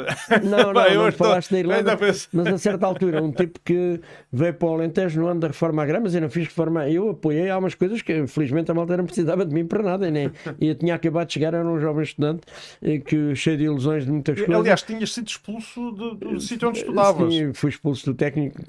Não, 0.44 0.58
não, 0.58 0.74
pá, 0.74 0.94
não 0.94 1.12
falaste 1.12 1.50
tô... 1.50 1.56
na 1.56 1.60
Irlanda. 1.60 1.98
Mas 2.34 2.48
a 2.48 2.58
certa 2.58 2.86
altura, 2.86 3.22
um 3.22 3.32
tipo 3.32 3.60
que 3.64 4.02
veio 4.32 4.54
para 4.54 4.68
o 4.68 4.74
Alentejo 4.74 5.22
no 5.22 5.28
ano 5.28 5.40
da 5.40 5.48
reforma 5.48 5.84
agrária, 5.84 6.04
mas 6.04 6.16
eu 6.16 6.22
não 6.22 6.30
fiz 6.30 6.48
reforma. 6.48 6.90
Eu 6.90 7.12
apoiei 7.12 7.50
algumas 7.50 7.76
coisas 7.76 8.02
que, 8.02 8.26
felizmente, 8.28 8.72
a 8.72 8.74
malta 8.74 8.98
não 8.98 9.06
precisava 9.06 9.46
de 9.46 9.54
mim 9.54 9.66
para 9.66 9.84
nada. 9.84 10.10
Nem, 10.10 10.32
e 10.60 10.68
eu 10.68 10.76
tinha 10.76 10.96
acabado 10.96 11.28
de 11.28 11.34
chegar, 11.34 11.54
era 11.54 11.66
um 11.66 11.80
jovem 11.80 12.04
estudante 12.04 12.42
eh, 12.82 13.00
que, 13.00 13.36
cheio 13.36 13.58
de 13.58 13.64
ilusões 13.64 14.06
de 14.06 14.12
muitas 14.12 14.38
coisas. 14.38 14.56
Aliás, 14.56 14.82
tinhas 14.82 15.14
sido 15.14 15.28
expulso 15.28 15.92
do, 15.92 16.16
do 16.16 16.40
sítio 16.40 16.70
onde 16.70 16.80
estudavas. 16.80 17.34
Sim, 17.34 17.54
fui 17.54 17.70
expulso 17.70 18.06
do 18.06 18.14
técnico. 18.14 18.60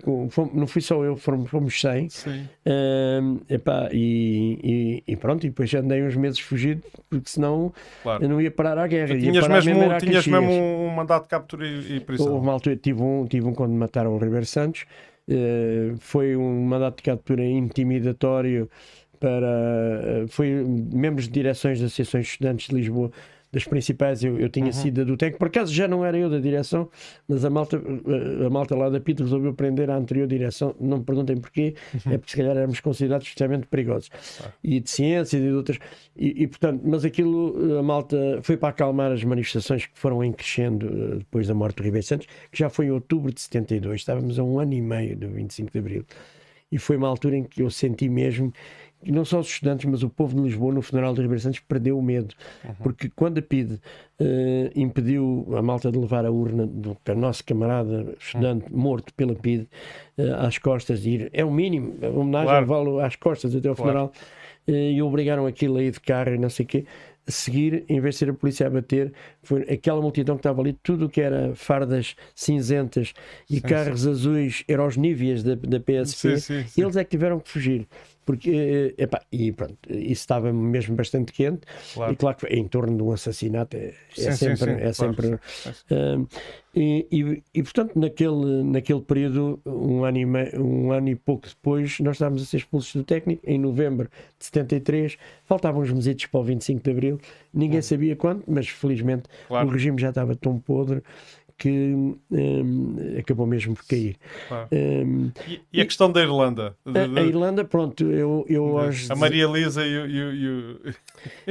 Não 0.53 0.67
fui 0.67 0.83
só 0.83 1.03
eu, 1.05 1.17
fomos, 1.17 1.51
fomos 1.51 1.81
100. 1.81 2.09
Sim. 2.09 2.49
Um, 2.67 3.41
epá, 3.49 3.89
e, 3.93 5.03
e, 5.07 5.13
e, 5.13 5.17
pronto, 5.17 5.47
e 5.47 5.51
depois 5.55 5.73
andei 5.73 6.03
uns 6.03 6.17
meses 6.17 6.41
fugido, 6.41 6.83
porque 7.09 7.31
senão 7.31 7.73
claro. 8.03 8.25
eu 8.25 8.29
não 8.29 8.41
ia 8.41 8.51
parar 8.51 8.77
à 8.77 8.87
guerra. 8.87 9.17
tinhas 9.17 9.47
mesmo, 9.47 9.79
mesmo 9.79 9.99
tinhas 9.99 10.27
mesmo 10.27 10.51
um 10.51 10.91
mandato 10.91 11.23
de 11.23 11.29
captura 11.29 11.67
e, 11.67 11.97
e 11.97 12.01
prisão. 12.01 12.27
Houve 12.27 12.45
uma 12.45 12.53
altura, 12.53 12.77
tive 12.77 13.01
um, 13.01 13.27
tive 13.27 13.47
um 13.47 13.55
quando 13.55 13.73
mataram 13.73 14.15
o 14.15 14.19
Ribeiro 14.19 14.45
Santos, 14.45 14.85
uh, 15.29 15.97
foi 16.01 16.37
um 16.37 16.65
mandato 16.65 16.97
de 16.97 17.05
captura 17.05 17.45
intimidatório 17.45 18.69
para. 19.21 20.25
Uh, 20.25 20.29
foi 20.29 20.51
membros 20.93 21.27
de 21.27 21.31
direções 21.31 21.79
das 21.79 21.87
associações 21.87 22.27
de 22.27 22.31
estudantes 22.33 22.69
de 22.69 22.75
Lisboa 22.75 23.11
das 23.55 23.65
principais, 23.65 24.25
eu, 24.25 24.39
eu 24.39 24.49
tinha 24.49 24.67
uhum. 24.67 24.73
sido 24.73 25.05
do 25.05 25.17
técnico, 25.17 25.39
por 25.39 25.47
acaso 25.47 25.73
já 25.73 25.87
não 25.87 26.05
era 26.05 26.19
eu 26.19 26.29
da 26.29 26.41
direção, 26.41 26.91
mas 27.29 27.45
a 27.45 27.51
malta, 27.51 27.81
a 28.45 28.51
malta 28.51 28.75
lá 28.75 28.91
da 28.91 29.01
PIT 29.01 29.23
resolveu 29.23 29.55
prender 29.55 29.89
a 29.89 29.97
anterior 29.97 30.27
direção, 30.27 30.75
não 30.81 30.99
me 30.99 31.05
perguntem 31.05 31.37
porquê, 31.37 31.75
uhum. 31.95 32.13
é 32.13 32.19
porque 32.19 32.33
se 32.33 32.37
calhar 32.37 32.57
éramos 32.57 32.81
considerados 32.81 33.29
extremamente 33.29 33.69
perigosos, 33.69 34.11
ah. 34.45 34.51
e 34.63 34.81
de 34.81 34.91
ciências 34.91 35.41
e 35.41 35.47
de 35.47 35.53
outras, 35.53 35.79
e, 36.17 36.43
e, 36.43 36.49
portanto, 36.49 36.83
mas 36.85 37.05
aquilo, 37.05 37.79
a 37.79 37.83
malta 37.83 38.41
foi 38.43 38.57
para 38.57 38.71
acalmar 38.71 39.13
as 39.13 39.23
manifestações 39.23 39.87
que 39.87 39.97
foram 39.97 40.23
em 40.25 40.33
crescendo 40.33 40.87
eh, 40.87 41.17
depois 41.19 41.47
da 41.47 41.55
morte 41.55 41.77
do 41.77 41.85
Ribeiro 41.85 42.05
Santos, 42.05 42.27
que 42.51 42.59
já 42.59 42.69
foi 42.69 42.87
em 42.87 42.91
outubro 42.91 43.33
de 43.33 43.41
72, 43.41 44.01
estávamos 44.01 44.37
a 44.39 44.43
um 44.43 44.59
ano 44.59 44.75
e 44.75 44.83
meio 44.83 45.17
do 45.17 45.29
25 45.29 45.71
de 45.71 45.79
Abril, 45.79 46.05
e 46.73 46.79
foi 46.79 46.97
uma 46.97 47.07
altura 47.07 47.37
em 47.37 47.45
que 47.45 47.63
eu 47.63 47.71
senti 47.71 48.09
mesmo 48.09 48.53
e 49.05 49.13
não 49.13 49.25
só 49.25 49.41
os 49.41 49.49
estudantes, 49.49 49.85
mas 49.85 50.03
o 50.03 50.09
povo 50.09 50.35
de 50.35 50.43
Lisboa 50.43 50.73
no 50.73 50.83
funeral 50.83 51.15
de 51.15 51.21
Ribeiro 51.21 51.41
Santos 51.41 51.61
perdeu 51.61 51.99
o 51.99 52.03
medo, 52.03 52.35
uhum. 52.65 52.75
porque 52.83 53.11
quando 53.15 53.39
a 53.39 53.43
PIDE 53.43 53.75
uh, 53.75 54.71
impediu 54.75 55.47
a 55.57 55.63
malta 55.63 55.93
de 55.93 55.99
levar 55.99 56.25
a 56.25 56.31
urna 56.31 56.67
do 56.67 56.97
nosso 57.17 57.45
camarada 57.45 58.15
estudante 58.19 58.73
uhum. 58.73 58.79
morto 58.79 59.13
pela 59.15 59.35
PIDE 59.35 59.69
uh, 60.19 60.47
às 60.47 60.59
costas 60.59 61.03
de 61.03 61.11
ir, 61.11 61.31
é 61.33 61.45
o 61.45 61.51
mínimo, 61.51 61.95
a 62.03 62.09
homenagem 62.09 62.49
claro. 62.49 62.67
vale 62.67 63.03
às 63.03 63.17
costas 63.17 63.55
até 63.55 63.63
claro. 63.63 63.77
funeral, 63.77 64.13
uh, 64.67 64.73
e 64.73 65.03
obrigaram 65.03 65.47
aquilo 65.47 65.77
a 65.77 65.83
ir 65.83 65.93
de 65.93 66.01
carro 66.01 66.35
e 66.35 66.39
não 66.39 66.51
sei 66.51 66.65
o 66.65 66.69
quê, 66.69 66.87
a 67.27 67.31
seguir, 67.31 67.85
em 67.89 68.01
vez 68.01 68.17
de 68.17 68.19
ser 68.19 68.31
a 68.31 68.35
polícia 68.35 68.67
a 68.67 68.71
bater, 68.71 69.13
foi 69.43 69.63
aquela 69.63 70.01
multidão 70.01 70.37
que 70.37 70.41
estava 70.41 70.61
ali, 70.61 70.75
tudo 70.83 71.07
o 71.07 71.09
que 71.09 71.21
era 71.21 71.55
fardas 71.55 72.15
cinzentas 72.35 73.15
e 73.49 73.57
sim, 73.57 73.61
carros 73.63 74.03
sim. 74.03 74.11
azuis, 74.11 74.65
eram 74.69 74.87
os 74.87 74.97
níveis 74.97 75.43
da, 75.43 75.55
da 75.55 75.81
PSP, 75.81 76.39
sim, 76.39 76.65
eles 76.77 76.97
é 76.97 77.05
que 77.05 77.11
tiveram 77.11 77.41
que 77.41 77.49
fugir 77.49 77.87
porque 78.25 78.95
eh, 78.99 79.03
epá, 79.03 79.23
e 79.31 79.53
pronto, 79.53 79.77
isso 79.89 80.23
estava 80.23 80.53
mesmo 80.53 80.97
bastante 80.97 81.33
quente 81.33 81.63
claro. 81.93 82.13
e 82.13 82.17
claro 82.17 82.37
que 82.37 82.47
em 82.47 82.67
torno 82.67 82.97
de 82.97 83.03
um 83.03 83.13
assassinato 83.13 83.77
é, 83.77 83.95
é 84.19 84.33
sim, 84.33 84.33
sempre, 84.33 84.57
sim, 84.57 84.65
sim, 84.65 84.71
é 84.71 84.93
claro. 84.93 84.95
sempre 84.95 85.35
uh, 85.35 86.29
e, 86.75 87.07
e, 87.11 87.43
e, 87.55 87.63
portanto 87.63 87.99
naquele, 87.99 88.63
naquele 88.65 89.01
período 89.01 89.61
um 89.65 90.05
ano, 90.05 90.19
e 90.19 90.27
um 90.59 90.93
ano 90.93 91.09
e 91.09 91.15
pouco 91.15 91.49
depois 91.49 92.01
nós 92.01 92.17
estávamos 92.17 92.43
a 92.43 92.47
ser 92.47 92.59
expulsos 92.59 92.95
do 92.95 93.05
técnico 93.05 93.43
em 93.47 93.59
novembro 93.59 94.09
de 94.39 94.45
73 94.47 95.17
faltavam 95.45 95.83
uns 95.83 95.93
meses 95.93 96.27
para 96.27 96.41
o 96.41 96.45
25 96.45 96.83
de 96.83 96.91
Abril 96.91 97.21
ninguém 97.53 97.83
sabia 97.83 98.17
quando, 98.17 98.43
mas 98.47 98.69
felizmente 98.69 99.25
claro. 99.47 99.69
o 99.69 99.71
regime 99.71 100.01
já 100.01 100.09
estava 100.09 100.35
tão 100.35 100.59
podre 100.59 101.03
que 101.57 101.71
um, 101.71 102.97
acabou 103.19 103.47
mesmo 103.47 103.75
por 103.75 103.87
cair. 103.87 104.17
Ah. 104.51 104.67
Um, 104.73 105.31
e, 105.47 105.61
e, 105.73 105.81
a 105.81 105.85
questão 105.85 106.11
da 106.11 106.21
Irlanda? 106.21 106.77
A, 106.85 107.21
a 107.21 107.23
Irlanda, 107.23 107.65
pronto, 107.65 108.11
eu, 108.11 108.45
eu 108.49 108.65
hoje. 108.65 109.11
A 109.11 109.17
Maria 109.17 109.45
Elisa 109.45 109.85
e 109.87 109.99
o. 109.99 110.81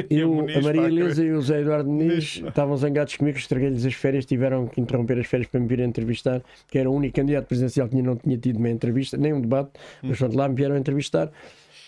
E 0.10 0.24
o, 0.24 0.42
a 0.58 0.62
Maria 0.62 0.84
Elisa 0.84 1.24
e 1.24 1.32
o 1.32 1.36
José 1.36 1.62
Eduardo 1.62 1.90
Muniz 1.90 2.42
estavam 2.46 2.76
zangados 2.76 3.16
comigo, 3.16 3.38
estraguei-lhes 3.38 3.86
as 3.86 3.94
férias, 3.94 4.26
tiveram 4.26 4.68
que 4.68 4.82
interromper 4.82 5.20
as 5.20 5.28
férias 5.28 5.50
para 5.50 5.60
me 5.60 5.68
vir 5.68 5.82
a 5.82 5.86
entrevistar, 5.86 6.42
que 6.70 6.78
era 6.78 6.90
o 6.90 6.94
único 6.94 7.16
candidato 7.16 7.46
presidencial 7.48 7.88
que 7.88 8.02
não 8.02 8.16
tinha 8.16 8.38
tido 8.38 8.58
uma 8.58 8.70
entrevista, 8.70 9.18
nem 9.18 9.34
um 9.34 9.42
debate, 9.42 9.72
mas 10.02 10.18
pronto, 10.18 10.38
lá 10.38 10.50
me 10.50 10.56
vieram 10.56 10.78
entrevistar. 10.78 11.32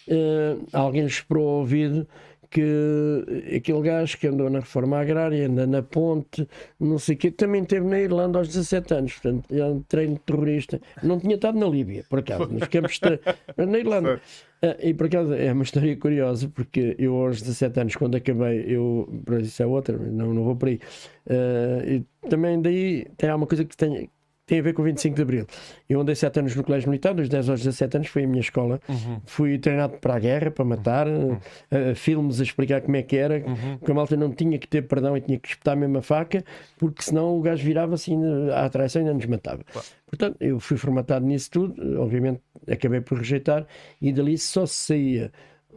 Uh, 0.07 0.63
alguém 0.71 1.01
lhes 1.01 1.13
esperou 1.13 1.47
ao 1.47 1.55
ouvido 1.55 2.07
que 2.55 3.53
aquele 3.57 3.81
gajo 3.81 4.17
que 4.17 4.27
andou 4.27 4.49
na 4.49 4.59
reforma 4.59 4.97
agrária, 4.97 5.45
anda 5.45 5.67
na 5.67 5.83
ponte, 5.83 6.47
não 6.79 6.97
sei 6.97 7.15
o 7.15 7.17
quê, 7.17 7.29
também 7.29 7.63
esteve 7.63 7.85
na 7.85 7.99
Irlanda 7.99 8.39
aos 8.39 8.47
17 8.47 8.93
anos, 8.93 9.13
portanto, 9.13 9.53
é 9.53 9.65
um 9.65 9.81
treino 9.81 10.17
terrorista. 10.19 10.79
Não 11.03 11.19
tinha 11.19 11.35
estado 11.35 11.59
na 11.59 11.67
Líbia, 11.67 12.05
por 12.09 12.19
acaso, 12.19 12.47
nos 12.47 12.65
campos 12.69 12.97
de... 12.97 13.19
na 13.65 13.77
Irlanda. 13.77 14.21
Ah, 14.61 14.77
e 14.81 14.93
por 14.93 15.07
acaso 15.07 15.33
é 15.33 15.51
uma 15.51 15.63
história 15.63 15.97
curiosa, 15.97 16.47
porque 16.47 16.95
eu 16.97 17.13
aos 17.15 17.41
17 17.41 17.77
anos, 17.77 17.95
quando 17.97 18.15
acabei, 18.15 18.63
eu. 18.65 19.09
Isso 19.41 19.61
é 19.61 19.65
outra, 19.65 19.97
não, 19.97 20.33
não 20.33 20.45
vou 20.45 20.55
por 20.55 20.69
aí. 20.69 20.79
Uh, 21.27 21.89
e 21.89 22.29
também 22.29 22.61
daí 22.61 23.05
tem 23.17 23.33
uma 23.33 23.47
coisa 23.47 23.65
que 23.65 23.75
tem, 23.75 24.09
tem 24.45 24.59
a 24.59 24.61
ver 24.61 24.73
com 24.73 24.81
o 24.81 24.85
25 24.85 25.15
de 25.15 25.21
Abril. 25.21 25.47
Eu 25.89 26.01
andei 26.01 26.13
7 26.13 26.39
anos 26.39 26.55
no 26.55 26.63
Colégio 26.63 26.89
Militar, 26.89 27.13
dos 27.13 27.27
10 27.27 27.49
aos 27.49 27.59
17 27.61 27.97
anos, 27.97 28.07
foi 28.07 28.23
a 28.25 28.27
minha 28.27 28.41
escola. 28.41 28.79
Uhum. 28.87 29.19
Fui 29.25 29.57
treinado 29.57 29.97
para 29.97 30.15
a 30.15 30.19
guerra, 30.19 30.51
para 30.51 30.63
matar, 30.63 31.07
uhum. 31.07 31.33
uh, 31.33 31.95
filmes 31.95 32.39
a 32.39 32.43
explicar 32.43 32.81
como 32.81 32.95
é 32.95 33.01
que 33.01 33.15
era, 33.15 33.43
uhum. 33.45 33.77
que 33.77 33.91
a 33.91 33.93
malta 33.93 34.15
não 34.15 34.31
tinha 34.31 34.57
que 34.59 34.67
ter 34.67 34.83
perdão 34.83 35.17
e 35.17 35.21
tinha 35.21 35.39
que 35.39 35.47
espetar 35.47 35.75
a 35.75 36.01
faca, 36.01 36.43
porque 36.77 37.01
senão 37.01 37.37
o 37.37 37.41
gajo 37.41 37.63
virava 37.63 37.95
assim 37.95 38.19
à 38.53 38.69
traição 38.69 39.01
e 39.01 39.05
ainda 39.05 39.15
nos 39.15 39.25
matava. 39.25 39.63
Claro. 39.71 39.87
Portanto, 40.05 40.37
eu 40.39 40.59
fui 40.59 40.77
formatado 40.77 41.25
nisso 41.25 41.49
tudo, 41.51 41.99
obviamente 41.99 42.39
acabei 42.69 43.01
por 43.01 43.17
rejeitar, 43.17 43.65
e 44.01 44.13
dali 44.13 44.37
só 44.37 44.65
se 44.65 44.75
saía 44.75 45.31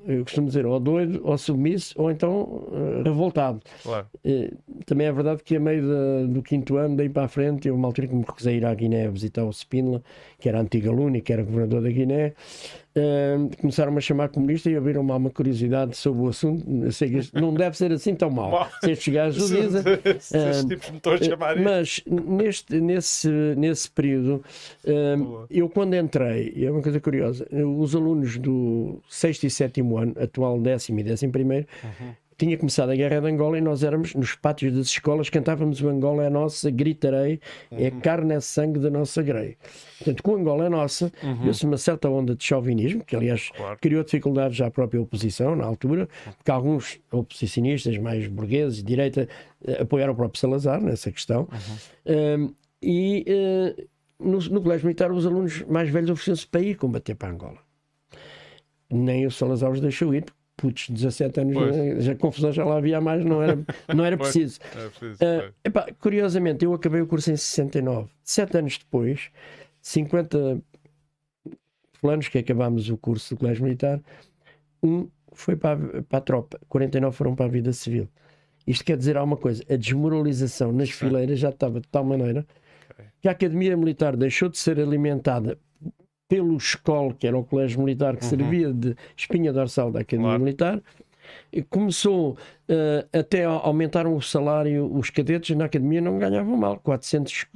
eu 0.06 0.22
costumo 0.24 0.46
dizer, 0.46 0.66
ou 0.66 0.78
doido, 0.78 1.20
ou 1.24 1.36
submisso, 1.36 1.94
ou 1.96 2.10
então 2.10 2.42
uh, 2.42 3.02
revoltado. 3.04 3.60
Claro. 3.82 4.06
Uh, 4.24 4.56
também 4.84 5.06
é 5.06 5.12
verdade 5.12 5.42
que 5.42 5.56
a 5.56 5.60
meio 5.60 6.28
do 6.28 6.42
quinto 6.42 6.76
ano, 6.76 6.96
daí 6.96 7.08
para 7.08 7.24
a 7.24 7.28
frente, 7.28 7.68
eu 7.68 7.74
uma 7.74 7.88
altura 7.88 8.08
que 8.08 8.14
me 8.14 8.22
recusei 8.22 8.54
a 8.54 8.56
ir 8.56 8.64
à 8.64 8.74
Guiné 8.74 9.06
a 9.06 9.10
visitar 9.10 9.44
o 9.44 9.52
Spínola, 9.52 10.02
que 10.38 10.48
era 10.48 10.60
antigo 10.60 10.90
aluno 10.90 11.16
e 11.16 11.20
que 11.20 11.32
era 11.32 11.42
governador 11.42 11.82
da 11.82 11.90
Guiné, 11.90 12.34
Uh, 12.96 13.56
começaram 13.60 13.92
-me 13.92 13.98
a 13.98 14.00
chamar 14.00 14.28
comunista 14.28 14.70
e 14.70 14.76
abriram-me 14.76 15.12
uma 15.12 15.30
curiosidade 15.30 15.96
sobre 15.96 16.22
o 16.22 16.28
assunto. 16.28 16.64
Não 17.34 17.54
deve 17.54 17.76
ser 17.76 17.92
assim 17.92 18.14
tão 18.14 18.30
mal. 18.30 18.68
Se 18.82 18.90
estes 18.90 19.14
gajos 19.14 19.48
dizem. 19.48 19.80
Uh, 19.80 20.68
tipos 20.68 20.90
me 20.90 20.96
estão 20.96 21.12
a 21.12 21.18
chamar 21.18 21.60
mas 21.60 22.02
neste, 22.06 22.80
nesse, 22.80 23.28
nesse 23.56 23.90
período, 23.90 24.42
uh, 24.84 25.46
eu 25.50 25.68
quando 25.68 25.94
entrei, 25.94 26.52
é 26.56 26.70
uma 26.70 26.82
coisa 26.82 26.98
curiosa, 27.00 27.46
os 27.52 27.94
alunos 27.94 28.36
do 28.38 29.00
6 29.08 29.44
e 29.44 29.50
7 29.50 29.80
ano, 29.80 30.14
atual 30.20 30.60
décimo 30.60 31.00
e 31.00 31.02
décimo 31.02 31.32
primeiro, 31.32 31.66
uhum 31.84 32.27
tinha 32.38 32.56
começado 32.56 32.90
a 32.90 32.94
guerra 32.94 33.20
de 33.20 33.26
Angola 33.26 33.58
e 33.58 33.60
nós 33.60 33.82
éramos 33.82 34.14
nos 34.14 34.36
pátios 34.36 34.72
das 34.72 34.86
escolas, 34.86 35.28
cantávamos 35.28 35.82
o 35.82 35.88
Angola 35.88 36.24
é 36.24 36.30
nossa, 36.30 36.70
gritarei, 36.70 37.40
é 37.68 37.74
uhum. 37.74 37.86
é 37.86 37.90
carne, 37.90 38.34
é 38.34 38.40
sangue 38.40 38.78
da 38.78 38.88
nossa 38.88 39.20
grei. 39.22 39.56
Portanto, 39.98 40.22
com 40.22 40.36
Angola 40.36 40.66
é 40.66 40.68
nossa, 40.68 41.12
uhum. 41.20 41.44
deu-se 41.44 41.66
uma 41.66 41.76
certa 41.76 42.08
onda 42.08 42.36
de 42.36 42.44
chauvinismo, 42.44 43.04
que 43.04 43.16
aliás 43.16 43.50
claro. 43.50 43.76
criou 43.80 44.04
dificuldades 44.04 44.60
à 44.60 44.70
própria 44.70 45.02
oposição 45.02 45.56
na 45.56 45.64
altura, 45.64 46.08
porque 46.36 46.50
alguns 46.50 47.00
oposicionistas 47.10 47.98
mais 47.98 48.28
burgueses, 48.28 48.78
de 48.78 48.84
direita, 48.84 49.28
eh, 49.66 49.82
apoiaram 49.82 50.12
o 50.12 50.16
próprio 50.16 50.40
Salazar 50.40 50.80
nessa 50.80 51.10
questão. 51.10 51.48
Uhum. 52.06 52.44
Um, 52.46 52.54
e 52.80 53.24
uh, 53.28 53.88
no, 54.20 54.38
no 54.38 54.62
colégio 54.62 54.86
militar, 54.86 55.10
os 55.10 55.26
alunos 55.26 55.62
mais 55.62 55.90
velhos 55.90 56.10
ofereciam-se 56.10 56.46
para 56.46 56.60
ir 56.60 56.76
combater 56.76 57.16
para 57.16 57.30
Angola. 57.30 57.58
Nem 58.88 59.26
o 59.26 59.30
Salazar 59.30 59.72
os 59.72 59.80
deixou 59.80 60.14
ir, 60.14 60.24
putos, 60.58 60.90
17 60.90 61.40
anos, 61.40 61.54
pois. 61.54 62.04
já 62.04 62.14
confusão 62.16 62.52
já 62.52 62.64
lá 62.64 62.76
havia 62.76 63.00
mais, 63.00 63.24
não 63.24 63.40
era, 63.40 63.58
não 63.94 64.04
era 64.04 64.16
preciso. 64.18 64.58
É 64.74 64.88
preciso 64.88 65.14
uh, 65.14 65.54
epá, 65.64 65.86
curiosamente, 66.00 66.64
eu 66.64 66.74
acabei 66.74 67.00
o 67.00 67.06
curso 67.06 67.30
em 67.30 67.36
69. 67.36 68.10
Sete 68.24 68.58
anos 68.58 68.76
depois, 68.76 69.30
50 69.80 70.60
fulanos 71.92 72.28
que 72.28 72.38
acabámos 72.38 72.90
o 72.90 72.96
curso 72.96 73.34
do 73.34 73.38
Colégio 73.38 73.64
Militar, 73.64 74.00
um 74.82 75.08
foi 75.32 75.54
para 75.54 75.98
a, 75.98 76.02
para 76.02 76.18
a 76.18 76.20
tropa, 76.20 76.60
49 76.68 77.16
foram 77.16 77.34
para 77.36 77.46
a 77.46 77.48
vida 77.48 77.72
civil. 77.72 78.08
Isto 78.66 78.84
quer 78.84 78.96
dizer 78.96 79.16
alguma 79.16 79.36
coisa. 79.36 79.62
A 79.70 79.76
desmoralização 79.76 80.72
nas 80.72 80.90
fileiras 80.90 81.38
já 81.38 81.50
estava 81.50 81.80
de 81.80 81.88
tal 81.88 82.04
maneira 82.04 82.44
que 83.20 83.28
a 83.28 83.30
Academia 83.30 83.76
Militar 83.76 84.16
deixou 84.16 84.48
de 84.48 84.58
ser 84.58 84.78
alimentada 84.80 85.56
pelo 86.28 86.56
escola, 86.56 87.14
que 87.14 87.26
era 87.26 87.36
o 87.36 87.44
colégio 87.44 87.80
militar 87.80 88.16
que 88.16 88.24
uhum. 88.24 88.30
servia 88.30 88.72
de 88.72 88.94
espinha 89.16 89.52
dorsal 89.52 89.90
da 89.90 90.00
Academia 90.00 90.28
claro. 90.28 90.42
Militar, 90.42 90.82
e 91.52 91.62
começou 91.62 92.32
uh, 92.32 93.18
até 93.18 93.44
aumentaram 93.44 94.14
o 94.14 94.20
salário, 94.20 94.90
os 94.94 95.10
cadetes 95.10 95.56
na 95.56 95.64
academia 95.64 96.00
não 96.00 96.18
ganhavam 96.18 96.56
mal, 96.56 96.78
400 96.78 97.46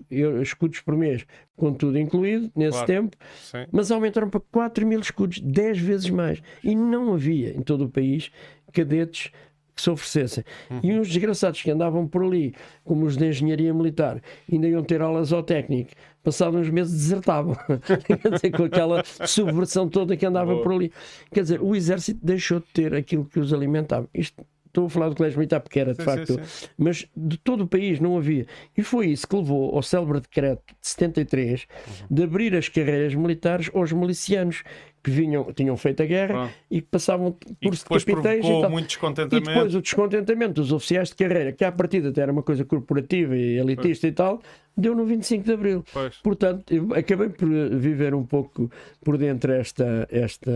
escudos 0.43 0.81
por 0.81 0.97
mês, 0.97 1.27
com 1.57 1.73
tudo 1.73 1.99
incluído, 1.99 2.51
nesse 2.55 2.73
claro. 2.73 2.87
tempo, 2.87 3.17
Sim. 3.41 3.67
mas 3.71 3.91
aumentaram 3.91 4.29
para 4.29 4.41
4 4.41 4.87
mil 4.87 5.01
escudos, 5.01 5.41
10 5.41 5.79
vezes 5.79 6.11
mais. 6.11 6.43
E 6.65 6.75
não 6.75 7.15
havia 7.15 7.51
em 7.51 7.63
todo 7.63 7.85
o 7.85 7.89
país 7.89 8.31
cadetes 8.73 9.31
que 9.75 9.83
se 9.83 9.91
oferecessem. 9.91 10.45
Uhum. 10.71 10.81
E 10.83 10.99
uns 10.99 11.09
desgraçados 11.09 11.63
que 11.63 11.71
andavam 11.71 12.07
por 12.07 12.25
ali, 12.25 12.55
como 12.85 13.07
os 13.07 13.17
de 13.17 13.27
engenharia 13.27 13.73
militar, 13.73 14.23
ainda 14.51 14.69
iam 14.69 14.83
ter 14.83 15.01
aulas 15.01 15.29
zootécnico, 15.29 15.93
passados 16.23 16.61
uns 16.61 16.71
meses 16.71 16.93
desertavam. 16.93 17.57
Quer 18.23 18.31
dizer, 18.31 18.51
com 18.51 18.65
aquela 18.65 19.03
subversão 19.05 19.89
toda 19.89 20.17
que 20.17 20.27
andava 20.27 20.53
Boa. 20.53 20.63
por 20.63 20.73
ali. 20.73 20.93
Quer 21.33 21.43
dizer, 21.43 21.61
o 21.63 21.75
exército 21.75 22.21
deixou 22.25 22.61
de 22.61 22.67
ter 22.67 22.95
aquilo 22.95 23.25
que 23.25 23.41
os 23.41 23.53
alimentava. 23.53 24.09
Isto 24.15 24.45
estou 24.73 24.87
a 24.87 24.91
falar 24.91 25.11
do 25.11 25.17
colégio 25.17 25.39
militar 25.39 25.61
porque 25.61 25.79
era 25.79 25.93
de 25.93 25.99
sim, 25.99 26.05
facto, 26.05 26.35
sim, 26.35 26.45
sim. 26.45 26.67
mas 26.79 27.07
de 27.15 27.37
todo 27.37 27.65
o 27.65 27.67
país 27.67 28.01
não 28.01 28.17
havia. 28.17 28.47
E 28.77 28.83
foi 28.83 29.09
isso 29.09 29.29
que 29.29 29.37
levou 29.37 29.75
ao 29.77 29.83
célebre 29.83 30.21
decreto 30.21 30.63
de 30.81 30.89
73 30.89 31.67
uhum. 31.71 32.07
de 32.11 32.23
abrir 32.23 32.57
as 32.57 32.69
carreiras 32.69 33.15
militares 33.15 33.71
aos 33.75 33.93
milicianos 33.93 34.65
que 35.03 35.11
vinham, 35.11 35.53
tinham 35.53 35.77
feito 35.77 36.03
a 36.03 36.07
guerra 36.07 36.45
ah. 36.45 36.51
e 36.71 36.81
que 36.81 36.87
passavam 36.89 37.33
por 37.33 37.79
capitães 37.79 38.45
e, 38.45 38.61
tal. 38.61 38.71
muito 38.71 38.87
descontentamento. 38.87 39.51
e 39.51 39.55
depois 39.55 39.75
o 39.75 39.83
descontentamento 39.83 40.55
dos 40.55 40.73
oficiais 40.73 41.09
de 41.09 41.17
carreira, 41.17 41.53
que 41.53 41.65
à 41.65 41.73
partida 41.73 42.11
até 42.11 42.21
era 42.21 42.31
uma 42.33 42.43
coisa 42.43 42.65
corporativa 42.65 43.37
e 43.37 43.59
elitista 43.59 44.07
e 44.07 44.13
tal, 44.13 44.41
deu 44.77 44.95
no 44.95 45.05
25 45.05 45.45
de 45.45 45.53
Abril. 45.53 45.85
Pois. 45.93 46.17
Portanto, 46.17 46.65
acabei 46.95 47.29
por 47.29 47.49
viver 47.49 48.15
um 48.15 48.25
pouco 48.25 48.71
por 49.05 49.19
dentro 49.19 49.53
esta, 49.53 50.07
esta, 50.11 50.51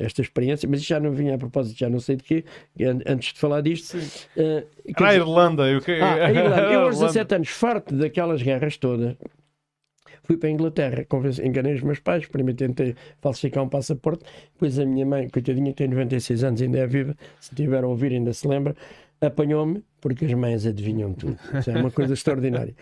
esta 0.00 0.22
experiência, 0.22 0.68
mas 0.68 0.82
já 0.82 0.98
não 0.98 1.12
vinha 1.12 1.34
a 1.34 1.38
propósito, 1.38 1.78
já 1.78 1.88
não 1.88 2.00
sei 2.00 2.16
de 2.16 2.22
quê, 2.22 2.44
antes 3.06 3.34
de 3.34 3.38
falar 3.38 3.60
disto. 3.60 3.96
Uh, 4.36 4.66
ah, 4.96 5.06
a 5.06 5.14
Irlanda. 5.14 5.68
Eu... 5.68 5.80
Ah, 6.00 6.14
a 6.26 6.30
Irlanda. 6.30 6.72
Eu 6.72 6.80
aos 6.82 6.98
17 6.98 7.34
anos, 7.34 7.48
farto 7.48 7.94
daquelas 7.94 8.42
guerras 8.42 8.76
todas, 8.76 9.16
fui 10.22 10.36
para 10.36 10.48
a 10.48 10.52
Inglaterra, 10.52 11.06
enganei 11.42 11.74
os 11.74 11.82
meus 11.82 11.98
pais, 11.98 12.26
primeiro 12.26 12.56
tentei 12.56 12.94
falsificar 13.20 13.64
um 13.64 13.68
passaporte, 13.68 14.24
depois 14.52 14.78
a 14.78 14.84
minha 14.84 15.06
mãe, 15.06 15.28
coitadinha, 15.28 15.72
tem 15.72 15.88
96 15.88 16.44
anos, 16.44 16.62
ainda 16.62 16.78
é 16.78 16.86
viva, 16.86 17.16
se 17.40 17.54
tiver 17.54 17.84
a 17.84 17.86
ouvir 17.86 18.12
ainda 18.12 18.32
se 18.32 18.46
lembra, 18.46 18.74
apanhou-me, 19.20 19.82
porque 20.00 20.24
as 20.24 20.34
mães 20.34 20.66
adivinham 20.66 21.12
tudo. 21.12 21.38
Isso 21.58 21.70
é 21.70 21.78
uma 21.78 21.90
coisa 21.90 22.14
extraordinária. 22.14 22.74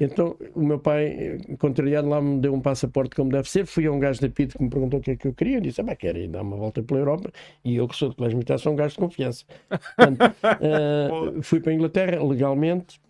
Então 0.00 0.36
o 0.54 0.60
meu 0.60 0.78
pai, 0.78 1.38
contrariado 1.58 2.08
lá, 2.08 2.20
me 2.20 2.40
deu 2.40 2.52
um 2.52 2.60
passaporte 2.60 3.14
como 3.14 3.30
deve 3.30 3.48
ser. 3.48 3.66
Fui 3.66 3.86
a 3.86 3.92
um 3.92 3.98
gajo 3.98 4.20
da 4.20 4.28
PIT 4.28 4.56
que 4.56 4.62
me 4.62 4.70
perguntou 4.70 4.98
o 5.00 5.02
que 5.02 5.12
é 5.12 5.16
que 5.16 5.28
eu 5.28 5.34
queria. 5.34 5.58
Eu 5.58 5.60
disse: 5.60 5.80
ah, 5.80 5.96
quero 5.96 6.18
ir 6.18 6.28
dar 6.28 6.42
uma 6.42 6.56
volta 6.56 6.82
pela 6.82 7.00
Europa. 7.00 7.30
E 7.64 7.76
eu, 7.76 7.86
que 7.86 7.96
sou 7.96 8.10
de 8.10 8.20
militar, 8.20 8.58
sou 8.58 8.72
um 8.72 8.76
gajo 8.76 8.94
de 8.94 8.98
confiança. 8.98 9.44
Portanto, 9.68 10.20
uh, 10.20 11.42
fui 11.42 11.60
para 11.60 11.72
a 11.72 11.74
Inglaterra 11.74 12.22
legalmente. 12.22 13.00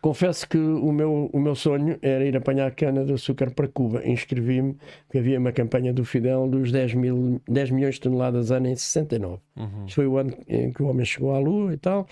Confesso 0.00 0.48
que 0.48 0.58
o 0.58 0.92
meu, 0.92 1.30
o 1.32 1.38
meu 1.38 1.54
sonho 1.54 1.98
era 2.02 2.24
ir 2.24 2.36
apanhar 2.36 2.70
cana 2.74 3.04
de 3.04 3.12
açúcar 3.12 3.50
para 3.50 3.68
Cuba. 3.68 4.06
Inscrevi-me, 4.06 4.76
porque 5.06 5.18
havia 5.18 5.38
uma 5.38 5.52
campanha 5.52 5.92
do 5.92 6.04
Fidel 6.04 6.48
dos 6.48 6.72
10, 6.72 6.94
mil, 6.94 7.40
10 7.48 7.70
milhões 7.70 7.96
de 7.96 8.02
toneladas 8.02 8.50
ano 8.50 8.68
em 8.68 8.76
69. 8.76 9.40
Uhum. 9.56 9.88
Foi 9.88 10.06
o 10.06 10.16
ano 10.16 10.34
em 10.48 10.72
que 10.72 10.82
o 10.82 10.86
homem 10.86 11.04
chegou 11.04 11.34
à 11.34 11.38
Lua 11.38 11.72
e 11.72 11.76
tal. 11.76 12.06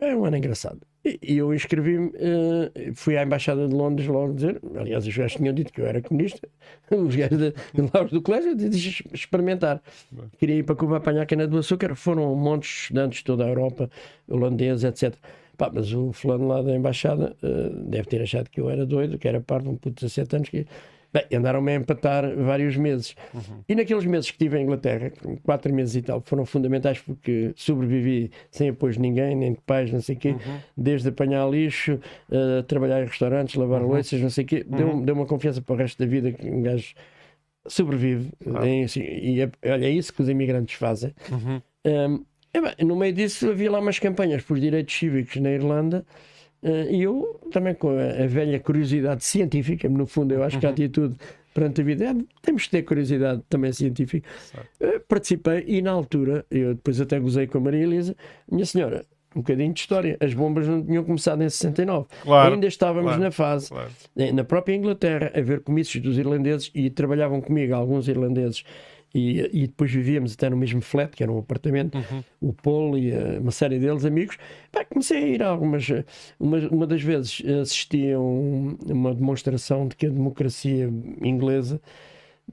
É 0.00 0.14
um 0.14 0.24
ano 0.24 0.36
engraçado. 0.36 0.80
E 1.04 1.36
eu 1.36 1.52
inscrevi-me, 1.52 2.08
uh, 2.08 2.94
fui 2.94 3.16
à 3.16 3.22
Embaixada 3.22 3.68
de 3.68 3.74
Londres 3.74 4.08
logo 4.08 4.32
dizer, 4.32 4.58
aliás, 4.74 5.06
os 5.06 5.14
gajos 5.14 5.36
tinham 5.36 5.52
dito 5.52 5.70
que 5.70 5.82
eu 5.82 5.86
era 5.86 6.00
comunista, 6.00 6.48
os 6.90 7.14
gajos 7.14 7.38
de, 7.38 7.50
de 7.50 8.10
do 8.10 8.22
colégio 8.22 8.56
disse 8.56 9.04
experimentar. 9.12 9.82
Queria 10.38 10.56
ir 10.56 10.62
para 10.62 10.74
Cuba 10.74 10.96
apanhar 10.96 11.26
cana 11.26 11.46
do 11.46 11.58
açúcar, 11.58 11.94
foram 11.94 12.34
montes 12.34 12.70
de 12.70 12.76
estudantes 12.76 13.18
de 13.18 13.24
toda 13.24 13.44
a 13.44 13.48
Europa, 13.48 13.90
holandeses, 14.26 14.84
etc. 14.84 15.14
Pá, 15.56 15.70
mas 15.72 15.92
o 15.92 16.12
fulano 16.12 16.48
lá 16.48 16.62
da 16.62 16.74
Embaixada 16.74 17.36
uh, 17.42 17.70
deve 17.84 18.08
ter 18.08 18.22
achado 18.22 18.50
que 18.50 18.60
eu 18.60 18.68
era 18.68 18.84
doido, 18.84 19.18
que 19.18 19.28
era 19.28 19.40
pardo, 19.40 19.70
um 19.70 19.76
puto 19.76 19.90
de 19.90 20.06
17 20.06 20.36
anos, 20.36 20.48
que 20.48 20.66
Bem, 21.14 21.38
andaram-me 21.38 21.70
a 21.70 21.74
empatar 21.76 22.34
vários 22.34 22.76
meses. 22.76 23.14
Uhum. 23.32 23.62
E 23.68 23.74
naqueles 23.76 24.04
meses 24.04 24.32
que 24.32 24.32
estive 24.32 24.58
em 24.58 24.64
Inglaterra, 24.64 25.12
quatro 25.44 25.72
meses 25.72 25.94
e 25.94 26.02
tal, 26.02 26.20
foram 26.20 26.44
fundamentais 26.44 26.98
porque 26.98 27.52
sobrevivi 27.54 28.32
sem 28.50 28.70
apoio 28.70 28.94
de 28.94 28.98
ninguém, 28.98 29.36
nem 29.36 29.52
de 29.52 29.60
pais, 29.60 29.92
não 29.92 30.00
sei 30.00 30.16
o 30.16 30.18
quê, 30.18 30.30
uhum. 30.30 30.58
desde 30.76 31.08
apanhar 31.08 31.48
lixo, 31.48 32.00
uh, 32.30 32.64
trabalhar 32.64 33.00
em 33.00 33.06
restaurantes, 33.06 33.54
lavar 33.54 33.80
uhum. 33.82 33.92
louças, 33.92 34.20
não 34.20 34.28
sei 34.28 34.42
o 34.42 34.46
quê. 34.48 34.66
Deu, 34.68 34.88
uhum. 34.88 35.04
deu 35.04 35.14
uma 35.14 35.24
confiança 35.24 35.62
para 35.62 35.72
o 35.72 35.78
resto 35.78 36.00
da 36.00 36.06
vida 36.10 36.32
que 36.32 36.50
um 36.50 36.62
gajo 36.62 36.92
sobrevive. 37.64 38.32
Ah. 38.52 38.66
Em, 38.66 38.82
assim, 38.82 39.00
e 39.00 39.40
é, 39.40 39.50
olha, 39.70 39.86
é 39.86 39.90
isso 39.90 40.12
que 40.12 40.20
os 40.20 40.28
imigrantes 40.28 40.74
fazem. 40.74 41.14
Um, 41.86 42.24
uhum. 42.54 42.66
é, 42.66 42.74
bem, 42.74 42.86
no 42.86 42.96
meio 42.96 43.12
disso 43.12 43.50
havia 43.50 43.70
lá 43.70 43.78
umas 43.78 43.98
campanhas 43.98 44.42
por 44.42 44.58
direitos 44.58 44.94
cívicos 44.94 45.36
na 45.36 45.50
Irlanda 45.50 46.04
eh, 46.64 46.88
e 46.90 47.02
eu, 47.02 47.38
também 47.52 47.74
com 47.74 47.90
a, 47.90 48.26
velha 48.26 48.58
curiosidade 48.58 49.22
científica, 49.22 49.86
no 49.86 50.06
fundo, 50.06 50.32
eu 50.32 50.42
acho 50.42 50.58
que 50.58 50.64
a 50.64 50.70
uhum. 50.70 50.72
atitude 50.72 51.16
perante 51.52 51.82
a 51.82 51.84
vida 51.84 52.04
é, 52.06 52.14
temos 52.42 52.64
que 52.64 52.70
ter 52.70 52.82
curiosidade 52.82 53.42
também 53.48 53.70
científica. 53.72 54.28
Uh, 54.80 54.98
participei 55.06 55.62
e, 55.68 55.80
na 55.80 55.92
altura, 55.92 56.44
eu 56.50 56.74
depois 56.74 57.00
até 57.00 57.20
gozei 57.20 57.46
com 57.46 57.58
a 57.58 57.60
Maria 57.60 57.84
Elisa, 57.84 58.16
minha 58.50 58.66
senhora, 58.66 59.04
um 59.36 59.40
bocadinho 59.40 59.72
de 59.72 59.80
história. 59.80 60.16
As 60.20 60.34
bombas 60.34 60.66
não 60.66 60.82
tinham 60.82 61.04
começado 61.04 61.42
em 61.42 61.48
69. 61.48 62.06
Claro, 62.22 62.54
Ainda 62.54 62.66
estávamos 62.66 63.10
claro, 63.10 63.22
na 63.22 63.30
fase, 63.30 63.68
claro. 63.68 63.90
Eh, 64.16 64.32
na 64.32 64.42
própria 64.42 64.74
Inglaterra, 64.74 65.30
a 65.34 65.40
ver 65.40 65.60
comícios 65.60 66.02
dos 66.02 66.18
irlandeses 66.18 66.70
e 66.74 66.90
trabalhavam 66.90 67.40
comigo 67.40 67.74
alguns 67.74 68.08
irlandeses 68.08 68.64
e, 69.14 69.48
e, 69.52 69.66
depois 69.68 69.92
vivíamos 69.92 70.34
até 70.34 70.50
no 70.50 70.56
mesmo 70.56 70.80
flat, 70.80 71.14
que 71.14 71.22
era 71.22 71.30
um 71.30 71.38
apartamento, 71.38 71.96
uhum. 71.96 72.24
o 72.40 72.52
Paulo 72.52 72.98
e 72.98 73.12
uh, 73.12 73.40
uma 73.40 73.52
série 73.52 73.78
deles, 73.78 74.04
amigos. 74.04 74.36
Pá, 74.72 74.84
comecei 74.84 75.22
a 75.22 75.26
ir 75.26 75.42
a 75.42 75.48
algumas. 75.48 75.86
Uma, 76.38 76.58
uma 76.68 76.86
das 76.86 77.00
vezes 77.00 77.40
assisti 77.62 78.10
a 78.10 78.18
um, 78.18 78.76
uma 78.86 79.14
demonstração 79.14 79.86
de 79.86 79.94
que 79.94 80.06
a 80.06 80.10
democracia 80.10 80.92
inglesa 81.22 81.80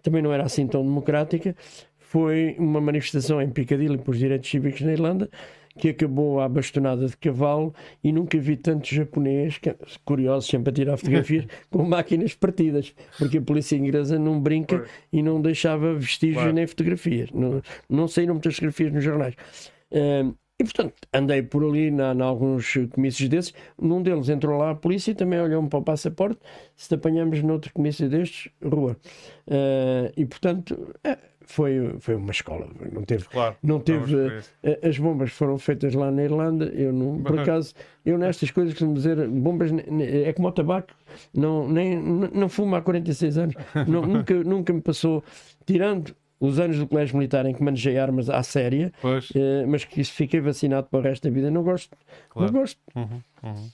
também 0.04 0.22
não 0.22 0.32
era 0.32 0.44
assim 0.44 0.68
tão 0.68 0.84
democrática. 0.84 1.56
Foi 1.98 2.56
uma 2.60 2.80
manifestação 2.80 3.42
em 3.42 3.50
Piccadilly 3.50 3.98
por 3.98 4.16
direitos 4.16 4.50
cívicos 4.50 4.82
na 4.82 4.92
Irlanda 4.92 5.30
que 5.78 5.90
acabou 5.90 6.40
à 6.40 6.50
bastonada 6.50 7.08
de 7.08 7.18
cavalo 7.18 7.74
e 8.04 8.12
nunca 8.12 8.38
vi 8.38 8.58
tantos 8.58 8.90
japonês, 8.90 9.60
curiosos 10.04 10.50
sempre 10.50 10.70
a 10.70 10.74
tirar 10.74 10.98
fotografias, 10.98 11.46
com 11.70 11.84
máquinas 11.84 12.34
partidas, 12.34 12.94
porque 13.18 13.38
a 13.38 13.42
polícia 13.42 13.76
inglesa 13.76 14.18
não 14.20 14.40
brinca 14.40 14.86
e 15.12 15.22
não 15.22 15.42
deixava 15.42 15.94
vestígios 15.94 16.54
nem 16.54 16.68
fotografias. 16.68 17.32
Não, 17.32 17.62
não 17.90 18.08
saíram 18.08 18.34
muitas 18.34 18.56
fotografias 18.56 18.92
nos 18.92 19.04
jornais. 19.04 19.36
Uh, 19.92 20.36
e 20.62 20.64
portanto, 20.64 20.94
andei 21.12 21.42
por 21.42 21.64
ali 21.64 21.88
em 21.88 22.22
alguns 22.22 22.78
comícios 22.92 23.28
desses. 23.28 23.52
Num 23.82 24.00
deles 24.04 24.30
entrou 24.30 24.60
lá 24.60 24.70
a 24.70 24.76
polícia 24.76 25.10
e 25.10 25.16
também 25.16 25.42
olhou-me 25.42 25.68
para 25.68 25.80
o 25.80 25.84
passaporte. 25.84 26.40
Se 26.76 26.88
te 26.88 26.94
apanhamos 26.94 27.42
noutro 27.42 27.74
comício 27.74 28.08
destes, 28.08 28.52
rua. 28.64 28.96
Uh, 29.48 30.14
e 30.16 30.24
portanto, 30.24 30.94
é, 31.04 31.18
foi, 31.52 31.96
foi 32.00 32.16
uma 32.16 32.32
escola. 32.32 32.68
Não 32.92 33.04
teve. 33.04 33.26
Claro, 33.26 33.56
não 33.62 33.80
teve 33.80 34.16
uh, 34.16 34.42
as 34.88 34.98
bombas 34.98 35.32
foram 35.32 35.58
feitas 35.58 35.94
lá 35.94 36.10
na 36.10 36.24
Irlanda. 36.24 36.66
Eu 36.66 36.92
não, 36.92 37.22
por 37.22 37.40
acaso, 37.40 37.74
eu 38.06 38.18
nestas 38.18 38.52
coisas 38.52 38.74
costumo 38.74 38.94
dizer, 38.94 39.28
bombas 39.28 39.72
é 39.72 40.32
como 40.34 40.48
o 40.48 40.52
tabaco. 40.52 40.94
Não, 41.34 41.68
nem, 41.68 41.98
não 42.00 42.48
fumo 42.48 42.76
há 42.76 42.82
46 42.82 43.38
anos. 43.38 43.56
Não, 43.88 44.02
nunca, 44.04 44.34
nunca 44.34 44.72
me 44.72 44.82
passou, 44.82 45.22
tirando 45.66 46.16
os 46.40 46.58
anos 46.58 46.78
do 46.80 46.88
colégio 46.88 47.18
militar 47.18 47.46
em 47.46 47.54
que 47.54 47.62
manejei 47.62 47.98
armas 47.98 48.30
à 48.30 48.42
séria, 48.42 48.94
uh, 49.04 49.68
mas 49.68 49.84
que 49.84 50.04
fiquei 50.06 50.40
vacinado 50.40 50.88
para 50.90 51.00
o 51.00 51.02
resto 51.02 51.24
da 51.28 51.30
vida. 51.30 51.52
Não 51.52 51.64
gosto. 51.64 51.96
Claro. 52.30 52.52
Não 52.52 52.62
gosto. 52.62 52.80
Uhum, 52.96 53.22
uhum. 53.44 53.70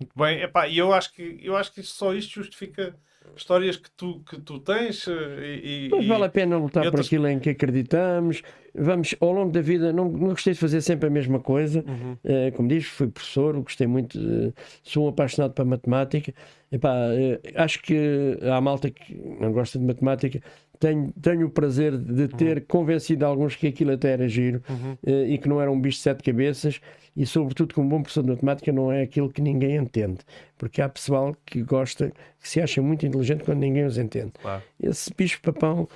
Muito 0.00 0.12
bem, 0.16 0.42
epá, 0.42 0.66
e 0.66 0.78
eu 0.78 0.92
acho 0.92 1.12
que 1.14 1.38
eu 1.42 1.56
acho 1.56 1.72
que 1.72 1.82
só 1.82 2.12
isto 2.12 2.34
justifica 2.34 2.94
histórias 3.36 3.76
que 3.76 3.90
tu, 3.90 4.20
que 4.20 4.40
tu 4.40 4.58
tens 4.60 5.06
eh, 5.08 5.60
e, 5.62 5.88
Mas 5.90 6.06
vale 6.06 6.24
a 6.24 6.28
pena 6.28 6.56
lutar 6.56 6.84
outras... 6.84 7.06
por 7.06 7.14
aquilo 7.14 7.28
em 7.28 7.38
que 7.38 7.50
acreditamos. 7.50 8.42
Vamos, 8.74 9.14
ao 9.20 9.32
longo 9.32 9.52
da 9.52 9.60
vida, 9.60 9.92
não, 9.92 10.10
não 10.10 10.28
gostei 10.28 10.52
de 10.52 10.58
fazer 10.58 10.80
sempre 10.80 11.06
a 11.06 11.10
mesma 11.10 11.38
coisa. 11.38 11.84
Uhum. 11.86 12.12
Uh, 12.24 12.52
como 12.56 12.68
diz, 12.68 12.86
fui 12.86 13.08
professor, 13.08 13.60
gostei 13.60 13.86
muito, 13.86 14.18
sou 14.82 15.06
um 15.06 15.08
apaixonado 15.08 15.52
para 15.52 15.64
matemática. 15.64 16.34
Epá, 16.72 16.92
uh, 16.92 17.40
acho 17.54 17.80
que 17.82 18.36
há 18.42 18.60
malta 18.60 18.90
que 18.90 19.14
não 19.14 19.52
gosta 19.52 19.78
de 19.78 19.84
matemática, 19.84 20.42
tenho, 20.78 21.12
tenho 21.20 21.46
o 21.46 21.50
prazer 21.50 21.96
de 21.96 22.28
ter 22.28 22.58
uhum. 22.58 22.64
convencido 22.66 23.24
alguns 23.24 23.56
que 23.56 23.66
aquilo 23.66 23.92
até 23.92 24.12
era 24.12 24.28
giro 24.28 24.62
uhum. 24.68 24.92
uh, 24.92 25.26
e 25.26 25.38
que 25.38 25.48
não 25.48 25.60
era 25.60 25.70
um 25.70 25.80
bicho 25.80 25.98
de 25.98 26.02
sete 26.02 26.22
cabeças 26.22 26.80
e 27.16 27.24
sobretudo 27.24 27.74
que 27.74 27.80
um 27.80 27.88
bom 27.88 28.02
professor 28.02 28.22
de 28.22 28.30
matemática 28.30 28.72
não 28.72 28.90
é 28.90 29.02
aquilo 29.02 29.30
que 29.30 29.40
ninguém 29.40 29.76
entende 29.76 30.18
porque 30.58 30.82
há 30.82 30.88
pessoal 30.88 31.36
que 31.46 31.62
gosta 31.62 32.12
que 32.40 32.48
se 32.48 32.60
acha 32.60 32.82
muito 32.82 33.06
inteligente 33.06 33.44
quando 33.44 33.58
ninguém 33.58 33.84
os 33.84 33.98
entende 33.98 34.32
claro. 34.40 34.62
esse 34.82 35.12
bicho 35.16 35.40
papão 35.40 35.88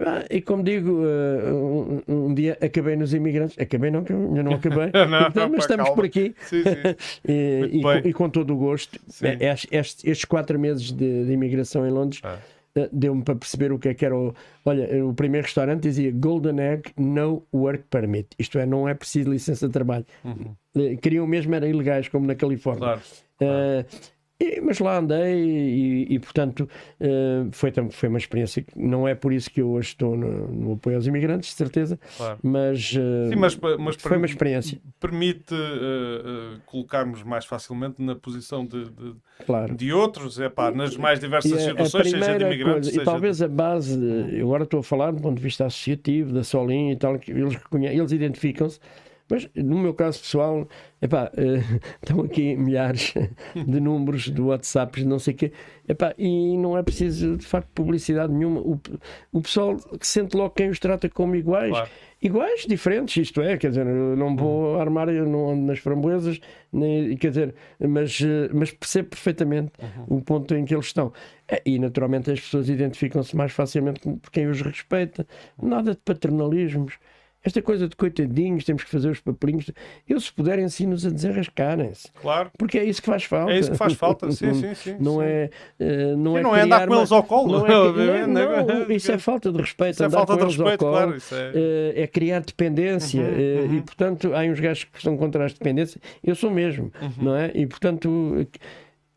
ah, 0.00 0.24
e 0.30 0.40
como 0.40 0.62
digo, 0.62 0.92
uh, 0.92 2.02
um, 2.08 2.26
um, 2.26 2.34
dia 2.34 2.56
acabei 2.60 2.94
nos 2.94 3.12
imigrantes, 3.12 3.58
acabei 3.58 3.90
não, 3.90 4.04
eu 4.08 4.16
ainda 4.16 4.42
não 4.44 4.52
acabei, 4.52 4.92
não, 5.10 5.26
então, 5.26 5.48
mas 5.48 5.64
estamos 5.64 5.86
calma. 5.86 5.96
por 5.96 6.04
aqui 6.04 6.36
sim, 6.42 6.62
sim. 6.62 6.70
e, 7.26 7.78
e, 7.78 7.82
com, 7.82 8.08
e, 8.08 8.12
com, 8.12 8.30
todo 8.30 8.54
o 8.54 8.56
gosto. 8.56 8.96
Estes, 9.40 10.04
estes, 10.04 10.24
quatro 10.24 10.56
meses 10.56 10.92
de, 10.92 11.24
de 11.24 11.32
imigração 11.32 11.84
em 11.84 11.90
Londres 11.90 12.20
ah 12.22 12.38
eh, 12.38 12.57
deu-me 12.92 13.22
para 13.22 13.34
perceber 13.34 13.72
o 13.72 13.78
que 13.78 13.88
é 13.88 13.94
que 13.94 14.04
era 14.04 14.16
o. 14.16 14.34
Olha, 14.64 15.04
o 15.04 15.14
primeiro 15.14 15.46
restaurante 15.46 15.82
dizia 15.82 16.12
Golden 16.12 16.60
Egg 16.60 16.92
No 16.96 17.42
Work 17.52 17.84
Permit, 17.90 18.28
isto 18.38 18.58
é, 18.58 18.66
não 18.66 18.88
é 18.88 18.94
preciso 18.94 19.30
licença 19.30 19.66
de 19.66 19.72
trabalho. 19.72 20.06
Uhum. 20.24 20.54
Eh, 20.76 20.96
queriam 20.96 21.26
mesmo, 21.26 21.54
eram 21.54 21.66
ilegais, 21.66 22.08
como 22.08 22.26
na 22.26 22.34
Califórnia. 22.34 22.80
Claro. 22.80 23.00
Uh, 23.40 23.84
e, 24.40 24.60
mas 24.60 24.78
lá 24.78 24.98
andei 24.98 25.34
e, 25.34 26.14
e 26.14 26.18
portanto, 26.20 26.68
uh, 27.00 27.48
foi, 27.50 27.72
foi 27.90 28.08
uma 28.08 28.18
experiência. 28.18 28.64
Não 28.76 29.08
é 29.08 29.14
por 29.14 29.32
isso 29.32 29.50
que 29.50 29.60
eu 29.60 29.68
hoje 29.70 29.88
estou 29.88 30.16
no, 30.16 30.46
no 30.48 30.72
apoio 30.74 30.94
aos 30.94 31.08
imigrantes, 31.08 31.50
de 31.50 31.56
certeza, 31.56 31.98
claro. 32.16 32.38
mas, 32.40 32.92
uh, 32.92 33.30
Sim, 33.30 33.36
mas, 33.36 33.58
mas, 33.78 33.96
foi 33.96 34.16
uma 34.16 34.26
experiência. 34.26 34.80
Permite 35.00 35.54
uh, 35.54 36.60
colocarmos 36.66 37.24
mais 37.24 37.44
facilmente 37.46 38.00
na 38.00 38.14
posição 38.14 38.64
de, 38.64 38.84
de, 38.84 39.14
claro. 39.44 39.74
de 39.74 39.92
outros, 39.92 40.38
é 40.38 40.48
pá, 40.48 40.70
nas 40.70 40.96
mais 40.96 41.18
diversas 41.18 41.60
situações, 41.60 42.10
seja 42.10 42.38
de 42.38 42.44
imigrantes. 42.44 42.90
Coisa, 42.90 43.02
e 43.02 43.04
talvez 43.04 43.42
a 43.42 43.48
base, 43.48 43.98
agora 44.40 44.62
estou 44.62 44.80
a 44.80 44.84
falar 44.84 45.10
do 45.10 45.20
ponto 45.20 45.36
de 45.36 45.42
vista 45.42 45.66
associativo, 45.66 46.32
da 46.32 46.44
Solim 46.44 46.92
e 46.92 46.96
tal, 46.96 47.18
que 47.18 47.32
eles, 47.32 47.58
eles 47.72 48.12
identificam-se 48.12 48.78
mas 49.30 49.48
no 49.54 49.78
meu 49.78 49.94
caso 49.94 50.20
pessoal, 50.20 50.68
epá, 51.00 51.30
uh, 51.34 51.80
estão 52.02 52.20
aqui 52.20 52.56
milhares 52.56 53.14
de 53.54 53.80
números 53.80 54.24
de 54.24 54.40
WhatsApps, 54.40 55.04
não 55.04 55.18
sei 55.18 55.34
o 55.34 55.36
quê, 55.36 55.52
epá, 55.88 56.14
e 56.18 56.56
não 56.56 56.76
é 56.76 56.82
preciso 56.82 57.36
de 57.36 57.46
facto 57.46 57.68
publicidade 57.74 58.32
nenhuma. 58.32 58.60
O, 58.60 58.80
o 59.32 59.40
pessoal 59.40 59.76
sente 60.00 60.36
logo 60.36 60.50
quem 60.50 60.68
os 60.70 60.78
trata 60.78 61.08
como 61.08 61.36
iguais. 61.36 61.70
Claro. 61.70 61.90
Iguais, 62.20 62.66
diferentes, 62.66 63.16
isto 63.16 63.40
é, 63.40 63.56
quer 63.56 63.68
dizer, 63.68 63.84
não 63.86 64.34
vou 64.34 64.74
uhum. 64.74 64.80
armar, 64.80 65.08
eu 65.08 65.24
não 65.24 65.50
ando 65.50 65.66
nas 65.66 65.78
framboesas, 65.78 66.40
nem, 66.72 67.16
quer 67.16 67.28
dizer, 67.28 67.54
mas, 67.78 68.20
eh, 68.20 68.50
mas 68.52 68.72
percebo 68.72 69.10
perfeitamente 69.10 69.70
uhum. 69.80 70.16
o 70.16 70.20
ponto 70.20 70.52
em 70.52 70.64
que 70.64 70.74
eles 70.74 70.86
estão. 70.86 71.12
É, 71.46 71.62
e 71.64 71.78
naturalmente 71.78 72.28
as 72.32 72.40
pessoas 72.40 72.68
identificam-se 72.68 73.36
mais 73.36 73.52
facilmente 73.52 74.00
por 74.00 74.32
quem 74.32 74.48
os 74.48 74.60
respeita. 74.60 75.24
Nada 75.62 75.92
de 75.92 76.00
paternalismos. 76.04 76.98
Esta 77.44 77.62
coisa 77.62 77.88
de 77.88 77.94
coitadinhos, 77.94 78.64
temos 78.64 78.82
que 78.82 78.90
fazer 78.90 79.10
os 79.10 79.20
papelinhos. 79.20 79.70
Eu, 80.08 80.20
se 80.20 80.32
puder, 80.32 80.58
ensino-os 80.58 81.06
a 81.06 81.10
desenrascarem-se. 81.10 82.10
Claro. 82.20 82.50
Porque 82.58 82.78
é 82.78 82.84
isso 82.84 83.00
que 83.00 83.06
faz 83.06 83.22
falta. 83.24 83.52
É 83.52 83.58
isso 83.58 83.70
que 83.70 83.76
faz 83.76 83.92
falta, 83.94 84.30
sim, 84.32 84.52
sim, 84.54 84.74
sim. 84.74 84.96
Não 84.98 85.20
sim. 85.20 85.22
é. 85.22 85.50
Uh, 85.78 86.16
não 86.16 86.36
é, 86.36 86.42
não 86.42 86.56
é 86.56 86.62
andar 86.62 86.88
com 86.88 86.94
eles 86.96 87.12
ao 87.12 87.22
colo. 87.22 87.60
Não 87.60 87.66
é, 87.66 88.26
não, 88.26 88.66
não, 88.66 88.90
isso 88.90 89.12
é 89.12 89.18
falta 89.18 89.52
de 89.52 89.58
respeito. 89.58 89.94
Isso 89.94 90.02
é 90.02 90.06
é 90.06 90.10
falta 90.10 90.36
de 90.36 90.44
respeito, 90.44 90.78
colo, 90.78 90.92
claro. 90.92 91.12
É... 91.12 91.14
Uh, 91.14 92.02
é 92.02 92.06
criar 92.08 92.40
dependência. 92.40 93.22
Uhum, 93.22 93.28
uh, 93.28 93.66
uhum. 93.66 93.74
E, 93.76 93.82
portanto, 93.82 94.34
há 94.34 94.40
uns 94.40 94.58
gajos 94.58 94.84
que 94.84 95.00
são 95.00 95.16
contra 95.16 95.44
as 95.44 95.52
dependências. 95.52 96.02
Eu 96.24 96.34
sou 96.34 96.50
mesmo, 96.50 96.90
uhum. 97.00 97.12
não 97.18 97.36
é? 97.36 97.52
E, 97.54 97.66
portanto 97.66 98.46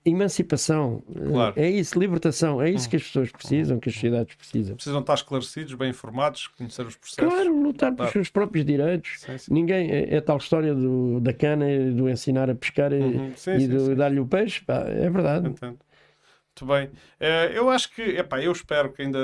emancipação. 0.06 1.04
Claro. 1.28 1.54
É 1.58 1.70
isso, 1.70 1.98
libertação. 2.00 2.62
É 2.62 2.70
isso 2.70 2.88
Hum. 2.88 2.90
que 2.90 2.96
as 2.96 3.04
pessoas 3.04 3.32
precisam, 3.32 3.80
que 3.80 3.90
as 3.90 3.96
sociedades 3.96 4.36
precisam. 4.36 4.76
Precisam 4.76 5.00
estar 5.02 5.14
esclarecidos, 5.14 5.74
bem 5.76 5.90
informados, 5.90 6.48
conhecer 6.48 6.86
os 6.86 6.96
processos. 6.96 7.34
Claro, 7.34 7.62
lutar 7.64 7.90
pelos 7.92 7.98
Claro. 7.98 8.12
seus 8.14 8.30
próprios 8.30 8.66
direitos. 8.66 9.20
Sim, 9.20 9.38
sim. 9.38 9.54
Ninguém. 9.54 9.92
É, 9.92 10.16
é 10.16 10.22
tal 10.22 10.38
história 10.38 10.74
do, 10.74 11.20
da 11.20 11.34
cana, 11.34 11.66
do 11.94 12.10
ensinar 12.10 12.50
a 12.50 12.56
pescar 12.56 12.92
e, 12.94 13.00
Uhum. 13.02 13.32
Sim, 13.36 13.52
e 13.58 13.68
do 13.68 13.96
dar-lhe 13.96 14.20
o 14.20 14.26
peixe. 14.26 14.62
Pá, 14.66 14.84
é 14.88 15.10
verdade. 15.10 15.50
Entendo. 15.50 15.78
Muito 16.60 16.66
bem. 16.66 16.90
Eh, 17.20 17.52
eu 17.56 17.70
acho 17.70 17.90
que, 17.94 18.02
epá, 18.02 18.42
eu 18.42 18.52
espero 18.52 18.92
que 18.92 19.02
ainda 19.02 19.18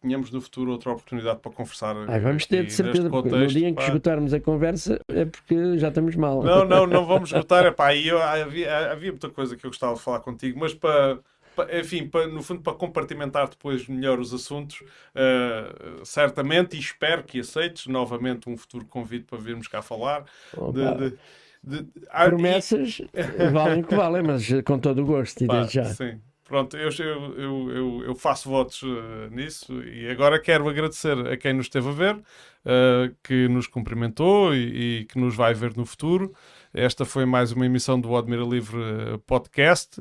tenhamos 0.00 0.30
no 0.30 0.40
futuro 0.42 0.70
outra 0.72 0.92
oportunidade 0.92 1.40
para 1.40 1.50
conversar. 1.50 1.96
Ai, 2.06 2.20
vamos 2.20 2.44
ter 2.44 2.64
de 2.64 2.72
certeza, 2.72 3.08
porque 3.08 3.28
no 3.30 3.34
contexto, 3.34 3.58
dia 3.58 3.68
em 3.68 3.74
que 3.74 3.80
pá. 3.80 3.86
esgotarmos 3.86 4.34
a 4.34 4.40
conversa 4.40 5.00
é 5.08 5.24
porque 5.24 5.78
já 5.78 5.88
estamos 5.88 6.14
mal. 6.16 6.42
Não, 6.42 6.64
não, 6.66 6.86
não 6.86 7.06
vamos 7.06 7.30
esgotar. 7.30 7.64
Epá, 7.64 7.94
e 7.94 8.06
eu, 8.08 8.20
havia, 8.22 8.92
havia 8.92 9.10
muita 9.10 9.30
coisa 9.30 9.56
que 9.56 9.64
eu 9.64 9.70
gostava 9.70 9.94
de 9.94 10.00
falar 10.02 10.20
contigo, 10.20 10.60
mas 10.60 10.74
para, 10.74 11.18
para- 11.56 11.80
enfim, 11.80 12.06
para, 12.08 12.26
no 12.28 12.42
fundo, 12.42 12.60
para 12.60 12.74
compartimentar 12.74 13.48
depois 13.48 13.88
melhor 13.88 14.20
os 14.20 14.34
assuntos, 14.34 14.82
eh, 15.14 16.00
certamente, 16.04 16.76
e 16.76 16.78
espero 16.80 17.24
que 17.24 17.40
aceites 17.40 17.86
novamente 17.86 18.50
um 18.50 18.56
futuro 18.56 18.84
convite 18.84 19.24
para 19.24 19.38
virmos 19.38 19.66
cá 19.66 19.80
falar. 19.80 20.24
De, 20.72 21.10
de- 21.10 21.18
de- 21.64 21.88
ah, 22.10 22.26
e- 22.26 22.28
Promessas 22.28 23.00
valem 23.52 23.80
o 23.80 23.86
que 23.86 23.94
valem, 23.96 24.22
mas 24.22 24.46
com 24.62 24.78
todo 24.78 25.02
o 25.02 25.06
gosto, 25.06 25.42
e 25.42 25.48
desde 25.48 25.72
já. 25.74 25.84
Sim. 25.86 26.20
Pronto, 26.46 26.76
eu, 26.76 26.90
eu, 27.00 27.70
eu, 27.70 28.04
eu, 28.04 28.14
faço 28.14 28.48
votos 28.48 28.80
eh, 28.84 29.28
nisso 29.30 29.82
e 29.82 30.08
agora 30.08 30.40
quero 30.40 30.68
agradecer 30.68 31.18
a 31.26 31.36
quem 31.36 31.52
nos 31.52 31.66
esteve 31.66 31.88
a 31.88 31.92
ver, 31.92 32.22
eh, 32.64 33.12
que 33.22 33.48
nos 33.48 33.66
cumprimentou 33.66 34.54
e, 34.54 35.00
e 35.00 35.04
que 35.06 35.18
nos 35.18 35.34
vai 35.34 35.54
ver 35.54 35.76
no 35.76 35.84
futuro. 35.84 36.32
Esta 36.72 37.04
foi 37.04 37.24
mais 37.24 37.50
uma 37.50 37.66
emissão 37.66 38.00
do 38.00 38.16
Admira 38.16 38.44
Livre 38.44 38.80
eh, 38.80 39.18
Podcast. 39.26 40.00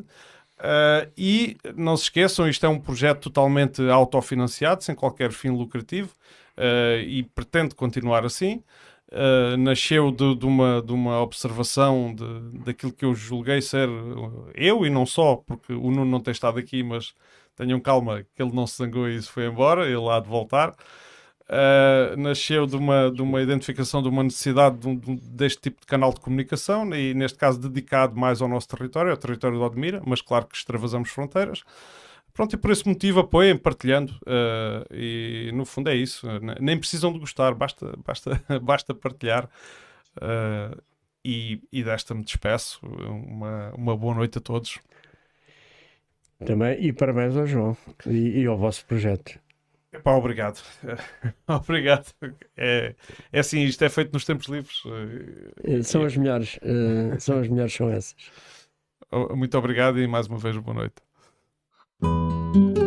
Eh, 0.59 1.09
e 1.17 1.57
não 1.75 1.97
se 1.97 2.03
esqueçam, 2.03 2.47
isto 2.47 2.63
é 2.63 2.69
um 2.69 2.79
projeto 2.79 3.21
totalmente 3.21 3.81
autofinanciado, 3.89 4.83
sem 4.83 4.93
qualquer 4.93 5.31
fim 5.31 5.49
lucrativo, 5.49 6.13
e 7.05 7.23
pretende 7.35 7.75
continuar 7.75 8.23
assim. 8.23 8.63
Uh, 9.15 9.55
nasceu 9.55 10.11
de, 10.11 10.35
de 10.35 10.45
uma, 10.45 10.81
de 10.81 10.91
uma 10.91 11.21
observação 11.21 12.13
de, 12.13 12.59
daquilo 12.65 12.91
que 12.91 13.05
eu 13.05 13.15
julguei 13.15 13.61
ser 13.61 13.87
uh, 13.87 14.49
eu 14.53 14.85
e 14.85 14.89
não 14.89 15.05
só, 15.05 15.37
porque 15.37 15.71
o 15.71 15.89
Nuno 15.89 16.03
não 16.05 16.19
tem 16.19 16.33
estado 16.33 16.59
aqui, 16.59 16.83
mas 16.83 17.13
tenham 17.55 17.79
calma 17.79 18.25
que 18.35 18.43
ele 18.43 18.51
não 18.53 18.67
se 18.67 18.75
zangou 18.77 19.07
e 19.07 19.15
isso 19.15 19.31
foi 19.31 19.45
embora, 19.47 19.85
ele 19.87 20.09
há 20.09 20.19
de 20.19 20.27
voltar. 20.27 20.75
Uh, 21.47 22.17
nasceu 22.17 22.65
de 22.65 22.75
uma, 22.75 23.09
de 23.09 23.21
uma 23.21 23.41
identificação 23.41 24.01
de 24.01 24.09
uma 24.09 24.23
necessidade 24.23 24.79
de 24.79 24.87
um- 24.87 24.97
de 24.97 25.15
deste 25.29 25.61
tipo 25.61 25.79
de 25.79 25.87
canal 25.87 26.11
de 26.11 26.19
comunicação 26.19 26.93
e 26.93 27.13
neste 27.13 27.37
caso 27.37 27.59
dedicado 27.59 28.17
mais 28.17 28.41
ao 28.41 28.49
nosso 28.49 28.67
território, 28.67 29.11
ao 29.11 29.17
território 29.17 29.57
de 29.57 29.63
Odmira, 29.63 30.01
mas 30.05 30.21
claro 30.21 30.45
que 30.47 30.57
extravasamos 30.57 31.09
fronteiras. 31.09 31.63
Pronto, 32.35 32.53
e 32.55 32.57
por 32.59 32.71
esse 32.71 32.87
motivo 32.87 33.21
apoiem, 33.21 33.57
partilhando. 33.57 34.13
eh, 34.27 34.85
e 34.91 35.51
no 35.53 35.65
fundo 35.65 35.89
é 35.89 35.95
isso. 35.95 36.27
Ne- 36.41 36.57
Nem 36.61 36.79
precisam 36.79 37.13
de 37.13 37.19
gostar, 37.19 37.55
basta, 37.55 37.95
basta, 38.05 38.43
basta 38.61 38.93
partilhar. 38.95 39.49
Eh, 40.21 40.77
e, 41.25 41.61
e 41.71 41.83
desta 41.83 42.15
me 42.15 42.23
despeço. 42.23 42.79
Uma, 42.85 43.73
uma 43.75 43.97
boa 43.97 44.15
noite 44.15 44.37
a 44.39 44.41
todos. 44.41 44.79
Também, 46.45 46.81
e 46.85 46.93
parabéns 46.93 47.35
ao 47.35 47.45
João 47.45 47.75
e, 48.05 48.41
e 48.41 48.45
ao 48.45 48.57
vosso 48.57 48.85
projeto. 48.85 49.37
Epá, 49.91 50.11
obrigado. 50.15 50.61
obrigado. 51.47 52.13
É, 52.57 52.95
é 53.31 53.39
assim, 53.39 53.61
isto 53.63 53.83
é 53.83 53.89
feito 53.89 54.11
nos 54.13 54.25
tempos 54.25 54.47
livres. 54.47 54.83
Eh, 55.63 55.83
São 55.83 56.03
as 56.03 56.15
melhores, 56.17 56.59
eh, 56.61 57.17
são 57.19 57.39
as 57.39 57.47
melhores, 57.47 57.73
são 57.73 57.89
essas. 57.89 58.15
oh, 59.11 59.35
Muito 59.35 59.57
obrigado 59.57 59.99
e 59.99 60.07
mais 60.07 60.27
uma 60.27 60.37
vez 60.37 60.57
boa 60.57 60.75
noite. 60.75 60.95
Admira 62.05 62.84